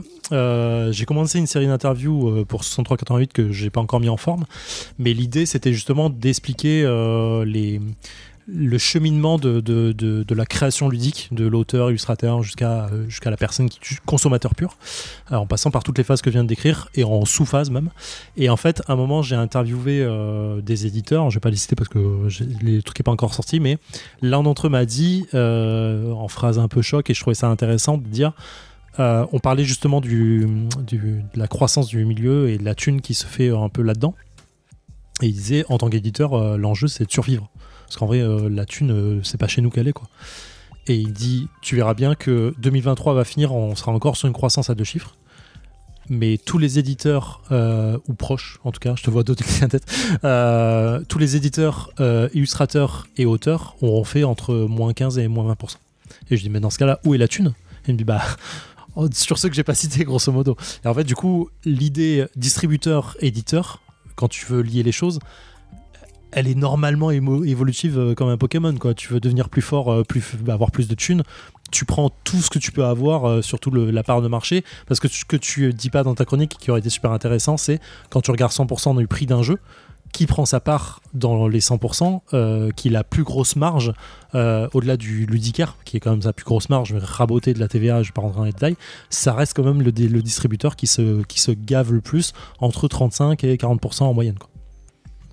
j'ai 0.91 1.05
commencé 1.05 1.39
une 1.39 1.47
série 1.47 1.67
d'interviews 1.67 2.45
pour 2.47 2.65
6388 2.65 3.33
que 3.33 3.53
j'ai 3.53 3.71
pas 3.71 3.81
encore 3.81 4.01
mis 4.01 4.09
en 4.09 4.17
forme, 4.17 4.45
mais 4.99 5.13
l'idée 5.13 5.47
c'était 5.47 5.73
justement 5.73 6.11
d'expliquer 6.11 6.83
les 7.47 7.81
le 8.53 8.79
cheminement 8.79 9.39
de, 9.39 9.61
de, 9.61 9.93
de, 9.93 10.35
la 10.35 10.47
création 10.47 10.89
ludique, 10.89 11.29
de 11.33 11.47
l'auteur, 11.47 11.91
illustrateur, 11.91 12.43
jusqu'à 12.43 12.89
euh, 12.93 13.07
la 13.25 13.37
personne 13.37 13.69
qui 13.69 13.97
consommateur 14.07 14.55
pur, 14.55 14.77
euh, 15.31 15.37
en 15.37 15.47
passant 15.47 15.71
par 15.71 15.83
toutes 15.83 15.99
les 15.99 16.05
phases 16.05 16.23
que 16.23 16.31
je 16.31 16.35
viens 16.35 16.45
de 16.45 16.49
décrire, 16.49 16.89
et 16.95 17.05
en 17.05 17.25
sous-phase 17.25 17.71
même. 17.71 17.91
Et 18.37 18.49
en 18.51 18.57
fait, 18.57 18.83
à 18.87 18.93
un 18.93 18.97
moment, 18.97 19.23
j'ai 19.23 19.37
interviewé 19.37 20.03
euh, 20.03 20.61
des 20.61 20.87
éditeurs, 20.87 21.31
je 21.31 21.37
vais 21.37 21.41
pas 21.41 21.51
les 21.51 21.57
citer 21.57 21.77
parce 21.77 21.89
que 21.89 21.99
le 21.99 22.81
truc 22.83 22.99
n'est 22.99 23.05
pas 23.05 23.13
encore 23.13 23.35
sorti, 23.35 23.61
mais 23.61 23.79
l'un 24.23 24.43
d'entre 24.43 24.67
eux 24.67 24.71
m'a 24.71 24.85
dit, 24.85 25.27
en 25.33 26.29
phrase 26.29 26.59
un 26.59 26.69
peu 26.69 26.83
choc, 26.83 27.11
et 27.11 27.15
je 27.15 27.21
trouvais 27.21 27.35
ça 27.35 27.49
intéressant 27.49 27.99
de 27.99 28.07
dire, 28.07 28.33
on 28.99 29.39
parlait 29.39 29.65
justement 29.65 30.01
du, 30.01 30.47
de 30.87 31.21
la 31.35 31.49
croissance 31.49 31.89
du 31.89 32.05
milieu 32.05 32.51
et 32.51 32.59
de 32.59 32.65
la 32.65 32.75
thune 32.75 33.01
qui 33.01 33.15
se 33.15 33.27
fait 33.27 33.51
un 33.51 33.69
peu 33.69 33.83
là-dedans. 33.83 34.15
Et 35.23 35.27
il 35.27 35.35
disait, 35.35 35.65
en 35.69 35.79
tant 35.79 35.89
qu'éditeur, 35.89 36.57
l'enjeu 36.57 36.89
c'est 36.89 37.05
de 37.05 37.11
survivre. 37.11 37.51
Parce 37.91 37.99
qu'en 37.99 38.07
vrai, 38.07 38.21
euh, 38.21 38.49
la 38.49 38.67
thune, 38.67 38.93
euh, 38.93 39.21
c'est 39.25 39.37
pas 39.37 39.49
chez 39.49 39.61
nous 39.61 39.69
qu'elle 39.69 39.89
est, 39.89 39.93
quoi. 39.93 40.07
Et 40.87 40.95
il 40.95 41.13
dit, 41.13 41.49
tu 41.61 41.75
verras 41.75 41.93
bien 41.93 42.15
que 42.15 42.55
2023 42.59 43.15
va 43.15 43.25
finir, 43.25 43.53
on 43.53 43.75
sera 43.75 43.91
encore 43.91 44.17
sur 44.17 44.29
une 44.29 44.33
croissance 44.33 44.71
à 44.71 44.77
deux 44.77 44.85
chiffres. 44.85 45.17
Mais 46.09 46.39
tous 46.39 46.59
les 46.59 46.79
éditeurs, 46.79 47.43
euh, 47.51 47.99
ou 48.07 48.15
proches 48.15 48.61
en 48.63 48.71
tout 48.71 48.79
cas, 48.79 48.95
je 48.97 49.03
te 49.03 49.11
vois 49.11 49.25
d'autres 49.25 49.43
la 49.61 49.67
tête, 49.67 51.09
tous 51.09 51.19
les 51.19 51.35
éditeurs, 51.35 51.91
illustrateurs 52.33 53.09
et 53.17 53.27
auteurs 53.27 53.75
auront 53.83 54.05
fait 54.05 54.23
entre 54.23 54.55
moins 54.55 54.93
15 54.93 55.19
et 55.19 55.27
moins 55.27 55.53
20%. 55.53 55.75
Et 56.31 56.37
je 56.37 56.43
dis, 56.43 56.49
mais 56.49 56.61
dans 56.61 56.71
ce 56.71 56.79
cas-là, 56.79 57.01
où 57.05 57.13
est 57.17 57.19
la 57.19 57.27
thune? 57.27 57.55
Il 57.89 57.95
me 57.95 57.99
dit, 57.99 58.05
bah, 58.05 58.23
oh, 58.95 59.09
sur 59.13 59.37
ceux 59.37 59.49
que 59.49 59.57
j'ai 59.57 59.65
pas 59.65 59.75
cités, 59.75 60.05
grosso 60.05 60.31
modo. 60.31 60.57
Et 60.85 60.87
en 60.87 60.95
fait, 60.95 61.03
du 61.05 61.17
coup, 61.17 61.51
l'idée 61.65 62.27
distributeur-éditeur, 62.37 63.83
quand 64.15 64.29
tu 64.29 64.47
veux 64.47 64.63
lier 64.63 64.85
les 64.85 64.93
choses, 64.93 65.19
elle 66.33 66.49
est 66.49 66.55
normalement 66.55 67.11
évolutive 67.11 67.99
euh, 67.99 68.15
comme 68.15 68.29
un 68.29 68.37
Pokémon. 68.37 68.75
Quoi. 68.77 68.95
Tu 68.95 69.13
veux 69.13 69.21
devenir 69.21 69.49
plus 69.49 69.63
fort, 69.63 69.93
euh, 69.93 70.03
avoir 70.49 70.71
plus 70.71 70.89
de 70.89 70.95
thunes. 70.95 71.23
Tu 71.71 71.85
prends 71.85 72.11
tout 72.25 72.39
ce 72.39 72.51
que 72.51 72.59
tu 72.59 72.73
peux 72.73 72.85
avoir, 72.85 73.25
euh, 73.25 73.43
surtout 73.43 73.71
la 73.71 74.03
part 74.03 74.23
de 74.23 74.29
marché. 74.29 74.65
Parce 74.87 75.01
que 75.01 75.09
ce 75.09 75.25
que 75.25 75.37
tu 75.37 75.73
dis 75.73 75.91
pas 75.91 76.03
dans 76.03 76.15
ta 76.15 76.25
chronique, 76.25 76.57
qui 76.59 76.71
aurait 76.71 76.81
été 76.81 76.91
super 76.91 77.13
intéressant, 77.13 77.57
c'est 77.57 77.81
quand 78.11 78.21
tu 78.21 78.31
regardes 78.31 78.53
100% 78.53 78.97
du 78.97 79.07
prix 79.07 79.27
d'un 79.27 79.43
jeu, 79.43 79.59
qui 80.13 80.27
prend 80.27 80.45
sa 80.45 80.59
part 80.59 81.01
dans 81.15 81.47
les 81.47 81.61
100%, 81.61 82.23
euh, 82.35 82.73
qui 82.73 82.89
a 82.89 82.93
la 82.93 83.05
plus 83.05 83.23
grosse 83.23 83.55
marge, 83.55 83.93
au-delà 84.35 84.97
du 84.97 85.27
ludicaire, 85.27 85.77
qui 85.85 85.97
est 85.97 86.01
quand 86.01 86.11
même 86.11 86.23
sa 86.23 86.33
plus 86.33 86.45
grosse 86.45 86.69
marge, 86.69 86.95
raboter 86.95 87.55
de 87.55 87.61
la 87.61 87.69
TVA, 87.69 88.03
je 88.03 88.09
vais 88.09 88.13
pas 88.13 88.23
rentrer 88.23 88.39
dans 88.39 88.45
les 88.45 88.53
détails, 88.53 88.77
ça 89.09 89.33
reste 89.35 89.55
quand 89.55 89.63
même 89.63 89.83
le, 89.83 89.91
le, 89.91 90.23
distributeur 90.23 90.75
qui 90.75 90.89
se, 90.89 91.23
qui 91.25 91.41
se 91.41 91.53
gave 91.53 91.93
le 91.93 92.01
plus, 92.01 92.33
entre 92.59 92.89
35 92.89 93.43
et 93.45 93.57
40% 93.57 94.03
en 94.05 94.15
moyenne. 94.15 94.39
Quoi. 94.39 94.50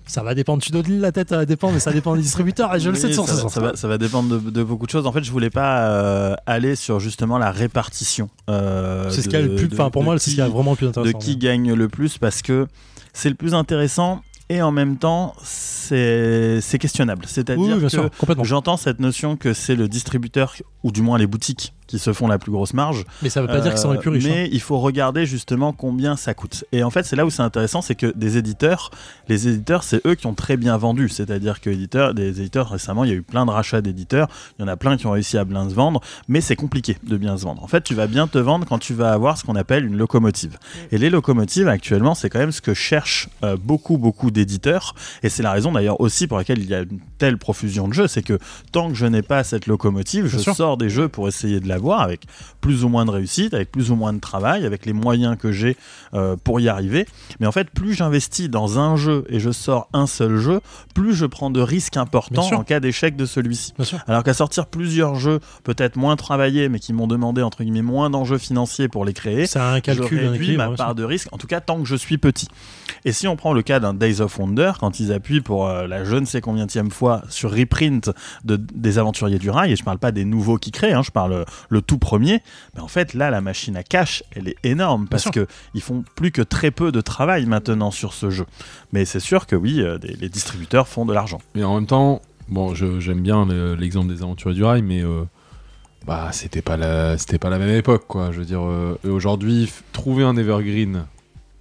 Ça 0.08 0.22
va 0.22 0.34
dépendre, 0.34 0.62
tu 0.62 0.72
donnes 0.72 1.00
la 1.00 1.12
tête, 1.12 1.28
ça 1.28 1.44
dépend, 1.44 1.70
mais 1.70 1.78
ça 1.78 1.92
dépend 1.92 2.16
des 2.16 2.22
distributeurs, 2.22 2.74
et 2.74 2.80
je 2.80 2.90
le 2.90 2.96
sais 2.96 3.08
de 3.08 3.12
ça, 3.12 3.26
ça, 3.26 3.60
va, 3.60 3.76
ça 3.76 3.88
va 3.88 3.98
dépendre 3.98 4.40
de, 4.40 4.62
beaucoup 4.62 4.86
de 4.86 4.90
choses. 4.90 5.06
En 5.06 5.12
fait, 5.12 5.22
je 5.22 5.30
voulais 5.30 5.50
pas 5.50 5.90
euh, 5.90 6.34
aller 6.46 6.76
sur 6.76 6.98
justement 6.98 7.38
la 7.38 7.50
répartition. 7.50 8.30
c'est 8.48 9.22
ce 9.22 9.28
qui 9.28 9.36
a 9.36 9.40
le 9.42 9.54
plus, 9.54 9.68
enfin 9.72 9.90
pour 9.90 10.02
moi, 10.02 10.18
c'est 10.18 10.30
ce 10.30 10.34
qui 10.36 10.40
a 10.40 10.48
vraiment 10.48 10.72
le 10.72 10.76
plus 10.76 10.88
intéressant. 10.88 11.18
De 11.18 11.22
qui 11.22 11.36
gagne 11.36 11.72
le 11.72 11.88
plus, 11.88 12.18
parce 12.18 12.42
que 12.42 12.66
c'est 13.12 13.28
le 13.28 13.34
plus 13.34 13.54
intéressant 13.54 14.22
et 14.48 14.62
en 14.62 14.72
même 14.72 14.96
temps 14.96 15.34
c'est 15.42 16.78
questionnable. 16.80 17.24
C'est-à-dire 17.26 17.78
que 17.80 18.44
j'entends 18.44 18.76
cette 18.76 19.00
notion 19.00 19.36
que 19.36 19.52
c'est 19.52 19.76
le 19.76 19.88
distributeur 19.88 20.54
ou 20.82 20.92
du 20.92 21.02
moins 21.02 21.18
les 21.18 21.26
boutiques 21.26 21.74
qui 21.88 21.98
se 21.98 22.12
font 22.12 22.28
la 22.28 22.38
plus 22.38 22.52
grosse 22.52 22.74
marge. 22.74 23.04
Mais 23.22 23.30
ça 23.30 23.40
veut 23.40 23.48
pas 23.48 23.60
dire 23.60 23.72
qu'ils 23.72 23.80
sont 23.80 23.90
les 23.90 23.98
plus 23.98 24.10
riches. 24.10 24.24
Mais 24.24 24.44
hein. 24.44 24.48
il 24.52 24.60
faut 24.60 24.78
regarder 24.78 25.26
justement 25.26 25.72
combien 25.72 26.16
ça 26.16 26.34
coûte. 26.34 26.64
Et 26.70 26.84
en 26.84 26.90
fait, 26.90 27.04
c'est 27.04 27.16
là 27.16 27.26
où 27.26 27.30
c'est 27.30 27.42
intéressant, 27.42 27.82
c'est 27.82 27.96
que 27.96 28.06
des 28.14 28.36
éditeurs, 28.36 28.90
les 29.28 29.48
éditeurs, 29.48 29.82
c'est 29.82 30.06
eux 30.06 30.14
qui 30.14 30.26
ont 30.26 30.34
très 30.34 30.56
bien 30.56 30.76
vendu. 30.76 31.08
C'est-à-dire 31.08 31.60
que 31.60 31.70
éditeurs, 31.70 32.14
des 32.14 32.40
éditeurs 32.40 32.70
récemment, 32.70 33.04
il 33.04 33.10
y 33.10 33.12
a 33.12 33.16
eu 33.16 33.22
plein 33.22 33.46
de 33.46 33.50
rachats 33.50 33.80
d'éditeurs. 33.80 34.28
Il 34.58 34.62
y 34.62 34.64
en 34.64 34.68
a 34.68 34.76
plein 34.76 34.96
qui 34.96 35.06
ont 35.06 35.12
réussi 35.12 35.38
à 35.38 35.44
bien 35.44 35.68
se 35.68 35.74
vendre, 35.74 36.00
mais 36.28 36.40
c'est 36.40 36.56
compliqué 36.56 36.96
de 37.02 37.16
bien 37.16 37.36
se 37.36 37.44
vendre. 37.44 37.64
En 37.64 37.68
fait, 37.68 37.82
tu 37.82 37.94
vas 37.94 38.06
bien 38.06 38.28
te 38.28 38.38
vendre 38.38 38.66
quand 38.66 38.78
tu 38.78 38.94
vas 38.94 39.12
avoir 39.12 39.38
ce 39.38 39.44
qu'on 39.44 39.56
appelle 39.56 39.84
une 39.84 39.96
locomotive. 39.96 40.58
Et 40.92 40.98
les 40.98 41.10
locomotives 41.10 41.68
actuellement, 41.68 42.14
c'est 42.14 42.28
quand 42.28 42.38
même 42.38 42.52
ce 42.52 42.60
que 42.60 42.74
cherchent 42.74 43.28
euh, 43.42 43.56
beaucoup 43.56 43.98
beaucoup 43.98 44.30
d'éditeurs. 44.30 44.94
Et 45.22 45.28
c'est 45.28 45.42
la 45.42 45.52
raison 45.52 45.72
d'ailleurs 45.72 46.00
aussi 46.00 46.26
pour 46.26 46.38
laquelle 46.38 46.58
il 46.58 46.68
y 46.68 46.74
a 46.74 46.80
une 46.80 47.00
telle 47.18 47.38
profusion 47.38 47.88
de 47.88 47.94
jeux, 47.94 48.08
c'est 48.08 48.22
que 48.22 48.38
tant 48.72 48.88
que 48.88 48.94
je 48.94 49.06
n'ai 49.06 49.22
pas 49.22 49.44
cette 49.44 49.66
locomotive, 49.66 50.26
je 50.26 50.38
sors 50.38 50.76
des 50.76 50.90
jeux 50.90 51.08
pour 51.08 51.28
essayer 51.28 51.60
de 51.60 51.68
l'avoir 51.78 52.00
avec 52.00 52.22
plus 52.60 52.84
ou 52.84 52.88
moins 52.88 53.04
de 53.04 53.10
réussite, 53.10 53.54
avec 53.54 53.70
plus 53.70 53.90
ou 53.90 53.96
moins 53.96 54.12
de 54.12 54.20
travail, 54.20 54.66
avec 54.66 54.84
les 54.84 54.92
moyens 54.92 55.36
que 55.38 55.52
j'ai 55.52 55.76
euh, 56.14 56.36
pour 56.42 56.60
y 56.60 56.68
arriver. 56.68 57.06
Mais 57.40 57.46
en 57.46 57.52
fait, 57.52 57.70
plus 57.70 57.94
j'investis 57.94 58.50
dans 58.50 58.78
un 58.78 58.96
jeu 58.96 59.24
et 59.28 59.38
je 59.40 59.50
sors 59.50 59.88
un 59.92 60.06
seul 60.06 60.36
jeu, 60.36 60.60
plus 60.94 61.14
je 61.14 61.26
prends 61.26 61.50
de 61.50 61.60
risques 61.60 61.96
importants 61.96 62.50
en 62.52 62.64
cas 62.64 62.80
d'échec 62.80 63.16
de 63.16 63.26
celui-ci. 63.26 63.74
Alors 64.06 64.24
qu'à 64.24 64.34
sortir 64.34 64.66
plusieurs 64.66 65.14
jeux, 65.14 65.40
peut-être 65.64 65.96
moins 65.96 66.16
travaillés, 66.16 66.68
mais 66.68 66.80
qui 66.80 66.92
m'ont 66.92 67.06
demandé 67.06 67.42
entre 67.42 67.62
guillemets 67.62 67.82
moins 67.82 68.10
d'enjeux 68.10 68.38
financiers 68.38 68.88
pour 68.88 69.04
les 69.04 69.12
créer, 69.12 69.46
c'est 69.46 69.58
un 69.60 69.80
calcul, 69.80 70.20
je 70.20 70.28
réduis 70.28 70.56
ma 70.56 70.70
part 70.70 70.94
de 70.94 71.04
risque. 71.04 71.28
En 71.32 71.38
tout 71.38 71.46
cas, 71.46 71.60
tant 71.60 71.80
que 71.80 71.86
je 71.86 71.96
suis 71.96 72.18
petit. 72.18 72.48
Et 73.04 73.12
si 73.12 73.28
on 73.28 73.36
prend 73.36 73.52
le 73.52 73.62
cas 73.62 73.80
d'un 73.80 73.94
Days 73.94 74.20
of 74.20 74.38
Wonder, 74.38 74.72
quand 74.78 75.00
ils 75.00 75.12
appuient 75.12 75.40
pour 75.40 75.68
euh, 75.68 75.86
la 75.86 76.04
je 76.04 76.16
ne 76.16 76.24
sais 76.24 76.40
combien 76.40 76.66
fois 76.90 77.22
sur 77.28 77.50
reprint 77.50 78.10
de, 78.44 78.56
des 78.56 78.98
Aventuriers 78.98 79.38
du 79.38 79.50
Rail, 79.50 79.72
et 79.72 79.76
je 79.76 79.84
parle 79.84 79.98
pas 79.98 80.12
des 80.12 80.24
nouveaux 80.24 80.58
qui 80.58 80.70
créent, 80.70 80.92
hein, 80.92 81.02
je 81.02 81.10
parle 81.10 81.32
euh, 81.32 81.44
le 81.68 81.82
tout 81.82 81.98
premier, 81.98 82.42
mais 82.74 82.80
en 82.80 82.88
fait 82.88 83.14
là 83.14 83.30
la 83.30 83.40
machine 83.40 83.76
à 83.76 83.82
cash 83.82 84.22
elle 84.34 84.48
est 84.48 84.56
énorme 84.64 85.08
parce 85.08 85.30
que 85.30 85.46
ils 85.74 85.80
font 85.80 86.04
plus 86.14 86.30
que 86.30 86.42
très 86.42 86.70
peu 86.70 86.92
de 86.92 87.00
travail 87.00 87.46
maintenant 87.46 87.90
sur 87.90 88.12
ce 88.12 88.30
jeu. 88.30 88.46
Mais 88.92 89.04
c'est 89.04 89.20
sûr 89.20 89.46
que 89.46 89.56
oui, 89.56 89.80
euh, 89.80 89.98
les 90.02 90.28
distributeurs 90.28 90.88
font 90.88 91.04
de 91.04 91.12
l'argent. 91.12 91.40
Mais 91.54 91.64
en 91.64 91.74
même 91.74 91.86
temps, 91.86 92.22
bon, 92.48 92.74
j'aime 92.74 93.20
bien 93.20 93.46
l'exemple 93.76 94.12
des 94.12 94.22
Aventuriers 94.22 94.56
du 94.56 94.64
Rail, 94.64 94.82
mais 94.82 95.02
bah 96.06 96.30
c'était 96.32 96.62
pas 96.62 96.76
la 96.76 97.18
c'était 97.18 97.38
pas 97.38 97.50
la 97.50 97.58
même 97.58 97.74
époque 97.74 98.04
quoi. 98.06 98.30
Je 98.32 98.38
veux 98.38 98.44
dire, 98.44 98.62
aujourd'hui 99.04 99.70
trouver 99.92 100.24
un 100.24 100.36
evergreen 100.36 101.06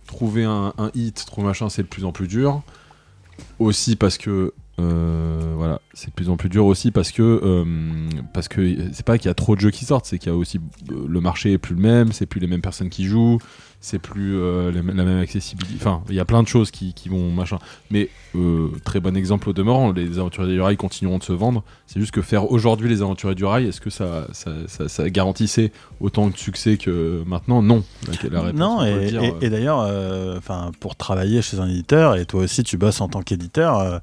trouver 0.07 0.43
un, 0.45 0.73
hit, 0.95 1.25
trouver 1.25 1.47
machin, 1.47 1.69
c'est 1.69 1.83
de 1.83 1.87
plus 1.87 2.05
en 2.05 2.11
plus 2.11 2.27
dur. 2.27 2.63
Aussi 3.59 3.95
parce 3.95 4.17
que 4.17 4.53
euh, 4.79 5.53
voilà, 5.55 5.81
c'est 5.93 6.09
de 6.09 6.13
plus 6.13 6.29
en 6.29 6.37
plus 6.37 6.49
dur 6.49 6.65
aussi 6.65 6.91
parce 6.91 7.11
que 7.11 7.41
euh, 7.43 8.09
parce 8.33 8.47
que 8.47 8.91
c'est 8.93 9.05
pas 9.05 9.17
qu'il 9.17 9.27
y 9.27 9.31
a 9.31 9.35
trop 9.35 9.55
de 9.55 9.61
jeux 9.61 9.71
qui 9.71 9.85
sortent, 9.85 10.05
c'est 10.05 10.19
qu'il 10.19 10.31
y 10.31 10.35
a 10.35 10.37
aussi 10.37 10.59
euh, 10.91 11.05
le 11.07 11.21
marché 11.21 11.53
est 11.53 11.57
plus 11.57 11.75
le 11.75 11.81
même, 11.81 12.11
c'est 12.11 12.25
plus 12.27 12.39
les 12.39 12.47
mêmes 12.47 12.61
personnes 12.61 12.89
qui 12.89 13.05
jouent, 13.05 13.39
c'est 13.79 13.99
plus 13.99 14.37
euh, 14.37 14.71
la, 14.71 14.81
même 14.81 15.19
accessibilité. 15.19 15.75
Enfin, 15.77 16.01
il 16.09 16.15
y 16.15 16.19
a 16.19 16.25
plein 16.25 16.41
de 16.41 16.47
choses 16.47 16.71
qui, 16.71 16.93
vont 17.09 17.31
machin. 17.31 17.59
Mais 17.89 18.09
euh, 18.35 18.69
très 18.83 18.99
bon 18.99 19.15
exemple 19.15 19.49
au 19.49 19.53
demeurant, 19.53 19.91
les 19.91 20.17
aventuriers 20.19 20.53
du 20.53 20.61
rail 20.61 20.77
continueront 20.77 21.19
de 21.19 21.23
se 21.23 21.33
vendre. 21.33 21.63
C'est 21.85 21.99
juste 21.99 22.11
que 22.11 22.21
faire 22.21 22.51
aujourd'hui 22.51 22.89
les 22.89 23.01
aventuriers 23.01 23.35
du 23.35 23.45
rail, 23.45 23.67
est-ce 23.67 23.79
que 23.79 23.89
ça, 23.89 24.27
ça, 24.33 25.09
garantissait 25.09 25.71
autant 25.99 26.27
de 26.27 26.37
succès 26.37 26.77
que 26.77 27.23
maintenant? 27.25 27.61
Non. 27.61 27.83
non, 28.53 28.83
et, 28.83 29.33
et 29.41 29.49
d'ailleurs, 29.49 29.89
enfin, 30.37 30.71
pour 30.79 30.95
travailler 30.95 31.41
chez 31.41 31.59
un 31.59 31.67
éditeur, 31.67 32.15
et 32.15 32.25
toi 32.25 32.43
aussi 32.43 32.63
tu 32.63 32.77
bosses 32.77 32.99
en 32.99 33.07
tant 33.07 33.21
qu'éditeur, 33.21 34.01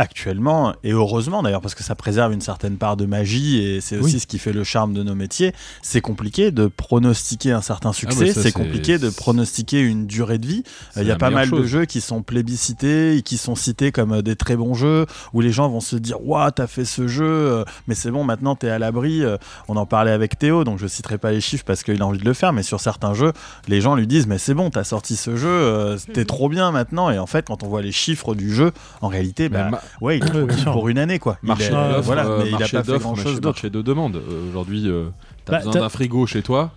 actuellement, 0.00 0.72
et 0.82 0.92
heureusement 0.92 1.42
d'ailleurs, 1.42 1.60
parce 1.60 1.74
que 1.74 1.82
ça 1.82 1.94
préserve 1.94 2.32
une 2.32 2.40
certaine 2.40 2.78
part 2.78 2.96
de 2.96 3.04
magie, 3.04 3.58
et 3.58 3.82
c'est 3.82 3.98
aussi 3.98 4.18
ce 4.18 4.26
qui 4.26 4.38
fait 4.38 4.54
le 4.54 4.64
charme 4.64 4.94
de 4.94 5.02
nos 5.02 5.14
métiers, 5.14 5.52
c'est 5.82 6.00
compliqué 6.00 6.50
de 6.50 6.68
pronostiquer 6.68 7.52
un 7.52 7.60
certain 7.60 7.90
ah, 7.90 7.92
succès, 7.92 8.32
c'est 8.32 8.50
compliqué 8.50 8.96
de 8.98 9.10
pronostiquer 9.10 9.80
une 9.80 10.06
durée 10.06 10.38
de 10.38 10.46
vie. 10.46 10.62
Il 10.96 11.06
y 11.06 11.10
a 11.10 11.16
pas 11.16 11.28
mal 11.28 11.50
de 11.50 11.64
jeux 11.64 11.84
qui 11.84 12.00
sont 12.00 12.22
plébiscités, 12.22 13.16
et 13.16 13.22
qui 13.22 13.36
sont 13.36 13.54
cités 13.54 13.92
comme 13.92 14.12
euh, 14.12 14.22
des 14.22 14.36
très 14.36 14.56
bons 14.56 14.72
jeux, 14.72 15.04
où 15.34 15.42
les 15.42 15.52
gens 15.52 15.68
vont 15.68 15.80
se 15.80 15.96
dire, 15.96 16.16
waouh, 16.26 16.50
t'as 16.50 16.66
fait 16.66 16.86
ce 16.86 17.06
jeu, 17.06 17.26
euh, 17.26 17.64
mais 17.86 17.94
c'est 17.94 18.10
bon, 18.10 18.24
maintenant 18.24 18.56
t'es 18.56 18.70
à 18.70 18.78
l'abri. 18.78 19.22
Euh, 19.22 19.36
on 19.68 19.76
en 19.76 19.84
parlait 19.84 20.12
avec 20.12 20.38
Théo, 20.38 20.64
donc 20.64 20.78
je 20.78 20.86
citerai 20.86 21.18
pas 21.18 21.30
les 21.30 21.42
chiffres 21.42 21.64
parce 21.66 21.82
qu'il 21.82 22.00
a 22.00 22.06
envie 22.06 22.18
de 22.18 22.24
le 22.24 22.32
faire, 22.32 22.54
mais 22.54 22.62
sur 22.62 22.80
certains 22.80 23.12
jeux, 23.12 23.34
les 23.68 23.82
gens 23.82 23.96
lui 23.96 24.06
disent, 24.06 24.26
mais 24.26 24.38
c'est 24.38 24.54
bon, 24.54 24.70
t'as 24.70 24.84
sorti 24.84 25.16
ce 25.16 25.36
jeu, 25.36 25.96
mhm. 26.16 26.24
trop 26.30 26.48
bien 26.48 26.70
maintenant, 26.70 27.10
et 27.10 27.18
en 27.18 27.26
fait, 27.26 27.48
quand 27.48 27.62
on 27.64 27.68
voit 27.68 27.82
les 27.82 27.92
chiffres 27.92 28.34
du 28.34 28.54
jeu, 28.54 28.72
en 29.02 29.08
réalité, 29.08 29.50
bah, 29.50 29.70
Ouais, 30.00 30.18
il 30.18 30.24
est 30.24 30.64
pour 30.64 30.88
une 30.88 30.98
année 30.98 31.18
quoi. 31.18 31.38
Marché 31.42 31.70
voilà, 32.02 32.24
mais 32.38 32.50
il 32.50 32.54
a 32.54 32.68
pas 32.68 32.84
fait 32.84 32.98
grand 32.98 33.14
chose 33.14 33.40
d'autre. 33.40 33.56
Marché 33.56 33.70
de 33.70 33.82
demande. 33.82 34.16
Euh, 34.16 34.48
aujourd'hui, 34.48 34.88
euh, 34.88 35.08
tu 35.46 35.52
as 35.52 35.58
bah, 35.58 35.64
besoin 35.64 35.82
d'un 35.82 35.88
frigo 35.88 36.26
chez 36.26 36.42
toi. 36.42 36.72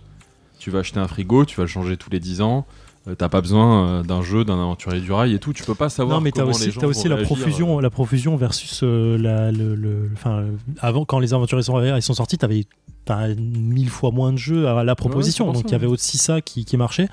Tu 0.58 0.70
vas 0.70 0.80
acheter 0.80 1.00
un 1.00 1.08
frigo, 1.08 1.44
tu 1.44 1.56
vas 1.56 1.64
le 1.64 1.68
changer 1.68 1.96
tous 1.96 2.10
les 2.10 2.20
10 2.20 2.40
ans. 2.40 2.66
Euh, 3.06 3.14
t'as 3.14 3.28
pas 3.28 3.40
besoin 3.40 4.02
d'un 4.02 4.22
jeu, 4.22 4.44
d'un 4.44 4.54
aventurier 4.54 5.00
du 5.00 5.12
rail 5.12 5.34
et 5.34 5.38
tout. 5.38 5.52
Tu 5.52 5.62
peux 5.62 5.74
pas 5.74 5.88
savoir. 5.88 6.18
Non, 6.18 6.22
mais 6.22 6.30
t'as 6.30 6.44
aussi, 6.44 6.70
as 6.80 6.86
aussi 6.86 7.08
la 7.08 7.18
profusion, 7.18 7.80
la 7.80 7.90
profusion 7.90 8.36
versus 8.36 8.82
la, 8.82 9.52
le, 9.52 9.74
le, 9.74 10.10
avant 10.80 11.04
quand 11.04 11.18
les 11.18 11.34
aventuriers 11.34 11.62
sont, 11.62 11.82
ils 11.82 12.02
sont 12.02 12.14
sortis, 12.14 12.38
t'avais 12.38 12.66
mille 13.36 13.90
fois 13.90 14.10
moins 14.10 14.32
de 14.32 14.38
jeux 14.38 14.66
à 14.66 14.84
la 14.84 14.94
proposition. 14.94 15.52
donc 15.52 15.64
il 15.66 15.72
y 15.72 15.74
avait 15.74 15.86
aussi 15.86 16.18
ça 16.18 16.40
qui, 16.40 16.64
qui 16.64 16.76
marchait. 16.76 17.08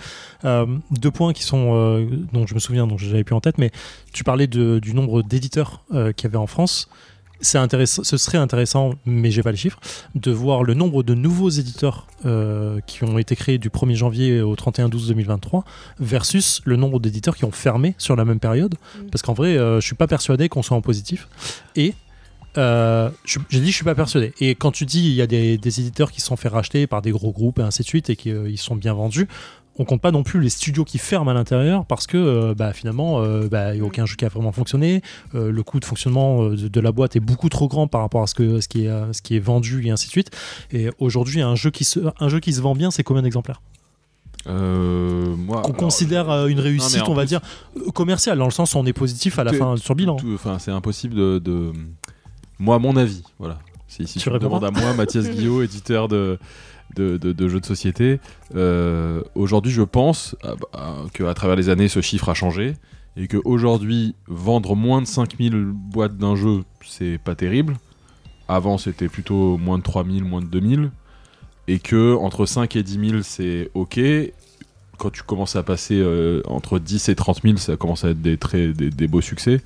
Euh, 0.45 0.65
deux 0.91 1.11
points 1.11 1.33
qui 1.33 1.43
sont 1.43 1.75
euh, 1.75 2.05
dont 2.33 2.47
je 2.47 2.53
me 2.53 2.59
souviens, 2.59 2.87
dont 2.87 2.97
j'avais 2.97 3.23
plus 3.23 3.35
en 3.35 3.41
tête, 3.41 3.57
mais 3.57 3.71
tu 4.13 4.23
parlais 4.23 4.47
de, 4.47 4.79
du 4.79 4.93
nombre 4.93 5.21
d'éditeurs 5.21 5.83
euh, 5.93 6.11
qu'il 6.11 6.25
y 6.25 6.27
avait 6.27 6.37
en 6.37 6.47
France. 6.47 6.89
C'est 7.41 7.57
intéressant, 7.57 8.03
ce 8.03 8.17
serait 8.17 8.37
intéressant, 8.37 8.93
mais 9.05 9.31
j'ai 9.31 9.43
pas 9.43 9.51
les 9.51 9.57
chiffres, 9.57 9.79
de 10.15 10.31
voir 10.31 10.63
le 10.63 10.73
nombre 10.73 11.03
de 11.03 11.13
nouveaux 11.13 11.49
éditeurs 11.49 12.07
qui 12.85 13.03
ont 13.03 13.17
été 13.17 13.35
créés 13.35 13.57
du 13.57 13.69
1er 13.69 13.95
janvier 13.95 14.41
au 14.41 14.55
31 14.55 14.89
12 14.89 15.07
2023 15.07 15.63
versus 15.99 16.61
le 16.65 16.75
nombre 16.75 16.99
d'éditeurs 16.99 17.35
qui 17.35 17.45
ont 17.45 17.51
fermé 17.51 17.95
sur 17.97 18.15
la 18.15 18.25
même 18.25 18.39
période. 18.39 18.75
Mm. 18.75 19.09
Parce 19.11 19.23
qu'en 19.23 19.33
vrai, 19.33 19.55
je 19.55 19.81
suis 19.81 19.95
pas 19.95 20.07
persuadé 20.07 20.49
qu'on 20.49 20.61
soit 20.61 20.77
en 20.77 20.81
positif. 20.81 21.27
Et 21.75 21.95
euh, 22.57 23.09
j'ai 23.25 23.59
dit 23.59 23.71
je 23.71 23.75
suis 23.75 23.85
pas 23.85 23.95
persuadé. 23.95 24.33
Et 24.39 24.55
quand 24.55 24.71
tu 24.71 24.85
dis 24.85 25.05
il 25.05 25.13
y 25.13 25.21
a 25.21 25.27
des, 25.27 25.53
éditeurs 25.53 26.11
qui 26.11 26.19
se 26.19 26.27
sont 26.27 26.35
fait 26.35 26.49
racheter 26.49 26.87
par 26.87 27.01
des 27.01 27.11
gros 27.11 27.31
groupes 27.31 27.59
et 27.59 27.61
ainsi 27.61 27.81
de 27.81 27.87
suite 27.87 28.09
et 28.09 28.15
qu'ils 28.15 28.33
euh, 28.33 28.55
sont 28.57 28.75
bien 28.75 28.93
vendus, 28.93 29.27
on 29.77 29.85
compte 29.85 30.01
pas 30.01 30.11
non 30.11 30.23
plus 30.23 30.41
les 30.41 30.49
studios 30.49 30.83
qui 30.83 30.97
ferment 30.97 31.31
à 31.31 31.33
l'intérieur 31.33 31.85
parce 31.85 32.07
que 32.07 32.17
euh, 32.17 32.53
bah, 32.55 32.73
finalement 32.73 33.21
bah, 33.49 33.73
il 33.73 33.79
n'y 33.79 33.81
a 33.81 33.87
aucun 33.87 34.05
jeu 34.05 34.15
qui 34.15 34.25
a 34.25 34.29
vraiment 34.29 34.51
fonctionné. 34.51 35.01
le 35.33 35.61
coût 35.63 35.79
de 35.79 35.85
fonctionnement 35.85 36.49
de, 36.49 36.79
la 36.79 36.91
boîte 36.91 37.15
est 37.15 37.21
beaucoup 37.21 37.49
trop 37.49 37.67
grand 37.67 37.87
par 37.87 38.01
rapport 38.01 38.23
à 38.23 38.27
ce, 38.27 38.35
que, 38.35 38.59
ce, 38.61 38.67
qui, 38.67 38.85
est, 38.85 39.13
ce 39.13 39.21
qui 39.21 39.35
est 39.35 39.39
vendu 39.39 39.85
et 39.85 39.91
ainsi 39.91 40.07
de 40.07 40.11
suite. 40.11 40.31
Et 40.71 40.89
aujourd'hui 40.99 41.41
un, 41.41 41.55
jeu 41.55 41.71
qui 41.71 41.85
se, 41.85 41.99
un 42.19 42.29
jeu 42.29 42.39
qui 42.39 42.53
se 42.53 42.61
vend 42.61 42.75
bien 42.75 42.91
c'est 42.91 43.03
combien 43.03 43.23
d'exemplaires 43.23 43.61
moi, 44.47 45.61
qu'on 45.61 45.73
considère 45.73 46.47
une 46.47 46.59
réussite, 46.59 47.03
on 47.07 47.13
va 47.13 47.25
dire 47.25 47.41
commerciale, 47.93 48.39
dans 48.39 48.45
le 48.45 48.51
sens 48.51 48.73
où 48.73 48.79
on 48.79 48.85
est 48.85 48.93
positif 48.93 49.37
à 49.39 49.43
la 49.43 49.53
fin 49.53 49.77
sur 49.77 49.95
bilan. 49.95 50.17
Enfin, 50.33 50.57
c'est 50.59 50.71
impossible 50.71 51.15
de 51.15 51.71
moi, 52.61 52.77
mon 52.77 52.95
avis, 52.95 53.23
voilà. 53.39 53.57
Si, 53.87 54.07
si 54.07 54.19
tu, 54.19 54.29
me 54.29 54.37
demandes 54.37 54.63
à 54.63 54.69
moi, 54.69 54.93
Mathias 54.93 55.27
Guillot, 55.29 55.63
éditeur 55.63 56.07
de, 56.07 56.37
de, 56.95 57.47
jeux 57.47 57.59
de 57.59 57.65
société, 57.65 58.19
euh, 58.55 59.21
aujourd'hui, 59.35 59.71
je 59.71 59.81
pense 59.81 60.35
qu'à 61.13 61.33
travers 61.33 61.55
les 61.55 61.69
années, 61.69 61.87
ce 61.87 62.01
chiffre 62.01 62.29
a 62.29 62.33
changé 62.33 62.75
et 63.17 63.27
qu'aujourd'hui, 63.27 64.15
vendre 64.27 64.75
moins 64.75 65.01
de 65.01 65.07
5000 65.07 65.53
boîtes 65.73 66.17
d'un 66.17 66.35
jeu, 66.35 66.63
c'est 66.85 67.17
pas 67.17 67.35
terrible. 67.35 67.77
Avant, 68.47 68.77
c'était 68.77 69.09
plutôt 69.09 69.57
moins 69.57 69.77
de 69.77 69.83
3000, 69.83 70.23
moins 70.23 70.41
de 70.41 70.47
2000. 70.47 70.91
Et 71.67 71.79
que 71.79 72.15
entre 72.15 72.45
5 72.45 72.75
et 72.75 72.83
10 72.83 73.09
000, 73.09 73.21
c'est 73.21 73.69
ok. 73.73 73.99
Quand 74.97 75.09
tu 75.09 75.23
commences 75.23 75.55
à 75.55 75.63
passer 75.63 75.99
euh, 75.99 76.41
entre 76.45 76.79
10 76.79 77.09
et 77.09 77.15
30 77.15 77.41
000, 77.43 77.57
ça 77.57 77.75
commence 77.75 78.03
à 78.03 78.09
être 78.09 78.21
des, 78.21 78.37
très, 78.37 78.67
beaux 79.07 79.21
succès. 79.21 79.61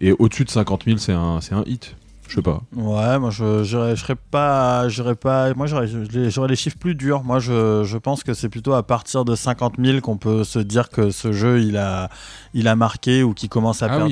Et 0.00 0.12
au-dessus 0.12 0.44
de 0.44 0.50
50 0.50 0.84
000, 0.84 0.98
c'est 0.98 1.12
un 1.12 1.40
hit 1.66 1.96
Je 2.28 2.36
sais 2.36 2.42
pas. 2.42 2.62
Ouais, 2.74 3.18
moi 3.18 3.30
je 3.30 3.64
serais 3.64 4.16
pas, 4.16 4.88
j'irais 4.88 5.14
pas. 5.14 5.52
Moi 5.54 5.66
j'aurais 5.66 6.48
les 6.48 6.56
chiffres 6.56 6.78
plus 6.78 6.94
durs. 6.94 7.22
Moi 7.22 7.38
je, 7.38 7.84
je 7.84 7.98
pense 7.98 8.24
que 8.24 8.34
c'est 8.34 8.48
plutôt 8.48 8.74
à 8.74 8.82
partir 8.82 9.24
de 9.24 9.34
50 9.34 9.74
000 9.78 10.00
qu'on 10.00 10.16
peut 10.16 10.44
se 10.44 10.58
dire 10.58 10.88
que 10.88 11.10
ce 11.10 11.32
jeu 11.32 11.60
il 11.60 11.76
a 11.76 12.08
il 12.54 12.68
a 12.68 12.76
marqué 12.76 13.22
ou 13.22 13.34
qu'il 13.34 13.48
commence 13.48 13.82
à 13.82 13.86
ah 13.86 13.98
perdre. 13.98 14.04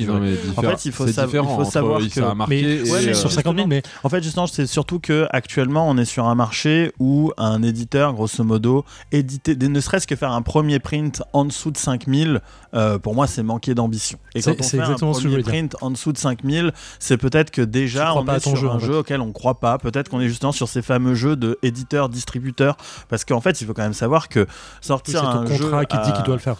en 0.57 0.63
fait, 0.63 0.85
il 0.85 0.93
faut, 0.93 1.07
il 1.07 1.13
faut 1.13 1.65
savoir 1.65 2.01
que 2.01 2.09
ça 2.09 2.31
a 2.31 2.35
marqué 2.35 2.83
mais, 2.85 3.15
sur 3.15 3.33
50 3.33 3.57
000, 3.57 3.69
mais 3.69 3.83
en 4.03 4.09
fait 4.09 4.23
justement 4.23 4.47
c'est 4.47 4.67
surtout 4.67 5.01
que 5.01 5.27
actuellement 5.31 5.89
on 5.89 5.97
est 5.97 6.05
sur 6.05 6.27
un 6.27 6.35
marché 6.35 6.93
où 6.99 7.33
un 7.39 7.63
éditeur 7.63 8.13
grosso 8.13 8.45
modo 8.45 8.85
éditer, 9.13 9.57
ne 9.57 9.81
serait-ce 9.81 10.07
que 10.07 10.17
faire 10.17 10.33
un 10.33 10.43
premier 10.43 10.79
print 10.79 11.23
en 11.33 11.45
dessous 11.45 11.71
de 11.71 11.79
5000 11.79 12.41
euh, 12.75 12.99
pour 12.99 13.15
moi 13.15 13.27
c'est 13.27 13.43
manquer 13.43 13.75
d'ambition. 13.75 14.19
Et 14.35 14.43
quand 14.43 14.55
on 14.59 14.63
fait 14.63 14.81
un 14.81 14.95
premier 14.95 15.43
print 15.43 15.77
en 15.81 15.91
dessous 15.91 16.13
de 16.13 16.19
5000 16.19 16.73
c'est 16.99 17.17
peut-être 17.17 17.51
que 17.51 17.63
déjà 17.63 18.15
on 18.15 18.27
est 18.27 18.41
sur 18.41 18.73
un 18.73 18.79
jeu 18.79 18.99
auquel 18.99 19.21
on 19.21 19.33
croit 19.33 19.61
pas. 19.61 19.79
Peut-être 19.79 20.09
qu'on 20.09 20.21
est 20.21 20.29
justement 20.29 20.53
sur 20.53 20.69
ces 20.69 20.83
fameux 20.83 21.15
jeux 21.15 21.37
de 21.37 21.59
éditeurs, 21.63 22.09
distributeurs. 22.09 22.77
Parce 23.09 23.25
qu'en 23.25 23.41
fait, 23.41 23.61
il 23.61 23.67
faut 23.67 23.75
quand 23.75 23.83
même 23.83 23.93
savoir 23.93 24.29
que 24.29 24.47
sortir 24.81 25.29
un 25.29 25.45
contrat 25.45 25.85
qui 25.85 25.97
dit 25.99 26.13
qu'il 26.13 26.25
doit 26.25 26.35
le 26.35 26.41
faire. 26.41 26.57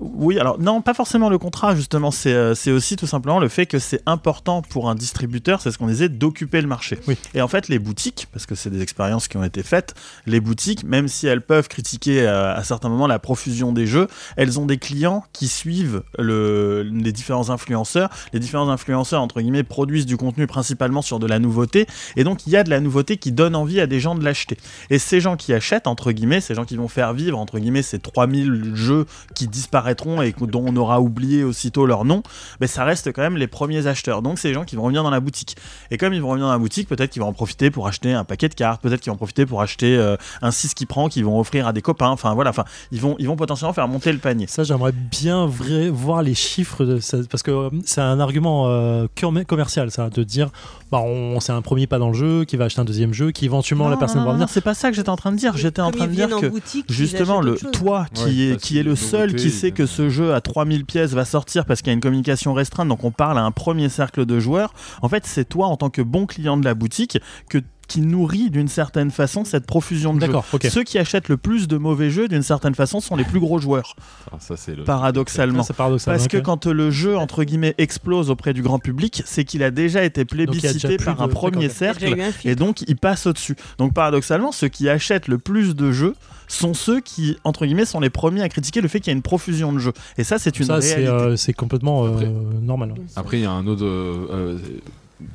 Oui, 0.00 0.38
alors 0.38 0.58
non, 0.58 0.82
pas 0.82 0.94
forcément 0.94 1.15
le 1.30 1.38
contrat, 1.38 1.74
justement. 1.74 2.10
Euh, 2.26 2.54
c'est 2.54 2.70
aussi 2.70 2.96
tout 2.96 3.06
simplement 3.06 3.38
le 3.38 3.48
fait 3.48 3.66
que 3.66 3.78
c'est 3.78 4.02
important 4.06 4.62
pour 4.62 4.90
un 4.90 4.94
distributeur, 4.94 5.60
c'est 5.60 5.70
ce 5.70 5.78
qu'on 5.78 5.86
disait, 5.86 6.08
d'occuper 6.08 6.60
le 6.60 6.68
marché. 6.68 6.98
Et 7.34 7.40
en 7.40 7.48
fait, 7.48 7.68
les 7.68 7.78
boutiques, 7.78 8.28
parce 8.32 8.46
que 8.46 8.54
c'est 8.54 8.70
des 8.70 8.82
expériences 8.82 9.28
qui 9.28 9.36
ont 9.36 9.44
été 9.44 9.62
faites, 9.62 9.94
les 10.26 10.40
boutiques, 10.40 10.84
même 10.84 11.08
si 11.08 11.26
elles 11.26 11.42
peuvent 11.42 11.68
critiquer 11.68 12.22
euh, 12.22 12.54
à 12.54 12.62
certains 12.64 12.88
moments 12.88 13.06
la 13.06 13.18
profusion 13.18 13.72
des 13.72 13.86
jeux, 13.86 14.08
elles 14.36 14.60
ont 14.60 14.66
des 14.66 14.78
clients 14.78 15.24
qui 15.32 15.48
suivent 15.48 16.02
le, 16.18 16.82
les 16.82 17.12
différents 17.12 17.50
influenceurs. 17.50 18.10
Les 18.32 18.40
différents 18.40 18.68
influenceurs, 18.68 19.22
entre 19.22 19.40
guillemets, 19.40 19.62
produisent 19.62 20.06
du 20.06 20.16
contenu 20.16 20.46
principal 20.46 20.66
principalement 20.66 21.00
sur 21.00 21.20
de 21.20 21.28
la 21.28 21.38
nouveauté. 21.38 21.86
Et 22.16 22.24
donc, 22.24 22.44
il 22.48 22.52
y 22.52 22.56
a 22.56 22.64
de 22.64 22.70
la 22.70 22.80
nouveauté 22.80 23.18
qui 23.18 23.30
donne 23.30 23.54
envie 23.54 23.80
à 23.80 23.86
des 23.86 24.00
gens 24.00 24.16
de 24.16 24.24
l'acheter. 24.24 24.56
Et 24.90 24.98
ces 24.98 25.20
gens 25.20 25.36
qui 25.36 25.52
achètent, 25.52 25.86
entre 25.86 26.10
guillemets, 26.10 26.40
ces 26.40 26.56
gens 26.56 26.64
qui 26.64 26.74
vont 26.74 26.88
faire 26.88 27.12
vivre, 27.12 27.38
entre 27.38 27.60
guillemets, 27.60 27.82
ces 27.82 28.00
3000 28.00 28.72
jeux 28.74 29.06
qui 29.36 29.46
disparaîtront 29.46 30.22
et 30.22 30.34
dont 30.40 30.64
on 30.66 30.74
aura 30.74 31.00
oublié 31.06 31.44
aussitôt 31.44 31.86
leur 31.86 32.04
nom, 32.04 32.22
mais 32.60 32.66
ça 32.66 32.84
reste 32.84 33.12
quand 33.12 33.22
même 33.22 33.36
les 33.36 33.46
premiers 33.46 33.86
acheteurs. 33.86 34.22
Donc, 34.22 34.38
c'est 34.38 34.48
les 34.48 34.54
gens 34.54 34.64
qui 34.64 34.76
vont 34.76 34.82
revenir 34.82 35.02
dans 35.02 35.10
la 35.10 35.20
boutique. 35.20 35.56
Et 35.90 35.98
comme 35.98 36.12
ils 36.12 36.20
vont 36.20 36.28
revenir 36.28 36.46
dans 36.46 36.52
la 36.52 36.58
boutique, 36.58 36.88
peut-être 36.88 37.10
qu'ils 37.10 37.22
vont 37.22 37.28
en 37.28 37.32
profiter 37.32 37.70
pour 37.70 37.86
acheter 37.86 38.12
un 38.12 38.24
paquet 38.24 38.48
de 38.48 38.54
cartes, 38.54 38.82
peut-être 38.82 39.00
qu'ils 39.00 39.10
vont 39.10 39.14
en 39.14 39.18
profiter 39.18 39.46
pour 39.46 39.62
acheter 39.62 39.96
euh, 39.96 40.16
un 40.42 40.50
6 40.50 40.74
qui 40.74 40.86
prend, 40.86 41.08
qu'ils 41.08 41.24
vont 41.24 41.38
offrir 41.38 41.66
à 41.66 41.72
des 41.72 41.82
copains. 41.82 42.10
Enfin, 42.10 42.34
voilà, 42.34 42.50
enfin, 42.50 42.64
ils 42.92 43.00
vont, 43.00 43.16
ils 43.18 43.26
vont 43.26 43.36
potentiellement 43.36 43.72
faire 43.72 43.88
monter 43.88 44.12
le 44.12 44.18
panier. 44.18 44.46
Ça, 44.46 44.64
j'aimerais 44.64 44.92
bien 44.92 45.46
vrai, 45.46 45.88
voir 45.88 46.22
les 46.22 46.34
chiffres 46.34 46.84
de 46.84 46.98
ça, 46.98 47.18
parce 47.30 47.42
que 47.42 47.50
euh, 47.50 47.70
c'est 47.84 48.00
un 48.00 48.20
argument 48.20 48.64
euh, 48.66 49.06
commercial, 49.46 49.90
ça, 49.90 50.10
de 50.10 50.22
dire 50.22 50.50
bah, 50.90 51.00
on, 51.04 51.40
c'est 51.40 51.52
un 51.52 51.62
premier 51.62 51.86
pas 51.86 51.98
dans 51.98 52.08
le 52.08 52.14
jeu, 52.14 52.44
qui 52.44 52.56
va 52.56 52.66
acheter 52.66 52.80
un 52.80 52.84
deuxième 52.84 53.12
jeu, 53.12 53.30
qui 53.30 53.44
éventuellement 53.44 53.88
la 53.88 53.96
personne 53.96 54.24
va 54.24 54.32
venir. 54.32 54.48
C'est 54.48 54.60
pas 54.60 54.74
ça 54.74 54.90
que 54.90 54.96
j'étais 54.96 55.08
en 55.08 55.16
train 55.16 55.32
de 55.32 55.36
dire. 55.36 55.56
J'étais 55.56 55.82
en 55.82 55.90
train 55.90 56.06
de 56.06 56.12
dire 56.12 56.28
que 56.28 56.52
justement 56.88 57.40
le 57.40 57.56
toi 57.56 58.06
qui 58.14 58.44
est 58.44 58.60
qui 58.60 58.78
est 58.78 58.82
le 58.82 58.96
seul 58.96 59.34
qui 59.34 59.50
sait 59.50 59.70
que 59.70 59.86
ce 59.86 60.08
jeu 60.08 60.34
à 60.34 60.40
3000 60.40 60.84
pièces 60.84 60.95
va 61.04 61.24
sortir 61.24 61.64
parce 61.64 61.80
qu'il 61.80 61.88
y 61.88 61.90
a 61.90 61.94
une 61.94 62.00
communication 62.00 62.54
restreinte, 62.54 62.88
donc 62.88 63.04
on 63.04 63.10
parle 63.10 63.38
à 63.38 63.42
un 63.42 63.52
premier 63.52 63.88
cercle 63.88 64.26
de 64.26 64.40
joueurs. 64.40 64.72
En 65.02 65.08
fait, 65.08 65.26
c'est 65.26 65.44
toi 65.44 65.66
en 65.66 65.76
tant 65.76 65.90
que 65.90 66.02
bon 66.02 66.26
client 66.26 66.56
de 66.56 66.64
la 66.64 66.74
boutique 66.74 67.18
que 67.48 67.58
qui 67.88 68.00
nourrit 68.00 68.50
d'une 68.50 68.68
certaine 68.68 69.10
façon 69.10 69.44
cette 69.44 69.66
profusion 69.66 70.14
de 70.14 70.24
jeux. 70.24 70.32
Ceux 70.68 70.82
qui 70.82 70.98
achètent 70.98 71.28
le 71.28 71.36
plus 71.36 71.68
de 71.68 71.76
mauvais 71.76 72.10
jeux, 72.10 72.28
d'une 72.28 72.42
certaine 72.42 72.74
façon, 72.74 73.00
sont 73.00 73.16
les 73.16 73.24
plus 73.24 73.40
gros 73.40 73.58
joueurs. 73.58 73.94
Ah, 74.32 74.36
ça, 74.40 74.54
le... 74.72 74.84
Paradoxalement. 74.84 75.64
Parce 76.04 76.28
que 76.28 76.38
quand 76.38 76.66
le 76.66 76.90
jeu, 76.90 77.16
entre 77.16 77.44
guillemets, 77.44 77.74
explose 77.78 78.30
auprès 78.30 78.52
du 78.52 78.62
grand 78.62 78.78
public, 78.78 79.22
c'est 79.26 79.44
qu'il 79.44 79.62
a 79.62 79.70
déjà 79.70 80.04
été 80.04 80.24
plébiscité 80.24 80.96
par 80.96 81.20
un 81.22 81.28
premier 81.28 81.68
cercle 81.68 82.16
et 82.44 82.54
donc 82.54 82.82
il 82.86 82.96
passe 82.96 83.26
au-dessus. 83.26 83.56
Donc 83.78 83.94
paradoxalement, 83.94 84.52
ceux 84.52 84.68
qui 84.68 84.88
achètent 84.88 85.28
le 85.28 85.38
plus 85.38 85.74
de 85.74 85.92
jeux 85.92 86.14
sont 86.48 86.74
ceux 86.74 87.00
qui, 87.00 87.36
entre 87.44 87.66
guillemets, 87.66 87.84
sont 87.84 88.00
les 88.00 88.10
premiers 88.10 88.42
à 88.42 88.48
critiquer 88.48 88.80
le 88.80 88.88
fait 88.88 89.00
qu'il 89.00 89.10
y 89.10 89.14
a 89.14 89.16
une 89.16 89.22
profusion 89.22 89.72
de 89.72 89.78
jeux. 89.78 89.92
Et 90.18 90.24
ça, 90.24 90.38
c'est 90.38 90.58
une 90.58 90.66
ça, 90.66 90.76
réalité. 90.76 91.08
Euh, 91.08 91.36
c'est 91.36 91.52
complètement 91.52 92.06
euh, 92.06 92.30
normal. 92.62 92.94
Après, 93.16 93.38
il 93.38 93.42
y 93.42 93.46
a 93.46 93.50
un 93.50 93.66
autre... 93.66 93.84
Euh, 93.84 94.58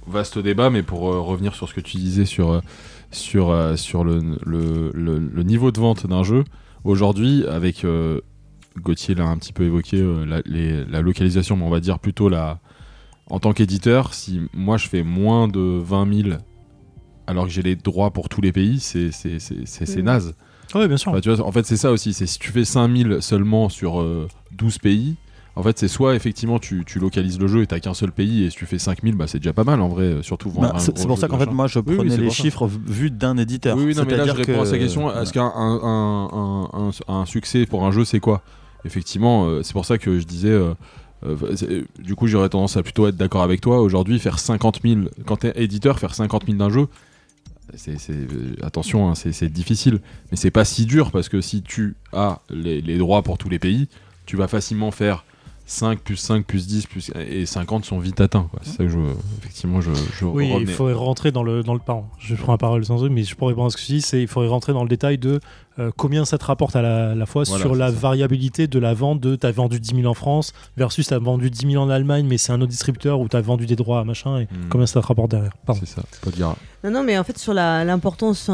vaste 0.07 0.39
débat, 0.39 0.69
mais 0.69 0.83
pour 0.83 1.11
euh, 1.11 1.19
revenir 1.19 1.55
sur 1.55 1.67
ce 1.69 1.73
que 1.73 1.81
tu 1.81 1.97
disais 1.97 2.25
sur, 2.25 2.51
euh, 2.51 2.59
sur, 3.11 3.49
euh, 3.49 3.75
sur 3.75 4.03
le, 4.03 4.19
le, 4.45 4.91
le, 4.93 5.43
niveau 5.43 5.71
de 5.71 5.79
vente 5.79 6.07
d'un 6.07 6.23
jeu, 6.23 6.43
aujourd'hui, 6.83 7.45
avec 7.47 7.85
Gauthier 8.81 9.15
l'a 9.15 9.25
un 9.25 9.37
petit 9.37 9.53
peu 9.53 9.63
évoqué, 9.63 10.03
la, 10.25 10.41
la, 10.45 11.01
localisation, 11.01 11.57
mais 11.57 11.63
on 11.63 11.69
va 11.69 11.79
dire 11.79 11.99
plutôt 11.99 12.29
la. 12.29 12.59
En 13.29 13.39
tant 13.39 13.53
qu'éditeur, 13.53 14.13
si 14.13 14.41
moi 14.53 14.75
je 14.75 14.89
fais 14.89 15.03
moins 15.03 15.47
de 15.47 15.79
20 15.81 16.23
000 16.23 16.37
alors 17.27 17.45
que 17.45 17.51
j'ai 17.51 17.61
les 17.61 17.77
droits 17.77 18.11
pour 18.11 18.27
tous 18.27 18.41
les 18.41 18.51
pays, 18.51 18.81
c'est 18.81 19.07
mmh. 19.07 20.01
naze. 20.01 20.35
Oui, 20.75 20.87
bien 20.87 20.97
sûr. 20.97 21.19
tu 21.21 21.29
vois, 21.31 21.45
en 21.45 21.51
fait, 21.51 21.65
c'est 21.65 21.77
ça 21.77 21.91
aussi. 21.91 22.13
C'est 22.13 22.25
si 22.25 22.39
tu 22.39 22.51
fais 22.51 22.65
5000 22.65 23.17
seulement 23.21 23.69
sur 23.69 24.05
12 24.51 24.79
pays, 24.79 25.15
en 25.55 25.63
fait, 25.63 25.77
c'est 25.77 25.87
soit 25.87 26.15
effectivement 26.15 26.59
tu, 26.59 26.85
localises 26.95 27.39
le 27.39 27.47
jeu 27.47 27.61
et 27.61 27.67
t'as 27.67 27.79
qu'un 27.79 27.93
seul 27.93 28.11
pays 28.11 28.43
et 28.45 28.49
si 28.49 28.57
tu 28.57 28.65
fais 28.65 28.79
5000, 28.79 29.15
bah, 29.15 29.27
c'est 29.27 29.39
déjà 29.39 29.53
pas 29.53 29.63
mal 29.63 29.81
en 29.81 29.89
vrai, 29.89 30.17
surtout 30.21 30.49
bah, 30.51 30.75
C'est 30.77 31.05
pour 31.05 31.17
ça 31.17 31.27
qu'en 31.27 31.37
fait, 31.37 31.51
moi 31.51 31.67
je 31.67 31.79
prenais 31.79 32.17
les 32.17 32.29
chiffres 32.29 32.67
vus 32.67 33.11
d'un 33.11 33.37
éditeur. 33.37 33.77
Oui, 33.77 33.93
non, 33.95 34.03
mais 34.07 34.17
là 34.17 34.25
je 34.25 34.31
réponds 34.31 34.61
à 34.61 34.65
sa 34.65 34.77
question 34.77 35.13
est-ce 35.21 35.33
qu'un 35.33 35.51
un, 37.07 37.25
succès 37.25 37.65
pour 37.65 37.85
un 37.85 37.91
jeu 37.91 38.05
c'est 38.05 38.19
quoi? 38.19 38.41
Effectivement, 38.85 39.45
euh, 39.45 39.63
c'est 39.63 39.73
pour 39.73 39.85
ça 39.85 39.97
que 39.97 40.19
je 40.19 40.25
disais. 40.25 40.49
Euh, 40.49 40.73
euh, 41.23 41.83
du 41.99 42.15
coup, 42.15 42.27
j'aurais 42.27 42.49
tendance 42.49 42.77
à 42.77 42.83
plutôt 42.83 43.07
être 43.07 43.15
d'accord 43.15 43.43
avec 43.43 43.61
toi. 43.61 43.79
Aujourd'hui, 43.79 44.17
faire 44.17 44.39
50 44.39 44.79
000, 44.83 45.01
quand 45.25 45.37
t'es 45.37 45.53
éditeur, 45.55 45.99
faire 45.99 46.15
50 46.15 46.45
000 46.47 46.57
d'un 46.57 46.69
jeu, 46.69 46.87
attention, 48.63 49.09
hein, 49.09 49.13
c'est, 49.15 49.53
difficile. 49.53 49.99
Mais 50.31 50.37
c'est 50.37 50.51
pas 50.51 50.65
si 50.65 50.85
dur 50.85 51.11
parce 51.11 51.29
que 51.29 51.39
si 51.41 51.61
tu 51.61 51.95
as 52.11 52.39
les, 52.49 52.81
les 52.81 52.97
droits 52.97 53.21
pour 53.21 53.37
tous 53.37 53.49
les 53.49 53.59
pays, 53.59 53.87
tu 54.25 54.35
vas 54.35 54.47
facilement 54.47 54.89
faire 54.89 55.25
5 55.71 55.99
plus 55.99 56.17
5 56.17 56.45
plus 56.45 56.67
10 56.67 56.85
plus 56.85 57.11
et 57.15 57.45
50 57.45 57.85
sont 57.85 57.99
vite 57.99 58.19
atteints. 58.19 58.49
C'est 58.61 58.71
ça 58.71 58.77
que 58.83 58.89
je, 58.89 58.99
effectivement, 59.39 59.79
je, 59.79 59.91
je 60.19 60.25
Oui, 60.25 60.53
il 60.59 60.67
faudrait 60.67 60.93
rentrer 60.93 61.31
dans 61.31 61.43
le, 61.43 61.63
dans 61.63 61.73
le 61.73 61.79
pardon, 61.79 62.03
je 62.19 62.35
prends 62.35 62.51
la 62.51 62.57
parole 62.57 62.83
sans 62.83 63.05
eux, 63.05 63.09
mais 63.09 63.23
je 63.23 63.35
pourrais 63.35 63.53
répondre 63.53 63.67
à 63.67 63.69
ce 63.69 63.77
que 63.77 63.81
tu 63.81 63.93
dis, 63.93 64.01
c'est 64.01 64.21
il 64.21 64.27
faudrait 64.27 64.49
rentrer 64.49 64.73
dans 64.73 64.83
le 64.83 64.89
détail 64.89 65.17
de 65.17 65.39
euh, 65.79 65.89
combien 65.95 66.25
ça 66.25 66.37
te 66.37 66.43
rapporte 66.43 66.75
à 66.75 66.81
la, 66.81 67.25
fois 67.25 67.45
sur 67.45 67.75
la 67.75 67.89
variabilité 67.89 68.67
de 68.67 68.77
la 68.77 68.93
vente 68.93 69.21
de 69.21 69.35
t'as 69.35 69.51
vendu 69.51 69.79
10 69.79 69.95
000 69.95 70.07
en 70.07 70.13
France 70.13 70.51
versus 70.75 71.07
t'as 71.07 71.17
vendu 71.17 71.49
10 71.49 71.71
000 71.71 71.81
en 71.81 71.89
Allemagne 71.89 72.25
mais 72.27 72.37
c'est 72.37 72.51
un 72.51 72.59
autre 72.59 72.71
distributeur 72.71 73.21
où 73.21 73.29
t'as 73.29 73.39
vendu 73.39 73.65
des 73.65 73.77
droits 73.77 74.01
à 74.01 74.03
machin 74.03 74.39
et 74.39 74.43
hmm. 74.43 74.69
combien 74.69 74.85
ça 74.85 75.01
te 75.01 75.07
rapporte 75.07 75.31
derrière? 75.31 75.53
C'est 75.73 75.85
ça 75.85 76.01
pas 76.21 76.31
dire 76.31 76.55
non 76.83 76.91
non 76.91 77.03
mais 77.03 77.17
en 77.17 77.23
fait 77.23 77.37
sur 77.37 77.53
l'importance 77.53 78.49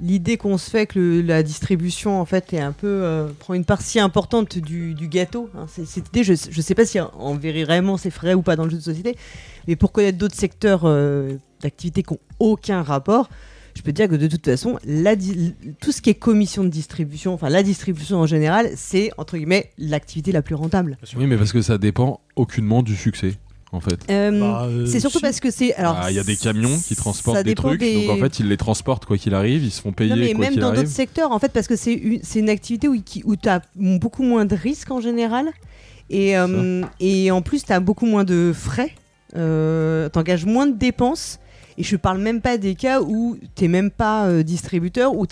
l'idée 0.00 0.36
qu'on 0.36 0.58
se 0.58 0.70
fait 0.70 0.86
que 0.86 1.22
la 1.26 1.42
distribution 1.42 2.20
en 2.20 2.24
fait 2.24 2.52
est 2.52 2.60
un 2.60 2.72
peu 2.72 2.86
euh, 2.86 3.28
prend 3.40 3.54
une 3.54 3.64
part 3.64 3.80
si 3.80 3.98
importante 3.98 4.58
du, 4.58 4.94
gâteau 5.08 5.50
hein. 5.56 5.66
cette 5.68 6.08
idée 6.08 6.22
je, 6.22 6.34
je 6.50 6.60
sais 6.60 6.74
pas 6.76 6.84
si 6.84 7.00
en 7.00 7.34
vraiment 7.34 7.96
c'est 7.96 8.14
vrai 8.14 8.34
ou 8.34 8.42
pas 8.42 8.54
dans 8.54 8.64
le 8.64 8.70
jeu 8.70 8.76
de 8.76 8.82
société 8.82 9.16
mais 9.66 9.76
pour 9.76 9.90
connaître 9.90 10.18
d'autres 10.18 10.36
secteurs 10.36 10.82
euh, 10.84 11.36
d'activité 11.60 12.02
qui 12.02 12.14
n'ont 12.14 12.20
aucun 12.38 12.82
rapport 12.82 13.28
je 13.78 13.82
peux 13.84 13.92
dire 13.92 14.08
que 14.08 14.16
de 14.16 14.26
toute 14.26 14.44
façon, 14.44 14.76
tout 15.80 15.92
ce 15.92 16.02
qui 16.02 16.10
est 16.10 16.14
commission 16.14 16.64
de 16.64 16.68
distribution, 16.68 17.32
enfin 17.32 17.48
la 17.48 17.62
distribution 17.62 18.18
en 18.18 18.26
général, 18.26 18.70
c'est 18.74 19.12
entre 19.18 19.36
guillemets 19.36 19.70
l'activité 19.78 20.32
la 20.32 20.42
plus 20.42 20.56
rentable. 20.56 20.98
Oui, 21.16 21.26
mais 21.26 21.36
parce 21.36 21.52
que 21.52 21.62
ça 21.62 21.78
dépend 21.78 22.18
aucunement 22.34 22.82
du 22.82 22.96
succès. 22.96 23.34
En 23.70 23.80
fait, 23.80 24.00
euh, 24.10 24.40
bah, 24.40 24.64
euh, 24.64 24.86
c'est 24.86 24.98
surtout 24.98 25.20
parce 25.20 25.38
que 25.40 25.50
c'est 25.50 25.74
alors 25.74 25.94
bah, 25.94 26.10
il 26.10 26.16
y 26.16 26.18
a 26.18 26.24
des 26.24 26.36
camions 26.36 26.76
qui 26.78 26.96
transportent 26.96 27.44
des 27.44 27.54
trucs, 27.54 27.80
donc 27.80 28.10
en 28.10 28.16
fait 28.16 28.40
ils 28.40 28.48
les 28.48 28.56
transportent 28.56 29.04
quoi 29.04 29.16
qu'il 29.18 29.34
arrive, 29.34 29.62
ils 29.62 29.70
se 29.70 29.82
font 29.82 29.92
payer. 29.92 30.10
Non, 30.10 30.16
mais 30.16 30.34
même 30.34 30.56
dans 30.56 30.72
d'autres 30.72 30.88
secteurs, 30.88 31.30
en 31.30 31.38
fait, 31.38 31.52
parce 31.52 31.68
que 31.68 31.76
c'est 31.76 31.92
une, 31.92 32.20
une 32.34 32.48
activité 32.48 32.88
où, 32.88 32.96
où 33.26 33.36
tu 33.36 33.48
as 33.48 33.62
beaucoup 33.76 34.22
moins 34.24 34.46
de 34.46 34.56
risques 34.56 34.90
en 34.90 35.00
général, 35.00 35.50
et, 36.10 36.36
euh, 36.36 36.82
et 36.98 37.30
en 37.30 37.42
plus 37.42 37.64
tu 37.64 37.72
as 37.72 37.80
beaucoup 37.80 38.06
moins 38.06 38.24
de 38.24 38.52
frais, 38.54 38.92
euh, 39.36 40.08
t'engages 40.08 40.46
moins 40.46 40.66
de 40.66 40.74
dépenses 40.76 41.38
et 41.78 41.84
je 41.84 41.96
parle 41.96 42.18
même 42.18 42.40
pas 42.40 42.58
des 42.58 42.74
cas 42.74 43.00
où 43.00 43.38
tu 43.54 43.62
n'es 43.62 43.68
même 43.68 43.90
pas 43.90 44.26
euh, 44.26 44.42
distributeur, 44.42 45.14
où, 45.14 45.26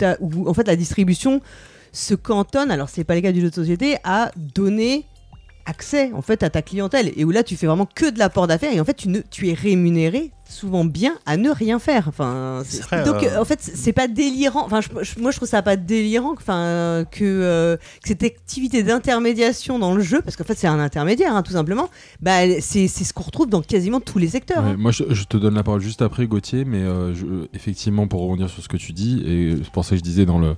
en 0.47 0.53
fait 0.53 0.65
la 0.65 0.77
distribution 0.77 1.41
se 1.91 2.15
cantonne, 2.15 2.71
alors 2.71 2.89
c'est 2.89 3.03
pas 3.03 3.15
le 3.15 3.21
cas 3.21 3.33
du 3.33 3.41
jeu 3.41 3.49
de 3.49 3.55
société, 3.55 3.97
à 4.03 4.31
donner 4.35 5.05
accès 5.67 6.11
en 6.13 6.21
fait 6.21 6.43
à 6.43 6.49
ta 6.49 6.61
clientèle 6.61 7.11
et 7.15 7.25
où 7.25 7.31
là 7.31 7.43
tu 7.43 7.55
fais 7.55 7.67
vraiment 7.67 7.85
que 7.85 8.09
de 8.09 8.17
l'apport 8.17 8.47
d'affaires 8.47 8.73
et 8.73 8.79
en 8.79 8.85
fait 8.85 8.95
tu, 8.95 9.09
ne, 9.09 9.19
tu 9.29 9.49
es 9.49 9.53
rémunéré 9.53 10.31
souvent 10.49 10.85
bien 10.85 11.15
à 11.25 11.35
ne 11.35 11.49
rien 11.49 11.77
faire. 11.77 12.07
Enfin 12.07 12.63
donc 13.05 13.21
euh, 13.23 13.39
en 13.39 13.43
fait 13.43 13.59
c'est 13.61 13.91
pas 13.91 14.07
délirant. 14.07 14.65
Enfin 14.65 14.79
moi 15.19 15.31
je 15.31 15.35
trouve 15.35 15.47
ça 15.47 15.61
pas 15.61 15.75
délirant 15.75 16.33
enfin 16.37 17.03
que, 17.11 17.23
euh, 17.23 17.75
que 18.01 18.07
cette 18.07 18.23
activité 18.23 18.81
d'intermédiation 18.81 19.77
dans 19.77 19.93
le 19.93 20.01
jeu 20.01 20.21
parce 20.21 20.37
qu'en 20.37 20.45
fait 20.45 20.57
c'est 20.57 20.67
un 20.67 20.79
intermédiaire 20.79 21.35
hein, 21.35 21.43
tout 21.43 21.51
simplement 21.51 21.89
bah 22.21 22.61
c'est 22.61 22.87
ce 22.87 23.13
qu'on 23.13 23.23
retrouve 23.23 23.49
dans 23.49 23.61
quasiment 23.61 23.99
tous 23.99 24.19
les 24.19 24.29
secteurs 24.29 24.63
hein. 24.63 24.75
moi 24.77 24.91
je, 24.91 25.03
te 25.03 25.35
donne 25.35 25.55
la 25.55 25.63
parole 25.63 25.81
juste 25.81 26.01
après 26.01 26.27
Gauthier 26.27 26.63
mais 26.63 26.81
euh, 26.81 27.13
effectivement 27.53 28.07
pour 28.07 28.21
rebondir 28.21 28.49
sur 28.49 28.63
ce 28.63 28.69
que 28.69 28.77
tu 28.77 28.93
dis 28.93 29.21
et 29.25 29.57
c'est 29.61 29.71
pour 29.71 29.83
ça 29.83 29.91
que 29.91 29.97
je 29.97 30.03
disais 30.03 30.25
dans 30.25 30.39
le 30.39 30.55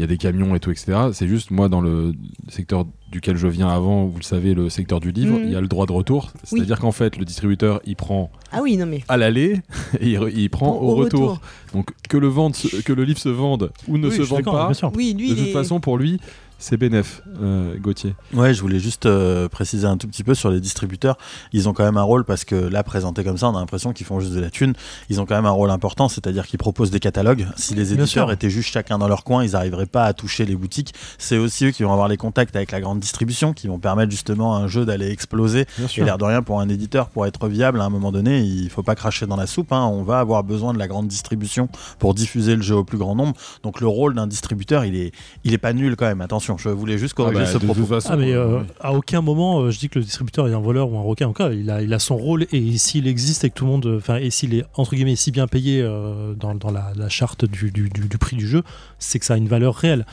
il 0.00 0.02
y 0.02 0.04
a 0.04 0.06
des 0.06 0.16
camions 0.16 0.54
et 0.54 0.60
tout, 0.60 0.70
etc. 0.70 1.10
C'est 1.12 1.28
juste, 1.28 1.50
moi, 1.50 1.68
dans 1.68 1.82
le 1.82 2.14
secteur 2.48 2.86
duquel 3.12 3.36
je 3.36 3.46
viens 3.48 3.68
avant, 3.68 4.06
vous 4.06 4.16
le 4.16 4.24
savez, 4.24 4.54
le 4.54 4.70
secteur 4.70 4.98
du 4.98 5.12
livre, 5.12 5.38
mhm. 5.38 5.44
il 5.44 5.52
y 5.52 5.56
a 5.56 5.60
le 5.60 5.68
droit 5.68 5.84
de 5.84 5.92
retour. 5.92 6.32
C'est-à-dire 6.42 6.78
qu'en 6.80 6.90
fait, 6.90 7.18
le 7.18 7.26
distributeur, 7.26 7.82
il 7.84 7.96
prend 7.96 8.30
ah 8.50 8.60
oui, 8.62 8.78
non 8.78 8.86
mais... 8.86 9.04
à 9.08 9.18
l'aller 9.18 9.60
et 10.00 10.16
il, 10.34 10.48
prend 10.48 10.74
au, 10.74 10.94
retour. 10.94 11.42
Donc 11.74 11.90
que 12.08 12.16
le, 12.16 12.28
vende, 12.28 12.54
que 12.82 12.92
le 12.94 13.04
livre 13.04 13.18
se 13.18 13.28
vende 13.28 13.72
ou 13.88 13.98
ne 13.98 14.08
se 14.08 14.22
vende 14.22 14.44
pas, 14.44 14.72
oui, 14.94 15.14
lui, 15.18 15.34
de 15.34 15.34
toute 15.34 15.52
façon, 15.52 15.80
pour 15.80 15.98
lui, 15.98 16.18
c'est 16.60 16.76
bénéf, 16.76 17.22
euh, 17.42 17.76
Gauthier. 17.78 18.14
Ouais, 18.34 18.52
je 18.52 18.60
voulais 18.60 18.78
juste 18.78 19.06
euh, 19.06 19.48
préciser 19.48 19.86
un 19.86 19.96
tout 19.96 20.06
petit 20.06 20.22
peu 20.22 20.34
sur 20.34 20.50
les 20.50 20.60
distributeurs. 20.60 21.16
Ils 21.52 21.68
ont 21.68 21.72
quand 21.72 21.84
même 21.84 21.96
un 21.96 22.02
rôle 22.02 22.24
parce 22.24 22.44
que 22.44 22.54
là, 22.54 22.82
présenté 22.82 23.24
comme 23.24 23.38
ça, 23.38 23.48
on 23.48 23.56
a 23.56 23.60
l'impression 23.60 23.94
qu'ils 23.94 24.06
font 24.06 24.20
juste 24.20 24.34
de 24.34 24.40
la 24.40 24.50
thune. 24.50 24.74
Ils 25.08 25.22
ont 25.22 25.26
quand 25.26 25.34
même 25.34 25.46
un 25.46 25.50
rôle 25.50 25.70
important, 25.70 26.08
c'est-à-dire 26.08 26.46
qu'ils 26.46 26.58
proposent 26.58 26.90
des 26.90 27.00
catalogues. 27.00 27.46
Si 27.56 27.74
les 27.74 27.94
éditeurs 27.94 28.30
étaient 28.30 28.50
juste 28.50 28.68
chacun 28.68 28.98
dans 28.98 29.08
leur 29.08 29.24
coin, 29.24 29.42
ils 29.42 29.52
n'arriveraient 29.52 29.86
pas 29.86 30.04
à 30.04 30.12
toucher 30.12 30.44
les 30.44 30.54
boutiques. 30.54 30.92
C'est 31.16 31.38
aussi 31.38 31.64
eux 31.64 31.70
qui 31.70 31.82
vont 31.82 31.92
avoir 31.92 32.08
les 32.08 32.18
contacts 32.18 32.54
avec 32.54 32.72
la 32.72 32.80
grande 32.82 33.00
distribution, 33.00 33.54
qui 33.54 33.66
vont 33.66 33.78
permettre 33.78 34.10
justement 34.10 34.54
à 34.54 34.58
un 34.58 34.68
jeu 34.68 34.84
d'aller 34.84 35.10
exploser. 35.10 35.64
Et 35.96 36.04
l'air 36.04 36.18
de 36.18 36.24
rien, 36.24 36.42
pour 36.42 36.60
un 36.60 36.68
éditeur, 36.68 37.08
pour 37.08 37.26
être 37.26 37.48
viable 37.48 37.80
à 37.80 37.84
un 37.84 37.90
moment 37.90 38.12
donné, 38.12 38.40
il 38.40 38.68
faut 38.68 38.82
pas 38.82 38.94
cracher 38.94 39.26
dans 39.26 39.36
la 39.36 39.46
soupe. 39.46 39.72
Hein. 39.72 39.88
On 39.90 40.02
va 40.02 40.20
avoir 40.20 40.44
besoin 40.44 40.74
de 40.74 40.78
la 40.78 40.88
grande 40.88 41.08
distribution 41.08 41.70
pour 41.98 42.12
diffuser 42.12 42.54
le 42.54 42.62
jeu 42.62 42.76
au 42.76 42.84
plus 42.84 42.98
grand 42.98 43.14
nombre. 43.14 43.32
Donc 43.62 43.80
le 43.80 43.86
rôle 43.86 44.14
d'un 44.14 44.26
distributeur, 44.26 44.84
il 44.84 44.94
est, 44.94 45.12
il 45.44 45.54
est 45.54 45.58
pas 45.58 45.72
nul 45.72 45.96
quand 45.96 46.06
même. 46.06 46.20
Attention, 46.20 46.49
je 46.58 46.68
voulais 46.68 46.98
juste 46.98 47.14
corriger 47.14 47.42
ah 47.42 47.44
bah, 47.44 47.52
ce 47.52 47.58
propos. 47.58 47.98
ah 48.08 48.16
mais 48.16 48.32
euh, 48.32 48.60
à 48.80 48.92
aucun 48.92 49.20
moment 49.20 49.60
euh, 49.60 49.70
je 49.70 49.78
dis 49.78 49.88
que 49.88 49.98
le 49.98 50.04
distributeur 50.04 50.48
est 50.48 50.52
un 50.52 50.60
voleur 50.60 50.90
ou 50.90 50.98
un 50.98 51.02
requin. 51.02 51.28
En 51.28 51.32
cas, 51.32 51.50
il 51.50 51.70
a, 51.70 51.82
il 51.82 51.92
a 51.92 51.98
son 51.98 52.16
rôle 52.16 52.46
et 52.52 52.78
s'il 52.78 53.06
existe 53.06 53.44
et 53.44 53.50
que 53.50 53.54
tout 53.54 53.64
le 53.64 53.70
monde, 53.70 53.94
enfin 53.96 54.16
et 54.16 54.30
s'il 54.30 54.54
est 54.54 54.64
entre 54.74 54.94
guillemets 54.94 55.16
si 55.16 55.30
bien 55.30 55.46
payé 55.46 55.80
euh, 55.82 56.34
dans, 56.34 56.54
dans 56.54 56.70
la, 56.70 56.92
la, 56.96 57.08
charte 57.08 57.44
du, 57.44 57.70
du, 57.70 57.88
du, 57.88 58.18
prix 58.18 58.36
du 58.36 58.46
jeu, 58.46 58.62
c'est 58.98 59.18
que 59.18 59.24
ça 59.24 59.34
a 59.34 59.36
une 59.36 59.48
valeur 59.48 59.74
réelle. 59.74 60.06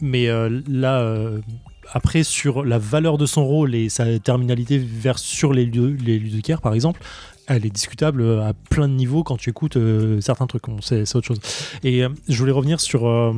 mais 0.00 0.28
là 0.68 1.30
après, 1.92 2.22
sur 2.22 2.64
la 2.64 2.78
valeur 2.78 3.18
de 3.18 3.26
son 3.26 3.44
rôle 3.44 3.74
et 3.74 3.88
sa 3.88 4.18
terminalité 4.18 4.78
vers 4.78 5.18
sur 5.18 5.52
les, 5.52 5.66
les 5.66 6.18
ludocaires, 6.18 6.60
par 6.60 6.74
exemple, 6.74 7.00
elle 7.46 7.66
est 7.66 7.70
discutable 7.70 8.40
à 8.40 8.52
plein 8.70 8.88
de 8.88 8.94
niveaux 8.94 9.22
quand 9.22 9.36
tu 9.36 9.50
écoutes 9.50 9.76
euh, 9.76 10.20
certains 10.20 10.46
trucs. 10.46 10.64
c'est, 10.80 11.02
autre 11.14 11.26
chose. 11.26 11.40
Et 11.82 12.02
euh, 12.02 12.08
je 12.28 12.38
voulais 12.38 12.52
revenir 12.52 12.80
sur. 12.80 13.06
Euh, 13.06 13.32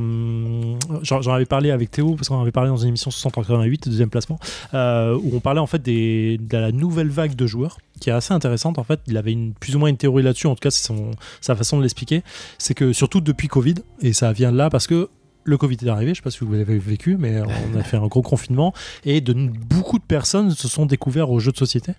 j'en, 1.01 1.33
avais 1.33 1.45
parlé 1.45 1.71
avec 1.71 1.91
Théo, 1.91 2.15
parce 2.15 2.29
qu'on 2.29 2.41
avait 2.41 2.51
parlé 2.51 2.69
dans 2.69 2.77
une 2.77 2.89
émission 2.89 3.11
688, 3.11 3.89
deuxième 3.89 4.09
placement, 4.09 4.39
où 4.73 5.35
on 5.35 5.39
parlait 5.39 5.59
en 5.59 5.67
fait 5.67 5.81
de 5.81 6.37
la 6.51 6.71
nouvelle 6.71 7.09
vague 7.09 7.35
de 7.35 7.47
joueurs 7.47 7.77
qui 7.99 8.11
est 8.11 8.13
assez 8.13 8.33
intéressante 8.33 8.77
en 8.77 8.83
fait. 8.83 8.99
Il 9.07 9.17
avait 9.17 9.35
plus 9.59 9.75
ou 9.75 9.79
moins 9.79 9.89
une 9.89 9.97
théorie 9.97 10.23
là-dessus, 10.23 10.47
en 10.47 10.55
tout 10.55 10.61
cas 10.61 10.71
c'est 10.71 10.93
sa 11.41 11.55
façon 11.55 11.77
de 11.77 11.81
l'expliquer. 11.81 12.23
C'est 12.57 12.73
que 12.73 12.93
surtout 12.93 13.21
depuis 13.21 13.47
Covid, 13.47 13.75
et 14.01 14.13
ça 14.13 14.31
vient 14.33 14.51
de 14.51 14.57
là 14.57 14.69
parce 14.69 14.87
que 14.87 15.09
le 15.43 15.57
Covid 15.57 15.77
est 15.81 15.87
arrivé, 15.87 16.07
je 16.07 16.11
ne 16.11 16.15
sais 16.15 16.21
pas 16.21 16.29
si 16.29 16.39
vous 16.43 16.51
l'avez 16.53 16.77
vécu, 16.77 17.15
mais 17.17 17.41
on 17.41 17.79
a 17.79 17.83
fait 17.83 17.95
un 17.95 18.07
gros 18.07 18.21
confinement 18.21 18.73
et 19.05 19.21
de, 19.21 19.33
beaucoup 19.33 19.97
de 19.97 20.03
personnes 20.03 20.51
se 20.51 20.67
sont 20.67 20.85
découvertes 20.85 21.29
aux 21.29 21.39
jeux 21.39 21.53
de 21.53 21.57
société 21.57 21.93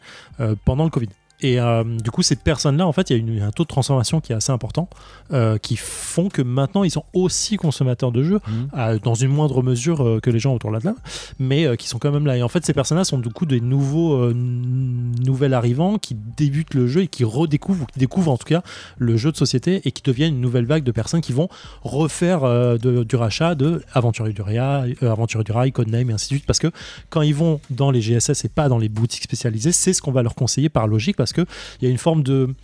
pendant 0.65 0.85
le 0.85 0.91
Covid. 0.91 1.09
Et 1.41 1.61
euh, 1.61 1.85
du 1.85 2.11
coup, 2.11 2.23
ces 2.23 2.37
personnes-là, 2.37 2.87
en 2.87 2.93
fait, 2.93 3.11
il 3.11 3.37
y 3.37 3.41
a 3.41 3.47
un 3.47 3.53
taux 3.53 3.63
de 3.63 3.69
transformation 3.69 4.21
qui 4.21 4.33
est 4.33 4.35
assez 4.35 4.51
important, 4.51 4.89
euh, 5.33 5.57
qui 5.59 5.77
font 5.77 6.29
que 6.29 6.43
maintenant, 6.43 6.83
ils 6.83 6.91
sont 6.91 7.05
aussi 7.13 7.57
consommateurs 7.57 8.11
de 8.11 8.25
jeux, 8.25 8.41
mmh. 8.47 8.99
dans 9.05 9.15
une 9.15 9.31
moindre 9.31 9.63
mesure 9.63 10.03
euh, 10.03 10.21
que 10.21 10.31
les 10.31 10.41
gens 10.41 10.55
autour 10.55 10.71
de 10.71 10.77
la 10.77 10.81
table, 10.81 10.99
mais 11.39 11.77
qui 11.77 11.89
sont 11.89 11.99
quand 11.99 12.11
même 12.11 12.27
là. 12.27 12.37
Et 12.37 12.43
en 12.43 12.49
fait, 12.49 12.65
ces 12.65 12.73
personnes-là 12.73 13.05
sont 13.05 13.19
du 13.19 13.29
coup 13.29 13.47
des 13.47 13.61
nouveaux, 13.61 14.33
nouvelles 14.33 15.55
arrivants 15.55 15.99
qui 15.99 16.15
débutent 16.15 16.75
le 16.75 16.87
jeu 16.87 17.03
et 17.03 17.07
qui 17.09 17.25
redécouvrent, 17.25 17.83
ou 17.83 17.87
qui 17.87 17.99
découvrent 17.99 18.33
en 18.33 18.37
tout 18.37 18.47
cas 18.47 18.63
le 18.99 19.17
jeu 19.17 19.31
de 19.31 19.37
société 19.37 19.81
et 19.85 19.93
qui 19.93 20.03
deviennent 20.03 20.35
une 20.35 20.41
nouvelle 20.41 20.67
vague 20.67 20.83
de 20.83 20.93
personnes 20.93 21.21
qui 21.21 21.33
vont 21.33 21.49
refaire 21.83 22.41
du 22.79 23.17
rachat 23.17 23.55
de 23.55 23.83
Aventurier 23.95 24.33
du 24.33 24.43
Rail, 24.43 24.97
Aventurier 25.03 25.45
du 25.45 25.53
Rail, 25.53 25.73
Codename 25.73 26.11
et 26.11 26.13
ainsi 26.13 26.27
de 26.27 26.35
suite. 26.35 26.47
Parce 26.47 26.59
que 26.59 26.69
quand 27.11 27.23
ils 27.23 27.35
vont 27.35 27.61
dans 27.71 27.91
les 27.91 28.01
GSS 28.01 28.45
et 28.45 28.49
pas 28.49 28.69
dans 28.69 28.79
les 28.79 28.89
boutiques 28.89 29.23
spécialisées, 29.23 29.73
c'est 29.73 29.93
ce 29.93 30.03
qu'on 30.03 30.13
va 30.13 30.23
leur 30.23 30.35
conseiller 30.35 30.69
par 30.69 30.87
logique 30.87 31.17
parce 31.17 31.28
qu'il 31.33 31.47
y 31.83 31.87
a 31.87 31.91
une 31.91 31.99
forme 31.99 32.23
de 32.23 32.55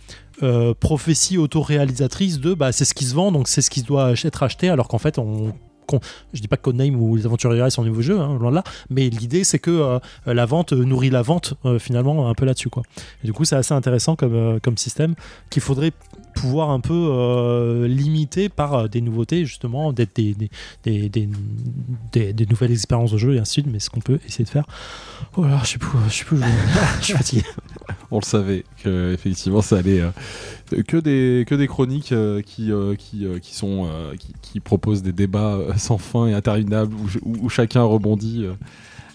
euh, 0.43 0.73
prophétie 0.73 1.37
autoréalisatrice 1.37 2.39
de 2.39 2.53
bah, 2.53 2.71
c'est 2.71 2.85
ce 2.85 2.93
qui 2.93 3.05
se 3.05 3.15
vend, 3.15 3.31
donc 3.31 3.47
c'est 3.47 3.61
ce 3.61 3.69
qui 3.69 3.83
doit 3.83 4.13
être 4.23 4.43
acheté, 4.43 4.69
alors 4.69 4.87
qu'en 4.87 4.97
fait, 4.97 5.17
on 5.17 5.53
je 6.33 6.41
dis 6.41 6.47
pas 6.47 6.57
que 6.57 6.63
Codename 6.63 6.95
ou 6.95 7.15
les 7.15 7.25
aventuriers 7.25 7.69
sont 7.69 7.83
un 7.83 7.85
nouveau 7.85 8.01
jeu, 8.01 8.19
hein, 8.19 8.37
loin 8.39 8.51
là, 8.51 8.63
mais 8.89 9.09
l'idée 9.09 9.43
c'est 9.43 9.59
que 9.59 9.71
euh, 9.71 9.99
la 10.25 10.45
vente 10.45 10.73
nourrit 10.73 11.09
la 11.09 11.21
vente 11.21 11.53
euh, 11.65 11.79
finalement 11.79 12.29
un 12.29 12.33
peu 12.33 12.45
là-dessus 12.45 12.69
quoi. 12.69 12.83
Du 13.23 13.33
coup 13.33 13.45
c'est 13.45 13.55
assez 13.55 13.73
intéressant 13.73 14.15
comme 14.15 14.77
système 14.77 15.15
qu'il 15.49 15.61
faudrait 15.61 15.91
pouvoir 16.35 16.69
un 16.69 16.79
peu 16.79 17.85
limiter 17.87 18.49
par 18.49 18.89
des 18.89 19.01
nouveautés 19.01 19.45
justement, 19.45 19.93
des, 19.93 20.07
des, 20.15 20.35
des, 20.83 21.09
des, 22.33 22.45
nouvelles 22.45 22.71
expériences 22.71 23.11
de 23.11 23.17
jeu 23.17 23.35
et 23.35 23.39
ainsi 23.39 23.61
de 23.61 23.65
suite, 23.65 23.73
mais 23.73 23.79
ce 23.79 23.89
qu'on 23.89 24.01
peut 24.01 24.19
essayer 24.27 24.45
de 24.45 24.49
faire. 24.49 24.65
Oh 25.37 25.43
là, 25.43 25.61
je 25.63 25.71
sais 25.71 25.77
plus, 25.77 25.97
je 26.99 27.03
suis 27.03 27.13
fatigué 27.13 27.43
on 28.11 28.19
le 28.19 28.25
savait 28.25 28.63
que 28.83 29.13
effectivement 29.13 29.61
ça 29.61 29.77
allait 29.77 30.01
euh, 30.01 30.11
que 30.87 30.97
des 30.97 31.45
que 31.45 31.55
des 31.55 31.67
chroniques 31.67 32.11
euh, 32.11 32.41
qui 32.41 32.71
euh, 32.71 32.95
qui, 32.95 33.25
qui 33.41 33.55
sont 33.55 33.89
qui, 34.41 34.59
proposent 34.59 35.03
des 35.03 35.11
débats 35.11 35.59
sans 35.77 35.97
fin 35.97 36.27
et 36.27 36.33
interminables 36.33 36.95
où, 37.23 37.49
chacun 37.49 37.83
rebondit 37.83 38.45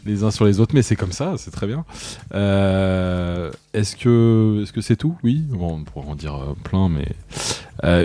les 0.06 0.24
uns 0.24 0.30
sur 0.30 0.44
les 0.44 0.60
autres 0.60 0.74
mais 0.74 0.82
c'est 0.82 0.96
comme 0.96 1.12
ça 1.12 1.34
c'est 1.36 1.50
très 1.50 1.66
bien 1.66 1.84
est-ce 2.32 3.96
que 3.96 4.60
est-ce 4.62 4.72
que 4.72 4.80
c'est 4.80 4.96
tout? 4.96 5.16
Oui 5.22 5.44
on 5.58 5.84
pourrait 5.84 6.08
en 6.08 6.14
dire 6.14 6.54
plein 6.64 6.88
mais 6.88 7.08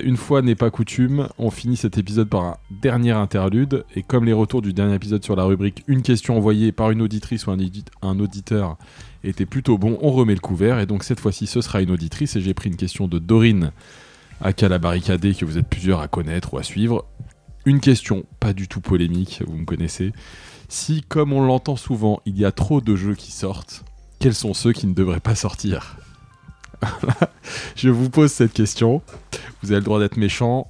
une 0.04 0.18
fois 0.18 0.42
n'est 0.42 0.56
pas 0.56 0.70
coutume 0.70 1.28
on 1.38 1.50
finit 1.50 1.78
cet 1.78 1.98
épisode 1.98 2.30
par 2.30 2.44
un 2.44 2.58
dernier 2.70 3.12
interlude 3.12 3.86
et 3.96 4.04
comme 4.04 4.26
les 4.26 4.34
retours 4.34 4.62
du 4.62 4.74
dernier 4.74 4.96
épisode 4.96 5.24
sur 5.24 5.36
la 5.36 5.44
rubrique 5.44 5.84
une 5.88 6.02
question 6.02 6.38
envoyée 6.38 6.72
par 6.72 6.92
une 6.92 7.02
auditrice 7.02 7.48
ou 7.48 7.52
un, 7.52 8.20
auditeur 8.20 8.78
était 9.24 9.46
plutôt 9.46 9.78
bon. 9.78 9.98
On 10.02 10.12
remet 10.12 10.34
le 10.34 10.40
couvert 10.40 10.80
et 10.80 10.86
donc 10.86 11.04
cette 11.04 11.20
fois-ci 11.20 11.48
ce 11.48 11.62
sera 11.62 11.82
une 11.82 11.92
auditrice 11.92 12.36
et 12.36 12.42
j'ai 12.42 12.54
pris 12.54 12.70
une 12.70 12.78
question 12.78 13.08
de 13.08 13.20
Dorine 13.20 13.72
à 14.42 14.54
Calabaricadé 14.54 15.34
que 15.34 15.46
vous 15.46 15.58
êtes 15.58 15.68
plusieurs 15.68 16.02
à 16.02 16.08
connaître 16.08 16.54
ou 16.54 16.58
à 16.58 16.64
suivre. 16.64 17.06
Une 17.66 17.80
question 17.80 18.26
pas 18.40 18.54
du 18.54 18.68
tout 18.68 18.82
polémique, 18.82 19.42
vous 19.48 19.58
me 19.58 19.66
connaissez. 19.66 20.12
Si, 20.68 21.02
comme 21.04 21.34
on 21.34 21.46
l'entend 21.46 21.76
souvent, 21.76 22.22
il 22.26 22.38
y 22.38 22.46
a 22.46 22.52
trop 22.52 22.82
de 22.82 22.96
jeux 22.96 23.16
qui 23.16 23.32
sortent, 23.32 23.84
quels 24.20 24.34
sont 24.36 24.54
ceux 24.54 24.74
qui 24.74 24.88
ne 24.88 24.94
devraient 24.94 25.20
pas 25.20 25.36
sortir 25.36 25.98
Je 27.76 27.90
vous 27.90 28.10
pose 28.10 28.32
cette 28.32 28.54
question. 28.54 29.02
Vous 29.62 29.72
avez 29.72 29.80
le 29.80 29.86
droit 29.86 30.00
d'être 30.00 30.18
méchant. 30.18 30.68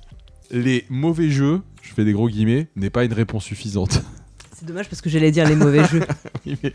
Les 0.52 0.86
mauvais 0.90 1.30
jeux, 1.30 1.62
je 1.82 1.94
fais 1.94 2.06
des 2.06 2.14
gros 2.14 2.30
guillemets, 2.30 2.68
n'est 2.76 2.90
pas 2.90 3.04
une 3.04 3.14
réponse 3.14 3.44
suffisante. 3.46 4.02
C'est 4.54 4.66
dommage 4.66 4.88
parce 4.88 5.02
que 5.02 5.10
j'allais 5.10 5.32
dire 5.32 5.48
les 5.48 5.56
mauvais 5.56 5.86
jeux. 5.88 6.04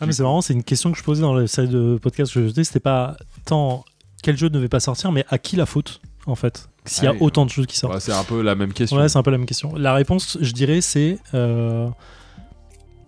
Ah, 0.00 0.06
mais 0.06 0.12
c'est 0.12 0.24
marrant, 0.24 0.40
c'est 0.40 0.52
une 0.52 0.64
question 0.64 0.90
que 0.90 0.98
je 0.98 1.04
posais 1.04 1.22
dans 1.22 1.34
le 1.34 1.46
série 1.46 1.68
de 1.68 1.98
podcast 2.02 2.34
que 2.34 2.42
je 2.42 2.48
faisais. 2.48 2.64
C'était 2.64 2.80
pas 2.80 3.16
tant 3.44 3.84
quel 4.24 4.36
jeu 4.36 4.48
ne 4.48 4.54
devait 4.54 4.68
pas 4.68 4.80
sortir, 4.80 5.12
mais 5.12 5.24
à 5.28 5.38
qui 5.38 5.54
la 5.54 5.66
faute, 5.66 6.00
en 6.26 6.34
fait 6.34 6.68
S'il 6.84 7.04
y 7.04 7.06
a 7.06 7.14
autant 7.20 7.46
de 7.46 7.50
choses 7.50 7.66
qui 7.66 7.78
sortent? 7.78 8.00
c'est 8.00 8.12
un 8.12 8.24
peu 8.24 8.42
la 8.42 8.56
même 8.56 8.72
question. 8.72 8.98
Ouais, 8.98 9.08
c'est 9.08 9.18
un 9.18 9.22
peu 9.22 9.30
la 9.30 9.38
même 9.38 9.46
question. 9.46 9.72
La 9.76 9.94
réponse, 9.94 10.36
je 10.40 10.50
dirais, 10.50 10.80
c'est. 10.80 11.18
Euh, 11.32 11.88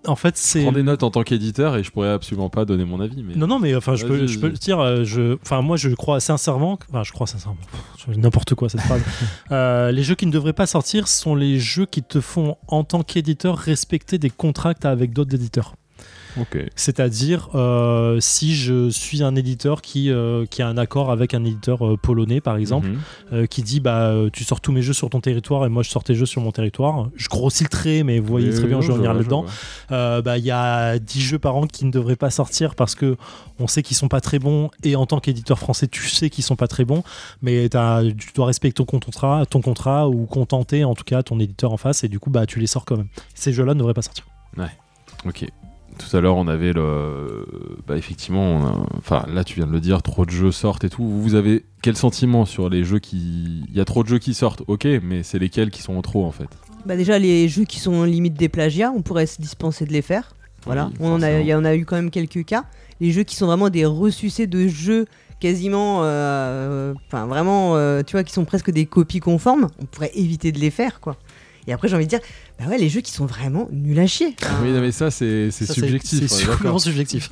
en 0.07 0.17
fait, 0.17 0.37
c'est. 0.37 0.61
Je 0.61 0.65
prends 0.65 0.73
des 0.73 0.83
notes 0.83 1.03
en 1.03 1.11
tant 1.11 1.23
qu'éditeur 1.23 1.77
et 1.77 1.83
je 1.83 1.91
pourrais 1.91 2.11
absolument 2.11 2.49
pas 2.49 2.65
donner 2.65 2.85
mon 2.85 3.01
avis. 3.01 3.23
Mais... 3.23 3.35
Non, 3.35 3.47
non, 3.47 3.59
mais 3.59 3.75
enfin, 3.75 3.95
je 3.95 4.07
peux, 4.07 4.27
je 4.27 4.39
peux 4.39 4.49
le 4.49 4.55
dire. 4.55 4.81
Euh, 4.81 5.05
je... 5.05 5.37
Enfin, 5.43 5.63
moi, 5.63 5.77
je 5.77 5.89
crois 5.91 6.21
sincèrement. 6.21 6.79
Enfin, 6.91 7.03
je 7.03 7.13
crois 7.13 7.27
sincèrement. 7.27 7.59
N'importe 8.17 8.55
quoi 8.55 8.69
cette 8.69 8.83
phrase. 8.83 9.03
Euh, 9.53 9.93
les 9.93 10.03
jeux 10.03 10.15
qui 10.15 10.27
ne 10.27 10.33
devraient 10.33 10.53
pas 10.53 10.67
sortir 10.67 11.09
sont 11.09 11.35
les 11.35 11.59
jeux 11.59 11.87
qui 11.87 12.03
te 12.03 12.21
font, 12.21 12.57
en 12.69 12.85
tant 12.85 13.03
qu'éditeur, 13.03 13.57
respecter 13.57 14.19
des 14.19 14.31
contrats 14.31 14.75
avec 14.83 15.13
d'autres 15.13 15.35
éditeurs. 15.35 15.75
C'est-à-dire, 16.75 17.49
euh, 17.55 18.19
si 18.21 18.55
je 18.55 18.91
suis 18.91 19.23
un 19.23 19.35
éditeur 19.37 19.83
qui, 19.83 20.11
euh, 20.11 20.47
qui 20.47 20.63
a 20.63 20.69
un 20.69 20.77
accord 20.77 21.11
avec 21.11 21.35
un 21.35 21.45
éditeur 21.45 21.87
euh, 21.87 21.97
polonais, 21.97 22.41
par 22.41 22.57
exemple, 22.57 22.89
mhm. 23.33 23.47
qui 23.49 23.63
dit 23.63 23.81
bah, 23.81 24.13
tu 24.33 24.45
sors 24.45 24.61
tous 24.61 24.73
mes 24.73 24.83
jeux 24.83 24.93
sur 24.93 25.11
ton 25.11 25.21
territoire 25.21 25.65
et 25.67 25.69
moi 25.69 25.83
je 25.83 25.91
sors 25.91 26.05
tes 26.05 26.15
jeux 26.15 26.27
sur 26.27 26.43
mon 26.43 26.53
territoire, 26.53 27.09
je 27.17 27.29
grossis 27.29 27.65
le 27.65 27.69
trait, 27.69 28.03
mais 28.03 28.19
vous 28.19 28.29
voyez 28.29 28.53
très 28.53 28.67
bien 28.67 28.81
je 28.81 28.93
veux 28.93 28.99
venir 28.99 29.15
là-dedans. 29.15 29.45
Bah, 29.91 30.39
il 30.39 30.45
y 30.45 30.51
a 30.51 30.99
10 30.99 31.21
jeux 31.21 31.39
par 31.39 31.57
an 31.57 31.67
qui 31.67 31.85
ne 31.85 31.91
devraient 31.91 32.17
pas 32.17 32.31
sortir 32.31 32.75
parce 32.75 32.95
que 32.95 33.17
on 33.59 33.67
sait 33.67 33.83
qu'ils 33.83 33.97
sont 33.97 34.09
pas 34.09 34.21
très 34.21 34.39
bons 34.39 34.71
et 34.83 34.97
en 34.97 35.07
tant 35.07 35.21
qu'éditeur 35.21 35.59
français, 35.59 35.87
tu 35.87 36.07
sais 36.09 36.31
qu'ils 36.31 36.45
sont 36.45 36.57
pas 36.57 36.69
très 36.69 36.85
bons, 36.85 37.03
mais 37.43 37.69
tu 37.69 38.33
dois 38.35 38.47
respecter 38.47 38.85
ton 38.85 38.99
contrat, 38.99 39.47
ton 39.47 39.61
contrat 39.61 40.09
ou 40.09 40.27
contenter 40.27 40.85
en 40.85 40.95
tout 40.95 41.05
cas 41.05 41.23
ton 41.23 41.39
éditeur 41.41 41.73
en 41.73 41.77
face 41.77 42.05
et 42.05 42.09
du 42.09 42.19
coup, 42.19 42.31
bah, 42.31 42.47
tu 42.47 42.61
les 42.61 42.67
sors 42.67 42.85
quand 42.85 42.97
même. 42.97 43.09
Ces 43.35 43.53
jeux-là 43.53 43.75
ne 43.75 43.79
devraient 43.79 43.95
pas 43.95 44.03
sortir. 44.03 44.27
Ouais. 44.57 44.71
Ok. 45.25 45.47
Tout 45.99 46.17
à 46.17 46.21
l'heure, 46.21 46.37
on 46.37 46.49
avait 46.49 46.73
le. 46.73 47.47
Bah, 47.87 47.97
effectivement, 47.97 48.87
enfin, 48.99 49.25
là, 49.33 49.45
tu 49.45 49.57
viens 49.57 49.67
de 49.67 49.73
le 49.73 49.81
dire, 49.81 50.03
trop 50.03 50.25
de 50.25 50.31
jeux 50.31 50.53
sortent 50.53 50.85
et 50.85 50.91
tout. 50.91 51.07
Vous 51.07 51.35
avez 51.35 51.65
quel 51.83 51.97
sentiment 51.97 52.45
sur 52.45 52.69
les 52.69 52.85
jeux 52.85 52.99
qui. 52.99 53.65
Il 53.69 53.77
y 53.77 53.81
a 53.81 53.85
trop 53.85 54.03
de 54.03 54.09
jeux 54.09 54.19
qui 54.19 54.35
sortent, 54.35 54.63
ok, 54.67 54.87
mais 55.03 55.23
c'est 55.23 55.39
lesquels 55.39 55.71
qui 55.71 55.83
sont 55.83 55.97
en 55.97 56.03
trop 56.03 56.25
en 56.25 56.33
fait? 56.33 56.49
Bah, 56.85 56.97
déjà, 56.97 57.19
les 57.19 57.49
jeux 57.49 57.65
qui 57.65 57.81
sont 57.81 58.05
limite 58.05 58.35
des 58.35 58.49
plagiats, 58.49 58.93
on 58.95 59.03
pourrait 59.03 59.27
se 59.27 59.41
dispenser 59.41 59.87
de 59.87 59.93
les 59.93 60.03
faire. 60.03 60.35
Voilà, 60.65 60.91
on 60.99 61.23
a, 61.23 61.41
il 61.41 61.47
y 61.47 61.55
en 61.55 61.65
a 61.65 61.77
eu 61.77 61.85
quand 61.85 61.95
même 61.95 62.11
quelques 62.11 62.45
cas. 62.45 62.65
Les 63.01 63.13
jeux 63.13 63.23
qui 63.23 63.37
sont 63.37 63.47
vraiment 63.47 63.71
des 63.71 63.85
ressucés 63.85 64.49
de 64.49 64.67
jeux 64.67 65.07
quasiment, 65.39 66.01
euh, 66.03 66.95
enfin 67.07 67.27
vraiment, 67.27 67.77
euh, 67.77 68.03
tu 68.03 68.13
vois, 68.13 68.25
qui 68.25 68.33
sont 68.33 68.45
presque 68.45 68.71
des 68.71 68.87
copies 68.87 69.21
conformes, 69.21 69.69
on 69.81 69.85
pourrait 69.85 70.11
éviter 70.15 70.51
de 70.51 70.59
les 70.59 70.71
faire, 70.71 71.01
quoi. 71.01 71.17
Et 71.67 71.73
après, 71.73 71.89
j'ai 71.89 71.97
envie 71.97 72.05
de 72.05 72.11
dire, 72.11 72.21
bah 72.59 72.67
ouais, 72.69 72.79
les 72.79 72.89
jeux 72.89 73.01
qui 73.01 73.13
sont 73.13 73.27
vraiment 73.27 73.69
nuls 73.73 73.99
à 73.99 74.07
chier. 74.07 74.37
Oui, 74.63 74.71
mais 74.71 74.93
ça, 74.93 75.11
c'est 75.11 75.51
subjectif. 75.51 76.27
C'est 76.31 76.45
vraiment 76.45 76.79
subjectif. 76.79 77.31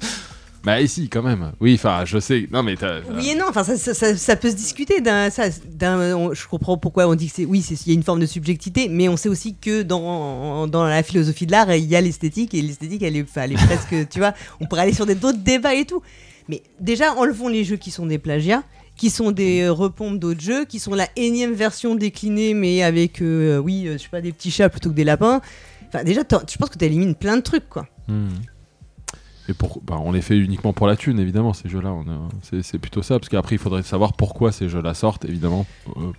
Bah 0.64 0.80
ici 0.80 1.10
quand 1.10 1.22
même. 1.22 1.52
Oui, 1.60 1.74
enfin 1.74 2.06
je 2.06 2.18
sais. 2.18 2.48
Non 2.50 2.62
mais 2.62 2.74
Oui 3.16 3.28
et 3.28 3.34
non. 3.34 3.44
Enfin 3.48 3.64
ça, 3.64 3.76
ça, 3.76 4.16
ça, 4.16 4.36
peut 4.36 4.50
se 4.50 4.56
discuter 4.56 5.02
d'un. 5.02 5.28
Je 5.28 6.48
comprends 6.48 6.78
pourquoi 6.78 7.06
on 7.06 7.14
dit 7.14 7.28
que 7.28 7.34
c'est. 7.36 7.44
Oui, 7.44 7.60
il 7.68 7.88
y 7.88 7.90
a 7.90 7.94
une 7.94 8.02
forme 8.02 8.20
de 8.20 8.26
subjectivité, 8.26 8.88
mais 8.88 9.08
on 9.10 9.18
sait 9.18 9.28
aussi 9.28 9.56
que 9.56 9.82
dans, 9.82 10.66
dans 10.66 10.84
la 10.84 11.02
philosophie 11.02 11.44
de 11.44 11.52
l'art, 11.52 11.70
il 11.74 11.84
y 11.84 11.96
a 11.96 12.00
l'esthétique 12.00 12.54
et 12.54 12.62
l'esthétique, 12.62 13.02
elle 13.02 13.16
est, 13.16 13.26
elle 13.36 13.52
est 13.52 13.66
presque. 13.66 14.08
tu 14.08 14.18
vois, 14.18 14.32
on 14.58 14.64
pourrait 14.64 14.82
aller 14.82 14.94
sur 14.94 15.04
d'autres 15.04 15.32
débats 15.36 15.74
et 15.74 15.84
tout. 15.84 16.00
Mais 16.48 16.62
déjà, 16.80 17.12
enlevons 17.14 17.48
les 17.48 17.64
jeux 17.64 17.76
qui 17.76 17.90
sont 17.90 18.06
des 18.06 18.18
plagiats 18.18 18.62
qui 18.96 19.10
sont 19.10 19.32
des 19.32 19.62
euh, 19.62 19.72
repompes 19.72 20.18
d'autres 20.18 20.40
jeux, 20.40 20.64
qui 20.64 20.78
sont 20.78 20.94
la 20.94 21.08
énième 21.16 21.54
version 21.54 21.94
déclinée, 21.94 22.54
mais 22.54 22.82
avec, 22.82 23.20
euh, 23.20 23.58
oui, 23.58 23.86
euh, 23.86 23.94
je 23.94 24.04
sais 24.04 24.08
pas, 24.08 24.20
des 24.20 24.32
petits 24.32 24.50
chats 24.50 24.68
plutôt 24.68 24.90
que 24.90 24.94
des 24.94 25.04
lapins. 25.04 25.40
Enfin, 25.88 26.04
déjà, 26.04 26.22
je 26.22 26.56
pense 26.56 26.70
que 26.70 26.78
tu 26.78 26.84
élimines 26.84 27.14
plein 27.14 27.36
de 27.36 27.42
trucs, 27.42 27.68
quoi. 27.68 27.86
Hmm. 28.08 28.28
Et 29.48 29.52
pour, 29.52 29.80
bah, 29.82 29.98
on 30.02 30.12
les 30.12 30.22
fait 30.22 30.38
uniquement 30.38 30.72
pour 30.72 30.86
la 30.86 30.96
thune, 30.96 31.18
évidemment, 31.18 31.52
ces 31.52 31.68
jeux-là. 31.68 31.94
C'est 32.62 32.78
plutôt 32.78 33.02
ça, 33.02 33.18
parce 33.18 33.28
qu'après, 33.28 33.56
il 33.56 33.58
faudrait 33.58 33.82
savoir 33.82 34.14
pourquoi 34.14 34.52
ces 34.52 34.70
jeux-là 34.70 34.94
sortent, 34.94 35.26
évidemment, 35.26 35.66
euh, 35.96 36.12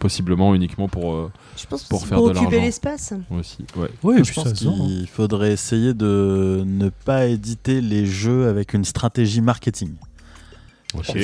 possiblement 0.00 0.52
uniquement 0.54 0.88
pour, 0.88 1.14
euh, 1.14 1.30
je 1.56 1.66
pense 1.66 1.84
pour 1.84 2.04
faire 2.06 2.18
pour 2.18 2.32
de 2.32 2.38
occuper 2.38 2.60
l'espace. 2.60 3.14
Aussi, 3.30 3.64
ouais. 3.76 3.88
Oui, 4.02 4.24
je 4.24 4.32
pense 4.32 4.52
qu'il 4.52 5.06
faudrait 5.06 5.52
essayer 5.52 5.94
de 5.94 6.64
ne 6.66 6.88
pas 6.88 7.26
éditer 7.26 7.80
les 7.80 8.04
jeux 8.04 8.48
avec 8.48 8.74
une 8.74 8.84
stratégie 8.84 9.42
marketing. 9.42 9.90
Ok. 10.94 11.14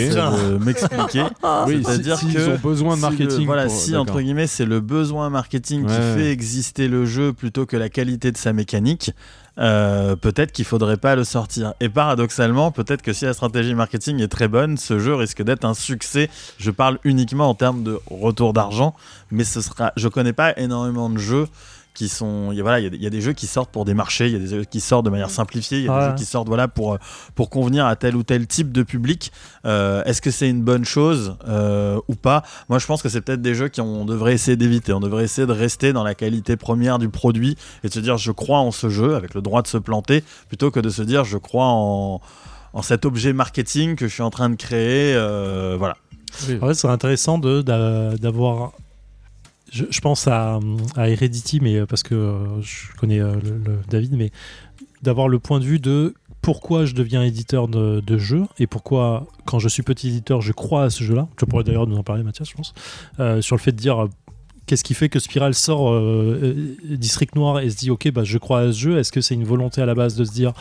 m'expliquer. 0.60 1.24
oui, 1.66 1.82
c'est-à-dire 1.84 2.18
qu'ils 2.18 2.48
ont 2.48 2.58
besoin 2.58 2.96
de 2.96 3.00
marketing. 3.00 3.46
voilà, 3.46 3.68
si 3.68 3.96
entre 3.96 4.20
guillemets 4.20 4.46
c'est 4.46 4.64
le 4.64 4.80
besoin 4.80 5.30
marketing 5.30 5.86
qui 5.86 5.92
fait 5.92 6.30
exister 6.30 6.88
le 6.88 7.04
jeu 7.04 7.32
plutôt 7.32 7.66
que 7.66 7.76
la 7.76 7.88
qualité 7.88 8.32
de 8.32 8.36
sa 8.36 8.52
mécanique, 8.52 9.12
euh, 9.58 10.14
peut-être 10.14 10.52
qu'il 10.52 10.64
faudrait 10.64 10.96
pas 10.96 11.16
le 11.16 11.24
sortir. 11.24 11.74
Et 11.80 11.88
paradoxalement, 11.88 12.70
peut-être 12.70 13.02
que 13.02 13.12
si 13.12 13.24
la 13.24 13.34
stratégie 13.34 13.74
marketing 13.74 14.22
est 14.22 14.28
très 14.28 14.48
bonne, 14.48 14.76
ce 14.76 14.98
jeu 14.98 15.14
risque 15.14 15.42
d'être 15.42 15.64
un 15.64 15.74
succès. 15.74 16.30
Je 16.58 16.70
parle 16.70 16.98
uniquement 17.04 17.48
en 17.48 17.54
termes 17.54 17.82
de 17.82 17.98
retour 18.06 18.52
d'argent, 18.52 18.94
mais 19.30 19.44
ce 19.44 19.60
sera. 19.60 19.92
Je 19.96 20.08
connais 20.08 20.32
pas 20.32 20.56
énormément 20.58 21.10
de 21.10 21.18
jeux 21.18 21.48
qui 21.98 22.08
sont. 22.08 22.52
Il 22.52 22.56
y, 22.56 22.60
a, 22.60 22.62
voilà, 22.62 22.78
il 22.78 23.02
y, 23.02 23.06
a 23.06 23.10
des 23.10 23.20
jeux 23.20 23.32
qui 23.32 23.48
sortent 23.48 23.72
pour 23.72 23.84
des 23.84 23.92
marchés, 23.92 24.28
il 24.28 24.32
y 24.32 24.36
a 24.36 24.38
des 24.38 24.46
jeux 24.46 24.64
qui 24.64 24.78
sortent 24.78 25.04
de 25.04 25.10
manière 25.10 25.30
simplifiée, 25.30 25.78
il 25.78 25.84
y 25.86 25.88
a 25.88 25.98
des 25.98 26.06
jeux 26.10 26.14
qui 26.14 26.24
sortent 26.24 26.46
voilà, 26.46 26.68
pour, 26.68 26.96
pour 27.34 27.50
convenir 27.50 27.86
à 27.86 27.96
tel 27.96 28.14
ou 28.14 28.22
tel 28.22 28.46
type 28.46 28.70
de 28.70 28.84
public. 28.84 29.32
Euh, 29.64 30.04
est-ce 30.04 30.22
que 30.22 30.30
c'est 30.30 30.48
une 30.48 30.62
bonne 30.62 30.84
chose 30.84 31.36
euh, 31.48 31.98
ou 32.06 32.14
pas? 32.14 32.44
Moi, 32.68 32.78
je 32.78 32.86
pense 32.86 33.02
que 33.02 33.08
c'est 33.08 33.20
peut-être 33.20 33.42
des 33.42 33.56
jeux 33.56 33.68
qu'on 33.68 34.04
devrait 34.04 34.32
essayer 34.32 34.56
d'éviter. 34.56 34.92
On 34.92 35.00
devrait 35.00 35.24
essayer 35.24 35.44
de 35.44 35.52
rester 35.52 35.92
dans 35.92 36.04
la 36.04 36.14
qualité 36.14 36.56
première 36.56 37.00
du 37.00 37.08
produit 37.08 37.56
et 37.82 37.88
de 37.88 37.92
se 37.92 37.98
dire 37.98 38.16
je 38.16 38.30
crois 38.30 38.60
en 38.60 38.70
ce 38.70 38.88
jeu 38.88 39.16
avec 39.16 39.34
le 39.34 39.42
droit 39.42 39.62
de 39.62 39.66
se 39.66 39.78
planter 39.78 40.22
plutôt 40.46 40.70
que 40.70 40.78
de 40.78 40.90
se 40.90 41.02
dire 41.02 41.24
je 41.24 41.36
crois 41.36 41.66
en, 41.66 42.20
en 42.74 42.82
cet 42.82 43.06
objet 43.06 43.32
marketing 43.32 43.96
que 43.96 44.06
je 44.06 44.14
suis 44.14 44.22
en 44.22 44.30
train 44.30 44.50
de 44.50 44.56
créer. 44.56 45.16
Euh, 45.16 45.74
voilà. 45.76 45.96
En 46.62 46.68
fait, 46.68 46.74
c'est 46.74 46.86
intéressant 46.86 47.38
d'avoir 47.38 48.72
je, 49.70 50.00
pense 50.00 50.26
à, 50.26 50.60
à, 50.96 51.08
Heredity, 51.08 51.60
mais 51.60 51.76
euh, 51.76 51.86
parce 51.86 52.02
que 52.02 52.14
euh, 52.14 52.60
je 52.62 52.92
connais 52.98 53.20
euh, 53.20 53.34
le, 53.34 53.78
David, 53.88 54.16
mais 54.16 54.30
d'avoir 55.02 55.28
le 55.28 55.38
point 55.38 55.60
de 55.60 55.64
vue 55.64 55.78
de 55.78 56.14
pourquoi 56.40 56.84
je 56.84 56.94
deviens 56.94 57.22
éditeur 57.22 57.68
de, 57.68 58.00
de 58.00 58.18
jeux 58.18 58.44
et 58.58 58.66
pourquoi, 58.66 59.26
quand 59.44 59.58
je 59.58 59.68
suis 59.68 59.82
petit 59.82 60.08
éditeur, 60.08 60.40
je 60.40 60.52
crois 60.52 60.84
à 60.84 60.90
ce 60.90 61.04
jeu-là. 61.04 61.28
Tu 61.36 61.46
pourrais 61.46 61.64
d'ailleurs 61.64 61.86
nous 61.86 61.96
en 61.96 62.02
parler, 62.02 62.22
Mathias, 62.22 62.48
je 62.48 62.54
pense, 62.54 62.74
sur 63.44 63.56
le 63.56 63.60
fait 63.60 63.72
de 63.72 63.76
dire 63.76 64.08
qu'est-ce 64.66 64.84
qui 64.84 64.94
fait 64.94 65.08
que 65.08 65.18
Spiral 65.18 65.54
sort 65.54 66.00
District 66.84 67.34
Noir 67.34 67.60
et 67.60 67.70
se 67.70 67.76
dit 67.76 67.90
ok 67.90 68.10
bah 68.12 68.22
je 68.24 68.38
crois 68.38 68.60
à 68.60 68.72
ce 68.72 68.78
jeu 68.78 68.98
est-ce 68.98 69.10
que 69.10 69.20
c'est 69.20 69.34
une 69.34 69.44
volonté 69.44 69.82
à 69.82 69.86
la 69.86 69.94
base 69.94 70.14
de 70.14 70.24
se 70.24 70.32
dire 70.32 70.52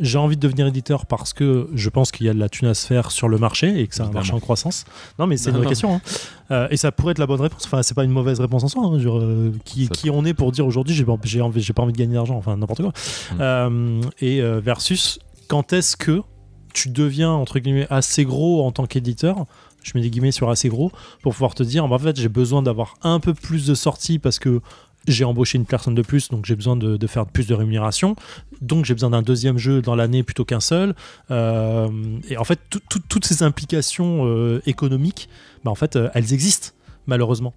j'ai 0.00 0.18
envie 0.18 0.36
de 0.36 0.40
devenir 0.40 0.66
éditeur 0.66 1.06
parce 1.06 1.32
que 1.32 1.68
je 1.74 1.88
pense 1.90 2.10
qu'il 2.10 2.26
y 2.26 2.28
a 2.28 2.34
de 2.34 2.38
la 2.38 2.48
thune 2.48 2.68
à 2.68 2.74
se 2.74 2.86
faire 2.86 3.10
sur 3.10 3.28
le 3.28 3.38
marché 3.38 3.80
et 3.80 3.86
que 3.86 3.94
c'est 3.94 4.02
un 4.02 4.10
marché 4.10 4.32
en 4.32 4.40
croissance. 4.40 4.84
Non, 5.18 5.26
mais 5.26 5.36
c'est 5.36 5.50
une 5.50 5.56
vraie 5.56 5.66
question. 5.66 5.94
Hein. 5.94 6.00
Euh, 6.50 6.68
et 6.70 6.76
ça 6.76 6.90
pourrait 6.90 7.12
être 7.12 7.18
la 7.18 7.26
bonne 7.26 7.40
réponse. 7.40 7.64
Enfin, 7.66 7.82
c'est 7.82 7.94
pas 7.94 8.04
une 8.04 8.10
mauvaise 8.10 8.40
réponse 8.40 8.64
en 8.64 8.68
soi. 8.68 8.84
Hein. 8.84 8.98
Euh, 9.04 9.52
qui, 9.64 9.88
qui, 9.88 10.10
on 10.10 10.24
est 10.24 10.34
pour 10.34 10.52
dire 10.52 10.66
aujourd'hui, 10.66 10.94
j'ai 10.94 11.04
pas, 11.04 11.12
envie, 11.12 11.72
pas 11.72 11.82
envie 11.82 11.92
de 11.92 11.98
gagner 11.98 12.14
d'argent, 12.14 12.36
enfin 12.36 12.56
n'importe 12.56 12.80
quoi. 12.80 12.92
Mm. 13.32 13.38
Euh, 13.40 14.00
et 14.20 14.40
versus 14.40 15.18
quand 15.48 15.72
est-ce 15.72 15.96
que 15.96 16.22
tu 16.72 16.88
deviens 16.88 17.30
entre 17.30 17.58
guillemets 17.58 17.86
assez 17.90 18.24
gros 18.24 18.64
en 18.64 18.70
tant 18.70 18.86
qu'éditeur 18.86 19.46
je 19.82 19.92
mets 19.94 20.02
des 20.02 20.10
guillemets 20.10 20.30
sur 20.30 20.50
assez 20.50 20.68
gros 20.68 20.92
pour 21.22 21.32
pouvoir 21.32 21.54
te 21.54 21.62
dire 21.62 21.88
bah, 21.88 21.96
en 21.96 21.98
fait 21.98 22.16
j'ai 22.16 22.28
besoin 22.28 22.62
d'avoir 22.62 22.94
un 23.02 23.18
peu 23.18 23.34
plus 23.34 23.66
de 23.66 23.74
sorties 23.74 24.18
parce 24.18 24.38
que 24.38 24.60
j'ai 25.06 25.24
embauché 25.24 25.58
une 25.58 25.66
personne 25.66 25.94
de 25.94 26.02
plus, 26.02 26.28
donc 26.28 26.44
j'ai 26.44 26.56
besoin 26.56 26.76
de, 26.76 27.06
faire 27.06 27.26
plus 27.26 27.46
de 27.46 27.54
rémunération. 27.54 28.16
Donc 28.60 28.84
j'ai 28.84 28.94
besoin 28.94 29.10
d'un 29.10 29.22
deuxième 29.22 29.58
jeu 29.58 29.82
dans 29.82 29.94
l'année 29.94 30.22
plutôt 30.22 30.44
qu'un 30.44 30.60
seul. 30.60 30.94
Euh, 31.30 31.88
et 32.28 32.36
en 32.36 32.44
fait, 32.44 32.60
toutes 33.08 33.24
ces 33.24 33.42
implications 33.42 34.26
euh, 34.26 34.60
économiques, 34.66 35.28
bah, 35.64 35.70
en 35.70 35.74
fait, 35.74 35.96
euh, 35.96 36.10
elles 36.14 36.32
existent 36.32 36.70
malheureusement 37.06 37.54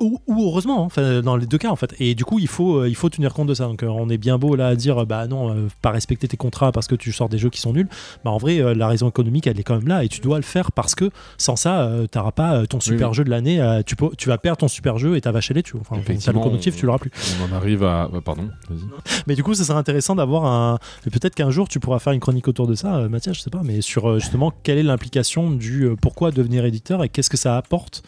ou, 0.00 0.20
heureusement, 0.28 0.82
hein, 0.82 0.86
enfin, 0.86 1.20
dans 1.20 1.36
les 1.36 1.46
deux 1.46 1.58
cas 1.58 1.70
en 1.70 1.76
fait. 1.76 1.94
Et 2.00 2.14
du 2.14 2.24
coup, 2.24 2.38
il 2.38 2.48
faut, 2.48 2.78
euh, 2.78 2.88
il 2.88 2.96
faut 2.96 3.08
tenir 3.08 3.32
compte 3.32 3.48
de 3.48 3.54
ça. 3.54 3.66
Donc, 3.66 3.82
euh, 3.82 3.88
on 3.88 4.08
est 4.08 4.18
bien 4.18 4.38
beau 4.38 4.56
là 4.56 4.68
à 4.68 4.74
dire, 4.74 5.06
bah 5.06 5.26
non, 5.26 5.50
euh, 5.50 5.68
pas 5.82 5.90
respecter 5.90 6.26
tes 6.28 6.36
contrats 6.36 6.72
parce 6.72 6.86
que 6.86 6.94
tu 6.94 7.12
sors 7.12 7.28
des 7.28 7.38
jeux 7.38 7.50
qui 7.50 7.60
sont 7.60 7.72
nuls. 7.72 7.88
Bah 8.24 8.30
en 8.30 8.38
vrai, 8.38 8.74
la 8.74 8.88
raison 8.88 9.08
économique, 9.08 9.46
elle 9.46 9.58
est 9.58 9.62
quand 9.62 9.76
même 9.76 9.88
là 9.88 10.04
et 10.04 10.08
tu 10.08 10.20
dois 10.20 10.36
le 10.36 10.42
faire 10.42 10.72
parce 10.72 10.94
que 10.94 11.10
sans 11.38 11.56
ça, 11.56 11.90
tu 12.10 12.18
n'auras 12.18 12.32
pas 12.32 12.66
ton 12.66 12.80
super 12.80 13.14
jeu 13.14 13.24
de 13.24 13.30
l'année. 13.30 13.80
tu, 13.86 13.94
tu 14.18 14.28
vas 14.28 14.38
perdre 14.38 14.58
ton 14.58 14.68
super 14.68 14.98
jeu 14.98 15.16
et 15.16 15.20
ta 15.20 15.32
vache 15.32 15.50
à 15.50 15.54
lait. 15.54 15.62
Tu, 15.62 15.76
enfin, 15.76 15.96
ta 16.24 16.32
locomotive, 16.32 16.74
tu 16.74 16.86
l'auras 16.86 16.98
plus. 16.98 17.10
On 17.40 17.52
en 17.52 17.56
arrive 17.56 17.84
à. 17.84 18.08
Bah, 18.12 18.20
pardon, 18.24 18.48
Mais 19.26 19.34
du 19.34 19.42
coup, 19.42 19.54
ça 19.54 19.64
serait 19.64 19.78
intéressant 19.78 20.16
d'avoir 20.16 20.44
un. 20.44 20.78
Peut-être 21.04 21.34
qu'un 21.34 21.50
jour, 21.50 21.68
tu 21.68 21.80
pourras 21.80 21.98
faire 21.98 22.12
une 22.12 22.20
chronique 22.20 22.48
autour 22.48 22.66
de 22.66 22.74
ça, 22.74 23.08
Mathias, 23.08 23.36
je 23.36 23.42
sais 23.42 23.50
pas, 23.50 23.62
mais 23.62 23.80
sur 23.80 24.18
justement 24.18 24.52
quelle 24.62 24.78
est 24.78 24.82
l'implication 24.82 25.50
du 25.50 25.88
pourquoi 26.00 26.30
devenir 26.30 26.64
éditeur 26.64 27.04
et 27.04 27.08
qu'est-ce 27.08 27.30
que 27.30 27.36
ça 27.36 27.56
apporte 27.56 28.02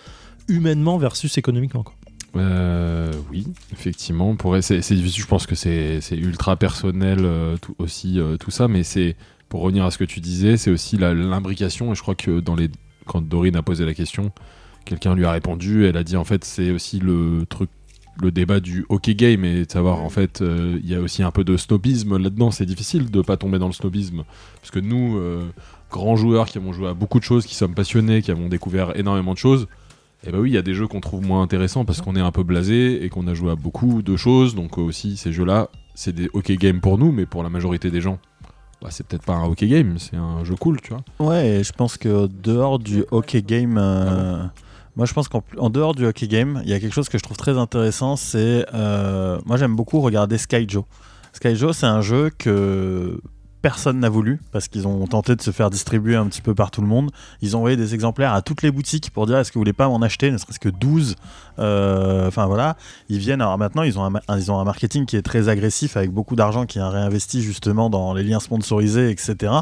humainement 0.48 0.98
versus 0.98 1.38
économiquement. 1.38 1.82
Quoi. 1.82 1.94
Euh, 2.36 3.12
oui, 3.30 3.46
effectivement. 3.72 4.36
Pour 4.36 4.56
c'est, 4.60 4.80
je 4.82 5.26
pense 5.26 5.46
que 5.46 5.54
c'est, 5.54 6.00
ultra 6.12 6.56
personnel 6.56 7.20
euh, 7.22 7.56
aussi 7.78 8.18
euh, 8.18 8.36
tout 8.36 8.50
ça, 8.50 8.68
mais 8.68 8.82
c'est 8.82 9.16
pour 9.48 9.60
revenir 9.60 9.84
à 9.84 9.90
ce 9.90 9.98
que 9.98 10.04
tu 10.04 10.20
disais, 10.20 10.56
c'est 10.56 10.70
aussi 10.70 10.96
l'imbrication. 10.96 11.92
Et 11.92 11.94
je 11.94 12.02
crois 12.02 12.14
que 12.14 12.40
dans 12.40 12.56
les, 12.56 12.68
quand 13.06 13.22
Dorine 13.22 13.56
a 13.56 13.62
posé 13.62 13.84
la 13.84 13.94
question, 13.94 14.32
quelqu'un 14.84 15.14
lui 15.14 15.24
a 15.24 15.30
répondu. 15.30 15.86
Elle 15.86 15.96
a 15.96 16.04
dit 16.04 16.16
en 16.16 16.24
fait 16.24 16.44
c'est 16.44 16.72
aussi 16.72 16.98
le 16.98 17.44
truc, 17.48 17.70
le 18.20 18.32
débat 18.32 18.60
du 18.60 18.84
hockey 18.88 19.14
game 19.14 19.44
et 19.44 19.64
de 19.64 19.70
savoir 19.70 20.02
en 20.02 20.08
fait 20.08 20.42
il 20.42 20.88
y 20.88 20.94
a 20.94 21.00
aussi 21.00 21.22
un 21.22 21.30
peu 21.30 21.44
de 21.44 21.56
snobisme 21.56 22.18
là-dedans. 22.18 22.50
C'est 22.50 22.66
difficile 22.66 23.10
de 23.10 23.22
pas 23.22 23.36
tomber 23.36 23.60
dans 23.60 23.68
le 23.68 23.72
snobisme 23.72 24.24
parce 24.56 24.72
que 24.72 24.80
nous, 24.80 25.20
grands 25.92 26.16
joueurs 26.16 26.46
qui 26.46 26.58
avons 26.58 26.72
joué 26.72 26.88
à 26.88 26.94
beaucoup 26.94 27.20
de 27.20 27.24
choses, 27.24 27.46
qui 27.46 27.54
sommes 27.54 27.74
passionnés, 27.74 28.22
qui 28.22 28.32
avons 28.32 28.48
découvert 28.48 28.98
énormément 28.98 29.32
de 29.32 29.38
choses 29.38 29.68
eh 30.24 30.30
bah 30.30 30.38
oui, 30.40 30.50
il 30.50 30.54
y 30.54 30.58
a 30.58 30.62
des 30.62 30.74
jeux 30.74 30.86
qu'on 30.86 31.00
trouve 31.00 31.24
moins 31.24 31.42
intéressants 31.42 31.84
parce 31.84 32.00
qu'on 32.00 32.16
est 32.16 32.20
un 32.20 32.32
peu 32.32 32.42
blasé 32.42 33.04
et 33.04 33.08
qu'on 33.08 33.26
a 33.26 33.34
joué 33.34 33.52
à 33.52 33.56
beaucoup 33.56 34.02
de 34.02 34.16
choses. 34.16 34.54
Donc 34.54 34.78
aussi, 34.78 35.16
ces 35.16 35.32
jeux-là, 35.32 35.68
c'est 35.94 36.14
des 36.14 36.28
hockey 36.32 36.56
games 36.56 36.80
pour 36.80 36.98
nous, 36.98 37.12
mais 37.12 37.26
pour 37.26 37.42
la 37.42 37.48
majorité 37.48 37.90
des 37.90 38.00
gens, 38.00 38.18
bah, 38.82 38.88
c'est 38.90 39.06
peut-être 39.06 39.24
pas 39.24 39.34
un 39.34 39.44
hockey 39.44 39.68
game, 39.68 39.98
c'est 39.98 40.16
un 40.16 40.44
jeu 40.44 40.54
cool, 40.56 40.80
tu 40.80 40.92
vois. 40.92 41.02
Ouais, 41.18 41.62
je 41.64 41.72
pense 41.72 41.96
que 41.96 42.26
dehors 42.26 42.78
du 42.78 43.04
hockey 43.10 43.42
game, 43.42 43.78
euh, 43.78 44.44
ah 44.44 44.52
moi 44.96 45.04
je 45.04 45.12
pense 45.12 45.28
qu'en 45.28 45.70
dehors 45.70 45.94
du 45.94 46.06
hockey 46.06 46.26
game, 46.26 46.60
il 46.64 46.70
y 46.70 46.72
a 46.72 46.80
quelque 46.80 46.94
chose 46.94 47.08
que 47.08 47.18
je 47.18 47.22
trouve 47.22 47.36
très 47.36 47.58
intéressant, 47.58 48.16
c'est 48.16 48.64
euh, 48.74 49.38
moi 49.44 49.58
j'aime 49.58 49.76
beaucoup 49.76 50.00
regarder 50.00 50.38
Skyjo. 50.38 50.86
Skyjo, 51.34 51.74
c'est 51.74 51.86
un 51.86 52.00
jeu 52.00 52.30
que 52.36 53.20
personne 53.66 53.98
n'a 53.98 54.08
voulu 54.08 54.38
parce 54.52 54.68
qu'ils 54.68 54.86
ont 54.86 55.04
tenté 55.08 55.34
de 55.34 55.42
se 55.42 55.50
faire 55.50 55.70
distribuer 55.70 56.14
un 56.14 56.26
petit 56.26 56.40
peu 56.40 56.54
par 56.54 56.70
tout 56.70 56.82
le 56.82 56.86
monde. 56.86 57.10
Ils 57.42 57.56
ont 57.56 57.58
envoyé 57.58 57.76
des 57.76 57.94
exemplaires 57.94 58.32
à 58.32 58.40
toutes 58.40 58.62
les 58.62 58.70
boutiques 58.70 59.10
pour 59.10 59.26
dire 59.26 59.38
est-ce 59.38 59.50
que 59.50 59.54
vous 59.54 59.62
voulez 59.62 59.72
pas 59.72 59.88
m'en 59.88 60.00
acheter, 60.02 60.30
ne 60.30 60.38
serait-ce 60.38 60.60
que 60.60 60.68
12. 60.68 61.16
Euh, 61.58 62.28
enfin 62.28 62.46
voilà, 62.46 62.76
ils 63.08 63.18
viennent. 63.18 63.40
Alors 63.40 63.58
maintenant, 63.58 63.82
ils 63.82 63.98
ont, 63.98 64.04
un, 64.04 64.36
ils 64.36 64.50
ont 64.50 64.58
un 64.58 64.64
marketing 64.64 65.06
qui 65.06 65.16
est 65.16 65.22
très 65.22 65.48
agressif 65.48 65.96
avec 65.96 66.10
beaucoup 66.10 66.36
d'argent 66.36 66.66
qui 66.66 66.78
est 66.78 66.82
réinvesti 66.82 67.42
justement 67.42 67.90
dans 67.90 68.14
les 68.14 68.22
liens 68.22 68.40
sponsorisés, 68.40 69.10
etc. 69.10 69.52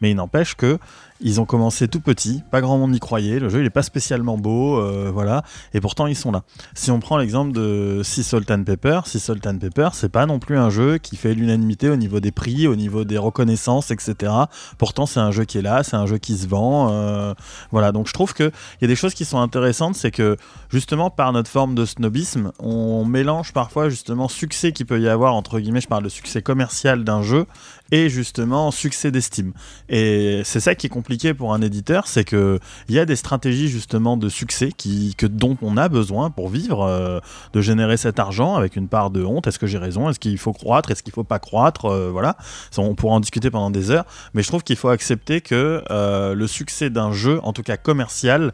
Mais 0.00 0.10
il 0.10 0.16
n'empêche 0.16 0.54
que 0.54 0.78
ils 1.20 1.40
ont 1.40 1.44
commencé 1.44 1.86
tout 1.88 2.00
petit, 2.00 2.42
pas 2.50 2.60
grand 2.60 2.76
monde 2.76 2.90
n'y 2.90 2.98
croyait, 2.98 3.38
le 3.38 3.48
jeu 3.48 3.60
il 3.60 3.66
est 3.66 3.70
pas 3.70 3.82
spécialement 3.82 4.36
beau, 4.36 4.78
euh, 4.78 5.10
voilà, 5.12 5.42
et 5.72 5.80
pourtant 5.80 6.06
ils 6.06 6.16
sont 6.16 6.32
là. 6.32 6.42
Si 6.74 6.90
on 6.90 6.98
prend 6.98 7.16
l'exemple 7.16 7.52
de 7.52 8.02
Sea 8.02 8.22
Salt 8.24 8.50
and 8.50 8.64
Pepper, 8.64 9.00
Sea 9.06 9.20
Salt 9.20 9.46
and 9.46 9.58
Pepper, 9.58 9.90
c'est 9.92 10.08
pas 10.08 10.26
non 10.26 10.38
plus 10.38 10.58
un 10.58 10.70
jeu 10.70 10.98
qui 10.98 11.16
fait 11.16 11.34
l'unanimité 11.34 11.88
au 11.88 11.96
niveau 11.96 12.18
des 12.18 12.32
prix, 12.32 12.66
au 12.66 12.74
niveau 12.74 13.04
des 13.04 13.16
reconnaissances, 13.16 13.90
etc. 13.90 14.32
Pourtant 14.76 15.06
c'est 15.06 15.20
un 15.20 15.30
jeu 15.30 15.44
qui 15.44 15.58
est 15.58 15.62
là, 15.62 15.82
c'est 15.84 15.96
un 15.96 16.06
jeu 16.06 16.18
qui 16.18 16.36
se 16.36 16.48
vend, 16.48 16.88
euh, 16.90 17.32
voilà. 17.70 17.92
Donc 17.92 18.08
je 18.08 18.12
trouve 18.12 18.34
que 18.34 18.44
il 18.44 18.82
y 18.82 18.84
a 18.84 18.88
des 18.88 18.96
choses 18.96 19.14
qui 19.14 19.24
sont 19.24 19.38
intéressantes, 19.38 19.94
c'est 19.94 20.10
que 20.10 20.36
justement 20.68 21.10
par 21.10 21.32
notre 21.32 21.43
forme 21.48 21.74
de 21.74 21.84
snobisme, 21.84 22.52
on 22.58 23.04
mélange 23.04 23.52
parfois 23.52 23.88
justement 23.88 24.28
succès 24.28 24.72
qu'il 24.72 24.86
peut 24.86 25.00
y 25.00 25.08
avoir 25.08 25.34
entre 25.34 25.60
guillemets, 25.60 25.80
je 25.80 25.88
parle 25.88 26.04
de 26.04 26.08
succès 26.08 26.42
commercial 26.42 27.04
d'un 27.04 27.22
jeu 27.22 27.46
et 27.94 28.08
justement 28.08 28.72
succès 28.72 29.12
d'estime. 29.12 29.52
Et 29.88 30.42
c'est 30.44 30.58
ça 30.58 30.74
qui 30.74 30.86
est 30.88 30.94
compliqué 30.98 31.32
pour 31.32 31.54
un 31.54 31.62
éditeur, 31.62 32.08
c'est 32.08 32.24
que 32.24 32.58
il 32.88 32.94
y 32.96 32.98
a 32.98 33.04
des 33.04 33.14
stratégies 33.14 33.68
justement 33.68 34.16
de 34.16 34.28
succès 34.28 34.70
qui, 34.76 35.14
que, 35.16 35.26
dont 35.26 35.56
on 35.62 35.76
a 35.76 35.88
besoin 35.88 36.30
pour 36.30 36.48
vivre, 36.48 36.82
euh, 36.82 37.20
de 37.52 37.60
générer 37.60 37.96
cet 37.96 38.18
argent 38.18 38.56
avec 38.56 38.74
une 38.74 38.88
part 38.88 39.10
de 39.10 39.22
honte. 39.22 39.46
Est-ce 39.46 39.60
que 39.60 39.68
j'ai 39.68 39.78
raison? 39.78 40.08
Est-ce 40.08 40.18
qu'il 40.18 40.38
faut 40.38 40.52
croître? 40.52 40.90
Est-ce 40.90 41.04
qu'il 41.04 41.12
faut 41.12 41.28
pas 41.34 41.38
croître? 41.38 41.84
Euh, 41.84 42.10
Voilà, 42.10 42.36
on 42.76 42.96
pourra 42.96 43.14
en 43.14 43.20
discuter 43.20 43.50
pendant 43.50 43.70
des 43.70 43.92
heures, 43.92 44.06
mais 44.34 44.42
je 44.42 44.48
trouve 44.48 44.64
qu'il 44.64 44.76
faut 44.76 44.88
accepter 44.88 45.40
que 45.40 45.84
euh, 45.90 46.34
le 46.34 46.46
succès 46.48 46.90
d'un 46.90 47.12
jeu, 47.12 47.38
en 47.44 47.52
tout 47.52 47.62
cas 47.62 47.76
commercial, 47.76 48.52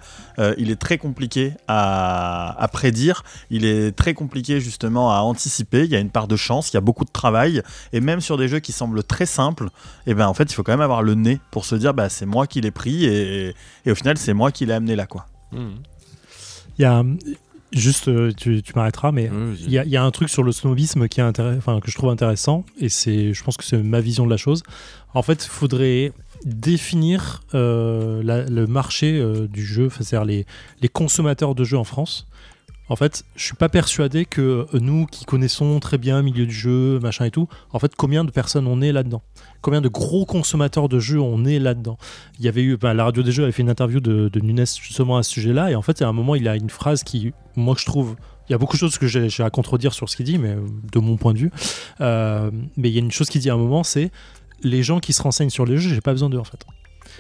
il 0.58 0.70
est 0.70 0.80
très 0.86 0.98
compliqué 0.98 1.52
à, 1.68 2.56
à 2.62 2.68
prédire. 2.68 3.24
Il 3.50 3.64
est 3.64 3.92
très 3.92 4.14
compliqué 4.14 4.60
justement 4.60 5.12
à 5.12 5.20
anticiper. 5.20 5.84
Il 5.84 5.90
y 5.90 5.96
a 5.96 5.98
une 5.98 6.10
part 6.10 6.28
de 6.28 6.36
chance, 6.36 6.72
il 6.72 6.74
y 6.74 6.78
a 6.78 6.80
beaucoup 6.80 7.04
de 7.04 7.12
travail, 7.22 7.62
et 7.92 8.00
même 8.00 8.20
sur 8.20 8.36
des 8.38 8.48
jeux 8.48 8.60
qui 8.60 8.72
semblent 8.72 9.02
très 9.02 9.26
simples, 9.30 9.68
et 10.06 10.14
ben 10.14 10.26
en 10.26 10.34
fait, 10.34 10.44
il 10.44 10.54
faut 10.54 10.62
quand 10.62 10.72
même 10.72 10.80
avoir 10.80 11.02
le 11.02 11.14
nez 11.14 11.40
pour 11.50 11.64
se 11.64 11.74
dire, 11.74 11.94
bah 11.94 12.08
c'est 12.08 12.26
moi 12.26 12.46
qui 12.46 12.60
l'ai 12.60 12.70
pris 12.70 13.04
et, 13.04 13.54
au 13.86 13.94
final, 13.94 14.18
c'est 14.18 14.34
moi 14.34 14.52
qui 14.52 14.66
l'ai 14.66 14.74
amené 14.74 14.96
là, 14.96 15.06
quoi. 15.06 15.26
Hmm. 15.52 15.76
Il 16.78 16.82
y 16.82 16.84
a 16.84 17.02
juste, 17.72 18.08
euh, 18.08 18.32
tu, 18.36 18.62
m'arrêteras, 18.74 19.12
mais 19.12 19.30
il 19.60 19.70
y, 19.70 19.96
a 19.96 20.02
un 20.02 20.10
truc 20.10 20.28
sur 20.28 20.42
le 20.42 20.52
snobisme 20.52 21.08
qui 21.08 21.20
est 21.20 21.38
enfin, 21.38 21.80
que 21.80 21.90
je 21.90 21.96
trouve 21.96 22.10
intéressant, 22.10 22.64
et 22.78 22.88
c'est, 22.88 23.32
je 23.32 23.44
pense 23.44 23.56
que 23.56 23.64
c'est 23.64 23.82
ma 23.82 24.00
vision 24.00 24.24
de 24.24 24.30
la 24.30 24.36
chose. 24.36 24.62
En 25.14 25.22
fait, 25.22 25.44
il 25.44 25.50
faudrait 25.50 26.12
définir 26.44 27.42
euh, 27.54 28.22
le 28.48 28.66
marché 28.66 29.18
euh, 29.18 29.46
du 29.46 29.64
jeu, 29.64 29.88
c'est-à-dire 29.90 30.24
les, 30.24 30.46
les 30.80 30.88
consommateurs 30.88 31.54
de 31.54 31.64
jeux 31.64 31.78
en 31.78 31.84
France. 31.84 32.26
En 32.90 32.96
fait, 32.96 33.24
je 33.36 33.44
suis 33.44 33.54
pas 33.54 33.68
persuadé 33.68 34.24
que 34.24 34.66
nous 34.72 35.06
qui 35.06 35.24
connaissons 35.24 35.78
très 35.78 35.96
bien 35.96 36.16
le 36.16 36.24
milieu 36.24 36.44
du 36.44 36.52
jeu, 36.52 36.98
machin 36.98 37.24
et 37.24 37.30
tout, 37.30 37.46
en 37.72 37.78
fait, 37.78 37.94
combien 37.94 38.24
de 38.24 38.32
personnes 38.32 38.66
on 38.66 38.82
est 38.82 38.90
là-dedans? 38.90 39.22
Combien 39.62 39.80
de 39.80 39.88
gros 39.88 40.26
consommateurs 40.26 40.88
de 40.88 40.98
jeux 40.98 41.20
on 41.20 41.44
est 41.44 41.60
là-dedans? 41.60 41.98
Il 42.40 42.44
y 42.44 42.48
avait 42.48 42.62
eu, 42.62 42.76
ben, 42.76 42.92
la 42.92 43.04
radio 43.04 43.22
des 43.22 43.30
jeux 43.30 43.44
avait 43.44 43.52
fait 43.52 43.62
une 43.62 43.70
interview 43.70 44.00
de, 44.00 44.28
de 44.28 44.40
Nunes 44.40 44.66
justement 44.66 45.16
à 45.16 45.22
ce 45.22 45.30
sujet-là, 45.30 45.70
et 45.70 45.76
en 45.76 45.82
fait, 45.82 46.02
à 46.02 46.08
un 46.08 46.12
moment, 46.12 46.34
il 46.34 46.48
a 46.48 46.56
une 46.56 46.68
phrase 46.68 47.04
qui, 47.04 47.32
moi, 47.54 47.76
je 47.78 47.86
trouve, 47.86 48.16
il 48.48 48.52
y 48.52 48.54
a 48.56 48.58
beaucoup 48.58 48.74
de 48.74 48.80
choses 48.80 48.98
que 48.98 49.06
j'ai 49.06 49.44
à 49.44 49.50
contredire 49.50 49.94
sur 49.94 50.08
ce 50.08 50.16
qu'il 50.16 50.26
dit, 50.26 50.38
mais 50.38 50.56
de 50.92 50.98
mon 50.98 51.16
point 51.16 51.32
de 51.32 51.38
vue. 51.38 51.52
Euh, 52.00 52.50
mais 52.76 52.88
il 52.88 52.94
y 52.94 52.98
a 52.98 53.02
une 53.02 53.12
chose 53.12 53.28
qu'il 53.28 53.40
dit 53.40 53.50
à 53.50 53.54
un 53.54 53.58
moment, 53.58 53.84
c'est 53.84 54.10
les 54.64 54.82
gens 54.82 54.98
qui 54.98 55.12
se 55.12 55.22
renseignent 55.22 55.48
sur 55.48 55.64
les 55.64 55.78
jeux, 55.78 55.94
j'ai 55.94 56.00
pas 56.00 56.10
besoin 56.10 56.28
d'eux 56.28 56.38
en 56.38 56.44
fait. 56.44 56.66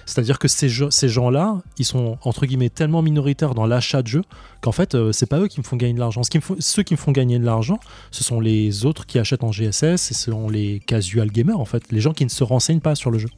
C'est-à-dire 0.06 0.38
que 0.38 0.48
ces, 0.48 0.70
ces 0.90 1.08
gens-là, 1.08 1.58
ils 1.78 1.84
sont 1.84 2.18
entre 2.22 2.46
guillemets 2.46 2.70
tellement 2.70 3.02
minoritaires 3.02 3.54
dans 3.54 3.66
l'achat 3.66 4.02
de 4.02 4.08
jeux 4.08 4.22
qu'en 4.60 4.72
fait, 4.72 4.94
euh, 4.94 5.12
c'est 5.12 5.26
pas 5.26 5.38
eux 5.38 5.48
qui 5.48 5.60
me 5.60 5.64
font 5.64 5.76
gagner 5.76 5.94
de 5.94 5.98
l'argent. 5.98 6.22
Ce 6.22 6.30
qui 6.30 6.38
ceux 6.58 6.82
qui 6.82 6.94
me 6.94 6.98
font 6.98 7.12
gagner 7.12 7.38
de 7.38 7.44
l'argent, 7.44 7.78
ce 8.10 8.24
sont 8.24 8.40
les 8.40 8.84
autres 8.84 9.06
qui 9.06 9.18
achètent 9.18 9.44
en 9.44 9.52
GSS 9.52 10.10
et 10.10 10.14
ce 10.14 10.30
sont 10.30 10.48
les 10.48 10.80
casual 10.80 11.30
gamers 11.30 11.58
en 11.58 11.64
fait, 11.64 11.84
les 11.90 12.00
gens 12.00 12.12
qui 12.12 12.24
ne 12.24 12.30
se 12.30 12.44
renseignent 12.44 12.80
pas 12.80 12.94
sur 12.94 13.10
le 13.10 13.18
jeu. 13.18 13.28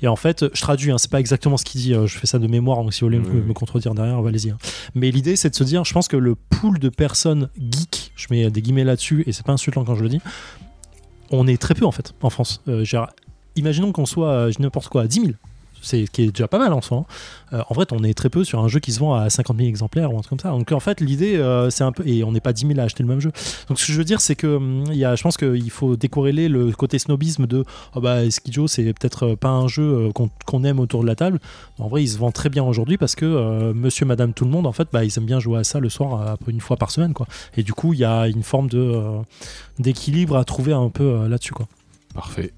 Et 0.00 0.08
en 0.08 0.16
fait, 0.16 0.44
je 0.54 0.60
traduis, 0.60 0.90
hein, 0.90 0.98
c'est 0.98 1.10
pas 1.10 1.20
exactement 1.20 1.56
ce 1.56 1.64
qu'il 1.64 1.80
dit, 1.80 1.94
euh, 1.94 2.06
je 2.06 2.18
fais 2.18 2.26
ça 2.26 2.38
de 2.38 2.46
mémoire, 2.46 2.82
donc 2.82 2.92
si 2.94 3.00
vous 3.00 3.06
voulez 3.06 3.18
me, 3.18 3.52
contredire 3.52 3.94
derrière, 3.94 4.18
allez-y. 4.18 4.50
Hein. 4.50 4.58
Mais 4.94 5.10
l'idée, 5.10 5.36
c'est 5.36 5.50
de 5.50 5.54
se 5.54 5.64
dire, 5.64 5.84
je 5.84 5.92
pense 5.92 6.08
que 6.08 6.16
le 6.16 6.34
pool 6.34 6.78
de 6.78 6.88
personnes 6.88 7.48
geeks, 7.56 8.12
je 8.16 8.26
mets 8.30 8.50
des 8.50 8.62
guillemets 8.62 8.84
là-dessus 8.84 9.24
et 9.26 9.32
c'est 9.32 9.44
pas 9.44 9.52
insultant 9.52 9.84
quand 9.84 9.94
je 9.94 10.02
le 10.02 10.08
dis, 10.08 10.20
on 11.30 11.46
est 11.46 11.60
très 11.60 11.74
peu 11.74 11.86
en 11.86 11.92
fait 11.92 12.14
en 12.22 12.30
France. 12.30 12.62
Euh, 12.68 12.84
imaginons 13.56 13.92
qu'on 13.92 14.06
soit, 14.06 14.48
n'importe 14.58 14.88
quoi, 14.88 15.02
à 15.02 15.06
10 15.06 15.20
000 15.20 15.32
c'est 15.82 16.06
qui 16.06 16.22
est 16.22 16.28
déjà 16.28 16.48
pas 16.48 16.58
mal 16.58 16.72
en 16.72 16.80
soi. 16.80 17.04
Euh, 17.52 17.62
en 17.68 17.74
fait, 17.74 17.92
on 17.92 18.02
est 18.04 18.14
très 18.14 18.30
peu 18.30 18.44
sur 18.44 18.60
un 18.60 18.68
jeu 18.68 18.80
qui 18.80 18.92
se 18.92 19.00
vend 19.00 19.14
à 19.14 19.28
50 19.28 19.56
000 19.56 19.68
exemplaires 19.68 20.12
ou 20.12 20.18
un 20.18 20.20
truc 20.20 20.30
comme 20.30 20.38
ça. 20.38 20.50
Donc 20.50 20.70
en 20.72 20.80
fait, 20.80 21.00
l'idée, 21.00 21.36
euh, 21.36 21.68
c'est 21.70 21.84
un 21.84 21.92
peu. 21.92 22.06
Et 22.06 22.24
on 22.24 22.32
n'est 22.32 22.40
pas 22.40 22.52
10 22.52 22.66
000 22.68 22.80
à 22.80 22.84
acheter 22.84 23.02
le 23.02 23.08
même 23.08 23.20
jeu. 23.20 23.32
Donc 23.68 23.78
ce 23.78 23.86
que 23.86 23.92
je 23.92 23.98
veux 23.98 24.04
dire, 24.04 24.20
c'est 24.20 24.36
que 24.36 24.46
hum, 24.46 24.84
il 24.88 24.96
y 24.96 25.04
a, 25.04 25.14
je 25.16 25.22
pense 25.22 25.36
qu'il 25.36 25.70
faut 25.70 25.96
décorréler 25.96 26.48
le 26.48 26.72
côté 26.72 26.98
snobisme 26.98 27.46
de 27.46 27.64
oh 27.94 28.00
bah, 28.00 28.30
Skijo, 28.30 28.68
c'est 28.68 28.84
peut-être 28.84 29.26
euh, 29.26 29.36
pas 29.36 29.50
un 29.50 29.68
jeu 29.68 30.10
qu'on 30.14 30.64
aime 30.64 30.80
autour 30.80 31.02
de 31.02 31.06
la 31.06 31.16
table. 31.16 31.40
En 31.78 31.88
vrai, 31.88 32.02
il 32.02 32.08
se 32.08 32.18
vend 32.18 32.30
très 32.30 32.48
bien 32.48 32.62
aujourd'hui 32.64 32.96
parce 32.96 33.14
que 33.14 33.72
monsieur, 33.72 34.06
madame, 34.06 34.32
tout 34.32 34.44
le 34.44 34.50
monde, 34.50 34.66
en 34.66 34.72
fait, 34.72 34.88
bah, 34.92 35.04
ils 35.04 35.18
aiment 35.18 35.26
bien 35.26 35.40
jouer 35.40 35.58
à 35.58 35.64
ça 35.64 35.80
le 35.80 35.88
soir 35.88 36.36
une 36.46 36.60
fois 36.60 36.76
par 36.76 36.90
semaine. 36.90 37.12
Quoi. 37.12 37.26
Et 37.56 37.62
du 37.62 37.72
coup, 37.72 37.92
il 37.92 37.98
y 37.98 38.04
a 38.04 38.28
une 38.28 38.42
forme 38.42 38.68
de 38.68 39.00
d'équilibre 39.78 40.36
à 40.36 40.44
trouver 40.44 40.72
un 40.72 40.88
peu 40.90 41.26
là-dessus. 41.26 41.54
Parfait. 42.14 42.52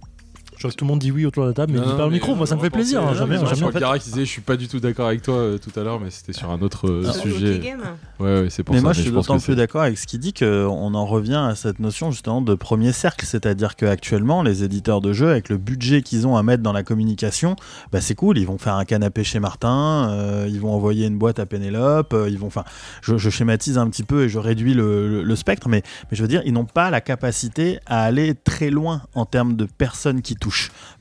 Je 0.65 0.69
vois 0.69 0.73
que 0.73 0.78
tout 0.78 0.86
le 0.86 0.89
monde 0.93 1.01
dit 1.01 1.12
oui 1.12 1.27
autour 1.27 1.43
de 1.43 1.49
la 1.49 1.55
table, 1.55 1.74
mais 1.74 1.78
il 1.78 1.85
dit 1.85 1.95
pas 1.95 2.07
au 2.07 2.11
micro, 2.11 2.35
moi 2.35 2.47
ça 2.47 2.57
me 2.57 2.61
fait 2.62 2.70
plaisir. 2.70 3.03
Hein, 3.03 3.12
jamais, 3.12 3.36
jamais. 3.36 3.99
qui 3.99 4.09
disait 4.09 4.24
je 4.24 4.31
suis 4.31 4.41
pas 4.41 4.57
du 4.57 4.66
tout 4.66 4.81
d'accord 4.81 5.09
avec 5.09 5.20
toi 5.20 5.35
euh, 5.35 5.59
tout 5.59 5.78
à 5.78 5.82
l'heure, 5.82 6.01
mais 6.01 6.09
c'était 6.09 6.32
sur 6.32 6.51
un 6.51 6.62
autre 6.62 6.89
euh, 6.89 7.05
ah, 7.07 7.12
sujet. 7.12 7.77
Ouais, 8.19 8.41
ouais 8.41 8.47
c'est 8.49 8.62
pour 8.62 8.74
mais 8.74 8.81
ça. 8.81 8.85
Moi, 8.85 8.95
je 8.95 9.03
suis 9.03 9.11
d'autant 9.11 9.39
plus 9.39 9.57
d'accord 9.57 9.82
avec 9.82 9.99
ce 9.99 10.07
qu'il 10.07 10.20
dit 10.20 10.32
qu'on 10.32 10.95
en 10.95 11.05
revient 11.05 11.49
à 11.51 11.55
cette 11.55 11.81
notion 11.81 12.11
justement 12.12 12.41
de 12.41 12.55
premier 12.55 12.93
cercle, 12.93 13.27
c'est-à-dire 13.27 13.77
qu'actuellement, 13.77 14.43
les 14.43 14.65
éditeurs 14.65 15.03
de 15.03 15.12
jeux, 15.12 15.28
avec 15.28 15.51
le 15.51 15.59
budget 15.59 16.01
qu'ils 16.01 16.27
ont 16.27 16.35
à 16.35 16.43
mettre 16.43 16.62
dans 16.62 16.73
la 16.73 16.82
communication, 16.82 17.57
bah, 17.93 18.01
c'est 18.01 18.15
cool. 18.15 18.39
Ils 18.39 18.47
vont 18.47 18.57
faire 18.57 18.77
un 18.77 18.86
canapé 18.86 19.23
chez 19.23 19.41
Martin, 19.41 20.09
euh, 20.12 20.49
ils 20.49 20.61
vont 20.61 20.73
envoyer 20.73 21.07
une 21.09 21.19
boîte 21.19 21.41
à 21.41 21.45
Pénélope, 21.45 22.16
ils 22.27 22.39
vont. 22.39 22.47
Enfin, 22.47 22.65
je, 23.03 23.19
schématise 23.28 23.77
un 23.77 23.91
petit 23.91 24.03
peu 24.03 24.24
et 24.24 24.28
je 24.31 24.39
réduis 24.39 24.73
le, 24.73 25.23
le 25.24 25.36
spectre, 25.36 25.69
mais, 25.69 25.82
mais 26.11 26.16
je 26.16 26.23
veux 26.23 26.28
dire, 26.28 26.41
ils 26.47 26.55
n'ont 26.55 26.65
pas 26.65 26.89
la 26.89 27.03
capacité 27.03 27.81
à 27.85 28.03
aller 28.03 28.35
très 28.35 28.70
loin 28.70 29.03
en 29.15 29.27
termes 29.27 29.57
de 29.57 29.66
personnes 29.66 30.23
qui 30.23 30.36
touchent. 30.36 30.53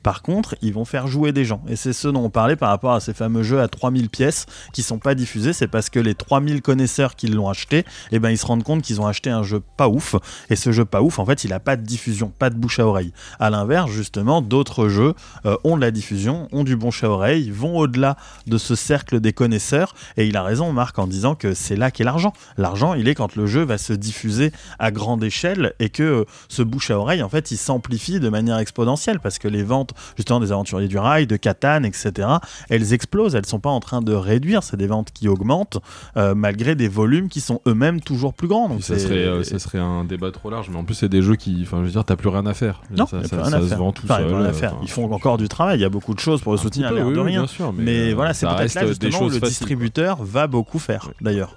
Par 0.04 0.22
contre, 0.22 0.56
ils 0.62 0.74
vont 0.74 0.84
faire 0.84 1.08
jouer 1.08 1.32
des 1.32 1.46
gens. 1.46 1.62
Et 1.68 1.78
c'est 1.78 1.94
ce 1.94 2.10
dont 2.10 2.26
on 2.26 2.30
parlait 2.30 2.58
par 2.58 2.70
rapport 2.70 2.92
à 2.92 3.00
ces 3.00 3.14
fameux 3.14 3.42
jeux 3.42 3.62
à 3.62 3.70
3000 3.70 4.10
pièces 4.10 4.46
qui 4.74 4.84
sont 4.84 5.00
pas 5.00 5.16
diffusés. 5.16 5.54
C'est 5.54 5.68
parce 5.68 5.90
que 5.90 6.00
les 6.00 6.14
3000 6.14 6.62
connaisseurs 6.62 7.16
qui 7.16 7.28
l'ont 7.28 7.50
acheté, 7.50 7.86
eh 8.12 8.20
ben, 8.20 8.30
ils 8.30 8.38
se 8.38 8.46
rendent 8.46 8.64
compte 8.64 8.82
qu'ils 8.82 9.00
ont 9.00 9.08
acheté 9.08 9.30
un 9.30 9.44
jeu 9.44 9.62
pas 9.78 9.88
ouf. 9.88 10.16
Et 10.50 10.58
ce 10.58 10.74
jeu 10.74 10.84
pas 10.84 11.02
ouf, 11.02 11.20
en 11.20 11.26
fait, 11.26 11.46
il 11.46 11.54
a 11.54 11.62
pas 11.62 11.78
de 11.78 11.84
diffusion, 11.84 12.34
pas 12.38 12.50
de 12.50 12.56
bouche 12.56 12.80
à 12.80 12.86
oreille. 12.86 13.14
À 13.40 13.50
l'inverse, 13.50 13.90
justement, 13.90 14.42
d'autres 14.42 14.90
jeux 14.90 15.14
euh, 15.46 15.56
ont 15.64 15.78
de 15.78 15.82
la 15.82 15.92
diffusion, 15.92 16.50
ont 16.52 16.66
du 16.66 16.76
bouche 16.76 17.06
à 17.06 17.10
oreille, 17.10 17.50
vont 17.50 17.78
au-delà 17.78 18.18
de 18.46 18.58
ce 18.58 18.76
cercle 18.76 19.22
des 19.22 19.32
connaisseurs. 19.32 19.96
Et 20.18 20.28
il 20.28 20.36
a 20.36 20.44
raison, 20.44 20.74
Marc, 20.74 21.00
en 21.00 21.08
disant 21.08 21.36
que 21.36 21.54
c'est 21.54 21.78
là 21.78 21.92
qu'est 21.92 22.04
l'argent. 22.04 22.34
L'argent, 22.58 22.94
il 22.94 23.08
est 23.08 23.16
quand 23.16 23.38
le 23.38 23.46
jeu 23.46 23.64
va 23.64 23.78
se 23.78 23.94
diffuser 23.94 24.52
à 24.80 24.92
grande 24.92 25.24
échelle 25.24 25.74
et 25.80 25.90
que 25.90 26.04
euh, 26.04 26.26
ce 26.50 26.62
bouche 26.62 26.92
à 26.92 27.00
oreille, 27.00 27.24
en 27.24 27.30
fait, 27.30 27.52
il 27.52 27.58
s'amplifie 27.58 28.20
de 28.20 28.28
manière 28.28 28.58
exponentielle 28.58 29.22
parce 29.22 29.40
que 29.40 29.43
les 29.48 29.64
ventes 29.64 29.94
justement 30.18 30.40
des 30.40 30.52
aventuriers 30.52 30.88
du 30.88 30.98
rail, 30.98 31.28
de 31.28 31.36
Catan, 31.36 31.84
etc., 31.84 32.28
elles 32.70 32.94
explosent, 32.94 33.36
elles 33.36 33.46
sont 33.46 33.60
pas 33.60 33.70
en 33.70 33.80
train 33.80 34.02
de 34.02 34.14
réduire, 34.14 34.64
c'est 34.64 34.78
des 34.78 34.88
ventes 34.88 35.12
qui 35.12 35.28
augmentent 35.28 35.80
euh, 36.18 36.36
malgré 36.36 36.76
des 36.76 36.88
volumes 36.88 37.30
qui 37.30 37.42
sont 37.42 37.62
eux-mêmes 37.68 38.02
toujours 38.02 38.34
plus 38.34 38.48
grands. 38.48 38.70
Donc 38.70 38.84
ça, 38.84 38.98
serait, 38.98 39.16
euh, 39.16 39.44
ça 39.44 39.60
serait 39.60 39.80
un 39.80 40.04
débat 40.04 40.32
trop 40.32 40.50
large, 40.50 40.70
mais 40.70 40.78
en 40.78 40.84
plus 40.84 40.96
c'est 40.96 41.10
des 41.10 41.22
jeux 41.22 41.36
qui, 41.36 41.60
enfin 41.64 41.78
je 41.80 41.86
veux 41.86 41.92
dire, 41.92 42.06
t'as 42.06 42.16
plus 42.16 42.30
rien 42.30 42.46
à 42.46 42.54
faire. 42.54 42.82
Non, 42.96 43.06
ça, 43.06 43.24
se 43.24 43.76
vend 43.76 43.92
tout 43.92 44.08
seul. 44.08 44.26
Euh, 44.26 44.52
Ils 44.82 44.90
font 44.90 45.12
encore 45.12 45.38
du 45.38 45.48
travail, 45.48 45.80
il 45.80 45.82
y 45.82 45.86
a 45.86 45.90
beaucoup 45.90 46.14
de 46.14 46.20
choses 46.20 46.42
pour 46.42 46.52
le 46.52 46.58
soutenir, 46.58 46.90
peu, 46.90 47.02
oui, 47.02 47.14
de 47.14 47.20
rien. 47.20 47.48
Sûr, 47.48 47.74
mais, 47.74 48.14
voilà, 48.14 48.34
c'est 48.34 48.48
peut-être 48.48 48.74
là 48.76 48.88
justement 48.88 49.24
où 49.24 49.30
le 49.30 49.40
distributeur 49.40 50.24
va 50.24 50.48
beaucoup 50.48 50.80
faire, 50.80 51.12
d'ailleurs. 51.22 51.56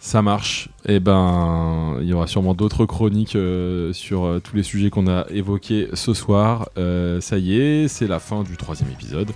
Ça 0.00 0.22
marche. 0.22 0.70
Et 0.86 0.94
eh 0.94 1.00
ben, 1.00 1.98
il 2.00 2.08
y 2.08 2.14
aura 2.14 2.26
sûrement 2.26 2.54
d'autres 2.54 2.86
chroniques 2.86 3.36
euh, 3.36 3.92
sur 3.92 4.24
euh, 4.24 4.40
tous 4.40 4.56
les 4.56 4.62
sujets 4.62 4.88
qu'on 4.88 5.06
a 5.06 5.26
évoqués 5.28 5.88
ce 5.92 6.14
soir. 6.14 6.70
Euh, 6.78 7.20
ça 7.20 7.36
y 7.36 7.60
est, 7.60 7.86
c'est 7.86 8.06
la 8.06 8.18
fin 8.18 8.42
du 8.42 8.56
troisième 8.56 8.90
épisode. 8.90 9.30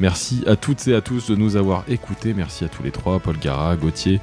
Merci 0.00 0.42
à 0.48 0.56
toutes 0.56 0.88
et 0.88 0.94
à 0.96 1.00
tous 1.00 1.30
de 1.30 1.36
nous 1.36 1.54
avoir 1.54 1.84
écoutés. 1.88 2.34
Merci 2.34 2.64
à 2.64 2.68
tous 2.68 2.82
les 2.82 2.90
trois, 2.90 3.20
Paul 3.20 3.38
Gara, 3.38 3.76
Gauthier, 3.76 4.20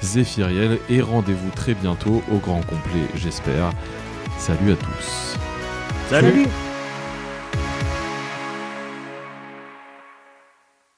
Zéphiriel. 0.00 0.78
Et 0.88 1.02
rendez-vous 1.02 1.50
très 1.54 1.74
bientôt 1.74 2.22
au 2.32 2.38
grand 2.38 2.62
complet, 2.62 3.06
j'espère. 3.14 3.70
Salut 4.38 4.72
à 4.72 4.76
tous. 4.76 5.38
Salut. 6.08 6.46